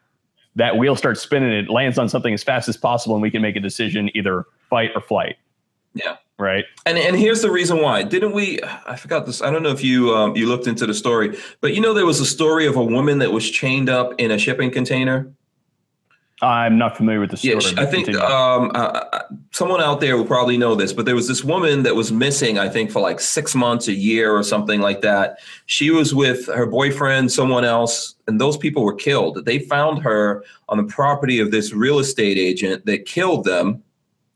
that 0.55 0.77
wheel 0.77 0.95
starts 0.95 1.21
spinning 1.21 1.51
it 1.51 1.69
lands 1.69 1.97
on 1.97 2.07
something 2.07 2.33
as 2.33 2.43
fast 2.43 2.69
as 2.69 2.77
possible 2.77 3.15
and 3.15 3.21
we 3.21 3.31
can 3.31 3.41
make 3.41 3.55
a 3.55 3.59
decision 3.59 4.09
either 4.15 4.45
fight 4.69 4.91
or 4.95 5.01
flight. 5.01 5.35
Yeah 5.93 6.17
right? 6.37 6.65
And 6.85 6.97
and 6.97 7.15
here's 7.15 7.41
the 7.41 7.51
reason 7.51 7.81
why. 7.81 8.03
Didn't 8.03 8.33
we? 8.33 8.59
I 8.85 8.95
forgot 8.95 9.25
this. 9.25 9.41
I 9.41 9.51
don't 9.51 9.63
know 9.63 9.71
if 9.71 9.83
you 9.83 10.15
um, 10.15 10.35
you 10.35 10.47
looked 10.47 10.67
into 10.67 10.85
the 10.85 10.93
story, 10.93 11.37
but 11.61 11.73
you 11.73 11.81
know 11.81 11.93
there 11.93 12.05
was 12.05 12.19
a 12.19 12.25
story 12.25 12.65
of 12.65 12.75
a 12.75 12.83
woman 12.83 13.19
that 13.19 13.31
was 13.31 13.49
chained 13.49 13.89
up 13.89 14.13
in 14.17 14.31
a 14.31 14.37
shipping 14.37 14.71
container. 14.71 15.31
I'm 16.39 16.77
not 16.77 16.95
familiar 16.95 17.19
with 17.19 17.31
the 17.31 17.37
story. 17.37 17.63
Yeah, 17.75 17.81
I 17.81 17.85
think 17.87 18.13
um, 18.15 18.69
uh, 18.75 19.21
someone 19.51 19.81
out 19.81 20.01
there 20.01 20.15
will 20.17 20.25
probably 20.25 20.55
know 20.55 20.75
this, 20.75 20.93
but 20.93 21.07
there 21.07 21.15
was 21.15 21.27
this 21.27 21.43
woman 21.43 21.81
that 21.81 21.95
was 21.95 22.11
missing, 22.11 22.59
I 22.59 22.69
think, 22.69 22.91
for 22.91 22.99
like 22.99 23.19
six 23.19 23.55
months, 23.55 23.87
a 23.87 23.93
year, 23.93 24.31
or 24.37 24.43
something 24.43 24.79
like 24.79 25.01
that. 25.01 25.39
She 25.65 25.89
was 25.89 26.13
with 26.13 26.45
her 26.45 26.67
boyfriend, 26.67 27.31
someone 27.31 27.65
else, 27.65 28.13
and 28.27 28.39
those 28.39 28.55
people 28.55 28.83
were 28.83 28.93
killed. 28.93 29.45
They 29.45 29.57
found 29.57 30.03
her 30.03 30.43
on 30.69 30.77
the 30.77 30.83
property 30.83 31.39
of 31.39 31.49
this 31.49 31.73
real 31.73 31.97
estate 31.97 32.37
agent 32.37 32.85
that 32.85 33.05
killed 33.05 33.43
them 33.43 33.81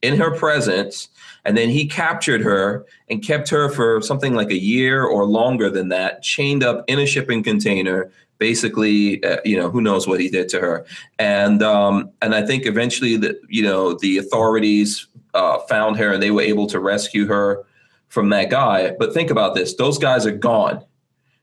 in 0.02 0.18
her 0.18 0.36
presence 0.36 1.08
and 1.46 1.58
then 1.58 1.70
he 1.70 1.88
captured 1.88 2.42
her 2.42 2.86
and 3.10 3.24
kept 3.24 3.50
her 3.50 3.70
for 3.70 4.02
something 4.02 4.36
like 4.36 4.52
a 4.52 4.60
year 4.60 5.04
or 5.04 5.26
longer 5.26 5.70
than 5.70 5.90
that, 5.90 6.22
chained 6.22 6.64
up 6.64 6.84
in 6.88 7.00
a 7.00 7.06
shipping 7.06 7.44
container. 7.44 8.12
Basically, 8.38 9.24
uh, 9.24 9.38
you 9.46 9.56
know, 9.56 9.70
who 9.70 9.82
knows 9.82 10.08
what 10.08 10.20
he 10.20 10.28
did 10.28 10.50
to 10.50 10.60
her, 10.60 10.86
and 11.20 11.62
um, 11.62 12.10
and 12.24 12.34
I 12.34 12.44
think 12.44 12.66
eventually 12.66 13.16
that 13.18 13.40
you 13.48 13.62
know 13.62 13.94
the 13.94 14.18
authorities 14.18 15.08
uh, 15.36 15.60
found 15.60 15.98
her 15.98 16.14
and 16.14 16.24
they 16.24 16.32
were 16.32 16.42
able 16.42 16.66
to 16.68 16.80
rescue 16.80 17.28
her 17.28 17.64
from 18.10 18.30
that 18.30 18.50
guy. 18.50 18.96
But 18.98 19.14
think 19.14 19.30
about 19.30 19.54
this: 19.54 19.76
those 19.76 20.00
guys 20.00 20.26
are 20.26 20.32
gone 20.32 20.84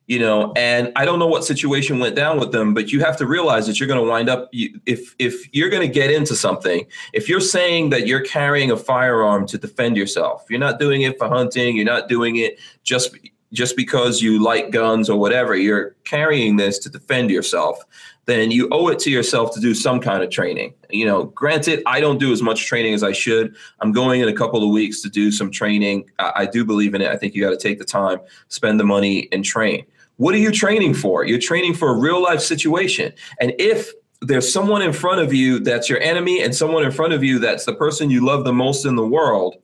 you 0.08 0.18
know 0.18 0.52
and 0.56 0.90
i 0.96 1.04
don't 1.04 1.20
know 1.20 1.26
what 1.26 1.44
situation 1.44 2.00
went 2.00 2.16
down 2.16 2.40
with 2.40 2.50
them 2.50 2.74
but 2.74 2.90
you 2.90 2.98
have 2.98 3.16
to 3.16 3.26
realize 3.26 3.66
that 3.66 3.78
you're 3.78 3.86
going 3.86 4.00
to 4.00 4.08
wind 4.08 4.28
up 4.28 4.48
if 4.52 5.14
if 5.18 5.54
you're 5.54 5.68
going 5.68 5.86
to 5.86 5.92
get 5.92 6.10
into 6.10 6.34
something 6.34 6.84
if 7.12 7.28
you're 7.28 7.40
saying 7.40 7.90
that 7.90 8.06
you're 8.06 8.22
carrying 8.22 8.70
a 8.72 8.76
firearm 8.76 9.46
to 9.46 9.56
defend 9.56 9.96
yourself 9.96 10.44
you're 10.50 10.58
not 10.58 10.80
doing 10.80 11.02
it 11.02 11.16
for 11.18 11.28
hunting 11.28 11.76
you're 11.76 11.84
not 11.84 12.08
doing 12.08 12.36
it 12.36 12.58
just 12.82 13.16
just 13.52 13.76
because 13.76 14.20
you 14.20 14.42
like 14.42 14.70
guns 14.70 15.08
or 15.08 15.18
whatever 15.18 15.54
you're 15.54 15.94
carrying 16.04 16.56
this 16.56 16.78
to 16.78 16.90
defend 16.90 17.30
yourself 17.30 17.84
then 18.24 18.50
you 18.50 18.68
owe 18.72 18.88
it 18.88 18.98
to 18.98 19.10
yourself 19.10 19.54
to 19.54 19.60
do 19.60 19.72
some 19.72 20.00
kind 20.00 20.22
of 20.22 20.28
training. 20.28 20.74
You 20.90 21.06
know 21.06 21.24
granted 21.24 21.82
i 21.86 21.98
don't 21.98 22.18
do 22.18 22.30
as 22.30 22.42
much 22.42 22.66
training 22.66 22.92
as 22.94 23.02
i 23.02 23.12
should. 23.12 23.56
I'm 23.80 23.92
going 23.92 24.20
in 24.20 24.28
a 24.28 24.34
couple 24.34 24.62
of 24.62 24.70
weeks 24.70 25.00
to 25.02 25.08
do 25.08 25.30
some 25.30 25.50
training. 25.50 26.10
I, 26.18 26.32
I 26.36 26.46
do 26.46 26.64
believe 26.64 26.94
in 26.94 27.00
it. 27.00 27.10
I 27.10 27.16
think 27.16 27.34
you 27.34 27.42
got 27.42 27.50
to 27.50 27.56
take 27.58 27.78
the 27.78 27.84
time 27.84 28.20
spend 28.48 28.80
the 28.80 28.84
money 28.84 29.28
and 29.32 29.44
train 29.44 29.84
what 30.18 30.34
are 30.34 30.38
you 30.38 30.50
training 30.50 30.94
for? 30.94 31.24
You're 31.24 31.38
training 31.38 31.74
for 31.74 31.88
a 31.88 31.94
real 31.94 32.20
life 32.22 32.40
situation. 32.40 33.12
And 33.40 33.54
if 33.58 33.92
there's 34.20 34.52
someone 34.52 34.82
in 34.82 34.92
front 34.92 35.20
of 35.20 35.32
you 35.32 35.60
that's 35.60 35.88
your 35.88 36.00
enemy 36.00 36.42
and 36.42 36.54
someone 36.54 36.84
in 36.84 36.90
front 36.90 37.12
of 37.12 37.22
you 37.22 37.38
that's 37.38 37.64
the 37.64 37.74
person 37.74 38.10
you 38.10 38.24
love 38.24 38.44
the 38.44 38.52
most 38.52 38.84
in 38.84 38.96
the 38.96 39.06
world, 39.06 39.56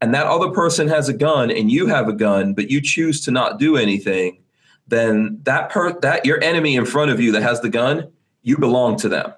and 0.00 0.14
that 0.14 0.26
other 0.26 0.50
person 0.50 0.88
has 0.88 1.10
a 1.10 1.12
gun 1.12 1.50
and 1.50 1.70
you 1.70 1.86
have 1.86 2.08
a 2.08 2.14
gun, 2.14 2.54
but 2.54 2.70
you 2.70 2.80
choose 2.80 3.20
to 3.26 3.30
not 3.30 3.58
do 3.58 3.76
anything, 3.76 4.42
then 4.88 5.38
that 5.42 5.68
per 5.68 5.92
that 6.00 6.24
your 6.24 6.42
enemy 6.42 6.76
in 6.76 6.86
front 6.86 7.10
of 7.10 7.20
you 7.20 7.30
that 7.32 7.42
has 7.42 7.60
the 7.60 7.68
gun, 7.68 8.10
you 8.42 8.56
belong 8.56 8.96
to 8.96 9.08
them. 9.08 9.34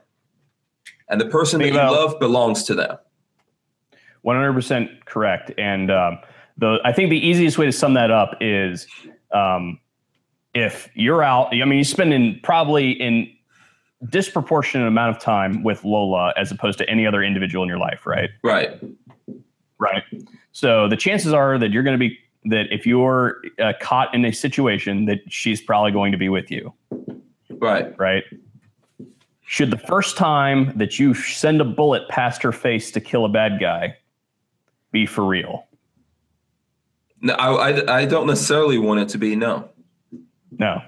And 1.08 1.20
the 1.20 1.26
person 1.26 1.60
that 1.60 1.68
you 1.68 1.74
love 1.74 2.20
belongs 2.20 2.62
to 2.64 2.76
them. 2.76 2.96
100% 4.24 5.04
correct. 5.04 5.50
And 5.58 5.90
um, 5.90 6.18
the 6.56 6.78
I 6.84 6.92
think 6.92 7.10
the 7.10 7.18
easiest 7.18 7.58
way 7.58 7.66
to 7.66 7.72
sum 7.72 7.94
that 7.94 8.12
up 8.12 8.36
is 8.40 8.86
um, 9.34 9.80
if 10.54 10.88
you're 10.94 11.22
out, 11.22 11.48
I 11.52 11.64
mean, 11.64 11.74
you're 11.78 11.84
spending 11.84 12.38
probably 12.42 12.92
in 12.92 13.30
disproportionate 14.08 14.88
amount 14.88 15.16
of 15.16 15.22
time 15.22 15.62
with 15.62 15.84
Lola 15.84 16.32
as 16.36 16.50
opposed 16.50 16.78
to 16.78 16.88
any 16.90 17.06
other 17.06 17.22
individual 17.22 17.62
in 17.62 17.68
your 17.68 17.78
life, 17.78 18.06
right? 18.06 18.30
Right. 18.42 18.80
Right. 19.78 20.02
So 20.52 20.88
the 20.88 20.96
chances 20.96 21.32
are 21.32 21.58
that 21.58 21.70
you're 21.70 21.82
going 21.82 21.98
to 21.98 22.08
be 22.08 22.18
that 22.44 22.66
if 22.72 22.86
you're 22.86 23.40
uh, 23.60 23.72
caught 23.80 24.12
in 24.14 24.24
a 24.24 24.32
situation 24.32 25.04
that 25.06 25.20
she's 25.28 25.60
probably 25.60 25.92
going 25.92 26.10
to 26.12 26.18
be 26.18 26.28
with 26.28 26.50
you. 26.50 26.72
Right. 27.50 27.96
Right. 27.98 28.24
should 29.44 29.70
the 29.70 29.78
first 29.78 30.16
time 30.16 30.76
that 30.76 30.98
you 30.98 31.14
send 31.14 31.60
a 31.60 31.64
bullet 31.64 32.08
past 32.08 32.42
her 32.42 32.52
face 32.52 32.90
to 32.92 33.00
kill 33.00 33.24
a 33.24 33.28
bad 33.28 33.60
guy 33.60 33.96
be 34.90 35.06
for 35.06 35.24
real? 35.24 35.66
No, 37.20 37.34
I, 37.34 37.70
I, 37.70 37.98
I 38.00 38.04
don't 38.04 38.26
necessarily 38.26 38.78
want 38.78 38.98
it 38.98 39.08
to 39.10 39.18
be 39.18 39.36
no. 39.36 39.68
No. 40.58 40.82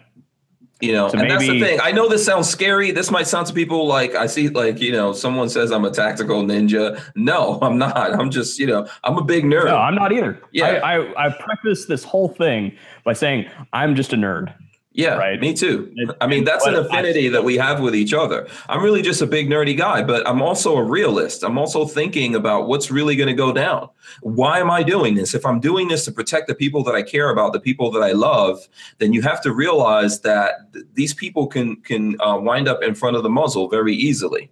You 0.81 0.93
know, 0.93 1.09
So 1.09 1.19
and 1.19 1.31
that's 1.31 1.47
the 1.47 1.61
thing. 1.61 1.81
I 1.81 1.93
know 1.93 2.09
this 2.09 2.25
sounds 2.25 2.49
scary. 2.49 2.91
This 2.91 3.11
might 3.11 3.27
sound 3.27 3.47
to 3.47 3.55
people 3.55 3.87
like 3.87 4.15
I 4.15 4.27
see, 4.27 4.49
like 4.49 4.81
you 4.81 4.93
know, 4.93 5.13
someone 5.13 5.49
says 5.49 5.71
I'm 5.71 5.85
a 5.85 5.91
tactical 5.91 6.43
ninja. 6.43 7.01
No, 7.15 7.59
I'm 7.63 7.79
not. 7.79 7.97
I'm 7.97 8.31
just, 8.31 8.59
you 8.59 8.67
know, 8.67 8.87
I'm 9.05 9.17
a 9.17 9.25
big 9.25 9.45
nerd. 9.45 9.67
No, 9.67 9.77
I'm 9.77 9.95
not 9.95 10.13
either. 10.13 10.43
Yeah. 10.53 10.67
I, 10.67 10.99
I, 10.99 11.27
I 11.27 11.33
preface 11.33 11.87
this 11.87 12.05
whole 12.05 12.29
thing 12.29 12.77
by 13.05 13.13
saying 13.13 13.49
I'm 13.73 13.95
just 13.95 14.13
a 14.13 14.17
nerd. 14.17 14.53
Yeah, 14.97 15.17
Right. 15.17 15.41
me 15.41 15.53
too. 15.55 15.93
I 16.21 16.29
mean, 16.29 16.45
that's 16.45 16.65
an 16.65 16.77
affinity 16.77 17.29
that 17.29 17.43
we 17.43 17.57
have 17.57 17.81
with 17.81 17.97
each 17.97 18.15
other. 18.15 18.47
I'm 18.69 18.81
really 18.81 19.03
just 19.03 19.21
a 19.21 19.27
big 19.27 19.49
nerdy 19.51 19.77
guy, 19.77 20.05
but 20.05 20.25
I'm 20.27 20.41
also 20.41 20.77
a 20.77 20.85
realist. 20.85 21.43
I'm 21.43 21.59
also 21.59 21.85
thinking 21.85 22.37
about 22.37 22.69
what's 22.69 22.93
really 22.93 23.17
going 23.17 23.27
to 23.27 23.35
go 23.35 23.53
down. 23.53 23.89
Why 24.23 24.61
am 24.61 24.71
I 24.71 24.85
doing 24.85 25.17
this? 25.17 25.35
If 25.35 25.45
I'm 25.45 25.59
doing 25.59 25.89
this 25.89 26.05
to 26.05 26.13
protect 26.13 26.47
the 26.47 26.55
people 26.55 26.85
that 26.85 26.95
I 26.95 27.03
care 27.03 27.31
about, 27.31 27.53
the 27.53 27.59
people 27.61 27.91
that 27.91 28.05
I 28.05 28.13
love, 28.13 28.69
then 28.99 29.13
you 29.13 29.21
have 29.23 29.43
to 29.43 29.53
realize 29.53 30.21
that 30.21 30.73
th- 30.73 30.85
these 30.95 31.13
people 31.13 31.49
can 31.49 31.75
can 31.83 32.17
uh, 32.21 32.39
wind 32.39 32.69
up 32.69 32.81
in 32.83 32.95
front 32.95 33.17
of 33.17 33.25
the 33.25 33.31
muzzle 33.31 33.69
very 33.69 33.95
easily. 33.95 34.49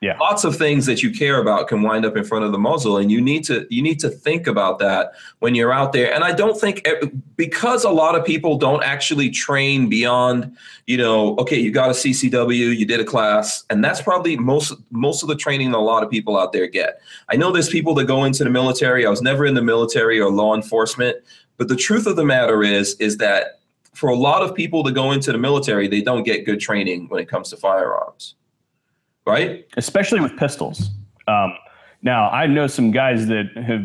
Yeah. 0.00 0.16
Lots 0.16 0.44
of 0.44 0.56
things 0.56 0.86
that 0.86 1.02
you 1.02 1.10
care 1.10 1.38
about 1.38 1.68
can 1.68 1.82
wind 1.82 2.06
up 2.06 2.16
in 2.16 2.24
front 2.24 2.46
of 2.46 2.52
the 2.52 2.58
muzzle, 2.58 2.96
and 2.96 3.12
you 3.12 3.20
need 3.20 3.44
to 3.44 3.66
you 3.68 3.82
need 3.82 4.00
to 4.00 4.08
think 4.08 4.46
about 4.46 4.78
that 4.78 5.12
when 5.40 5.54
you're 5.54 5.74
out 5.74 5.92
there. 5.92 6.14
And 6.14 6.24
I 6.24 6.32
don't 6.32 6.58
think 6.58 6.88
because 7.36 7.84
a 7.84 7.90
lot 7.90 8.14
of 8.14 8.24
people 8.24 8.56
don't 8.56 8.82
actually 8.82 9.28
train 9.28 9.90
beyond, 9.90 10.56
you 10.86 10.96
know, 10.96 11.36
okay, 11.36 11.60
you 11.60 11.70
got 11.70 11.90
a 11.90 11.92
CCW, 11.92 12.74
you 12.74 12.86
did 12.86 12.98
a 12.98 13.04
class, 13.04 13.62
and 13.68 13.84
that's 13.84 14.00
probably 14.00 14.38
most 14.38 14.72
most 14.90 15.22
of 15.22 15.28
the 15.28 15.36
training 15.36 15.72
that 15.72 15.78
a 15.78 15.80
lot 15.80 16.02
of 16.02 16.10
people 16.10 16.38
out 16.38 16.52
there 16.52 16.66
get. 16.66 17.02
I 17.28 17.36
know 17.36 17.52
there's 17.52 17.68
people 17.68 17.92
that 17.96 18.04
go 18.04 18.24
into 18.24 18.42
the 18.42 18.50
military. 18.50 19.04
I 19.04 19.10
was 19.10 19.20
never 19.20 19.44
in 19.44 19.52
the 19.52 19.62
military 19.62 20.18
or 20.18 20.30
law 20.30 20.54
enforcement, 20.54 21.18
but 21.58 21.68
the 21.68 21.76
truth 21.76 22.06
of 22.06 22.16
the 22.16 22.24
matter 22.24 22.62
is 22.62 22.94
is 22.94 23.18
that 23.18 23.60
for 23.92 24.08
a 24.08 24.16
lot 24.16 24.42
of 24.42 24.54
people 24.54 24.82
to 24.84 24.92
go 24.92 25.12
into 25.12 25.30
the 25.30 25.36
military, 25.36 25.88
they 25.88 26.00
don't 26.00 26.22
get 26.22 26.46
good 26.46 26.58
training 26.58 27.06
when 27.08 27.20
it 27.20 27.28
comes 27.28 27.50
to 27.50 27.58
firearms. 27.58 28.34
Right? 29.30 29.66
especially 29.76 30.20
with 30.20 30.36
pistols. 30.36 30.90
Um, 31.28 31.54
now, 32.02 32.28
I 32.30 32.46
know 32.46 32.66
some 32.66 32.90
guys 32.90 33.26
that 33.28 33.50
have 33.56 33.84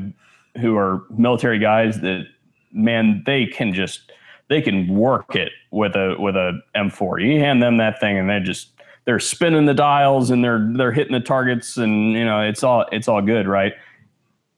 who 0.62 0.78
are 0.78 1.04
military 1.18 1.60
guys 1.60 2.00
that 2.02 2.26
man 2.72 3.24
they 3.26 3.46
can 3.46 3.74
just 3.74 4.12
they 4.48 4.62
can 4.62 4.88
work 4.96 5.36
it 5.36 5.52
with 5.72 5.96
a 5.96 6.16
with 6.20 6.36
a 6.36 6.60
M4. 6.76 7.22
You 7.22 7.40
hand 7.40 7.62
them 7.62 7.78
that 7.78 8.00
thing 8.00 8.18
and 8.18 8.30
they 8.30 8.40
just 8.40 8.70
they're 9.06 9.20
spinning 9.20 9.66
the 9.66 9.74
dials 9.74 10.32
and 10.32 10.44
they're 10.44 10.68
they're 10.74 10.92
hitting 10.92 11.14
the 11.14 11.20
targets 11.20 11.78
and 11.78 12.14
you 12.14 12.24
know 12.26 12.42
it's 12.42 12.64
all 12.64 12.86
it's 12.92 13.08
all 13.08 13.22
good, 13.22 13.48
right? 13.48 13.74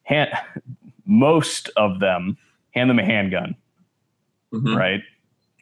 Hand, 0.04 0.30
most 1.06 1.70
of 1.78 2.00
them 2.00 2.38
hand 2.72 2.90
them 2.90 3.00
a 3.00 3.04
handgun, 3.06 3.56
Mhm. 4.54 4.76
right? 4.78 5.02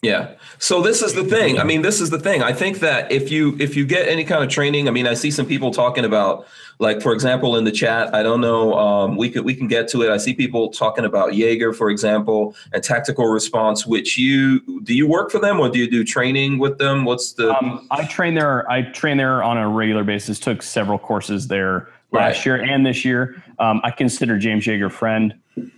Yeah. 0.01 0.35
So 0.59 0.81
this 0.81 1.01
is 1.01 1.13
the 1.13 1.23
thing. 1.23 1.57
I 1.57 1.63
mean, 1.63 1.81
this 1.81 1.99
is 1.99 2.11
the 2.11 2.19
thing. 2.19 2.43
I 2.43 2.53
think 2.53 2.79
that 2.79 3.11
if 3.11 3.31
you 3.31 3.55
if 3.59 3.75
you 3.75 3.85
get 3.85 4.07
any 4.07 4.23
kind 4.23 4.43
of 4.43 4.49
training, 4.49 4.87
I 4.87 4.91
mean, 4.91 5.07
I 5.07 5.15
see 5.15 5.31
some 5.31 5.47
people 5.47 5.71
talking 5.71 6.05
about, 6.05 6.45
like 6.77 7.01
for 7.01 7.11
example, 7.11 7.55
in 7.55 7.63
the 7.63 7.71
chat. 7.71 8.13
I 8.13 8.21
don't 8.21 8.39
know. 8.39 8.77
Um, 8.77 9.15
we 9.17 9.31
could 9.31 9.45
we 9.45 9.55
can 9.55 9.67
get 9.67 9.87
to 9.89 10.03
it. 10.03 10.11
I 10.11 10.17
see 10.17 10.35
people 10.35 10.69
talking 10.69 11.05
about 11.05 11.31
Yeager, 11.31 11.75
for 11.75 11.89
example, 11.89 12.55
and 12.71 12.83
tactical 12.83 13.25
response. 13.27 13.87
Which 13.87 14.15
you 14.15 14.59
do 14.83 14.93
you 14.93 15.07
work 15.07 15.31
for 15.31 15.39
them 15.39 15.59
or 15.59 15.69
do 15.69 15.79
you 15.79 15.89
do 15.89 16.03
training 16.03 16.59
with 16.59 16.77
them? 16.77 17.03
What's 17.05 17.33
the 17.33 17.55
Um, 17.57 17.87
I 17.89 18.05
train 18.05 18.35
there. 18.35 18.69
I 18.69 18.83
train 18.83 19.17
there 19.17 19.41
on 19.41 19.57
a 19.57 19.67
regular 19.67 20.03
basis. 20.03 20.39
Took 20.39 20.61
several 20.61 20.99
courses 20.99 21.47
there 21.47 21.87
last 22.11 22.37
Right. 22.37 22.45
year 22.45 22.55
and 22.61 22.85
this 22.85 23.03
year. 23.05 23.41
Um, 23.57 23.81
I 23.83 23.89
consider 23.89 24.37
James 24.37 24.65
Yeager 24.65 24.91
friend, 24.91 25.33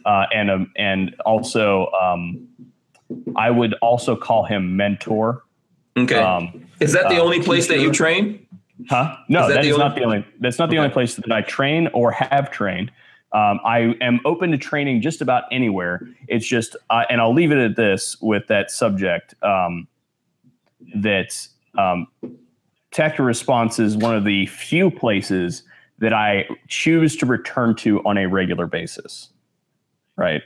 uh, 0.05 0.25
and 0.33 0.51
um, 0.51 0.71
and 0.75 1.15
also 1.25 1.87
um, 1.91 2.45
I 3.35 3.51
would 3.51 3.73
also 3.75 4.15
call 4.15 4.45
him 4.45 4.75
mentor. 4.77 5.43
okay? 5.97 6.15
Um, 6.19 6.67
is 6.79 6.93
that 6.93 7.09
the 7.09 7.17
uh, 7.17 7.23
only 7.23 7.41
place 7.41 7.67
that 7.67 7.79
you 7.79 7.91
train? 7.91 8.45
huh? 8.89 9.15
No, 9.29 9.41
Is 9.43 9.47
that 9.47 9.53
that 9.55 9.65
is 9.65 9.73
only- 9.73 9.83
not 9.85 9.95
the 9.95 10.03
only. 10.03 10.25
That's 10.39 10.59
not 10.59 10.69
the 10.69 10.77
only 10.77 10.91
place 10.91 11.15
that 11.15 11.31
I 11.31 11.41
train 11.41 11.87
or 11.93 12.11
have 12.11 12.51
trained. 12.51 12.91
Um, 13.33 13.59
I 13.65 13.95
am 13.99 14.19
open 14.23 14.51
to 14.51 14.57
training 14.57 15.01
just 15.01 15.21
about 15.21 15.43
anywhere. 15.51 16.07
It's 16.29 16.47
just, 16.47 16.77
uh, 16.89 17.03
and 17.09 17.19
I'll 17.19 17.33
leave 17.33 17.51
it 17.51 17.57
at 17.57 17.75
this 17.75 18.15
with 18.21 18.47
that 18.47 18.71
subject. 18.71 19.35
Um, 19.43 19.87
that 20.95 21.47
um, 21.77 22.07
tactical 22.91 23.25
response 23.25 23.79
is 23.79 23.97
one 23.97 24.15
of 24.15 24.23
the 24.23 24.45
few 24.45 24.89
places 24.89 25.63
that 25.99 26.13
I 26.13 26.47
choose 26.67 27.17
to 27.17 27.25
return 27.25 27.75
to 27.77 28.01
on 28.05 28.17
a 28.17 28.27
regular 28.27 28.65
basis. 28.67 29.29
Right. 30.15 30.41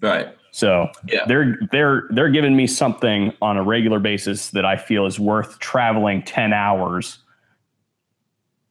Right. 0.00 0.34
So 0.54 0.88
Yeah. 1.08 1.24
they're 1.26 1.58
they're 1.72 2.04
they're 2.10 2.28
giving 2.30 2.54
me 2.54 2.68
something 2.68 3.32
on 3.42 3.56
a 3.56 3.62
regular 3.64 3.98
basis 3.98 4.50
that 4.50 4.64
I 4.64 4.76
feel 4.76 5.04
is 5.04 5.18
worth 5.18 5.58
traveling 5.58 6.22
ten 6.22 6.52
hours 6.52 7.18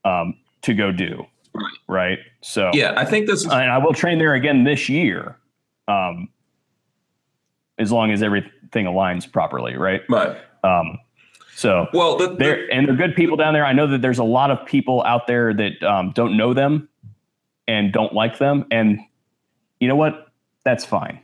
um, 0.06 0.34
to 0.62 0.72
go 0.72 0.90
do. 0.92 1.26
Right. 1.52 1.74
Right. 1.86 2.18
So 2.40 2.70
Yeah. 2.72 2.94
I 2.96 3.04
think 3.04 3.26
this. 3.26 3.40
Is, 3.40 3.44
and 3.52 3.70
I 3.70 3.76
will 3.76 3.92
train 3.92 4.18
there 4.18 4.32
again 4.32 4.64
this 4.64 4.88
year, 4.88 5.36
um, 5.86 6.30
as 7.78 7.92
long 7.92 8.12
as 8.12 8.22
everything 8.22 8.86
aligns 8.86 9.30
properly. 9.30 9.76
Right. 9.76 10.00
right. 10.08 10.38
Um, 10.64 10.98
so 11.54 11.86
Well, 11.92 12.16
the, 12.16 12.28
the- 12.28 12.34
they're 12.36 12.72
and 12.72 12.88
they're 12.88 12.96
good 12.96 13.14
people 13.14 13.36
down 13.36 13.52
there. 13.52 13.66
I 13.66 13.74
know 13.74 13.86
that 13.88 14.00
there's 14.00 14.18
a 14.18 14.24
lot 14.24 14.50
of 14.50 14.64
people 14.64 15.02
out 15.04 15.26
there 15.26 15.52
that 15.52 15.82
um, 15.82 16.12
don't 16.12 16.34
know 16.38 16.54
them 16.54 16.88
and 17.68 17.92
don't 17.92 18.14
like 18.14 18.38
them, 18.38 18.64
and 18.70 19.00
you 19.80 19.88
know 19.88 19.96
what? 19.96 20.28
That's 20.64 20.86
fine. 20.86 21.20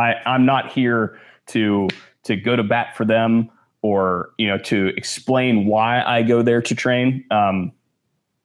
I 0.00 0.14
I'm 0.26 0.46
not 0.46 0.72
here 0.72 1.18
to 1.48 1.88
to 2.24 2.36
go 2.36 2.56
to 2.56 2.62
bat 2.62 2.96
for 2.96 3.04
them 3.04 3.50
or 3.82 4.30
you 4.38 4.48
know 4.48 4.58
to 4.58 4.88
explain 4.96 5.66
why 5.66 6.02
I 6.02 6.22
go 6.22 6.42
there 6.42 6.62
to 6.62 6.74
train. 6.74 7.24
Um, 7.30 7.72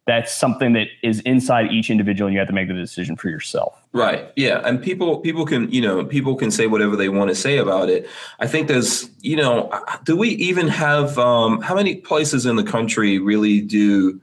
that's 0.07 0.31
something 0.31 0.73
that 0.73 0.87
is 1.01 1.19
inside 1.21 1.71
each 1.71 1.89
individual, 1.89 2.27
and 2.27 2.33
you 2.33 2.39
have 2.39 2.47
to 2.47 2.53
make 2.53 2.67
the 2.67 2.75
decision 2.75 3.15
for 3.15 3.29
yourself. 3.29 3.81
Right. 3.91 4.31
Yeah. 4.35 4.61
And 4.63 4.81
people 4.81 5.19
people 5.19 5.45
can, 5.45 5.71
you 5.71 5.81
know, 5.81 6.05
people 6.05 6.35
can 6.35 6.51
say 6.51 6.67
whatever 6.67 6.95
they 6.95 7.09
want 7.09 7.29
to 7.29 7.35
say 7.35 7.57
about 7.57 7.89
it. 7.89 8.07
I 8.39 8.45
think 8.45 8.67
there's, 8.67 9.09
you 9.21 9.35
know, 9.35 9.71
do 10.03 10.15
we 10.15 10.29
even 10.29 10.67
have 10.67 11.17
um 11.17 11.61
how 11.61 11.73
many 11.73 11.95
places 11.95 12.45
in 12.45 12.55
the 12.55 12.63
country 12.63 13.17
really 13.17 13.61
do 13.61 14.21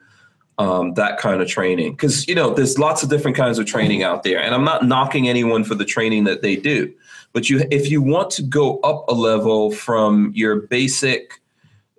um 0.59 0.95
that 0.95 1.19
kind 1.19 1.43
of 1.43 1.49
training? 1.49 1.97
Cuz 1.97 2.29
you 2.29 2.35
know, 2.35 2.55
there's 2.55 2.79
lots 2.79 3.03
of 3.03 3.09
different 3.09 3.37
kinds 3.37 3.59
of 3.59 3.67
training 3.67 4.05
out 4.05 4.23
there 4.23 4.41
and 4.41 4.55
I'm 4.55 4.65
not 4.65 4.87
knocking 4.87 5.29
anyone 5.29 5.65
for 5.65 5.75
the 5.75 5.85
training 5.85 6.25
that 6.25 6.43
they 6.43 6.55
do. 6.55 6.93
But 7.33 7.49
you 7.49 7.63
if 7.71 7.91
you 7.91 8.03
want 8.03 8.31
to 8.33 8.43
go 8.43 8.79
up 8.81 9.09
a 9.09 9.15
level 9.15 9.71
from 9.71 10.33
your 10.35 10.57
basic 10.57 11.41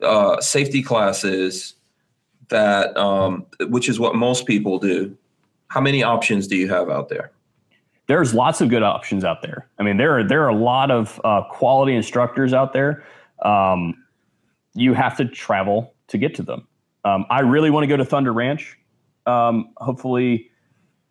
uh 0.01 0.39
safety 0.41 0.84
classes 0.84 1.76
that 2.49 2.95
um 2.97 3.45
which 3.61 3.89
is 3.89 3.99
what 3.99 4.15
most 4.15 4.45
people 4.45 4.80
do. 4.80 5.15
How 5.68 5.81
many 5.81 6.03
options 6.03 6.47
do 6.47 6.55
you 6.55 6.69
have 6.69 6.89
out 6.89 7.10
there? 7.10 7.31
there's 8.07 8.34
lots 8.34 8.61
of 8.61 8.69
good 8.69 8.84
options 8.84 9.23
out 9.23 9.41
there. 9.41 9.68
I 9.80 9.84
mean, 9.84 9.97
there 9.97 10.18
are 10.18 10.23
there 10.23 10.43
are 10.43 10.49
a 10.49 10.55
lot 10.55 10.91
of 10.91 11.19
uh, 11.23 11.43
quality 11.49 11.95
instructors 11.95 12.53
out 12.53 12.73
there. 12.73 13.03
Um, 13.43 14.03
you 14.73 14.93
have 14.93 15.15
to 15.18 15.26
travel 15.26 15.93
to 16.07 16.18
get 16.18 16.35
to 16.35 16.43
them. 16.43 16.68
Um, 17.05 17.26
I 17.30 17.41
really 17.41 17.69
want 17.69 17.84
to 17.84 17.88
go 17.88 17.97
to 17.97 18.05
Thunder 18.05 18.34
Ranch. 18.34 18.77
Um, 19.26 19.69
hopefully, 19.77 20.49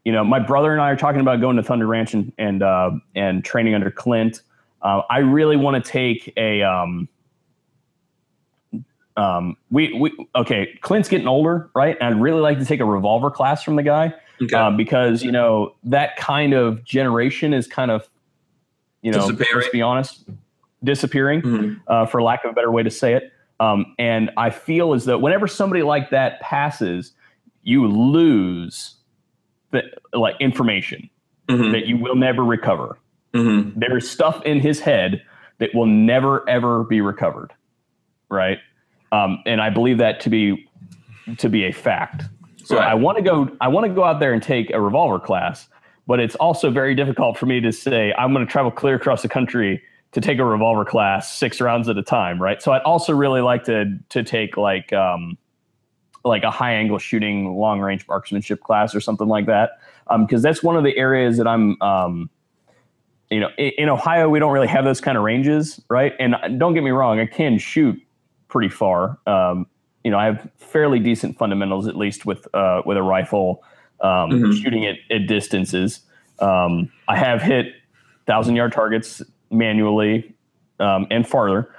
you 0.04 0.12
know, 0.12 0.24
my 0.24 0.38
brother 0.38 0.72
and 0.72 0.80
I 0.80 0.90
are 0.90 0.96
talking 0.96 1.20
about 1.20 1.40
going 1.40 1.56
to 1.56 1.62
Thunder 1.62 1.86
Ranch 1.86 2.14
and 2.14 2.32
and 2.38 2.62
uh, 2.62 2.90
and 3.14 3.44
training 3.44 3.74
under 3.74 3.90
Clint. 3.90 4.42
Uh, 4.82 5.02
I 5.10 5.18
really 5.18 5.56
want 5.56 5.82
to 5.84 5.90
take 5.90 6.32
a. 6.36 6.62
Um, 6.62 7.08
um, 9.16 9.56
we 9.70 9.92
we 9.92 10.12
okay. 10.34 10.76
Clint's 10.80 11.08
getting 11.08 11.28
older, 11.28 11.70
right? 11.74 11.96
And 12.00 12.14
I'd 12.14 12.20
really 12.20 12.40
like 12.40 12.58
to 12.58 12.64
take 12.64 12.80
a 12.80 12.84
revolver 12.84 13.30
class 13.30 13.62
from 13.62 13.76
the 13.76 13.82
guy 13.82 14.14
Okay. 14.42 14.56
um, 14.56 14.76
because 14.76 15.22
you 15.22 15.30
know 15.30 15.74
that 15.84 16.16
kind 16.16 16.54
of 16.54 16.82
generation 16.84 17.52
is 17.52 17.66
kind 17.66 17.90
of 17.90 18.08
you 19.02 19.12
know 19.12 19.26
let's 19.26 19.68
be 19.68 19.82
honest 19.82 20.24
disappearing 20.82 21.42
Mhm. 21.42 21.80
uh, 21.86 22.06
for 22.06 22.22
lack 22.22 22.44
of 22.44 22.50
a 22.50 22.54
better 22.54 22.72
way 22.72 22.82
to 22.82 22.90
say 22.90 23.14
it 23.14 23.30
um, 23.60 23.94
and 23.98 24.30
i 24.36 24.50
feel 24.50 24.94
as 24.94 25.04
though 25.04 25.18
whenever 25.18 25.46
somebody 25.46 25.82
like 25.82 26.10
that 26.10 26.40
passes 26.40 27.12
you 27.62 27.86
lose 27.86 28.96
the 29.72 29.82
like 30.18 30.36
information 30.40 31.10
Mhm. 31.48 31.72
that 31.72 31.86
you 31.86 31.96
will 31.96 32.14
never 32.14 32.44
recover 32.44 32.98
Mhm. 33.34 33.72
there's 33.76 34.08
stuff 34.08 34.40
in 34.44 34.60
his 34.60 34.78
head 34.80 35.22
that 35.58 35.74
will 35.74 35.86
never 35.86 36.48
ever 36.48 36.84
be 36.84 37.00
recovered 37.00 37.52
right 38.30 38.58
um, 39.10 39.42
and 39.46 39.60
i 39.60 39.68
believe 39.70 39.98
that 39.98 40.20
to 40.20 40.30
be 40.30 40.66
to 41.38 41.48
be 41.48 41.64
a 41.64 41.72
fact 41.72 42.24
so 42.64 42.76
Right. 42.76 42.88
i 42.88 42.94
want 42.94 43.16
to 43.18 43.22
go 43.22 43.48
i 43.60 43.68
want 43.68 43.86
to 43.86 43.92
go 43.92 44.04
out 44.04 44.20
there 44.20 44.32
and 44.32 44.42
take 44.42 44.70
a 44.72 44.80
revolver 44.80 45.18
class 45.18 45.68
but 46.06 46.20
it's 46.20 46.34
also 46.36 46.70
very 46.70 46.94
difficult 46.94 47.36
for 47.38 47.46
me 47.46 47.60
to 47.60 47.72
say 47.72 48.14
i'm 48.18 48.32
going 48.32 48.46
to 48.46 48.50
travel 48.50 48.70
clear 48.70 48.94
across 48.94 49.22
the 49.22 49.28
country 49.28 49.82
to 50.12 50.20
take 50.20 50.38
a 50.38 50.44
revolver 50.44 50.84
class 50.84 51.34
six 51.34 51.60
rounds 51.60 51.88
at 51.88 51.96
a 51.96 52.02
time 52.02 52.40
right 52.40 52.62
so 52.62 52.72
i'd 52.72 52.82
also 52.82 53.12
really 53.14 53.40
like 53.40 53.64
to 53.64 53.98
to 54.10 54.22
take 54.22 54.56
like 54.56 54.92
um 54.92 55.36
like 56.24 56.44
a 56.44 56.50
high 56.50 56.74
angle 56.74 56.98
shooting 56.98 57.56
long 57.56 57.80
range 57.80 58.06
marksmanship 58.08 58.60
class 58.60 58.94
or 58.94 59.00
something 59.00 59.28
like 59.28 59.46
that. 59.46 59.80
Because 60.18 60.38
um, 60.38 60.42
that's 60.42 60.62
one 60.62 60.76
of 60.76 60.84
the 60.84 60.96
areas 60.96 61.36
that 61.38 61.46
i'm 61.46 61.80
um, 61.80 62.30
you 63.30 63.40
know 63.40 63.48
in, 63.58 63.72
in, 63.78 63.88
ohio 63.88 64.28
we 64.28 64.38
don't 64.38 64.52
really 64.52 64.66
have 64.66 64.84
those 64.84 65.00
kind 65.00 65.16
of 65.16 65.24
ranges 65.24 65.80
right? 65.88 66.14
And 66.18 66.36
don't 66.58 66.74
get 66.74 66.82
me 66.82 66.90
wrong 66.90 67.20
i 67.20 67.26
can 67.26 67.58
shoot 67.58 68.00
pretty 68.48 68.68
far. 68.68 69.18
Um, 69.26 69.66
you 70.04 70.10
know 70.10 70.18
i 70.18 70.24
have 70.24 70.50
fairly 70.58 70.98
decent 70.98 71.38
fundamentals 71.38 71.86
at 71.86 71.96
least 71.96 72.26
with 72.26 72.46
uh, 72.54 72.82
with 72.84 72.96
a 72.96 73.02
rifle 73.02 73.62
um, 74.00 74.30
mm-hmm. 74.30 74.52
shooting 74.52 74.86
at, 74.86 74.96
at 75.10 75.26
distances. 75.26 76.00
Um, 76.38 76.90
i 77.08 77.16
have 77.16 77.42
hit 77.42 77.74
thousand 78.26 78.56
yard 78.56 78.72
targets 78.72 79.22
manually 79.50 80.34
um, 80.80 81.06
and 81.10 81.26
farther 81.26 81.74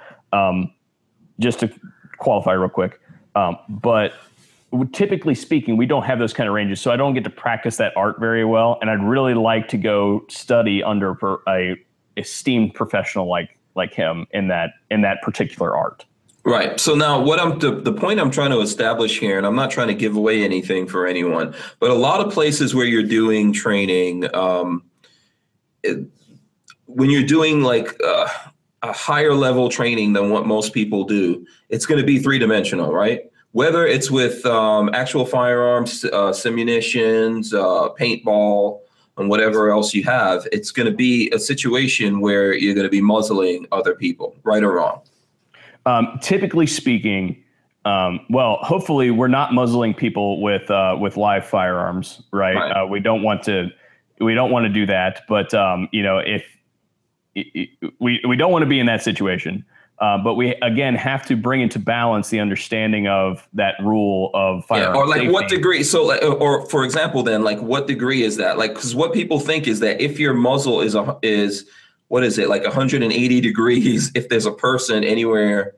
just 1.40 1.60
to 1.60 1.70
qualify 2.18 2.52
real 2.52 2.68
quick. 2.68 3.00
But 3.68 4.14
typically 4.92 5.34
speaking, 5.34 5.76
we 5.76 5.86
don't 5.86 6.04
have 6.04 6.18
those 6.18 6.32
kind 6.32 6.48
of 6.48 6.54
ranges, 6.54 6.80
so 6.80 6.90
I 6.90 6.96
don't 6.96 7.14
get 7.14 7.24
to 7.24 7.30
practice 7.30 7.76
that 7.76 7.92
art 7.96 8.18
very 8.18 8.44
well. 8.44 8.78
And 8.80 8.90
I'd 8.90 9.02
really 9.02 9.34
like 9.34 9.68
to 9.68 9.76
go 9.76 10.24
study 10.28 10.82
under 10.82 11.16
a 11.48 11.76
esteemed 12.16 12.74
professional 12.74 13.28
like 13.28 13.58
like 13.74 13.92
him 13.92 14.26
in 14.30 14.48
that 14.48 14.70
in 14.90 15.02
that 15.02 15.22
particular 15.22 15.76
art. 15.76 16.04
Right. 16.44 16.78
So 16.78 16.94
now, 16.94 17.22
what 17.22 17.40
I'm 17.40 17.58
the, 17.58 17.80
the 17.80 17.92
point 17.92 18.20
I'm 18.20 18.30
trying 18.30 18.50
to 18.50 18.60
establish 18.60 19.18
here, 19.18 19.38
and 19.38 19.46
I'm 19.46 19.56
not 19.56 19.70
trying 19.70 19.88
to 19.88 19.94
give 19.94 20.14
away 20.14 20.44
anything 20.44 20.86
for 20.86 21.06
anyone, 21.06 21.54
but 21.80 21.90
a 21.90 21.94
lot 21.94 22.20
of 22.20 22.32
places 22.32 22.74
where 22.74 22.84
you're 22.84 23.02
doing 23.02 23.52
training, 23.52 24.34
um, 24.34 24.84
it, 25.82 26.06
when 26.84 27.10
you're 27.10 27.22
doing 27.22 27.62
like 27.62 27.96
uh, 28.04 28.28
a 28.82 28.92
higher 28.92 29.32
level 29.32 29.70
training 29.70 30.12
than 30.12 30.28
what 30.28 30.46
most 30.46 30.74
people 30.74 31.04
do, 31.04 31.46
it's 31.70 31.86
going 31.86 31.98
to 31.98 32.06
be 32.06 32.18
three 32.18 32.38
dimensional, 32.38 32.92
right? 32.92 33.30
Whether 33.54 33.86
it's 33.86 34.10
with 34.10 34.44
um, 34.44 34.90
actual 34.94 35.24
firearms, 35.24 36.04
uh, 36.06 36.32
simunitions, 36.32 37.54
uh, 37.54 37.88
paintball, 37.94 38.80
and 39.16 39.30
whatever 39.30 39.70
else 39.70 39.94
you 39.94 40.02
have, 40.02 40.44
it's 40.50 40.72
going 40.72 40.90
to 40.90 40.96
be 40.96 41.30
a 41.30 41.38
situation 41.38 42.20
where 42.20 42.52
you're 42.52 42.74
going 42.74 42.86
to 42.86 42.90
be 42.90 43.00
muzzling 43.00 43.64
other 43.70 43.94
people, 43.94 44.34
right 44.42 44.64
or 44.64 44.72
wrong. 44.72 45.00
Um, 45.86 46.18
typically 46.20 46.66
speaking, 46.66 47.40
um, 47.84 48.18
well, 48.28 48.56
hopefully 48.62 49.12
we're 49.12 49.28
not 49.28 49.54
muzzling 49.54 49.94
people 49.94 50.42
with 50.42 50.68
uh, 50.68 50.96
with 51.00 51.16
live 51.16 51.46
firearms, 51.46 52.22
right? 52.32 52.56
right. 52.56 52.72
Uh, 52.72 52.86
we 52.86 52.98
don't 52.98 53.22
want 53.22 53.44
to 53.44 53.68
we 54.18 54.34
don't 54.34 54.50
want 54.50 54.64
to 54.64 54.68
do 54.68 54.84
that, 54.86 55.20
but 55.28 55.54
um, 55.54 55.88
you 55.92 56.02
know 56.02 56.18
if 56.18 56.44
we 58.00 58.20
we 58.26 58.34
don't 58.36 58.50
want 58.50 58.62
to 58.62 58.68
be 58.68 58.80
in 58.80 58.86
that 58.86 59.04
situation. 59.04 59.64
Uh, 60.00 60.18
but 60.18 60.34
we 60.34 60.54
again 60.56 60.94
have 60.96 61.24
to 61.24 61.36
bring 61.36 61.60
into 61.60 61.78
balance 61.78 62.28
the 62.28 62.40
understanding 62.40 63.06
of 63.06 63.48
that 63.52 63.74
rule 63.80 64.30
of 64.34 64.64
fire. 64.66 64.82
Yeah, 64.82 64.94
or 64.94 65.06
like 65.06 65.20
safety. 65.20 65.32
what 65.32 65.48
degree? 65.48 65.84
So, 65.84 66.04
like, 66.04 66.22
or 66.22 66.66
for 66.66 66.84
example, 66.84 67.22
then 67.22 67.44
like 67.44 67.60
what 67.60 67.86
degree 67.86 68.22
is 68.22 68.36
that? 68.38 68.58
Like, 68.58 68.74
because 68.74 68.94
what 68.94 69.12
people 69.12 69.38
think 69.38 69.68
is 69.68 69.80
that 69.80 70.00
if 70.00 70.18
your 70.18 70.34
muzzle 70.34 70.80
is 70.80 70.96
a 70.96 71.16
is 71.22 71.66
what 72.08 72.24
is 72.24 72.38
it 72.38 72.48
like 72.48 72.64
180 72.64 73.40
degrees? 73.40 74.10
If 74.16 74.28
there's 74.28 74.46
a 74.46 74.52
person 74.52 75.04
anywhere 75.04 75.74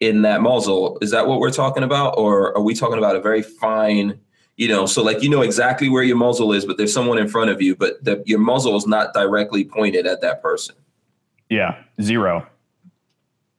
in 0.00 0.22
that 0.22 0.40
muzzle, 0.40 0.98
is 1.00 1.12
that 1.12 1.28
what 1.28 1.38
we're 1.38 1.52
talking 1.52 1.84
about, 1.84 2.18
or 2.18 2.56
are 2.56 2.62
we 2.62 2.74
talking 2.74 2.98
about 2.98 3.14
a 3.14 3.20
very 3.20 3.42
fine? 3.42 4.18
You 4.56 4.66
know, 4.66 4.84
so 4.84 5.00
like 5.00 5.22
you 5.22 5.30
know 5.30 5.42
exactly 5.42 5.88
where 5.88 6.02
your 6.02 6.16
muzzle 6.16 6.52
is, 6.52 6.66
but 6.66 6.76
there's 6.76 6.92
someone 6.92 7.18
in 7.18 7.28
front 7.28 7.50
of 7.50 7.62
you, 7.62 7.76
but 7.76 8.02
the, 8.04 8.20
your 8.26 8.40
muzzle 8.40 8.76
is 8.76 8.86
not 8.88 9.14
directly 9.14 9.64
pointed 9.64 10.08
at 10.08 10.22
that 10.22 10.42
person. 10.42 10.74
Yeah, 11.48 11.76
zero 12.02 12.49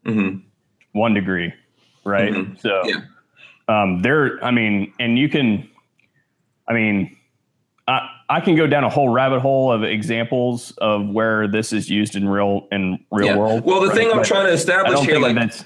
mm-hmm. 0.05 0.39
one 0.91 1.13
degree, 1.13 1.53
right? 2.03 2.33
Mm-hmm. 2.33 2.55
So 2.57 2.81
yeah. 2.85 3.01
um, 3.67 4.01
there, 4.01 4.43
I 4.43 4.51
mean, 4.51 4.93
and 4.99 5.17
you 5.17 5.29
can, 5.29 5.69
I 6.67 6.73
mean, 6.73 7.17
I, 7.87 8.07
I 8.29 8.39
can 8.39 8.55
go 8.55 8.67
down 8.67 8.83
a 8.83 8.89
whole 8.89 9.09
rabbit 9.09 9.41
hole 9.41 9.71
of 9.71 9.83
examples 9.83 10.71
of 10.77 11.09
where 11.09 11.47
this 11.47 11.73
is 11.73 11.89
used 11.89 12.15
in 12.15 12.29
real 12.29 12.67
in 12.71 13.03
real 13.11 13.27
yeah. 13.27 13.37
world. 13.37 13.65
Well, 13.65 13.81
the 13.81 13.87
right? 13.87 13.97
thing 13.97 14.11
I'm 14.11 14.17
but 14.17 14.25
trying 14.25 14.45
to 14.45 14.53
establish 14.53 14.99
here, 15.01 15.19
like, 15.19 15.35
that's, 15.35 15.65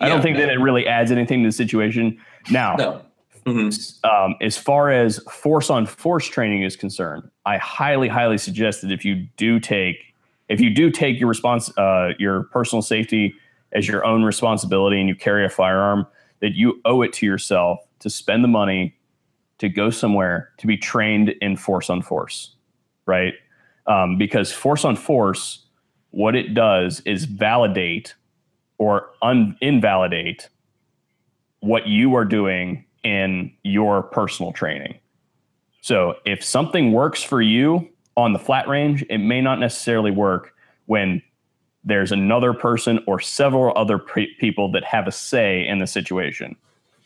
I 0.00 0.08
don't 0.08 0.20
think 0.20 0.36
that 0.36 0.50
it 0.50 0.58
really 0.58 0.86
adds 0.86 1.10
anything 1.10 1.42
to 1.42 1.48
the 1.48 1.52
situation. 1.52 2.18
Now, 2.50 2.74
no. 2.74 3.02
Mm-hmm. 3.46 4.08
Um, 4.08 4.36
as 4.40 4.56
far 4.56 4.90
as 4.90 5.18
force 5.30 5.68
on 5.70 5.86
force 5.86 6.26
training 6.26 6.62
is 6.62 6.76
concerned, 6.76 7.28
I 7.44 7.56
highly, 7.58 8.08
highly 8.08 8.38
suggest 8.38 8.82
that 8.82 8.92
if 8.92 9.04
you 9.04 9.26
do 9.36 9.58
take, 9.58 9.96
if 10.48 10.60
you 10.60 10.70
do 10.70 10.90
take 10.90 11.18
your 11.18 11.28
response, 11.28 11.76
uh, 11.78 12.10
your 12.18 12.44
personal 12.44 12.82
safety 12.82 13.34
as 13.72 13.88
your 13.88 14.04
own 14.04 14.22
responsibility 14.22 14.98
and 15.00 15.08
you 15.08 15.14
carry 15.14 15.44
a 15.44 15.48
firearm, 15.48 16.06
that 16.40 16.54
you 16.54 16.80
owe 16.84 17.02
it 17.02 17.12
to 17.14 17.26
yourself 17.26 17.78
to 18.00 18.10
spend 18.10 18.42
the 18.42 18.48
money 18.48 18.96
to 19.58 19.68
go 19.68 19.90
somewhere 19.90 20.50
to 20.58 20.66
be 20.66 20.76
trained 20.76 21.30
in 21.40 21.56
force 21.56 21.88
on 21.88 22.02
force, 22.02 22.56
right? 23.06 23.34
Um, 23.86 24.18
because 24.18 24.52
force 24.52 24.84
on 24.84 24.96
force, 24.96 25.64
what 26.10 26.34
it 26.34 26.54
does 26.54 27.00
is 27.06 27.24
validate 27.24 28.14
or 28.78 29.10
un- 29.22 29.56
invalidate 29.60 30.48
what 31.60 31.86
you 31.86 32.16
are 32.16 32.24
doing 32.24 32.84
in 33.04 33.52
your 33.62 34.02
personal 34.02 34.52
training. 34.52 34.98
So 35.80 36.14
if 36.26 36.44
something 36.44 36.92
works 36.92 37.22
for 37.22 37.40
you 37.40 37.88
on 38.16 38.32
the 38.32 38.38
flat 38.38 38.68
range, 38.68 39.04
it 39.08 39.18
may 39.18 39.40
not 39.40 39.58
necessarily 39.58 40.10
work 40.10 40.54
when 40.86 41.22
there's 41.84 42.12
another 42.12 42.52
person 42.52 43.00
or 43.06 43.20
several 43.20 43.76
other 43.76 43.98
pre- 43.98 44.34
people 44.38 44.70
that 44.72 44.84
have 44.84 45.06
a 45.06 45.12
say 45.12 45.66
in 45.66 45.78
the 45.78 45.86
situation. 45.86 46.56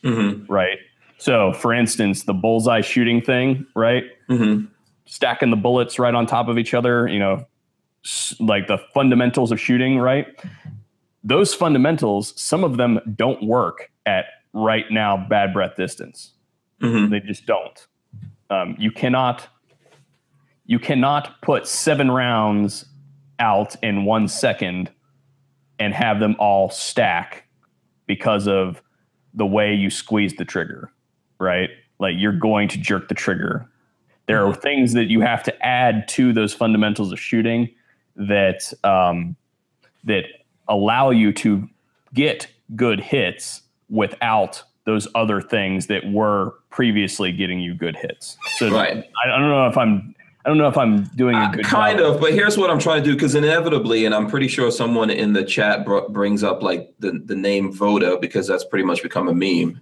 Mm-hmm. 0.03 0.51
Right. 0.51 0.77
So, 1.17 1.51
for 1.53 1.73
instance, 1.73 2.23
the 2.23 2.33
bullseye 2.33 2.81
shooting 2.81 3.21
thing, 3.21 3.65
right? 3.75 4.03
Mm-hmm. 4.29 4.65
Stacking 5.05 5.49
the 5.49 5.57
bullets 5.57 5.97
right 5.97 6.13
on 6.13 6.27
top 6.27 6.47
of 6.47 6.57
each 6.57 6.73
other, 6.73 7.07
you 7.07 7.17
know, 7.17 7.45
like 8.39 8.67
the 8.67 8.77
fundamentals 8.93 9.51
of 9.51 9.59
shooting, 9.59 9.97
right? 9.97 10.27
Those 11.23 11.53
fundamentals, 11.53 12.39
some 12.39 12.63
of 12.63 12.77
them 12.77 12.99
don't 13.15 13.43
work 13.43 13.91
at 14.05 14.25
right 14.53 14.85
now 14.91 15.17
bad 15.29 15.53
breath 15.53 15.75
distance. 15.75 16.33
Mm-hmm. 16.81 17.11
They 17.11 17.19
just 17.19 17.45
don't. 17.45 17.87
Um, 18.49 18.75
you 18.77 18.91
cannot 18.91 19.47
you 20.65 20.79
cannot 20.79 21.41
put 21.41 21.65
seven 21.65 22.11
rounds 22.11 22.85
out 23.39 23.75
in 23.83 24.05
one 24.05 24.27
second 24.27 24.91
and 25.79 25.93
have 25.93 26.19
them 26.19 26.35
all 26.39 26.69
stack 26.69 27.47
because 28.05 28.47
of 28.47 28.81
the 29.33 29.45
way 29.45 29.73
you 29.73 29.89
squeeze 29.89 30.35
the 30.35 30.45
trigger, 30.45 30.91
right? 31.39 31.69
Like 31.99 32.15
you're 32.17 32.33
going 32.33 32.67
to 32.69 32.77
jerk 32.77 33.09
the 33.09 33.15
trigger. 33.15 33.69
There 34.25 34.45
are 34.45 34.53
things 34.53 34.93
that 34.93 35.05
you 35.05 35.21
have 35.21 35.43
to 35.43 35.65
add 35.65 36.07
to 36.09 36.33
those 36.33 36.53
fundamentals 36.53 37.11
of 37.11 37.19
shooting 37.19 37.69
that 38.15 38.73
um, 38.83 39.35
that 40.03 40.25
allow 40.67 41.11
you 41.11 41.31
to 41.33 41.69
get 42.13 42.47
good 42.75 42.99
hits 42.99 43.61
without 43.89 44.63
those 44.85 45.07
other 45.15 45.41
things 45.41 45.87
that 45.87 46.09
were 46.11 46.53
previously 46.69 47.31
getting 47.31 47.59
you 47.59 47.73
good 47.73 47.95
hits. 47.95 48.37
So 48.57 48.71
right. 48.71 49.05
I, 49.25 49.29
I 49.33 49.39
don't 49.39 49.49
know 49.49 49.67
if 49.67 49.77
I'm 49.77 50.15
I 50.47 50.49
don't 50.49 50.59
know 50.59 50.69
if 50.69 50.77
I'm 50.77 51.03
doing 51.07 51.35
a 51.35 51.39
uh, 51.39 51.51
good 51.51 51.65
uh, 51.65 51.67
kind 51.67 51.99
job. 51.99 52.15
of, 52.15 52.21
but 52.21 52.31
here's 52.31 52.57
what 52.57 52.69
I'm 52.69 52.79
trying 52.79 53.03
to 53.03 53.09
do 53.09 53.13
because 53.13 53.35
inevitably, 53.35 54.05
and 54.05 54.15
I'm 54.15 54.29
pretty 54.29 54.47
sure 54.47 54.71
someone 54.71 55.09
in 55.09 55.33
the 55.33 55.43
chat 55.43 55.83
br- 55.83 56.07
brings 56.07 56.41
up 56.41 56.63
like 56.63 56.93
the, 56.99 57.21
the 57.25 57.35
name 57.35 57.73
Voda 57.73 58.17
because 58.21 58.47
that's 58.47 58.63
pretty 58.63 58.85
much 58.85 59.03
become 59.03 59.27
a 59.27 59.33
meme, 59.33 59.81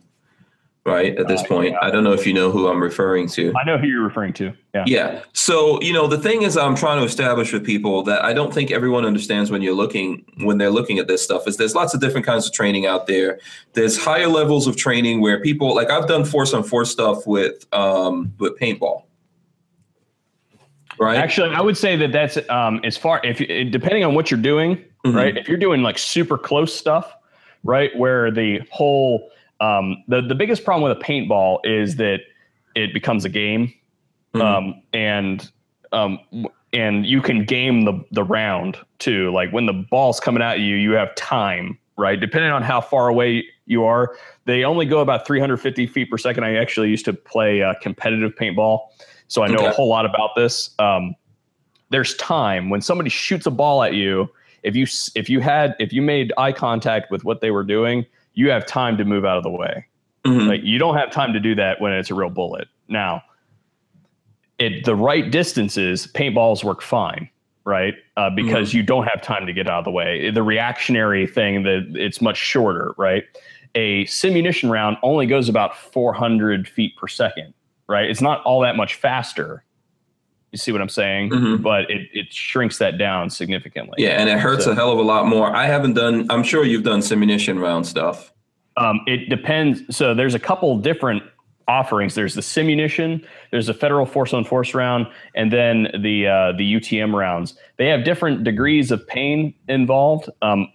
right? 0.84 1.16
At 1.20 1.28
this 1.28 1.44
uh, 1.44 1.48
point, 1.48 1.74
yeah. 1.74 1.78
I 1.84 1.92
don't 1.92 2.04
know 2.04 2.14
if 2.14 2.26
you 2.26 2.34
know 2.34 2.50
who 2.50 2.68
I'm 2.68 2.82
referring 2.82 3.30
to. 3.30 3.54
I 3.56 3.64
know 3.64 3.78
who 3.78 3.86
you're 3.86 4.04
referring 4.04 4.34
to. 4.34 4.54
Yeah. 4.74 4.86
Yeah. 4.88 5.24
So 5.34 5.80
you 5.84 5.94
know, 5.94 6.08
the 6.08 6.18
thing 6.18 6.42
is, 6.42 6.58
I'm 6.58 6.76
trying 6.76 7.00
to 7.00 7.06
establish 7.06 7.54
with 7.54 7.64
people 7.64 8.02
that 8.02 8.26
I 8.26 8.34
don't 8.34 8.52
think 8.52 8.72
everyone 8.72 9.06
understands 9.06 9.52
when 9.52 9.62
you're 9.62 9.76
looking 9.76 10.26
when 10.38 10.58
they're 10.58 10.72
looking 10.72 10.98
at 10.98 11.06
this 11.06 11.22
stuff. 11.22 11.48
Is 11.48 11.58
there's 11.58 11.76
lots 11.76 11.94
of 11.94 12.02
different 12.02 12.26
kinds 12.26 12.48
of 12.48 12.54
training 12.54 12.88
out 12.88 13.06
there. 13.06 13.40
There's 13.74 14.00
higher 14.00 14.30
levels 14.30 14.66
of 14.66 14.78
training 14.78 15.22
where 15.22 15.40
people 15.44 15.76
like 15.76 15.92
I've 15.92 16.08
done 16.08 16.26
force 16.26 16.56
on 16.56 16.64
force 16.64 16.90
stuff 16.90 17.28
with 17.28 17.72
um, 17.72 18.34
with 18.40 18.58
paintball 18.58 19.05
Right. 21.00 21.18
Actually, 21.18 21.54
I 21.54 21.62
would 21.62 21.78
say 21.78 21.96
that 21.98 22.12
that's 22.12 22.38
um, 22.50 22.80
as 22.84 22.96
far 22.98 23.22
if 23.24 23.38
depending 23.72 24.04
on 24.04 24.16
what 24.16 24.32
you're 24.32 24.40
doing, 24.40 24.78
mm-hmm. 25.06 25.16
right? 25.16 25.38
If 25.38 25.48
you're 25.48 25.58
doing 25.58 25.84
like 25.84 25.98
super 25.98 26.38
close 26.38 26.74
stuff, 26.74 27.14
right, 27.64 27.96
where 27.98 28.32
the 28.32 28.62
whole 28.72 29.30
um, 29.60 30.04
the 30.08 30.22
the 30.22 30.36
biggest 30.36 30.64
problem 30.64 30.90
with 30.90 30.98
a 30.98 31.02
paintball 31.02 31.60
is 31.64 31.98
that 31.98 32.22
it 32.76 32.94
becomes 32.94 33.26
a 33.26 33.30
game, 33.30 33.74
mm-hmm. 34.34 34.42
um, 34.42 34.82
and 34.94 35.52
um, 35.92 36.20
and 36.72 37.06
you 37.06 37.22
can 37.22 37.46
game 37.46 37.84
the 37.84 38.04
the 38.12 38.24
round 38.24 38.78
too. 39.00 39.32
Like 39.32 39.52
when 39.52 39.66
the 39.66 39.74
ball's 39.74 40.20
coming 40.20 40.42
at 40.42 40.60
you, 40.60 40.76
you 40.76 40.92
have 40.92 41.14
time, 41.16 41.78
right? 41.98 42.20
Depending 42.20 42.52
on 42.52 42.64
how 42.64 42.80
far 42.80 43.10
away 43.10 43.46
you 43.66 43.84
are, 43.84 44.16
they 44.46 44.64
only 44.64 44.86
go 44.86 45.00
about 45.00 45.26
350 45.26 45.88
feet 45.88 46.10
per 46.10 46.18
second. 46.18 46.44
I 46.44 46.56
actually 46.56 46.90
used 46.90 47.06
to 47.06 47.14
play 47.14 47.64
uh, 47.64 47.74
competitive 47.82 48.36
paintball 48.36 48.88
so 49.28 49.44
I 49.44 49.48
know 49.48 49.58
okay. 49.58 49.68
a 49.68 49.72
whole 49.72 49.88
lot 49.88 50.06
about 50.06 50.32
this. 50.36 50.72
Um, 50.80 51.16
there's 51.90 52.16
time 52.16 52.70
when 52.70 52.82
somebody 52.82 53.10
shoots 53.10 53.46
a 53.46 53.52
ball 53.52 53.84
at 53.84 53.94
you. 53.94 54.30
If 54.64 54.76
you 54.76 54.88
if 55.16 55.30
you 55.30 55.40
had 55.40 55.76
if 55.80 55.94
you 55.94 56.02
made 56.02 56.34
eye 56.38 56.52
contact 56.52 57.12
with 57.12 57.24
what 57.24 57.42
they 57.42 57.52
were 57.52 57.64
doing, 57.64 58.06
you 58.34 58.50
have 58.50 58.66
time 58.66 58.98
to 58.98 59.06
move 59.06 59.26
out 59.26 59.38
of 59.38 59.44
the 59.44 59.52
way. 59.52 59.86
Mm-hmm. 60.26 60.48
Like 60.48 60.64
you 60.64 60.80
don't 60.80 60.98
have 60.98 61.12
time 61.12 61.34
to 61.34 61.40
do 61.40 61.56
that 61.56 61.80
when 61.80 61.94
it's 61.94 62.10
a 62.10 62.16
real 62.16 62.30
bullet. 62.30 62.68
Now, 62.88 63.24
at 64.60 64.84
the 64.84 64.96
right 64.96 65.30
distances, 65.30 66.08
paintballs 66.08 66.64
work 66.64 66.82
fine, 66.82 67.30
right? 67.64 67.94
Uh, 68.18 68.30
because 68.30 68.70
mm-hmm. 68.70 68.78
you 68.78 68.84
don't 68.84 69.06
have 69.06 69.22
time 69.22 69.46
to 69.46 69.54
get 69.54 69.68
out 69.68 69.80
of 69.80 69.86
the 69.86 69.92
way. 69.92 70.32
The 70.32 70.44
reactionary 70.44 71.28
thing 71.28 71.64
that 71.64 71.92
it's 71.94 72.22
much 72.22 72.38
shorter, 72.38 72.96
right? 72.98 73.24
A 73.76 74.06
simunition 74.06 74.70
round 74.70 74.98
only 75.04 75.26
goes 75.26 75.50
about 75.50 75.78
400 75.78 76.68
feet 76.68 76.96
per 76.96 77.08
second, 77.08 77.54
right? 77.88 78.10
It's 78.10 78.22
not 78.22 78.44
all 78.44 78.62
that 78.62 78.76
much 78.76 78.96
faster. 78.96 79.64
You 80.52 80.58
see 80.58 80.72
what 80.72 80.82
I'm 80.82 80.90
saying? 80.90 81.32
Mm-hmm. 81.32 81.64
But 81.64 81.90
it, 81.92 82.10
it 82.14 82.34
shrinks 82.34 82.78
that 82.78 82.98
down 82.98 83.30
significantly. 83.30 83.96
Yeah, 83.98 84.20
and 84.20 84.30
it 84.30 84.40
hurts 84.40 84.66
so, 84.66 84.72
a 84.72 84.76
hell 84.76 84.92
of 84.92 85.00
a 85.00 85.04
lot 85.04 85.28
more. 85.28 85.54
I 85.54 85.66
haven't 85.66 85.94
done, 85.94 86.28
I'm 86.30 86.44
sure 86.44 86.64
you've 86.64 86.84
done 86.84 87.02
simunition 87.02 87.62
round 87.62 87.86
stuff. 87.86 88.32
Um, 88.78 89.02
it 89.08 89.30
depends. 89.30 89.96
So 89.96 90.14
there's 90.14 90.34
a 90.34 90.40
couple 90.40 90.78
different 90.78 91.24
offerings. 91.68 92.16
There's 92.16 92.36
the 92.36 92.42
simunition, 92.42 93.26
there's 93.52 93.68
the 93.68 93.74
federal 93.74 94.06
force 94.06 94.34
on 94.34 94.44
force 94.46 94.74
round, 94.74 95.08
and 95.34 95.52
then 95.52 95.88
the 96.00 96.28
uh, 96.28 96.52
the 96.54 96.76
UTM 96.76 97.14
rounds. 97.14 97.56
They 97.78 97.88
have 97.88 98.04
different 98.04 98.44
degrees 98.44 98.92
of 98.92 99.06
pain 99.08 99.54
involved. 99.68 100.30
Um, 100.42 100.72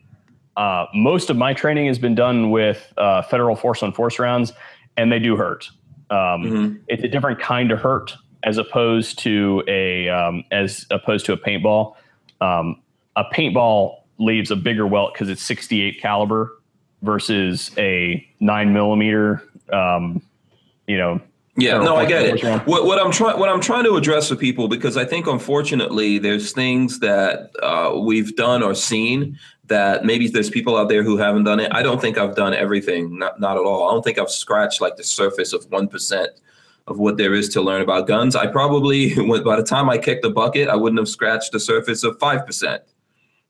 uh, 0.56 0.86
most 0.94 1.30
of 1.30 1.36
my 1.36 1.54
training 1.54 1.86
has 1.86 1.98
been 1.98 2.14
done 2.14 2.50
with 2.50 2.92
uh, 2.96 3.22
federal 3.22 3.56
force 3.56 3.82
on 3.82 3.92
force 3.92 4.18
rounds, 4.18 4.52
and 4.96 5.10
they 5.10 5.18
do 5.18 5.36
hurt. 5.36 5.70
Um, 6.10 6.42
mm-hmm. 6.42 6.76
It's 6.88 7.04
a 7.04 7.08
different 7.08 7.40
kind 7.40 7.70
of 7.70 7.80
hurt 7.80 8.14
as 8.42 8.58
opposed 8.58 9.18
to 9.20 9.62
a 9.68 10.08
um, 10.08 10.44
as 10.50 10.86
opposed 10.90 11.26
to 11.26 11.32
a 11.32 11.36
paintball. 11.36 11.94
Um, 12.40 12.82
a 13.16 13.24
paintball 13.24 13.96
leaves 14.18 14.50
a 14.50 14.56
bigger 14.56 14.86
welt 14.86 15.14
because 15.14 15.28
it's 15.28 15.42
68 15.42 16.00
caliber 16.00 16.58
versus 17.02 17.70
a 17.78 18.26
nine 18.40 18.72
millimeter. 18.72 19.42
Um, 19.72 20.22
you 20.86 20.98
know. 20.98 21.20
Yeah, 21.56 21.78
no, 21.78 21.96
I 21.96 22.06
get 22.06 22.22
it. 22.22 22.66
What, 22.66 22.86
what 22.86 22.98
I'm 22.98 23.10
trying, 23.10 23.38
what 23.38 23.50
I'm 23.50 23.60
trying 23.60 23.84
to 23.84 23.96
address 23.96 24.28
for 24.28 24.36
people, 24.36 24.66
because 24.68 24.96
I 24.96 25.04
think 25.04 25.26
unfortunately 25.26 26.18
there's 26.18 26.52
things 26.52 27.00
that 27.00 27.50
uh, 27.62 27.98
we've 27.98 28.34
done 28.34 28.62
or 28.62 28.74
seen 28.74 29.38
that 29.70 30.04
maybe 30.04 30.28
there's 30.28 30.50
people 30.50 30.76
out 30.76 30.88
there 30.88 31.02
who 31.02 31.16
haven't 31.16 31.44
done 31.44 31.60
it. 31.60 31.72
I 31.72 31.82
don't 31.82 32.00
think 32.00 32.18
I've 32.18 32.36
done 32.36 32.52
everything, 32.52 33.18
not 33.18 33.40
not 33.40 33.56
at 33.56 33.62
all. 33.62 33.88
I 33.88 33.92
don't 33.92 34.02
think 34.02 34.18
I've 34.18 34.30
scratched 34.30 34.80
like 34.82 34.96
the 34.96 35.04
surface 35.04 35.54
of 35.54 35.64
one 35.70 35.88
percent 35.88 36.30
of 36.86 36.98
what 36.98 37.16
there 37.16 37.32
is 37.34 37.48
to 37.50 37.62
learn 37.62 37.80
about 37.80 38.06
guns. 38.06 38.34
I 38.36 38.46
probably, 38.48 39.14
by 39.44 39.56
the 39.56 39.62
time 39.62 39.88
I 39.88 39.96
kicked 39.96 40.22
the 40.22 40.30
bucket, 40.30 40.68
I 40.68 40.76
wouldn't 40.76 40.98
have 40.98 41.08
scratched 41.08 41.52
the 41.52 41.60
surface 41.60 42.02
of 42.02 42.18
five 42.18 42.44
percent 42.44 42.82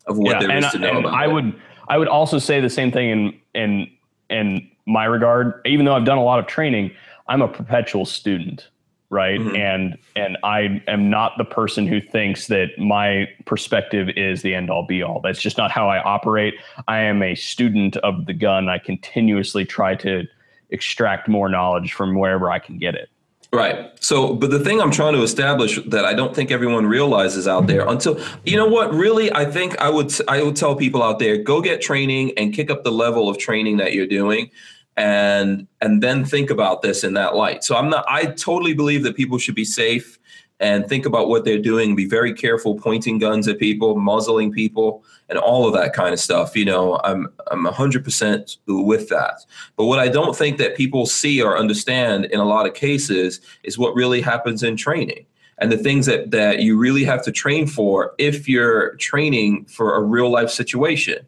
of 0.06 0.18
what 0.18 0.40
yeah, 0.40 0.46
there 0.46 0.56
is 0.58 0.70
to 0.70 0.78
know 0.78 0.98
about. 0.98 1.14
I 1.14 1.24
it. 1.24 1.32
would, 1.32 1.60
I 1.88 1.98
would 1.98 2.08
also 2.08 2.38
say 2.38 2.60
the 2.60 2.70
same 2.70 2.92
thing 2.92 3.10
in 3.10 3.40
in 3.54 3.90
in 4.28 4.70
my 4.86 5.06
regard. 5.06 5.60
Even 5.66 5.86
though 5.86 5.94
I've 5.94 6.04
done 6.04 6.18
a 6.18 6.24
lot 6.24 6.38
of 6.38 6.46
training, 6.46 6.92
I'm 7.28 7.42
a 7.42 7.48
perpetual 7.48 8.04
student, 8.04 8.68
right? 9.10 9.40
Mm-hmm. 9.40 9.56
And 9.56 9.98
and 10.16 10.38
I 10.42 10.82
am 10.86 11.10
not 11.10 11.32
the 11.36 11.44
person 11.44 11.86
who 11.86 12.00
thinks 12.00 12.46
that 12.46 12.78
my 12.78 13.28
perspective 13.44 14.08
is 14.16 14.42
the 14.42 14.54
end 14.54 14.70
all 14.70 14.86
be 14.86 15.02
all. 15.02 15.20
That's 15.20 15.42
just 15.42 15.58
not 15.58 15.70
how 15.70 15.88
I 15.88 16.00
operate. 16.00 16.54
I 16.88 17.00
am 17.00 17.22
a 17.22 17.34
student 17.34 17.96
of 17.98 18.26
the 18.26 18.32
gun. 18.32 18.68
I 18.68 18.78
continuously 18.78 19.64
try 19.64 19.96
to 19.96 20.24
extract 20.70 21.28
more 21.28 21.48
knowledge 21.48 21.92
from 21.92 22.14
wherever 22.14 22.50
I 22.50 22.60
can 22.60 22.78
get 22.78 22.94
it. 22.94 23.10
Right. 23.52 23.90
So, 23.98 24.34
but 24.34 24.50
the 24.50 24.60
thing 24.60 24.80
I'm 24.80 24.92
trying 24.92 25.14
to 25.14 25.22
establish 25.22 25.80
that 25.86 26.04
I 26.04 26.14
don't 26.14 26.36
think 26.36 26.52
everyone 26.52 26.86
realizes 26.86 27.48
out 27.48 27.66
there 27.66 27.84
until 27.88 28.20
you 28.46 28.56
know 28.56 28.68
what 28.68 28.94
really 28.94 29.32
I 29.32 29.44
think 29.44 29.76
I 29.80 29.90
would 29.90 30.12
I 30.28 30.40
would 30.44 30.54
tell 30.54 30.76
people 30.76 31.02
out 31.02 31.18
there 31.18 31.36
go 31.36 31.60
get 31.60 31.80
training 31.80 32.32
and 32.38 32.54
kick 32.54 32.70
up 32.70 32.84
the 32.84 32.92
level 32.92 33.28
of 33.28 33.38
training 33.38 33.78
that 33.78 33.92
you're 33.92 34.06
doing 34.06 34.52
and 34.96 35.66
and 35.80 36.02
then 36.02 36.24
think 36.24 36.50
about 36.50 36.82
this 36.82 37.04
in 37.04 37.14
that 37.14 37.34
light. 37.34 37.64
So 37.64 37.76
I'm 37.76 37.90
not 37.90 38.04
I 38.08 38.26
totally 38.26 38.74
believe 38.74 39.02
that 39.04 39.16
people 39.16 39.38
should 39.38 39.54
be 39.54 39.64
safe 39.64 40.18
and 40.60 40.86
think 40.86 41.06
about 41.06 41.28
what 41.28 41.46
they're 41.46 41.58
doing, 41.58 41.96
be 41.96 42.04
very 42.04 42.34
careful 42.34 42.74
pointing 42.74 43.18
guns 43.18 43.48
at 43.48 43.58
people, 43.58 43.96
muzzling 43.96 44.52
people 44.52 45.02
and 45.30 45.38
all 45.38 45.66
of 45.66 45.72
that 45.72 45.94
kind 45.94 46.12
of 46.12 46.20
stuff. 46.20 46.54
You 46.54 46.66
know, 46.66 47.00
I'm 47.02 47.28
I'm 47.50 47.64
100% 47.64 48.58
with 48.66 49.08
that. 49.08 49.40
But 49.76 49.86
what 49.86 49.98
I 49.98 50.08
don't 50.08 50.36
think 50.36 50.58
that 50.58 50.76
people 50.76 51.06
see 51.06 51.40
or 51.40 51.56
understand 51.56 52.26
in 52.26 52.40
a 52.40 52.44
lot 52.44 52.66
of 52.66 52.74
cases 52.74 53.40
is 53.62 53.78
what 53.78 53.94
really 53.94 54.20
happens 54.20 54.62
in 54.62 54.76
training 54.76 55.24
and 55.58 55.72
the 55.72 55.78
things 55.78 56.06
that 56.06 56.30
that 56.32 56.60
you 56.60 56.76
really 56.76 57.04
have 57.04 57.22
to 57.24 57.32
train 57.32 57.66
for 57.66 58.14
if 58.18 58.48
you're 58.48 58.96
training 58.96 59.64
for 59.64 59.94
a 59.94 60.02
real 60.02 60.30
life 60.30 60.50
situation 60.50 61.26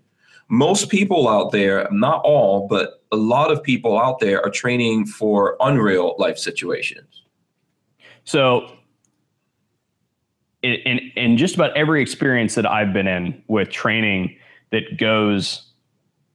most 0.53 0.91
people 0.91 1.29
out 1.29 1.51
there, 1.51 1.89
not 1.91 2.21
all, 2.25 2.69
but 2.69 3.02
a 3.13 3.17
lot 3.17 3.53
of 3.53 3.63
people 3.63 4.01
out 4.01 4.19
there 4.21 4.43
are 4.43 4.51
training 4.51 5.07
for 5.07 5.57
unreal 5.61 6.17
life 6.19 6.39
situations. 6.39 7.23
So, 8.25 8.73
in, 10.63 10.75
in, 10.87 10.99
in 11.17 11.37
just 11.37 11.55
about 11.55 11.77
every 11.77 12.01
experience 12.01 12.55
that 12.55 12.67
I've 12.67 12.93
been 12.93 13.07
in 13.07 13.43
with 13.49 13.71
training 13.71 14.37
that 14.71 14.97
goes, 14.97 15.69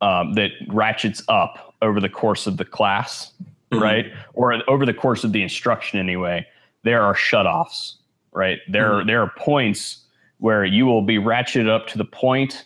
um, 0.02 0.34
that 0.34 0.52
ratchets 0.68 1.24
up 1.28 1.76
over 1.82 2.00
the 2.00 2.10
course 2.10 2.46
of 2.46 2.58
the 2.58 2.66
class, 2.66 3.32
mm-hmm. 3.72 3.82
right? 3.82 4.06
Or 4.34 4.62
over 4.70 4.86
the 4.86 4.94
course 4.94 5.24
of 5.24 5.32
the 5.32 5.42
instruction 5.42 6.00
anyway, 6.00 6.46
there 6.84 7.02
are 7.02 7.16
shutoffs, 7.16 7.96
right? 8.32 8.60
There, 8.70 8.92
mm-hmm. 8.92 9.08
there 9.08 9.22
are 9.22 9.32
points 9.38 10.04
where 10.40 10.66
you 10.66 10.86
will 10.86 11.02
be 11.02 11.18
ratcheted 11.18 11.70
up 11.70 11.88
to 11.88 11.98
the 11.98 12.06
point 12.06 12.66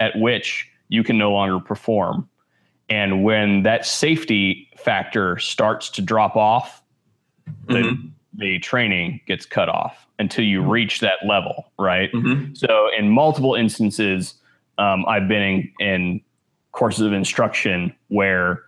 at 0.00 0.18
which 0.18 0.68
you 0.88 1.04
can 1.04 1.16
no 1.16 1.30
longer 1.30 1.60
perform. 1.60 2.28
And 2.92 3.24
when 3.24 3.62
that 3.62 3.86
safety 3.86 4.68
factor 4.76 5.38
starts 5.38 5.88
to 5.88 6.02
drop 6.02 6.36
off, 6.36 6.82
the, 7.66 7.74
mm-hmm. 7.74 8.08
the 8.34 8.58
training 8.58 9.22
gets 9.26 9.46
cut 9.46 9.70
off 9.70 10.06
until 10.18 10.44
you 10.44 10.60
mm-hmm. 10.60 10.68
reach 10.68 11.00
that 11.00 11.16
level, 11.26 11.72
right? 11.78 12.12
Mm-hmm. 12.12 12.52
So, 12.52 12.88
in 12.98 13.08
multiple 13.08 13.54
instances, 13.54 14.34
um, 14.76 15.06
I've 15.06 15.26
been 15.26 15.42
in, 15.42 15.72
in, 15.80 16.20
courses 16.72 17.02
of 17.02 17.12
instruction 17.12 17.94
where 18.08 18.62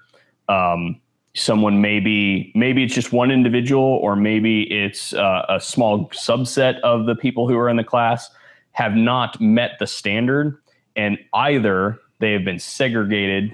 um, 0.51 1.01
someone 1.35 1.81
maybe 1.81 2.53
maybe 2.55 2.83
it's 2.83 2.95
just 2.95 3.13
one 3.13 3.31
individual, 3.31 3.83
or 3.85 4.17
maybe 4.17 4.63
it's 4.63 5.13
uh, 5.13 5.45
a 5.51 5.61
small 5.61 6.09
subset 6.11 6.81
of 6.81 7.05
the 7.05 7.15
people 7.15 7.47
who 7.47 7.59
are 7.59 7.69
in 7.69 7.77
the 7.77 7.85
class 7.85 8.31
have 8.73 8.95
not 8.95 9.39
met 9.39 9.73
the 9.79 9.87
standard, 9.87 10.57
and 10.97 11.19
either 11.35 11.99
they 12.21 12.33
have 12.33 12.45
been 12.45 12.59
segregated 12.59 13.53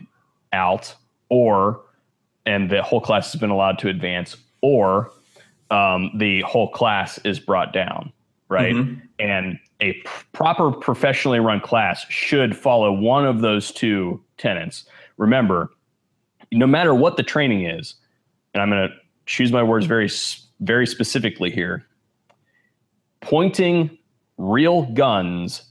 out 0.52 0.94
or 1.28 1.80
and 2.46 2.70
the 2.70 2.82
whole 2.82 3.00
class 3.00 3.32
has 3.32 3.40
been 3.40 3.50
allowed 3.50 3.78
to 3.78 3.88
advance 3.88 4.36
or 4.62 5.10
um, 5.70 6.10
the 6.16 6.40
whole 6.42 6.68
class 6.68 7.18
is 7.18 7.38
brought 7.38 7.72
down 7.72 8.12
right 8.48 8.74
mm-hmm. 8.74 9.00
and 9.18 9.58
a 9.80 9.92
p- 9.92 10.08
proper 10.32 10.72
professionally 10.72 11.40
run 11.40 11.60
class 11.60 12.04
should 12.08 12.56
follow 12.56 12.92
one 12.92 13.24
of 13.26 13.40
those 13.40 13.70
two 13.70 14.22
tenets 14.38 14.84
remember 15.16 15.70
no 16.52 16.66
matter 16.66 16.94
what 16.94 17.16
the 17.16 17.22
training 17.22 17.64
is 17.64 17.94
and 18.54 18.62
i'm 18.62 18.70
going 18.70 18.88
to 18.88 18.94
choose 19.26 19.52
my 19.52 19.62
words 19.62 19.86
very 19.86 20.10
very 20.60 20.86
specifically 20.86 21.50
here 21.50 21.86
pointing 23.20 23.96
real 24.40 24.82
guns 24.82 25.62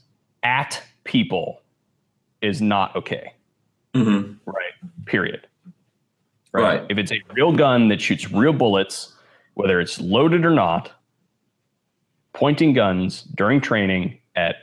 at 0.44 0.82
people 1.04 1.62
is 2.42 2.62
not 2.62 2.96
okay. 2.96 3.34
Mm-hmm. 3.94 4.34
Right. 4.46 5.06
Period. 5.06 5.48
Right? 6.52 6.80
right. 6.80 6.86
If 6.90 6.98
it's 6.98 7.12
a 7.12 7.22
real 7.34 7.52
gun 7.52 7.90
that 7.90 8.02
shoots 8.02 8.32
real 8.32 8.54
bullets, 8.54 9.14
whether 9.54 9.80
it's 9.80 10.00
loaded 10.00 10.46
or 10.46 10.52
not, 10.52 10.92
pointing 12.34 12.74
guns 12.74 13.24
during 13.36 13.62
training 13.62 14.20
at 14.36 14.56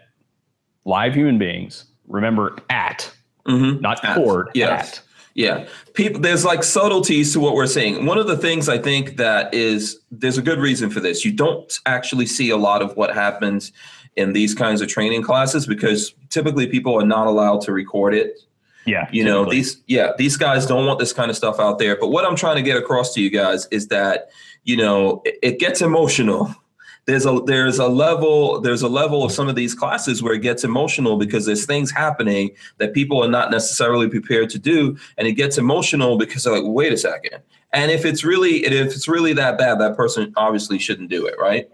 live 0.85 1.15
human 1.15 1.39
beings, 1.39 1.85
remember 2.09 2.57
at, 2.70 3.12
mm-hmm. 3.47 3.81
not 3.81 4.05
at. 4.05 4.15
toward, 4.15 4.48
yes. 4.55 4.98
at. 4.98 5.03
Yeah. 5.35 5.69
People 5.93 6.23
there's 6.23 6.47
like 6.47 6.65
subtleties 6.65 7.35
to 7.35 7.40
what 7.40 7.55
we're 7.55 7.66
saying. 7.66 8.07
One 8.07 8.16
of 8.16 8.27
the 8.27 8.39
things 8.39 8.70
I 8.70 8.78
think 8.78 9.19
that 9.19 9.53
is 9.53 10.01
there's 10.11 10.39
a 10.39 10.43
good 10.43 10.59
reason 10.59 10.89
for 10.89 10.98
this. 10.98 11.27
You 11.27 11.32
don't 11.32 11.78
actually 11.85 12.24
see 12.24 12.48
a 12.48 12.57
lot 12.57 12.81
of 12.81 12.97
what 12.97 13.15
happens 13.15 13.70
in 14.16 14.32
these 14.32 14.55
kinds 14.55 14.81
of 14.81 14.89
training 14.89 15.23
classes 15.23 15.66
because 15.66 16.15
typically 16.31 16.66
people 16.66 16.98
are 16.98 17.05
not 17.05 17.27
allowed 17.27 17.61
to 17.62 17.73
record 17.73 18.15
it. 18.15 18.39
Yeah. 18.87 19.09
You 19.11 19.25
know, 19.25 19.45
these 19.45 19.83
yeah, 19.87 20.13
these 20.17 20.37
guys 20.37 20.65
don't 20.65 20.87
want 20.87 20.99
this 20.99 21.13
kind 21.13 21.31
of 21.31 21.37
stuff 21.37 21.59
out 21.59 21.79
there. 21.79 21.97
But 21.97 22.09
what 22.09 22.25
I'm 22.25 22.37
trying 22.37 22.57
to 22.57 22.63
get 22.63 22.77
across 22.77 23.13
to 23.15 23.21
you 23.21 23.31
guys 23.31 23.67
is 23.71 23.89
that, 23.89 24.31
you 24.65 24.77
know, 24.77 25.23
it, 25.25 25.39
it 25.43 25.59
gets 25.59 25.83
emotional. 25.83 26.55
There's 27.07 27.27
a 27.27 27.41
there's 27.47 27.79
a 27.79 27.87
level 27.87 28.61
there's 28.61 28.83
a 28.83 28.89
level 28.89 29.25
of 29.25 29.33
some 29.33 29.49
of 29.49 29.57
these 29.57 29.75
classes 29.75 30.23
where 30.23 30.35
it 30.35 30.41
gets 30.41 30.65
emotional 30.65 31.17
because 31.17 31.47
there's 31.47 31.67
things 31.67 31.91
happening 31.91 32.51
that 32.79 32.95
people 32.95 33.23
are 33.23 33.29
not 33.29 33.51
necessarily 33.51 34.09
prepared 34.09 34.51
to 34.51 34.59
do, 34.59 34.97
and 35.19 35.29
it 35.29 35.33
gets 35.33 35.59
emotional 35.59 36.17
because 36.17 36.45
they're 36.45 36.55
like, 36.55 36.65
wait 36.65 36.93
a 36.93 36.97
second. 36.97 37.43
And 37.73 37.91
if 37.91 38.05
it's 38.05 38.25
really 38.25 38.65
if 38.65 38.95
it's 38.95 39.09
really 39.09 39.33
that 39.35 39.59
bad, 39.59 39.81
that 39.81 39.97
person 39.97 40.33
obviously 40.37 40.79
shouldn't 40.79 41.11
do 41.11 41.27
it, 41.27 41.35
right? 41.39 41.69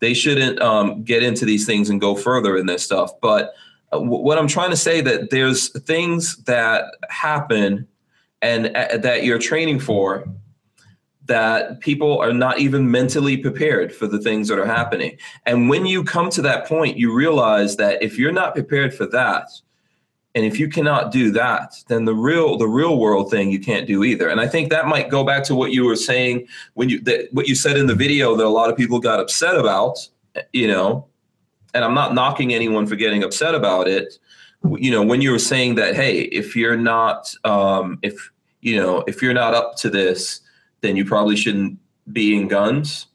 they 0.00 0.14
shouldn't 0.14 0.60
um, 0.60 1.02
get 1.02 1.22
into 1.22 1.44
these 1.44 1.66
things 1.66 1.88
and 1.88 2.00
go 2.00 2.14
further 2.14 2.56
in 2.56 2.66
this 2.66 2.82
stuff. 2.82 3.12
But 3.20 3.54
what 3.92 4.38
I'm 4.38 4.48
trying 4.48 4.70
to 4.70 4.76
say 4.76 5.00
that 5.00 5.30
there's 5.30 5.68
things 5.82 6.36
that 6.44 6.84
happen 7.08 7.86
and 8.42 8.76
uh, 8.76 8.98
that 8.98 9.24
you're 9.24 9.38
training 9.38 9.80
for 9.80 10.28
that 11.26 11.80
people 11.80 12.18
are 12.18 12.32
not 12.32 12.58
even 12.60 12.90
mentally 12.90 13.36
prepared 13.36 13.92
for 13.92 14.06
the 14.06 14.18
things 14.18 14.48
that 14.48 14.58
are 14.58 14.66
happening. 14.66 15.18
And 15.44 15.68
when 15.68 15.84
you 15.84 16.04
come 16.04 16.30
to 16.30 16.42
that 16.42 16.66
point, 16.66 16.96
you 16.96 17.12
realize 17.12 17.76
that 17.76 18.02
if 18.02 18.16
you're 18.16 18.32
not 18.32 18.54
prepared 18.54 18.94
for 18.94 19.06
that, 19.06 19.48
and 20.36 20.44
if 20.44 20.60
you 20.60 20.68
cannot 20.68 21.10
do 21.10 21.30
that, 21.32 21.82
then 21.88 22.04
the 22.04 22.14
real 22.14 22.58
the 22.58 22.68
real 22.68 22.98
world 22.98 23.30
thing 23.30 23.50
you 23.50 23.58
can't 23.58 23.86
do 23.86 24.04
either. 24.04 24.28
And 24.28 24.38
I 24.38 24.46
think 24.46 24.68
that 24.68 24.86
might 24.86 25.08
go 25.08 25.24
back 25.24 25.42
to 25.44 25.54
what 25.54 25.72
you 25.72 25.84
were 25.84 25.96
saying 25.96 26.46
when 26.74 26.90
you 26.90 27.00
that, 27.00 27.32
what 27.32 27.48
you 27.48 27.54
said 27.54 27.78
in 27.78 27.86
the 27.86 27.94
video 27.94 28.36
that 28.36 28.44
a 28.44 28.48
lot 28.48 28.68
of 28.68 28.76
people 28.76 29.00
got 29.00 29.18
upset 29.18 29.56
about, 29.56 29.96
you 30.52 30.68
know. 30.68 31.06
And 31.76 31.84
I'm 31.84 31.94
not 31.94 32.14
knocking 32.14 32.54
anyone 32.54 32.86
for 32.86 32.96
getting 32.96 33.22
upset 33.22 33.54
about 33.54 33.86
it. 33.86 34.18
You 34.78 34.90
know, 34.90 35.02
when 35.02 35.20
you 35.20 35.30
were 35.30 35.38
saying 35.38 35.74
that, 35.74 35.94
hey, 35.94 36.22
if 36.22 36.56
you're 36.56 36.76
not, 36.76 37.32
um, 37.44 37.98
if 38.02 38.32
you 38.62 38.76
know, 38.76 39.04
if 39.06 39.20
you're 39.20 39.34
not 39.34 39.52
up 39.54 39.76
to 39.76 39.90
this, 39.90 40.40
then 40.80 40.96
you 40.96 41.04
probably 41.04 41.36
shouldn't 41.36 41.78
be 42.10 42.34
in 42.34 42.48
guns. 42.48 43.06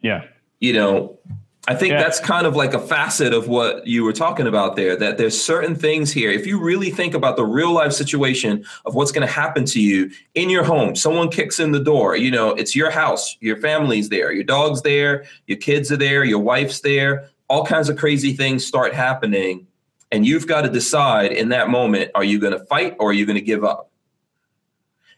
Yeah. 0.00 0.24
You 0.58 0.72
know, 0.72 1.18
I 1.68 1.74
think 1.74 1.92
yeah. 1.92 2.02
that's 2.02 2.20
kind 2.20 2.46
of 2.46 2.54
like 2.54 2.74
a 2.74 2.78
facet 2.78 3.32
of 3.32 3.48
what 3.48 3.86
you 3.86 4.04
were 4.04 4.12
talking 4.12 4.46
about 4.46 4.76
there 4.76 4.94
that 4.96 5.18
there's 5.18 5.40
certain 5.40 5.74
things 5.74 6.12
here. 6.12 6.30
If 6.30 6.46
you 6.46 6.60
really 6.60 6.90
think 6.90 7.12
about 7.12 7.36
the 7.36 7.44
real 7.44 7.72
life 7.72 7.92
situation 7.92 8.64
of 8.84 8.94
what's 8.94 9.10
going 9.10 9.26
to 9.26 9.32
happen 9.32 9.64
to 9.66 9.80
you 9.80 10.10
in 10.34 10.48
your 10.48 10.62
home, 10.62 10.94
someone 10.94 11.28
kicks 11.28 11.58
in 11.58 11.72
the 11.72 11.80
door, 11.80 12.16
you 12.16 12.30
know, 12.30 12.50
it's 12.50 12.76
your 12.76 12.90
house, 12.90 13.36
your 13.40 13.56
family's 13.56 14.10
there, 14.10 14.30
your 14.32 14.44
dog's 14.44 14.82
there, 14.82 15.24
your 15.46 15.58
kids 15.58 15.90
are 15.90 15.96
there, 15.96 16.22
your 16.22 16.38
wife's 16.38 16.80
there, 16.80 17.28
all 17.48 17.64
kinds 17.64 17.88
of 17.88 17.96
crazy 17.96 18.32
things 18.32 18.66
start 18.66 18.94
happening. 18.94 19.66
And 20.12 20.26
you've 20.26 20.46
got 20.46 20.62
to 20.62 20.68
decide 20.68 21.32
in 21.32 21.48
that 21.50 21.68
moment 21.68 22.10
are 22.14 22.24
you 22.24 22.38
going 22.38 22.52
to 22.52 22.64
fight 22.66 22.96
or 22.98 23.10
are 23.10 23.12
you 23.12 23.26
going 23.26 23.38
to 23.38 23.44
give 23.44 23.64
up? 23.64 23.90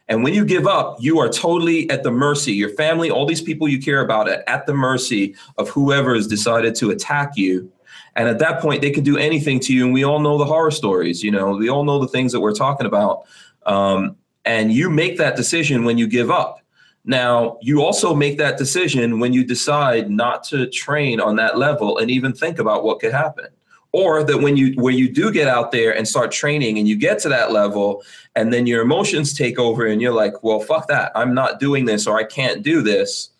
And 0.07 0.23
when 0.23 0.33
you 0.33 0.43
give 0.43 0.65
up, 0.65 0.97
you 0.99 1.19
are 1.19 1.29
totally 1.29 1.87
at 1.91 2.01
the 2.01 2.09
mercy, 2.09 2.53
your 2.53 2.69
family, 2.69 3.11
all 3.11 3.27
these 3.27 3.43
people 3.43 3.67
you 3.67 3.79
care 3.79 4.01
about, 4.01 4.27
are 4.27 4.43
at 4.47 4.65
the 4.65 4.73
mercy 4.73 5.35
of 5.59 5.69
whoever 5.69 6.15
has 6.15 6.25
decided 6.25 6.73
to 6.75 6.89
attack 6.89 7.33
you. 7.35 7.71
And 8.15 8.27
at 8.27 8.39
that 8.39 8.59
point, 8.59 8.81
they 8.81 8.89
can 8.89 9.03
do 9.03 9.17
anything 9.17 9.59
to 9.61 9.73
you. 9.73 9.85
And 9.85 9.93
we 9.93 10.03
all 10.03 10.19
know 10.19 10.39
the 10.39 10.45
horror 10.45 10.71
stories, 10.71 11.23
you 11.23 11.29
know, 11.29 11.51
we 11.51 11.69
all 11.69 11.83
know 11.83 11.99
the 11.99 12.07
things 12.07 12.31
that 12.31 12.39
we're 12.39 12.55
talking 12.55 12.87
about. 12.87 13.25
Um, 13.67 14.15
and 14.45 14.73
you 14.73 14.89
make 14.89 15.17
that 15.19 15.35
decision 15.35 15.85
when 15.85 15.99
you 15.99 16.07
give 16.07 16.31
up. 16.31 16.59
Now, 17.05 17.57
you 17.61 17.83
also 17.83 18.13
make 18.13 18.37
that 18.37 18.57
decision 18.57 19.19
when 19.19 19.33
you 19.33 19.43
decide 19.43 20.09
not 20.09 20.43
to 20.45 20.69
train 20.69 21.19
on 21.19 21.37
that 21.37 21.57
level 21.57 21.97
and 21.97 22.11
even 22.11 22.33
think 22.33 22.59
about 22.59 22.83
what 22.83 22.99
could 22.99 23.13
happen. 23.13 23.47
Or 23.91 24.23
that 24.23 24.37
when 24.37 24.55
you 24.55 24.73
when 24.75 24.95
you 24.95 25.11
do 25.11 25.31
get 25.31 25.47
out 25.47 25.71
there 25.71 25.95
and 25.95 26.07
start 26.07 26.31
training 26.31 26.77
and 26.77 26.87
you 26.87 26.95
get 26.95 27.17
to 27.19 27.29
that 27.29 27.51
level 27.51 28.03
and 28.35 28.53
then 28.53 28.67
your 28.67 28.83
emotions 28.83 29.33
take 29.33 29.57
over 29.57 29.87
and 29.87 29.99
you're 29.99 30.13
like 30.13 30.43
well 30.43 30.59
fuck 30.59 30.87
that. 30.89 31.11
I'm 31.15 31.33
not 31.33 31.59
doing 31.59 31.85
this 31.85 32.05
or 32.05 32.19
i 32.19 32.23
can't 32.23 32.61
do 32.61 32.83
this. 32.83 33.31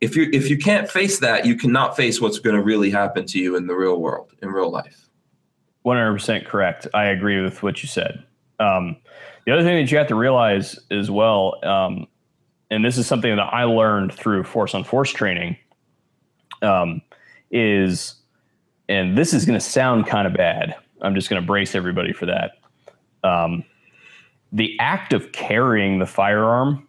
If 0.00 0.16
you 0.16 0.30
if 0.32 0.48
you 0.48 0.56
can't 0.56 0.90
face 0.90 1.18
that 1.18 1.44
you 1.44 1.56
cannot 1.56 1.94
face 1.94 2.22
what's 2.22 2.38
going 2.38 2.56
to 2.56 2.62
really 2.62 2.88
happen 2.88 3.26
to 3.26 3.38
you 3.38 3.54
in 3.54 3.66
the 3.66 3.74
real 3.74 4.00
world 4.00 4.32
in 4.40 4.48
real 4.48 4.70
life. 4.70 5.10
100% 5.84 6.46
correct. 6.46 6.86
I 6.94 7.06
agree 7.08 7.42
with 7.42 7.62
what 7.62 7.82
you 7.82 7.88
said. 7.90 8.24
Um, 8.58 8.96
the 9.44 9.52
other 9.52 9.62
thing 9.62 9.76
that 9.76 9.92
you 9.92 9.98
have 9.98 10.06
to 10.06 10.14
realize 10.14 10.78
as 10.90 11.10
well 11.10 11.56
um, 11.62 12.06
and 12.74 12.84
this 12.84 12.98
is 12.98 13.06
something 13.06 13.36
that 13.36 13.42
i 13.52 13.64
learned 13.64 14.12
through 14.12 14.42
force 14.42 14.74
on 14.74 14.84
force 14.84 15.10
training 15.12 15.56
um, 16.62 17.00
is 17.50 18.16
and 18.88 19.16
this 19.16 19.32
is 19.32 19.44
going 19.44 19.58
to 19.58 19.64
sound 19.64 20.06
kind 20.06 20.26
of 20.26 20.34
bad. 20.34 20.76
I'm 21.00 21.14
just 21.14 21.30
going 21.30 21.40
to 21.40 21.46
brace 21.46 21.74
everybody 21.74 22.12
for 22.12 22.26
that. 22.26 22.52
Um, 23.22 23.64
the 24.52 24.76
act 24.78 25.12
of 25.12 25.32
carrying 25.32 25.98
the 25.98 26.06
firearm, 26.06 26.86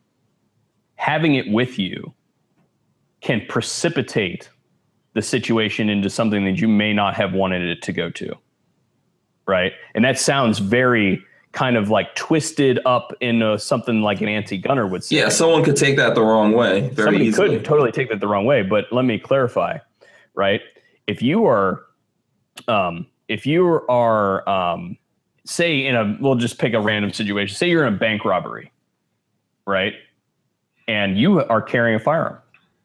having 0.95 1.35
it 1.35 1.49
with 1.49 1.79
you, 1.79 2.13
can 3.21 3.43
precipitate 3.47 4.49
the 5.13 5.21
situation 5.21 5.89
into 5.89 6.09
something 6.09 6.43
that 6.45 6.59
you 6.59 6.67
may 6.67 6.93
not 6.93 7.15
have 7.15 7.33
wanted 7.33 7.63
it 7.63 7.81
to 7.83 7.93
go 7.93 8.09
to. 8.11 8.35
Right. 9.47 9.73
And 9.93 10.03
that 10.03 10.19
sounds 10.19 10.59
very 10.59 11.23
kind 11.55 11.77
of 11.77 11.89
like 11.89 12.13
twisted 12.15 12.79
up 12.85 13.13
into 13.21 13.57
something 13.57 14.01
like 14.01 14.21
an 14.21 14.27
anti-gunner 14.27 14.85
would 14.85 15.03
say. 15.03 15.15
Yeah, 15.15 15.29
someone 15.29 15.63
could 15.63 15.77
take 15.77 15.95
that 15.95 16.13
the 16.13 16.21
wrong 16.21 16.51
way. 16.51 16.89
Very 16.89 17.07
Somebody 17.07 17.25
easily. 17.25 17.49
could 17.49 17.65
totally 17.65 17.91
take 17.91 18.09
that 18.09 18.19
the 18.19 18.27
wrong 18.27 18.45
way, 18.45 18.61
but 18.61 18.85
let 18.91 19.05
me 19.05 19.17
clarify, 19.17 19.79
right? 20.35 20.61
If 21.07 21.21
you 21.21 21.45
are 21.47 21.85
um, 22.67 23.07
if 23.27 23.45
you 23.45 23.81
are, 23.89 24.47
um, 24.47 24.97
say, 25.45 25.85
in 25.85 25.95
a, 25.95 26.17
we'll 26.19 26.35
just 26.35 26.57
pick 26.57 26.73
a 26.73 26.79
random 26.79 27.11
situation. 27.11 27.55
Say 27.55 27.69
you're 27.69 27.85
in 27.85 27.93
a 27.93 27.97
bank 27.97 28.25
robbery, 28.25 28.71
right? 29.65 29.93
And 30.87 31.17
you 31.17 31.41
are 31.41 31.61
carrying 31.61 31.95
a 31.95 31.99
firearm, 31.99 32.39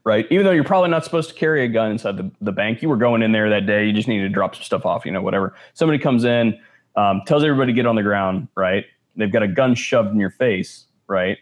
right? 0.04 0.26
Even 0.30 0.46
though 0.46 0.52
you're 0.52 0.64
probably 0.64 0.90
not 0.90 1.04
supposed 1.04 1.28
to 1.30 1.34
carry 1.34 1.64
a 1.64 1.68
gun 1.68 1.90
inside 1.92 2.16
the, 2.16 2.30
the 2.40 2.52
bank, 2.52 2.82
you 2.82 2.88
were 2.88 2.96
going 2.96 3.22
in 3.22 3.32
there 3.32 3.50
that 3.50 3.66
day. 3.66 3.86
You 3.86 3.92
just 3.92 4.08
needed 4.08 4.24
to 4.24 4.30
drop 4.30 4.54
some 4.54 4.64
stuff 4.64 4.86
off, 4.86 5.04
you 5.04 5.12
know, 5.12 5.22
whatever. 5.22 5.54
Somebody 5.74 5.98
comes 5.98 6.24
in, 6.24 6.58
um, 6.96 7.22
tells 7.26 7.44
everybody 7.44 7.72
to 7.72 7.76
get 7.76 7.86
on 7.86 7.96
the 7.96 8.02
ground, 8.02 8.48
right? 8.56 8.84
They've 9.16 9.32
got 9.32 9.42
a 9.42 9.48
gun 9.48 9.74
shoved 9.74 10.10
in 10.10 10.20
your 10.20 10.30
face, 10.30 10.86
right? 11.06 11.38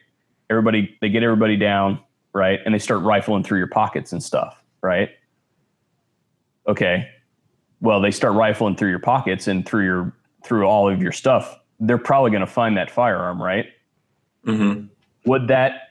Everybody, 0.51 0.97
they 1.01 1.09
get 1.09 1.23
everybody 1.23 1.57
down, 1.57 2.01
right? 2.33 2.61
And 2.65 2.75
they 2.75 2.79
start 2.79 3.03
rifling 3.03 3.43
through 3.43 3.59
your 3.59 3.69
pockets 3.69 4.13
and 4.13 4.23
stuff, 4.23 4.63
right? 4.83 5.11
Okay, 6.67 7.09
well, 7.81 8.01
they 8.01 8.11
start 8.11 8.35
rifling 8.35 8.77
through 8.77 8.91
your 8.91 8.99
pockets 8.99 9.47
and 9.47 9.67
through 9.67 9.85
your 9.85 10.15
through 10.45 10.67
all 10.67 10.89
of 10.89 11.03
your 11.03 11.13
stuff. 11.13 11.59
They're 11.81 11.99
probably 11.99 12.31
going 12.31 12.41
to 12.41 12.47
find 12.47 12.77
that 12.77 12.91
firearm, 12.91 13.43
right? 13.43 13.67
Mm-hmm. 14.47 14.87
Would 15.27 15.49
that 15.49 15.91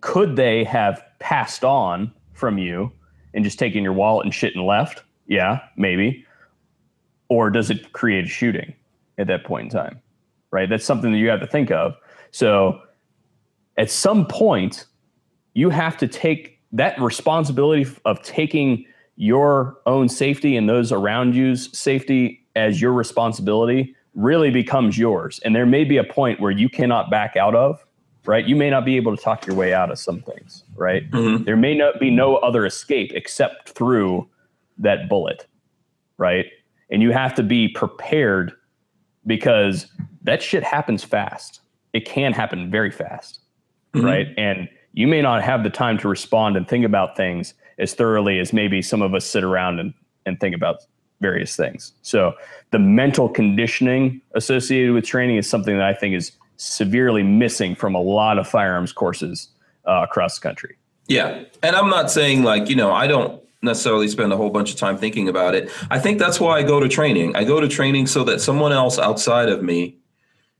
could 0.00 0.36
they 0.36 0.64
have 0.64 1.02
passed 1.18 1.64
on 1.64 2.12
from 2.32 2.58
you 2.58 2.92
and 3.34 3.44
just 3.44 3.58
taken 3.58 3.82
your 3.82 3.92
wallet 3.92 4.24
and 4.24 4.34
shit 4.34 4.54
and 4.54 4.64
left? 4.64 5.02
Yeah, 5.26 5.60
maybe. 5.76 6.24
Or 7.28 7.50
does 7.50 7.70
it 7.70 7.92
create 7.92 8.24
a 8.24 8.28
shooting 8.28 8.74
at 9.18 9.26
that 9.26 9.44
point 9.44 9.64
in 9.64 9.70
time? 9.70 10.00
Right? 10.50 10.68
That's 10.68 10.84
something 10.84 11.12
that 11.12 11.18
you 11.18 11.28
have 11.28 11.40
to 11.40 11.46
think 11.46 11.70
of. 11.70 11.94
So 12.30 12.80
at 13.76 13.90
some 13.90 14.26
point, 14.26 14.86
you 15.54 15.70
have 15.70 15.96
to 15.98 16.08
take 16.08 16.60
that 16.72 17.00
responsibility 17.00 17.90
of 18.04 18.22
taking 18.22 18.84
your 19.16 19.78
own 19.86 20.08
safety 20.08 20.56
and 20.56 20.68
those 20.68 20.92
around 20.92 21.34
you's 21.34 21.76
safety 21.76 22.46
as 22.54 22.80
your 22.80 22.92
responsibility 22.92 23.94
really 24.14 24.50
becomes 24.50 24.98
yours. 24.98 25.40
And 25.44 25.54
there 25.54 25.66
may 25.66 25.84
be 25.84 25.96
a 25.96 26.04
point 26.04 26.40
where 26.40 26.50
you 26.50 26.68
cannot 26.68 27.10
back 27.10 27.36
out 27.36 27.54
of, 27.54 27.84
right? 28.26 28.46
You 28.46 28.56
may 28.56 28.70
not 28.70 28.84
be 28.84 28.96
able 28.96 29.16
to 29.16 29.22
talk 29.22 29.46
your 29.46 29.56
way 29.56 29.72
out 29.72 29.90
of 29.90 29.98
some 29.98 30.20
things, 30.20 30.64
right? 30.76 31.08
Mm-hmm. 31.10 31.44
There 31.44 31.56
may 31.56 31.74
not 31.74 32.00
be 32.00 32.10
no 32.10 32.36
other 32.36 32.66
escape 32.66 33.12
except 33.14 33.70
through 33.70 34.28
that 34.78 35.08
bullet, 35.08 35.46
right? 36.16 36.46
And 36.90 37.02
you 37.02 37.12
have 37.12 37.34
to 37.34 37.42
be 37.42 37.68
prepared 37.68 38.52
because 39.26 39.86
that 40.22 40.42
shit 40.42 40.62
happens 40.62 41.04
fast. 41.04 41.60
It 41.92 42.04
can 42.04 42.32
happen 42.32 42.70
very 42.70 42.90
fast, 42.90 43.40
mm-hmm. 43.94 44.06
right? 44.06 44.26
And 44.36 44.68
you 44.92 45.06
may 45.06 45.22
not 45.22 45.42
have 45.42 45.62
the 45.62 45.70
time 45.70 45.98
to 45.98 46.08
respond 46.08 46.56
and 46.56 46.66
think 46.66 46.84
about 46.84 47.16
things 47.16 47.54
as 47.78 47.94
thoroughly 47.94 48.38
as 48.38 48.52
maybe 48.52 48.82
some 48.82 49.02
of 49.02 49.14
us 49.14 49.24
sit 49.24 49.44
around 49.44 49.78
and, 49.78 49.94
and 50.26 50.40
think 50.40 50.54
about 50.54 50.78
various 51.20 51.56
things. 51.56 51.92
So 52.02 52.34
the 52.70 52.78
mental 52.78 53.28
conditioning 53.28 54.20
associated 54.34 54.92
with 54.92 55.04
training 55.04 55.36
is 55.36 55.48
something 55.48 55.76
that 55.76 55.86
I 55.86 55.94
think 55.94 56.14
is 56.14 56.32
severely 56.56 57.22
missing 57.22 57.74
from 57.74 57.94
a 57.94 58.00
lot 58.00 58.38
of 58.38 58.48
firearms 58.48 58.92
courses 58.92 59.48
uh, 59.86 60.02
across 60.02 60.38
the 60.38 60.42
country. 60.42 60.76
Yeah. 61.06 61.44
And 61.62 61.74
I'm 61.74 61.88
not 61.88 62.10
saying 62.10 62.42
like, 62.42 62.68
you 62.68 62.76
know, 62.76 62.92
I 62.92 63.06
don't 63.06 63.42
necessarily 63.62 64.08
spend 64.08 64.32
a 64.32 64.36
whole 64.36 64.50
bunch 64.50 64.70
of 64.70 64.76
time 64.76 64.96
thinking 64.96 65.28
about 65.28 65.54
it. 65.54 65.70
I 65.90 65.98
think 65.98 66.18
that's 66.18 66.38
why 66.38 66.58
I 66.58 66.62
go 66.62 66.80
to 66.80 66.88
training. 66.88 67.34
I 67.34 67.44
go 67.44 67.60
to 67.60 67.68
training 67.68 68.06
so 68.06 68.24
that 68.24 68.40
someone 68.40 68.72
else 68.72 68.98
outside 68.98 69.48
of 69.48 69.62
me 69.62 69.98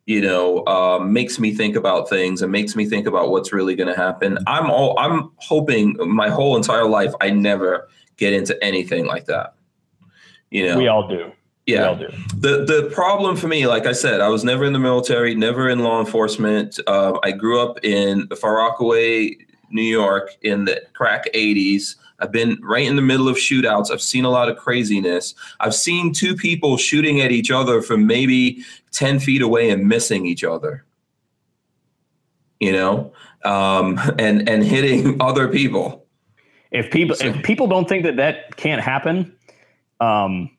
you 0.08 0.22
know, 0.22 0.64
uh, 0.66 0.98
makes 1.00 1.38
me 1.38 1.52
think 1.52 1.76
about 1.76 2.08
things 2.08 2.40
and 2.40 2.50
makes 2.50 2.74
me 2.74 2.86
think 2.86 3.06
about 3.06 3.28
what's 3.28 3.52
really 3.52 3.76
going 3.76 3.94
to 3.94 3.94
happen. 3.94 4.38
I'm 4.46 4.70
all 4.70 4.98
I'm 4.98 5.30
hoping 5.36 5.96
my 6.00 6.30
whole 6.30 6.56
entire 6.56 6.86
life 6.86 7.12
I 7.20 7.28
never 7.28 7.90
get 8.16 8.32
into 8.32 8.56
anything 8.64 9.04
like 9.04 9.26
that. 9.26 9.52
You 10.48 10.66
know, 10.66 10.78
we 10.78 10.88
all 10.88 11.06
do. 11.06 11.30
Yeah. 11.66 11.82
We 11.82 11.84
all 11.88 11.96
do. 11.96 12.08
The 12.38 12.64
the 12.64 12.90
problem 12.90 13.36
for 13.36 13.48
me, 13.48 13.66
like 13.66 13.84
I 13.84 13.92
said, 13.92 14.22
I 14.22 14.28
was 14.28 14.44
never 14.44 14.64
in 14.64 14.72
the 14.72 14.78
military, 14.78 15.34
never 15.34 15.68
in 15.68 15.80
law 15.80 16.00
enforcement. 16.00 16.80
Uh, 16.86 17.18
I 17.22 17.32
grew 17.32 17.60
up 17.60 17.84
in 17.84 18.28
Far 18.28 18.56
Rockaway, 18.56 19.36
New 19.68 19.82
York, 19.82 20.30
in 20.40 20.64
the 20.64 20.80
crack 20.94 21.26
'80s. 21.34 21.96
I've 22.20 22.32
been 22.32 22.58
right 22.62 22.86
in 22.86 22.96
the 22.96 23.02
middle 23.02 23.28
of 23.28 23.36
shootouts. 23.36 23.90
I've 23.90 24.02
seen 24.02 24.24
a 24.24 24.30
lot 24.30 24.48
of 24.48 24.56
craziness. 24.56 25.34
I've 25.60 25.74
seen 25.74 26.12
two 26.12 26.34
people 26.34 26.76
shooting 26.76 27.20
at 27.20 27.30
each 27.30 27.50
other 27.50 27.80
from 27.80 28.06
maybe 28.06 28.64
10 28.92 29.20
feet 29.20 29.42
away 29.42 29.70
and 29.70 29.86
missing 29.86 30.26
each 30.26 30.42
other. 30.42 30.84
You 32.60 32.72
know, 32.72 33.12
um, 33.44 34.00
and 34.18 34.48
and 34.48 34.64
hitting 34.64 35.16
other 35.20 35.48
people. 35.48 36.06
If 36.70 36.90
people 36.90 37.16
so, 37.16 37.26
if 37.26 37.42
people 37.44 37.66
don't 37.66 37.88
think 37.88 38.02
that 38.04 38.16
that 38.16 38.56
can't 38.56 38.82
happen, 38.82 39.34
um, 40.00 40.50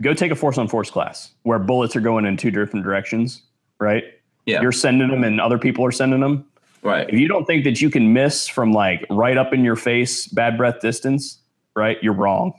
go 0.00 0.14
take 0.14 0.32
a 0.32 0.36
force 0.36 0.58
on 0.58 0.68
force 0.68 0.90
class 0.90 1.32
where 1.44 1.58
bullets 1.58 1.94
are 1.94 2.00
going 2.00 2.26
in 2.26 2.36
two 2.36 2.50
different 2.50 2.84
directions, 2.84 3.42
right? 3.78 4.04
Yeah. 4.46 4.60
You're 4.60 4.72
sending 4.72 5.08
them 5.08 5.22
and 5.22 5.40
other 5.40 5.58
people 5.58 5.86
are 5.86 5.92
sending 5.92 6.20
them. 6.20 6.44
Right. 6.82 7.08
If 7.08 7.18
you 7.18 7.28
don't 7.28 7.44
think 7.44 7.64
that 7.64 7.80
you 7.80 7.90
can 7.90 8.12
miss 8.12 8.48
from 8.48 8.72
like 8.72 9.06
right 9.08 9.36
up 9.36 9.52
in 9.52 9.62
your 9.64 9.76
face, 9.76 10.26
bad 10.26 10.56
breath 10.58 10.80
distance, 10.80 11.38
right? 11.76 11.96
You're 12.02 12.14
wrong. 12.14 12.52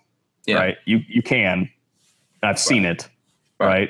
Yeah. 0.45 0.55
Right. 0.55 0.77
You 0.85 1.01
you 1.07 1.21
can. 1.21 1.69
I've 2.41 2.59
seen 2.59 2.85
it. 2.85 3.09
Right. 3.59 3.89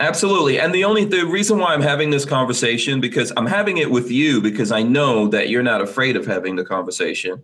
Absolutely. 0.00 0.58
And 0.58 0.74
the 0.74 0.84
only 0.84 1.04
the 1.04 1.24
reason 1.26 1.58
why 1.58 1.74
I'm 1.74 1.82
having 1.82 2.10
this 2.10 2.24
conversation 2.24 3.00
because 3.00 3.32
I'm 3.36 3.46
having 3.46 3.78
it 3.78 3.90
with 3.90 4.10
you 4.10 4.40
because 4.40 4.72
I 4.72 4.82
know 4.82 5.28
that 5.28 5.48
you're 5.48 5.62
not 5.62 5.80
afraid 5.80 6.16
of 6.16 6.26
having 6.26 6.56
the 6.56 6.64
conversation. 6.64 7.42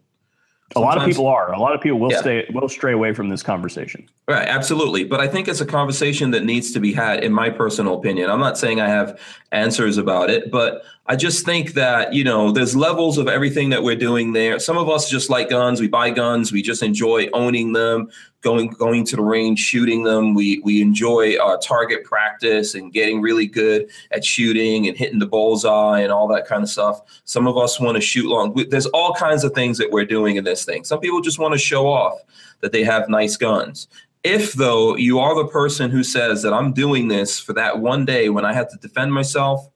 A 0.77 0.81
lot 0.81 0.99
of 0.99 1.05
people 1.07 1.27
are. 1.27 1.53
A 1.53 1.59
lot 1.59 1.75
of 1.75 1.81
people 1.81 1.99
will 1.99 2.11
Yeah. 2.13 2.21
stay 2.21 2.47
will 2.53 2.69
stray 2.69 2.93
away 2.93 3.15
from 3.15 3.29
this 3.31 3.43
conversation. 3.43 4.07
Right, 4.27 4.47
absolutely. 4.47 5.05
But 5.05 5.21
I 5.21 5.27
think 5.27 5.49
it's 5.49 5.61
a 5.63 5.67
conversation 5.67 6.31
that 6.33 6.45
needs 6.45 6.73
to 6.73 6.81
be 6.81 6.93
had, 6.93 7.25
in 7.25 7.33
my 7.33 7.49
personal 7.49 7.95
opinion. 7.95 8.29
I'm 8.29 8.41
not 8.41 8.59
saying 8.59 8.81
I 8.81 8.89
have 8.89 9.19
answers 9.53 9.97
about 9.97 10.29
it, 10.29 10.51
but 10.51 10.83
I 11.11 11.17
just 11.17 11.47
think 11.47 11.73
that, 11.73 12.13
you 12.13 12.23
know, 12.23 12.53
there's 12.53 12.77
levels 12.77 13.17
of 13.17 13.29
everything 13.29 13.71
that 13.71 13.83
we're 13.83 13.97
doing 13.97 14.35
there. 14.35 14.59
Some 14.59 14.77
of 14.77 14.91
us 14.91 15.09
just 15.09 15.31
like 15.31 15.49
guns. 15.49 15.81
We 15.81 15.89
buy 15.89 16.11
guns. 16.11 16.53
We 16.53 16.61
just 16.61 16.83
enjoy 16.83 17.31
owning 17.33 17.73
them, 17.73 18.11
going 18.43 18.69
going 18.69 19.07
to 19.07 19.17
the 19.17 19.23
range, 19.23 19.59
shooting 19.59 20.03
them. 20.03 20.35
We 20.35 20.61
we 20.61 20.83
enjoy 20.83 21.37
uh, 21.37 21.57
target 21.63 22.05
practice 22.05 22.75
and 22.75 22.93
getting 22.93 23.23
really 23.23 23.47
good 23.47 23.89
at 24.11 24.23
shooting 24.23 24.87
and 24.87 24.99
hitting 24.99 25.19
the 25.19 25.27
bullseye 25.27 26.01
and 26.01 26.13
all 26.13 26.29
that 26.29 26.47
kind 26.47 26.63
of 26.63 26.69
stuff. 26.69 27.01
Some 27.25 27.47
of 27.47 27.57
us 27.57 27.81
want 27.81 27.95
to 27.95 28.03
shoot 28.03 28.27
long. 28.27 28.53
There's 28.69 28.87
all 28.87 29.15
kinds 29.15 29.45
of 29.45 29.55
things 29.55 29.79
that 29.79 29.91
we're 29.91 30.05
doing 30.05 30.37
in 30.37 30.45
this 30.45 30.67
thing. 30.67 30.85
Some 30.85 31.01
people 31.01 31.23
just 31.23 31.39
want 31.39 31.55
to 31.55 31.59
show 31.59 31.87
off 31.87 32.21
that 32.61 32.73
they 32.73 32.85
have 32.85 33.09
nice 33.09 33.39
guns. 33.39 33.89
If 34.25 34.53
though 34.53 34.95
you 34.95 35.21
are 35.21 35.35
the 35.35 35.49
person 35.49 35.91
who 35.91 36.05
says 36.05 36.43
that 36.43 36.53
I'm 36.53 36.75
doing 36.75 37.09
this 37.09 37.41
for 37.41 37.55
that 37.55 37.79
one 37.79 38.05
day 38.05 38.29
when 38.29 38.45
I 38.45 38.53
have 38.53 38.69
to 38.73 38.77
defend 38.77 39.15
myself 39.15 39.71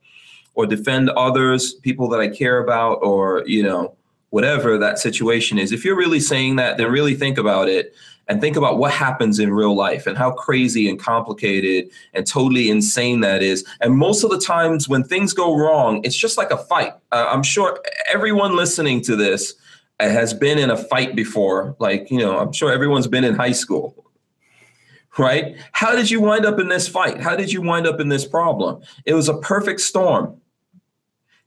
or 0.55 0.65
defend 0.65 1.09
others, 1.11 1.73
people 1.73 2.07
that 2.09 2.19
I 2.19 2.27
care 2.27 2.59
about, 2.63 2.95
or 3.01 3.43
you 3.45 3.63
know, 3.63 3.95
whatever 4.29 4.77
that 4.77 4.99
situation 4.99 5.57
is, 5.57 5.71
if 5.71 5.85
you're 5.85 5.95
really 5.95 6.19
saying 6.19 6.55
that, 6.57 6.77
then 6.77 6.91
really 6.91 7.15
think 7.15 7.37
about 7.37 7.69
it 7.69 7.93
and 8.27 8.39
think 8.39 8.55
about 8.55 8.77
what 8.77 8.91
happens 8.91 9.39
in 9.39 9.53
real 9.53 9.75
life 9.75 10.07
and 10.07 10.17
how 10.17 10.31
crazy 10.31 10.89
and 10.89 10.97
complicated 10.99 11.91
and 12.13 12.25
totally 12.25 12.69
insane 12.69 13.19
that 13.19 13.43
is. 13.43 13.65
And 13.81 13.97
most 13.97 14.23
of 14.23 14.29
the 14.29 14.39
times 14.39 14.87
when 14.87 15.03
things 15.03 15.33
go 15.33 15.57
wrong, 15.57 16.01
it's 16.03 16.15
just 16.15 16.37
like 16.37 16.51
a 16.51 16.57
fight. 16.57 16.93
Uh, 17.11 17.27
I'm 17.29 17.43
sure 17.43 17.79
everyone 18.11 18.55
listening 18.55 19.01
to 19.01 19.15
this 19.15 19.55
has 19.99 20.33
been 20.33 20.57
in 20.57 20.69
a 20.69 20.77
fight 20.77 21.15
before. 21.15 21.75
Like, 21.79 22.09
you 22.09 22.19
know, 22.19 22.39
I'm 22.39 22.53
sure 22.53 22.71
everyone's 22.71 23.07
been 23.07 23.23
in 23.23 23.35
high 23.35 23.51
school 23.51 24.03
right? 25.17 25.55
How 25.73 25.95
did 25.95 26.09
you 26.09 26.19
wind 26.19 26.45
up 26.45 26.59
in 26.59 26.69
this 26.69 26.87
fight? 26.87 27.21
How 27.21 27.35
did 27.35 27.51
you 27.51 27.61
wind 27.61 27.85
up 27.85 27.99
in 27.99 28.09
this 28.09 28.25
problem? 28.25 28.81
It 29.05 29.13
was 29.13 29.29
a 29.29 29.37
perfect 29.37 29.81
storm. 29.81 30.41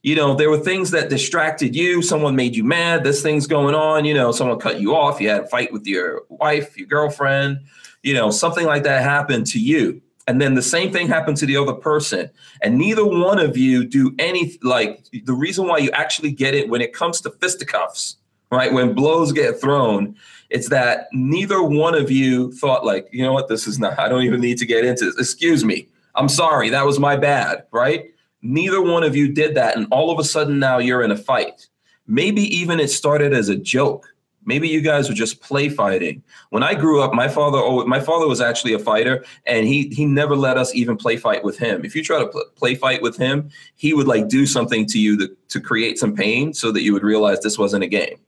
You 0.07 0.15
know, 0.15 0.37
there 0.37 0.49
were 0.49 0.61
things 0.61 0.93
that 0.93 1.11
distracted 1.11 1.75
you. 1.75 2.01
Someone 2.01 2.37
made 2.37 2.55
you 2.55 2.63
mad. 2.63 3.03
This 3.03 3.23
thing's 3.23 3.49
going 3.49 3.75
on. 3.75 4.05
You 4.05 4.15
know, 4.15 4.31
someone 4.31 4.61
cut 4.61 4.81
you 4.81 4.95
off. 4.95 5.21
You 5.21 5.31
had 5.31 5.43
a 5.43 5.47
fight 5.49 5.73
with 5.73 5.85
your 5.85 6.23
wife, 6.29 6.79
your 6.79 6.87
girlfriend. 6.87 7.59
You 8.05 8.15
know, 8.15 8.31
something 8.31 8.67
like 8.67 8.85
that 8.85 9.03
happened 9.03 9.49
to 9.49 9.59
you. 9.59 10.01
And 10.29 10.41
then 10.41 10.55
the 10.55 10.63
same 10.63 10.93
thing 10.93 11.09
happened 11.09 11.39
to 11.39 11.47
the 11.47 11.57
other 11.57 11.73
person. 11.73 12.31
And 12.63 12.79
neither 12.79 13.05
one 13.05 13.41
of 13.41 13.57
you 13.57 13.85
do 13.85 14.15
any, 14.21 14.57
like, 14.63 15.05
the 15.25 15.33
reason 15.33 15.67
why 15.67 15.79
you 15.79 15.91
actually 15.91 16.31
get 16.31 16.55
it 16.55 16.69
when 16.69 16.81
it 16.81 16.93
comes 16.93 17.21
to 17.23 17.31
fisticuffs, 17.31 18.17
right? 18.53 18.73
When 18.73 18.95
blows 18.95 19.33
get 19.33 19.61
thrown, 19.61 20.15
it's 20.51 20.69
that 20.69 21.09
neither 21.13 21.65
one 21.65 21.97
of 21.97 22.13
you 22.13 22.53
thought 22.53 22.85
like 22.85 23.09
you 23.11 23.25
know 23.25 23.33
what 23.33 23.49
this 23.49 23.67
is 23.67 23.81
not 23.81 23.99
i 23.99 24.09
don't 24.09 24.23
even 24.23 24.41
need 24.41 24.57
to 24.57 24.65
get 24.65 24.85
into 24.85 25.05
this 25.05 25.19
excuse 25.19 25.65
me 25.65 25.89
i'm 26.15 26.29
sorry 26.29 26.71
that 26.71 26.87
was 26.87 27.01
my 27.01 27.17
bad 27.17 27.65
right 27.73 28.13
neither 28.43 28.81
one 28.81 29.03
of 29.03 29.17
you 29.17 29.33
did 29.33 29.55
that 29.55 29.77
and 29.77 29.87
all 29.91 30.11
of 30.11 30.19
a 30.19 30.25
sudden 30.25 30.59
now 30.59 30.79
you're 30.79 31.03
in 31.03 31.11
a 31.11 31.17
fight. 31.17 31.69
Maybe 32.07 32.43
even 32.57 32.81
it 32.81 32.91
started 32.91 33.33
as 33.33 33.49
a 33.49 33.57
joke. 33.57 34.07
Maybe 34.45 34.69
you 34.69 34.81
guys 34.81 35.09
were 35.09 35.15
just 35.15 35.41
play 35.41 35.69
fighting. 35.69 36.23
When 36.51 36.63
i 36.63 36.75
grew 36.75 37.03
up 37.03 37.13
my 37.13 37.29
father 37.29 37.59
oh 37.59 37.85
my 37.87 38.01
father 38.01 38.29
was 38.29 38.41
actually 38.41 38.75
a 38.75 38.79
fighter 38.79 39.25
and 39.45 39.67
he 39.67 39.89
he 39.89 40.05
never 40.07 40.37
let 40.37 40.57
us 40.57 40.75
even 40.75 40.97
play 40.97 41.17
fight 41.17 41.43
with 41.43 41.59
him. 41.59 41.85
If 41.85 41.97
you 41.97 42.05
try 42.05 42.21
to 42.21 42.29
pl- 42.29 42.45
play 42.55 42.75
fight 42.75 43.03
with 43.03 43.17
him 43.17 43.51
he 43.75 43.93
would 43.93 44.07
like 44.07 44.29
do 44.29 44.47
something 44.47 44.87
to 44.87 44.99
you 44.99 45.19
to, 45.19 45.37
to 45.49 45.61
create 45.61 45.99
some 45.99 46.15
pain 46.15 46.53
so 46.53 46.71
that 46.73 46.83
you 46.83 46.93
would 46.93 47.03
realize 47.03 47.41
this 47.41 47.59
wasn't 47.59 47.85
a 47.85 47.89
game 47.89 48.19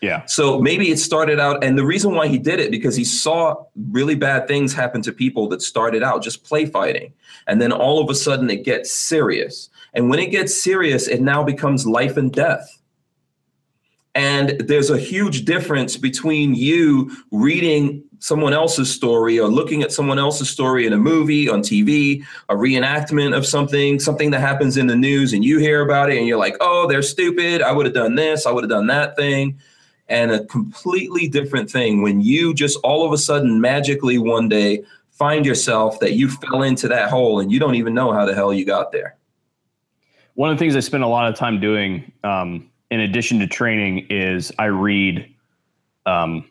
Yeah. 0.00 0.24
so 0.26 0.60
maybe 0.60 0.90
it 0.90 0.98
started 0.98 1.40
out, 1.40 1.64
and 1.64 1.76
the 1.76 1.84
reason 1.84 2.14
why 2.14 2.28
he 2.28 2.38
did 2.38 2.60
it 2.60 2.70
because 2.70 2.94
he 2.94 3.04
saw 3.04 3.64
really 3.90 4.14
bad 4.14 4.46
things 4.46 4.72
happen 4.72 5.02
to 5.02 5.12
people 5.12 5.48
that 5.48 5.62
started 5.62 6.02
out 6.02 6.22
just 6.22 6.44
play 6.44 6.66
fighting, 6.66 7.12
and 7.46 7.60
then 7.60 7.72
all 7.72 8.02
of 8.02 8.08
a 8.10 8.14
sudden 8.14 8.48
it 8.50 8.64
gets 8.64 8.90
serious. 8.92 9.70
And 9.94 10.10
when 10.10 10.18
it 10.18 10.30
gets 10.30 10.60
serious, 10.60 11.08
it 11.08 11.20
now 11.20 11.42
becomes 11.42 11.86
life 11.86 12.16
and 12.16 12.32
death. 12.32 12.78
And 14.14 14.60
there's 14.60 14.90
a 14.90 14.98
huge 14.98 15.44
difference 15.44 15.96
between 15.96 16.54
you 16.54 17.10
reading 17.30 18.02
someone 18.18 18.52
else's 18.52 18.92
story 18.92 19.38
or 19.38 19.48
looking 19.48 19.82
at 19.82 19.92
someone 19.92 20.18
else's 20.18 20.50
story 20.50 20.86
in 20.86 20.92
a 20.92 20.98
movie, 20.98 21.48
on 21.48 21.60
TV, 21.60 22.24
a 22.48 22.54
reenactment 22.54 23.36
of 23.36 23.46
something, 23.46 24.00
something 24.00 24.32
that 24.32 24.40
happens 24.40 24.76
in 24.76 24.88
the 24.88 24.96
news, 24.96 25.32
and 25.32 25.44
you 25.44 25.58
hear 25.58 25.82
about 25.82 26.10
it 26.10 26.18
and 26.18 26.26
you're 26.26 26.38
like, 26.38 26.56
oh, 26.60 26.88
they're 26.88 27.02
stupid. 27.02 27.62
I 27.62 27.70
would 27.72 27.86
have 27.86 27.94
done 27.94 28.16
this, 28.16 28.44
I 28.44 28.50
would 28.50 28.64
have 28.64 28.70
done 28.70 28.88
that 28.88 29.16
thing 29.16 29.60
and 30.08 30.30
a 30.30 30.44
completely 30.46 31.28
different 31.28 31.70
thing 31.70 32.02
when 32.02 32.20
you 32.20 32.54
just 32.54 32.78
all 32.82 33.04
of 33.04 33.12
a 33.12 33.18
sudden 33.18 33.60
magically 33.60 34.18
one 34.18 34.48
day 34.48 34.82
find 35.10 35.44
yourself 35.44 35.98
that 36.00 36.12
you 36.12 36.28
fell 36.28 36.62
into 36.62 36.88
that 36.88 37.10
hole 37.10 37.40
and 37.40 37.50
you 37.50 37.58
don't 37.58 37.74
even 37.74 37.92
know 37.92 38.12
how 38.12 38.24
the 38.24 38.34
hell 38.34 38.52
you 38.52 38.64
got 38.64 38.92
there. 38.92 39.16
One 40.34 40.50
of 40.50 40.56
the 40.56 40.60
things 40.60 40.76
I 40.76 40.80
spend 40.80 41.02
a 41.02 41.08
lot 41.08 41.28
of 41.28 41.36
time 41.36 41.60
doing, 41.60 42.12
um, 42.22 42.70
in 42.90 43.00
addition 43.00 43.40
to 43.40 43.46
training, 43.48 44.06
is 44.08 44.52
I 44.58 44.66
read 44.66 45.34
um, 46.06 46.48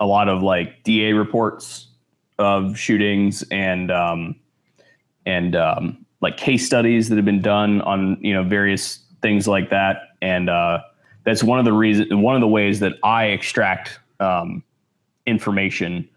a 0.00 0.06
lot 0.06 0.28
of 0.28 0.42
like 0.42 0.82
DA 0.82 1.12
reports 1.12 1.86
of 2.38 2.76
shootings 2.76 3.44
and 3.52 3.92
um, 3.92 4.34
and 5.24 5.54
um, 5.54 6.04
like 6.20 6.36
case 6.36 6.66
studies 6.66 7.08
that 7.08 7.16
have 7.16 7.24
been 7.24 7.42
done 7.42 7.80
on 7.82 8.18
you 8.20 8.34
know 8.34 8.42
various 8.42 8.98
things 9.22 9.46
like 9.46 9.70
that. 9.70 10.08
And 10.20 10.50
uh, 10.50 10.80
that's 11.26 11.42
one 11.42 11.58
of 11.58 11.64
the 11.64 11.72
reasons, 11.72 12.14
one 12.14 12.36
of 12.36 12.40
the 12.40 12.48
ways 12.48 12.78
that 12.80 12.94
I 13.02 13.26
extract 13.26 13.98
um, 14.20 14.62
information 15.26 16.08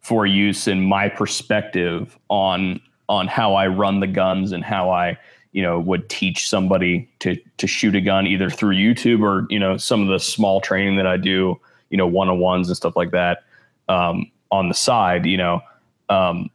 for 0.00 0.26
use 0.26 0.66
in 0.66 0.82
my 0.82 1.08
perspective 1.08 2.18
on 2.28 2.80
on 3.08 3.28
how 3.28 3.54
I 3.54 3.68
run 3.68 4.00
the 4.00 4.08
guns 4.08 4.50
and 4.50 4.64
how 4.64 4.90
I 4.90 5.16
you 5.52 5.62
know 5.62 5.78
would 5.78 6.08
teach 6.08 6.48
somebody 6.48 7.08
to 7.20 7.36
to 7.58 7.66
shoot 7.68 7.94
a 7.94 8.00
gun 8.00 8.26
either 8.26 8.50
through 8.50 8.74
YouTube 8.74 9.22
or 9.22 9.46
you 9.50 9.58
know 9.60 9.76
some 9.76 10.02
of 10.02 10.08
the 10.08 10.18
small 10.18 10.60
training 10.60 10.96
that 10.96 11.06
I 11.06 11.16
do 11.16 11.58
you 11.90 11.96
know 11.96 12.06
one 12.08 12.28
on 12.28 12.40
ones 12.40 12.66
and 12.66 12.76
stuff 12.76 12.96
like 12.96 13.12
that 13.12 13.44
um, 13.88 14.30
on 14.50 14.68
the 14.68 14.74
side 14.74 15.26
you 15.26 15.36
know 15.36 15.60
um, 16.08 16.50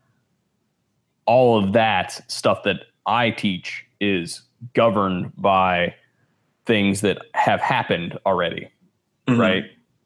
all 1.25 1.57
of 1.57 1.71
that 1.73 2.29
stuff 2.29 2.63
that 2.63 2.87
I 3.05 3.31
teach 3.31 3.85
is 4.01 4.41
governed 4.73 5.31
by 5.37 5.95
things 6.65 7.01
that 7.01 7.19
have 7.33 7.59
happened 7.61 8.17
already 8.25 8.67
Mhm. 9.27 9.37
right? 9.39 9.63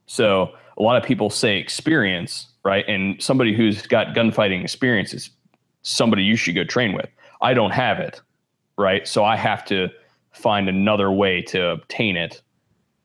So 0.08 0.52
a 0.78 0.82
lot 0.84 0.98
of 0.98 1.04
people 1.04 1.30
say 1.30 1.58
experience, 1.58 2.48
right? 2.64 2.86
And 2.88 3.22
somebody 3.22 3.54
who's 3.54 3.82
got 3.88 4.14
gunfighting 4.16 4.62
experience 4.62 5.14
is 5.14 5.30
somebody 5.84 6.24
you 6.24 6.36
should 6.36 6.56
go 6.56 6.64
train 6.64 6.94
with. 6.94 7.10
I 7.42 7.54
don't 7.54 7.72
have 7.72 8.00
it, 8.00 8.22
right? 8.78 9.08
So 9.08 9.24
I 9.24 9.36
have 9.36 9.64
to 9.66 9.90
find 10.32 10.68
another 10.68 11.12
way 11.12 11.42
to 11.44 11.68
obtain 11.68 12.18
it, 12.18 12.42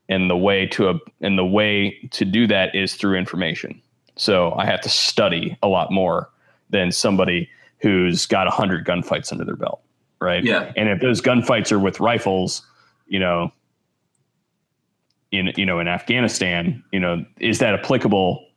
and 0.09 0.29
the 0.29 0.35
way 0.37 0.65
to 0.67 0.99
and 1.21 1.37
the 1.37 1.45
way 1.45 1.97
to 2.11 2.25
do 2.25 2.45
that 2.47 2.75
is 2.75 2.95
through 2.95 3.17
information. 3.17 3.81
So 4.17 4.53
I 4.57 4.65
have 4.65 4.81
to 4.81 4.89
study 4.89 5.57
a 5.63 5.67
lot 5.67 5.91
more 5.91 6.29
than 6.69 6.91
somebody 6.91 7.49
who's 7.79 8.25
got 8.25 8.47
a 8.47 8.51
hundred 8.51 8.85
gunfights 8.85 9.31
under 9.31 9.45
their 9.45 9.55
belt, 9.55 9.81
right? 10.19 10.43
Yeah. 10.43 10.71
And 10.75 10.89
if 10.89 10.99
those 10.99 11.21
gunfights 11.21 11.71
are 11.71 11.79
with 11.79 11.99
rifles, 11.99 12.65
you 13.11 13.19
know, 13.19 13.51
in 15.31 15.51
you 15.57 15.65
know 15.65 15.79
in 15.79 15.87
Afghanistan, 15.87 16.81
you 16.91 16.99
know, 16.99 17.23
is 17.39 17.59
that 17.59 17.73
applicable? 17.73 18.47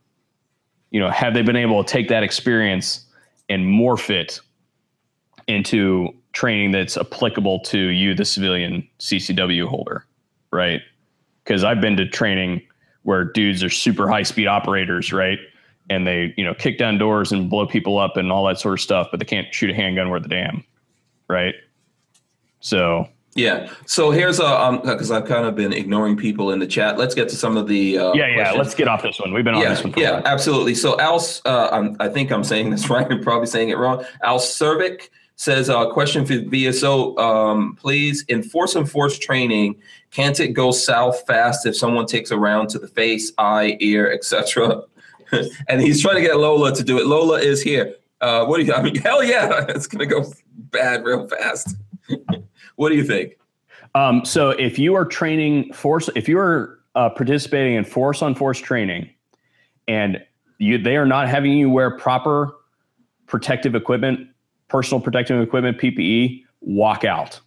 You 0.92 1.00
know, 1.00 1.10
have 1.10 1.34
they 1.34 1.42
been 1.42 1.56
able 1.56 1.82
to 1.82 1.92
take 1.92 2.08
that 2.08 2.22
experience 2.22 3.04
and 3.48 3.66
morph 3.66 4.10
it 4.10 4.40
into 5.48 6.14
training 6.32 6.70
that's 6.70 6.96
applicable 6.96 7.60
to 7.60 7.78
you, 7.78 8.14
the 8.14 8.24
civilian 8.24 8.88
CCW 9.00 9.66
holder, 9.66 10.06
right? 10.52 10.80
Because 11.42 11.64
I've 11.64 11.80
been 11.80 11.96
to 11.96 12.08
training 12.08 12.62
where 13.02 13.24
dudes 13.24 13.62
are 13.64 13.70
super 13.70 14.08
high 14.08 14.22
speed 14.22 14.46
operators, 14.46 15.12
right? 15.12 15.38
And 15.90 16.06
they, 16.06 16.32
you 16.36 16.44
know, 16.44 16.54
kick 16.54 16.78
down 16.78 16.96
doors 16.96 17.32
and 17.32 17.50
blow 17.50 17.66
people 17.66 17.98
up 17.98 18.16
and 18.16 18.30
all 18.30 18.46
that 18.46 18.60
sort 18.60 18.74
of 18.74 18.80
stuff, 18.80 19.08
but 19.10 19.18
they 19.18 19.26
can't 19.26 19.52
shoot 19.52 19.70
a 19.70 19.74
handgun 19.74 20.10
worth 20.10 20.24
a 20.24 20.28
damn, 20.28 20.64
right? 21.28 21.56
So 22.60 23.08
Yeah. 23.34 23.70
So 23.86 24.10
here's 24.10 24.38
a 24.38 24.46
um 24.46 24.80
because 24.82 25.10
I've 25.10 25.26
kind 25.26 25.46
of 25.46 25.54
been 25.54 25.72
ignoring 25.72 26.16
people 26.16 26.52
in 26.52 26.60
the 26.60 26.66
chat. 26.66 26.98
Let's 26.98 27.14
get 27.14 27.28
to 27.30 27.36
some 27.36 27.56
of 27.56 27.66
the 27.66 27.98
uh, 27.98 28.12
yeah, 28.12 28.26
yeah. 28.26 28.34
questions. 28.34 28.58
Let's 28.58 28.74
get 28.74 28.88
off 28.88 29.02
this 29.02 29.18
one. 29.18 29.32
We've 29.32 29.44
been 29.44 29.54
on 29.54 29.62
yeah, 29.62 29.70
this 29.70 29.82
one. 29.82 29.92
For 29.92 30.00
a 30.00 30.02
yeah, 30.02 30.22
absolutely. 30.24 30.74
So 30.74 30.98
Al, 31.00 31.24
uh, 31.44 31.68
I'm, 31.72 31.96
I 32.00 32.08
think 32.08 32.30
I'm 32.30 32.44
saying 32.44 32.70
this 32.70 32.88
right. 32.88 33.10
I'm 33.10 33.22
probably 33.22 33.46
saying 33.46 33.70
it 33.70 33.78
wrong. 33.78 34.04
Al 34.22 34.38
Cervic 34.38 35.08
says, 35.36 35.68
uh, 35.68 35.90
question 35.90 36.24
for 36.24 36.34
VSO, 36.34 37.18
um, 37.18 37.76
please, 37.76 38.24
enforce 38.28 38.76
and 38.76 38.88
force 38.88 39.18
training, 39.18 39.74
can't 40.10 40.38
it 40.38 40.48
go 40.48 40.70
south 40.70 41.26
fast 41.26 41.66
if 41.66 41.76
someone 41.76 42.06
takes 42.06 42.30
a 42.30 42.38
round 42.38 42.68
to 42.70 42.78
the 42.78 42.86
face, 42.86 43.32
eye, 43.38 43.76
ear, 43.80 44.12
etc.? 44.12 44.82
and 45.68 45.80
he's 45.80 46.00
trying 46.00 46.16
to 46.16 46.20
get 46.20 46.38
Lola 46.38 46.74
to 46.74 46.84
do 46.84 46.98
it. 46.98 47.06
Lola 47.06 47.40
is 47.40 47.62
here. 47.62 47.96
Uh, 48.20 48.46
what 48.46 48.58
do 48.58 48.64
you, 48.64 48.72
I 48.72 48.82
mean, 48.82 48.94
hell 49.02 49.24
yeah, 49.24 49.64
it's 49.68 49.86
going 49.86 50.08
to 50.08 50.14
go 50.14 50.24
bad 50.70 51.04
real 51.04 51.26
fast. 51.26 51.76
What 52.76 52.90
do 52.90 52.96
you 52.96 53.04
think? 53.04 53.38
Um, 53.94 54.24
so 54.24 54.50
if 54.50 54.78
you 54.78 54.94
are 54.94 55.04
training 55.04 55.72
force, 55.72 56.08
if 56.14 56.28
you 56.28 56.38
are 56.38 56.80
uh, 56.94 57.10
participating 57.10 57.74
in 57.74 57.84
force 57.84 58.22
on 58.22 58.34
force 58.34 58.58
training 58.58 59.10
and 59.86 60.18
you, 60.58 60.78
they 60.78 60.96
are 60.96 61.06
not 61.06 61.28
having 61.28 61.52
you 61.52 61.70
wear 61.70 61.96
proper 61.96 62.54
protective 63.26 63.74
equipment, 63.74 64.28
personal 64.68 65.00
protective 65.00 65.40
equipment, 65.40 65.78
PPE, 65.78 66.44
walk 66.60 67.04
out, 67.04 67.40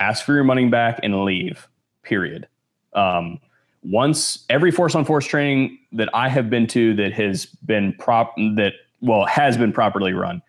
ask 0.00 0.24
for 0.24 0.34
your 0.34 0.44
money 0.44 0.68
back 0.68 1.00
and 1.02 1.24
leave, 1.24 1.68
period. 2.02 2.48
Um, 2.94 3.38
once 3.82 4.44
every 4.48 4.70
force 4.70 4.94
on 4.94 5.04
force 5.04 5.26
training 5.26 5.78
that 5.92 6.08
I 6.14 6.28
have 6.28 6.48
been 6.48 6.66
to 6.68 6.94
that 6.96 7.12
has 7.12 7.46
been 7.46 7.94
prop 7.98 8.34
that 8.36 8.74
well 9.00 9.24
has 9.26 9.56
been 9.56 9.72
properly 9.72 10.12
run, 10.12 10.42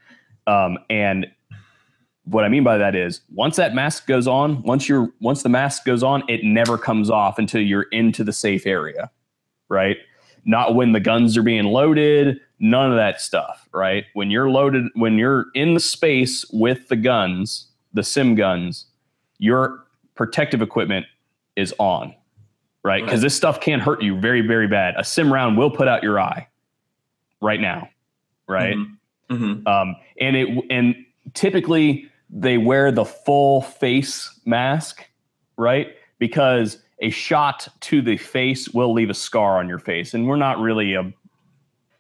um, 0.46 0.78
and 0.90 1.26
what 2.26 2.44
I 2.44 2.50
mean 2.50 2.64
by 2.64 2.78
that 2.78 2.96
is 2.96 3.22
once 3.34 3.58
that 3.58 3.76
mask 3.76 4.08
goes 4.08 4.28
on, 4.28 4.62
once 4.64 4.88
you're 4.88 5.12
once 5.20 5.44
the 5.44 5.50
mask 5.50 5.86
goes 5.86 6.04
on, 6.04 6.24
it 6.30 6.44
never 6.44 6.78
comes 6.78 7.10
off 7.10 7.38
until 7.38 7.62
you're 7.62 7.88
into 7.92 8.24
the 8.24 8.34
safe 8.34 8.66
area, 8.66 9.12
right? 9.70 9.98
Not 10.46 10.76
when 10.76 10.92
the 10.92 11.00
guns 11.00 11.38
are 11.38 11.44
being 11.44 11.66
loaded, 11.66 12.40
none 12.60 12.92
of 12.92 12.98
that 12.98 13.22
stuff, 13.22 13.68
right? 13.74 14.06
When 14.14 14.32
you're 14.32 14.50
loaded, 14.50 14.86
when 14.96 15.18
you're 15.18 15.46
in 15.54 15.74
the 15.74 15.80
space 15.80 16.46
with 16.52 16.88
the 16.88 16.96
guns, 16.96 17.68
the 17.94 18.04
sim 18.04 18.36
guns, 18.36 18.86
your 19.38 19.86
protective 20.16 20.62
equipment 20.62 21.06
is 21.56 21.74
on, 21.78 22.14
right? 22.84 23.04
Because 23.04 23.20
right. 23.20 23.26
this 23.26 23.36
stuff 23.36 23.60
can 23.60 23.80
hurt 23.80 24.02
you 24.02 24.20
very, 24.20 24.42
very 24.42 24.68
bad. 24.68 24.96
A 24.98 25.04
sim 25.04 25.32
round 25.32 25.58
will 25.58 25.72
put 25.72 25.88
out 25.88 26.04
your 26.04 26.20
eye 26.20 26.48
right 27.42 27.60
now, 27.60 27.90
right? 28.48 28.76
Mm-hmm. 28.76 29.36
Mm-hmm. 29.36 29.68
Um, 29.68 29.96
and 30.20 30.36
it 30.36 30.66
and 30.70 30.96
typically 31.34 32.10
they 32.34 32.58
wear 32.58 32.92
the 32.92 33.06
full 33.06 33.62
face 33.62 34.40
mask, 34.46 35.06
right? 35.56 35.96
Because 36.18 36.80
a 37.00 37.12
shot 37.12 37.68
to 37.82 38.02
the 38.02 38.18
face 38.18 38.70
will 38.70 38.92
leave 38.92 39.10
a 39.10 39.14
scar 39.14 39.60
on 39.60 39.70
your 39.70 39.80
face, 39.80 40.14
and 40.14 40.28
we're 40.28 40.36
not 40.36 40.60
really 40.60 40.96
a 40.96 41.14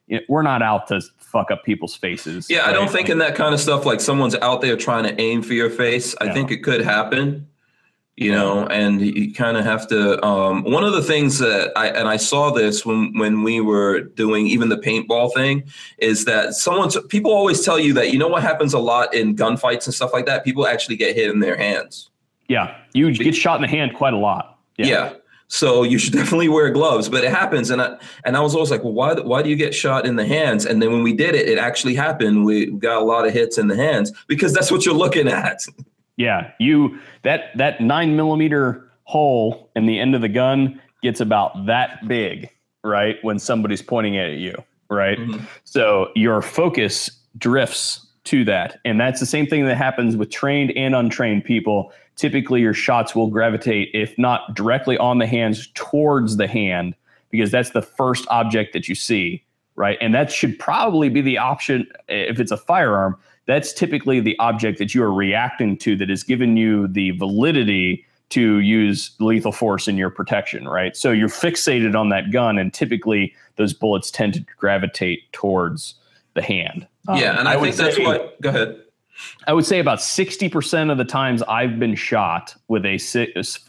you 0.07 0.17
know, 0.17 0.21
we're 0.27 0.41
not 0.41 0.61
out 0.61 0.87
to 0.87 1.01
fuck 1.17 1.51
up 1.51 1.63
people's 1.63 1.95
faces. 1.95 2.49
Yeah, 2.49 2.59
right? 2.59 2.69
I 2.69 2.73
don't 2.73 2.89
think 2.89 3.09
in 3.09 3.19
that 3.19 3.35
kind 3.35 3.53
of 3.53 3.59
stuff 3.59 3.85
like 3.85 4.01
someone's 4.01 4.35
out 4.35 4.61
there 4.61 4.75
trying 4.75 5.03
to 5.03 5.19
aim 5.21 5.41
for 5.41 5.53
your 5.53 5.69
face. 5.69 6.15
I 6.19 6.33
think 6.33 6.51
it 6.51 6.57
could 6.57 6.81
happen 6.81 7.47
you 8.15 8.31
know 8.31 8.67
and 8.67 9.01
you 9.01 9.33
kind 9.33 9.57
of 9.57 9.65
have 9.65 9.87
to 9.87 10.23
um, 10.23 10.63
one 10.63 10.83
of 10.83 10.93
the 10.93 11.01
things 11.01 11.39
that 11.39 11.71
i 11.75 11.87
and 11.87 12.07
i 12.07 12.15
saw 12.15 12.51
this 12.51 12.85
when 12.85 13.11
when 13.17 13.41
we 13.41 13.59
were 13.59 14.01
doing 14.01 14.45
even 14.45 14.69
the 14.69 14.77
paintball 14.77 15.33
thing 15.33 15.63
is 15.97 16.25
that 16.25 16.53
someone's 16.53 16.97
people 17.09 17.31
always 17.31 17.63
tell 17.63 17.79
you 17.79 17.93
that 17.93 18.11
you 18.11 18.19
know 18.19 18.27
what 18.27 18.43
happens 18.43 18.73
a 18.73 18.79
lot 18.79 19.13
in 19.13 19.35
gunfights 19.35 19.85
and 19.85 19.93
stuff 19.93 20.13
like 20.13 20.25
that? 20.25 20.43
People 20.43 20.67
actually 20.67 20.95
get 20.95 21.15
hit 21.15 21.29
in 21.31 21.39
their 21.39 21.57
hands. 21.57 22.09
Yeah. 22.47 22.77
You 22.93 23.11
get 23.13 23.35
shot 23.35 23.55
in 23.55 23.61
the 23.61 23.67
hand 23.67 23.95
quite 23.95 24.13
a 24.13 24.17
lot. 24.17 24.59
Yeah, 24.77 24.87
yeah. 24.87 25.13
so 25.47 25.83
you 25.83 25.97
should 25.97 26.13
definitely 26.19 26.49
wear 26.49 26.69
gloves 26.71 27.07
but 27.09 27.23
it 27.23 27.29
happens 27.29 27.69
and 27.69 27.79
i 27.79 27.95
and 28.25 28.35
i 28.35 28.39
was 28.39 28.55
always 28.55 28.71
like 28.71 28.83
well 28.83 28.93
why 28.93 29.13
why 29.13 29.43
do 29.43 29.49
you 29.49 29.55
get 29.55 29.73
shot 29.73 30.05
in 30.05 30.15
the 30.15 30.25
hands? 30.25 30.65
And 30.65 30.81
then 30.81 30.91
when 30.91 31.03
we 31.03 31.13
did 31.13 31.35
it 31.35 31.47
it 31.47 31.57
actually 31.57 31.95
happened. 31.95 32.45
We 32.45 32.71
got 32.71 33.01
a 33.01 33.05
lot 33.05 33.27
of 33.27 33.33
hits 33.33 33.57
in 33.57 33.67
the 33.67 33.75
hands 33.75 34.11
because 34.27 34.53
that's 34.53 34.71
what 34.71 34.85
you're 34.85 34.95
looking 34.95 35.27
at 35.27 35.65
Yeah, 36.17 36.51
you 36.59 36.99
that 37.23 37.57
that 37.57 37.81
nine 37.81 38.15
millimeter 38.15 38.89
hole 39.03 39.69
in 39.75 39.85
the 39.85 39.99
end 39.99 40.15
of 40.15 40.21
the 40.21 40.29
gun 40.29 40.81
gets 41.01 41.19
about 41.19 41.65
that 41.65 42.07
big, 42.07 42.49
right? 42.83 43.17
When 43.23 43.39
somebody's 43.39 43.81
pointing 43.81 44.15
it 44.15 44.31
at 44.31 44.37
you, 44.37 44.55
right? 44.89 45.17
Mm-hmm. 45.17 45.43
So 45.63 46.09
your 46.15 46.41
focus 46.41 47.09
drifts 47.37 48.05
to 48.25 48.45
that, 48.45 48.79
and 48.85 48.99
that's 48.99 49.19
the 49.19 49.25
same 49.25 49.47
thing 49.47 49.65
that 49.65 49.75
happens 49.75 50.15
with 50.15 50.29
trained 50.29 50.71
and 50.77 50.95
untrained 50.95 51.43
people. 51.45 51.91
Typically, 52.15 52.61
your 52.61 52.75
shots 52.75 53.15
will 53.15 53.27
gravitate, 53.27 53.89
if 53.93 54.17
not 54.19 54.55
directly 54.55 54.97
on 54.99 55.17
the 55.17 55.27
hands, 55.27 55.67
towards 55.73 56.37
the 56.37 56.47
hand, 56.47 56.95
because 57.31 57.49
that's 57.49 57.71
the 57.71 57.81
first 57.81 58.27
object 58.29 58.71
that 58.73 58.87
you 58.87 58.93
see, 58.93 59.43
right? 59.75 59.97
And 59.99 60.13
that 60.13 60.31
should 60.31 60.59
probably 60.59 61.09
be 61.09 61.21
the 61.21 61.39
option 61.39 61.87
if 62.07 62.39
it's 62.39 62.51
a 62.51 62.57
firearm 62.57 63.17
that's 63.45 63.73
typically 63.73 64.19
the 64.19 64.37
object 64.39 64.79
that 64.79 64.95
you 64.95 65.03
are 65.03 65.13
reacting 65.13 65.77
to 65.79 65.95
that 65.97 66.09
has 66.09 66.23
given 66.23 66.57
you 66.57 66.87
the 66.87 67.11
validity 67.11 68.05
to 68.29 68.59
use 68.59 69.11
lethal 69.19 69.51
force 69.51 69.87
in 69.87 69.97
your 69.97 70.09
protection, 70.09 70.67
right? 70.67 70.97
So 70.97 71.11
you're 71.11 71.29
fixated 71.29 71.95
on 71.95 72.09
that 72.09 72.31
gun, 72.31 72.57
and 72.57 72.73
typically 72.73 73.33
those 73.57 73.73
bullets 73.73 74.09
tend 74.09 74.33
to 74.33 74.39
gravitate 74.57 75.31
towards 75.33 75.95
the 76.33 76.41
hand. 76.41 76.87
Yeah, 77.07 77.31
um, 77.31 77.39
and 77.39 77.47
I, 77.47 77.55
I 77.55 77.61
think 77.61 77.75
that's 77.75 77.95
say, 77.95 78.03
what. 78.03 78.41
Go 78.41 78.49
ahead. 78.49 78.81
I 79.45 79.53
would 79.53 79.65
say 79.65 79.79
about 79.79 80.01
sixty 80.01 80.49
percent 80.49 80.89
of 80.89 80.97
the 80.97 81.05
times 81.05 81.43
I've 81.43 81.77
been 81.77 81.95
shot 81.95 82.55
with 82.67 82.85
a 82.85 82.97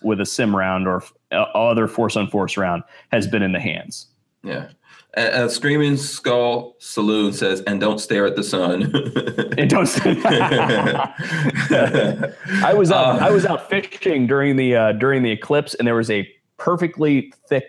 with 0.03 0.21
a 0.21 0.27
sim 0.27 0.57
round 0.57 0.89
or 0.89 1.03
other 1.31 1.87
force 1.87 2.17
on 2.17 2.29
force 2.29 2.57
round 2.57 2.85
has 3.13 3.27
been 3.27 3.43
in 3.43 3.53
the 3.53 3.61
hands. 3.61 4.07
Yeah, 4.43 4.71
a, 5.17 5.49
screaming 5.49 5.97
skull 5.97 6.77
saloon 6.79 7.33
says, 7.33 7.61
"And 7.63 7.81
don't 7.81 7.99
stare 7.99 8.27
at 8.27 8.37
the 8.37 8.43
sun." 8.43 8.83
and 9.59 9.71
don't. 9.71 10.07
I 12.65 12.75
was 12.75 12.91
out. 12.91 13.21
Uh, 13.21 13.25
I 13.25 13.31
was 13.31 13.47
out 13.47 13.69
fishing 13.69 14.27
during 14.27 14.57
the 14.57 14.77
uh, 14.77 14.93
during 14.93 15.23
the 15.23 15.31
eclipse, 15.31 15.75
and 15.75 15.87
there 15.87 15.95
was 15.95 16.11
a 16.11 16.29
perfectly 16.57 17.33
thick, 17.49 17.65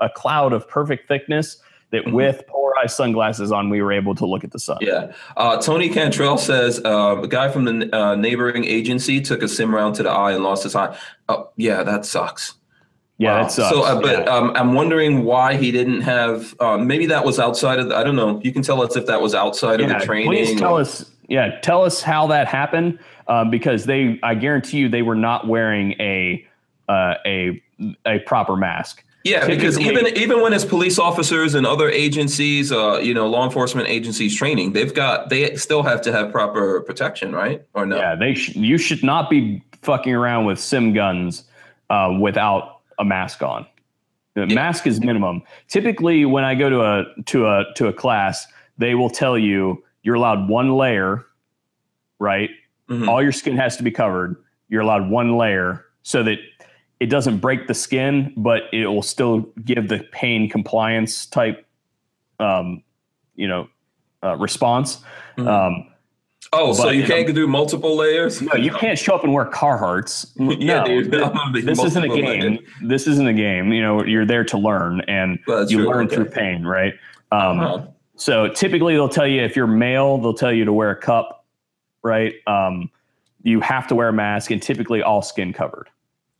a 0.00 0.08
cloud 0.10 0.52
of 0.52 0.68
perfect 0.68 1.08
thickness. 1.08 1.60
That 1.92 2.02
mm-hmm. 2.02 2.16
with 2.16 2.44
polarized 2.48 2.96
sunglasses 2.96 3.52
on, 3.52 3.70
we 3.70 3.80
were 3.80 3.92
able 3.92 4.16
to 4.16 4.26
look 4.26 4.42
at 4.42 4.50
the 4.50 4.58
sun. 4.58 4.78
Yeah. 4.80 5.12
Uh, 5.36 5.60
Tony 5.60 5.88
Cantrell 5.88 6.36
says 6.36 6.80
uh, 6.84 7.20
a 7.22 7.28
guy 7.28 7.48
from 7.48 7.64
the 7.64 7.96
uh, 7.96 8.16
neighboring 8.16 8.64
agency 8.64 9.20
took 9.20 9.40
a 9.40 9.46
sim 9.46 9.72
round 9.72 9.94
to 9.94 10.02
the 10.02 10.10
eye 10.10 10.32
and 10.32 10.42
lost 10.42 10.64
his 10.64 10.74
eye. 10.74 10.98
Oh, 11.28 11.48
yeah, 11.56 11.84
that 11.84 12.04
sucks. 12.04 12.54
Yeah, 13.18 13.32
wow. 13.32 13.42
that 13.42 13.52
sucks. 13.52 13.74
So, 13.74 13.82
uh, 13.82 14.00
but 14.00 14.24
yeah. 14.24 14.34
um, 14.34 14.52
I'm 14.54 14.74
wondering 14.74 15.24
why 15.24 15.56
he 15.56 15.72
didn't 15.72 16.02
have. 16.02 16.54
Uh, 16.60 16.76
maybe 16.76 17.06
that 17.06 17.24
was 17.24 17.38
outside 17.38 17.78
of. 17.78 17.88
The, 17.88 17.96
I 17.96 18.04
don't 18.04 18.16
know. 18.16 18.40
You 18.42 18.52
can 18.52 18.62
tell 18.62 18.82
us 18.82 18.94
if 18.96 19.06
that 19.06 19.20
was 19.20 19.34
outside 19.34 19.80
yeah, 19.80 19.86
of 19.86 20.00
the 20.00 20.06
training. 20.06 20.28
Please 20.28 20.58
tell 20.58 20.74
or, 20.74 20.80
us. 20.80 21.10
Yeah, 21.28 21.58
tell 21.60 21.82
us 21.82 22.02
how 22.02 22.26
that 22.28 22.46
happened 22.46 22.98
um, 23.26 23.50
because 23.50 23.86
they. 23.86 24.20
I 24.22 24.34
guarantee 24.34 24.78
you, 24.78 24.88
they 24.88 25.02
were 25.02 25.14
not 25.14 25.48
wearing 25.48 25.92
a 25.92 26.46
uh, 26.88 27.14
a 27.24 27.62
a 28.04 28.18
proper 28.20 28.56
mask. 28.56 29.02
Yeah, 29.24 29.40
Typically, 29.40 29.56
because 29.56 29.80
even 29.80 30.06
even 30.16 30.40
when 30.40 30.52
it's 30.52 30.64
police 30.64 30.98
officers 30.98 31.54
and 31.54 31.66
other 31.66 31.90
agencies, 31.90 32.70
uh, 32.70 32.98
you 32.98 33.12
know, 33.12 33.26
law 33.26 33.44
enforcement 33.44 33.88
agencies 33.88 34.36
training, 34.36 34.72
they've 34.72 34.94
got 34.94 35.30
they 35.30 35.56
still 35.56 35.82
have 35.82 36.00
to 36.02 36.12
have 36.12 36.30
proper 36.30 36.82
protection, 36.82 37.34
right? 37.34 37.62
Or 37.74 37.86
no? 37.86 37.96
Yeah, 37.96 38.14
they 38.14 38.34
sh- 38.34 38.54
you 38.54 38.78
should 38.78 39.02
not 39.02 39.28
be 39.28 39.64
fucking 39.82 40.14
around 40.14 40.44
with 40.44 40.60
sim 40.60 40.92
guns 40.92 41.42
uh, 41.90 42.16
without 42.20 42.75
a 42.98 43.04
mask 43.04 43.42
on. 43.42 43.66
The 44.34 44.46
yeah. 44.46 44.54
mask 44.54 44.86
is 44.86 45.00
minimum. 45.00 45.42
Typically, 45.68 46.24
when 46.24 46.44
I 46.44 46.54
go 46.54 46.68
to 46.68 46.82
a 46.82 47.04
to 47.26 47.46
a 47.46 47.64
to 47.76 47.88
a 47.88 47.92
class, 47.92 48.46
they 48.78 48.94
will 48.94 49.10
tell 49.10 49.38
you 49.38 49.82
you're 50.02 50.14
allowed 50.14 50.48
one 50.48 50.76
layer, 50.76 51.24
right? 52.18 52.50
Mm-hmm. 52.88 53.08
All 53.08 53.22
your 53.22 53.32
skin 53.32 53.56
has 53.56 53.76
to 53.78 53.82
be 53.82 53.90
covered. 53.90 54.36
You're 54.68 54.82
allowed 54.82 55.10
one 55.10 55.36
layer 55.36 55.86
so 56.02 56.22
that 56.22 56.38
it 57.00 57.06
doesn't 57.06 57.38
break 57.38 57.66
the 57.66 57.74
skin, 57.74 58.32
but 58.36 58.62
it 58.72 58.86
will 58.86 59.02
still 59.02 59.40
give 59.64 59.88
the 59.88 60.06
pain 60.12 60.48
compliance 60.48 61.26
type, 61.26 61.66
um, 62.38 62.82
you 63.34 63.48
know, 63.48 63.68
uh, 64.22 64.36
response. 64.36 64.98
Mm-hmm. 65.36 65.48
Um, 65.48 65.88
Oh, 66.58 66.68
but, 66.68 66.74
so 66.74 66.88
you 66.88 67.04
can't 67.04 67.32
do 67.34 67.46
multiple 67.46 67.96
layers? 67.96 68.40
No, 68.40 68.54
you 68.54 68.72
can't 68.72 68.98
show 68.98 69.14
up 69.14 69.24
and 69.24 69.32
wear 69.32 69.44
Carhartts. 69.44 70.32
yeah, 70.58 70.84
no, 70.84 71.02
dude, 71.02 71.12
this 71.66 71.82
isn't 71.82 72.02
a 72.02 72.08
game. 72.08 72.64
This 72.82 73.06
isn't 73.06 73.26
a 73.26 73.34
game. 73.34 73.72
You 73.72 73.82
know, 73.82 74.02
you're 74.04 74.24
there 74.24 74.44
to 74.44 74.58
learn, 74.58 75.02
and 75.02 75.38
well, 75.46 75.68
you 75.70 75.78
true. 75.78 75.88
learn 75.88 76.06
okay. 76.06 76.16
through 76.16 76.30
pain, 76.30 76.64
right? 76.64 76.94
Um, 77.30 77.60
uh-huh. 77.60 77.86
So 78.16 78.48
typically, 78.48 78.94
they'll 78.94 79.10
tell 79.10 79.26
you 79.26 79.42
if 79.42 79.54
you're 79.54 79.66
male, 79.66 80.16
they'll 80.16 80.34
tell 80.34 80.52
you 80.52 80.64
to 80.64 80.72
wear 80.72 80.90
a 80.90 80.96
cup, 80.96 81.44
right? 82.02 82.34
Um, 82.46 82.90
you 83.42 83.60
have 83.60 83.86
to 83.88 83.94
wear 83.94 84.08
a 84.08 84.12
mask, 84.12 84.50
and 84.50 84.62
typically 84.62 85.02
all 85.02 85.20
skin 85.20 85.52
covered, 85.52 85.90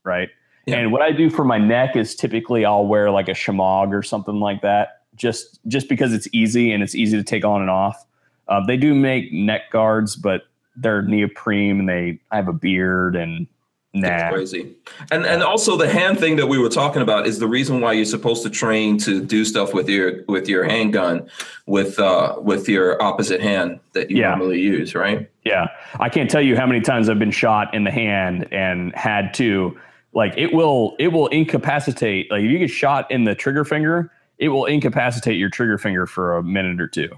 right? 0.03 0.31
Yeah. 0.65 0.79
And 0.79 0.93
what 0.93 1.03
I 1.03 1.13
do 1.13 1.29
for 1.29 1.45
my 1.45 1.59
neck 1.59 1.95
is 1.95 2.17
typically 2.17 2.65
I'll 2.65 2.87
wear 2.87 3.11
like 3.11 3.29
a 3.29 3.33
shemagh 3.33 3.93
or 3.93 4.03
something 4.03 4.41
like 4.41 4.63
that, 4.63 5.03
just 5.15 5.61
just 5.69 5.89
because 5.89 6.15
it's 6.15 6.27
easy 6.33 6.73
and 6.73 6.83
it's 6.83 6.95
easy 6.95 7.19
to 7.19 7.23
take 7.23 7.45
on 7.45 7.61
and 7.61 7.71
off. 7.71 8.07
Uh, 8.49 8.65
they 8.67 8.77
do 8.77 8.95
make 8.95 9.33
neck 9.33 9.71
guards, 9.71 10.17
but 10.17 10.43
they're 10.77 11.03
neoprene 11.03 11.81
and 11.81 11.89
they 11.89 12.21
I 12.31 12.37
have 12.37 12.49
a 12.49 12.53
beard 12.53 13.17
and 13.17 13.47
Nah. 13.95 14.09
That's 14.09 14.35
crazy. 14.35 14.75
And 15.11 15.25
and 15.25 15.43
also 15.43 15.75
the 15.79 15.89
hand 15.89 16.19
thing 16.21 16.37
that 16.37 16.49
we 16.49 16.59
were 16.59 16.69
talking 16.69 17.01
about 17.01 17.27
is 17.27 17.39
the 17.39 17.47
reason 17.47 17.81
why 17.81 17.95
you're 17.95 18.05
supposed 18.05 18.43
to 18.43 18.51
train 18.51 18.99
to 18.99 19.25
do 19.25 19.43
stuff 19.43 19.73
with 19.73 19.89
your 19.89 20.23
with 20.29 20.51
your 20.51 20.65
handgun 20.65 21.27
with 21.65 21.99
uh 21.99 22.35
with 22.39 22.69
your 22.69 23.01
opposite 23.03 23.41
hand 23.41 23.81
that 23.95 24.11
you 24.11 24.19
Yeah. 24.19 24.31
normally 24.35 24.61
use, 24.61 24.95
right? 24.95 25.31
Yeah. 25.45 25.69
I 25.99 26.11
can't 26.11 26.29
tell 26.29 26.43
you 26.43 26.57
how 26.57 26.67
many 26.67 26.83
times 26.83 27.09
I've 27.09 27.19
been 27.19 27.31
shot 27.31 27.73
in 27.73 27.85
the 27.85 27.91
hand 27.91 28.47
and 28.53 28.95
had 28.95 29.33
to 29.35 29.75
like 30.13 30.35
it 30.37 30.53
will 30.53 30.95
it 30.99 31.09
will 31.09 31.29
incapacitate 31.29 32.31
like 32.31 32.43
if 32.43 32.51
you 32.51 32.59
get 32.59 32.69
shot 32.69 33.11
in 33.11 33.25
the 33.25 33.35
trigger 33.35 33.65
finger, 33.65 34.13
it 34.37 34.51
will 34.51 34.67
incapacitate 34.67 35.39
your 35.39 35.49
trigger 35.49 35.79
finger 35.79 36.07
for 36.07 36.37
a 36.37 36.43
minute 36.43 36.83
or 36.83 36.87
two. 36.87 37.09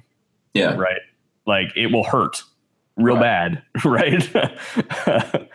Yeah. 0.55 0.75
Right. 0.77 1.01
Like 1.49 1.73
it 1.75 1.87
will 1.87 2.05
hurt 2.05 2.45
real 2.97 3.16
bad. 3.16 3.62
Right. 3.85 4.29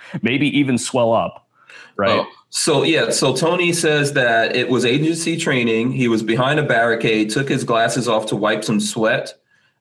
Maybe 0.22 0.48
even 0.58 0.78
swell 0.78 1.14
up. 1.14 1.48
Right. 1.96 2.22
Oh, 2.22 2.26
so 2.50 2.84
yeah, 2.84 3.12
so 3.12 3.36
Tony 3.36 3.74
says 3.74 4.14
that 4.14 4.56
it 4.56 4.70
was 4.70 4.86
agency 4.86 5.38
training. 5.38 5.92
He 5.92 6.08
was 6.08 6.24
behind 6.24 6.60
a 6.60 6.64
barricade, 6.64 7.30
took 7.30 7.50
his 7.50 7.64
glasses 7.64 8.08
off 8.08 8.26
to 8.28 8.36
wipe 8.36 8.64
some 8.64 8.80
sweat, 8.80 9.34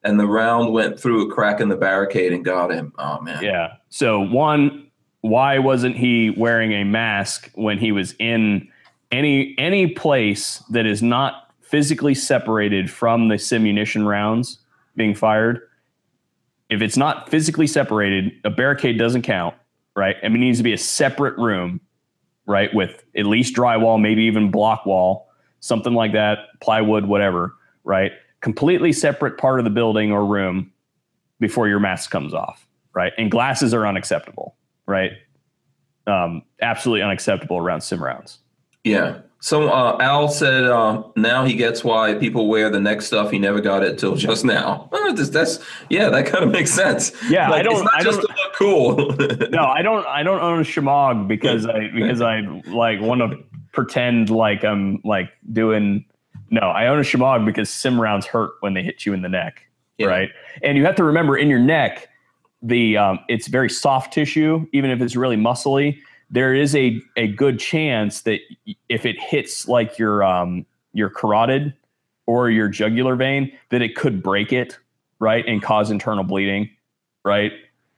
and 0.02 0.20
the 0.20 0.26
round 0.26 0.72
went 0.72 1.01
through 1.01 1.26
a 1.26 1.32
crack 1.32 1.60
in 1.60 1.68
the 1.68 1.76
barricade 1.76 2.32
and 2.32 2.44
got 2.44 2.70
him. 2.70 2.93
Oh 2.98 3.20
man. 3.20 3.43
Yeah. 3.43 3.74
So 3.89 4.20
one, 4.20 4.90
why 5.22 5.59
wasn't 5.59 5.97
he 5.97 6.30
wearing 6.30 6.72
a 6.72 6.84
mask 6.84 7.51
when 7.55 7.78
he 7.78 7.93
was 7.93 8.14
in 8.18 8.68
any 9.12 9.55
any 9.56 9.86
place 9.86 10.59
that 10.70 10.84
is 10.84 11.02
not 11.02 11.55
physically 11.60 12.14
separated 12.14 12.90
from 12.90 13.28
the 13.28 13.36
simunition 13.36 14.06
rounds 14.06 14.59
being 14.97 15.14
fired? 15.14 15.60
If 16.73 16.81
it's 16.81 16.97
not 16.97 17.28
physically 17.28 17.66
separated, 17.66 18.32
a 18.44 18.51
barricade 18.51 18.99
doesn't 18.99 19.23
count, 19.23 19.55
right? 19.94 20.16
I 20.23 20.28
mean, 20.28 20.43
it 20.43 20.47
needs 20.47 20.59
to 20.59 20.65
be 20.65 20.73
a 20.73 20.78
separate 20.78 21.36
room, 21.36 21.82
right, 22.47 22.73
with 22.73 23.05
at 23.15 23.27
least 23.27 23.55
drywall, 23.55 24.01
maybe 24.01 24.23
even 24.23 24.51
block 24.51 24.86
wall, 24.86 25.28
something 25.61 25.93
like 25.93 26.15
that, 26.15 26.39
plywood, 26.62 27.05
whatever, 27.05 27.55
right? 27.85 28.12
Completely 28.40 28.90
separate 28.90 29.36
part 29.36 29.61
of 29.61 29.65
the 29.65 29.70
building 29.70 30.12
or 30.12 30.24
room 30.24 30.73
before 31.40 31.69
your 31.69 31.78
mask 31.78 32.11
comes 32.11 32.32
off, 32.32 32.66
right? 32.94 33.12
And 33.19 33.31
glasses 33.31 33.74
are 33.74 33.86
unacceptable, 33.86 34.57
right? 34.86 35.12
Um, 36.07 36.43
absolutely 36.62 37.03
unacceptable 37.03 37.59
around 37.59 37.82
sim 37.82 38.03
rounds. 38.03 38.39
Yeah. 38.82 39.19
So 39.44 39.69
uh, 39.70 39.98
Al 40.01 40.28
said 40.28 40.62
uh, 40.66 41.02
now 41.16 41.44
he 41.44 41.55
gets 41.55 41.82
why 41.82 42.14
people 42.14 42.47
wear 42.47 42.70
the 42.70 42.78
neck 42.78 43.02
stuff. 43.02 43.32
He 43.32 43.40
never 43.40 43.60
got 43.60 43.82
it 43.82 43.98
till 43.98 44.14
just 44.14 44.44
now. 44.44 44.89
That's, 45.14 45.28
that's 45.28 45.59
yeah, 45.90 46.09
that 46.09 46.24
kind 46.27 46.43
of 46.43 46.51
makes 46.51 46.70
sense. 46.70 47.12
Yeah, 47.28 47.51
like, 47.51 47.60
I 47.60 47.62
don't. 47.64 47.74
It's 47.74 47.82
not 47.82 47.94
I 47.94 48.02
just 48.02 48.20
don't. 48.23 48.31
to 48.31 48.43
look 48.43 49.19
cool. 49.19 49.48
no, 49.51 49.64
I 49.64 49.82
don't. 49.82 50.06
I 50.06 50.23
don't 50.23 50.40
own 50.40 50.60
a 50.60 50.62
shemagh 50.62 51.28
because 51.28 51.66
I 51.66 51.89
because 51.94 52.23
I 52.23 52.40
like 52.69 53.01
want 53.02 53.20
to 53.20 53.36
pretend 53.73 54.31
like 54.31 54.64
I'm 54.64 55.01
like 55.05 55.28
doing. 55.52 56.06
No, 56.51 56.60
I 56.60 56.86
own 56.86 56.98
a 56.98 57.02
shemagh 57.02 57.44
because 57.44 57.69
sim 57.69 58.01
rounds 58.01 58.24
hurt 58.24 58.52
when 58.60 58.73
they 58.73 58.82
hit 58.82 59.05
you 59.05 59.12
in 59.12 59.20
the 59.20 59.28
neck, 59.28 59.66
Yeah. 59.98 60.06
right? 60.06 60.31
And 60.62 60.78
you 60.78 60.85
have 60.86 60.94
to 60.97 61.05
remember 61.05 61.36
in 61.36 61.48
your 61.48 61.59
neck, 61.59 62.09
the 62.62 62.97
um, 62.97 63.19
it's 63.28 63.48
very 63.48 63.69
soft 63.69 64.14
tissue, 64.14 64.64
even 64.73 64.89
if 64.90 65.02
it's 65.02 65.16
really 65.16 65.36
muscly. 65.36 65.98
There 66.32 66.54
is 66.54 66.74
a 66.74 67.00
a 67.16 67.28
good 67.28 67.60
chance 67.60 68.22
that 68.22 68.40
if 68.88 69.06
it 69.06 69.20
hits 69.20 69.68
like 69.68 69.98
your 69.98 70.24
um, 70.24 70.66
your 70.92 71.10
carotid 71.10 71.74
or 72.26 72.50
your 72.50 72.68
jugular 72.68 73.16
vein, 73.16 73.52
that 73.70 73.82
it 73.82 73.94
could 73.94 74.22
break 74.22 74.52
it, 74.52 74.78
right, 75.18 75.44
and 75.46 75.62
cause 75.62 75.90
internal 75.90 76.24
bleeding, 76.24 76.70
right? 77.24 77.52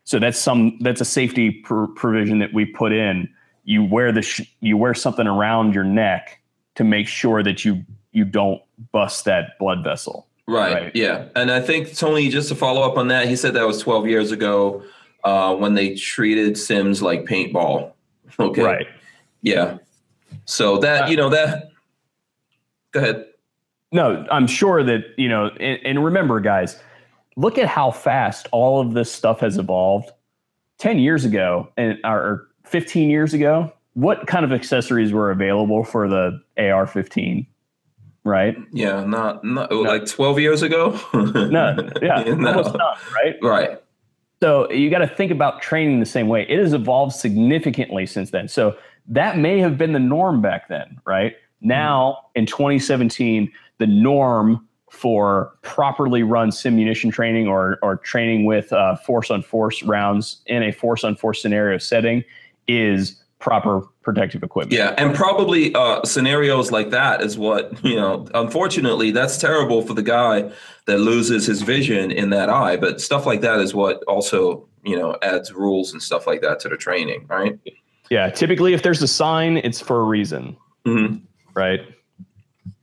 So 0.04 0.18
that's 0.18 0.38
some 0.38 0.78
that's 0.80 1.00
a 1.00 1.04
safety 1.04 1.50
pr- 1.50 1.86
provision 1.86 2.38
that 2.40 2.52
we 2.52 2.66
put 2.66 2.92
in. 2.92 3.28
You 3.64 3.84
wear 3.84 4.12
the 4.12 4.22
sh- 4.22 4.52
you 4.60 4.76
wear 4.76 4.94
something 4.94 5.26
around 5.26 5.74
your 5.74 5.84
neck 5.84 6.40
to 6.74 6.84
make 6.84 7.08
sure 7.08 7.42
that 7.42 7.64
you 7.64 7.84
you 8.12 8.24
don't 8.24 8.60
bust 8.92 9.24
that 9.24 9.58
blood 9.58 9.82
vessel. 9.82 10.28
Right. 10.46 10.74
Right. 10.74 10.96
Yeah. 10.96 11.28
And 11.34 11.50
I 11.50 11.60
think 11.60 11.96
Tony, 11.96 12.28
just 12.28 12.48
to 12.48 12.54
follow 12.54 12.82
up 12.82 12.98
on 12.98 13.08
that, 13.08 13.28
he 13.28 13.36
said 13.36 13.54
that 13.54 13.66
was 13.66 13.80
12 13.80 14.06
years 14.06 14.30
ago 14.30 14.82
uh, 15.24 15.54
when 15.54 15.74
they 15.74 15.94
treated 15.94 16.58
Sims 16.58 17.00
like 17.00 17.24
paintball. 17.24 17.93
Okay. 18.40 18.62
Right. 18.62 18.86
Yeah. 19.42 19.78
So 20.44 20.78
that 20.78 21.04
uh, 21.04 21.06
you 21.08 21.16
know 21.16 21.28
that. 21.30 21.70
Go 22.92 23.00
ahead. 23.00 23.26
No, 23.92 24.26
I'm 24.30 24.46
sure 24.46 24.82
that 24.82 25.04
you 25.16 25.28
know. 25.28 25.48
And, 25.60 25.78
and 25.84 26.04
remember, 26.04 26.40
guys, 26.40 26.80
look 27.36 27.58
at 27.58 27.68
how 27.68 27.90
fast 27.90 28.48
all 28.52 28.80
of 28.80 28.94
this 28.94 29.10
stuff 29.12 29.40
has 29.40 29.56
evolved. 29.58 30.10
Ten 30.78 30.98
years 30.98 31.24
ago, 31.24 31.68
and 31.76 31.98
or 32.04 32.48
15 32.64 33.08
years 33.08 33.32
ago, 33.32 33.72
what 33.94 34.26
kind 34.26 34.44
of 34.44 34.52
accessories 34.52 35.12
were 35.12 35.30
available 35.30 35.84
for 35.84 36.08
the 36.08 36.40
AR-15? 36.58 37.46
Right? 38.24 38.56
Yeah. 38.72 39.04
Not 39.04 39.44
not 39.44 39.70
oh, 39.70 39.82
like 39.82 40.06
12 40.06 40.40
years 40.40 40.62
ago. 40.62 40.98
no. 41.14 41.76
Yeah, 42.02 42.22
No. 42.34 42.48
almost 42.48 42.74
none. 42.74 42.96
Right? 43.14 43.36
Right. 43.42 43.83
So 44.40 44.70
you 44.70 44.90
got 44.90 44.98
to 44.98 45.06
think 45.06 45.30
about 45.30 45.62
training 45.62 46.00
the 46.00 46.06
same 46.06 46.28
way. 46.28 46.46
It 46.48 46.58
has 46.58 46.72
evolved 46.72 47.14
significantly 47.14 48.06
since 48.06 48.30
then. 48.30 48.48
So 48.48 48.76
that 49.06 49.38
may 49.38 49.58
have 49.58 49.78
been 49.78 49.92
the 49.92 49.98
norm 49.98 50.40
back 50.42 50.68
then, 50.68 51.00
right? 51.06 51.34
Now 51.60 52.26
in 52.34 52.46
2017, 52.46 53.50
the 53.78 53.86
norm 53.86 54.66
for 54.90 55.56
properly 55.62 56.22
run 56.22 56.50
simunition 56.50 57.12
training 57.12 57.48
or 57.48 57.78
or 57.82 57.96
training 57.96 58.44
with 58.44 58.72
uh, 58.72 58.94
force 58.96 59.30
on 59.30 59.42
force 59.42 59.82
rounds 59.82 60.40
in 60.46 60.62
a 60.62 60.70
force 60.70 61.02
on 61.02 61.16
force 61.16 61.42
scenario 61.42 61.78
setting 61.78 62.22
is 62.68 63.23
proper 63.38 63.82
protective 64.02 64.42
equipment. 64.42 64.72
Yeah, 64.72 64.94
and 64.96 65.14
probably 65.14 65.74
uh, 65.74 66.02
scenarios 66.04 66.70
like 66.70 66.90
that 66.90 67.20
is 67.20 67.36
what 67.36 67.84
you 67.84 67.96
know. 67.96 68.26
Unfortunately, 68.34 69.10
that's 69.10 69.38
terrible 69.38 69.82
for 69.82 69.94
the 69.94 70.02
guy 70.02 70.50
that 70.86 70.98
loses 70.98 71.46
his 71.46 71.62
vision 71.62 72.10
in 72.10 72.30
that 72.30 72.48
eye. 72.48 72.76
But 72.76 73.00
stuff 73.00 73.26
like 73.26 73.40
that 73.42 73.60
is 73.60 73.74
what 73.74 74.02
also 74.04 74.68
you 74.84 74.96
know 74.96 75.16
adds 75.22 75.52
rules 75.52 75.92
and 75.92 76.02
stuff 76.02 76.26
like 76.26 76.40
that 76.42 76.60
to 76.60 76.68
the 76.68 76.76
training, 76.76 77.26
right? 77.28 77.58
Yeah. 78.10 78.30
Typically, 78.30 78.74
if 78.74 78.82
there's 78.82 79.02
a 79.02 79.08
sign, 79.08 79.58
it's 79.58 79.80
for 79.80 80.00
a 80.00 80.04
reason, 80.04 80.56
hmm 80.84 81.16
right? 81.54 81.80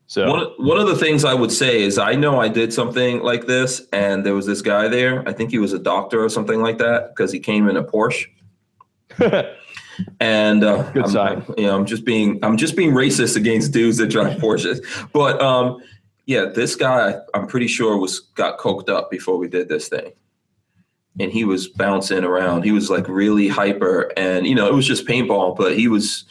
So 0.07 0.30
One 0.30 0.45
one 0.57 0.78
of 0.78 0.88
the 0.88 0.98
things 0.98 1.23
I 1.23 1.34
would 1.34 1.53
say 1.53 1.82
is 1.82 1.98
I 1.98 2.15
know 2.15 2.40
I 2.40 2.49
did 2.49 2.73
something 2.73 3.22
like 3.22 3.48
this, 3.48 3.82
and 3.94 4.26
there 4.26 4.36
was 4.36 4.45
this 4.45 4.61
guy 4.61 4.90
there. 4.90 5.28
I 5.28 5.32
think 5.32 5.52
he 5.52 5.57
was 5.57 5.72
a 5.72 5.80
doctor 5.80 6.22
or 6.22 6.28
something 6.28 6.61
like 6.61 6.80
that 6.80 7.10
because 7.15 7.32
he 7.32 7.40
came 7.40 7.69
in 7.69 7.78
a 7.78 7.84
Porsche. 7.84 8.28
And 10.19 10.64
uh, 10.64 10.90
Good 10.91 11.15
I'm. 11.15 11.45
You 11.57 11.68
know, 11.68 11.76
I'm 11.76 11.86
just 11.86 12.06
being 12.06 12.40
I'm 12.44 12.57
just 12.57 12.76
being 12.76 12.91
racist 12.91 13.36
against 13.36 13.72
dudes 13.72 13.98
that 13.98 14.07
drive 14.07 14.38
Porsches. 14.40 14.80
But 15.11 15.41
um, 15.41 15.82
yeah, 16.26 16.45
this 16.45 16.76
guy 16.76 17.15
I'm 17.34 17.48
pretty 17.48 17.68
sure 17.68 17.98
was 17.98 18.19
got 18.19 18.60
coked 18.60 18.90
up 18.90 19.11
before 19.11 19.38
we 19.38 19.48
did 19.48 19.69
this 19.69 19.88
thing, 19.90 20.11
and 21.19 21.32
he 21.32 21.44
was 21.44 21.68
bouncing 21.68 22.23
around. 22.23 22.64
He 22.64 22.72
was 22.72 22.90
like 22.90 23.07
really 23.07 23.48
hyper, 23.48 24.11
and 24.18 24.48
you 24.48 24.56
know 24.56 24.68
it 24.68 24.73
was 24.73 24.88
just 24.88 25.07
paintball, 25.07 25.57
but 25.57 25.78
he 25.78 25.88
was 25.88 26.26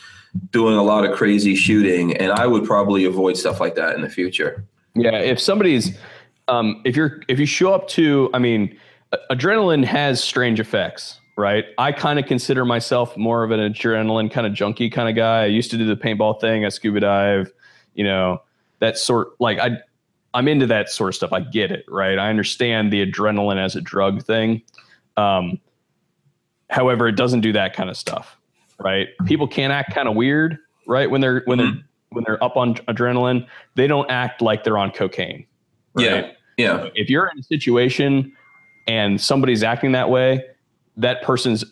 doing 0.53 0.77
a 0.77 0.83
lot 0.83 1.05
of 1.05 1.17
crazy 1.17 1.55
shooting, 1.55 2.17
and 2.17 2.33
I 2.33 2.47
would 2.47 2.65
probably 2.65 3.05
avoid 3.05 3.37
stuff 3.37 3.61
like 3.61 3.75
that 3.75 3.95
in 3.95 4.03
the 4.03 4.09
future. 4.09 4.65
Yeah, 4.95 5.17
if 5.19 5.41
somebody's, 5.41 5.97
um, 6.49 6.83
if 6.85 6.97
you're, 6.97 7.21
if 7.29 7.39
you 7.39 7.47
show 7.47 7.73
up 7.73 7.89
to, 7.89 8.31
I 8.35 8.39
mean, 8.39 8.77
adrenaline 9.31 9.85
has 9.85 10.23
strange 10.23 10.61
effects, 10.61 11.20
right? 11.41 11.65
I 11.79 11.93
kind 11.93 12.19
of 12.19 12.27
consider 12.27 12.65
myself 12.65 13.17
more 13.17 13.43
of 13.43 13.51
an 13.51 13.61
adrenaline 13.61 14.31
kind 14.31 14.47
of 14.47 14.53
junkie 14.53 14.91
kind 14.91 15.09
of 15.09 15.17
guy. 15.17 15.45
I 15.45 15.47
used 15.47 15.71
to 15.71 15.79
do 15.79 15.87
the 15.87 15.97
paintball 15.97 16.41
thing, 16.41 16.65
I 16.65 16.69
scuba 16.69 17.01
dive, 17.01 17.51
you 17.95 18.05
know, 18.05 18.43
that 18.81 18.99
sort. 18.99 19.29
Like 19.41 19.59
I, 19.59 19.79
I'm 20.35 20.47
into 20.47 20.67
that 20.67 20.91
sort 20.91 21.09
of 21.09 21.15
stuff. 21.15 21.33
I 21.33 21.41
get 21.41 21.73
it, 21.73 21.85
right? 21.89 22.19
I 22.19 22.29
understand 22.29 22.93
the 22.93 23.05
adrenaline 23.05 23.59
as 23.59 23.75
a 23.75 23.81
drug 23.81 24.23
thing. 24.23 24.63
Um, 25.17 25.59
however, 26.69 27.09
it 27.09 27.17
doesn't 27.17 27.41
do 27.41 27.53
that 27.55 27.75
kind 27.75 27.91
of 27.91 27.97
stuff, 27.97 28.37
right? 28.79 29.09
People 29.25 29.49
can 29.49 29.71
act 29.71 29.93
kind 29.95 30.09
of 30.09 30.15
weird, 30.15 30.59
right? 30.87 31.11
When 31.11 31.21
they're 31.21 31.43
when 31.47 31.59
they're 31.59 31.75
when 32.11 32.25
they're 32.25 32.43
up 32.45 32.57
on 32.57 32.75
adrenaline, 32.75 33.47
they 33.75 33.87
don't 33.87 34.11
act 34.11 34.43
like 34.43 34.63
they're 34.63 34.79
on 34.79 34.91
cocaine. 34.91 35.47
Right? 35.95 36.05
Yeah, 36.05 36.33
yeah, 36.57 36.89
If 36.95 37.09
you're 37.09 37.27
in 37.29 37.39
a 37.39 37.43
situation 37.43 38.33
and 38.87 39.21
somebody's 39.21 39.63
acting 39.63 39.93
that 39.93 40.11
way, 40.11 40.45
that 40.97 41.23
person's 41.23 41.65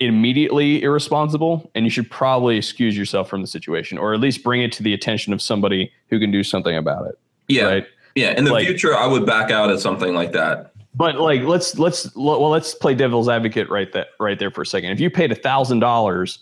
immediately 0.00 0.82
irresponsible 0.82 1.70
and 1.74 1.84
you 1.84 1.90
should 1.90 2.10
probably 2.10 2.56
excuse 2.56 2.96
yourself 2.96 3.28
from 3.28 3.40
the 3.40 3.46
situation 3.46 3.98
or 3.98 4.12
at 4.14 4.20
least 4.20 4.42
bring 4.42 4.60
it 4.62 4.72
to 4.72 4.82
the 4.82 4.92
attention 4.92 5.32
of 5.32 5.40
somebody 5.40 5.92
who 6.08 6.18
can 6.18 6.30
do 6.30 6.42
something 6.42 6.76
about 6.76 7.06
it. 7.06 7.18
yeah, 7.48 7.64
Right. 7.64 7.86
yeah. 8.14 8.30
In 8.36 8.44
the 8.44 8.52
Like- 8.52 8.66
future, 8.66 8.96
I 8.96 9.06
would 9.06 9.24
back 9.26 9.50
out 9.50 9.70
at 9.70 9.78
something 9.78 10.14
like 10.14 10.32
that. 10.32 10.72
But 10.94 11.18
like 11.20 11.42
let's 11.42 11.78
let's 11.78 12.14
well 12.14 12.50
let's 12.50 12.74
play 12.74 12.94
devil's 12.94 13.26
advocate 13.28 13.70
right 13.70 13.90
that 13.92 14.08
right 14.20 14.38
there 14.38 14.50
for 14.50 14.60
a 14.62 14.66
second. 14.66 14.90
If 14.90 15.00
you 15.00 15.08
paid 15.08 15.32
a 15.32 15.34
thousand 15.34 15.78
dollars 15.78 16.40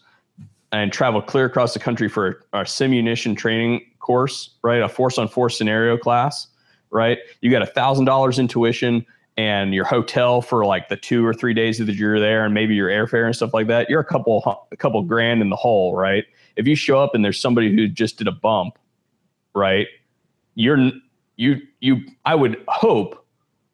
and 0.73 0.93
traveled 0.93 1.27
clear 1.27 1.45
across 1.45 1.73
the 1.73 1.79
country 1.79 2.09
for 2.09 2.45
a, 2.53 2.61
a 2.61 2.63
simunition 2.65 3.37
training 3.37 3.83
course, 4.01 4.51
right, 4.63 4.83
a 4.83 4.89
force 4.89 5.19
on 5.19 5.29
force 5.29 5.57
scenario 5.57 5.97
class, 5.97 6.49
right, 6.91 7.19
you 7.43 7.51
got 7.51 7.63
a 7.63 7.67
thousand 7.67 8.07
dollars 8.07 8.41
in 8.41 8.49
tuition 8.49 9.07
and 9.37 9.75
your 9.75 9.85
hotel 9.85 10.43
for 10.43 10.65
like 10.65 10.89
the 10.89 10.97
two 10.97 11.27
or 11.27 11.33
three 11.33 11.55
days 11.55 11.79
that 11.79 11.95
you're 11.95 12.21
there, 12.21 12.45
and 12.45 12.55
maybe 12.55 12.75
your 12.75 12.89
airfare 12.89 13.25
and 13.27 13.35
stuff 13.35 13.55
like 13.55 13.67
that, 13.69 13.89
you're 13.89 14.01
a 14.01 14.05
couple 14.05 14.67
a 14.73 14.77
couple 14.77 15.01
mm-hmm. 15.01 15.09
grand 15.09 15.43
in 15.43 15.51
the 15.51 15.57
hole, 15.57 15.95
right? 15.97 16.25
If 16.57 16.67
you 16.67 16.75
show 16.75 17.01
up 17.01 17.15
and 17.15 17.25
there's 17.25 17.41
somebody 17.41 17.75
who 17.75 17.89
just 17.89 18.19
did 18.19 18.27
a 18.27 18.33
bump, 18.33 18.79
right? 19.55 19.87
You're 20.55 20.91
you 21.37 21.61
you 21.81 22.03
I 22.25 22.35
would 22.35 22.63
hope 22.69 23.20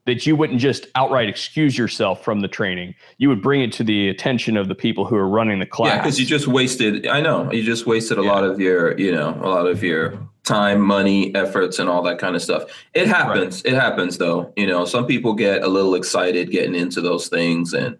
that 0.07 0.25
you 0.25 0.37
wouldn't 0.37 0.61
just 0.61 0.87
outright 0.95 1.29
excuse 1.29 1.77
yourself 1.77 2.25
from 2.25 2.41
the 2.41 2.49
training. 2.49 2.95
You 3.19 3.29
would 3.29 3.43
bring 3.43 3.61
it 3.61 3.73
to 3.75 3.85
the 3.85 4.09
attention 4.09 4.57
of 4.57 4.69
the 4.69 4.75
people 4.75 5.05
who 5.05 5.17
are 5.17 5.29
running 5.29 5.59
the 5.59 5.67
class. 5.67 5.93
Yeah, 5.93 5.99
because 5.99 6.21
you 6.21 6.27
just 6.27 6.47
wasted. 6.47 7.07
I 7.09 7.21
know 7.21 7.51
you 7.53 7.63
just 7.63 7.87
wasted 7.87 8.19
a 8.19 8.23
yeah. 8.23 8.33
lot 8.33 8.45
of 8.45 8.61
your, 8.61 8.99
you 8.99 9.13
know, 9.13 9.31
a 9.43 9.49
lot 9.49 9.67
of 9.67 9.83
your 9.83 10.19
time, 10.45 10.81
money, 10.81 11.35
efforts, 11.35 11.81
and 11.81 11.89
all 11.89 12.03
that 12.03 12.19
kind 12.19 12.37
of 12.37 12.43
stuff. 12.43 12.63
It 12.95 13.09
happens. 13.09 13.65
Right. 13.65 13.75
It 13.75 13.77
happens, 13.77 14.19
though. 14.19 14.53
You 14.57 14.69
know, 14.69 14.85
some 14.85 15.07
people 15.07 15.35
get 15.35 15.63
a 15.63 15.69
little 15.69 15.97
excited 15.97 16.53
getting 16.53 16.77
into 16.77 17.01
those 17.01 17.29
things, 17.29 17.75
and 17.75 17.99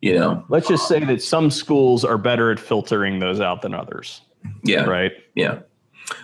you 0.00 0.14
know, 0.14 0.44
let's 0.48 0.68
just 0.68 0.88
say 0.88 1.04
that 1.04 1.22
some 1.22 1.50
schools 1.50 2.04
are 2.04 2.18
better 2.18 2.50
at 2.50 2.58
filtering 2.58 3.20
those 3.20 3.40
out 3.40 3.62
than 3.62 3.74
others. 3.74 4.20
Yeah. 4.64 4.84
Right. 4.84 5.12
Yeah. 5.34 5.60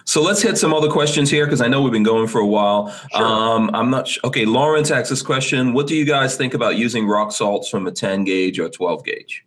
So 0.04 0.22
let's 0.22 0.42
hit 0.42 0.58
some 0.58 0.72
other 0.72 0.88
questions 0.88 1.30
here 1.30 1.46
because 1.46 1.60
I 1.60 1.68
know 1.68 1.82
we've 1.82 1.92
been 1.92 2.02
going 2.02 2.28
for 2.28 2.40
a 2.40 2.46
while. 2.46 2.90
Sure. 3.14 3.24
Um, 3.24 3.70
I'm 3.74 3.90
not 3.90 4.08
sh- 4.08 4.18
okay. 4.24 4.44
Lawrence 4.44 4.90
asks 4.90 5.10
this 5.10 5.22
question: 5.22 5.72
What 5.72 5.86
do 5.86 5.96
you 5.96 6.04
guys 6.04 6.36
think 6.36 6.54
about 6.54 6.76
using 6.76 7.06
rock 7.06 7.32
salts 7.32 7.68
from 7.68 7.86
a 7.86 7.92
10 7.92 8.24
gauge 8.24 8.58
or 8.58 8.68
12 8.68 9.04
gauge? 9.04 9.44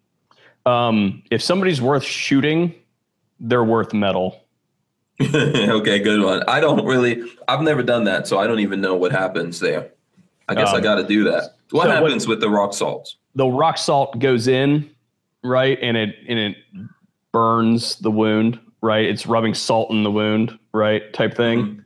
Um, 0.66 1.24
if 1.32 1.42
somebody's 1.42 1.82
worth 1.82 2.04
shooting, 2.04 2.76
they're 3.40 3.64
worth 3.64 3.94
metal. 3.94 4.44
okay, 5.22 6.00
good 6.00 6.22
one. 6.22 6.44
I 6.48 6.60
don't 6.60 6.86
really. 6.86 7.24
I've 7.48 7.62
never 7.62 7.82
done 7.82 8.04
that, 8.04 8.28
so 8.28 8.38
I 8.38 8.48
don't 8.48 8.60
even 8.60 8.82
know 8.82 8.96
what 8.96 9.12
happens 9.12 9.60
there. 9.60 9.92
I 10.48 10.56
guess 10.56 10.70
um, 10.70 10.76
I 10.76 10.80
got 10.80 10.96
to 10.96 11.04
do 11.04 11.24
that. 11.26 11.56
What 11.72 11.86
so 11.86 11.92
happens 11.92 12.28
with 12.28 12.40
the 12.40 12.50
rock 12.50 12.74
salts? 12.74 13.18
The 13.36 13.48
rock 13.48 13.78
salt 13.78 14.20
goes 14.20 14.48
in, 14.48 14.90
right, 15.44 15.78
and 15.82 15.98
it 15.98 16.16
and 16.28 16.38
it 16.38 16.58
burns 17.32 17.98
the 17.98 18.12
wound 18.12 18.60
right? 18.82 19.06
It's 19.06 19.26
rubbing 19.26 19.54
salt 19.54 19.92
in 19.92 20.04
the 20.04 20.12
wound, 20.12 20.58
right? 20.74 21.12
Type 21.14 21.36
thing, 21.36 21.60
mm-hmm. 21.60 21.80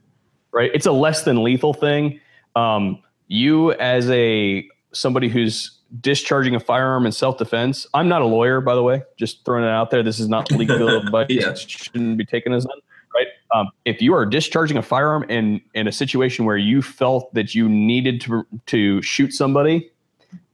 right? 0.52 0.70
It's 0.74 0.86
a 0.86 0.92
less 0.92 1.24
than 1.24 1.42
lethal 1.42 1.74
thing. 1.74 2.20
Um, 2.56 3.02
you 3.28 3.72
as 3.72 4.10
a 4.10 4.66
somebody 4.92 5.28
who's 5.28 5.78
discharging 6.00 6.54
a 6.54 6.60
firearm 6.60 7.06
in 7.06 7.12
self 7.12 7.38
defense. 7.38 7.86
I'm 7.94 8.08
not 8.08 8.22
a 8.22 8.26
lawyer, 8.26 8.60
by 8.60 8.74
the 8.74 8.82
way. 8.82 9.02
Just 9.16 9.44
throwing 9.44 9.64
it 9.64 9.70
out 9.70 9.90
there. 9.90 10.02
This 10.02 10.20
is 10.20 10.28
not 10.28 10.50
legal 10.52 10.88
advice. 10.88 11.26
yeah. 11.30 11.54
Shouldn't 11.54 12.18
be 12.18 12.24
taken 12.24 12.52
as. 12.52 12.66
Right. 13.14 13.26
Um, 13.54 13.68
if 13.84 14.00
you 14.00 14.14
are 14.14 14.24
discharging 14.24 14.78
a 14.78 14.82
firearm 14.82 15.24
in 15.28 15.60
in 15.74 15.86
a 15.86 15.92
situation 15.92 16.44
where 16.44 16.56
you 16.56 16.80
felt 16.80 17.32
that 17.34 17.54
you 17.54 17.68
needed 17.68 18.20
to 18.22 18.46
to 18.66 19.02
shoot 19.02 19.32
somebody, 19.32 19.90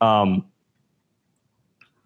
um, 0.00 0.44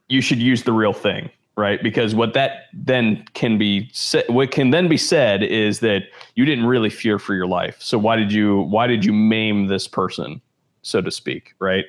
you 0.09 0.20
should 0.20 0.38
use 0.42 0.62
the 0.64 0.72
real 0.72 0.92
thing 0.92 1.30
right? 1.56 1.82
Because 1.82 2.14
what 2.14 2.34
that 2.34 2.66
then 2.72 3.24
can 3.34 3.58
be 3.58 3.90
said, 3.92 4.24
what 4.28 4.50
can 4.50 4.70
then 4.70 4.88
be 4.88 4.96
said 4.96 5.42
is 5.42 5.80
that 5.80 6.04
you 6.34 6.44
didn't 6.44 6.66
really 6.66 6.90
fear 6.90 7.18
for 7.18 7.34
your 7.34 7.46
life. 7.46 7.76
So 7.80 7.98
why 7.98 8.16
did 8.16 8.32
you 8.32 8.60
why 8.62 8.86
did 8.86 9.04
you 9.04 9.12
maim 9.12 9.66
this 9.66 9.86
person, 9.86 10.40
so 10.82 11.00
to 11.00 11.10
speak, 11.10 11.54
right? 11.58 11.84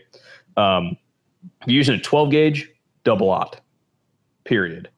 Um, 0.57 0.97
using 1.65 1.95
a 1.95 1.99
12 1.99 2.31
gauge, 2.31 2.69
double 3.03 3.29
aught, 3.29 3.59
period, 4.43 4.89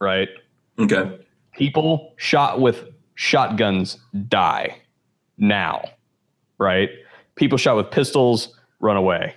right? 0.00 0.28
Okay. 0.78 1.18
People 1.52 2.12
shot 2.16 2.60
with 2.60 2.88
shotguns 3.14 3.98
die 4.28 4.76
now, 5.38 5.82
right? 6.58 6.90
People 7.36 7.58
shot 7.58 7.76
with 7.76 7.90
pistols 7.90 8.56
run 8.80 8.96
away 8.96 9.34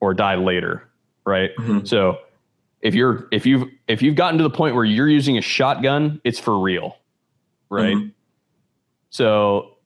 or 0.00 0.14
die 0.14 0.36
later, 0.36 0.88
right? 1.24 1.50
Mm-hmm. 1.58 1.84
So 1.84 2.18
if 2.80 2.94
you're 2.94 3.28
if 3.32 3.46
you've 3.46 3.68
if 3.88 4.02
you've 4.02 4.16
gotten 4.16 4.38
to 4.38 4.44
the 4.44 4.50
point 4.50 4.74
where 4.74 4.84
you're 4.84 5.08
using 5.08 5.36
a 5.38 5.42
shotgun, 5.42 6.20
it's 6.24 6.38
for 6.38 6.58
real, 6.58 6.96
right? 7.70 7.96
Mm-hmm. 7.96 8.08
So 9.10 9.76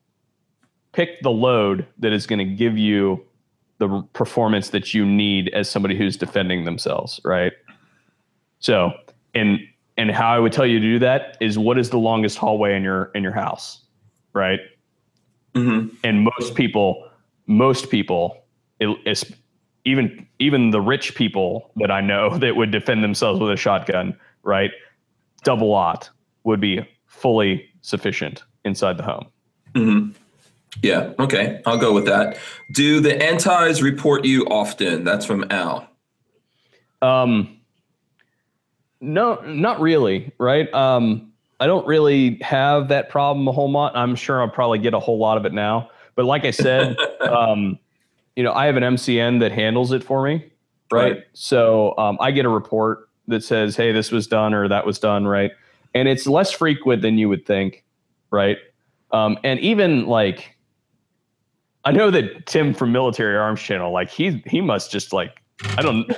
pick 0.93 1.23
the 1.23 1.31
load 1.31 1.87
that 1.99 2.13
is 2.13 2.27
going 2.27 2.39
to 2.39 2.45
give 2.45 2.77
you 2.77 3.25
the 3.79 4.03
performance 4.13 4.71
that 4.71 4.95
you 4.95 5.05
need 5.05 5.49
as 5.49 5.69
somebody 5.69 5.97
who's 5.97 6.17
defending 6.17 6.65
themselves, 6.65 7.21
right? 7.25 7.53
So, 8.61 8.93
and 9.35 9.61
and 9.97 10.11
how 10.11 10.29
I 10.35 10.39
would 10.39 10.53
tell 10.53 10.67
you 10.67 10.79
to 10.79 10.87
do 10.87 10.99
that 11.01 11.37
is 11.41 11.59
what 11.59 11.79
is 11.79 11.91
the 11.91 11.99
longest 11.99 12.39
hallway 12.39 12.77
in 12.77 12.83
your 12.83 13.11
in 13.15 13.23
your 13.23 13.33
house, 13.33 13.83
right? 14.35 14.61
Mm-hmm. 15.55 15.95
And 16.05 16.29
most 16.39 16.55
people, 16.55 17.09
most 17.47 17.91
people, 17.91 18.45
it, 18.81 19.37
even 19.85 20.27
even 20.39 20.71
the 20.71 20.81
rich 20.81 21.15
people 21.15 21.71
that 21.77 21.91
I 21.91 22.01
know 22.01 22.37
that 22.39 22.57
would 22.57 22.71
defend 22.71 23.03
themselves 23.03 23.41
with 23.41 23.51
a 23.51 23.57
shotgun, 23.57 24.17
right? 24.43 24.71
Double 25.45 25.73
aught 25.73 26.11
would 26.45 26.61
be 26.61 26.87
fully 27.07 27.69
sufficient 27.81 28.45
inside 28.65 28.97
the 28.97 29.03
home. 29.03 29.27
Mm-hmm. 29.75 30.11
Yeah. 30.83 31.13
Okay. 31.19 31.61
I'll 31.67 31.79
go 31.79 31.93
with 31.93 32.07
that. 32.07 32.39
Do 32.73 33.01
the 33.01 33.23
antis 33.23 33.83
report 33.83 34.25
you 34.25 34.45
often? 34.47 35.05
That's 35.05 35.27
from 35.27 35.45
Al. 35.51 35.89
Um. 37.01 37.59
No, 39.01 39.35
not 39.45 39.81
really. 39.81 40.33
Right. 40.39 40.73
Um. 40.73 41.33
I 41.61 41.67
don't 41.67 41.87
really 41.87 42.39
have 42.41 42.89
that 42.89 43.09
problem 43.09 43.47
a 43.47 43.53
whole 43.53 43.71
lot. 43.71 43.97
I'm 43.97 44.17
sure 44.17 44.43
I'll 44.43 44.49
probably 44.49 44.81
get 44.81 44.95
a 44.95 44.99
whole 44.99 45.19
lot 45.19 45.37
of 45.37 45.45
it 45.45 45.53
now. 45.53 45.91
But 46.17 46.25
like 46.25 46.45
I 46.45 46.51
said, 46.51 46.97
um, 47.21 47.79
you 48.37 48.43
know, 48.43 48.53
I 48.53 48.67
have 48.67 48.77
an 48.77 48.83
MCN 48.83 49.41
that 49.41 49.53
handles 49.53 49.93
it 49.93 50.03
for 50.03 50.25
me, 50.25 50.51
right? 50.91 51.13
right. 51.13 51.23
So 51.33 51.97
um, 51.99 52.17
I 52.21 52.31
get 52.31 52.45
a 52.45 52.49
report 52.49 53.09
that 53.29 53.45
says, 53.45 53.77
"Hey, 53.77 53.93
this 53.93 54.11
was 54.11 54.27
done 54.27 54.55
or 54.55 54.69
that 54.69 54.87
was 54.87 54.99
done," 54.99 55.27
right? 55.27 55.51
And 55.95 56.09
it's 56.09 56.27
less 56.27 56.51
frequent 56.51 57.03
than 57.03 57.19
you 57.19 57.29
would 57.29 57.47
think, 57.47 57.85
right? 58.31 58.57
Um, 59.11 59.39
and 59.45 59.61
even 59.61 60.07
like, 60.07 60.57
I 61.85 61.93
know 61.93 62.11
that 62.11 62.47
Tim 62.47 62.73
from 62.73 62.93
Military 62.93 63.37
Arms 63.37 63.61
Channel, 63.61 63.93
like 63.93 64.11
he 64.11 64.43
he 64.47 64.61
must 64.61 64.91
just 64.91 65.13
like 65.13 65.43
I 65.77 65.83
don't 65.83 66.11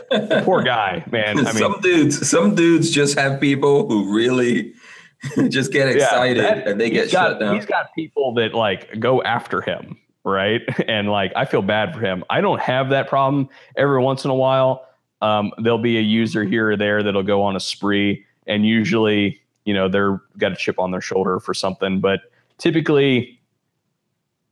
poor 0.45 0.63
guy, 0.65 1.05
man. 1.11 1.39
I 1.39 1.43
mean, 1.43 1.55
some 1.55 1.81
dudes, 1.81 2.29
some 2.29 2.55
dudes 2.55 2.91
just 2.91 3.19
have 3.19 3.41
people 3.41 3.89
who 3.89 4.15
really 4.15 4.75
just 5.49 5.73
get 5.73 5.89
excited 5.89 6.37
yeah, 6.37 6.55
that, 6.55 6.69
and 6.69 6.81
they 6.81 6.91
get 6.91 7.11
got, 7.11 7.31
shut 7.31 7.41
down. 7.41 7.55
He's 7.55 7.67
got 7.67 7.95
people 7.95 8.35
that 8.35 8.55
like 8.55 8.99
go 9.01 9.23
after 9.23 9.61
him, 9.61 9.99
right? 10.25 10.63
And 10.89 11.09
like 11.09 11.33
I 11.37 11.45
feel 11.45 11.63
bad 11.63 11.95
for 11.95 12.01
him. 12.01 12.25
I 12.29 12.41
don't 12.41 12.61
have 12.61 12.91
that 12.91 13.09
problem. 13.09 13.49
Every 13.77 14.01
once 14.01 14.25
in 14.25 14.31
a 14.31 14.35
while, 14.35 14.87
um, 15.23 15.53
there'll 15.59 15.79
be 15.79 15.99
a 15.99 16.03
user 16.03 16.45
here 16.45 16.71
or 16.71 16.77
there 16.77 17.03
that'll 17.03 17.23
go 17.23 17.43
on 17.43 17.57
a 17.57 17.61
spree, 17.61 18.25
and 18.47 18.67
usually, 18.67 19.41
you 19.65 19.73
know, 19.73 19.89
they're 19.89 20.21
got 20.37 20.53
a 20.53 20.57
chip 20.57 20.79
on 20.79 20.91
their 20.91 21.01
shoulder 21.01 21.41
for 21.41 21.55
something. 21.55 22.01
But 22.01 22.21
typically, 22.59 23.41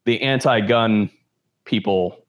the 0.04 0.22
anti-gun 0.22 1.10
people, 1.64 2.24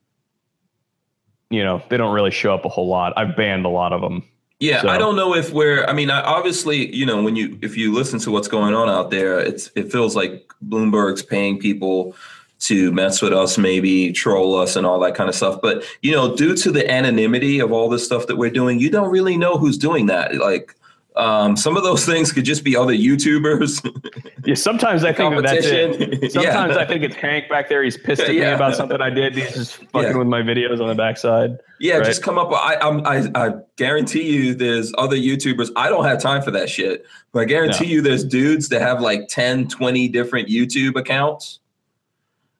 you 1.49 1.63
know, 1.63 1.81
they 1.89 1.97
don't 1.97 2.13
really 2.13 2.31
show 2.31 2.53
up 2.53 2.65
a 2.65 2.69
whole 2.69 2.87
lot. 2.87 3.13
I've 3.15 3.35
banned 3.35 3.65
a 3.65 3.69
lot 3.69 3.93
of 3.93 4.01
them. 4.01 4.23
Yeah, 4.59 4.81
so. 4.81 4.89
I 4.89 4.97
don't 4.97 5.15
know 5.15 5.33
if 5.35 5.51
we're. 5.51 5.85
I 5.85 5.93
mean, 5.93 6.09
obviously, 6.09 6.93
you 6.93 7.05
know, 7.05 7.21
when 7.23 7.35
you 7.35 7.57
if 7.61 7.77
you 7.77 7.93
listen 7.93 8.19
to 8.19 8.31
what's 8.31 8.47
going 8.47 8.73
on 8.73 8.89
out 8.89 9.09
there, 9.09 9.39
it's 9.39 9.71
it 9.75 9.91
feels 9.91 10.15
like 10.15 10.51
Bloomberg's 10.67 11.23
paying 11.23 11.59
people 11.59 12.15
to 12.63 12.91
mess 12.91 13.21
with 13.21 13.33
us, 13.33 13.57
maybe 13.57 14.11
troll 14.11 14.55
us 14.55 14.75
and 14.75 14.85
all 14.85 14.99
that 14.99 15.15
kind 15.15 15.29
of 15.29 15.35
stuff. 15.35 15.59
But, 15.61 15.83
you 16.01 16.11
know, 16.11 16.35
due 16.35 16.55
to 16.55 16.71
the 16.71 16.89
anonymity 16.89 17.59
of 17.59 17.71
all 17.71 17.89
this 17.89 18.05
stuff 18.05 18.27
that 18.27 18.37
we're 18.37 18.49
doing, 18.49 18.79
you 18.79 18.89
don't 18.89 19.11
really 19.11 19.37
know 19.37 19.57
who's 19.57 19.77
doing 19.77 20.05
that. 20.05 20.35
Like, 20.35 20.75
um, 21.15 21.55
some 21.55 21.77
of 21.77 21.83
those 21.83 22.05
things 22.05 22.31
could 22.31 22.45
just 22.45 22.63
be 22.63 22.75
other 22.75 22.93
YouTubers. 22.93 23.85
yeah, 24.45 24.55
sometimes 24.55 25.03
I 25.03 25.13
think 25.13 25.43
that's 25.43 25.65
it. 25.65 26.31
Sometimes 26.31 26.75
yeah. 26.75 26.81
I 26.81 26.85
think 26.85 27.03
it's 27.03 27.15
Hank 27.15 27.49
back 27.49 27.69
there. 27.69 27.83
He's 27.83 27.97
pissed 27.97 28.23
at 28.23 28.33
yeah. 28.33 28.49
me 28.49 28.55
about 28.55 28.75
something 28.75 28.99
I 28.99 29.11
did. 29.11 29.35
He's 29.35 29.53
just 29.53 29.75
fucking 29.91 30.11
yeah. 30.11 30.17
with 30.17 30.27
my 30.27 30.41
videos 30.41 30.81
on 30.81 30.87
the 30.87 30.95
backside. 30.95 31.59
Yeah, 31.79 31.97
right? 31.97 32.05
just 32.05 32.23
come 32.23 32.39
up. 32.39 32.51
I, 32.51 32.75
I 32.75 33.45
I 33.47 33.53
guarantee 33.75 34.23
you, 34.23 34.55
there's 34.55 34.91
other 34.97 35.15
YouTubers. 35.15 35.69
I 35.75 35.89
don't 35.89 36.05
have 36.05 36.19
time 36.19 36.41
for 36.41 36.51
that 36.51 36.67
shit, 36.67 37.05
but 37.31 37.41
I 37.41 37.45
guarantee 37.45 37.85
no. 37.85 37.91
you, 37.91 38.01
there's 38.01 38.23
dudes 38.23 38.69
that 38.69 38.81
have 38.81 38.99
like 38.99 39.27
10, 39.27 39.67
20 39.67 40.07
different 40.07 40.47
YouTube 40.49 40.95
accounts 40.95 41.59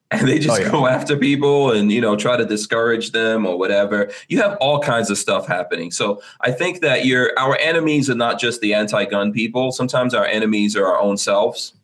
and 0.10 0.28
they 0.28 0.38
just 0.38 0.60
oh, 0.60 0.62
yeah. 0.62 0.70
go 0.70 0.86
after 0.86 1.16
people 1.16 1.72
and 1.72 1.90
you 1.90 2.00
know 2.00 2.14
try 2.14 2.36
to 2.36 2.44
discourage 2.44 3.12
them 3.12 3.46
or 3.46 3.58
whatever. 3.58 4.10
You 4.28 4.40
have 4.42 4.56
all 4.60 4.78
kinds 4.78 5.10
of 5.10 5.18
stuff 5.18 5.46
happening. 5.46 5.90
So 5.90 6.22
i 6.40 6.50
think 6.50 6.80
that 6.82 7.04
your 7.06 7.32
our 7.38 7.56
enemies 7.58 8.08
are 8.10 8.14
not 8.14 8.38
just 8.38 8.60
the 8.60 8.74
anti-gun 8.74 9.32
people. 9.32 9.72
Sometimes 9.72 10.14
our 10.14 10.26
enemies 10.26 10.76
are 10.76 10.86
our 10.86 11.00
own 11.00 11.16
selves 11.16 11.74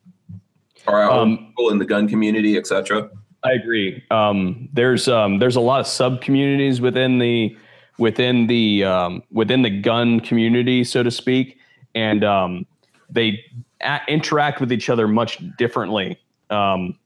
or 0.87 0.99
our 0.99 1.11
um, 1.11 1.19
own 1.19 1.37
people 1.39 1.71
in 1.71 1.79
the 1.79 1.85
gun 1.85 2.09
community 2.09 2.57
etc 2.57 3.11
i 3.43 3.53
agree. 3.53 4.03
Um, 4.11 4.69
there's 4.73 5.09
um, 5.09 5.39
there's 5.39 5.57
a 5.57 5.61
lot 5.61 5.81
of 5.81 5.87
sub 5.87 6.21
communities 6.21 6.81
within 6.81 7.19
the 7.19 7.57
within 7.99 8.47
the 8.47 8.85
um, 8.85 9.23
within 9.31 9.63
the 9.63 9.71
gun 9.71 10.21
community 10.21 10.85
so 10.85 11.03
to 11.03 11.11
speak. 11.11 11.59
And 11.95 12.23
um, 12.23 12.67
they 13.09 13.45
a- 13.81 14.01
interact 14.09 14.61
with 14.61 14.73
each 14.73 14.89
other 14.89 15.09
much 15.09 15.39
differently. 15.57 16.21
Um, 16.51 16.99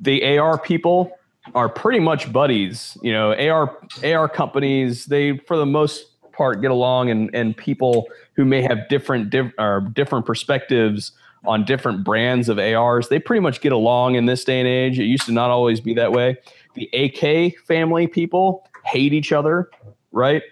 the 0.00 0.38
AR 0.38 0.58
people 0.58 1.12
are 1.54 1.68
pretty 1.68 2.00
much 2.00 2.32
buddies. 2.32 2.96
You 3.02 3.12
know, 3.12 3.32
AR 3.34 3.76
AR 4.04 4.28
companies 4.28 5.06
they 5.06 5.38
for 5.38 5.56
the 5.56 5.66
most 5.66 6.06
part 6.32 6.60
get 6.60 6.70
along, 6.70 7.10
and 7.10 7.34
and 7.34 7.56
people 7.56 8.08
who 8.34 8.44
may 8.44 8.62
have 8.62 8.88
different 8.88 9.30
diff, 9.30 9.52
or 9.58 9.80
different 9.92 10.26
perspectives 10.26 11.12
on 11.44 11.64
different 11.64 12.04
brands 12.04 12.48
of 12.48 12.58
ARs, 12.58 13.08
they 13.08 13.18
pretty 13.18 13.40
much 13.40 13.60
get 13.60 13.72
along 13.72 14.16
in 14.16 14.26
this 14.26 14.44
day 14.44 14.58
and 14.58 14.68
age. 14.68 14.98
It 14.98 15.04
used 15.04 15.26
to 15.26 15.32
not 15.32 15.50
always 15.50 15.80
be 15.80 15.94
that 15.94 16.12
way. 16.12 16.36
The 16.74 16.90
AK 16.92 17.58
family 17.66 18.06
people 18.06 18.68
hate 18.84 19.12
each 19.12 19.32
other, 19.32 19.70
right? 20.12 20.42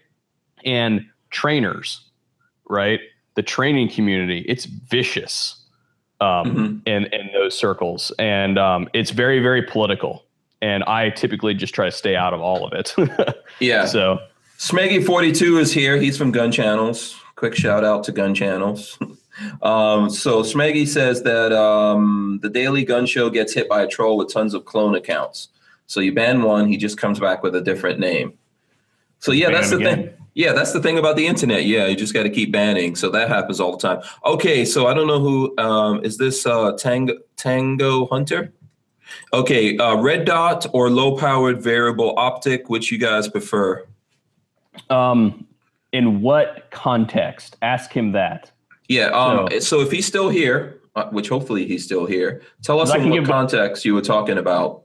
And 0.65 1.07
trainers, 1.31 2.09
right? 2.69 3.01
The 3.35 3.43
training 3.43 3.91
community, 3.91 4.45
it's 4.49 4.65
vicious 4.65 5.66
um, 6.21 6.47
mm-hmm. 6.47 6.79
in 6.87 7.05
in 7.07 7.31
those 7.33 7.57
circles, 7.59 8.13
and 8.19 8.59
um, 8.59 8.89
it's 8.93 9.11
very 9.11 9.41
very 9.41 9.63
political. 9.63 10.25
And 10.63 10.85
I 10.85 11.11
typically 11.11 11.53
just 11.55 11.75
try 11.75 11.85
to 11.85 11.93
stay 11.93 12.17
out 12.17 12.33
of 12.33 12.41
all 12.41 12.67
of 12.67 12.73
it. 12.73 12.95
yeah. 13.61 13.85
So 13.85 14.19
Smeggy42 14.59 15.61
is 15.61 15.73
here. 15.73 15.99
He's 15.99 16.17
from 16.17 16.33
Gun 16.33 16.51
Channels. 16.51 17.21
Quick 17.37 17.55
shout 17.55 17.85
out 17.85 18.05
to 18.05 18.13
Gun 18.13 18.35
Channels. 18.35 18.99
um, 19.63 20.09
so 20.09 20.43
Smeggy 20.43 20.89
says 20.89 21.23
that 21.25 21.53
um, 21.53 22.39
the 22.43 22.49
Daily 22.49 22.85
Gun 22.85 23.05
Show 23.05 23.29
gets 23.29 23.53
hit 23.53 23.69
by 23.69 23.83
a 23.83 23.87
troll 23.87 24.17
with 24.17 24.33
tons 24.33 24.55
of 24.55 24.65
clone 24.65 24.95
accounts. 24.95 25.49
So 25.87 26.01
you 26.01 26.15
ban 26.15 26.43
one, 26.43 26.69
he 26.69 26.79
just 26.79 26.97
comes 26.97 27.21
back 27.21 27.43
with 27.43 27.55
a 27.55 27.61
different 27.61 28.01
name. 28.01 28.33
So 29.21 29.33
yeah, 29.33 29.51
that's 29.51 29.71
the 29.71 29.77
again. 29.77 29.97
thing. 30.05 30.15
Yeah, 30.37 30.53
that's 30.53 30.73
the 30.73 30.83
thing 30.83 30.99
about 30.99 31.17
the 31.17 31.27
internet. 31.27 31.65
Yeah, 31.65 31.87
you 31.87 31.97
just 31.97 32.13
got 32.13 32.25
to 32.25 32.31
keep 32.31 32.53
banning. 32.53 32.95
So 32.95 33.09
that 33.09 33.31
happens 33.31 33.59
all 33.59 33.73
the 33.73 33.79
time. 33.79 34.03
Okay, 34.27 34.67
so 34.67 34.87
I 34.87 34.93
don't 34.93 35.07
know 35.07 35.19
who 35.19 35.57
um, 35.57 36.05
is 36.05 36.19
this 36.19 36.45
uh, 36.45 36.73
Tango 36.73 37.15
Tango 37.37 38.07
Hunter. 38.09 38.53
Okay, 39.33 39.79
uh, 39.79 39.97
red 39.97 40.27
dot 40.27 40.67
or 40.75 40.91
low 40.91 41.17
powered 41.17 41.63
variable 41.63 42.13
optic, 42.19 42.69
which 42.69 42.93
you 42.93 42.99
guys 42.99 43.29
prefer? 43.29 43.87
Um, 44.91 45.47
in 45.95 46.21
what 46.21 46.71
context? 46.71 47.57
Ask 47.63 47.91
him 47.91 48.13
that. 48.13 48.53
Yeah. 48.89 49.07
Um, 49.07 49.49
so, 49.53 49.59
so 49.61 49.81
if 49.81 49.91
he's 49.91 50.07
still 50.07 50.29
here, 50.29 50.83
uh, 50.97 51.07
which 51.07 51.31
hopefully 51.31 51.67
he's 51.67 51.83
still 51.83 52.05
here, 52.05 52.43
tell 52.63 52.79
us 52.79 52.95
in 52.95 53.09
what 53.09 53.25
context 53.25 53.87
you 53.87 53.95
were 53.95 54.03
talking 54.03 54.37
about 54.37 54.83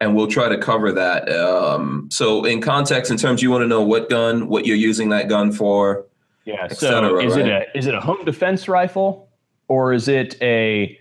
and 0.00 0.14
we'll 0.14 0.26
try 0.26 0.48
to 0.48 0.58
cover 0.58 0.92
that. 0.92 1.30
Um, 1.30 2.08
so, 2.10 2.44
in 2.44 2.60
context, 2.60 3.10
in 3.10 3.16
terms, 3.16 3.42
you 3.42 3.50
want 3.50 3.62
to 3.62 3.68
know 3.68 3.82
what 3.82 4.08
gun, 4.08 4.48
what 4.48 4.66
you're 4.66 4.76
using 4.76 5.08
that 5.10 5.28
gun 5.28 5.52
for. 5.52 6.06
Yeah. 6.44 6.68
So, 6.68 7.18
is 7.18 7.36
right? 7.36 7.46
it 7.46 7.68
a 7.74 7.78
is 7.78 7.86
it 7.86 7.94
a 7.94 8.00
home 8.00 8.24
defense 8.24 8.68
rifle, 8.68 9.28
or 9.68 9.92
is 9.92 10.08
it 10.08 10.40
a, 10.40 10.98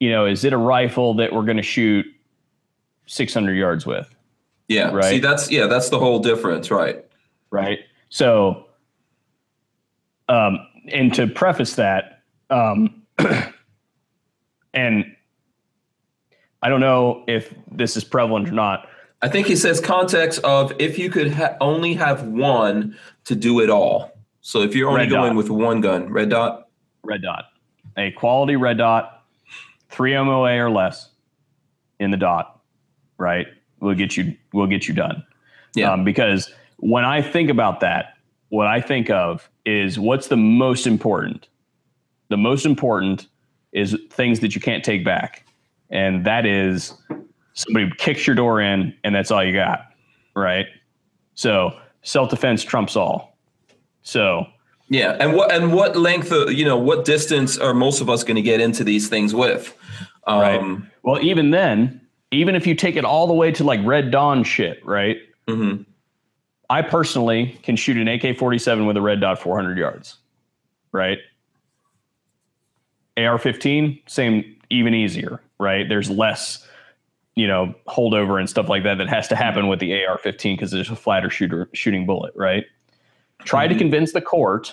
you 0.00 0.10
know, 0.10 0.26
is 0.26 0.44
it 0.44 0.52
a 0.52 0.58
rifle 0.58 1.14
that 1.14 1.32
we're 1.32 1.44
going 1.44 1.56
to 1.56 1.62
shoot 1.62 2.06
600 3.06 3.52
yards 3.52 3.86
with? 3.86 4.12
Yeah. 4.68 4.90
Right. 4.90 5.04
See, 5.04 5.18
that's 5.18 5.50
yeah, 5.50 5.66
that's 5.66 5.90
the 5.90 5.98
whole 5.98 6.18
difference, 6.18 6.70
right? 6.70 7.04
Right. 7.50 7.80
So, 8.08 8.66
um, 10.28 10.66
and 10.88 11.14
to 11.14 11.26
preface 11.26 11.76
that, 11.76 12.22
um, 12.50 13.02
and 14.74 15.16
I 16.62 16.68
don't 16.68 16.80
know 16.80 17.24
if 17.26 17.52
this 17.70 17.96
is 17.96 18.04
prevalent 18.04 18.48
or 18.48 18.52
not. 18.52 18.88
I 19.20 19.28
think 19.28 19.46
he 19.46 19.56
says 19.56 19.80
context 19.80 20.40
of 20.44 20.72
if 20.78 20.98
you 20.98 21.10
could 21.10 21.32
ha- 21.32 21.56
only 21.60 21.94
have 21.94 22.24
one 22.24 22.96
to 23.24 23.34
do 23.34 23.60
it 23.60 23.70
all. 23.70 24.12
So 24.40 24.62
if 24.62 24.74
you're 24.74 24.88
only 24.88 25.02
red 25.02 25.10
going 25.10 25.30
dot. 25.30 25.36
with 25.36 25.50
one 25.50 25.80
gun, 25.80 26.08
red 26.12 26.30
dot, 26.30 26.68
red 27.04 27.22
dot, 27.22 27.44
a 27.96 28.10
quality 28.12 28.56
red 28.56 28.78
dot, 28.78 29.24
three 29.90 30.14
MOA 30.14 30.56
or 30.58 30.70
less 30.70 31.10
in 32.00 32.10
the 32.10 32.16
dot, 32.16 32.60
right? 33.18 33.46
We'll 33.80 33.94
get 33.94 34.16
you 34.16 34.36
We'll 34.52 34.66
get 34.66 34.88
you 34.88 34.94
done. 34.94 35.24
Yeah. 35.74 35.92
Um, 35.92 36.04
because 36.04 36.52
when 36.78 37.04
I 37.04 37.22
think 37.22 37.50
about 37.50 37.80
that, 37.80 38.14
what 38.48 38.66
I 38.66 38.80
think 38.80 39.08
of 39.08 39.48
is 39.64 39.98
what's 39.98 40.28
the 40.28 40.36
most 40.36 40.86
important. 40.86 41.48
The 42.28 42.36
most 42.36 42.66
important 42.66 43.28
is 43.72 43.96
things 44.10 44.40
that 44.40 44.54
you 44.54 44.60
can't 44.60 44.84
take 44.84 45.04
back 45.04 45.46
and 45.92 46.24
that 46.24 46.44
is 46.46 46.94
somebody 47.54 47.90
kicks 47.98 48.26
your 48.26 48.34
door 48.34 48.60
in 48.60 48.92
and 49.04 49.14
that's 49.14 49.30
all 49.30 49.44
you 49.44 49.52
got 49.52 49.92
right? 50.34 50.66
So 51.34 51.76
self-defense 52.02 52.64
trumps 52.64 52.96
all. 52.96 53.36
So. 54.02 54.46
Yeah 54.88 55.16
and 55.20 55.34
what 55.34 55.50
and 55.52 55.72
what 55.72 55.96
length 55.96 56.32
of 56.32 56.52
you 56.52 56.66
know 56.66 56.76
what 56.76 57.06
distance 57.06 57.56
are 57.56 57.72
most 57.72 58.02
of 58.02 58.10
us 58.10 58.24
going 58.24 58.34
to 58.34 58.42
get 58.42 58.60
into 58.60 58.84
these 58.84 59.08
things 59.08 59.34
with? 59.34 59.74
Um, 60.26 60.40
right 60.40 60.82
well 61.02 61.22
even 61.22 61.50
then 61.50 62.00
even 62.30 62.54
if 62.54 62.66
you 62.66 62.74
take 62.74 62.96
it 62.96 63.04
all 63.04 63.26
the 63.26 63.32
way 63.32 63.52
to 63.52 63.64
like 63.64 63.80
red 63.84 64.10
dawn 64.10 64.44
shit 64.44 64.84
right? 64.84 65.18
Mm-hmm. 65.48 65.82
i 66.68 66.82
personally 66.82 67.58
can 67.62 67.74
shoot 67.74 67.96
an 67.96 68.06
ak-47 68.06 68.86
with 68.86 68.96
a 68.96 69.00
red 69.00 69.20
dot 69.20 69.40
400 69.40 69.78
yards 69.78 70.18
right? 70.92 71.18
Ar-15 73.16 74.02
same 74.06 74.56
even 74.68 74.94
easier 74.94 75.40
right? 75.62 75.88
There's 75.88 76.10
less, 76.10 76.66
you 77.36 77.46
know, 77.46 77.74
holdover 77.88 78.38
and 78.38 78.50
stuff 78.50 78.68
like 78.68 78.82
that 78.82 78.98
that 78.98 79.08
has 79.08 79.28
to 79.28 79.36
happen 79.36 79.68
with 79.68 79.80
the 79.80 80.04
AR-15 80.04 80.54
because 80.54 80.70
there's 80.70 80.90
a 80.90 80.96
flatter 80.96 81.30
shooter 81.30 81.70
shooting 81.72 82.04
bullet, 82.04 82.34
right? 82.36 82.64
Try 83.44 83.64
mm-hmm. 83.64 83.72
to 83.74 83.78
convince 83.78 84.12
the 84.12 84.20
court 84.20 84.72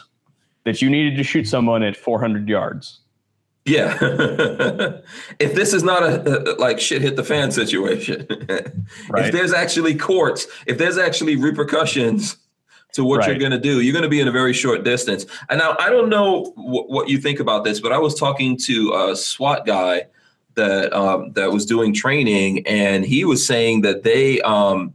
that 0.66 0.82
you 0.82 0.90
needed 0.90 1.16
to 1.18 1.24
shoot 1.24 1.48
someone 1.48 1.84
at 1.84 1.96
400 1.96 2.50
yards. 2.50 3.00
Yeah. 3.66 3.98
if 5.40 5.54
this 5.54 5.74
is 5.74 5.84
not 5.84 6.04
a, 6.04 6.56
a, 6.56 6.58
like 6.58 6.80
shit 6.80 7.02
hit 7.02 7.16
the 7.16 7.24
fan 7.24 7.52
situation, 7.52 8.26
right. 9.10 9.26
if 9.26 9.32
there's 9.32 9.54
actually 9.54 9.96
courts, 9.96 10.48
if 10.66 10.78
there's 10.78 10.98
actually 10.98 11.36
repercussions 11.36 12.38
to 12.94 13.04
what 13.04 13.20
right. 13.20 13.30
you're 13.30 13.38
going 13.38 13.52
to 13.52 13.60
do, 13.60 13.82
you're 13.82 13.94
going 13.94 14.04
to 14.04 14.10
be 14.10 14.20
in 14.20 14.28
a 14.28 14.32
very 14.32 14.54
short 14.54 14.84
distance. 14.84 15.26
And 15.50 15.60
now 15.60 15.76
I 15.80 15.90
don't 15.90 16.10
know 16.10 16.54
w- 16.56 16.86
what 16.86 17.10
you 17.10 17.20
think 17.20 17.40
about 17.40 17.64
this, 17.64 17.80
but 17.80 17.92
I 17.92 18.00
was 18.00 18.16
talking 18.16 18.58
to 18.66 18.94
a 18.94 19.16
SWAT 19.16 19.66
guy 19.66 20.08
that 20.60 20.94
um, 20.94 21.32
that 21.34 21.52
was 21.52 21.66
doing 21.66 21.94
training, 21.94 22.68
and 22.68 23.06
he 23.06 23.26
was 23.26 23.46
saying 23.46 23.82
that 23.82 24.04
they 24.04 24.42
um, 24.42 24.94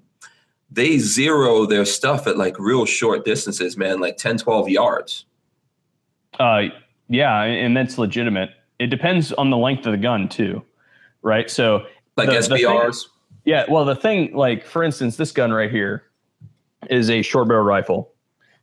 they 0.71 0.99
zero 0.99 1.67
their 1.67 1.85
stuff 1.85 2.27
at 2.27 2.37
like 2.37 2.59
real 2.59 2.85
short 2.85 3.25
distances, 3.25 3.77
man, 3.77 4.01
like 4.01 4.17
10, 4.17 4.39
12 4.39 4.69
yards. 4.69 5.25
Uh, 6.39 6.65
yeah, 7.09 7.43
and 7.43 7.77
that's 7.77 7.97
legitimate. 7.97 8.51
It 8.79 8.89
depends 8.89 9.33
on 9.33 9.51
the 9.51 9.57
length 9.57 9.87
of 9.87 9.93
the 9.93 9.99
gun 9.99 10.29
too, 10.29 10.63
right? 11.23 11.49
So 11.49 11.87
like 12.17 12.29
the, 12.29 12.37
SBRs. 12.37 12.49
The 12.49 12.93
thing, 12.93 13.11
yeah, 13.45 13.65
well, 13.69 13.85
the 13.85 13.95
thing, 13.95 14.35
like 14.35 14.65
for 14.65 14.83
instance, 14.83 15.17
this 15.17 15.33
gun 15.33 15.53
right 15.53 15.71
here 15.71 16.05
is 16.91 17.09
a 17.09 17.23
short 17.23 17.49
barrel 17.49 17.65
rifle, 17.65 18.13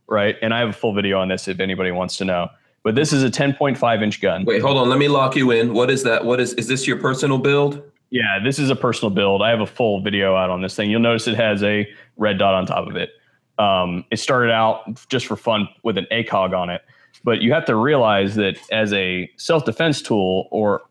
right? 0.08 0.36
And 0.42 0.54
I 0.54 0.60
have 0.60 0.70
a 0.70 0.74
full 0.74 0.94
video 0.94 1.20
on 1.20 1.30
this 1.30 1.48
if 1.48 1.60
anybody 1.60 1.92
wants 1.92 2.18
to 2.18 2.26
know. 2.26 2.50
But 2.84 2.96
this 2.96 3.14
is 3.14 3.24
a 3.24 3.30
10.5 3.30 4.04
inch 4.04 4.22
gun. 4.22 4.44
Wait, 4.46 4.62
hold 4.62 4.78
on. 4.78 4.90
Let 4.90 4.98
me 4.98 5.08
lock 5.08 5.36
you 5.36 5.52
in. 5.52 5.74
What 5.74 5.92
is 5.92 6.04
that? 6.04 6.26
What 6.26 6.40
is 6.40 6.54
is 6.54 6.68
this 6.68 6.88
your 6.88 6.98
personal 6.98 7.38
build? 7.38 7.82
Yeah, 8.10 8.40
this 8.44 8.60
is 8.60 8.70
a 8.70 8.76
personal 8.76 9.10
build. 9.10 9.42
I 9.42 9.50
have 9.50 9.62
a 9.62 9.68
full 9.68 10.02
video 10.02 10.36
out 10.36 10.50
on 10.50 10.62
this 10.62 10.76
thing. 10.76 10.90
You'll 10.90 11.00
notice 11.00 11.28
it 11.28 11.36
has 11.36 11.64
a 11.64 11.88
red 12.18 12.38
dot 12.38 12.54
on 12.54 12.66
top 12.66 12.88
of 12.88 12.96
it. 12.96 13.12
Um, 13.58 14.04
it 14.12 14.18
started 14.18 14.52
out 14.52 15.08
just 15.08 15.28
for 15.28 15.36
fun 15.36 15.68
with 15.84 15.98
an 15.98 16.08
ACOG 16.12 16.58
on 16.58 16.70
it, 16.70 16.82
but 17.24 17.42
you 17.42 17.54
have 17.54 17.66
to 17.66 17.76
realize 17.76 18.36
that 18.36 18.58
as 18.72 18.92
a 18.94 19.30
self 19.38 19.64
defense 19.64 20.02
tool 20.02 20.48
or 20.52 20.82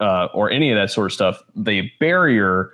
uh, 0.00 0.28
or 0.32 0.50
any 0.50 0.70
of 0.70 0.76
that 0.76 0.90
sort 0.90 1.06
of 1.06 1.12
stuff, 1.12 1.42
the 1.54 1.90
barrier 2.00 2.70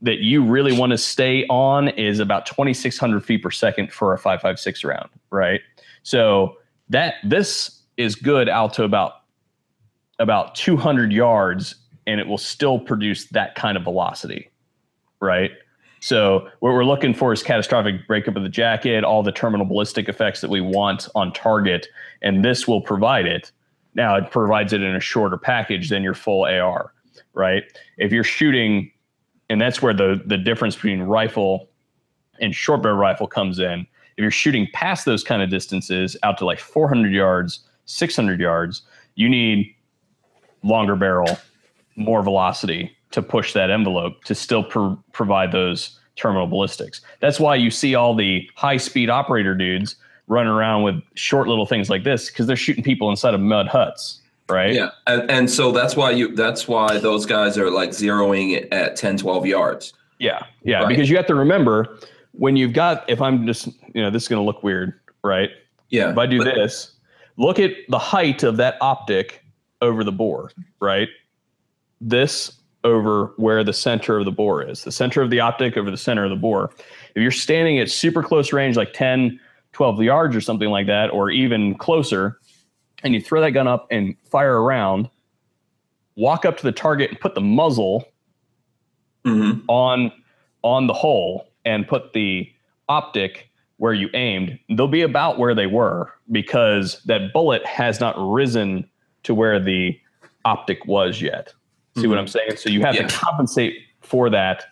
that 0.00 0.18
you 0.18 0.44
really 0.44 0.76
want 0.76 0.90
to 0.90 0.98
stay 0.98 1.46
on 1.46 1.88
is 1.88 2.18
about 2.18 2.44
2,600 2.46 3.24
feet 3.24 3.42
per 3.42 3.50
second 3.50 3.92
for 3.92 4.12
a 4.12 4.18
5.56 4.18 4.84
round, 4.84 5.08
right? 5.30 5.60
So 6.02 6.56
that 6.88 7.14
this 7.22 7.81
is 7.96 8.14
good 8.14 8.48
out 8.48 8.74
to 8.74 8.84
about 8.84 9.22
about 10.18 10.54
200 10.54 11.12
yards 11.12 11.74
and 12.06 12.20
it 12.20 12.26
will 12.26 12.38
still 12.38 12.78
produce 12.78 13.26
that 13.28 13.54
kind 13.54 13.76
of 13.76 13.84
velocity 13.84 14.48
right? 15.20 15.52
So 16.00 16.48
what 16.58 16.72
we're 16.72 16.84
looking 16.84 17.14
for 17.14 17.32
is 17.32 17.44
catastrophic 17.44 18.08
breakup 18.08 18.34
of 18.34 18.42
the 18.42 18.48
jacket 18.48 19.04
all 19.04 19.22
the 19.22 19.32
terminal 19.32 19.64
ballistic 19.64 20.08
effects 20.08 20.40
that 20.40 20.50
we 20.50 20.60
want 20.60 21.08
on 21.14 21.32
target 21.32 21.86
and 22.22 22.44
this 22.44 22.66
will 22.66 22.80
provide 22.80 23.26
it. 23.26 23.52
Now 23.94 24.16
it 24.16 24.30
provides 24.30 24.72
it 24.72 24.82
in 24.82 24.96
a 24.96 25.00
shorter 25.00 25.36
package 25.36 25.88
than 25.88 26.02
your 26.02 26.14
full 26.14 26.44
ar 26.44 26.92
right? 27.34 27.62
If 27.98 28.12
you're 28.12 28.24
shooting 28.24 28.90
and 29.48 29.60
that's 29.60 29.80
where 29.80 29.94
the 29.94 30.20
the 30.26 30.38
difference 30.38 30.74
between 30.74 31.02
rifle 31.02 31.68
and 32.40 32.54
short 32.54 32.82
barrel 32.82 32.98
rifle 32.98 33.26
comes 33.26 33.58
in. 33.58 33.86
If 34.16 34.22
you're 34.22 34.30
shooting 34.30 34.68
past 34.72 35.04
those 35.04 35.22
kind 35.22 35.40
of 35.42 35.50
distances 35.50 36.16
out 36.22 36.36
to 36.38 36.44
like 36.44 36.58
400 36.58 37.12
yards 37.12 37.60
600 37.92 38.40
yards, 38.40 38.82
you 39.14 39.28
need 39.28 39.74
longer 40.62 40.96
barrel, 40.96 41.38
more 41.96 42.22
velocity 42.22 42.96
to 43.10 43.22
push 43.22 43.52
that 43.52 43.70
envelope 43.70 44.24
to 44.24 44.34
still 44.34 44.64
pro- 44.64 44.98
provide 45.12 45.52
those 45.52 45.98
terminal 46.16 46.46
ballistics. 46.46 47.00
That's 47.20 47.38
why 47.38 47.56
you 47.56 47.70
see 47.70 47.94
all 47.94 48.14
the 48.14 48.48
high 48.56 48.76
speed 48.78 49.10
operator 49.10 49.54
dudes 49.54 49.96
running 50.28 50.52
around 50.52 50.82
with 50.84 51.02
short 51.14 51.48
little 51.48 51.66
things 51.66 51.90
like 51.90 52.04
this 52.04 52.30
because 52.30 52.46
they're 52.46 52.56
shooting 52.56 52.84
people 52.84 53.10
inside 53.10 53.34
of 53.34 53.40
mud 53.40 53.68
huts. 53.68 54.20
Right. 54.48 54.74
Yeah. 54.74 54.90
And, 55.06 55.30
and 55.30 55.50
so 55.50 55.72
that's 55.72 55.96
why 55.96 56.10
you, 56.10 56.34
that's 56.34 56.66
why 56.68 56.98
those 56.98 57.26
guys 57.26 57.56
are 57.58 57.70
like 57.70 57.90
zeroing 57.90 58.66
at 58.72 58.96
10, 58.96 59.18
12 59.18 59.46
yards. 59.46 59.92
Yeah, 60.18 60.44
yeah, 60.62 60.80
Right. 60.80 60.88
because 60.88 61.10
you 61.10 61.16
have 61.16 61.26
to 61.26 61.34
remember 61.34 61.98
when 62.32 62.54
you've 62.56 62.72
got. 62.72 63.08
If 63.08 63.20
I'm 63.20 63.44
just, 63.46 63.66
you 63.94 64.02
know, 64.02 64.10
this 64.10 64.22
is 64.22 64.28
going 64.28 64.40
to 64.40 64.44
look 64.44 64.62
weird, 64.62 64.94
right? 65.24 65.50
Yeah. 65.88 66.10
If 66.12 66.18
I 66.18 66.26
do 66.26 66.38
but- 66.38 66.54
this, 66.54 66.91
look 67.36 67.58
at 67.58 67.72
the 67.88 67.98
height 67.98 68.42
of 68.42 68.56
that 68.58 68.76
optic 68.80 69.44
over 69.80 70.04
the 70.04 70.12
bore, 70.12 70.50
right? 70.80 71.08
This 72.00 72.58
over 72.84 73.32
where 73.36 73.62
the 73.62 73.72
center 73.72 74.18
of 74.18 74.24
the 74.24 74.32
bore 74.32 74.62
is. 74.62 74.84
The 74.84 74.92
center 74.92 75.22
of 75.22 75.30
the 75.30 75.40
optic 75.40 75.76
over 75.76 75.90
the 75.90 75.96
center 75.96 76.24
of 76.24 76.30
the 76.30 76.36
bore. 76.36 76.70
If 77.14 77.22
you're 77.22 77.30
standing 77.30 77.78
at 77.78 77.90
super 77.90 78.22
close 78.22 78.52
range, 78.52 78.76
like 78.76 78.92
10, 78.92 79.38
12 79.72 80.02
yards 80.02 80.34
or 80.34 80.40
something 80.40 80.68
like 80.68 80.86
that, 80.88 81.10
or 81.10 81.30
even 81.30 81.76
closer, 81.76 82.38
and 83.04 83.14
you 83.14 83.20
throw 83.20 83.40
that 83.40 83.52
gun 83.52 83.68
up 83.68 83.86
and 83.90 84.16
fire 84.24 84.60
around, 84.60 85.08
walk 86.16 86.44
up 86.44 86.56
to 86.58 86.62
the 86.64 86.72
target 86.72 87.10
and 87.10 87.20
put 87.20 87.34
the 87.34 87.40
muzzle 87.40 88.04
Mhm. 89.24 89.62
on 89.68 90.12
on 90.64 90.86
the 90.86 90.92
hole 90.92 91.48
and 91.64 91.88
put 91.88 92.12
the 92.12 92.48
optic 92.88 93.48
where 93.78 93.92
you 93.92 94.08
aimed, 94.14 94.56
they'll 94.68 94.86
be 94.86 95.02
about 95.02 95.38
where 95.38 95.54
they 95.56 95.66
were 95.66 96.12
because 96.32 97.00
that 97.04 97.32
bullet 97.32 97.64
has 97.66 98.00
not 98.00 98.14
risen 98.18 98.88
to 99.22 99.34
where 99.34 99.60
the 99.60 99.98
optic 100.44 100.84
was 100.86 101.20
yet. 101.22 101.52
See 101.98 102.06
what 102.06 102.18
I'm 102.18 102.26
saying? 102.26 102.56
So 102.56 102.70
you 102.70 102.80
have 102.80 102.94
Yeah. 102.94 103.06
to 103.06 103.14
compensate 103.14 103.76
for 104.00 104.30
that 104.30 104.64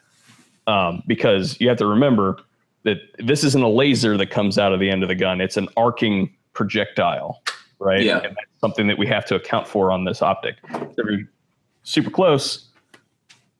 um, 0.66 1.02
because 1.06 1.60
you 1.60 1.68
have 1.68 1.76
to 1.78 1.86
remember 1.86 2.38
that 2.84 2.96
this 3.18 3.44
isn't 3.44 3.62
a 3.62 3.68
laser 3.68 4.16
that 4.16 4.30
comes 4.30 4.58
out 4.58 4.72
of 4.72 4.80
the 4.80 4.88
end 4.90 5.02
of 5.02 5.08
the 5.10 5.14
gun; 5.14 5.40
it's 5.40 5.58
an 5.58 5.68
arcing 5.76 6.34
projectile, 6.54 7.42
right? 7.78 8.02
Yeah. 8.02 8.16
And 8.16 8.34
that's 8.34 8.60
something 8.60 8.86
that 8.88 8.96
we 8.96 9.06
have 9.06 9.26
to 9.26 9.34
account 9.34 9.68
for 9.68 9.92
on 9.92 10.04
this 10.04 10.22
optic. 10.22 10.56
So 10.72 10.80
if 10.96 11.06
you're 11.10 11.28
super 11.82 12.10
close, 12.10 12.68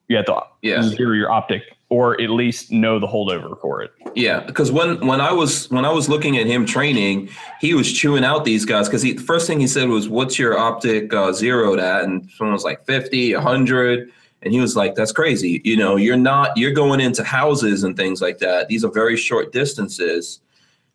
you 0.08 0.16
have 0.16 0.24
to 0.26 0.40
Yeah. 0.62 0.82
zero 0.82 1.12
your 1.12 1.30
optic 1.30 1.64
or 1.90 2.18
at 2.20 2.30
least 2.30 2.70
know 2.70 3.00
the 3.00 3.06
holdover 3.06 3.60
for 3.60 3.82
it. 3.82 3.92
Yeah, 4.14 4.40
because 4.40 4.72
when 4.72 5.06
when 5.06 5.20
I 5.20 5.32
was 5.32 5.68
when 5.70 5.84
I 5.84 5.90
was 5.90 6.08
looking 6.08 6.38
at 6.38 6.46
him 6.46 6.64
training, 6.64 7.28
he 7.60 7.74
was 7.74 7.92
chewing 7.92 8.24
out 8.24 8.44
these 8.44 8.64
guys 8.64 8.88
because 8.88 9.02
the 9.02 9.16
first 9.18 9.46
thing 9.46 9.60
he 9.60 9.66
said 9.66 9.88
was, 9.88 10.08
"What's 10.08 10.38
your 10.38 10.56
optic 10.56 11.12
uh, 11.12 11.32
zeroed 11.32 11.80
at?" 11.80 12.04
And 12.04 12.30
someone 12.30 12.54
was 12.54 12.64
like 12.64 12.86
50, 12.86 13.34
100, 13.34 14.10
and 14.42 14.52
he 14.54 14.60
was 14.60 14.76
like, 14.76 14.94
"That's 14.94 15.12
crazy. 15.12 15.60
You 15.64 15.76
know, 15.76 15.96
you're 15.96 16.16
not 16.16 16.56
you're 16.56 16.72
going 16.72 17.00
into 17.00 17.24
houses 17.24 17.82
and 17.82 17.96
things 17.96 18.22
like 18.22 18.38
that. 18.38 18.68
These 18.68 18.84
are 18.84 18.90
very 18.90 19.16
short 19.16 19.52
distances." 19.52 20.40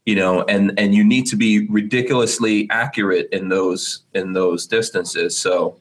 You 0.06 0.16
know, 0.16 0.44
and 0.44 0.78
and 0.80 0.94
you 0.94 1.04
need 1.04 1.26
to 1.28 1.36
be 1.36 1.68
ridiculously 1.68 2.70
accurate 2.70 3.28
in 3.32 3.50
those 3.50 4.04
in 4.14 4.34
those 4.34 4.68
distances. 4.68 5.36
So, 5.36 5.78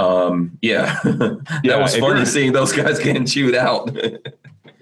um, 0.00 0.58
yeah, 0.62 0.98
that 1.04 1.60
Yeah, 1.64 1.76
was 1.76 1.96
funny 1.96 2.24
seeing 2.24 2.52
those 2.52 2.72
guys 2.72 2.98
getting 2.98 3.26
chewed 3.26 3.54
out. 3.54 3.90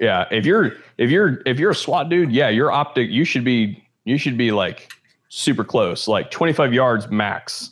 Yeah, 0.00 0.26
if 0.30 0.46
you're 0.46 0.74
if 0.96 1.10
you're 1.10 1.42
if 1.44 1.58
you're 1.58 1.72
a 1.72 1.74
SWAT 1.74 2.08
dude, 2.08 2.30
yeah, 2.30 2.48
your 2.50 2.70
optic 2.70 3.10
you 3.10 3.24
should 3.24 3.42
be 3.42 3.82
you 4.04 4.16
should 4.16 4.38
be 4.38 4.52
like 4.52 4.92
super 5.28 5.64
close, 5.64 6.06
like 6.06 6.30
25 6.30 6.72
yards 6.72 7.08
max, 7.10 7.70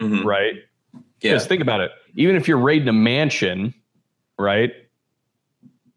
Mhm. 0.00 0.24
right? 0.24 0.54
Yeah, 1.20 1.32
Because 1.32 1.46
think 1.46 1.60
about 1.60 1.82
it. 1.82 1.90
Even 2.14 2.34
if 2.34 2.48
you're 2.48 2.56
raiding 2.56 2.88
a 2.88 2.94
mansion, 2.94 3.74
right? 4.38 4.72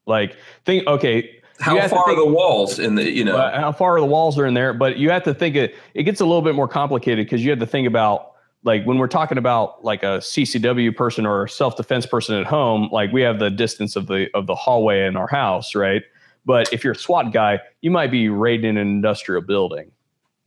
Like 0.05 0.35
think 0.65 0.85
okay, 0.85 1.39
how 1.61 1.75
you 1.75 1.79
have 1.81 1.89
to 1.91 1.95
far 1.95 2.05
think- 2.07 2.17
are 2.17 2.25
the 2.25 2.29
walls 2.33 2.79
in 2.79 2.95
the 2.95 3.09
you 3.09 3.23
know? 3.23 3.37
uh, 3.37 3.57
how 3.61 3.71
far 3.71 3.97
the 4.01 4.05
walls 4.05 4.37
are 4.37 4.45
in 4.45 4.53
there, 4.55 4.73
but 4.73 4.97
you 4.97 5.09
have 5.11 5.23
to 5.23 5.33
think 5.33 5.55
it 5.55 5.75
it 5.93 6.03
gets 6.03 6.19
a 6.19 6.25
little 6.25 6.41
bit 6.41 6.55
more 6.55 6.67
complicated 6.67 7.25
because 7.25 7.41
you 7.41 7.51
have 7.51 7.59
to 7.59 7.65
think 7.67 7.87
about 7.87 8.28
like 8.63 8.83
when 8.85 8.97
we're 8.97 9.07
talking 9.07 9.37
about 9.37 9.83
like 9.83 10.03
a 10.03 10.17
CCW 10.19 10.95
person 10.95 11.25
or 11.25 11.45
a 11.45 11.49
self 11.49 11.75
defense 11.77 12.05
person 12.05 12.35
at 12.39 12.45
home, 12.45 12.89
like 12.91 13.11
we 13.11 13.21
have 13.21 13.39
the 13.39 13.49
distance 13.49 13.95
of 13.95 14.07
the 14.07 14.27
of 14.33 14.47
the 14.47 14.55
hallway 14.55 15.05
in 15.05 15.15
our 15.15 15.27
house, 15.27 15.75
right? 15.75 16.03
But 16.45 16.71
if 16.73 16.83
you're 16.83 16.93
a 16.93 16.97
SWAT 16.97 17.31
guy, 17.31 17.59
you 17.81 17.91
might 17.91 18.11
be 18.11 18.29
raiding 18.29 18.71
an 18.71 18.77
industrial 18.77 19.41
building, 19.41 19.91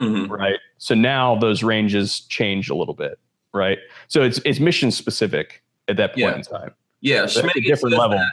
Mhm. 0.01 0.29
right? 0.29 0.59
So 0.79 0.95
now 0.95 1.37
those 1.37 1.63
ranges 1.63 2.21
change 2.21 2.69
a 2.69 2.75
little 2.75 2.95
bit, 2.95 3.19
right? 3.55 3.79
So 4.09 4.23
it's 4.23 4.41
it's 4.45 4.61
mission 4.61 4.91
specific 4.91 5.63
at 5.89 5.97
that 5.97 6.11
point 6.11 6.19
Yeah. 6.21 6.35
in 6.37 6.43
time. 6.43 6.75
Yeah, 7.01 7.21
That's 7.23 7.37
a 7.37 7.43
Schmeggy 7.43 7.67
different 7.67 7.97
level. 7.97 8.19
that. 8.19 8.33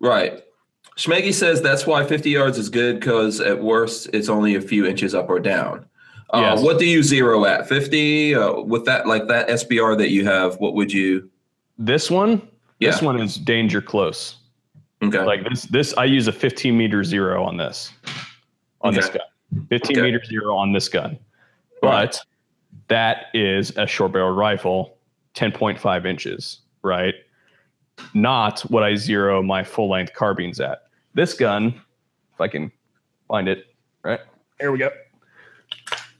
Right. 0.00 0.42
Schmeggy 0.96 1.32
says 1.34 1.60
that's 1.60 1.86
why 1.86 2.04
50 2.04 2.30
yards 2.30 2.56
is 2.58 2.68
good 2.68 3.00
because 3.00 3.40
at 3.40 3.62
worst 3.62 4.08
it's 4.12 4.28
only 4.28 4.54
a 4.54 4.60
few 4.60 4.86
inches 4.86 5.14
up 5.14 5.28
or 5.28 5.38
down. 5.40 5.86
Uh, 6.30 6.40
Yes. 6.40 6.62
What 6.62 6.78
do 6.78 6.86
you 6.86 7.02
zero 7.02 7.44
at? 7.44 7.68
50? 7.68 8.34
Uh, 8.34 8.60
with 8.62 8.84
that, 8.86 9.06
like 9.06 9.28
that 9.28 9.48
SBR 9.48 9.96
that 9.98 10.10
you 10.10 10.24
have, 10.24 10.56
what 10.58 10.74
would 10.74 10.92
you? 10.92 11.30
This 11.78 12.10
one, 12.10 12.48
this 12.80 13.00
one 13.02 13.20
is 13.20 13.36
danger 13.36 13.80
close. 13.80 14.36
Okay. 15.02 15.22
Like 15.24 15.48
this, 15.48 15.62
this 15.64 15.94
I 15.96 16.04
use 16.04 16.26
a 16.26 16.32
15 16.32 16.76
meter 16.76 17.04
zero 17.04 17.44
on 17.44 17.56
this, 17.56 17.92
on 18.80 18.94
this 18.94 19.08
gun. 19.08 19.20
15 19.68 19.96
Okay. 19.98 20.02
meter 20.02 20.24
zero 20.24 20.56
on 20.56 20.72
this 20.72 20.88
gun, 20.88 21.18
Right. 21.82 22.06
but 22.10 22.20
that 22.88 23.26
is 23.34 23.76
a 23.76 23.86
short 23.86 24.12
barrel 24.12 24.32
rifle, 24.32 24.96
10.5 25.34 26.06
inches, 26.06 26.60
right? 26.82 27.14
Not 28.14 28.60
what 28.62 28.82
I 28.82 28.94
zero 28.96 29.42
my 29.42 29.62
full 29.64 29.88
length 29.90 30.14
carbines 30.14 30.60
at. 30.60 30.84
This 31.14 31.34
gun, 31.34 31.68
if 32.34 32.40
I 32.40 32.48
can 32.48 32.72
find 33.28 33.48
it, 33.48 33.66
right 34.02 34.20
here 34.58 34.72
we 34.72 34.78
go. 34.78 34.90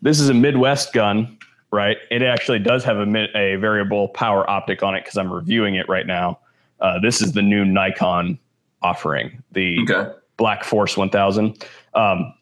This 0.07 0.21
is 0.21 0.29
a 0.29 0.35
Midwest 0.35 0.93
gun, 0.93 1.37
right? 1.73 1.97
It 2.13 2.23
actually 2.23 2.61
does 2.61 2.85
have 2.85 2.97
a, 2.97 3.37
a 3.37 3.57
variable 3.57 4.07
power 4.11 4.49
optic 4.49 4.85
on 4.85 4.95
it 4.95 5.03
because 5.03 5.17
I'm 5.17 5.33
reviewing 5.33 5.75
it 5.75 5.89
right 5.89 6.07
now. 6.07 6.39
Uh, 6.79 7.01
this 7.01 7.21
is 7.21 7.33
the 7.33 7.43
new 7.43 7.65
Nikon 7.65 8.39
offering, 8.83 9.43
the 9.51 9.81
okay. 9.81 10.13
Black 10.37 10.63
Force 10.63 10.97
1000. 10.97 11.61
Um, 11.95 12.33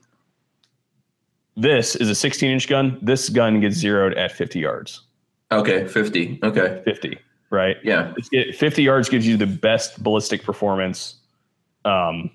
this 1.57 1.97
is 1.97 2.11
a 2.11 2.15
16 2.15 2.51
inch 2.51 2.69
gun. 2.69 2.99
This 3.01 3.31
gun 3.31 3.61
gets 3.61 3.77
zeroed 3.77 4.13
at 4.13 4.31
50 4.33 4.59
yards. 4.59 5.01
Okay. 5.51 5.89
50. 5.89 6.41
Okay. 6.43 6.83
50, 6.85 7.19
right? 7.49 7.79
Yeah. 7.83 8.13
It's 8.19 8.29
get, 8.29 8.55
50 8.55 8.83
yards 8.83 9.09
gives 9.09 9.27
you 9.27 9.39
the 9.39 9.47
best 9.47 10.03
ballistic 10.03 10.43
performance, 10.43 11.15
um, 11.87 12.31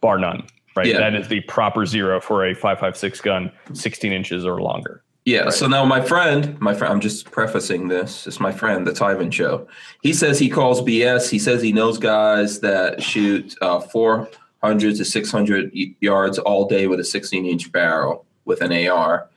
bar 0.00 0.18
none, 0.18 0.46
right? 0.76 0.86
Yeah. 0.86 0.98
That 0.98 1.14
is 1.14 1.28
the 1.28 1.40
proper 1.42 1.86
zero 1.86 2.20
for 2.20 2.44
a 2.46 2.54
5.56 2.54 3.22
gun, 3.22 3.52
16 3.72 4.12
inches 4.12 4.44
or 4.44 4.60
longer. 4.60 5.02
Yeah. 5.24 5.40
Right. 5.44 5.52
So 5.54 5.66
now 5.66 5.84
my 5.84 6.00
friend, 6.02 6.60
my 6.60 6.74
friend, 6.74 6.92
I'm 6.92 7.00
just 7.00 7.30
prefacing 7.30 7.88
this. 7.88 8.26
It's 8.26 8.40
my 8.40 8.52
friend, 8.52 8.86
the 8.86 8.92
Tyven 8.92 9.32
Show. 9.32 9.66
He 10.02 10.12
says 10.12 10.38
he 10.38 10.50
calls 10.50 10.82
BS. 10.82 11.30
He 11.30 11.38
says 11.38 11.62
he 11.62 11.72
knows 11.72 11.96
guys 11.98 12.60
that 12.60 13.02
shoot 13.02 13.54
uh, 13.62 13.80
400 13.80 14.96
to 14.96 15.04
600 15.04 15.72
yards 16.00 16.38
all 16.38 16.66
day 16.66 16.86
with 16.88 17.00
a 17.00 17.04
16 17.04 17.46
inch 17.46 17.72
barrel 17.72 18.26
with 18.44 18.60
an 18.60 18.86
AR. 18.88 19.30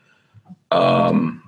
Um, 0.71 1.43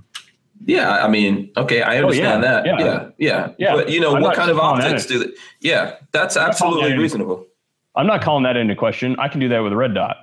yeah, 0.65 1.03
I 1.03 1.07
mean, 1.09 1.51
okay, 1.57 1.81
I 1.81 1.97
understand 1.97 2.43
Oh, 2.43 2.47
yeah, 2.47 2.51
that. 2.53 2.65
yeah. 2.65 2.79
Yeah, 2.79 3.09
yeah, 3.17 3.51
Yeah. 3.57 3.75
But 3.75 3.89
you 3.89 3.99
know, 3.99 4.15
I'm 4.15 4.21
what 4.21 4.35
kind 4.35 4.51
of 4.51 4.59
optics 4.59 5.05
do 5.05 5.19
they? 5.23 5.31
Yeah, 5.61 5.95
that's 6.11 6.37
absolutely 6.37 6.97
reasonable. 6.97 7.45
I'm 7.95 8.07
not 8.07 8.21
calling 8.21 8.43
that 8.43 8.55
into 8.57 8.75
question. 8.75 9.15
I 9.19 9.27
can 9.27 9.39
do 9.39 9.49
that 9.49 9.59
with 9.59 9.73
a 9.73 9.75
red 9.75 9.93
dot, 9.93 10.17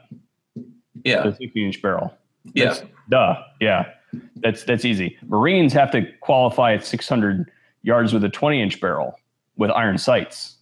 Yeah, 1.05 1.22
the 1.24 1.34
16 1.36 1.66
inch 1.66 1.82
barrel. 1.82 2.14
yeah, 2.55 2.74
Duh. 3.09 3.43
Yeah. 3.60 3.86
That's 4.36 4.62
that's 4.64 4.84
easy. 4.84 5.18
Marines 5.26 5.72
have 5.74 5.90
to 5.90 6.10
qualify 6.20 6.72
at 6.74 6.84
600 6.86 7.51
yards 7.82 8.12
with 8.14 8.24
a 8.24 8.28
20 8.28 8.62
inch 8.62 8.80
barrel 8.80 9.18
with 9.56 9.70
iron 9.70 9.98
sights. 9.98 10.56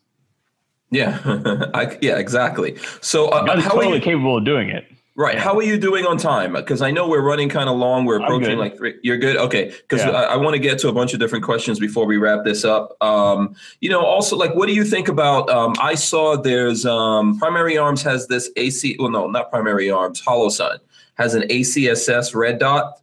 yeah, 0.91 1.21
I, 1.75 1.97
yeah, 2.01 2.17
exactly. 2.19 2.77
So, 3.01 3.29
uh, 3.29 3.45
how 3.47 3.53
are 3.53 3.81
totally 3.81 3.97
you? 3.97 4.01
capable 4.03 4.39
of 4.39 4.45
doing 4.45 4.71
it. 4.71 4.87
Right. 5.17 5.39
How 5.39 5.57
are 5.57 5.63
you 5.63 5.79
doing 5.79 6.07
on 6.07 6.17
time? 6.17 6.55
Because 6.55 6.83
I 6.83 6.91
know 6.91 7.09
we're 7.09 7.23
running 7.23 7.49
kind 7.49 7.69
of 7.69 7.77
long. 7.77 8.05
We're 8.05 8.21
approaching 8.21 8.59
like 8.59 8.77
three. 8.77 8.97
You're 9.05 9.17
good. 9.17 9.37
Okay. 9.37 9.67
Because 9.67 10.05
Yeah. 10.05 10.11
I, 10.11 10.23
I 10.35 10.37
want 10.37 10.55
to 10.55 10.59
get 10.59 10.81
to 10.81 10.89
a 10.89 10.93
bunch 10.93 11.15
of 11.15 11.21
different 11.21 11.45
questions 11.45 11.79
before 11.79 12.05
we 12.05 12.17
wrap 12.17 12.45
this 12.45 12.65
up. 12.65 13.01
Um, 13.01 13.55
you 13.81 13.91
know, 13.91 14.05
also 14.05 14.37
like, 14.37 14.57
what 14.57 14.67
do 14.67 14.75
you 14.75 14.83
think 14.85 15.07
about? 15.07 15.49
Um, 15.49 15.75
I 15.81 15.95
saw 15.95 16.37
there's 16.37 16.85
um, 16.85 17.39
Primary 17.39 17.79
Arms 17.79 18.03
has 18.03 18.27
this 18.27 18.51
AC. 18.57 18.97
Well, 18.99 19.11
no, 19.11 19.29
not 19.29 19.51
Primary 19.51 19.89
Arms. 19.89 20.21
Holosun 20.21 20.79
has 21.15 21.35
an 21.35 21.43
ACSS 21.43 22.35
red 22.35 22.59
dot. 22.59 23.01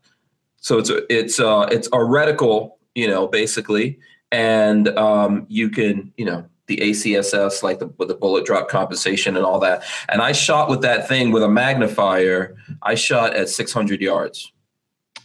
So 0.58 0.78
it's 0.78 0.90
a, 0.90 1.02
it's 1.12 1.40
uh 1.40 1.68
it's 1.72 1.88
a 1.88 1.98
reticle, 1.98 2.74
you 2.94 3.08
know, 3.08 3.26
basically, 3.26 4.00
and 4.32 4.90
um, 4.90 5.46
you 5.50 5.70
can 5.70 6.12
you 6.18 6.26
know 6.26 6.46
the 6.72 6.78
ACSS 6.78 7.64
like 7.64 7.80
the 7.80 7.88
with 7.98 8.08
the 8.08 8.16
bullet 8.16 8.46
drop 8.46 8.70
compensation 8.70 9.36
and 9.36 9.46
all 9.46 9.60
that. 9.60 9.84
And 10.08 10.22
I 10.22 10.32
shot 10.32 10.70
with 10.70 10.82
that 10.82 11.08
thing 11.08 11.32
with 11.32 11.44
a 11.44 11.50
magnifier. 11.50 12.56
I 12.82 12.96
shot 12.96 13.36
at 13.36 13.50
600 13.50 14.00
yards. 14.02 14.52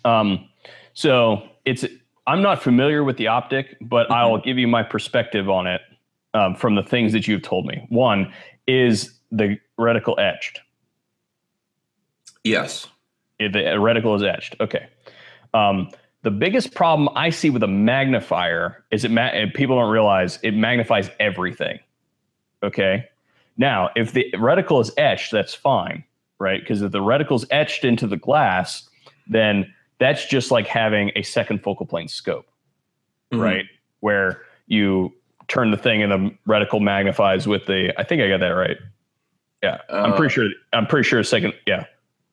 Um, 0.04 0.48
so 0.92 1.48
it's 1.64 1.84
I'm 2.26 2.42
not 2.42 2.60
familiar 2.62 3.04
with 3.04 3.16
the 3.16 3.28
optic, 3.28 3.76
but 3.80 4.08
Mhm. 4.08 4.14
I'll 4.16 4.38
give 4.38 4.58
you 4.58 4.66
my 4.66 4.82
perspective 4.82 5.48
on 5.48 5.68
it 5.68 5.80
um, 6.34 6.56
from 6.56 6.74
the 6.74 6.82
things 6.82 7.12
that 7.12 7.28
you've 7.28 7.42
told 7.42 7.66
me. 7.66 7.86
One 7.88 8.32
is 8.66 9.16
the 9.30 9.58
reticle 9.78 10.18
etched. 10.18 10.60
Yes. 12.42 12.88
If 13.38 13.52
the 13.52 13.60
reticle 13.60 14.16
is 14.16 14.22
etched. 14.24 14.56
Okay. 14.60 14.86
Um, 15.54 15.90
the 16.26 16.30
biggest 16.32 16.74
problem 16.74 17.08
I 17.14 17.30
see 17.30 17.50
with 17.50 17.62
a 17.62 17.68
magnifier 17.68 18.82
is 18.90 19.04
it 19.04 19.12
ma- 19.12 19.30
people 19.54 19.78
don't 19.78 19.92
realize 19.92 20.40
it 20.42 20.54
magnifies 20.56 21.08
everything. 21.20 21.78
Okay. 22.64 23.04
Now, 23.56 23.90
if 23.94 24.10
the 24.12 24.28
reticle 24.34 24.80
is 24.80 24.90
etched, 24.98 25.30
that's 25.30 25.54
fine, 25.54 26.02
right? 26.40 26.60
Because 26.60 26.82
if 26.82 26.90
the 26.90 26.98
reticle 26.98 27.36
is 27.36 27.46
etched 27.52 27.84
into 27.84 28.08
the 28.08 28.16
glass, 28.16 28.88
then 29.28 29.72
that's 30.00 30.26
just 30.26 30.50
like 30.50 30.66
having 30.66 31.12
a 31.14 31.22
second 31.22 31.62
focal 31.62 31.86
plane 31.86 32.08
scope, 32.08 32.48
Mhm. 33.32 33.40
right? 33.40 33.66
Where 34.00 34.42
you 34.66 35.14
turn 35.46 35.70
the 35.70 35.76
thing 35.76 36.02
and 36.02 36.10
the 36.10 36.34
reticle 36.52 36.80
magnifies 36.80 37.46
with 37.46 37.66
the. 37.66 37.94
I 37.96 38.02
think 38.02 38.20
I 38.20 38.26
got 38.26 38.40
that 38.40 38.48
right. 38.48 38.78
Yeah, 39.62 39.78
I'm 39.88 40.12
Uh, 40.12 40.16
pretty 40.16 40.34
sure. 40.34 40.48
I'm 40.72 40.88
pretty 40.88 41.06
sure 41.08 41.22
second. 41.22 41.54
Yeah, 41.68 41.84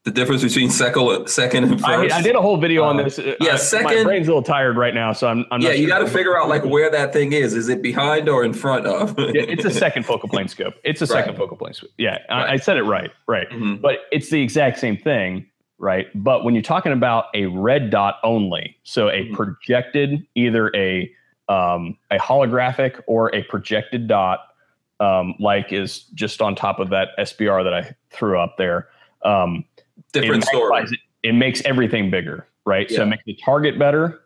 The 0.04 0.12
difference 0.12 0.44
between 0.44 0.70
second, 0.70 1.30
second 1.30 1.64
and 1.64 1.86
I, 1.86 1.96
first. 2.04 2.16
I 2.16 2.22
did 2.22 2.36
a 2.36 2.42
whole 2.42 2.58
video 2.58 2.84
on 2.84 3.00
Uh, 3.00 3.04
this. 3.04 3.20
Uh, 3.20 3.36
yeah, 3.40 3.50
I- 3.50 3.52
My 3.54 3.58
second- 3.58 4.04
brain's 4.04 4.28
a 4.28 4.32
little 4.32 4.44
tired 4.44 4.76
right 4.76 4.94
now, 4.94 5.14
so 5.14 5.28
I'm. 5.30 5.46
I'm 5.50 5.62
yeah, 5.62 5.70
not 5.70 5.80
you 5.80 5.88
got 5.88 6.00
to 6.00 6.08
figure 6.08 6.38
out 6.38 6.50
like 6.50 6.66
where 6.66 6.90
that 6.92 7.14
thing 7.14 7.32
is. 7.32 7.54
Is 7.54 7.70
it 7.70 7.82
behind 7.82 8.28
or 8.28 8.44
in 8.44 8.52
front 8.52 8.86
of? 8.86 9.18
Yeah, 9.34 9.44
it's 9.48 9.64
a 9.64 9.72
second 9.72 10.06
focal 10.06 10.28
plane 10.28 10.50
scope. 10.50 10.74
It's 10.84 11.02
a 11.02 11.08
second 11.08 11.32
Right. 11.32 11.38
focal 11.38 11.56
plane 11.56 11.74
scope. 11.74 11.92
Yeah, 11.98 12.18
I, 12.30 12.54
I 12.54 12.58
said 12.58 12.76
it 12.76 12.84
right. 12.84 13.12
Right. 13.28 13.50
Mhm. 13.50 13.80
but 13.82 14.00
it's 14.12 14.30
the 14.30 14.42
exact 14.42 14.78
same 14.80 14.98
thing, 14.98 15.46
right? 15.78 16.08
But 16.14 16.44
when 16.44 16.54
you're 16.54 16.62
talking 16.64 16.92
about 16.92 17.26
a 17.34 17.46
red 17.46 17.90
dot 17.90 18.16
only, 18.24 18.76
so 18.84 19.08
a 19.10 19.28
Mhm. 19.28 19.34
projected, 19.34 20.28
either 20.36 20.70
a 20.76 21.10
um, 21.48 21.98
a 22.12 22.18
holographic 22.18 23.00
or 23.08 23.34
a 23.34 23.44
projected 23.44 24.08
dot, 24.10 24.40
um, 25.00 25.36
like 25.40 25.72
is 25.72 26.04
just 26.14 26.42
on 26.42 26.56
top 26.56 26.80
of 26.80 26.90
that 26.90 27.10
SBR 27.18 27.64
that 27.64 27.74
I 27.74 27.96
threw 28.12 28.38
up 28.40 28.58
there. 28.58 28.88
Um, 29.24 29.64
Different 30.14 30.44
it 30.44 30.48
story. 30.48 30.84
It, 30.84 31.00
it 31.24 31.34
makes 31.34 31.62
everything 31.66 32.10
bigger, 32.10 32.48
right? 32.66 32.90
So 32.90 33.04
it 33.04 33.08
makes 33.08 33.24
the 33.26 33.36
target 33.44 33.78
better, 33.78 34.22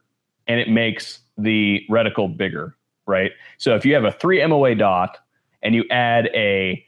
and 0.48 0.60
it 0.60 0.70
makes 0.70 1.20
the 1.38 1.86
reticle 1.90 2.36
bigger, 2.36 2.76
right? 3.06 3.32
So 3.58 3.76
if 3.76 3.86
you 3.86 3.94
have 3.94 4.04
a 4.04 4.12
three 4.12 4.46
MOA 4.46 4.76
dot 4.76 5.18
and 5.64 5.74
you 5.74 5.86
add 5.90 6.28
a 6.34 6.86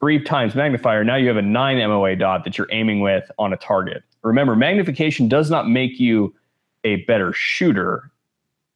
three 0.00 0.22
times 0.22 0.54
magnifier, 0.54 1.04
now 1.04 1.16
you 1.16 1.28
have 1.28 1.36
a 1.36 1.42
nine 1.42 1.78
MOA 1.78 2.16
dot 2.16 2.44
that 2.44 2.58
you're 2.58 2.68
aiming 2.70 3.00
with 3.00 3.30
on 3.38 3.52
a 3.52 3.56
target. 3.56 4.02
Remember, 4.22 4.54
magnification 4.56 5.28
does 5.28 5.50
not 5.50 5.68
make 5.68 5.98
you 5.98 6.34
a 6.84 6.96
better 7.04 7.32
shooter. 7.32 8.10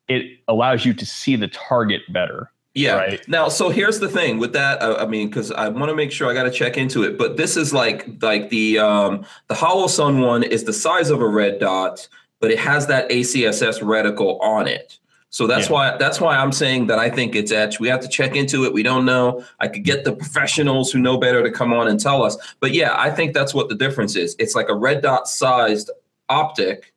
It 0.09 0.39
allows 0.49 0.85
you 0.85 0.95
to 0.95 1.07
see 1.07 1.37
the 1.37 1.49
target 1.49 2.03
better. 2.13 2.51
Yeah. 2.77 2.97
Right. 2.97 3.27
Now, 3.29 3.49
so 3.49 3.71
here's 3.71 3.99
the 4.01 4.09
thing 4.09 4.39
with 4.39 4.53
that. 4.53 4.83
Uh, 4.83 4.97
I 4.99 5.07
mean, 5.07 5.29
because 5.29 5.51
I 5.51 5.69
want 5.69 5.89
to 5.89 5.97
make 5.97 6.13
sure 6.13 6.31
I 6.31 6.35
got 6.35 6.43
to 6.45 6.51
check 6.51 6.77
into 6.77 7.05
it. 7.05 7.17
But 7.17 7.39
this 7.39 7.57
is 7.57 7.73
like 7.73 8.07
like 8.21 8.51
the 8.51 8.79
um, 8.79 9.25
the 9.49 9.55
Holosun 9.55 10.25
one 10.25 10.43
is 10.43 10.65
the 10.65 10.75
size 10.75 11.09
of 11.09 11.23
a 11.23 11.27
red 11.27 11.59
dot, 11.59 12.07
but 12.39 12.51
it 12.51 12.59
has 12.59 12.87
that 12.89 13.09
ACSS 13.09 13.81
reticle 13.81 14.39
on 14.43 14.69
it. 14.69 14.99
So 15.31 15.47
that's 15.47 15.69
Yeah. 15.69 15.73
why 15.73 15.97
that's 15.97 16.21
why 16.21 16.37
I'm 16.37 16.53
saying 16.53 16.87
that 16.89 16.99
I 16.99 17.09
think 17.09 17.35
it's 17.35 17.51
etched. 17.51 17.81
We 17.81 17.89
have 17.89 18.01
to 18.01 18.09
check 18.09 18.37
into 18.37 18.65
it. 18.67 18.75
We 18.75 18.83
don't 18.83 19.07
know. 19.07 19.43
I 19.59 19.69
could 19.69 19.83
get 19.83 20.05
the 20.05 20.13
professionals 20.13 20.93
who 20.93 20.99
know 20.99 21.17
better 21.17 21.43
to 21.43 21.51
come 21.51 21.73
on 21.73 21.89
and 21.89 21.99
tell 21.99 22.23
us. 22.23 22.37
But 22.61 22.75
yeah, 22.75 22.95
I 22.95 23.11
think 23.11 23.33
that's 23.33 23.55
what 23.55 23.71
the 23.71 23.75
difference 23.75 24.17
is. 24.17 24.37
It's 24.39 24.55
like 24.55 24.69
a 24.69 24.75
red 24.75 25.01
dot 25.01 25.29
sized 25.29 25.91
optic, 26.29 26.93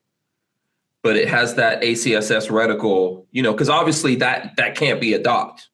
but 1.04 1.16
it 1.16 1.30
has 1.30 1.56
that 1.56 1.82
ACSS 1.82 2.50
reticle. 2.50 3.24
You 3.32 3.44
know, 3.44 3.54
because 3.54 3.70
obviously 3.70 4.16
that 4.16 4.56
that 4.58 4.76
can't 4.76 5.00
be 5.00 5.14
a 5.14 5.20
dot. 5.20 5.66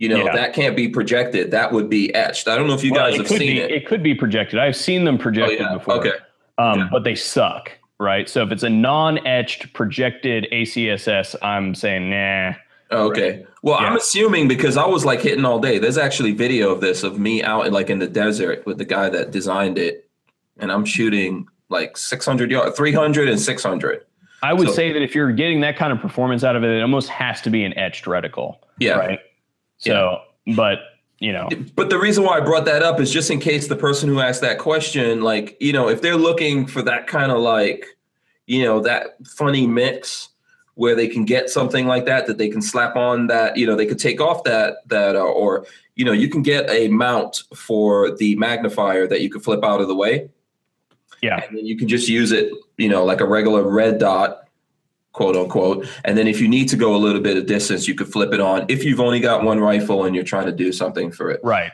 You 0.00 0.08
know, 0.08 0.24
Yeah. 0.24 0.32
that 0.34 0.54
can't 0.54 0.74
be 0.74 0.88
projected. 0.88 1.50
That 1.50 1.72
would 1.72 1.90
be 1.90 2.12
etched. 2.14 2.48
I 2.48 2.56
don't 2.56 2.66
know 2.66 2.72
if 2.74 2.82
you 2.82 2.90
Well, 2.92 3.08
guys 3.10 3.18
have 3.18 3.28
seen 3.28 3.38
be, 3.38 3.60
it. 3.60 3.70
It 3.70 3.86
could 3.86 4.02
be 4.02 4.14
projected. 4.14 4.58
I've 4.58 4.74
seen 4.74 5.04
them 5.04 5.16
Oh, 5.16 5.18
projected 5.18 5.60
yeah. 5.60 5.74
before. 5.74 5.94
Okay. 5.96 6.12
um, 6.56 6.80
Okay. 6.80 6.88
but 6.90 7.04
they 7.04 7.14
suck, 7.14 7.70
right? 7.98 8.26
So 8.26 8.42
if 8.42 8.50
it's 8.50 8.62
a 8.62 8.70
non-etched 8.70 9.74
projected 9.74 10.48
ACSS, 10.52 11.36
I'm 11.42 11.74
saying 11.74 12.08
nah. 12.10 12.54
Okay. 12.90 13.44
Well, 13.62 13.76
I'm 13.78 13.94
assuming 13.94 14.48
because 14.48 14.78
I 14.78 14.86
was 14.86 15.04
like 15.04 15.20
hitting 15.20 15.44
all 15.44 15.58
day. 15.60 15.78
There's 15.78 15.98
actually 15.98 16.32
video 16.32 16.70
of 16.72 16.80
this 16.80 17.02
of 17.04 17.18
me 17.20 17.42
out 17.42 17.66
in 17.66 17.72
like 17.74 17.90
in 17.90 17.98
the 17.98 18.08
desert 18.08 18.64
with 18.66 18.78
the 18.78 18.86
guy 18.86 19.10
that 19.10 19.30
designed 19.30 19.76
it, 19.78 20.08
and 20.58 20.72
I'm 20.72 20.86
shooting 20.86 21.46
like 21.68 21.96
600 21.98 22.50
yards, 22.50 22.74
300 22.76 23.28
and 23.28 23.38
600. 23.38 24.00
I 24.42 24.54
would 24.54 24.68
So- 24.68 24.72
say 24.74 24.92
that 24.92 25.02
if 25.02 25.14
you're 25.14 25.30
getting 25.30 25.60
that 25.60 25.76
kind 25.76 25.92
of 25.92 26.00
performance 26.00 26.42
out 26.42 26.56
of 26.56 26.64
it, 26.64 26.70
it 26.70 26.80
almost 26.80 27.10
has 27.10 27.42
to 27.42 27.50
be 27.50 27.62
an 27.64 27.76
etched 27.78 28.06
reticle, 28.06 28.56
Yeah. 28.78 28.92
right? 28.98 29.18
So, 29.80 30.22
but 30.54 30.78
you 31.18 31.32
know, 31.32 31.48
But 31.74 31.90
the 31.90 31.98
reason 31.98 32.24
why 32.24 32.38
I 32.38 32.40
brought 32.40 32.64
that 32.64 32.82
up 32.82 32.98
is 32.98 33.12
just 33.12 33.30
in 33.30 33.40
case 33.40 33.68
the 33.68 33.76
person 33.76 34.08
who 34.08 34.20
asked 34.20 34.40
that 34.40 34.58
question, 34.58 35.20
like, 35.20 35.56
you 35.60 35.72
know, 35.72 35.88
if 35.88 36.00
they're 36.00 36.16
looking 36.16 36.66
for 36.66 36.80
that 36.82 37.06
kind 37.06 37.30
of 37.30 37.38
like, 37.40 37.86
you 38.46 38.64
know, 38.64 38.80
that 38.80 39.16
funny 39.26 39.66
mix 39.66 40.30
where 40.76 40.94
they 40.94 41.06
can 41.06 41.26
get 41.26 41.50
something 41.50 41.86
like 41.86 42.06
that 42.06 42.26
that 42.26 42.38
they 42.38 42.48
can 42.48 42.62
slap 42.62 42.96
on 42.96 43.26
that, 43.26 43.58
you 43.58 43.66
know, 43.66 43.76
they 43.76 43.84
could 43.84 43.98
take 43.98 44.18
off 44.18 44.44
that 44.44 44.76
that 44.86 45.14
uh, 45.14 45.20
or 45.20 45.66
you 45.94 46.06
know, 46.06 46.12
you 46.12 46.30
can 46.30 46.40
get 46.40 46.70
a 46.70 46.88
mount 46.88 47.42
for 47.54 48.16
the 48.16 48.34
magnifier 48.36 49.06
that 49.06 49.20
you 49.20 49.28
could 49.28 49.44
flip 49.44 49.62
out 49.62 49.82
of 49.82 49.88
the 49.88 49.94
way. 49.94 50.30
Yeah. 51.20 51.44
And 51.46 51.58
then 51.58 51.66
you 51.66 51.76
can 51.76 51.88
just 51.88 52.08
use 52.08 52.32
it, 52.32 52.50
you 52.78 52.88
know, 52.88 53.04
like 53.04 53.20
a 53.20 53.26
regular 53.26 53.62
red 53.68 53.98
dot, 53.98 54.48
quote 55.12 55.36
unquote. 55.36 55.86
And 56.04 56.16
then 56.16 56.26
if 56.28 56.40
you 56.40 56.48
need 56.48 56.68
to 56.68 56.76
go 56.76 56.94
a 56.94 56.98
little 56.98 57.20
bit 57.20 57.36
of 57.36 57.46
distance, 57.46 57.88
you 57.88 57.94
could 57.94 58.08
flip 58.08 58.32
it 58.32 58.40
on 58.40 58.64
if 58.68 58.84
you've 58.84 59.00
only 59.00 59.20
got 59.20 59.44
one 59.44 59.60
rifle 59.60 60.04
and 60.04 60.14
you're 60.14 60.24
trying 60.24 60.46
to 60.46 60.52
do 60.52 60.72
something 60.72 61.10
for 61.10 61.30
it. 61.30 61.40
right. 61.42 61.72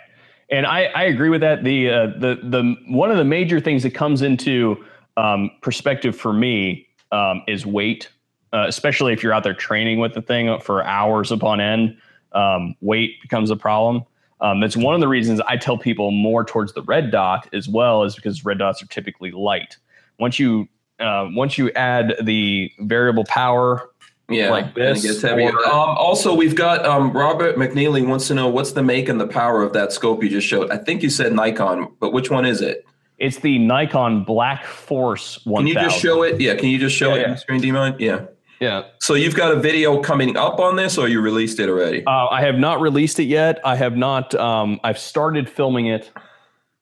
And 0.49 0.65
I, 0.65 0.85
I 0.85 1.03
agree 1.05 1.29
with 1.29 1.41
that. 1.41 1.65
The 1.65 1.91
uh, 1.91 2.07
the 2.19 2.39
the 2.43 2.77
one 2.87 3.11
of 3.11 3.17
the 3.17 3.25
major 3.25 3.59
things 3.61 3.83
that 3.83 3.95
comes 3.95 4.23
into 4.23 4.85
um, 5.17 5.51
perspective 5.61 6.17
for 6.17 6.33
me 6.33 6.87
um, 7.11 7.43
is 7.49 7.67
weight, 7.67 8.11
uh, 8.53 8.67
especially 8.69 9.13
if 9.13 9.25
you're 9.25 9.33
out 9.33 9.43
there 9.43 9.55
training 9.55 9.99
with 9.99 10.15
the 10.15 10.23
thing 10.23 10.61
for 10.61 10.85
hours 10.85 11.33
upon 11.33 11.61
end. 11.61 11.99
Um, 12.31 12.77
weight 12.81 13.21
becomes 13.23 13.51
a 13.51 13.57
problem. 13.57 14.05
Um, 14.41 14.61
that's 14.61 14.77
one 14.77 14.95
of 14.95 15.01
the 15.01 15.09
reasons 15.09 15.41
I 15.49 15.57
tell 15.57 15.79
people 15.79 16.11
more 16.11 16.45
towards 16.45 16.75
the 16.75 16.83
red 16.83 17.11
dot 17.11 17.49
as 17.53 17.69
well, 17.69 18.05
is 18.05 18.15
because 18.15 18.45
red 18.45 18.59
dots 18.59 18.83
are 18.83 18.87
typically 18.87 19.33
light. 19.33 19.77
Once 20.19 20.39
you 20.39 20.69
uh, 21.01 21.29
once 21.31 21.59
you 21.59 21.71
add 21.73 22.15
the 22.23 22.71
variable 22.81 23.25
power, 23.25 23.91
Yeah, 24.29 24.51
like 24.51 24.65
and 24.67 24.79
it 24.79 24.95
this, 24.95 25.03
gets 25.05 25.23
heavier. 25.23 25.51
or- 25.53 25.67
Um, 25.67 25.97
also, 25.99 26.35
we've 26.35 26.55
got 26.57 26.85
um, 26.87 27.13
Robert 27.13 27.57
McNeely 27.57 28.07
wants 28.07 28.27
to 28.29 28.35
know 28.35 28.49
what's 28.49 28.73
the 28.73 28.83
make 28.83 29.09
and 29.09 29.21
the 29.21 29.27
power 29.27 29.63
of 29.63 29.73
that 29.75 29.93
scope 29.93 30.23
you 30.23 30.29
just 30.29 30.47
showed. 30.47 30.71
I 30.71 30.79
think 30.79 31.03
you 31.03 31.11
said 31.11 31.33
Nikon, 31.33 31.89
but 32.01 32.13
which 32.13 32.31
one 32.31 32.45
is 32.45 32.61
it? 32.61 32.85
it's 33.19 33.39
the 33.39 33.59
Nikon 33.59 34.25
Black 34.25 34.67
Force 34.67 35.41
one. 35.47 35.63
Can 35.65 35.69
you 35.69 35.75
just 35.81 35.99
show 35.99 36.23
it? 36.23 36.39
Yeah, 36.39 36.55
can 36.55 36.69
you 36.69 36.79
just 36.79 36.95
show 36.95 37.09
Yeah, 37.11 37.15
it 37.15 37.19
yeah. 37.21 37.25
on 37.25 37.31
the 37.31 37.37
screen? 37.39 37.61
Do 37.63 37.67
you 37.67 37.73
mind? 37.73 37.97
Yeah. 37.99 38.27
Yeah. 38.61 38.83
So 39.01 39.15
you've 39.15 39.35
got 39.35 39.53
a 39.53 39.57
video 39.57 40.01
coming 40.03 40.37
up 40.37 40.61
on 40.61 40.77
this, 40.77 40.99
or 40.99 41.09
you 41.09 41.23
released 41.23 41.59
it 41.59 41.71
already? 41.71 42.05
Uh, 42.07 42.27
I 42.27 42.43
have 42.43 42.57
not 42.59 42.81
released 42.83 43.19
it 43.19 43.25
yet. 43.25 43.59
I 43.65 43.75
have 43.77 43.97
not. 43.97 44.35
Um, 44.35 44.81
I've 44.85 44.99
started 44.99 45.49
filming 45.49 45.87
it. 45.87 46.11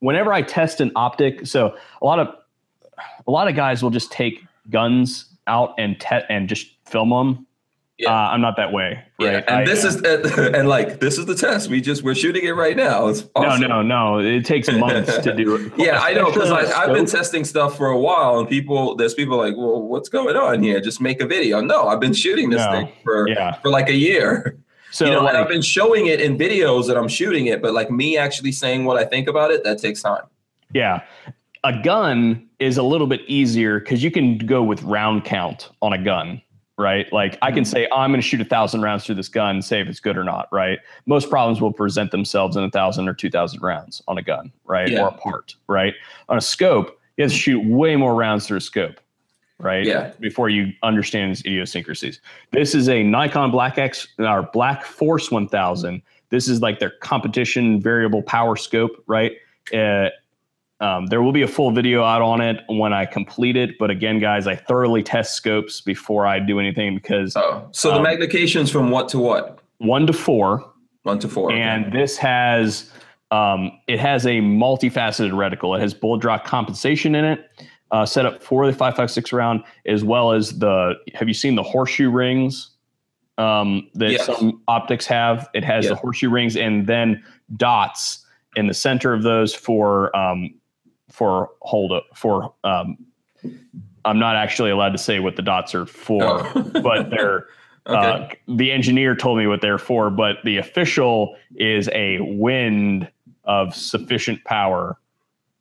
Whenever 0.01 0.33
I 0.33 0.43
test 0.43 0.81
an 0.81 0.91
optic, 0.97 1.47
so 1.47 1.77
a 2.03 2.05
lot 2.05 2.19
of 2.19 2.29
a 3.27 3.31
lot 3.31 3.49
of 3.49 3.55
guys 3.57 3.83
will 3.83 3.91
just 3.91 4.11
take 4.13 4.45
guns 4.71 5.27
out 5.47 5.75
and 5.79 5.99
te- 6.01 6.25
and 6.29 6.49
just 6.49 6.67
film 6.87 7.11
them. 7.11 7.47
Yeah. 7.99 8.11
Uh, 8.11 8.31
I'm 8.31 8.41
not 8.41 8.57
that 8.57 8.73
way, 8.73 9.05
Yeah, 9.21 9.45
and 9.47 9.59
I, 9.59 9.65
this 9.65 9.85
uh, 9.85 9.89
is 9.89 10.39
and 10.55 10.69
like 10.69 10.99
this 10.99 11.17
is 11.17 11.27
the 11.27 11.35
test. 11.37 11.71
We 11.71 11.81
just 11.81 12.03
we're 12.03 12.17
shooting 12.17 12.43
it 12.45 12.51
right 12.57 12.77
now. 12.77 13.07
It's 13.07 13.25
awesome. 13.37 13.61
no, 13.61 13.83
no, 13.83 14.17
no. 14.17 14.19
It 14.19 14.45
takes 14.45 14.69
months 14.73 15.17
to 15.19 15.33
do 15.33 15.55
it. 15.67 15.73
Yeah, 15.77 16.01
I 16.01 16.13
know 16.13 16.27
because 16.27 16.51
Especially 16.51 16.73
on 16.75 16.83
a 16.83 16.87
I've 16.89 16.93
been 16.95 17.07
testing 17.07 17.45
stuff 17.45 17.77
for 17.77 17.87
a 17.87 17.99
while, 17.99 18.41
and 18.41 18.49
people 18.49 18.97
there's 18.97 19.15
people 19.15 19.37
like, 19.39 19.57
well, 19.57 19.81
what's 19.81 20.09
going 20.09 20.35
on 20.37 20.61
here? 20.61 20.81
Just 20.81 21.01
make 21.01 21.21
a 21.23 21.27
video. 21.27 21.61
No, 21.61 21.87
I've 21.87 22.01
been 22.01 22.15
shooting 22.15 22.51
this 22.51 22.65
No. 22.67 22.73
thing 22.73 22.89
for 23.05 23.29
Yeah. 23.29 23.55
for 23.61 23.69
like 23.71 23.89
a 23.89 23.95
year. 23.95 24.59
So 24.91 25.05
you 25.05 25.13
know, 25.13 25.19
and 25.19 25.27
like, 25.27 25.37
I've 25.37 25.49
been 25.49 25.63
showing 25.63 26.07
it 26.07 26.21
in 26.21 26.37
videos 26.37 26.89
that 26.89 26.97
I'm 26.97 27.09
shooting 27.09 27.47
it, 27.47 27.63
but 27.63 27.75
like 27.75 27.93
me 27.93 28.17
actually 28.17 28.51
saying 28.53 28.87
what 28.87 28.97
I 28.97 29.05
think 29.05 29.29
about 29.29 29.53
it, 29.53 29.63
that 29.63 29.79
takes 29.79 30.03
time. 30.03 30.23
Yeah. 30.73 31.03
A 31.65 31.73
gun 31.83 32.47
is 32.59 32.77
a 32.77 32.83
little 32.83 33.07
bit 33.07 33.23
easier 33.27 33.81
because 33.81 34.03
you 34.03 34.11
can 34.11 34.39
go 34.39 34.63
with 34.63 34.83
round 34.83 35.25
count 35.25 35.71
on 35.81 35.93
a 35.95 35.99
gun, 35.99 36.41
right? 36.77 37.11
Like 37.13 37.39
I 37.41 37.49
Mm-hmm. 37.49 37.55
can 37.57 37.65
say, 37.65 37.89
I'm 37.91 38.11
going 38.11 38.21
to 38.21 38.27
shoot 38.27 38.41
a 38.41 38.45
thousand 38.45 38.83
rounds 38.83 39.05
through 39.07 39.15
this 39.15 39.29
gun, 39.29 39.63
say 39.63 39.81
if 39.81 39.89
it's 39.89 39.99
good 40.01 40.17
or 40.19 40.25
not, 40.25 40.47
right? 40.53 40.79
Most 41.07 41.31
problems 41.31 41.61
will 41.63 41.73
present 41.73 42.11
themselves 42.11 42.57
in 42.57 42.63
a 42.65 42.71
thousand 42.71 43.09
or 43.09 43.15
two 43.15 43.31
thousand 43.31 43.63
rounds 43.63 44.03
on 44.09 44.19
a 44.19 44.23
gun, 44.23 44.53
right? 44.67 44.91
Yeah. 44.91 45.03
Or 45.05 45.09
a 45.09 45.13
part, 45.13 45.55
right? 45.67 45.95
On 46.29 46.37
a 46.37 46.41
scope, 46.41 47.01
you 47.17 47.23
have 47.25 47.31
to 47.31 47.37
shoot 47.37 47.65
way 47.65 47.97
more 47.97 48.15
rounds 48.15 48.47
through 48.47 48.59
a 48.59 48.61
scope, 48.61 49.01
right? 49.59 49.87
Yeah. 49.87 50.13
Before 50.21 50.51
you 50.51 50.73
understand 50.83 51.33
its 51.33 51.41
idiosyncrasies. 51.47 52.21
This 52.51 52.75
is 52.75 52.89
a 52.91 53.03
Nikon 53.03 53.51
Black 53.51 53.79
X 53.79 54.07
or 54.19 54.43
Black 54.53 54.85
Force 54.85 55.31
1000. 55.31 56.03
This 56.29 56.47
is 56.49 56.61
like 56.61 56.79
their 56.79 56.91
competition 57.01 57.81
variable 57.81 58.23
power 58.23 58.57
scope, 58.57 59.03
right? 59.07 59.33
Uh, 59.73 60.09
um, 60.85 61.07
there 61.07 61.23
will 61.23 61.33
be 61.33 61.43
a 61.43 61.49
full 61.49 61.71
video 61.71 62.03
out 62.05 62.21
on 62.21 62.41
it 62.43 62.61
when 62.69 62.93
I 62.93 63.07
complete 63.07 63.57
it. 63.57 63.79
But 63.79 63.91
again, 63.91 64.19
guys, 64.21 64.47
I 64.47 64.55
thoroughly 64.55 65.03
test 65.03 65.35
scopes 65.35 65.81
before 65.81 66.27
I 66.27 66.39
do 66.39 66.61
anything 66.61 66.95
because 66.95 67.35
Oh, 67.37 67.67
so 67.73 67.89
the 67.91 67.97
Um, 67.97 68.03
magnification's 68.03 68.71
from 68.71 68.91
what 68.91 69.09
to 69.11 69.19
what? 69.19 69.61
one 69.79 70.07
to 70.07 70.13
four, 70.13 70.71
One 71.05 71.19
to 71.21 71.29
four. 71.29 71.51
okay. 71.53 71.61
and 71.61 71.91
this 71.93 72.17
has 72.19 72.91
um, 73.31 73.73
it 73.89 73.99
has 73.99 74.27
a 74.27 74.41
multifaceted 74.41 75.33
reticle. 75.33 75.77
It 75.77 75.81
has 75.81 75.95
bullet 75.95 76.21
drop 76.21 76.45
compensation 76.45 77.15
in 77.15 77.25
it, 77.25 77.51
uh, 77.91 78.05
set 78.07 78.27
up 78.27 78.43
for 78.43 78.67
the 78.67 78.73
five 78.73 78.95
five 78.95 79.11
six 79.11 79.33
round, 79.33 79.65
as 79.87 80.05
well 80.05 80.33
as 80.33 80.59
the. 80.59 80.95
Have 81.15 81.27
you 81.29 81.35
seen 81.35 81.55
the 81.57 81.63
horseshoe 81.63 82.11
rings 82.11 82.71
um, 83.39 83.89
that 83.95 84.13
Yes. 84.13 84.27
some 84.27 84.61
optics 84.69 85.07
have? 85.07 85.49
It 85.55 85.65
has 85.65 85.85
Yeah. 85.85 85.91
the 85.91 85.97
horseshoe 85.97 86.29
rings 86.31 86.57
and 86.57 86.87
then 86.87 87.25
dots 87.57 88.25
in 88.57 88.67
the 88.69 88.75
center 88.75 89.13
of 89.13 89.23
those 89.25 89.53
for 89.55 90.15
um, 90.17 90.51
for 91.15 91.51
hold 91.61 91.93
up 91.93 92.07
for 92.13 92.53
um, 92.65 92.99
I'm 94.05 94.19
not 94.19 94.35
actually 94.35 94.71
allowed 94.71 94.91
to 94.91 94.99
say 94.99 95.21
what 95.21 95.37
the 95.37 95.43
dots 95.43 95.73
are 95.75 95.87
for, 95.87 96.23
oh. 96.25 96.71
but 96.83 97.11
they're 97.11 97.47
okay. 97.87 97.97
uh, 97.97 98.29
the 98.57 98.73
engineer 98.73 99.15
told 99.15 99.39
me 99.39 99.47
what 99.47 99.61
they're 99.61 99.79
for, 99.79 100.11
but 100.11 100.39
the 100.45 100.57
official 100.57 101.37
is 101.55 101.89
a 101.93 102.19
wind 102.21 103.09
of 103.45 103.77
sufficient 103.77 104.43
power 104.45 104.99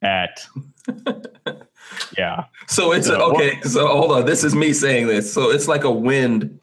at 0.01 0.43
yeah. 2.17 2.45
So 2.67 2.91
it's 2.91 3.05
so, 3.05 3.33
okay. 3.33 3.61
So 3.61 3.87
hold 3.87 4.11
on. 4.11 4.25
This 4.25 4.43
is 4.43 4.55
me 4.55 4.73
saying 4.73 5.05
this. 5.05 5.31
So 5.31 5.51
it's 5.51 5.67
like 5.67 5.83
a 5.83 5.91
wind 5.91 6.59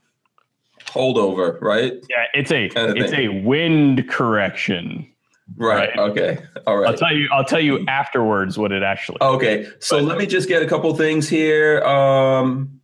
holdover, 0.85 1.61
right? 1.61 1.93
Yeah, 2.11 2.25
it's 2.35 2.51
a 2.51 2.65
it's 2.75 3.13
thing. 3.13 3.43
a 3.43 3.43
wind 3.45 4.09
correction. 4.09 5.07
Right. 5.57 5.91
right. 5.97 6.11
Okay. 6.11 6.39
All 6.67 6.79
right. 6.79 6.89
I'll 6.89 6.97
tell 6.97 7.15
you. 7.15 7.29
I'll 7.33 7.45
tell 7.45 7.61
you 7.61 7.85
afterwards 7.87 8.57
what 8.59 8.73
it 8.73 8.83
actually. 8.83 9.19
Okay. 9.21 9.69
So 9.79 9.99
but, 9.99 10.05
let 10.05 10.19
me 10.19 10.27
just 10.27 10.49
get 10.49 10.63
a 10.63 10.67
couple 10.67 10.95
things 10.95 11.29
here. 11.29 11.83
Um, 11.83 12.81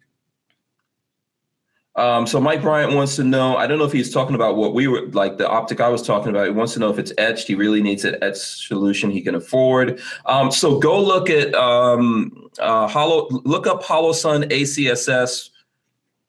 um, 1.96 2.26
so 2.26 2.38
Mike 2.38 2.60
Bryant 2.60 2.92
wants 2.92 3.16
to 3.16 3.24
know. 3.24 3.56
I 3.56 3.66
don't 3.66 3.78
know 3.78 3.86
if 3.86 3.92
he's 3.92 4.12
talking 4.12 4.34
about 4.34 4.56
what 4.56 4.74
we 4.74 4.86
were 4.86 5.06
like 5.08 5.38
the 5.38 5.48
optic 5.48 5.80
I 5.80 5.88
was 5.88 6.02
talking 6.02 6.28
about. 6.28 6.44
He 6.46 6.52
wants 6.52 6.74
to 6.74 6.78
know 6.78 6.90
if 6.90 6.98
it's 6.98 7.12
etched. 7.16 7.48
He 7.48 7.54
really 7.54 7.82
needs 7.82 8.04
an 8.04 8.16
etched 8.22 8.66
solution 8.66 9.10
he 9.10 9.22
can 9.22 9.34
afford. 9.34 10.00
Um, 10.26 10.50
so 10.50 10.78
go 10.78 11.00
look 11.00 11.30
at 11.30 11.54
um, 11.54 12.50
uh, 12.58 12.86
Hollow. 12.86 13.28
Look 13.30 13.66
up 13.66 13.82
Holosun 13.82 14.50
ACSS. 14.50 15.50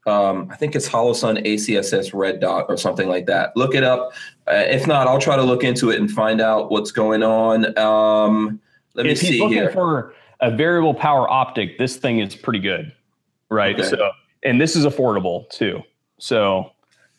Um, 0.08 0.48
I 0.50 0.56
think 0.56 0.76
it's 0.76 0.88
Holosun 0.88 1.45
ACSS 1.45 2.14
Red 2.14 2.40
Dot 2.40 2.66
or 2.69 2.77
something 2.77 3.10
like 3.10 3.26
that. 3.26 3.56
Look 3.58 3.76
it 3.76 3.84
up. 3.84 4.14
Uh, 4.48 4.64
if 4.68 4.88
not, 4.88 5.08
I'll 5.08 5.19
try 5.19 5.36
to 5.36 5.44
look 5.44 5.64
into 5.64 5.90
it 5.90 6.00
and 6.00 6.10
find 6.10 6.40
out 6.40 6.72
what's 6.72 6.92
going 6.92 7.24
on. 7.24 7.77
Um, 7.77 8.61
let 8.94 9.06
me 9.06 9.14
see. 9.16 9.27
if 9.27 9.32
he's 9.34 9.42
looking 9.42 9.58
here. 9.58 9.72
for 9.72 10.14
a 10.40 10.50
variable 10.50 10.94
power 10.94 11.30
optic, 11.30 11.77
this 11.77 11.98
thing 11.98 12.19
is 12.19 12.36
pretty 12.36 12.60
good, 12.60 12.94
right? 13.50 13.77
Okay. 13.77 13.90
So 13.90 14.11
and 14.44 14.61
this 14.61 14.76
is 14.76 14.86
affordable 14.86 15.50
too. 15.50 15.84
So 16.19 16.72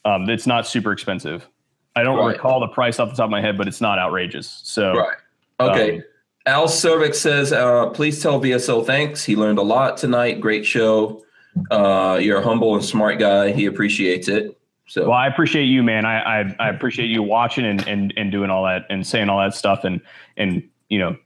um, 0.05 0.28
it's 0.28 0.47
not 0.47 0.67
super 0.67 0.92
expensive. 0.92 1.47
I 1.94 2.02
don't 2.02 2.18
right. 2.18 2.36
recall 2.36 2.60
the 2.60 2.68
price 2.68 2.99
off 2.99 3.10
the 3.10 3.17
top 3.17 3.25
of 3.25 3.31
my 3.31 3.41
head, 3.41 3.58
but 3.58 3.68
it's 3.68 3.81
not 3.81 3.99
outrageous. 3.99 4.60
So 4.65 4.94
right. 4.94 5.17
Okay. 5.60 5.99
Um, 5.99 6.05
Al 6.47 6.67
Cervic 6.67 7.15
says, 7.15 7.52
uh, 7.52 7.91
please 7.91 8.23
tell 8.23 8.41
VSO 8.41 8.86
thanks. 8.86 9.25
He 9.25 9.36
learned 9.36 9.58
a 9.58 9.62
lot 9.62 9.99
tonight. 9.99 10.41
Great 10.41 10.65
show. 10.65 11.23
Uh, 11.70 12.19
you're 12.20 12.39
a 12.39 12.43
humble 12.43 12.75
and 12.75 12.85
smart 12.85 13.19
guy. 13.19 13.53
He 13.53 13.67
appreciates 13.67 14.28
it. 14.28 14.59
So 14.87 15.03
well, 15.03 15.12
I 15.12 15.27
appreciate 15.27 15.67
you, 15.67 15.83
man. 15.83 16.07
I, 16.07 16.41
I, 16.41 16.57
I 16.59 16.69
appreciate 16.70 17.11
you 17.11 17.23
watching 17.23 17.67
and, 17.67 17.87
and 17.87 18.15
and 18.17 18.33
doing 18.33 18.49
all 18.51 18.65
that 18.65 18.87
and 18.89 19.07
saying 19.07 19.28
all 19.28 19.39
that 19.39 19.55
stuff 19.55 19.85
and 19.85 20.01
and 20.39 20.67
you 20.89 20.99
know 20.99 21.17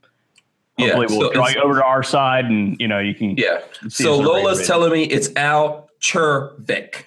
hopefully 0.79 1.07
yeah, 1.09 1.17
we'll 1.17 1.29
so 1.29 1.33
draw 1.33 1.49
you 1.49 1.61
over 1.61 1.75
to 1.75 1.85
our 1.85 2.03
side 2.03 2.47
and 2.47 2.77
you 2.81 2.89
know 2.89 2.99
you 2.99 3.15
can 3.15 3.37
yeah. 3.37 3.61
So 3.89 4.17
Lola's 4.19 4.67
telling 4.67 4.91
me 4.91 5.05
it's 5.05 5.31
Al 5.37 5.89
Czervik. 6.01 7.05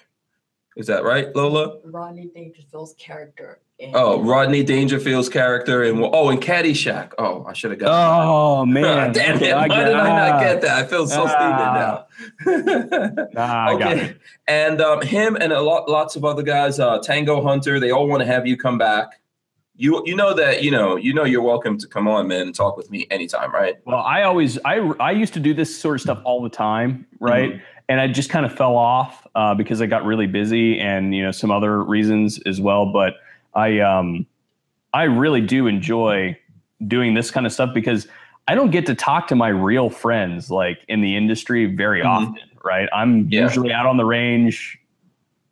Is 0.76 0.86
that 0.86 1.04
right, 1.04 1.34
Lola? 1.36 1.78
ronnie 1.84 2.30
Dangerfield's 2.34 2.94
character. 2.98 3.60
Oh, 3.94 4.22
Rodney 4.22 4.62
Dangerfield's 4.62 5.28
character 5.28 5.82
and 5.82 6.00
oh, 6.02 6.30
in 6.30 6.38
Caddyshack. 6.38 7.12
Oh, 7.18 7.44
I 7.44 7.52
should 7.52 7.70
have 7.70 7.80
got. 7.80 7.90
Oh 7.90 8.60
that. 8.60 8.66
man, 8.66 9.12
damn 9.12 9.42
it! 9.42 9.54
Why 9.54 9.68
did 9.68 9.94
I 9.94 10.30
not 10.30 10.40
get 10.40 10.62
that? 10.62 10.84
I 10.84 10.86
feel 10.86 11.06
so 11.06 11.26
ah. 11.28 12.06
stupid 12.44 12.54
now. 13.14 13.26
nah, 13.34 13.72
okay, 13.74 14.16
and 14.48 14.80
um, 14.80 15.02
him 15.02 15.36
and 15.36 15.52
a 15.52 15.60
lot, 15.60 15.88
lots 15.88 16.16
of 16.16 16.24
other 16.24 16.42
guys, 16.42 16.80
uh, 16.80 16.98
Tango 16.98 17.42
Hunter, 17.42 17.78
they 17.78 17.90
all 17.90 18.06
want 18.06 18.20
to 18.20 18.26
have 18.26 18.46
you 18.46 18.56
come 18.56 18.78
back. 18.78 19.20
You 19.74 20.02
you 20.06 20.16
know 20.16 20.32
that 20.32 20.62
you 20.62 20.70
know 20.70 20.96
you 20.96 21.12
know 21.12 21.24
you're 21.24 21.42
welcome 21.42 21.76
to 21.78 21.86
come 21.86 22.08
on, 22.08 22.28
man, 22.28 22.42
and 22.42 22.54
talk 22.54 22.78
with 22.78 22.90
me 22.90 23.06
anytime, 23.10 23.52
right? 23.52 23.76
Well, 23.84 24.00
I 24.00 24.22
always 24.22 24.58
I 24.64 24.76
I 24.98 25.10
used 25.10 25.34
to 25.34 25.40
do 25.40 25.52
this 25.52 25.78
sort 25.78 25.96
of 25.96 26.00
stuff 26.00 26.20
all 26.24 26.42
the 26.42 26.48
time, 26.48 27.06
right? 27.20 27.52
Mm-hmm 27.52 27.62
and 27.88 28.00
I 28.00 28.08
just 28.08 28.30
kind 28.30 28.44
of 28.44 28.52
fell 28.52 28.74
off 28.74 29.26
uh, 29.36 29.54
because 29.54 29.80
I 29.80 29.86
got 29.86 30.04
really 30.04 30.26
busy 30.26 30.80
and 30.80 31.14
you 31.14 31.22
know 31.22 31.30
some 31.30 31.52
other 31.52 31.84
reasons 31.84 32.40
as 32.40 32.60
well. 32.60 32.86
But 32.92 33.14
I 33.56 33.80
um, 33.80 34.26
I 34.94 35.04
really 35.04 35.40
do 35.40 35.66
enjoy 35.66 36.38
doing 36.86 37.14
this 37.14 37.30
kind 37.30 37.46
of 37.46 37.52
stuff 37.52 37.70
because 37.74 38.06
I 38.46 38.54
don't 38.54 38.70
get 38.70 38.86
to 38.86 38.94
talk 38.94 39.26
to 39.28 39.34
my 39.34 39.48
real 39.48 39.90
friends 39.90 40.50
like 40.50 40.78
in 40.88 41.00
the 41.00 41.16
industry 41.16 41.66
very 41.66 42.00
mm-hmm. 42.00 42.08
often, 42.08 42.50
right? 42.64 42.88
I'm 42.94 43.28
yeah. 43.28 43.42
usually 43.42 43.72
out 43.72 43.86
on 43.86 43.96
the 43.96 44.04
range 44.04 44.78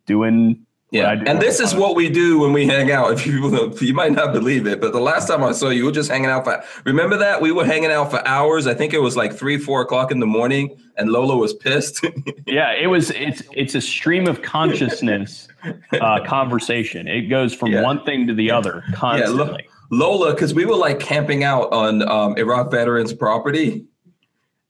doing 0.05 0.64
yeah, 0.95 1.23
and 1.25 1.41
this 1.41 1.59
is 1.59 1.75
what 1.75 1.95
we 1.95 2.09
do 2.09 2.39
when 2.39 2.53
we 2.53 2.65
hang 2.65 2.91
out. 2.91 3.11
If 3.11 3.25
you 3.25 3.73
you 3.81 3.93
might 3.93 4.13
not 4.13 4.33
believe 4.33 4.65
it, 4.65 4.79
but 4.79 4.93
the 4.93 4.99
last 4.99 5.27
time 5.27 5.43
I 5.43 5.51
saw 5.51 5.69
you, 5.69 5.83
we 5.83 5.87
were 5.87 5.91
just 5.91 6.09
hanging 6.09 6.29
out 6.29 6.45
for. 6.45 6.63
Remember 6.85 7.17
that 7.17 7.41
we 7.41 7.51
were 7.51 7.65
hanging 7.65 7.91
out 7.91 8.11
for 8.11 8.25
hours. 8.27 8.67
I 8.67 8.73
think 8.73 8.93
it 8.93 9.01
was 9.01 9.17
like 9.17 9.33
three, 9.33 9.57
four 9.57 9.81
o'clock 9.81 10.11
in 10.11 10.19
the 10.19 10.25
morning, 10.25 10.79
and 10.97 11.09
Lola 11.09 11.37
was 11.37 11.53
pissed. 11.53 12.05
yeah, 12.47 12.73
it 12.73 12.87
was. 12.87 13.11
It's 13.11 13.43
it's 13.51 13.75
a 13.75 13.81
stream 13.81 14.27
of 14.27 14.41
consciousness 14.41 15.47
uh, 15.93 16.23
conversation. 16.25 17.07
It 17.07 17.23
goes 17.23 17.53
from 17.53 17.71
yeah. 17.71 17.81
one 17.81 18.03
thing 18.05 18.27
to 18.27 18.33
the 18.33 18.51
other 18.51 18.83
constantly. 18.93 19.63
Yeah, 19.63 19.69
Lola, 19.91 20.33
because 20.33 20.53
we 20.53 20.65
were 20.65 20.75
like 20.75 20.99
camping 20.99 21.43
out 21.43 21.71
on 21.71 22.07
um, 22.07 22.37
Iraq 22.37 22.71
veterans' 22.71 23.13
property. 23.13 23.85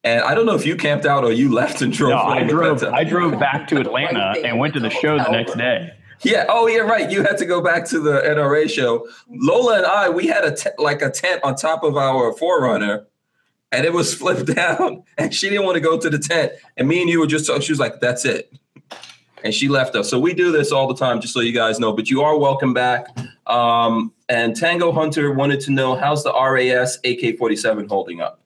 And 0.04 0.22
I 0.22 0.36
don't 0.36 0.46
know 0.46 0.54
if 0.54 0.68
you 0.68 0.76
camped 0.76 1.08
out 1.08 1.24
or 1.24 1.32
you 1.32 1.52
left 1.52 1.82
and 1.82 1.92
drove. 1.92 2.12
No, 2.12 2.18
I 2.18 2.44
drove. 2.44 2.84
I 2.84 3.04
drove 3.04 3.40
back 3.40 3.68
to 3.70 3.80
Atlanta 3.80 4.36
and 4.46 4.60
went 4.60 4.76
to 4.76 4.80
the 4.80 4.92
show 4.92 5.18
the 5.18 5.32
next 5.32 5.58
day. 5.58 5.94
Yeah. 6.22 6.46
Oh, 6.50 6.68
yeah. 6.68 6.80
Right. 6.80 7.10
You 7.12 7.24
had 7.24 7.38
to 7.38 7.46
go 7.46 7.62
back 7.62 7.86
to 7.90 8.00
the 8.00 8.22
NRA 8.22 8.70
show. 8.70 9.08
Lola 9.30 9.78
and 9.78 9.86
I, 9.86 10.10
we 10.10 10.28
had 10.28 10.44
a 10.44 10.56
like 10.82 11.02
a 11.02 11.10
tent 11.10 11.44
on 11.44 11.56
top 11.56 11.84
of 11.84 11.98
our 11.98 12.34
4Runner, 12.34 13.06
and 13.72 13.86
it 13.86 13.94
was 13.94 14.14
flipped 14.20 14.54
down, 14.56 15.04
and 15.18 15.34
she 15.34 15.50
didn't 15.50 15.66
want 15.66 15.76
to 15.76 15.82
go 15.82 16.00
to 16.00 16.10
the 16.10 16.20
tent. 16.20 16.54
And 16.78 16.88
me 16.88 17.02
and 17.02 17.10
you 17.10 17.20
were 17.20 17.28
just. 17.28 17.46
She 17.64 17.72
was 17.72 17.80
like, 17.80 18.00
"That's 18.00 18.26
it," 18.26 18.52
and 19.44 19.54
she 19.54 19.68
left 19.68 19.96
us. 19.96 20.10
So 20.10 20.20
we 20.20 20.34
do 20.34 20.52
this 20.52 20.72
all 20.72 20.88
the 20.88 20.96
time, 20.96 21.22
just 21.22 21.34
so 21.34 21.42
you 21.42 21.54
guys 21.54 21.80
know. 21.80 21.94
But 21.94 22.10
you 22.10 22.22
are 22.22 22.38
welcome 22.38 22.74
back. 22.74 23.08
Um, 23.48 24.12
and 24.28 24.56
Tango 24.56 24.92
Hunter 24.92 25.32
wanted 25.32 25.60
to 25.62 25.72
know 25.72 25.96
how's 25.96 26.24
the 26.24 26.34
RAS 26.34 26.98
AK-47 27.04 27.88
holding 27.88 28.22
up. 28.22 28.40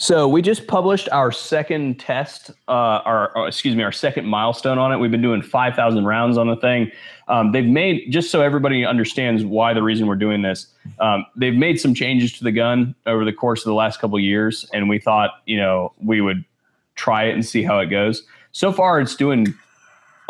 So 0.00 0.26
we 0.26 0.40
just 0.40 0.66
published 0.66 1.10
our 1.12 1.30
second 1.30 2.00
test, 2.00 2.52
uh, 2.68 2.72
our, 3.04 3.36
or, 3.36 3.46
excuse 3.46 3.76
me, 3.76 3.82
our 3.82 3.92
second 3.92 4.24
milestone 4.26 4.78
on 4.78 4.94
it. 4.94 4.96
We've 4.96 5.10
been 5.10 5.20
doing 5.20 5.42
5,000 5.42 6.06
rounds 6.06 6.38
on 6.38 6.46
the 6.46 6.56
thing. 6.56 6.90
Um, 7.28 7.52
they've 7.52 7.66
made, 7.66 8.10
just 8.10 8.30
so 8.30 8.40
everybody 8.40 8.82
understands 8.86 9.44
why 9.44 9.74
the 9.74 9.82
reason 9.82 10.06
we're 10.06 10.16
doing 10.16 10.40
this, 10.40 10.68
um, 11.00 11.26
they've 11.36 11.54
made 11.54 11.78
some 11.78 11.92
changes 11.92 12.32
to 12.38 12.44
the 12.44 12.50
gun 12.50 12.94
over 13.04 13.26
the 13.26 13.32
course 13.34 13.60
of 13.60 13.66
the 13.66 13.74
last 13.74 14.00
couple 14.00 14.18
years. 14.18 14.64
And 14.72 14.88
we 14.88 14.98
thought, 14.98 15.32
you 15.44 15.58
know, 15.58 15.92
we 16.02 16.22
would 16.22 16.46
try 16.94 17.24
it 17.24 17.34
and 17.34 17.44
see 17.44 17.62
how 17.62 17.78
it 17.80 17.88
goes. 17.88 18.22
So 18.52 18.72
far, 18.72 19.02
it's 19.02 19.14
doing 19.14 19.52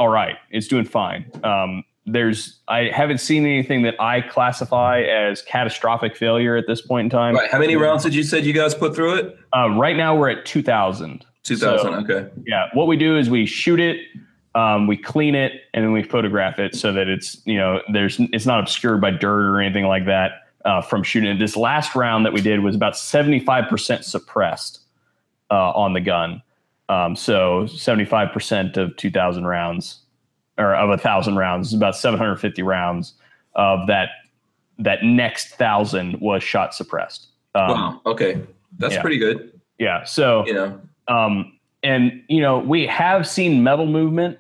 all 0.00 0.08
right. 0.08 0.36
It's 0.50 0.66
doing 0.66 0.84
fine. 0.84 1.30
Um, 1.44 1.84
there's 2.12 2.58
I 2.68 2.90
haven't 2.92 3.18
seen 3.18 3.44
anything 3.44 3.82
that 3.82 4.00
I 4.00 4.20
classify 4.20 5.02
as 5.02 5.42
catastrophic 5.42 6.16
failure 6.16 6.56
at 6.56 6.66
this 6.66 6.80
point 6.80 7.06
in 7.06 7.10
time. 7.10 7.34
Right. 7.34 7.50
How 7.50 7.58
many 7.58 7.76
rounds 7.76 8.02
did 8.02 8.14
you 8.14 8.22
said 8.22 8.44
you 8.44 8.52
guys 8.52 8.74
put 8.74 8.94
through 8.94 9.14
it? 9.16 9.38
Uh, 9.56 9.70
right 9.70 9.96
now 9.96 10.16
we're 10.16 10.30
at 10.30 10.44
two 10.44 10.62
thousand. 10.62 11.24
Two 11.42 11.56
thousand. 11.56 12.06
So, 12.06 12.14
okay. 12.14 12.30
Yeah. 12.46 12.68
What 12.74 12.86
we 12.86 12.96
do 12.96 13.16
is 13.16 13.30
we 13.30 13.46
shoot 13.46 13.80
it, 13.80 13.98
um, 14.54 14.86
we 14.86 14.96
clean 14.96 15.34
it, 15.34 15.52
and 15.72 15.84
then 15.84 15.92
we 15.92 16.02
photograph 16.02 16.58
it 16.58 16.74
so 16.74 16.92
that 16.92 17.08
it's 17.08 17.40
you 17.44 17.56
know 17.56 17.80
there's 17.92 18.18
it's 18.32 18.46
not 18.46 18.60
obscured 18.60 19.00
by 19.00 19.10
dirt 19.10 19.48
or 19.48 19.60
anything 19.60 19.86
like 19.86 20.06
that 20.06 20.32
uh, 20.64 20.82
from 20.82 21.02
shooting 21.02 21.30
it. 21.30 21.38
This 21.38 21.56
last 21.56 21.94
round 21.94 22.26
that 22.26 22.32
we 22.32 22.40
did 22.40 22.60
was 22.60 22.74
about 22.74 22.96
seventy 22.96 23.40
five 23.40 23.68
percent 23.68 24.04
suppressed 24.04 24.80
uh, 25.50 25.70
on 25.72 25.94
the 25.94 26.00
gun. 26.00 26.42
Um, 26.88 27.14
so 27.14 27.66
seventy 27.66 28.04
five 28.04 28.32
percent 28.32 28.76
of 28.76 28.96
two 28.96 29.10
thousand 29.10 29.46
rounds 29.46 30.00
or 30.60 30.74
of 30.74 30.90
a 30.90 30.98
thousand 30.98 31.36
rounds, 31.36 31.74
about 31.74 31.96
750 31.96 32.62
rounds 32.62 33.14
of 33.54 33.86
that. 33.88 34.10
That 34.78 35.02
next 35.02 35.56
thousand 35.56 36.18
was 36.22 36.42
shot 36.42 36.74
suppressed. 36.74 37.26
Um, 37.54 37.68
wow. 37.68 38.00
Okay, 38.06 38.40
that's 38.78 38.94
yeah. 38.94 39.02
pretty 39.02 39.18
good. 39.18 39.60
Yeah. 39.78 40.04
So 40.04 40.46
you 40.46 40.54
know, 40.54 40.80
um, 41.08 41.58
and 41.82 42.22
you 42.28 42.40
know, 42.40 42.58
we 42.58 42.86
have 42.86 43.28
seen 43.28 43.62
metal 43.62 43.84
movement 43.84 44.38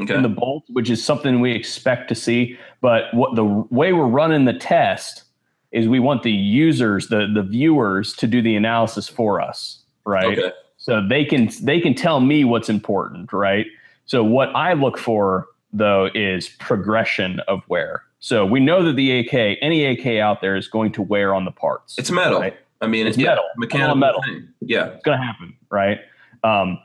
okay. 0.00 0.14
in 0.14 0.22
the 0.22 0.28
bolt, 0.28 0.64
which 0.70 0.90
is 0.90 1.04
something 1.04 1.40
we 1.40 1.52
expect 1.52 2.08
to 2.08 2.14
see. 2.14 2.58
But 2.80 3.12
what 3.14 3.36
the 3.36 3.44
way 3.44 3.92
we're 3.92 4.06
running 4.06 4.46
the 4.46 4.52
test 4.52 5.24
is 5.70 5.88
we 5.88 6.00
want 6.00 6.22
the 6.22 6.32
users, 6.32 7.08
the 7.08 7.28
the 7.32 7.42
viewers, 7.42 8.14
to 8.14 8.26
do 8.26 8.42
the 8.42 8.56
analysis 8.56 9.08
for 9.08 9.40
us, 9.40 9.82
right? 10.04 10.38
Okay. 10.38 10.52
So 10.76 11.06
they 11.06 11.24
can 11.24 11.50
they 11.62 11.80
can 11.80 11.94
tell 11.94 12.20
me 12.20 12.44
what's 12.44 12.68
important, 12.68 13.32
right? 13.32 13.66
So 14.06 14.22
what 14.22 14.48
I 14.54 14.72
look 14.72 14.98
for 14.98 15.46
though 15.72 16.08
is 16.14 16.48
progression 16.48 17.40
of 17.48 17.62
wear. 17.68 18.02
So 18.20 18.46
we 18.46 18.60
know 18.60 18.84
that 18.84 18.94
the 18.94 19.20
AK, 19.20 19.58
any 19.60 19.84
AK 19.84 20.20
out 20.22 20.40
there 20.40 20.54
is 20.54 20.68
going 20.68 20.92
to 20.92 21.02
wear 21.02 21.34
on 21.34 21.44
the 21.44 21.50
parts. 21.50 21.98
It's 21.98 22.10
metal. 22.10 22.40
Right? 22.40 22.56
I 22.80 22.86
mean, 22.86 23.06
it's 23.06 23.16
metal, 23.16 23.44
mechanical 23.56 23.96
metal. 23.96 24.22
Thing. 24.22 24.48
Yeah, 24.60 24.86
it's 24.88 25.04
going 25.04 25.18
to 25.18 25.24
happen, 25.24 25.56
right? 25.70 26.00
Um, 26.44 26.78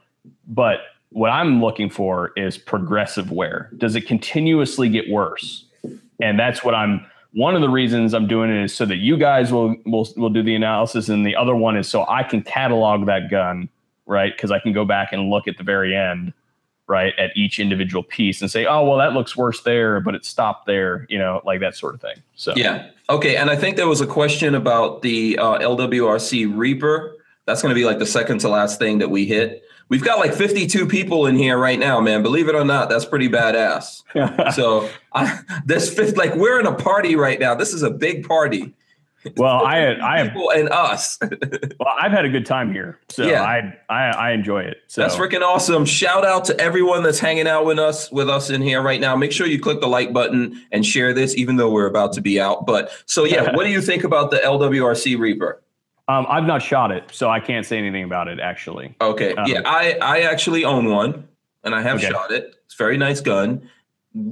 but 0.47 0.79
what 1.09 1.29
I'm 1.29 1.61
looking 1.61 1.89
for 1.89 2.31
is 2.35 2.57
progressive 2.57 3.31
wear. 3.31 3.69
Does 3.77 3.95
it 3.95 4.01
continuously 4.01 4.89
get 4.89 5.09
worse? 5.09 5.65
And 6.21 6.39
that's 6.39 6.63
what 6.63 6.75
I'm 6.75 7.05
one 7.33 7.55
of 7.55 7.61
the 7.61 7.69
reasons 7.69 8.13
I'm 8.13 8.27
doing 8.27 8.49
it 8.49 8.63
is 8.63 8.75
so 8.75 8.85
that 8.85 8.97
you 8.97 9.17
guys 9.17 9.51
will 9.51 9.75
will 9.85 10.07
will 10.17 10.29
do 10.29 10.43
the 10.43 10.55
analysis, 10.55 11.09
and 11.09 11.25
the 11.25 11.35
other 11.35 11.55
one 11.55 11.77
is 11.77 11.87
so 11.87 12.05
I 12.07 12.23
can 12.23 12.41
catalog 12.41 13.05
that 13.07 13.29
gun, 13.29 13.69
right? 14.05 14.35
Because 14.35 14.51
I 14.51 14.59
can 14.59 14.73
go 14.73 14.85
back 14.85 15.13
and 15.13 15.29
look 15.29 15.47
at 15.47 15.57
the 15.57 15.63
very 15.63 15.95
end, 15.95 16.33
right, 16.87 17.13
at 17.19 17.35
each 17.35 17.59
individual 17.59 18.01
piece 18.01 18.41
and 18.41 18.49
say, 18.49 18.65
oh 18.65 18.87
well, 18.87 18.97
that 18.97 19.13
looks 19.13 19.35
worse 19.35 19.61
there, 19.61 19.99
but 19.99 20.15
it 20.15 20.25
stopped 20.25 20.65
there, 20.65 21.05
you 21.09 21.19
know, 21.19 21.41
like 21.45 21.59
that 21.59 21.75
sort 21.75 21.93
of 21.93 22.01
thing. 22.01 22.15
So 22.35 22.53
Yeah. 22.55 22.89
Okay. 23.09 23.35
And 23.35 23.49
I 23.49 23.55
think 23.55 23.75
there 23.75 23.87
was 23.87 24.01
a 24.01 24.07
question 24.07 24.55
about 24.55 25.01
the 25.01 25.37
uh, 25.37 25.59
LWRC 25.59 26.53
REPR. 26.53 27.13
That's 27.45 27.61
going 27.61 27.69
to 27.69 27.75
be 27.75 27.85
like 27.85 27.99
the 27.99 28.05
second 28.05 28.39
to 28.39 28.49
last 28.49 28.79
thing 28.79 28.97
that 28.99 29.09
we 29.09 29.25
hit. 29.25 29.63
We've 29.89 30.03
got 30.03 30.19
like 30.19 30.33
52 30.33 30.85
people 30.87 31.27
in 31.27 31.35
here 31.37 31.57
right 31.57 31.79
now, 31.79 32.01
man. 32.01 32.21
Believe 32.21 32.49
it 32.49 32.55
or 32.55 32.65
not, 32.65 32.89
that's 32.89 33.05
pretty 33.05 33.29
badass. 33.29 34.03
so 34.53 34.89
I, 35.13 35.39
this 35.65 35.93
fifth, 35.93 36.17
like 36.17 36.35
we're 36.35 36.59
in 36.59 36.65
a 36.65 36.75
party 36.75 37.15
right 37.15 37.39
now. 37.39 37.55
This 37.55 37.73
is 37.73 37.83
a 37.83 37.89
big 37.89 38.27
party. 38.27 38.73
well, 39.37 39.65
I 39.65 39.95
I 40.01 40.19
have 40.19 40.27
People 40.27 40.51
and 40.51 40.69
us. 40.69 41.17
well, 41.79 41.93
I've 41.99 42.11
had 42.11 42.25
a 42.25 42.29
good 42.29 42.45
time 42.45 42.71
here, 42.71 42.99
so 43.09 43.23
Yeah. 43.25 43.43
I, 43.43 43.77
I 43.89 44.03
I 44.11 44.31
enjoy 44.31 44.61
it. 44.63 44.77
So 44.87 45.01
That's 45.01 45.15
freaking 45.15 45.41
awesome. 45.41 45.85
Shout 45.85 46.25
out 46.25 46.45
to 46.45 46.59
everyone 46.59 47.03
that's 47.03 47.19
hanging 47.19 47.47
out 47.47 47.65
with 47.65 47.79
us 47.79 48.11
with 48.11 48.29
us 48.29 48.49
in 48.49 48.61
here 48.61 48.81
right 48.81 49.01
now. 49.01 49.15
Make 49.15 49.31
sure 49.31 49.47
you 49.47 49.59
click 49.59 49.81
the 49.81 49.87
like 49.87 50.13
button 50.13 50.61
and 50.71 50.85
share 50.85 51.13
this, 51.13 51.35
even 51.35 51.57
though 51.57 51.71
we're 51.71 51.87
about 51.87 52.13
to 52.13 52.21
be 52.21 52.39
out. 52.39 52.65
But 52.65 52.91
so 53.05 53.23
yeah, 53.25 53.51
what 53.55 53.65
do 53.65 53.69
you 53.71 53.81
think 53.81 54.03
about 54.03 54.31
the 54.31 54.37
LWRC 54.37 55.17
REPR? 55.17 55.55
um, 56.09 56.25
I've 56.29 56.45
not 56.45 56.61
shot 56.61 56.91
it, 56.91 57.03
so 57.11 57.29
I 57.29 57.39
can't 57.41 57.65
say 57.65 57.77
anything 57.77 58.03
about 58.03 58.27
it 58.29 58.39
actually. 58.39 58.95
Okay. 59.01 59.33
Um, 59.35 59.47
yeah, 59.47 59.61
I 59.65 59.97
I 60.01 60.19
actually 60.21 60.63
own 60.63 60.89
one 60.89 61.27
and 61.63 61.75
I 61.75 61.81
have 61.81 61.97
Okay. 61.97 62.09
shot 62.09 62.31
it. 62.31 62.55
It's 62.65 62.75
a 62.75 62.77
very 62.77 62.97
nice 62.97 63.19
gun. 63.21 63.69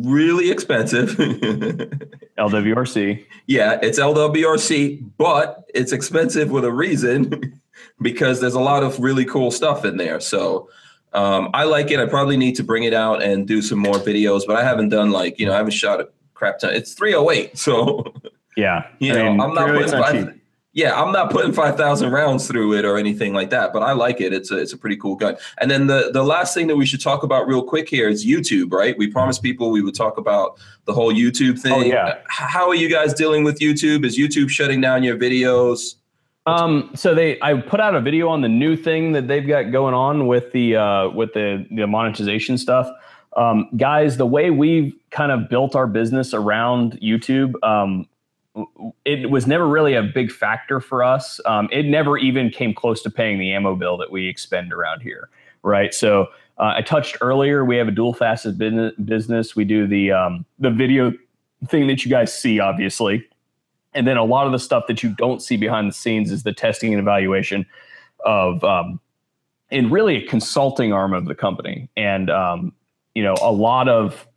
Really 0.03 0.51
expensive. 0.51 1.09
LWRC. 2.37 3.25
yeah, 3.47 3.79
it's 3.81 3.99
LWRC, 3.99 5.03
but 5.17 5.69
it's 5.73 5.91
expensive 5.91 6.51
with 6.51 6.65
a 6.65 6.71
reason 6.71 7.61
because 8.01 8.41
there's 8.41 8.55
a 8.55 8.59
lot 8.59 8.83
of 8.83 8.99
really 8.99 9.25
cool 9.25 9.51
stuff 9.51 9.85
in 9.85 9.97
there. 9.97 10.19
So 10.19 10.69
um, 11.13 11.49
I 11.53 11.63
like 11.63 11.91
it. 11.91 11.99
I 11.99 12.07
probably 12.07 12.37
need 12.37 12.55
to 12.55 12.63
bring 12.63 12.83
it 12.83 12.93
out 12.93 13.21
and 13.21 13.47
do 13.47 13.61
some 13.61 13.79
more 13.79 13.95
videos, 13.95 14.41
but 14.45 14.57
I 14.57 14.63
haven't 14.63 14.89
done 14.89 15.11
like, 15.11 15.39
you 15.39 15.45
know, 15.45 15.53
I 15.53 15.57
haven't 15.57 15.71
shot 15.71 16.01
a 16.01 16.09
crap 16.33 16.59
ton. 16.59 16.73
It's 16.73 16.93
308. 16.93 17.57
So, 17.57 18.13
Yeah, 18.57 18.87
you 18.99 19.13
know, 19.13 19.27
I'm 19.27 19.53
not 19.53 19.67
putting 19.67 19.91
not 19.91 20.05
five, 20.05 20.27
cheap. 20.27 20.41
Yeah, 20.75 21.01
I'm 21.01 21.13
not 21.13 21.31
putting 21.31 21.53
5,000 21.53 22.11
rounds 22.11 22.47
through 22.47 22.73
it 22.73 22.83
or 22.83 22.97
anything 22.97 23.33
like 23.33 23.49
that, 23.51 23.71
but 23.71 23.81
I 23.81 23.93
like 23.93 24.19
it. 24.19 24.33
It's 24.33 24.51
a, 24.51 24.57
it's 24.57 24.73
a 24.73 24.77
pretty 24.77 24.97
cool 24.97 25.15
gun. 25.15 25.37
And 25.57 25.71
then 25.71 25.87
the, 25.87 26.11
the 26.11 26.21
last 26.21 26.53
thing 26.53 26.67
that 26.67 26.75
we 26.75 26.85
should 26.85 26.99
talk 26.99 27.23
about 27.23 27.47
real 27.47 27.63
quick 27.63 27.87
here 27.87 28.09
is 28.09 28.25
YouTube, 28.25 28.73
right? 28.73 28.97
We 28.97 29.07
promised 29.07 29.41
people 29.41 29.71
we 29.71 29.81
would 29.81 29.95
talk 29.95 30.17
about 30.17 30.59
the 30.83 30.91
whole 30.91 31.13
YouTube 31.13 31.59
thing. 31.59 31.71
Oh, 31.71 31.79
yeah. 31.79 32.17
How 32.27 32.67
are 32.67 32.75
you 32.75 32.89
guys 32.89 33.13
dealing 33.13 33.45
with 33.45 33.59
YouTube? 33.59 34.05
Is 34.05 34.17
YouTube 34.17 34.49
shutting 34.49 34.81
down 34.81 35.01
your 35.01 35.15
videos? 35.17 35.95
Um, 36.45 36.91
so 36.93 37.15
they, 37.15 37.41
I 37.41 37.53
put 37.53 37.79
out 37.79 37.95
a 37.95 38.01
video 38.01 38.27
on 38.27 38.41
the 38.41 38.49
new 38.49 38.75
thing 38.75 39.13
that 39.13 39.29
they've 39.29 39.47
got 39.47 39.71
going 39.71 39.93
on 39.93 40.27
with 40.27 40.51
the 40.51 40.75
uh, 40.75 41.09
with 41.09 41.33
the 41.33 41.65
the 41.71 41.87
monetization 41.87 42.59
stuff. 42.59 42.87
Um, 43.35 43.67
guys, 43.75 44.17
the 44.17 44.27
way 44.27 44.51
we've 44.51 44.93
kind 45.09 45.31
of 45.31 45.49
built 45.49 45.75
our 45.75 45.87
business 45.87 46.35
around 46.35 46.99
YouTube, 47.01 47.53
um, 47.63 48.07
it 49.03 49.29
was 49.29 49.47
never 49.47 49.67
really 49.67 49.95
a 49.95 50.03
big 50.03 50.31
factor 50.31 50.79
for 50.79 51.03
us. 51.03 51.39
Um, 51.45 51.67
it 51.71 51.85
never 51.85 52.17
even 52.17 52.49
came 52.49 52.73
close 52.73 53.01
to 53.03 53.09
paying 53.09 53.39
the 53.39 53.53
ammo 53.53 53.75
bill 53.75 53.97
that 53.97 54.11
we 54.11 54.27
expend 54.27 54.71
around 54.71 55.01
here, 55.01 55.29
right? 55.63 55.93
So 55.93 56.27
uh, 56.57 56.73
I 56.75 56.81
touched 56.81 57.17
earlier. 57.21 57.65
We 57.65 57.75
have 57.77 57.87
a 57.87 57.91
dual 57.91 58.13
facet 58.13 58.57
business. 58.57 59.55
We 59.55 59.65
do 59.65 59.87
the 59.87 60.11
um, 60.11 60.45
the 60.59 60.71
video 60.71 61.13
thing 61.67 61.87
that 61.87 62.05
you 62.05 62.11
guys 62.11 62.37
see, 62.37 62.59
obviously. 62.59 63.27
And 63.93 64.05
then 64.05 64.17
a 64.17 64.25
lot 64.25 64.45
of 64.45 64.51
the 64.51 64.59
stuff 64.59 64.87
that 64.87 65.01
you 65.01 65.15
don't 65.15 65.41
see 65.41 65.55
behind 65.55 65.87
the 65.87 65.93
scenes 65.93 66.29
is 66.29 66.43
the 66.43 66.51
testing 66.51 66.93
and 66.93 66.99
evaluation 66.99 67.65
of, 68.25 68.61
um, 68.63 68.99
and 69.71 69.89
really 69.89 70.17
a 70.17 70.27
consulting 70.27 70.91
arm 70.91 71.13
of 71.13 71.25
the 71.25 71.33
company. 71.33 71.89
And, 71.95 72.29
um, 72.29 72.73
you 73.13 73.23
know, 73.23 73.35
a 73.41 73.53
lot 73.53 73.87
of, 73.87 74.27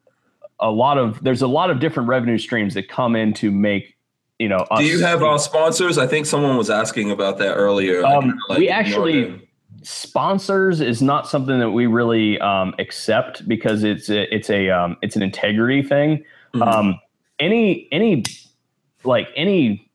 a 0.61 0.71
lot 0.71 0.97
of, 0.97 1.23
there's 1.25 1.43
a 1.43 1.49
lot 1.49 1.71
of 1.71 1.81
different 1.81 2.09
revenue 2.09 2.39
streams 2.39 2.75
that 2.75 2.89
come 2.89 3.17
in 3.17 3.35
to 3.35 3.51
make, 3.51 3.97
you 4.39 4.49
know, 4.49 4.67
us 4.71 4.81
Do 4.81 4.87
you 4.87 5.01
have 5.01 5.23
uh, 5.23 5.37
sponsors? 5.39 5.99
I 5.99 6.07
think 6.07 6.27
someone 6.27 6.57
was 6.57 6.71
asking 6.71 7.11
about 7.11 7.39
that 7.39 7.55
earlier. 7.55 8.05
Um, 8.05 8.39
like, 8.49 8.59
we 8.59 8.69
actually- 8.69 9.49
sponsors 9.83 10.81
is 10.81 11.03
not 11.03 11.29
something 11.29 11.59
that 11.59 11.71
we 11.71 11.87
really 11.87 12.39
um, 12.41 12.75
accept 12.79 13.49
because 13.49 13.85
it's 13.85 14.09
a, 14.11 14.33
it's 14.35 14.51
a 14.51 14.71
um, 14.71 14.97
it's 15.03 15.17
an 15.17 15.23
integrity 15.23 15.83
thing. 15.83 16.25
Mhm. 16.55 16.67
Um, 16.67 17.01
any 17.39 17.89
any 17.93 18.25
like 19.05 19.29
any 19.37 19.89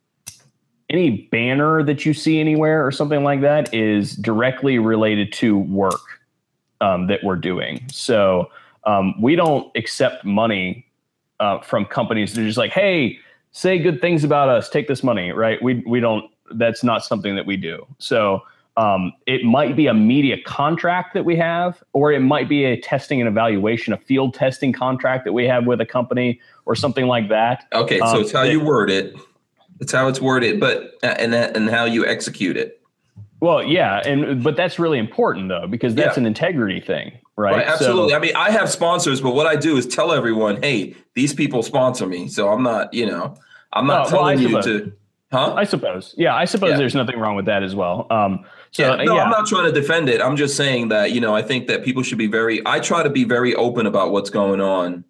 any 0.90 1.28
banner 1.32 1.84
that 1.84 2.06
you 2.06 2.14
see 2.14 2.40
anywhere 2.40 2.86
or 2.86 2.92
something 2.92 3.24
like 3.24 3.42
that 3.42 3.74
is 3.74 4.16
directly 4.16 4.78
related 4.78 5.32
to 5.34 5.58
work 5.58 6.02
um, 6.82 7.08
that 7.08 7.24
we're 7.24 7.36
doing. 7.38 7.82
So 7.90 8.52
um, 8.84 9.20
we 9.22 9.36
don't 9.36 9.72
accept 9.76 10.24
money 10.26 10.86
uh, 11.40 11.60
from 11.60 11.86
companies. 11.86 12.34
They're 12.34 12.46
just 12.46 12.58
like, 12.58 12.72
hey, 12.72 13.20
say 13.54 13.80
good 13.80 14.02
things 14.02 14.24
about 14.26 14.50
us. 14.50 14.70
Take 14.70 14.88
this 14.90 15.04
money, 15.04 15.32
right? 15.32 15.62
We 15.64 15.82
we 15.88 16.02
don't. 16.02 16.30
That's 16.52 16.84
not 16.84 17.06
something 17.06 17.36
that 17.38 17.46
we 17.46 17.56
do. 17.56 17.88
So 18.00 18.44
um, 18.76 19.14
it 19.26 19.44
might 19.46 19.76
be 19.76 19.88
a 19.88 19.94
media 19.94 20.38
contract 20.46 21.14
that 21.14 21.24
we 21.24 21.36
have, 21.38 21.82
or 21.94 22.12
it 22.12 22.20
might 22.20 22.50
be 22.50 22.66
a 22.66 22.80
testing 22.80 23.22
and 23.22 23.28
evaluation, 23.28 23.94
a 23.94 23.98
field 23.98 24.34
testing 24.34 24.74
contract 24.74 25.24
that 25.26 25.34
we 25.34 25.46
have 25.46 25.66
with 25.66 25.80
a 25.80 25.86
company, 25.86 26.42
or 26.66 26.76
something 26.76 27.08
like 27.08 27.30
that. 27.30 27.66
Okay, 27.74 28.00
so 28.00 28.06
Um, 28.06 28.22
it's 28.22 28.32
how 28.32 28.44
you 28.44 28.60
word 28.60 28.90
it. 28.90 29.16
It's 29.80 29.92
how 29.92 30.08
it's 30.08 30.22
worded, 30.22 30.60
but 30.60 30.96
uh, 31.04 31.16
and 31.18 31.34
that, 31.34 31.56
and 31.56 31.70
how 31.70 31.86
you 31.86 32.06
execute 32.06 32.58
it. 32.58 32.82
Well, 33.40 33.64
yeah, 33.64 34.02
and 34.06 34.44
but 34.44 34.56
that's 34.56 34.80
really 34.80 35.00
important 35.00 35.50
though 35.50 35.68
because 35.68 35.96
that's 35.96 36.18
Yeah. 36.18 36.22
an 36.22 36.26
integrity 36.28 36.80
thing, 36.80 37.12
right? 37.38 37.56
Right, 37.56 37.68
So- 37.68 37.74
absolutely. 37.74 38.16
I 38.16 38.20
mean, 38.20 38.36
I 38.36 38.52
have 38.52 38.70
sponsors, 38.70 39.22
but 39.22 39.34
what 39.36 39.48
I 39.48 39.56
do 39.56 39.78
is 39.78 39.86
tell 39.88 40.12
everyone, 40.12 40.62
"Hey, 40.62 40.96
these 41.16 41.34
people 41.34 41.64
sponsor 41.64 42.06
me." 42.06 42.28
So 42.28 42.50
I'm 42.50 42.64
not, 42.64 42.94
you 42.94 43.06
know, 43.06 43.36
I'm 43.74 43.88
not 43.88 43.94
Oh, 43.94 44.02
well, 44.02 44.10
telling 44.10 44.40
you 44.40 44.50
suppose. 44.50 44.66
to, 44.66 44.92
huh? 45.32 45.54
I 45.56 45.64
suppose, 45.64 46.14
yeah, 46.18 46.36
I 46.36 46.46
suppose 46.46 46.72
Yeah. 46.72 46.78
there's 46.78 46.96
nothing 46.96 47.20
wrong 47.20 47.36
with 47.36 47.46
that 47.46 47.64
as 47.64 47.76
well. 47.76 48.06
Um, 48.12 48.46
so 48.72 48.84
yeah, 48.96 49.04
no, 49.04 49.16
yeah, 49.16 49.24
I'm 49.24 49.32
not 49.32 49.48
trying 49.48 49.66
to 49.66 49.72
defend 49.72 50.10
it. 50.10 50.22
I'm 50.22 50.36
just 50.36 50.56
saying 50.56 50.90
that 50.90 51.12
you 51.12 51.22
know 51.22 51.36
I 51.36 51.42
think 51.42 51.68
that 51.68 51.84
people 51.84 52.04
should 52.04 52.18
be 52.18 52.28
very. 52.28 52.62
I 52.66 52.80
try 52.80 53.04
to 53.04 53.10
be 53.10 53.24
very 53.24 53.56
open 53.56 53.86
about 53.88 54.12
what's 54.12 54.30
going 54.30 54.62
on 54.62 55.04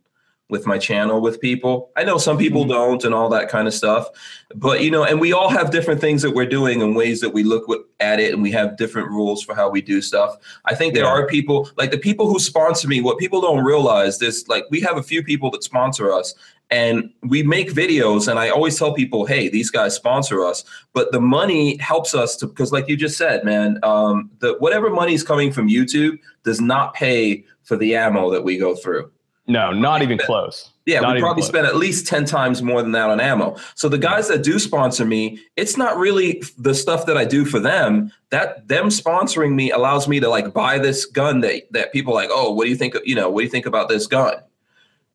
with 0.50 0.68
my 0.68 0.78
channel 0.78 1.22
with 1.22 1.40
people. 1.40 1.90
I 1.96 2.04
know 2.04 2.18
some 2.18 2.38
people 2.38 2.66
Mhm. 2.66 2.70
don't 2.70 3.04
and 3.06 3.14
all 3.16 3.30
that 3.30 3.50
kind 3.50 3.68
of 3.68 3.74
stuff, 3.74 4.08
but 4.56 4.82
you 4.82 4.92
know, 4.92 5.04
and 5.04 5.20
we 5.20 5.32
all 5.34 5.50
have 5.50 5.72
different 5.72 6.02
things 6.02 6.22
that 6.22 6.32
we're 6.32 6.46
doing 6.46 6.82
and 6.82 6.96
ways 6.96 7.22
that 7.22 7.30
we 7.34 7.44
look 7.44 7.66
at 8.00 8.20
it, 8.20 8.34
and 8.34 8.44
we 8.44 8.52
have 8.52 8.78
different 8.78 9.10
rules 9.10 9.42
for 9.42 9.56
how 9.56 9.70
we 9.70 9.82
do 9.82 10.02
stuff. 10.02 10.36
I 10.66 10.76
think 10.76 10.94
there 10.94 11.06
Yeah. 11.06 11.12
are 11.12 11.26
people 11.28 11.70
like 11.78 11.92
the 11.92 11.98
people 11.98 12.28
who 12.28 12.40
sponsor 12.40 12.88
me. 12.88 13.02
What 13.02 13.18
people 13.18 13.42
don't 13.42 13.64
realize 13.64 14.22
is 14.22 14.46
like 14.48 14.66
we 14.70 14.82
have 14.82 14.98
a 14.98 15.04
few 15.04 15.24
people 15.24 15.50
that 15.52 15.64
sponsor 15.64 16.12
us. 16.12 16.36
And 16.72 17.12
we 17.28 17.44
make 17.44 17.72
videos, 17.72 18.28
and 18.28 18.40
I 18.40 18.50
always 18.50 18.80
tell 18.80 18.94
people, 18.94 19.26
"Hey, 19.26 19.48
these 19.48 19.70
guys 19.70 19.96
sponsor 19.96 20.44
us." 20.44 20.64
but 20.94 21.12
the 21.12 21.20
money 21.20 21.78
helps 21.78 22.14
us 22.16 22.36
to 22.38 22.46
because 22.48 22.72
like 22.72 22.88
you 22.88 22.96
just 22.96 23.18
said 23.18 23.44
man 23.44 23.80
um, 23.82 24.30
the 24.40 24.54
whatever 24.60 24.90
money 24.92 25.14
is 25.16 25.24
coming 25.24 25.52
from 25.52 25.68
youtube 25.68 26.20
does 26.44 26.62
not 26.62 26.94
pay 26.94 27.44
for 27.64 27.76
the 27.76 27.96
ammo 27.96 28.30
that 28.30 28.44
we 28.44 28.58
go 28.60 28.76
through 28.76 29.10
no, 29.48 29.72
not 29.72 30.02
even 30.02 30.18
close. 30.18 30.70
yeah 30.86 31.02
Not 31.02 31.16
we 31.16 31.22
probably 31.22 31.42
close. 31.42 31.50
spend 31.50 31.68
at 31.68 31.76
least 31.76 32.08
10 32.08 32.26
times 32.26 32.62
more 32.62 32.82
than 32.82 32.94
that 32.94 33.10
on 33.10 33.20
ammo. 33.20 33.58
So 33.76 33.90
the 33.90 33.98
guys 33.98 34.28
that 34.30 34.44
do 34.44 34.58
sponsor 34.60 35.06
me 35.06 35.40
it's 35.58 35.76
not 35.78 35.98
really 35.98 36.42
the 36.58 36.74
stuff 36.74 37.06
that 37.08 37.18
i 37.18 37.26
do 37.26 37.44
for 37.46 37.60
them. 37.60 38.12
That 38.30 38.68
them 38.68 38.86
sponsoring 38.88 39.54
me 39.54 39.72
allows 39.72 40.08
me 40.08 40.20
to 40.22 40.30
like 40.30 40.54
buy 40.54 40.80
this 40.80 41.06
gun 41.06 41.42
that 41.42 41.64
that 41.72 41.92
people 41.92 42.14
are 42.14 42.16
like 42.16 42.30
oh 42.32 42.54
what 42.54 42.64
do 42.66 42.70
you 42.70 42.78
think 42.78 42.96
you 43.04 43.16
know 43.16 43.30
what 43.30 43.42
do 43.42 43.44
you 43.46 43.50
think 43.50 43.66
about 43.66 43.90
this 43.90 44.08
gun? 44.08 44.36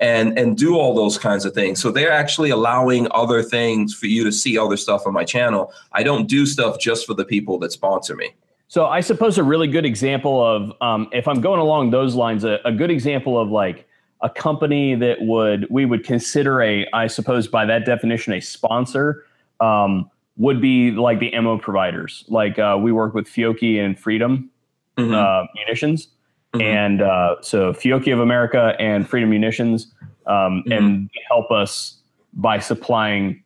And 0.01 0.39
and 0.39 0.57
do 0.57 0.77
all 0.77 0.95
those 0.95 1.19
kinds 1.19 1.45
of 1.45 1.55
things. 1.55 1.81
So 1.81 1.91
they're 1.91 2.13
actually 2.13 2.51
allowing 2.51 3.09
other 3.11 3.43
things 3.43 3.95
for 3.95 4.07
you 4.07 4.23
to 4.25 4.31
see 4.31 4.57
other 4.59 4.77
stuff 4.77 5.07
on 5.07 5.13
my 5.13 5.25
channel. 5.25 5.73
I 5.93 6.03
don't 6.03 6.29
do 6.29 6.47
stuff 6.47 6.79
just 6.79 7.07
for 7.07 7.15
the 7.15 7.25
people 7.25 7.59
that 7.61 7.73
sponsor 7.73 8.15
me. 8.15 8.35
So 8.69 8.85
I 8.85 9.01
suppose 9.01 9.39
a 9.39 9.43
really 9.43 9.67
good 9.67 9.87
example 9.87 10.45
of, 10.45 10.73
um, 10.83 11.09
if 11.11 11.27
I'm 11.27 11.41
going 11.41 11.59
along 11.59 11.91
those 11.91 12.15
lines, 12.15 12.45
a, 12.45 12.59
a 12.67 12.71
good 12.71 12.91
example 12.91 13.41
of 13.41 13.49
like 13.49 13.88
a 14.21 14.31
company 14.31 14.95
that 14.97 15.23
would 15.23 15.67
we 15.71 15.85
would 15.87 16.05
consider 16.05 16.61
a, 16.63 16.87
I 16.93 17.07
suppose 17.07 17.47
by 17.49 17.65
that 17.67 17.85
definition, 17.85 18.33
a 18.33 18.41
sponsor 18.41 19.25
um, 19.61 20.11
would 20.37 20.61
be 20.61 20.91
like 20.91 21.21
the 21.21 21.33
ammo 21.33 21.59
providers. 21.59 22.25
Like 22.29 22.59
uh, 22.59 22.79
we 22.81 22.93
work 22.93 23.15
with 23.15 23.27
Fiocchi 23.27 23.79
and 23.85 23.99
Freedom 23.99 24.51
Mhm. 24.97 25.15
uh, 25.15 25.47
Munitions, 25.55 26.09
Mhm. 26.55 26.63
and 26.63 27.03
uh, 27.03 27.37
so 27.41 27.73
Fiocchi 27.73 28.13
of 28.13 28.19
America 28.21 28.75
and 28.81 29.09
Freedom 29.09 29.31
Munitions, 29.31 29.93
um, 30.27 30.65
and 30.71 31.09
help 31.29 31.51
us 31.53 31.99
by 32.33 32.59
supplying 32.59 33.43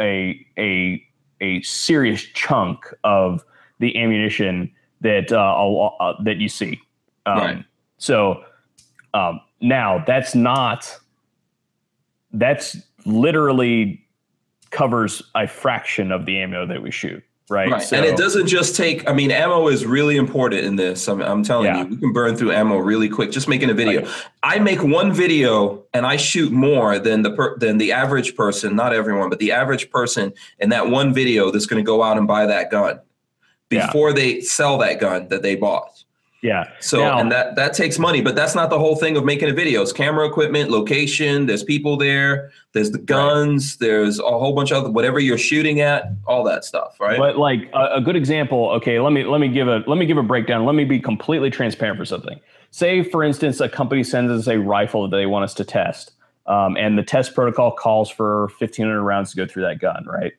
a 0.00 0.44
a 0.58 1.02
a 1.40 1.60
serious 1.62 2.22
chunk 2.22 2.86
of 3.04 3.44
the 3.80 3.96
ammunition 4.00 4.70
that 5.02 5.30
uh, 5.32 5.36
uh, 6.00 6.22
that 6.22 6.38
you 6.38 6.48
see. 6.48 6.80
Um, 7.26 7.38
Right. 7.38 7.64
So 7.98 8.42
um, 9.12 9.40
now 9.64 10.04
that's 10.06 10.34
not 10.34 10.98
that's 12.32 12.76
literally 13.06 14.06
covers 14.70 15.22
a 15.34 15.46
fraction 15.46 16.12
of 16.12 16.26
the 16.26 16.38
ammo 16.38 16.66
that 16.66 16.82
we 16.82 16.90
shoot. 16.90 17.22
Right. 17.50 17.70
Right. 17.70 17.82
So, 17.82 17.96
and 17.96 18.06
it 18.06 18.16
doesn't 18.16 18.46
just 18.46 18.74
take, 18.74 19.08
I 19.08 19.12
mean, 19.12 19.30
ammo 19.30 19.68
is 19.68 19.84
really 19.84 20.16
important 20.16 20.64
in 20.64 20.76
this. 20.76 21.06
I'm, 21.08 21.20
I'm 21.20 21.42
telling 21.42 21.66
yeah. 21.66 21.82
you, 21.82 21.86
we 21.88 21.96
can 21.98 22.12
burn 22.12 22.36
through 22.36 22.52
ammo 22.52 22.78
really 22.78 23.08
quick 23.08 23.30
just 23.30 23.48
making 23.48 23.68
a 23.68 23.74
video. 23.74 24.02
Right. 24.02 24.10
I 24.42 24.58
make 24.60 24.82
one 24.82 25.12
video 25.12 25.84
and 25.92 26.06
I 26.06 26.16
shoot 26.16 26.50
more 26.52 26.98
than 26.98 27.22
the 27.22 27.32
per, 27.32 27.58
than 27.58 27.76
the 27.76 27.92
average 27.92 28.34
person, 28.34 28.74
not 28.74 28.94
everyone, 28.94 29.28
but 29.28 29.38
the 29.38 29.52
average 29.52 29.90
person 29.90 30.32
in 30.58 30.70
that 30.70 30.88
one 30.88 31.12
video 31.12 31.50
that's 31.50 31.66
going 31.66 31.82
to 31.82 31.86
go 31.86 32.02
out 32.02 32.16
and 32.16 32.26
buy 32.26 32.46
that 32.46 32.70
gun 32.70 33.00
before 33.68 34.08
yeah. 34.08 34.14
they 34.14 34.40
sell 34.40 34.78
that 34.78 34.98
gun 34.98 35.28
that 35.28 35.42
they 35.42 35.54
bought. 35.54 36.03
Yeah. 36.44 36.68
So 36.78 36.98
now, 36.98 37.18
and 37.18 37.32
that 37.32 37.56
that 37.56 37.72
takes 37.72 37.98
money, 37.98 38.20
but 38.20 38.34
that's 38.36 38.54
not 38.54 38.68
the 38.68 38.78
whole 38.78 38.96
thing 38.96 39.16
of 39.16 39.24
making 39.24 39.48
a 39.48 39.54
video. 39.54 39.80
It's 39.80 39.94
camera 39.94 40.28
equipment, 40.28 40.70
location, 40.70 41.46
there's 41.46 41.62
people 41.62 41.96
there, 41.96 42.52
there's 42.72 42.90
the 42.90 42.98
guns, 42.98 43.78
right. 43.80 43.88
there's 43.88 44.18
a 44.18 44.24
whole 44.24 44.52
bunch 44.52 44.70
of 44.70 44.92
whatever 44.92 45.18
you're 45.18 45.38
shooting 45.38 45.80
at, 45.80 46.12
all 46.26 46.44
that 46.44 46.62
stuff, 46.62 47.00
right? 47.00 47.18
But 47.18 47.38
like 47.38 47.70
a, 47.72 47.94
a, 47.94 48.00
good 48.02 48.14
example, 48.14 48.68
okay, 48.72 49.00
let 49.00 49.14
me 49.14 49.24
let 49.24 49.40
me 49.40 49.48
give 49.48 49.68
a 49.68 49.84
let 49.86 49.96
me 49.96 50.04
give 50.04 50.18
a 50.18 50.22
breakdown. 50.22 50.66
Let 50.66 50.74
me 50.74 50.84
be 50.84 51.00
completely 51.00 51.48
transparent 51.48 51.96
for 51.96 52.04
something. 52.04 52.38
Say 52.70 53.02
for 53.02 53.24
instance, 53.24 53.58
a 53.60 53.68
company 53.70 54.04
sends 54.04 54.30
us 54.30 54.46
a 54.46 54.58
rifle 54.58 55.08
that 55.08 55.16
they 55.16 55.24
want 55.24 55.44
us 55.44 55.54
to 55.54 55.64
test. 55.64 56.12
Um, 56.46 56.76
and 56.76 56.98
the 56.98 57.02
test 57.02 57.34
protocol 57.34 57.72
calls 57.72 58.10
for 58.10 58.48
1500 58.58 59.02
rounds 59.02 59.30
to 59.30 59.36
go 59.38 59.46
through 59.46 59.62
that 59.62 59.78
gun, 59.78 60.04
right? 60.06 60.34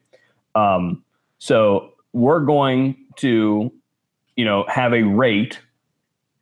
Um, 0.54 1.04
so 1.40 1.94
we're 2.14 2.42
going 2.42 2.96
to, 3.16 3.72
you 4.36 4.46
know, 4.46 4.66
have 4.68 4.94
a 4.94 5.02
rate 5.02 5.62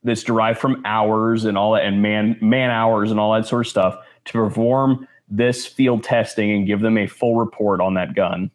that's 0.04 0.24
derived 0.24 0.60
from 0.60 0.82
hours 0.86 1.46
and 1.46 1.58
all 1.58 1.74
that 1.74 1.84
and 1.84 2.02
man 2.02 2.38
man 2.42 2.70
hours 2.70 3.12
and 3.12 3.20
all 3.20 3.34
that 3.34 3.48
sort 3.48 3.66
of 3.66 3.70
stuff 3.70 3.98
to 4.26 4.34
perform 4.34 5.08
this 5.30 5.66
field 5.66 6.04
testing 6.04 6.52
and 6.52 6.68
give 6.68 6.82
them 6.82 6.98
a 6.98 7.08
full 7.08 7.38
report 7.38 7.82
on 7.82 7.94
that 7.94 8.14
gun 8.14 8.52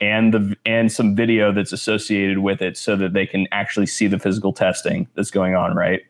and 0.00 0.34
the 0.34 0.56
and 0.66 0.90
some 0.90 1.14
video 1.14 1.52
that's 1.52 1.72
associated 1.72 2.38
with 2.38 2.62
it 2.62 2.76
so 2.76 2.96
that 2.96 3.12
they 3.12 3.26
can 3.26 3.46
actually 3.52 3.86
see 3.86 4.06
the 4.06 4.18
physical 4.18 4.52
testing 4.52 5.06
that's 5.14 5.30
going 5.30 5.54
on 5.54 5.74
right? 5.74 6.02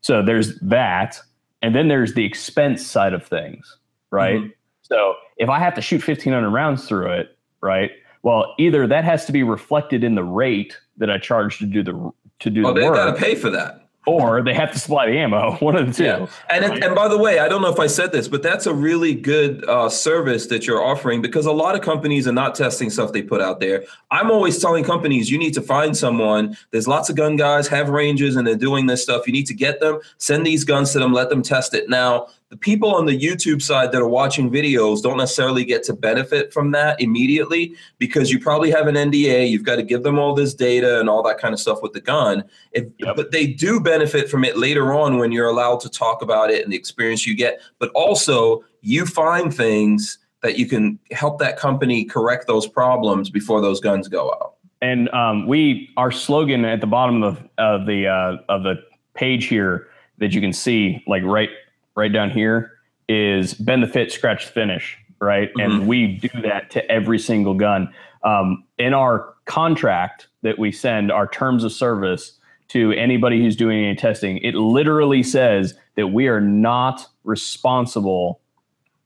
So 0.00 0.22
there's 0.22 0.58
that. 0.60 1.20
And 1.62 1.74
then 1.74 1.88
there's 1.88 2.14
the 2.14 2.24
expense 2.24 2.86
side 2.86 3.12
of 3.12 3.26
things 3.26 3.78
right? 4.10 4.38
Mm-hmm. 4.38 4.50
so 4.82 5.14
if 5.36 5.48
i 5.48 5.58
have 5.58 5.74
to 5.74 5.82
shoot 5.82 6.06
1500 6.06 6.48
rounds 6.50 6.86
through 6.86 7.10
it 7.12 7.36
right? 7.60 7.90
Well 8.22 8.54
either 8.58 8.86
that 8.86 9.04
has 9.04 9.24
to 9.26 9.32
be 9.32 9.42
reflected 9.42 10.04
in 10.04 10.14
the 10.14 10.24
rate 10.24 10.78
that 10.96 11.10
i 11.10 11.18
charge 11.18 11.58
to 11.58 11.66
do 11.66 11.82
the 11.82 12.12
to 12.38 12.50
do 12.50 12.66
oh, 12.66 12.72
the 12.72 12.80
they 12.80 12.86
work. 12.86 12.96
got 12.96 13.12
to 13.12 13.18
pay 13.18 13.34
for 13.34 13.50
that 13.50 13.85
or 14.06 14.40
they 14.40 14.54
have 14.54 14.72
to 14.72 14.78
supply 14.78 15.06
the 15.06 15.18
ammo. 15.18 15.56
One 15.60 15.76
of 15.76 15.86
the 15.88 15.92
two. 15.92 16.04
Yeah. 16.04 16.26
And 16.48 16.64
right? 16.64 16.82
and 16.82 16.94
by 16.94 17.08
the 17.08 17.18
way, 17.18 17.40
I 17.40 17.48
don't 17.48 17.60
know 17.60 17.72
if 17.72 17.80
I 17.80 17.88
said 17.88 18.12
this, 18.12 18.28
but 18.28 18.42
that's 18.42 18.66
a 18.66 18.72
really 18.72 19.14
good 19.14 19.68
uh, 19.68 19.88
service 19.88 20.46
that 20.46 20.66
you're 20.66 20.82
offering 20.82 21.20
because 21.20 21.44
a 21.44 21.52
lot 21.52 21.74
of 21.74 21.82
companies 21.82 22.28
are 22.28 22.32
not 22.32 22.54
testing 22.54 22.88
stuff 22.88 23.12
they 23.12 23.22
put 23.22 23.40
out 23.40 23.58
there. 23.58 23.84
I'm 24.12 24.30
always 24.30 24.60
telling 24.60 24.84
companies 24.84 25.30
you 25.30 25.38
need 25.38 25.54
to 25.54 25.62
find 25.62 25.96
someone. 25.96 26.56
There's 26.70 26.86
lots 26.86 27.10
of 27.10 27.16
gun 27.16 27.36
guys 27.36 27.66
have 27.68 27.88
ranges 27.88 28.36
and 28.36 28.46
they're 28.46 28.54
doing 28.54 28.86
this 28.86 29.02
stuff. 29.02 29.26
You 29.26 29.32
need 29.32 29.46
to 29.46 29.54
get 29.54 29.80
them, 29.80 30.00
send 30.18 30.46
these 30.46 30.64
guns 30.64 30.92
to 30.92 31.00
them, 31.00 31.12
let 31.12 31.28
them 31.28 31.42
test 31.42 31.74
it. 31.74 31.90
Now 31.90 32.28
the 32.48 32.56
people 32.56 32.94
on 32.94 33.06
the 33.06 33.18
YouTube 33.18 33.60
side 33.60 33.90
that 33.90 34.00
are 34.00 34.08
watching 34.08 34.50
videos 34.50 35.02
don't 35.02 35.16
necessarily 35.16 35.64
get 35.64 35.82
to 35.84 35.92
benefit 35.92 36.52
from 36.52 36.70
that 36.70 37.00
immediately 37.00 37.74
because 37.98 38.30
you 38.30 38.38
probably 38.38 38.70
have 38.70 38.86
an 38.86 38.94
NDA. 38.94 39.50
You've 39.50 39.64
got 39.64 39.76
to 39.76 39.82
give 39.82 40.04
them 40.04 40.18
all 40.18 40.32
this 40.32 40.54
data 40.54 41.00
and 41.00 41.08
all 41.08 41.24
that 41.24 41.38
kind 41.38 41.52
of 41.52 41.58
stuff 41.58 41.82
with 41.82 41.92
the 41.92 42.00
gun. 42.00 42.44
If, 42.70 42.84
yep. 42.98 43.16
But 43.16 43.32
they 43.32 43.48
do 43.48 43.80
benefit 43.80 44.30
from 44.30 44.44
it 44.44 44.56
later 44.56 44.94
on 44.94 45.18
when 45.18 45.32
you're 45.32 45.48
allowed 45.48 45.80
to 45.80 45.88
talk 45.88 46.22
about 46.22 46.50
it 46.50 46.62
and 46.62 46.72
the 46.72 46.76
experience 46.76 47.26
you 47.26 47.34
get. 47.34 47.60
But 47.80 47.90
also, 47.94 48.62
you 48.80 49.06
find 49.06 49.52
things 49.52 50.18
that 50.42 50.56
you 50.56 50.66
can 50.66 51.00
help 51.10 51.40
that 51.40 51.58
company 51.58 52.04
correct 52.04 52.46
those 52.46 52.68
problems 52.68 53.28
before 53.28 53.60
those 53.60 53.80
guns 53.80 54.06
go 54.06 54.30
out. 54.30 54.54
And 54.80 55.08
um, 55.08 55.48
we, 55.48 55.90
our 55.96 56.12
slogan 56.12 56.64
at 56.64 56.80
the 56.80 56.86
bottom 56.86 57.24
of, 57.24 57.42
of 57.58 57.86
the 57.86 58.06
uh, 58.06 58.36
of 58.48 58.62
the 58.62 58.76
page 59.14 59.46
here 59.46 59.88
that 60.18 60.32
you 60.32 60.40
can 60.40 60.52
see, 60.52 61.02
like 61.08 61.24
right 61.24 61.48
right 61.96 62.12
down 62.12 62.30
here 62.30 62.72
is 63.08 63.54
bend 63.54 63.82
the 63.82 63.88
fit, 63.88 64.12
scratch 64.12 64.46
the 64.46 64.52
finish, 64.52 64.96
right? 65.20 65.48
Mm-hmm. 65.48 65.60
And 65.60 65.88
we 65.88 66.06
do 66.06 66.28
that 66.42 66.70
to 66.72 66.90
every 66.90 67.18
single 67.18 67.54
gun. 67.54 67.92
Um, 68.22 68.64
in 68.78 68.94
our 68.94 69.34
contract 69.46 70.28
that 70.42 70.58
we 70.58 70.72
send, 70.72 71.10
our 71.10 71.26
terms 71.26 71.64
of 71.64 71.72
service 71.72 72.38
to 72.68 72.92
anybody 72.92 73.40
who's 73.40 73.56
doing 73.56 73.84
any 73.84 73.94
testing, 73.94 74.38
it 74.38 74.54
literally 74.54 75.22
says 75.22 75.74
that 75.94 76.08
we 76.08 76.28
are 76.28 76.40
not 76.40 77.06
responsible 77.24 78.40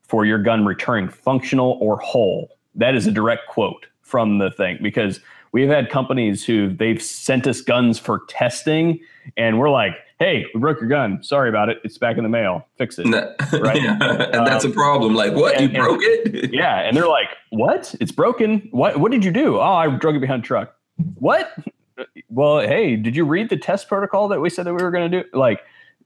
for 0.03 0.25
your 0.25 0.39
gun 0.39 0.65
returning 0.65 1.09
functional 1.09 1.79
or 1.81 1.99
whole. 1.99 2.57
That 2.75 2.95
is 2.95 3.07
a 3.07 3.13
direct 3.13 3.49
quote 3.49 3.87
from 4.03 4.39
the 4.39 4.51
thing 4.51 4.79
because 4.83 5.21
we've 5.53 5.69
had 5.69 5.91
companies 5.91 6.45
who 6.45 6.75
they've 6.75 7.01
sent 7.01 7.47
us 7.47 7.61
guns 7.61 7.99
for 7.99 8.23
testing 8.29 8.99
and 9.37 9.59
we're 9.61 9.71
like, 9.71 9.95
hey, 10.21 10.45
we 10.55 10.61
broke 10.61 10.79
your 10.81 10.89
gun. 10.89 11.23
Sorry 11.23 11.49
about 11.49 11.71
it. 11.71 11.79
It's 11.83 11.99
back 11.99 12.19
in 12.19 12.23
the 12.23 12.29
mail. 12.29 12.67
Fix 12.77 12.99
it. 12.99 13.07
Right. 13.53 13.83
yeah. 13.83 13.97
And 14.01 14.37
um, 14.37 14.45
that's 14.45 14.65
a 14.65 14.69
um, 14.69 14.75
problem. 14.75 15.15
Like, 15.15 15.33
what? 15.35 15.57
And, 15.57 15.73
you 15.73 15.79
broke 15.79 16.03
and, 16.03 16.35
it? 16.37 16.51
yeah. 16.53 16.81
And 16.81 16.97
they're 16.97 17.09
like, 17.09 17.29
what? 17.49 17.93
It's 18.01 18.13
broken. 18.13 18.69
What 18.71 19.01
what 19.01 19.11
did 19.11 19.25
you 19.25 19.33
do? 19.33 19.57
Oh, 19.57 19.61
I 19.61 19.89
drug 19.89 20.15
it 20.15 20.21
behind 20.21 20.45
a 20.45 20.47
truck. 20.47 20.77
What? 21.15 21.53
Well, 22.29 22.61
hey, 22.61 22.97
did 22.97 23.17
you 23.17 23.25
read 23.25 23.49
the 23.49 23.57
test 23.57 23.89
protocol 23.89 24.29
that 24.29 24.41
we 24.41 24.51
said 24.51 24.67
that 24.67 24.75
we 24.75 24.83
were 24.83 24.91
going 24.91 25.11
to 25.11 25.23
do? 25.23 25.29
Like, 25.37 25.61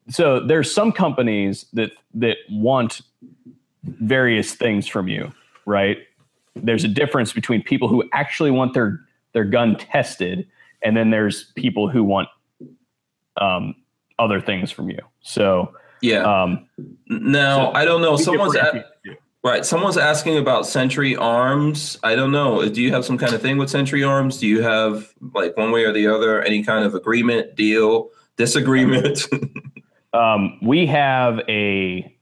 so 0.08 0.40
there's 0.40 0.72
some 0.72 0.92
companies 0.92 1.66
that 1.72 1.90
that 2.14 2.38
want 2.48 3.02
various 3.84 4.54
things 4.54 4.86
from 4.86 5.08
you, 5.08 5.32
right? 5.66 5.98
There's 6.56 6.84
a 6.84 6.88
difference 6.88 7.32
between 7.32 7.62
people 7.62 7.88
who 7.88 8.08
actually 8.12 8.52
want 8.52 8.74
their 8.74 9.00
their 9.32 9.44
gun 9.44 9.76
tested, 9.76 10.48
and 10.82 10.96
then 10.96 11.10
there's 11.10 11.52
people 11.56 11.88
who 11.88 12.04
want 12.04 12.28
um, 13.40 13.74
other 14.18 14.40
things 14.40 14.70
from 14.70 14.90
you. 14.90 14.98
So 15.22 15.74
yeah. 16.04 16.42
Um, 16.42 16.68
now 17.08 17.72
so 17.72 17.78
I 17.78 17.84
don't 17.84 18.02
know. 18.02 18.16
Someone's 18.16 18.56
at, 18.56 18.84
right. 19.42 19.64
Someone's 19.64 19.96
asking 19.96 20.36
about 20.36 20.66
Century 20.66 21.16
Arms. 21.16 21.98
I 22.02 22.14
don't 22.14 22.30
know. 22.30 22.68
Do 22.68 22.82
you 22.82 22.92
have 22.92 23.04
some 23.04 23.16
kind 23.16 23.34
of 23.34 23.40
thing 23.40 23.56
with 23.56 23.70
Century 23.70 24.04
Arms? 24.04 24.38
Do 24.38 24.46
you 24.46 24.62
have 24.62 25.14
like 25.32 25.56
one 25.56 25.72
way 25.72 25.84
or 25.84 25.92
the 25.92 26.06
other 26.06 26.42
any 26.42 26.62
kind 26.62 26.84
of 26.84 26.94
agreement, 26.94 27.56
deal, 27.56 28.10
disagreement? 28.36 29.26
um, 30.12 30.58
we 30.60 30.86
have 30.86 31.40
a 31.48 32.14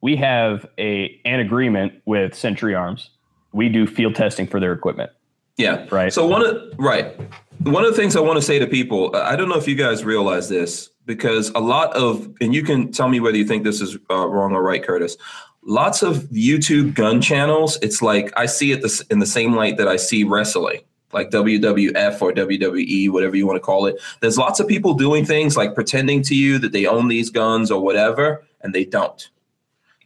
we 0.00 0.14
have 0.16 0.66
a 0.78 1.20
an 1.24 1.40
agreement 1.40 1.94
with 2.04 2.34
Century 2.34 2.74
Arms. 2.74 3.10
We 3.52 3.68
do 3.68 3.86
field 3.88 4.14
testing 4.14 4.46
for 4.46 4.60
their 4.60 4.72
equipment. 4.72 5.10
Yeah. 5.56 5.86
Right. 5.90 6.12
So 6.12 6.26
one 6.26 6.46
of 6.46 6.62
right. 6.78 7.18
One 7.60 7.84
of 7.84 7.90
the 7.90 7.96
things 7.96 8.14
I 8.14 8.20
want 8.20 8.36
to 8.36 8.42
say 8.42 8.58
to 8.58 8.66
people, 8.66 9.16
I 9.16 9.34
don't 9.34 9.48
know 9.48 9.56
if 9.56 9.66
you 9.66 9.74
guys 9.74 10.04
realize 10.04 10.48
this, 10.48 10.90
because 11.06 11.50
a 11.50 11.60
lot 11.60 11.94
of, 11.94 12.34
and 12.40 12.54
you 12.54 12.62
can 12.62 12.92
tell 12.92 13.08
me 13.08 13.20
whether 13.20 13.36
you 13.36 13.46
think 13.46 13.64
this 13.64 13.80
is 13.80 13.96
uh, 14.10 14.26
wrong 14.26 14.52
or 14.52 14.62
right, 14.62 14.82
Curtis. 14.82 15.16
Lots 15.62 16.02
of 16.02 16.16
YouTube 16.24 16.94
gun 16.94 17.20
channels, 17.20 17.78
it's 17.82 18.02
like 18.02 18.32
I 18.36 18.46
see 18.46 18.72
it 18.72 18.82
this, 18.82 19.00
in 19.02 19.20
the 19.20 19.26
same 19.26 19.54
light 19.54 19.78
that 19.78 19.88
I 19.88 19.96
see 19.96 20.22
wrestling, 20.22 20.82
like 21.12 21.30
WWF 21.30 22.20
or 22.20 22.32
WWE, 22.32 23.10
whatever 23.10 23.36
you 23.36 23.46
want 23.46 23.56
to 23.56 23.60
call 23.60 23.86
it. 23.86 23.96
There's 24.20 24.38
lots 24.38 24.60
of 24.60 24.68
people 24.68 24.94
doing 24.94 25.24
things 25.24 25.56
like 25.56 25.74
pretending 25.74 26.22
to 26.24 26.36
you 26.36 26.58
that 26.58 26.72
they 26.72 26.86
own 26.86 27.08
these 27.08 27.30
guns 27.30 27.70
or 27.70 27.80
whatever, 27.80 28.44
and 28.60 28.74
they 28.74 28.84
don't. 28.84 29.28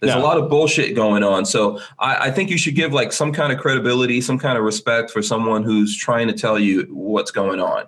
There's 0.00 0.14
no. 0.14 0.20
a 0.20 0.24
lot 0.24 0.38
of 0.38 0.48
bullshit 0.48 0.94
going 0.94 1.22
on. 1.22 1.44
So 1.44 1.78
I, 1.98 2.28
I, 2.28 2.30
think 2.30 2.48
you 2.48 2.56
should 2.56 2.74
give 2.74 2.94
like 2.94 3.12
some 3.12 3.32
kind 3.32 3.52
of 3.52 3.58
credibility, 3.58 4.22
some 4.22 4.38
kind 4.38 4.56
of 4.56 4.64
respect 4.64 5.10
for 5.10 5.20
someone 5.20 5.62
who's 5.62 5.94
trying 5.94 6.26
to 6.28 6.32
tell 6.32 6.58
you 6.58 6.84
what's 6.90 7.30
going 7.30 7.60
on. 7.60 7.84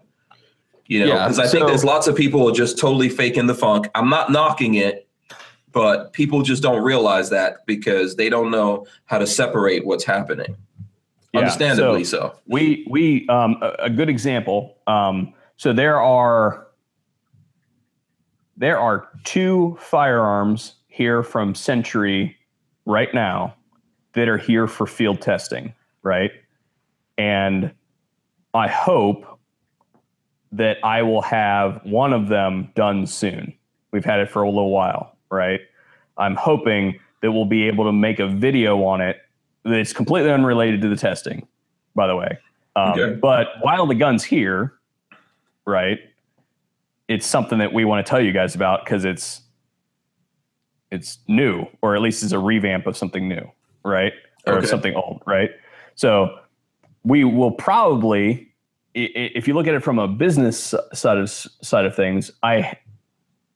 You 0.93 1.07
know, 1.07 1.13
because 1.15 1.39
yeah, 1.39 1.45
I 1.45 1.47
so, 1.47 1.53
think 1.53 1.69
there's 1.69 1.85
lots 1.85 2.07
of 2.07 2.15
people 2.15 2.51
just 2.51 2.79
totally 2.79 3.09
faking 3.09 3.47
the 3.47 3.55
funk. 3.55 3.89
I'm 3.95 4.11
not 4.11 4.31
knocking 4.31 4.75
it, 4.75 5.09
but 5.73 6.13
people 6.13 6.43
just 6.43 6.63
don't 6.63 6.83
realize 6.83 7.31
that 7.31 7.65
because 7.65 8.17
they 8.17 8.29
don't 8.29 8.51
know 8.51 8.85
how 9.07 9.17
to 9.17 9.27
separate 9.27 9.87
what's 9.87 10.05
happening. 10.05 10.55
Yeah, 11.33 11.41
Understandably 11.41 12.05
so, 12.05 12.19
so. 12.19 12.39
We 12.47 12.87
we 12.91 13.27
um, 13.29 13.57
a, 13.63 13.85
a 13.85 13.91
good 13.91 14.11
example. 14.11 14.77
Um, 14.87 15.33
so 15.57 15.73
there 15.73 15.99
are 15.99 16.67
there 18.59 18.79
are 18.79 19.09
two 19.25 19.79
firearms 19.81 20.75
here 20.89 21.23
from 21.23 21.55
Century 21.55 22.37
right 22.85 23.15
now 23.15 23.55
that 24.13 24.29
are 24.29 24.37
here 24.37 24.67
for 24.67 24.87
field 24.87 25.23
testing, 25.23 25.73
right? 26.03 26.33
And 27.17 27.73
I 28.53 28.69
hope 28.69 29.32
that 30.53 30.79
I 30.85 31.03
will 31.03 31.23
have 31.23 31.81
one 31.85 32.13
of 32.13 32.29
them 32.29 32.71
done 32.75 33.07
soon. 33.07 33.55
We've 33.91 34.05
had 34.05 34.21
it 34.21 34.31
for 34.31 34.43
a 34.43 34.49
little 34.49 34.71
while, 34.71 35.17
right? 35.31 35.61
I'm 36.19 36.37
hoping 36.37 37.01
that 37.23 37.33
we'll 37.33 37.47
be 37.47 37.67
able 37.67 37.85
to 37.85 37.93
make 37.93 38.19
a 38.19 38.27
video 38.27 38.85
on 38.85 39.01
it 39.01 39.17
that's 39.65 39.93
completely 39.93 40.31
unrelated 40.31 40.83
to 40.83 40.89
the 40.89 40.97
testing, 40.97 41.47
by 41.95 42.07
the 42.07 42.17
way. 42.17 42.39
Um, 42.77 42.99
okay. 42.99 43.15
But 43.15 43.49
while 43.61 43.87
the 43.87 43.95
gun's 43.95 44.25
here, 44.25 44.75
right, 45.67 45.99
it's 47.09 47.27
something 47.27 47.59
that 47.59 47.73
we 47.73 47.85
want 47.85 48.05
to 48.05 48.11
tell 48.11 48.21
you 48.21 48.33
guys 48.33 48.55
about 48.55 48.85
because 48.85 49.05
it's 49.05 49.43
it's 50.91 51.19
new, 51.27 51.67
or 51.81 51.97
at 51.97 52.03
least 52.03 52.23
it's 52.23 52.33
a 52.33 52.39
revamp 52.39 52.87
of 52.87 52.97
something 52.97 53.27
new, 53.27 53.51
right, 53.83 54.13
or 54.47 54.59
okay. 54.59 54.67
something 54.67 54.95
old, 54.95 55.23
right? 55.27 55.51
So 55.95 56.39
we 57.03 57.25
will 57.25 57.51
probably, 57.51 58.52
if 58.95 59.49
you 59.49 59.55
look 59.55 59.67
at 59.67 59.75
it 59.75 59.83
from 59.83 59.99
a 59.99 60.09
business 60.09 60.75
side 60.93 61.19
of 61.19 61.31
side 61.31 61.85
of 61.85 61.95
things, 61.95 62.31
I 62.43 62.77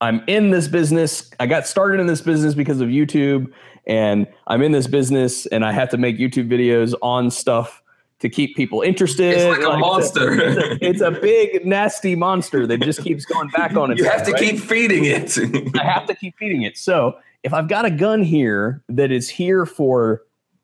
I'm 0.00 0.22
in 0.26 0.50
this 0.50 0.68
business. 0.68 1.30
I 1.40 1.46
got 1.46 1.66
started 1.66 2.00
in 2.00 2.06
this 2.06 2.20
business 2.20 2.54
because 2.54 2.80
of 2.80 2.88
YouTube, 2.88 3.52
and 3.86 4.26
I'm 4.46 4.62
in 4.62 4.72
this 4.72 4.86
business, 4.86 5.46
and 5.46 5.64
I 5.64 5.72
have 5.72 5.88
to 5.90 5.98
make 5.98 6.18
YouTube 6.18 6.48
videos 6.48 6.94
on 7.02 7.30
stuff 7.30 7.82
to 8.18 8.28
keep 8.28 8.56
people 8.56 8.82
interested. 8.82 9.34
It's 9.34 9.58
like 9.58 9.66
a 9.66 9.70
like 9.70 9.80
monster. 9.80 10.32
It's 10.32 10.58
a, 10.58 10.84
it's 10.84 11.00
a, 11.02 11.10
big, 11.10 11.66
nasty 11.66 12.14
monster 12.14 12.66
that 12.66 12.80
just 12.80 13.02
keeps 13.02 13.24
going 13.24 13.48
back 13.48 13.76
on 13.76 13.90
itself. 13.92 13.98
You 13.98 14.10
have 14.10 14.26
to 14.26 14.32
right? 14.32 14.42
keep 14.42 14.58
feeding 14.58 15.04
it. 15.04 15.38
I 15.78 15.84
have 15.84 16.06
to 16.06 16.14
keep 16.14 16.36
feeding 16.38 16.62
it. 16.62 16.78
So 16.78 17.18
if 17.42 17.52
I've 17.52 17.68
got 17.68 17.84
a 17.84 17.90
gun 17.90 18.22
here 18.22 18.82
that 18.88 19.12
is 19.12 19.28
here 19.28 19.66
for 19.66 20.22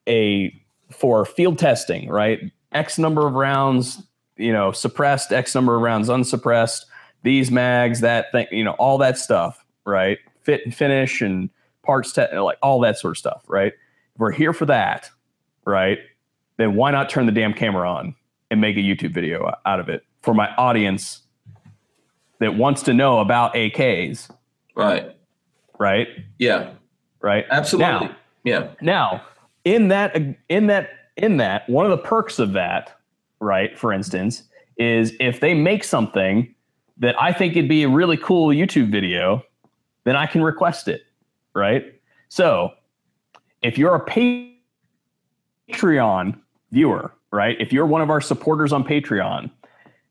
a 0.09 0.53
for 0.91 1.25
field 1.25 1.59
testing, 1.59 2.09
right? 2.09 2.41
X 2.73 2.99
number 2.99 3.27
of 3.27 3.35
rounds, 3.35 4.03
you 4.37 4.53
know, 4.53 4.73
suppressed, 4.73 5.33
X 5.33 5.55
number 5.55 5.77
of 5.77 5.83
rounds 5.83 6.09
unsuppressed, 6.09 6.87
these 7.23 7.51
mags, 7.51 8.01
that 8.01 8.33
thing, 8.33 8.47
you 8.51 8.65
know, 8.65 8.73
all 8.73 8.99
that 8.99 9.19
stuff, 9.19 9.65
right? 9.85 10.19
Fit 10.43 10.63
and 10.65 10.75
finish 10.75 11.21
and 11.21 11.51
parts, 11.83 12.13
te- 12.13 12.37
like 12.37 12.59
all 12.63 12.81
that 12.81 12.99
sort 12.99 13.13
of 13.13 13.19
stuff, 13.19 13.45
right? 13.47 13.73
If 14.15 14.21
we're 14.21 14.33
here 14.33 14.53
for 14.53 14.67
that, 14.67 15.11
right? 15.65 15.99
Then 16.57 16.75
why 16.75 16.91
not 16.91 17.09
turn 17.09 17.27
the 17.27 17.33
damn 17.33 17.55
camera 17.55 17.91
on 17.91 18.15
and 18.51 18.61
make 18.61 18.77
a 18.77 18.81
YouTube 18.81 19.15
video 19.15 19.53
out 19.65 19.81
of 19.81 19.89
it 19.89 20.05
for 20.23 20.35
my 20.35 20.53
audience 20.57 21.23
that 22.41 22.57
wants 22.57 22.83
to 22.83 22.93
know 22.93 23.21
about 23.21 23.55
AKs? 23.55 24.31
Right. 24.75 25.17
Right. 25.79 26.09
Yeah. 26.39 26.71
Right. 27.21 27.45
Absolutely. 27.51 28.09
Now, 28.09 28.17
yeah. 28.45 28.69
Now, 28.81 29.23
in 29.65 29.89
that, 29.89 30.17
in 30.49 30.67
that 30.67 30.91
in 31.17 31.37
that, 31.39 31.69
one 31.69 31.85
of 31.85 31.91
the 31.91 31.99
perks 31.99 32.39
of 32.39 32.53
that, 32.55 32.99
right, 33.43 33.77
for 33.79 33.93
instance, 33.93 34.45
is 34.79 35.13
if 35.21 35.41
they 35.41 35.53
make 35.53 35.85
something 35.85 36.55
that 36.99 37.21
I 37.21 37.33
think 37.33 37.57
it'd 37.57 37.69
be 37.69 37.83
a 37.83 37.89
really 37.89 38.17
cool 38.17 38.49
YouTube 38.49 38.91
video, 38.91 39.43
then 40.05 40.17
I 40.17 40.27
can 40.27 40.43
request 40.43 40.89
it, 40.89 41.03
right? 41.55 42.01
So 42.29 42.71
if 43.63 43.77
you're 43.77 43.95
a 43.95 44.55
Patreon 45.71 46.39
viewer, 46.71 47.13
right, 47.31 47.57
if 47.61 47.73
you're 47.73 47.87
one 47.87 48.01
of 48.01 48.11
our 48.11 48.21
supporters 48.21 48.73
on 48.73 48.85
Patreon, 48.85 49.51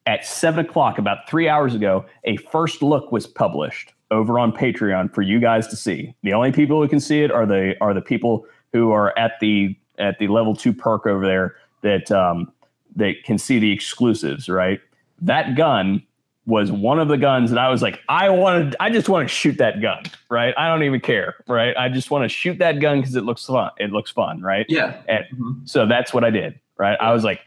at 0.07 0.25
seven 0.25 0.65
o'clock, 0.65 0.97
about 0.97 1.29
three 1.29 1.47
hours 1.47 1.75
ago, 1.75 2.05
a 2.23 2.35
first 2.37 2.81
look 2.81 3.11
was 3.11 3.27
published 3.27 3.93
over 4.09 4.39
on 4.39 4.51
Patreon 4.51 5.13
for 5.13 5.21
you 5.21 5.39
guys 5.39 5.67
to 5.67 5.75
see. 5.75 6.13
The 6.23 6.33
only 6.33 6.51
people 6.51 6.81
who 6.81 6.89
can 6.89 6.99
see 6.99 7.21
it 7.21 7.31
are 7.31 7.45
the 7.45 7.75
are 7.81 7.93
the 7.93 8.01
people 8.01 8.45
who 8.73 8.91
are 8.91 9.17
at 9.17 9.33
the 9.39 9.77
at 9.99 10.17
the 10.17 10.27
level 10.27 10.55
two 10.55 10.73
perk 10.73 11.05
over 11.05 11.25
there 11.25 11.55
that 11.81 12.11
um, 12.11 12.51
that 12.95 13.23
can 13.23 13.37
see 13.37 13.59
the 13.59 13.71
exclusives. 13.71 14.49
Right, 14.49 14.79
that 15.21 15.55
gun 15.55 16.03
was 16.45 16.71
one 16.71 16.99
of 16.99 17.07
the 17.07 17.17
guns 17.17 17.51
that 17.51 17.59
I 17.59 17.69
was 17.69 17.81
like, 17.81 17.99
I 18.09 18.29
wanted, 18.29 18.75
I 18.79 18.89
just 18.89 19.07
want 19.07 19.27
to 19.27 19.33
shoot 19.33 19.57
that 19.59 19.81
gun, 19.81 20.03
right? 20.29 20.53
I 20.57 20.67
don't 20.67 20.83
even 20.83 20.99
care, 20.99 21.35
right? 21.47 21.75
I 21.77 21.87
just 21.87 22.09
want 22.09 22.23
to 22.23 22.29
shoot 22.29 22.57
that 22.59 22.79
gun 22.79 22.99
because 22.99 23.15
it 23.15 23.23
looks 23.23 23.45
fun. 23.45 23.69
It 23.77 23.91
looks 23.91 24.11
fun, 24.11 24.41
right? 24.41 24.65
Yeah. 24.67 25.01
And 25.07 25.25
mm-hmm. 25.25 25.65
so 25.65 25.85
that's 25.85 26.13
what 26.13 26.23
I 26.23 26.31
did, 26.31 26.59
right? 26.77 26.97
I 26.99 27.13
was 27.13 27.23
like, 27.23 27.41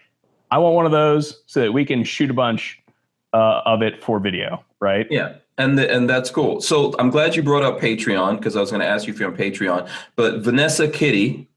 I 0.50 0.58
want 0.58 0.76
one 0.76 0.86
of 0.86 0.92
those 0.92 1.42
so 1.47 1.60
that 1.60 1.73
we 1.73 1.84
can 1.84 2.05
shoot 2.05 2.31
a 2.31 2.34
bunch 2.34 2.81
uh, 3.32 3.62
of 3.66 3.82
it 3.82 4.02
for 4.02 4.20
video, 4.20 4.64
right? 4.81 5.06
Yeah. 5.10 5.34
And 5.58 5.76
the, 5.78 5.92
and 5.92 6.08
that's 6.08 6.31
cool. 6.31 6.60
So 6.60 6.94
I'm 6.98 7.10
glad 7.10 7.34
you 7.34 7.42
brought 7.42 7.64
up 7.64 7.81
Patreon 7.81 8.39
because 8.39 8.56
I 8.56 8.60
was 8.60 8.70
going 8.70 8.81
to 8.81 8.86
ask 8.86 9.06
you 9.06 9.12
if 9.12 9.18
you're 9.18 9.31
on 9.31 9.36
Patreon. 9.36 9.89
But 10.14 10.39
Vanessa 10.40 10.89
Kitty 10.89 11.48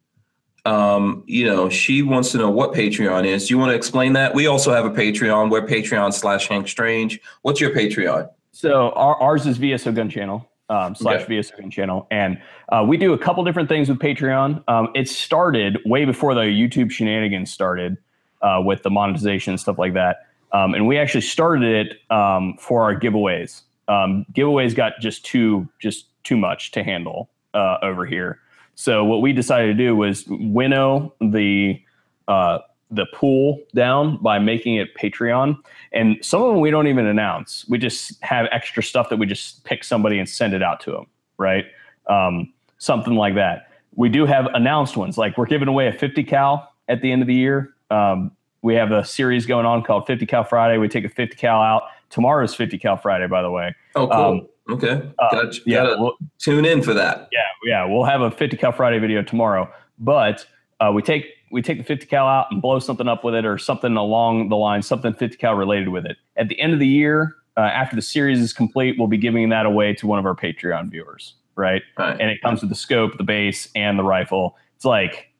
um, 0.68 1.24
you 1.28 1.46
know, 1.46 1.70
she 1.70 2.02
wants 2.02 2.34
to 2.34 2.38
know 2.38 2.50
what 2.50 2.74
Patreon 2.74 3.26
is. 3.26 3.48
Do 3.48 3.54
you 3.54 3.58
want 3.58 3.72
to 3.72 3.76
explain 3.76 4.14
that? 4.14 4.36
We 4.36 4.48
also 4.48 4.74
have 4.74 4.86
a 4.86 4.90
Patreon. 4.90 5.50
We're 5.50 5.66
Patreon 5.66 6.14
slash 6.14 6.48
Hank 6.48 6.68
Strange. 6.68 7.22
What's 7.42 7.62
your 7.62 7.72
Patreon? 7.72 8.30
So 8.52 8.90
our, 8.92 9.16
ours 9.16 9.48
is 9.48 9.58
VSO 9.60 9.96
Gun 9.96 10.10
Channel 10.10 10.46
um, 10.70 10.94
slash 10.94 11.22
okay. 11.22 11.38
VSO 11.38 11.58
Gun 11.62 11.72
Channel, 11.72 12.08
and 12.12 12.42
uh, 12.70 12.84
we 12.86 12.98
do 12.98 13.14
a 13.14 13.18
couple 13.18 13.46
different 13.46 13.70
things 13.70 13.88
with 13.88 14.00
Patreon. 14.00 14.62
Um, 14.68 14.90
it 14.94 15.08
started 15.08 15.80
way 15.86 16.04
before 16.04 16.34
the 16.34 16.42
YouTube 16.42 16.92
shenanigans 16.92 17.50
started 17.50 17.96
uh, 18.42 18.62
with 18.64 18.84
the 18.84 18.90
monetization 18.90 19.52
and 19.52 19.60
stuff 19.60 19.78
like 19.78 19.94
that, 19.94 20.28
um, 20.52 20.74
and 20.74 20.86
we 20.86 20.98
actually 20.98 21.22
started 21.22 21.88
it 21.88 22.12
um, 22.12 22.58
for 22.60 22.82
our 22.82 23.00
giveaways. 23.00 23.62
Um, 23.88 24.26
giveaways 24.34 24.76
got 24.76 25.00
just 25.00 25.24
too 25.24 25.70
just 25.80 26.08
too 26.26 26.36
much 26.36 26.72
to 26.72 26.84
handle 26.84 27.30
uh, 27.54 27.78
over 27.82 28.06
here. 28.06 28.42
So 28.80 29.04
what 29.04 29.22
we 29.22 29.34
decided 29.34 29.68
to 29.68 29.74
do 29.74 29.96
was 29.96 30.24
winnow 30.28 31.12
the 31.20 31.82
uh, 32.28 32.60
the 32.92 33.08
pool 33.08 33.60
down 33.74 34.22
by 34.22 34.38
making 34.38 34.76
it 34.76 34.96
Patreon. 34.96 35.58
And 35.92 36.18
some 36.22 36.44
of 36.44 36.54
them 36.54 36.62
we 36.62 36.70
don't 36.70 36.86
even 36.86 37.08
announce. 37.08 37.66
We 37.68 37.80
just 37.80 38.24
have 38.24 38.48
extra 38.52 38.84
stuff 38.84 39.10
that 39.10 39.18
we 39.18 39.26
just 39.26 39.64
pick 39.64 39.84
somebody 39.84 40.20
and 40.20 40.30
send 40.30 40.54
it 40.54 40.62
out 40.62 40.80
to 40.82 40.92
them, 40.92 41.08
right? 41.40 41.66
Um, 42.06 42.54
something 42.78 43.16
like 43.16 43.34
that. 43.34 43.72
We 43.96 44.10
do 44.10 44.28
have 44.28 44.46
announced 44.54 44.96
ones, 44.96 45.18
like 45.18 45.40
we're 45.40 45.48
giving 45.48 45.68
away 45.68 45.88
a 45.88 45.92
50 45.92 46.24
cal 46.24 46.72
at 46.88 47.02
the 47.02 47.12
end 47.12 47.24
of 47.24 47.28
the 47.28 47.34
year. 47.34 47.74
Um, 47.90 48.32
we 48.62 48.76
have 48.76 48.92
a 48.92 49.04
series 49.04 49.48
going 49.48 49.66
on 49.66 49.82
called 49.82 50.06
50 50.06 50.28
cal 50.28 50.44
Friday. 50.44 50.78
We 50.78 50.88
take 50.88 51.04
a 51.04 51.10
50 51.10 51.36
cal 51.36 51.62
out. 51.62 51.84
Tomorrow's 52.12 52.54
50 52.54 52.78
cal 52.78 52.96
Friday, 52.96 53.26
by 53.26 53.42
the 53.42 53.50
way. 53.50 53.76
Oh, 53.96 54.08
cool. 54.08 54.22
Um, 54.22 54.48
Okay. 54.70 55.10
Uh, 55.20 55.30
gotcha. 55.32 55.62
Yeah. 55.66 55.84
Gotta 55.84 56.02
we'll, 56.02 56.18
tune 56.40 56.66
in 56.66 56.82
for 56.82 56.94
that. 56.94 57.30
Yeah. 57.32 57.40
Yeah. 57.66 57.86
We'll 57.86 58.04
have 58.04 58.22
a 58.22 58.32
50 58.32 58.58
cal 58.58 58.72
Friday 58.72 59.00
video 59.00 59.22
tomorrow, 59.22 59.72
but 60.00 60.46
uh, 60.80 60.92
we 60.94 61.02
take 61.02 61.26
we 61.52 61.62
take 61.62 61.78
the 61.78 61.84
50 61.84 62.06
cal 62.08 62.28
out 62.28 62.48
and 62.52 62.62
blow 62.62 62.80
something 62.80 63.08
up 63.08 63.24
with 63.24 63.34
it 63.34 63.46
or 63.46 63.58
something 63.58 63.96
along 63.96 64.50
the 64.50 64.58
line, 64.58 64.82
something 64.82 65.14
50 65.14 65.38
cal 65.38 65.56
related 65.56 65.90
with 65.90 66.06
it. 66.06 66.18
At 66.36 66.50
the 66.50 66.60
end 66.60 66.74
of 66.74 66.80
the 66.80 66.88
year, 66.88 67.36
uh, 67.56 67.62
after 67.62 67.96
the 67.96 68.02
series 68.02 68.40
is 68.40 68.54
complete, 68.54 68.98
we'll 68.98 69.08
be 69.08 69.18
giving 69.18 69.50
that 69.50 69.66
away 69.66 69.94
to 69.96 70.08
one 70.08 70.20
of 70.20 70.26
our 70.26 70.36
Patreon 70.36 70.92
viewers. 70.92 71.36
Right. 71.56 71.82
right. 71.98 72.20
And 72.20 72.30
it 72.30 72.42
comes 72.42 72.62
with 72.62 72.70
the 72.70 72.76
scope, 72.76 73.18
the 73.18 73.24
base, 73.24 73.70
and 73.74 73.98
the 73.98 74.04
rifle. 74.04 74.58
It's 74.76 74.86
like 74.86 75.32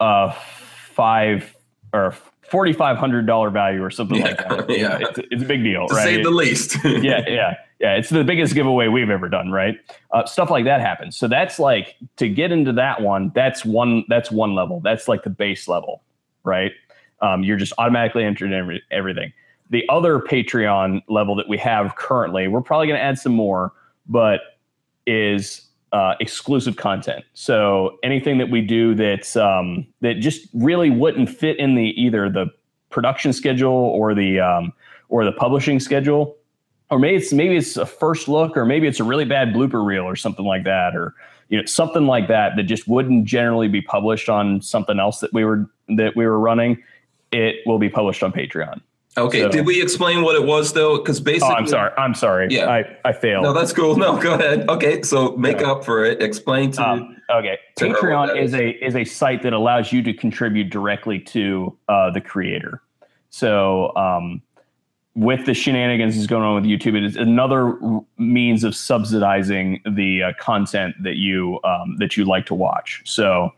uh 0.00 0.32
five 0.32 1.54
or 1.92 2.14
forty 2.50 2.72
five 2.72 2.96
hundred 2.96 3.26
dollar 3.26 3.50
value 3.50 3.82
or 3.82 3.90
something 3.90 4.18
yeah, 4.18 4.24
like 4.24 4.48
that. 4.48 4.70
Yeah, 4.78 4.98
it's, 5.00 5.18
it's, 5.30 5.42
a 5.42 5.46
big 5.46 5.62
deal, 5.62 5.86
to 5.88 5.94
right? 5.94 6.04
Say 6.04 6.22
the 6.22 6.30
least. 6.30 6.76
yeah, 6.84 7.22
yeah, 7.28 7.54
yeah. 7.78 7.94
It's 7.96 8.10
the 8.10 8.24
biggest 8.24 8.54
giveaway 8.54 8.88
we've 8.88 9.10
ever 9.10 9.28
done, 9.28 9.50
right? 9.50 9.78
Uh, 10.10 10.26
stuff 10.26 10.50
like 10.50 10.64
that 10.64 10.80
happens. 10.80 11.16
So 11.16 11.28
that's 11.28 11.58
like 11.58 11.96
to 12.16 12.28
get 12.28 12.52
into 12.52 12.72
that 12.72 13.00
one. 13.00 13.32
That's 13.34 13.64
one. 13.64 14.04
That's 14.08 14.30
one 14.30 14.54
level. 14.54 14.80
That's 14.80 15.08
like 15.08 15.22
the 15.22 15.30
base 15.30 15.68
level, 15.68 16.02
right? 16.44 16.72
Um, 17.22 17.42
you're 17.42 17.58
just 17.58 17.72
automatically 17.78 18.24
entered 18.24 18.46
in 18.46 18.54
every, 18.54 18.82
everything. 18.90 19.32
The 19.68 19.84
other 19.88 20.18
Patreon 20.18 21.02
level 21.08 21.36
that 21.36 21.48
we 21.48 21.58
have 21.58 21.94
currently, 21.96 22.48
we're 22.48 22.62
probably 22.62 22.86
going 22.86 22.98
to 22.98 23.04
add 23.04 23.18
some 23.18 23.32
more, 23.32 23.72
but 24.08 24.40
is 25.06 25.69
uh, 25.92 26.14
exclusive 26.20 26.76
content. 26.76 27.24
So 27.34 27.98
anything 28.02 28.38
that 28.38 28.50
we 28.50 28.60
do 28.60 28.94
that's 28.94 29.36
um, 29.36 29.86
that 30.00 30.14
just 30.20 30.48
really 30.54 30.90
wouldn't 30.90 31.28
fit 31.28 31.58
in 31.58 31.74
the 31.74 31.94
either 32.00 32.30
the 32.30 32.46
production 32.90 33.32
schedule 33.32 33.72
or 33.72 34.14
the 34.14 34.40
um, 34.40 34.72
or 35.08 35.24
the 35.24 35.32
publishing 35.32 35.80
schedule, 35.80 36.36
or 36.90 36.98
maybe 36.98 37.16
it's 37.16 37.32
maybe 37.32 37.56
it's 37.56 37.76
a 37.76 37.86
first 37.86 38.28
look, 38.28 38.56
or 38.56 38.64
maybe 38.64 38.86
it's 38.86 39.00
a 39.00 39.04
really 39.04 39.24
bad 39.24 39.52
blooper 39.52 39.84
reel 39.84 40.04
or 40.04 40.16
something 40.16 40.44
like 40.44 40.64
that, 40.64 40.94
or 40.94 41.14
you 41.48 41.58
know 41.58 41.64
something 41.64 42.06
like 42.06 42.28
that 42.28 42.56
that 42.56 42.64
just 42.64 42.86
wouldn't 42.86 43.24
generally 43.24 43.68
be 43.68 43.82
published 43.82 44.28
on 44.28 44.62
something 44.62 45.00
else 45.00 45.20
that 45.20 45.32
we 45.32 45.44
were 45.44 45.68
that 45.88 46.14
we 46.14 46.24
were 46.24 46.38
running. 46.38 46.82
It 47.32 47.56
will 47.66 47.78
be 47.78 47.88
published 47.88 48.22
on 48.22 48.32
Patreon. 48.32 48.80
Okay. 49.18 49.42
So, 49.42 49.48
Did 49.48 49.66
we 49.66 49.82
explain 49.82 50.22
what 50.22 50.36
it 50.36 50.46
was 50.46 50.72
though? 50.72 50.98
Because 50.98 51.20
basically, 51.20 51.54
oh, 51.54 51.56
I'm 51.56 51.66
sorry. 51.66 51.90
I'm 51.98 52.14
sorry. 52.14 52.46
Yeah, 52.50 52.70
I, 52.70 52.96
I 53.04 53.12
failed. 53.12 53.42
No, 53.42 53.52
that's 53.52 53.72
cool. 53.72 53.96
No, 54.00 54.20
go 54.20 54.34
ahead. 54.34 54.68
Okay, 54.68 55.02
so 55.02 55.36
make 55.36 55.60
yeah. 55.60 55.72
up 55.72 55.84
for 55.84 56.04
it. 56.04 56.22
Explain 56.22 56.70
to. 56.72 56.88
Um, 56.88 57.16
okay, 57.28 57.58
to 57.76 57.86
Patreon 57.86 58.40
is. 58.40 58.54
is 58.54 58.60
a 58.60 58.70
is 58.84 58.96
a 58.96 59.04
site 59.04 59.42
that 59.42 59.52
allows 59.52 59.92
you 59.92 60.02
to 60.02 60.12
contribute 60.12 60.70
directly 60.70 61.18
to 61.18 61.76
uh, 61.88 62.10
the 62.10 62.20
creator. 62.20 62.82
So 63.30 63.94
um, 63.96 64.42
with 65.14 65.44
the 65.44 65.54
shenanigans 65.54 66.14
that's 66.14 66.26
going 66.26 66.44
on 66.44 66.54
with 66.54 66.64
YouTube, 66.64 66.96
it 66.96 67.04
is 67.04 67.16
another 67.16 67.76
means 68.16 68.64
of 68.64 68.74
subsidizing 68.74 69.82
the 69.84 70.22
uh, 70.22 70.32
content 70.38 70.94
that 71.02 71.16
you 71.16 71.58
um, 71.64 71.96
that 71.98 72.16
you 72.16 72.24
like 72.24 72.46
to 72.46 72.54
watch. 72.54 73.02
So 73.04 73.50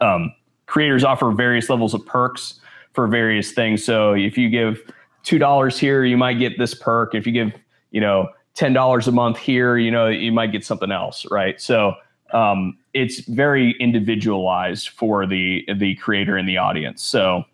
um, 0.00 0.32
creators 0.66 1.02
offer 1.02 1.32
various 1.32 1.68
levels 1.68 1.94
of 1.94 2.06
perks 2.06 2.60
for 2.98 3.06
various 3.06 3.52
things. 3.52 3.84
So 3.84 4.12
if 4.12 4.36
you 4.36 4.50
give 4.50 4.82
two 5.22 5.38
dollars 5.38 5.78
here, 5.78 6.04
you 6.04 6.16
might 6.16 6.40
get 6.40 6.58
this 6.58 6.74
perk. 6.74 7.14
If 7.14 7.28
you 7.28 7.32
give, 7.32 7.52
you 7.92 8.00
know, 8.00 8.28
ten 8.54 8.72
dollars 8.72 9.06
a 9.06 9.12
month 9.12 9.38
here, 9.38 9.78
you 9.78 9.88
know, 9.88 10.08
you 10.08 10.32
might 10.32 10.50
get 10.50 10.64
something 10.64 10.90
else, 10.90 11.24
right? 11.30 11.60
So 11.60 11.94
um, 12.32 12.76
it's 12.94 13.20
very 13.20 13.76
individualized 13.78 14.88
for 14.88 15.28
the 15.28 15.64
the 15.76 15.94
creator 15.94 16.36
and 16.36 16.48
the 16.48 16.56
audience. 16.56 17.04
So 17.04 17.44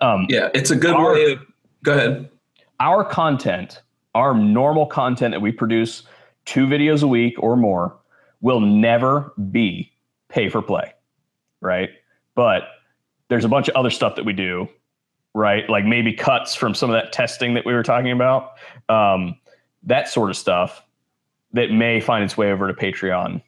um, 0.00 0.26
yeah, 0.28 0.48
it's 0.54 0.70
a 0.70 0.76
good 0.76 0.94
our, 0.94 1.12
way. 1.12 1.32
Of, 1.32 1.40
go 1.82 1.94
ahead. 1.94 2.30
Our 2.78 3.04
content, 3.04 3.82
our 4.14 4.32
normal 4.32 4.86
content 4.86 5.32
that 5.32 5.40
we 5.40 5.50
produce, 5.50 6.04
two 6.44 6.68
videos 6.68 7.02
a 7.02 7.08
week 7.08 7.34
or 7.40 7.56
more, 7.56 7.98
will 8.42 8.60
never 8.60 9.32
be 9.50 9.90
pay 10.28 10.48
for 10.48 10.62
play, 10.62 10.92
right? 11.60 11.90
But 12.36 12.62
there's 13.32 13.46
a 13.46 13.48
bunch 13.48 13.66
of 13.68 13.74
other 13.76 13.88
stuff 13.88 14.14
that 14.16 14.26
we 14.26 14.34
do, 14.34 14.68
right? 15.32 15.66
Like 15.70 15.86
maybe 15.86 16.12
cuts 16.12 16.54
from 16.54 16.74
some 16.74 16.90
of 16.90 16.94
that 16.94 17.14
testing 17.14 17.54
that 17.54 17.64
we 17.64 17.72
were 17.72 17.82
talking 17.82 18.12
about, 18.12 18.56
um, 18.90 19.38
that 19.84 20.10
sort 20.10 20.28
of 20.28 20.36
stuff 20.36 20.84
that 21.54 21.70
may 21.70 21.98
find 21.98 22.22
its 22.22 22.36
way 22.36 22.52
over 22.52 22.70
to 22.70 22.74
Patreon 22.74 23.40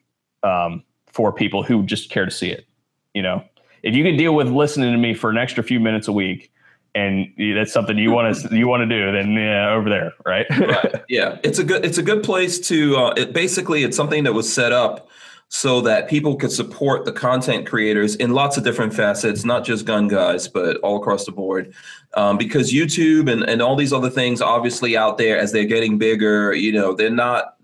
um, 0.42 0.82
for 1.06 1.34
people 1.34 1.62
who 1.62 1.82
just 1.82 2.08
care 2.08 2.24
to 2.24 2.30
see 2.30 2.48
it. 2.48 2.66
You 3.12 3.20
know, 3.20 3.44
if 3.82 3.94
you 3.94 4.02
can 4.02 4.16
deal 4.16 4.34
with 4.34 4.48
listening 4.48 4.90
to 4.92 4.96
me 4.96 5.12
for 5.12 5.28
an 5.28 5.36
extra 5.36 5.62
few 5.62 5.80
minutes 5.80 6.08
a 6.08 6.12
week, 6.12 6.50
and 6.94 7.30
that's 7.36 7.72
something 7.72 7.98
you 7.98 8.10
want 8.10 8.34
to 8.34 8.56
you 8.56 8.66
want 8.66 8.80
to 8.80 8.86
do, 8.86 9.12
then 9.12 9.32
yeah, 9.32 9.68
over 9.68 9.90
there, 9.90 10.12
right? 10.24 10.46
right? 10.58 11.02
Yeah, 11.10 11.38
it's 11.44 11.58
a 11.58 11.64
good 11.64 11.84
it's 11.84 11.98
a 11.98 12.02
good 12.02 12.22
place 12.22 12.58
to. 12.68 12.96
Uh, 12.96 13.14
it, 13.18 13.34
basically, 13.34 13.84
it's 13.84 13.98
something 13.98 14.24
that 14.24 14.32
was 14.32 14.50
set 14.50 14.72
up 14.72 15.10
so 15.54 15.80
that 15.80 16.08
people 16.08 16.34
could 16.34 16.50
support 16.50 17.04
the 17.04 17.12
content 17.12 17.64
creators 17.64 18.16
in 18.16 18.32
lots 18.32 18.56
of 18.56 18.64
different 18.64 18.92
facets, 18.92 19.44
not 19.44 19.64
just 19.64 19.86
gun 19.86 20.08
guys, 20.08 20.48
but 20.48 20.78
all 20.78 20.96
across 20.96 21.26
the 21.26 21.30
board. 21.30 21.72
Um, 22.14 22.36
because 22.36 22.72
YouTube 22.72 23.30
and, 23.30 23.44
and 23.44 23.62
all 23.62 23.76
these 23.76 23.92
other 23.92 24.10
things, 24.10 24.42
obviously 24.42 24.96
out 24.96 25.16
there 25.16 25.38
as 25.38 25.52
they're 25.52 25.64
getting 25.64 25.96
bigger, 25.96 26.52
you 26.54 26.72
know, 26.72 26.92
they're 26.92 27.08
not 27.08 27.56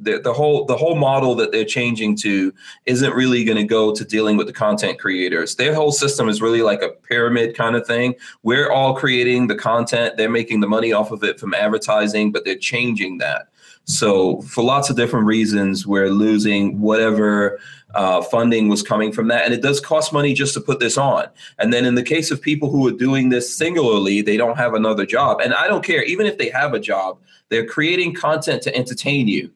the, 0.00 0.18
the 0.18 0.32
whole 0.32 0.64
the 0.64 0.76
whole 0.76 0.96
model 0.96 1.36
that 1.36 1.52
they're 1.52 1.64
changing 1.64 2.16
to 2.16 2.52
isn't 2.86 3.14
really 3.14 3.44
going 3.44 3.56
to 3.56 3.64
go 3.64 3.94
to 3.94 4.04
dealing 4.04 4.36
with 4.36 4.48
the 4.48 4.52
content 4.52 4.98
creators. 4.98 5.54
Their 5.54 5.76
whole 5.76 5.92
system 5.92 6.28
is 6.28 6.42
really 6.42 6.62
like 6.62 6.82
a 6.82 6.88
pyramid 6.88 7.56
kind 7.56 7.76
of 7.76 7.86
thing. 7.86 8.16
We're 8.42 8.72
all 8.72 8.96
creating 8.96 9.46
the 9.46 9.54
content, 9.54 10.16
they're 10.16 10.28
making 10.28 10.58
the 10.58 10.68
money 10.68 10.92
off 10.92 11.12
of 11.12 11.22
it 11.22 11.38
from 11.38 11.54
advertising, 11.54 12.32
but 12.32 12.44
they're 12.44 12.58
changing 12.58 13.18
that. 13.18 13.48
So 13.88 14.42
for 14.42 14.62
lots 14.62 14.90
of 14.90 14.96
different 14.96 15.24
reasons, 15.24 15.86
we're 15.86 16.10
losing 16.10 16.78
whatever 16.78 17.58
uh, 17.94 18.20
funding 18.20 18.68
was 18.68 18.82
coming 18.82 19.12
from 19.12 19.28
that, 19.28 19.46
and 19.46 19.54
it 19.54 19.62
does 19.62 19.80
cost 19.80 20.12
money 20.12 20.34
just 20.34 20.52
to 20.54 20.60
put 20.60 20.78
this 20.78 20.98
on. 20.98 21.26
And 21.58 21.72
then 21.72 21.86
in 21.86 21.94
the 21.94 22.02
case 22.02 22.30
of 22.30 22.42
people 22.42 22.70
who 22.70 22.86
are 22.86 22.92
doing 22.92 23.30
this 23.30 23.56
singularly, 23.56 24.20
they 24.20 24.36
don't 24.36 24.58
have 24.58 24.74
another 24.74 25.06
job, 25.06 25.40
and 25.40 25.54
I 25.54 25.66
don't 25.68 25.82
care 25.82 26.02
even 26.04 26.26
if 26.26 26.36
they 26.36 26.50
have 26.50 26.74
a 26.74 26.78
job, 26.78 27.18
they're 27.48 27.66
creating 27.66 28.14
content 28.14 28.60
to 28.62 28.76
entertain 28.76 29.26
you. 29.26 29.50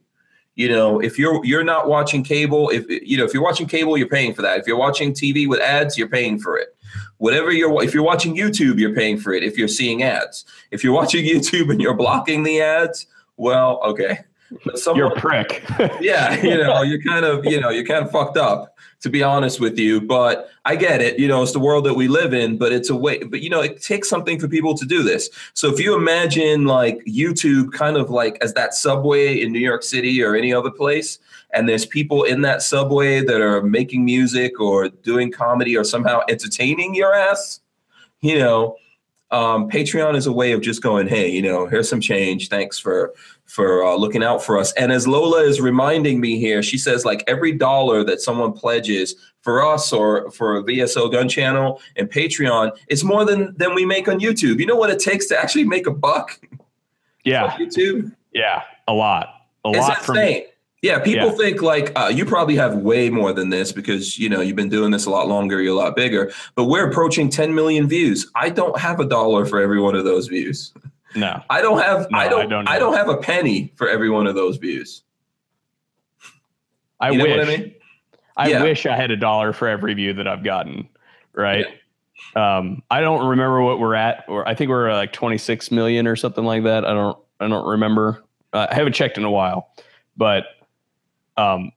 You 0.55 0.69
know 0.71 0.99
if 1.01 1.19
you're 1.19 1.45
you're 1.45 1.65
not 1.65 1.89
watching 1.89 2.23
cable 2.23 2.69
if 2.71 2.87
you 2.89 3.17
know 3.17 3.25
if 3.25 3.33
you're 3.33 3.43
watching 3.43 3.67
cable 3.67 3.97
you're 3.97 4.09
paying 4.09 4.35
for 4.35 4.43
that. 4.43 4.59
If 4.59 4.67
you're 4.67 4.77
watching 4.79 5.13
tv 5.15 5.49
with 5.49 5.61
ads 5.61 5.97
you're 5.97 6.09
paying 6.11 6.39
for 6.39 6.59
it. 6.59 6.77
Whatever 7.17 7.53
you're 7.53 7.83
if 7.83 7.95
you're 7.95 8.03
watching 8.03 8.37
youtube 8.37 8.79
you're 8.79 8.95
paying 8.95 9.19
for 9.19 9.33
it 9.33 9.43
if 9.43 9.57
you're 9.57 9.67
seeing 9.67 10.03
ads. 10.03 10.45
If 10.71 10.85
you're 10.85 10.93
watching 10.93 11.25
youtube 11.33 11.71
and 11.71 11.81
you're 11.81 11.95
blocking 11.95 12.43
the 12.43 12.61
ads 12.61 13.07
well 13.37 13.81
okay 13.85 14.19
but 14.65 14.79
someone, 14.79 14.99
you're 14.99 15.13
a 15.17 15.21
prick 15.21 15.65
yeah 16.01 16.41
you 16.43 16.57
know 16.57 16.83
you're 16.83 17.03
kind 17.03 17.25
of 17.25 17.45
you 17.45 17.61
know 17.61 17.71
you're 17.71 17.87
kind 17.87 18.05
of 18.05 18.11
fucked 18.11 18.37
up 18.37 18.73
to 19.03 19.11
be 19.11 19.23
honest 19.23 19.61
with 19.61 19.79
you. 19.79 20.01
But 20.01 20.49
I 20.65 20.77
get 20.77 21.03
it. 21.03 21.19
You 21.19 21.29
know, 21.29 21.43
it's 21.43 21.53
the 21.53 21.59
world 21.59 21.85
that 21.85 21.95
we 21.95 22.09
live 22.09 22.33
in, 22.33 22.57
but 22.57 22.73
it's 22.73 22.89
a 22.89 22.97
way, 22.97 23.19
but 23.19 23.43
you 23.43 23.51
know, 23.51 23.61
it 23.61 23.83
takes 23.83 24.09
something 24.09 24.39
for 24.39 24.49
people 24.49 24.77
to 24.77 24.87
do 24.87 25.03
this. 25.03 25.29
So 25.55 25.71
if 25.73 25.81
you 25.81 25.95
imagine 25.95 26.65
like 26.65 27.05
YouTube 27.05 27.73
kind 27.73 27.97
of 27.97 28.11
like 28.11 28.39
as 28.41 28.55
that 28.55 28.75
subway 28.75 29.41
in 29.41 29.53
New 29.53 29.59
York 29.59 29.83
City 29.83 30.23
or 30.23 30.35
any 30.35 30.55
other 30.55 30.71
place, 30.71 31.19
and 31.53 31.69
there's 31.69 31.85
people 31.85 32.23
in 32.23 32.43
that 32.43 32.63
subway 32.63 33.23
that 33.25 33.41
are 33.41 33.61
making 33.61 34.05
music 34.05 34.59
or 34.61 34.89
doing 34.89 35.31
comedy 35.31 35.77
or 35.77 35.85
somehow 35.85 36.21
entertaining 36.29 36.95
your 36.95 37.13
ass, 37.13 37.61
you 38.21 38.39
know, 38.39 38.77
um, 39.33 39.69
Patreon 39.69 40.15
is 40.15 40.27
a 40.27 40.33
way 40.33 40.53
of 40.53 40.61
just 40.61 40.83
going, 40.83 41.09
hey, 41.09 41.29
you 41.29 41.43
know, 41.43 41.67
here's 41.67 41.89
some 41.89 42.01
change. 42.01 42.49
Thanks 42.49 42.79
for 42.79 43.15
for 43.47 43.85
uh, 43.85 43.97
looking 43.97 44.23
out 44.23 44.43
for 44.43 44.59
us. 44.59 44.73
And 44.75 44.93
as 44.93 45.07
Lola 45.07 45.43
is 45.43 45.61
reminding 45.61 46.21
me 46.21 46.39
here, 46.39 46.63
she 46.63 46.79
says 46.79 47.05
like 47.05 47.25
every 47.27 47.53
dollar 47.53 48.05
that 48.05 48.21
someone 48.21 48.53
pledges 48.53 49.15
for 49.41 49.65
us 49.67 49.93
or 49.93 50.31
for 50.31 50.59
a 50.59 50.63
VSO 50.63 51.11
Gun 51.11 51.29
Channel 51.29 51.81
and 51.97 52.11
Patreon, 52.11 52.77
it's 52.89 53.03
more 53.03 53.25
than 53.25 53.55
than 53.57 53.75
we 53.75 53.85
make 53.87 54.07
on 54.07 54.21
YouTube. 54.21 54.61
You 54.61 54.67
know 54.67 54.77
what 54.77 54.91
it 54.91 54.99
takes 54.99 55.27
to 55.29 55.39
actually 55.39 55.65
make 55.65 55.87
a 55.87 55.93
buck? 55.93 56.39
Yeah, 57.25 57.51
YouTube. 57.53 58.15
Yeah, 58.33 58.63
a 58.87 58.93
lot. 58.93 59.29
A 59.65 59.71
it's 59.71 59.79
lot 59.79 59.99
insane. 59.99 60.43
From- 60.43 60.52
yeah, 60.83 60.99
people 60.99 61.29
yeah. 61.29 61.37
think 61.37 61.63
like 61.63 61.93
uh, 61.97 62.11
you 62.13 62.25
probably 62.25 62.57
have 62.57 62.77
way 62.79 63.09
more 63.09 63.33
than 63.33 63.51
this 63.51 63.71
because 63.71 64.19
you 64.19 64.29
know 64.29 64.41
you've 64.41 64.57
been 64.57 64.69
doing 64.69 64.91
this 64.91 65.07
a 65.07 65.11
lot 65.11 65.29
longer, 65.29 65.63
you're 65.63 65.75
a 65.75 65.77
lot 65.77 65.95
bigger. 65.95 66.33
But 66.57 66.65
we're 66.65 66.89
approaching 66.91 67.31
10 67.31 67.55
million 67.55 67.89
views. 67.89 68.29
I 68.35 68.51
don't 68.51 68.77
have 68.79 68.99
a 68.99 69.07
dollar 69.07 69.47
for 69.47 69.61
every 69.61 69.81
one 69.81 69.95
of 69.95 70.05
those 70.05 70.27
views. 70.27 70.73
No, 71.15 71.41
I 71.49 71.63
don't 71.63 71.81
have. 71.81 72.11
No, 72.11 72.19
I 72.19 72.29
don't. 72.29 72.41
I 72.41 72.47
don't, 72.47 72.69
I 72.69 72.79
don't, 72.81 72.95
have 72.95 73.09
a 73.09 73.17
penny 73.17 73.73
for 73.77 73.89
every 73.89 74.11
one 74.11 74.27
of 74.27 74.35
those 74.35 74.57
views. 74.57 75.05
I 76.99 77.11
you 77.11 77.23
wish. 77.23 77.47
I, 77.47 77.57
mean? 77.57 77.75
I 78.37 78.49
yeah. 78.51 78.63
wish 78.63 78.85
I 78.85 78.97
had 78.97 79.13
a 79.13 79.17
dollar 79.17 79.53
for 79.53 79.69
every 79.69 79.95
view 79.95 80.15
that 80.15 80.27
I've 80.27 80.43
gotten. 80.43 80.89
Right. 81.33 81.67
Yeah. 82.35 82.59
Um, 82.59 82.83
I 82.91 83.03
don't 83.03 83.29
remember 83.29 83.63
what 83.63 83.79
we're 83.79 83.95
at, 83.95 84.25
or 84.27 84.49
I 84.49 84.55
think 84.55 84.71
we're 84.71 84.93
like 84.93 85.13
26 85.13 85.71
million 85.71 86.09
or 86.09 86.17
something 86.17 86.45
like 86.45 86.65
that. 86.65 86.85
I 86.85 86.93
don't. 86.93 87.19
I 87.39 87.47
don't 87.47 87.69
remember. 87.69 88.25
Uh, 88.53 88.67
I 88.69 88.75
haven't 88.75 88.95
checked 88.95 89.17
in 89.17 89.25
a 89.25 89.31
while, 89.31 89.73
but 90.17 90.45
um, 91.43 91.73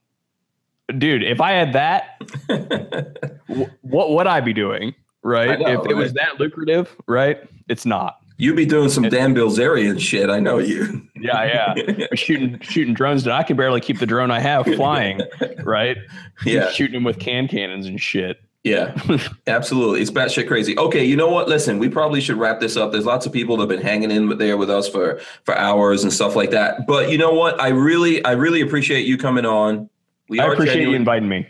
dude, 0.98 1.22
if 1.22 1.40
I 1.40 1.52
had 1.52 1.72
that, 1.72 2.20
w- 3.48 3.70
what 3.82 4.10
would 4.10 4.26
I 4.26 4.40
be 4.40 4.52
doing? 4.52 4.94
Right? 5.22 5.58
Know, 5.58 5.66
if 5.66 5.86
it 5.86 5.94
right? 5.94 5.96
was 5.96 6.12
that 6.14 6.38
lucrative, 6.38 6.94
right? 7.06 7.38
It's 7.68 7.84
not. 7.84 8.18
You'd 8.38 8.56
be 8.56 8.66
doing 8.66 8.90
some 8.90 9.04
Dan 9.04 9.34
Bilzerian 9.34 9.98
shit. 9.98 10.28
I 10.28 10.40
know 10.40 10.58
you. 10.58 11.02
Yeah, 11.16 11.74
yeah. 11.74 12.06
shooting 12.14 12.60
shooting 12.60 12.92
drones. 12.92 13.24
That 13.24 13.32
I 13.32 13.42
can 13.42 13.56
barely 13.56 13.80
keep 13.80 13.98
the 13.98 14.06
drone 14.06 14.30
I 14.30 14.40
have 14.40 14.66
flying. 14.66 15.22
right? 15.64 15.96
Yeah. 16.44 16.70
Shooting 16.70 16.94
them 16.94 17.04
with 17.04 17.18
can 17.18 17.48
cannons 17.48 17.86
and 17.86 18.00
shit. 18.00 18.38
Yeah, 18.66 19.00
absolutely. 19.46 20.02
It's 20.02 20.10
batshit 20.10 20.48
crazy. 20.48 20.76
Okay, 20.76 21.04
you 21.04 21.14
know 21.14 21.28
what? 21.30 21.48
Listen, 21.48 21.78
we 21.78 21.88
probably 21.88 22.20
should 22.20 22.36
wrap 22.36 22.58
this 22.58 22.76
up. 22.76 22.90
There's 22.90 23.06
lots 23.06 23.24
of 23.24 23.32
people 23.32 23.56
that 23.56 23.62
have 23.62 23.68
been 23.68 23.80
hanging 23.80 24.10
in 24.10 24.38
there 24.38 24.56
with 24.56 24.68
us 24.70 24.88
for 24.88 25.20
for 25.44 25.56
hours 25.56 26.02
and 26.02 26.12
stuff 26.12 26.34
like 26.34 26.50
that. 26.50 26.84
But 26.84 27.12
you 27.12 27.16
know 27.16 27.32
what? 27.32 27.60
I 27.60 27.68
really, 27.68 28.24
I 28.24 28.32
really 28.32 28.60
appreciate 28.60 29.06
you 29.06 29.18
coming 29.18 29.46
on. 29.46 29.88
We 30.28 30.40
I 30.40 30.46
appreciate 30.46 30.74
genuine- 30.74 30.90
you 30.90 30.96
inviting 30.96 31.28
me. 31.28 31.46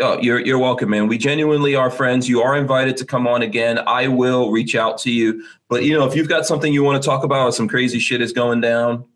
Oh, 0.00 0.18
you're 0.20 0.40
you're 0.40 0.58
welcome, 0.58 0.90
man. 0.90 1.08
We 1.08 1.16
genuinely 1.16 1.74
are 1.74 1.90
friends. 1.90 2.28
You 2.28 2.42
are 2.42 2.54
invited 2.54 2.98
to 2.98 3.06
come 3.06 3.26
on 3.26 3.40
again. 3.40 3.78
I 3.86 4.08
will 4.08 4.50
reach 4.50 4.76
out 4.76 4.98
to 4.98 5.10
you. 5.10 5.42
But 5.70 5.84
you 5.84 5.94
know, 5.94 6.06
if 6.06 6.14
you've 6.14 6.28
got 6.28 6.44
something 6.44 6.70
you 6.70 6.84
want 6.84 7.02
to 7.02 7.06
talk 7.06 7.24
about, 7.24 7.54
some 7.54 7.66
crazy 7.66 7.98
shit 7.98 8.20
is 8.20 8.34
going 8.34 8.60
down, 8.60 9.06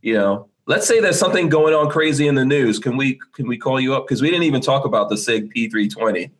you 0.00 0.14
know, 0.14 0.48
let's 0.66 0.88
say 0.88 0.98
there's 0.98 1.18
something 1.18 1.50
going 1.50 1.74
on 1.74 1.90
crazy 1.90 2.26
in 2.26 2.36
the 2.36 2.44
news. 2.46 2.78
Can 2.78 2.96
we 2.96 3.20
can 3.34 3.46
we 3.46 3.58
call 3.58 3.78
you 3.78 3.94
up? 3.94 4.06
Because 4.06 4.22
we 4.22 4.30
didn't 4.30 4.44
even 4.44 4.62
talk 4.62 4.86
about 4.86 5.10
the 5.10 5.18
SIG 5.18 5.52
P320. 5.54 6.30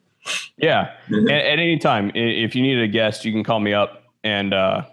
Yeah. 0.56 0.92
Mm-hmm. 1.08 1.28
at, 1.28 1.44
at, 1.44 1.58
any 1.58 1.78
time, 1.78 2.12
if 2.14 2.54
you 2.54 2.62
need 2.62 2.78
a 2.78 2.88
guest, 2.88 3.24
you 3.24 3.32
can 3.32 3.44
call 3.44 3.60
me 3.60 3.72
up 3.72 4.04
and 4.22 4.52
uh, 4.52 4.84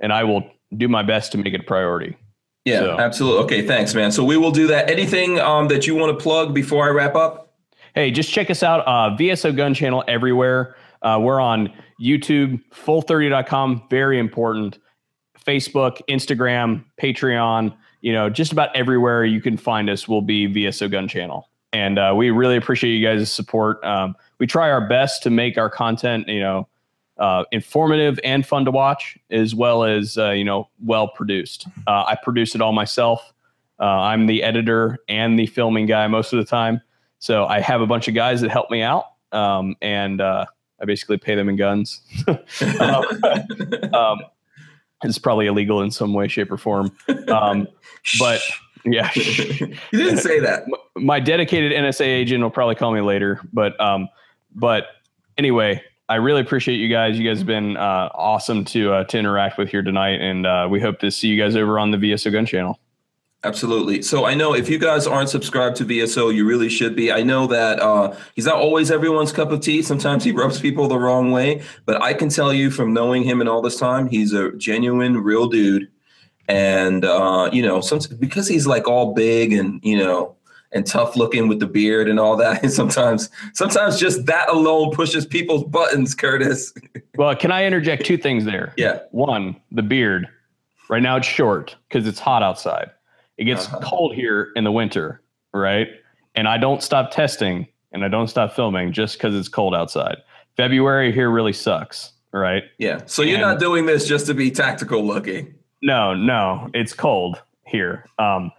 and 0.00 0.12
I 0.12 0.24
will 0.24 0.50
do 0.76 0.88
my 0.88 1.02
best 1.02 1.32
to 1.32 1.38
make 1.38 1.54
it 1.54 1.60
a 1.60 1.64
priority. 1.64 2.16
Yeah, 2.64 2.80
so. 2.80 2.98
absolutely. 2.98 3.44
Okay, 3.44 3.66
thanks, 3.66 3.94
man. 3.94 4.10
So 4.10 4.24
we 4.24 4.36
will 4.36 4.50
do 4.50 4.66
that. 4.68 4.90
Anything 4.90 5.38
um, 5.38 5.68
that 5.68 5.86
you 5.86 5.94
want 5.94 6.18
to 6.18 6.22
plug 6.22 6.54
before 6.54 6.86
I 6.86 6.90
wrap 6.90 7.14
up? 7.14 7.54
Hey, 7.94 8.10
just 8.10 8.30
check 8.32 8.50
us 8.50 8.62
out. 8.62 8.80
Uh, 8.86 9.16
VSO 9.16 9.54
Gun 9.54 9.74
Channel 9.74 10.02
everywhere. 10.08 10.76
Uh, 11.02 11.18
we're 11.20 11.40
on 11.40 11.72
YouTube, 12.00 12.60
full30.com, 12.72 13.84
very 13.90 14.18
important. 14.18 14.78
Facebook, 15.46 16.00
Instagram, 16.08 16.84
Patreon, 17.00 17.76
you 18.00 18.12
know, 18.12 18.30
just 18.30 18.52
about 18.52 18.74
everywhere 18.74 19.24
you 19.24 19.40
can 19.40 19.56
find 19.58 19.90
us 19.90 20.08
will 20.08 20.22
be 20.22 20.48
VSO 20.48 20.90
Gun 20.90 21.06
Channel. 21.06 21.48
And 21.74 21.98
uh, 21.98 22.14
we 22.16 22.30
really 22.30 22.56
appreciate 22.56 22.94
you 22.94 23.06
guys' 23.06 23.30
support. 23.30 23.84
Um, 23.84 24.16
we 24.38 24.46
try 24.46 24.70
our 24.70 24.86
best 24.86 25.22
to 25.24 25.30
make 25.30 25.58
our 25.58 25.70
content, 25.70 26.28
you 26.28 26.40
know, 26.40 26.68
uh, 27.18 27.44
informative 27.52 28.18
and 28.24 28.46
fun 28.46 28.64
to 28.64 28.70
watch, 28.70 29.16
as 29.30 29.54
well 29.54 29.84
as 29.84 30.18
uh, 30.18 30.30
you 30.30 30.44
know, 30.44 30.68
well 30.84 31.08
produced. 31.08 31.66
Uh, 31.86 32.04
I 32.06 32.16
produce 32.22 32.54
it 32.54 32.60
all 32.60 32.72
myself. 32.72 33.32
Uh, 33.80 33.84
I'm 33.84 34.26
the 34.26 34.42
editor 34.42 34.98
and 35.08 35.38
the 35.38 35.46
filming 35.46 35.86
guy 35.86 36.06
most 36.06 36.32
of 36.32 36.38
the 36.38 36.44
time, 36.44 36.80
so 37.18 37.46
I 37.46 37.60
have 37.60 37.80
a 37.80 37.86
bunch 37.86 38.08
of 38.08 38.14
guys 38.14 38.40
that 38.40 38.50
help 38.50 38.70
me 38.70 38.82
out, 38.82 39.06
um, 39.32 39.76
and 39.82 40.20
uh, 40.20 40.46
I 40.80 40.84
basically 40.84 41.18
pay 41.18 41.34
them 41.34 41.48
in 41.48 41.56
guns. 41.56 42.00
um, 42.28 42.34
um, 43.94 44.18
it's 45.02 45.18
probably 45.18 45.46
illegal 45.46 45.82
in 45.82 45.90
some 45.90 46.14
way, 46.14 46.28
shape, 46.28 46.50
or 46.50 46.56
form, 46.56 46.96
um, 47.28 47.68
but 48.18 48.40
yeah, 48.84 49.10
you 49.14 49.76
didn't 49.92 50.18
say 50.18 50.40
that. 50.40 50.64
My 50.96 51.20
dedicated 51.20 51.72
NSA 51.72 52.06
agent 52.06 52.42
will 52.42 52.50
probably 52.50 52.74
call 52.74 52.92
me 52.92 53.00
later, 53.00 53.40
but 53.52 53.78
um, 53.80 54.08
but 54.54 54.86
anyway, 55.36 55.82
I 56.08 56.16
really 56.16 56.40
appreciate 56.40 56.76
you 56.76 56.88
guys. 56.88 57.18
You 57.18 57.28
guys 57.28 57.38
have 57.38 57.46
been 57.46 57.76
uh, 57.76 58.10
awesome 58.14 58.64
to 58.66 58.92
uh, 58.92 59.04
to 59.04 59.18
interact 59.18 59.56
with 59.56 59.70
here 59.70 59.82
tonight, 59.82 60.20
and 60.20 60.46
uh, 60.46 60.68
we 60.70 60.80
hope 60.80 60.98
to 61.00 61.10
see 61.10 61.28
you 61.28 61.40
guys 61.40 61.56
over 61.56 61.78
on 61.78 61.90
the 61.90 61.96
VSO 61.96 62.30
Gun 62.30 62.46
channel. 62.46 62.78
Absolutely. 63.42 64.00
So 64.00 64.24
I 64.24 64.32
know 64.32 64.54
if 64.54 64.70
you 64.70 64.78
guys 64.78 65.06
aren't 65.06 65.28
subscribed 65.28 65.76
to 65.76 65.84
VSO, 65.84 66.34
you 66.34 66.46
really 66.46 66.70
should 66.70 66.96
be. 66.96 67.12
I 67.12 67.22
know 67.22 67.46
that 67.48 67.78
uh, 67.78 68.16
he's 68.34 68.46
not 68.46 68.56
always 68.56 68.90
everyone's 68.90 69.32
cup 69.32 69.50
of 69.50 69.60
tea. 69.60 69.82
Sometimes 69.82 70.24
he 70.24 70.32
rubs 70.32 70.58
people 70.60 70.88
the 70.88 70.98
wrong 70.98 71.30
way, 71.30 71.62
but 71.84 72.00
I 72.00 72.14
can 72.14 72.30
tell 72.30 72.54
you 72.54 72.70
from 72.70 72.94
knowing 72.94 73.22
him 73.22 73.40
and 73.40 73.48
all 73.48 73.60
this 73.60 73.78
time, 73.78 74.08
he's 74.08 74.32
a 74.32 74.52
genuine, 74.52 75.18
real 75.18 75.46
dude. 75.46 75.88
And 76.48 77.04
uh, 77.04 77.50
you 77.52 77.62
know, 77.62 77.82
some, 77.82 78.00
because 78.18 78.48
he's 78.48 78.66
like 78.66 78.88
all 78.88 79.12
big 79.12 79.52
and 79.52 79.78
you 79.82 79.98
know 79.98 80.33
and 80.74 80.84
tough 80.86 81.16
looking 81.16 81.48
with 81.48 81.60
the 81.60 81.66
beard 81.66 82.08
and 82.08 82.18
all 82.20 82.36
that. 82.36 82.62
And 82.64 82.72
sometimes, 82.72 83.30
sometimes 83.54 83.98
just 83.98 84.26
that 84.26 84.48
alone 84.48 84.90
pushes 84.90 85.24
people's 85.24 85.64
buttons, 85.64 86.14
Curtis. 86.14 86.74
well, 87.16 87.34
can 87.36 87.52
I 87.52 87.64
interject 87.64 88.04
two 88.04 88.18
things 88.18 88.44
there? 88.44 88.74
Yeah. 88.76 88.98
One, 89.12 89.56
the 89.70 89.82
beard. 89.82 90.28
Right 90.90 91.02
now 91.02 91.16
it's 91.16 91.26
short 91.26 91.76
because 91.88 92.06
it's 92.06 92.18
hot 92.18 92.42
outside. 92.42 92.90
It 93.38 93.44
gets 93.44 93.66
Uh-huh. 93.68 93.80
cold 93.82 94.14
here 94.14 94.50
in 94.56 94.64
the 94.64 94.72
winter, 94.72 95.22
right? 95.52 95.88
And 96.34 96.46
I 96.48 96.58
don't 96.58 96.82
stop 96.82 97.10
testing 97.10 97.68
and 97.92 98.04
I 98.04 98.08
don't 98.08 98.28
stop 98.28 98.52
filming 98.54 98.92
just 98.92 99.16
because 99.16 99.34
it's 99.34 99.48
cold 99.48 99.74
outside. 99.74 100.16
February 100.56 101.12
here 101.12 101.30
really 101.30 101.52
sucks, 101.52 102.12
right? 102.32 102.64
Yeah. 102.78 103.00
So 103.06 103.22
you're 103.22 103.34
And- 103.36 103.42
not 103.42 103.60
doing 103.60 103.86
this 103.86 104.06
just 104.06 104.26
to 104.26 104.34
be 104.34 104.50
tactical 104.50 105.04
looking. 105.04 105.54
No, 105.82 106.14
no, 106.14 106.70
it's 106.74 106.92
cold 106.92 107.40
here. 107.66 108.06
Um, 108.18 108.50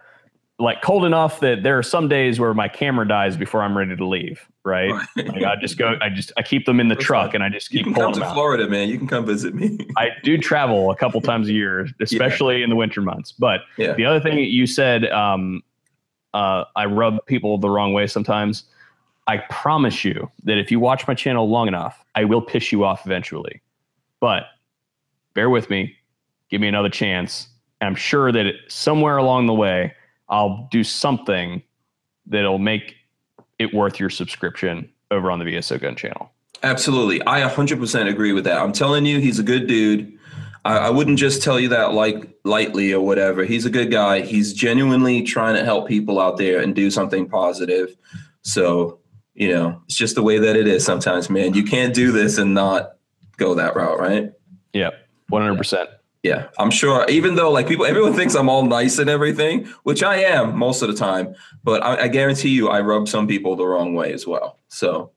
like 0.58 0.80
cold 0.80 1.04
enough 1.04 1.40
that 1.40 1.62
there 1.62 1.78
are 1.78 1.82
some 1.82 2.08
days 2.08 2.40
where 2.40 2.54
my 2.54 2.66
camera 2.68 3.06
dies 3.06 3.36
before 3.36 3.62
I'm 3.62 3.76
ready 3.76 3.94
to 3.94 4.06
leave. 4.06 4.40
Right? 4.64 4.90
Like 5.16 5.42
I 5.44 5.56
just 5.60 5.76
go, 5.78 5.96
I 6.00 6.08
just 6.08 6.32
I 6.36 6.42
keep 6.42 6.64
them 6.66 6.80
in 6.80 6.88
the 6.88 6.94
That's 6.94 7.04
truck 7.04 7.34
and 7.34 7.44
I 7.44 7.48
just 7.50 7.72
You 7.72 7.80
keep 7.84 7.84
can 7.84 7.94
come 7.94 8.12
to 8.14 8.18
them 8.20 8.28
out. 8.28 8.34
Florida, 8.34 8.68
man. 8.68 8.88
You 8.88 8.98
can 8.98 9.06
come 9.06 9.26
visit 9.26 9.54
me. 9.54 9.78
I 9.96 10.08
do 10.24 10.38
travel 10.38 10.90
a 10.90 10.96
couple 10.96 11.20
times 11.22 11.48
a 11.48 11.52
year, 11.52 11.86
especially 12.00 12.62
in 12.62 12.70
the 12.70 12.76
winter 12.76 13.00
months. 13.02 13.32
But 13.32 13.60
Yeah. 13.76 13.92
the 13.94 14.04
other 14.06 14.18
thing 14.20 14.36
that 14.36 14.50
you 14.50 14.66
said, 14.66 15.06
um, 15.10 15.62
uh, 16.34 16.64
I 16.74 16.86
rub 16.86 17.24
people 17.26 17.58
the 17.58 17.70
wrong 17.70 17.92
way 17.92 18.06
sometimes. 18.06 18.64
I 19.28 19.38
promise 19.38 20.04
you 20.04 20.30
that 20.44 20.58
if 20.58 20.70
you 20.70 20.80
watch 20.80 21.06
my 21.06 21.14
channel 21.14 21.48
long 21.48 21.68
enough, 21.68 22.02
I 22.14 22.24
will 22.24 22.42
piss 22.42 22.72
you 22.72 22.84
off 22.84 23.04
eventually. 23.06 23.60
But 24.20 24.44
bear 25.34 25.50
with 25.50 25.68
me, 25.68 25.96
give 26.50 26.60
me 26.60 26.68
another 26.68 26.88
chance. 26.88 27.48
I'm 27.80 27.94
sure 27.94 28.32
that 28.32 28.46
it, 28.46 28.56
somewhere 28.68 29.16
along 29.16 29.46
the 29.46 29.54
way, 29.54 29.94
I'll 30.28 30.68
do 30.70 30.84
something 30.84 31.62
that'll 32.26 32.58
make 32.58 32.94
it 33.58 33.72
worth 33.72 34.00
your 34.00 34.10
subscription 34.10 34.90
over 35.10 35.30
on 35.30 35.38
the 35.38 35.44
VSO 35.44 35.80
Gun 35.80 35.96
channel. 35.96 36.30
Absolutely. 36.62 37.24
I 37.26 37.42
100% 37.42 38.08
agree 38.08 38.32
with 38.32 38.44
that. 38.44 38.58
I'm 38.58 38.72
telling 38.72 39.06
you, 39.06 39.20
he's 39.20 39.38
a 39.38 39.42
good 39.42 39.66
dude. 39.66 40.18
I, 40.64 40.78
I 40.78 40.90
wouldn't 40.90 41.18
just 41.18 41.42
tell 41.42 41.60
you 41.60 41.68
that 41.68 41.92
like 41.92 42.28
lightly 42.44 42.92
or 42.92 43.00
whatever. 43.00 43.44
He's 43.44 43.64
a 43.64 43.70
good 43.70 43.90
guy. 43.90 44.20
He's 44.20 44.52
genuinely 44.52 45.22
trying 45.22 45.54
to 45.54 45.64
help 45.64 45.86
people 45.86 46.20
out 46.20 46.38
there 46.38 46.60
and 46.60 46.74
do 46.74 46.90
something 46.90 47.28
positive. 47.28 47.96
So, 48.42 48.98
you 49.34 49.52
know, 49.52 49.80
it's 49.84 49.96
just 49.96 50.14
the 50.14 50.22
way 50.22 50.38
that 50.38 50.56
it 50.56 50.66
is 50.66 50.84
sometimes, 50.84 51.30
man. 51.30 51.54
You 51.54 51.64
can't 51.64 51.94
do 51.94 52.10
this 52.10 52.38
and 52.38 52.54
not 52.54 52.92
go 53.36 53.54
that 53.54 53.76
route, 53.76 53.98
right? 54.00 54.32
Yep, 54.72 54.94
100%. 55.30 55.86
Yeah, 56.26 56.48
I'm 56.58 56.72
sure. 56.72 57.06
Even 57.08 57.36
though 57.36 57.52
like 57.52 57.68
people, 57.68 57.86
everyone 57.86 58.12
thinks 58.12 58.34
I'm 58.34 58.48
all 58.48 58.66
nice 58.66 58.98
and 58.98 59.08
everything, 59.08 59.66
which 59.84 60.02
I 60.02 60.16
am 60.16 60.58
most 60.58 60.82
of 60.82 60.88
the 60.88 60.94
time. 60.96 61.36
But 61.62 61.84
I, 61.84 62.02
I 62.02 62.08
guarantee 62.08 62.48
you, 62.48 62.68
I 62.68 62.80
rub 62.80 63.06
some 63.06 63.28
people 63.28 63.54
the 63.54 63.64
wrong 63.64 63.94
way 63.94 64.12
as 64.12 64.26
well. 64.26 64.58
So, 64.66 65.12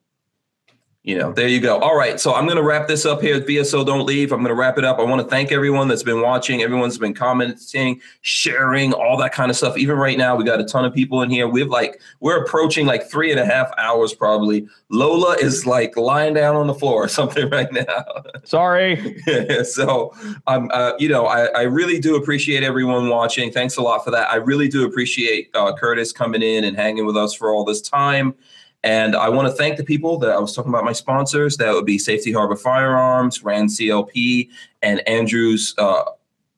you 1.03 1.17
know, 1.17 1.31
there 1.31 1.47
you 1.47 1.61
go. 1.61 1.79
All 1.79 1.95
right, 1.95 2.19
so 2.19 2.33
I'm 2.35 2.45
going 2.45 2.57
to 2.57 2.63
wrap 2.63 2.87
this 2.87 3.05
up 3.05 3.21
here 3.21 3.37
at 3.37 3.47
VSO. 3.47 3.85
Don't 3.85 4.05
leave. 4.05 4.33
I'm 4.33 4.39
going 4.39 4.49
to 4.49 4.55
wrap 4.55 4.77
it 4.77 4.83
up. 4.83 4.99
I 4.99 5.03
want 5.03 5.21
to 5.21 5.27
thank 5.27 5.51
everyone 5.51 5.87
that's 5.87 6.03
been 6.03 6.21
watching. 6.21 6.61
Everyone's 6.61 6.97
been 6.97 7.13
commenting, 7.13 8.01
sharing, 8.21 8.91
all 8.91 9.15
that 9.17 9.31
kind 9.31 9.49
of 9.49 9.55
stuff. 9.55 9.77
Even 9.77 9.95
right 9.95 10.17
now, 10.17 10.35
we 10.35 10.43
got 10.43 10.59
a 10.59 10.65
ton 10.65 10.83
of 10.83 10.93
people 10.93 11.21
in 11.21 11.29
here. 11.29 11.47
We've 11.47 11.69
like 11.69 12.01
we're 12.19 12.43
approaching 12.43 12.85
like 12.85 13.09
three 13.09 13.31
and 13.31 13.39
a 13.39 13.45
half 13.45 13.71
hours 13.77 14.13
probably. 14.13 14.67
Lola 14.89 15.35
is 15.37 15.65
like 15.65 15.95
lying 15.95 16.33
down 16.33 16.57
on 16.57 16.67
the 16.67 16.73
floor 16.73 17.05
or 17.05 17.07
something 17.19 17.49
right 17.49 17.71
now. 17.71 18.03
Sorry. 18.43 19.21
so 19.63 20.13
um, 20.47 20.69
uh, 20.73 20.93
you 20.99 21.07
know 21.07 21.25
I, 21.25 21.45
I 21.45 21.61
really 21.63 21.99
do 21.99 22.15
appreciate 22.15 22.63
everyone 22.63 23.09
watching 23.09 23.51
thanks 23.51 23.77
a 23.77 23.81
lot 23.81 24.03
for 24.03 24.11
that 24.11 24.29
i 24.29 24.35
really 24.35 24.67
do 24.67 24.85
appreciate 24.85 25.49
uh, 25.53 25.73
curtis 25.73 26.11
coming 26.11 26.41
in 26.41 26.63
and 26.63 26.75
hanging 26.75 27.05
with 27.05 27.17
us 27.17 27.33
for 27.33 27.53
all 27.53 27.63
this 27.63 27.81
time 27.81 28.35
and 28.83 29.16
i 29.16 29.27
want 29.30 29.48
to 29.48 29.53
thank 29.53 29.77
the 29.77 29.83
people 29.83 30.17
that 30.17 30.32
i 30.32 30.40
was 30.40 30.56
talking 30.56 30.69
about 30.69 30.83
my 30.83 30.93
sponsors 30.93 31.58
that 31.58 31.74
would 31.74 31.85
be 31.85 31.98
safety 31.98 32.32
harbor 32.32 32.56
firearms 32.56 33.43
rand 33.43 33.69
clp 33.69 34.49
and 34.82 35.08
andrews 35.08 35.74
uh, 35.77 36.03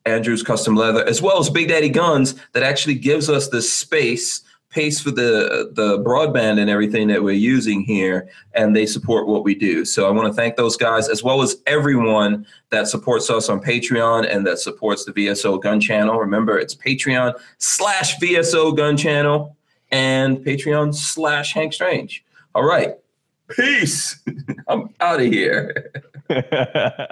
andrews 0.05 0.43
custom 0.43 0.75
leather 0.75 1.07
as 1.07 1.21
well 1.21 1.39
as 1.39 1.49
big 1.49 1.67
daddy 1.67 1.89
guns 1.89 2.35
that 2.53 2.63
actually 2.63 2.95
gives 2.95 3.29
us 3.29 3.49
this 3.49 3.71
space 3.71 4.43
pays 4.71 5.01
for 5.01 5.11
the 5.11 5.69
the 5.73 5.99
broadband 5.99 6.59
and 6.59 6.69
everything 6.69 7.07
that 7.09 7.21
we're 7.21 7.31
using 7.31 7.81
here 7.81 8.29
and 8.53 8.75
they 8.75 8.85
support 8.85 9.27
what 9.27 9.43
we 9.43 9.53
do. 9.53 9.85
So 9.85 10.07
i 10.07 10.11
want 10.11 10.27
to 10.27 10.33
thank 10.33 10.55
those 10.55 10.77
guys 10.77 11.09
as 11.09 11.21
well 11.23 11.41
as 11.41 11.57
everyone 11.67 12.45
that 12.69 12.87
supports 12.87 13.29
us 13.29 13.49
on 13.49 13.59
patreon 13.59 14.33
and 14.33 14.47
that 14.47 14.59
supports 14.59 15.05
the 15.05 15.11
vso 15.11 15.61
gun 15.61 15.79
channel. 15.79 16.17
Remember 16.17 16.57
it's 16.57 16.73
patreon 16.73 17.33
slash 17.57 18.17
vso 18.17 18.75
gun 18.75 18.97
channel 18.97 19.55
and 19.91 20.37
patreon 20.39 20.93
slash 20.95 21.53
hank 21.53 21.73
strange. 21.73 22.23
All 22.55 22.63
right. 22.63 22.95
Peace. 23.49 24.19
I'm 24.67 24.93
out 25.01 25.19
of 25.19 25.25
here 25.27 25.91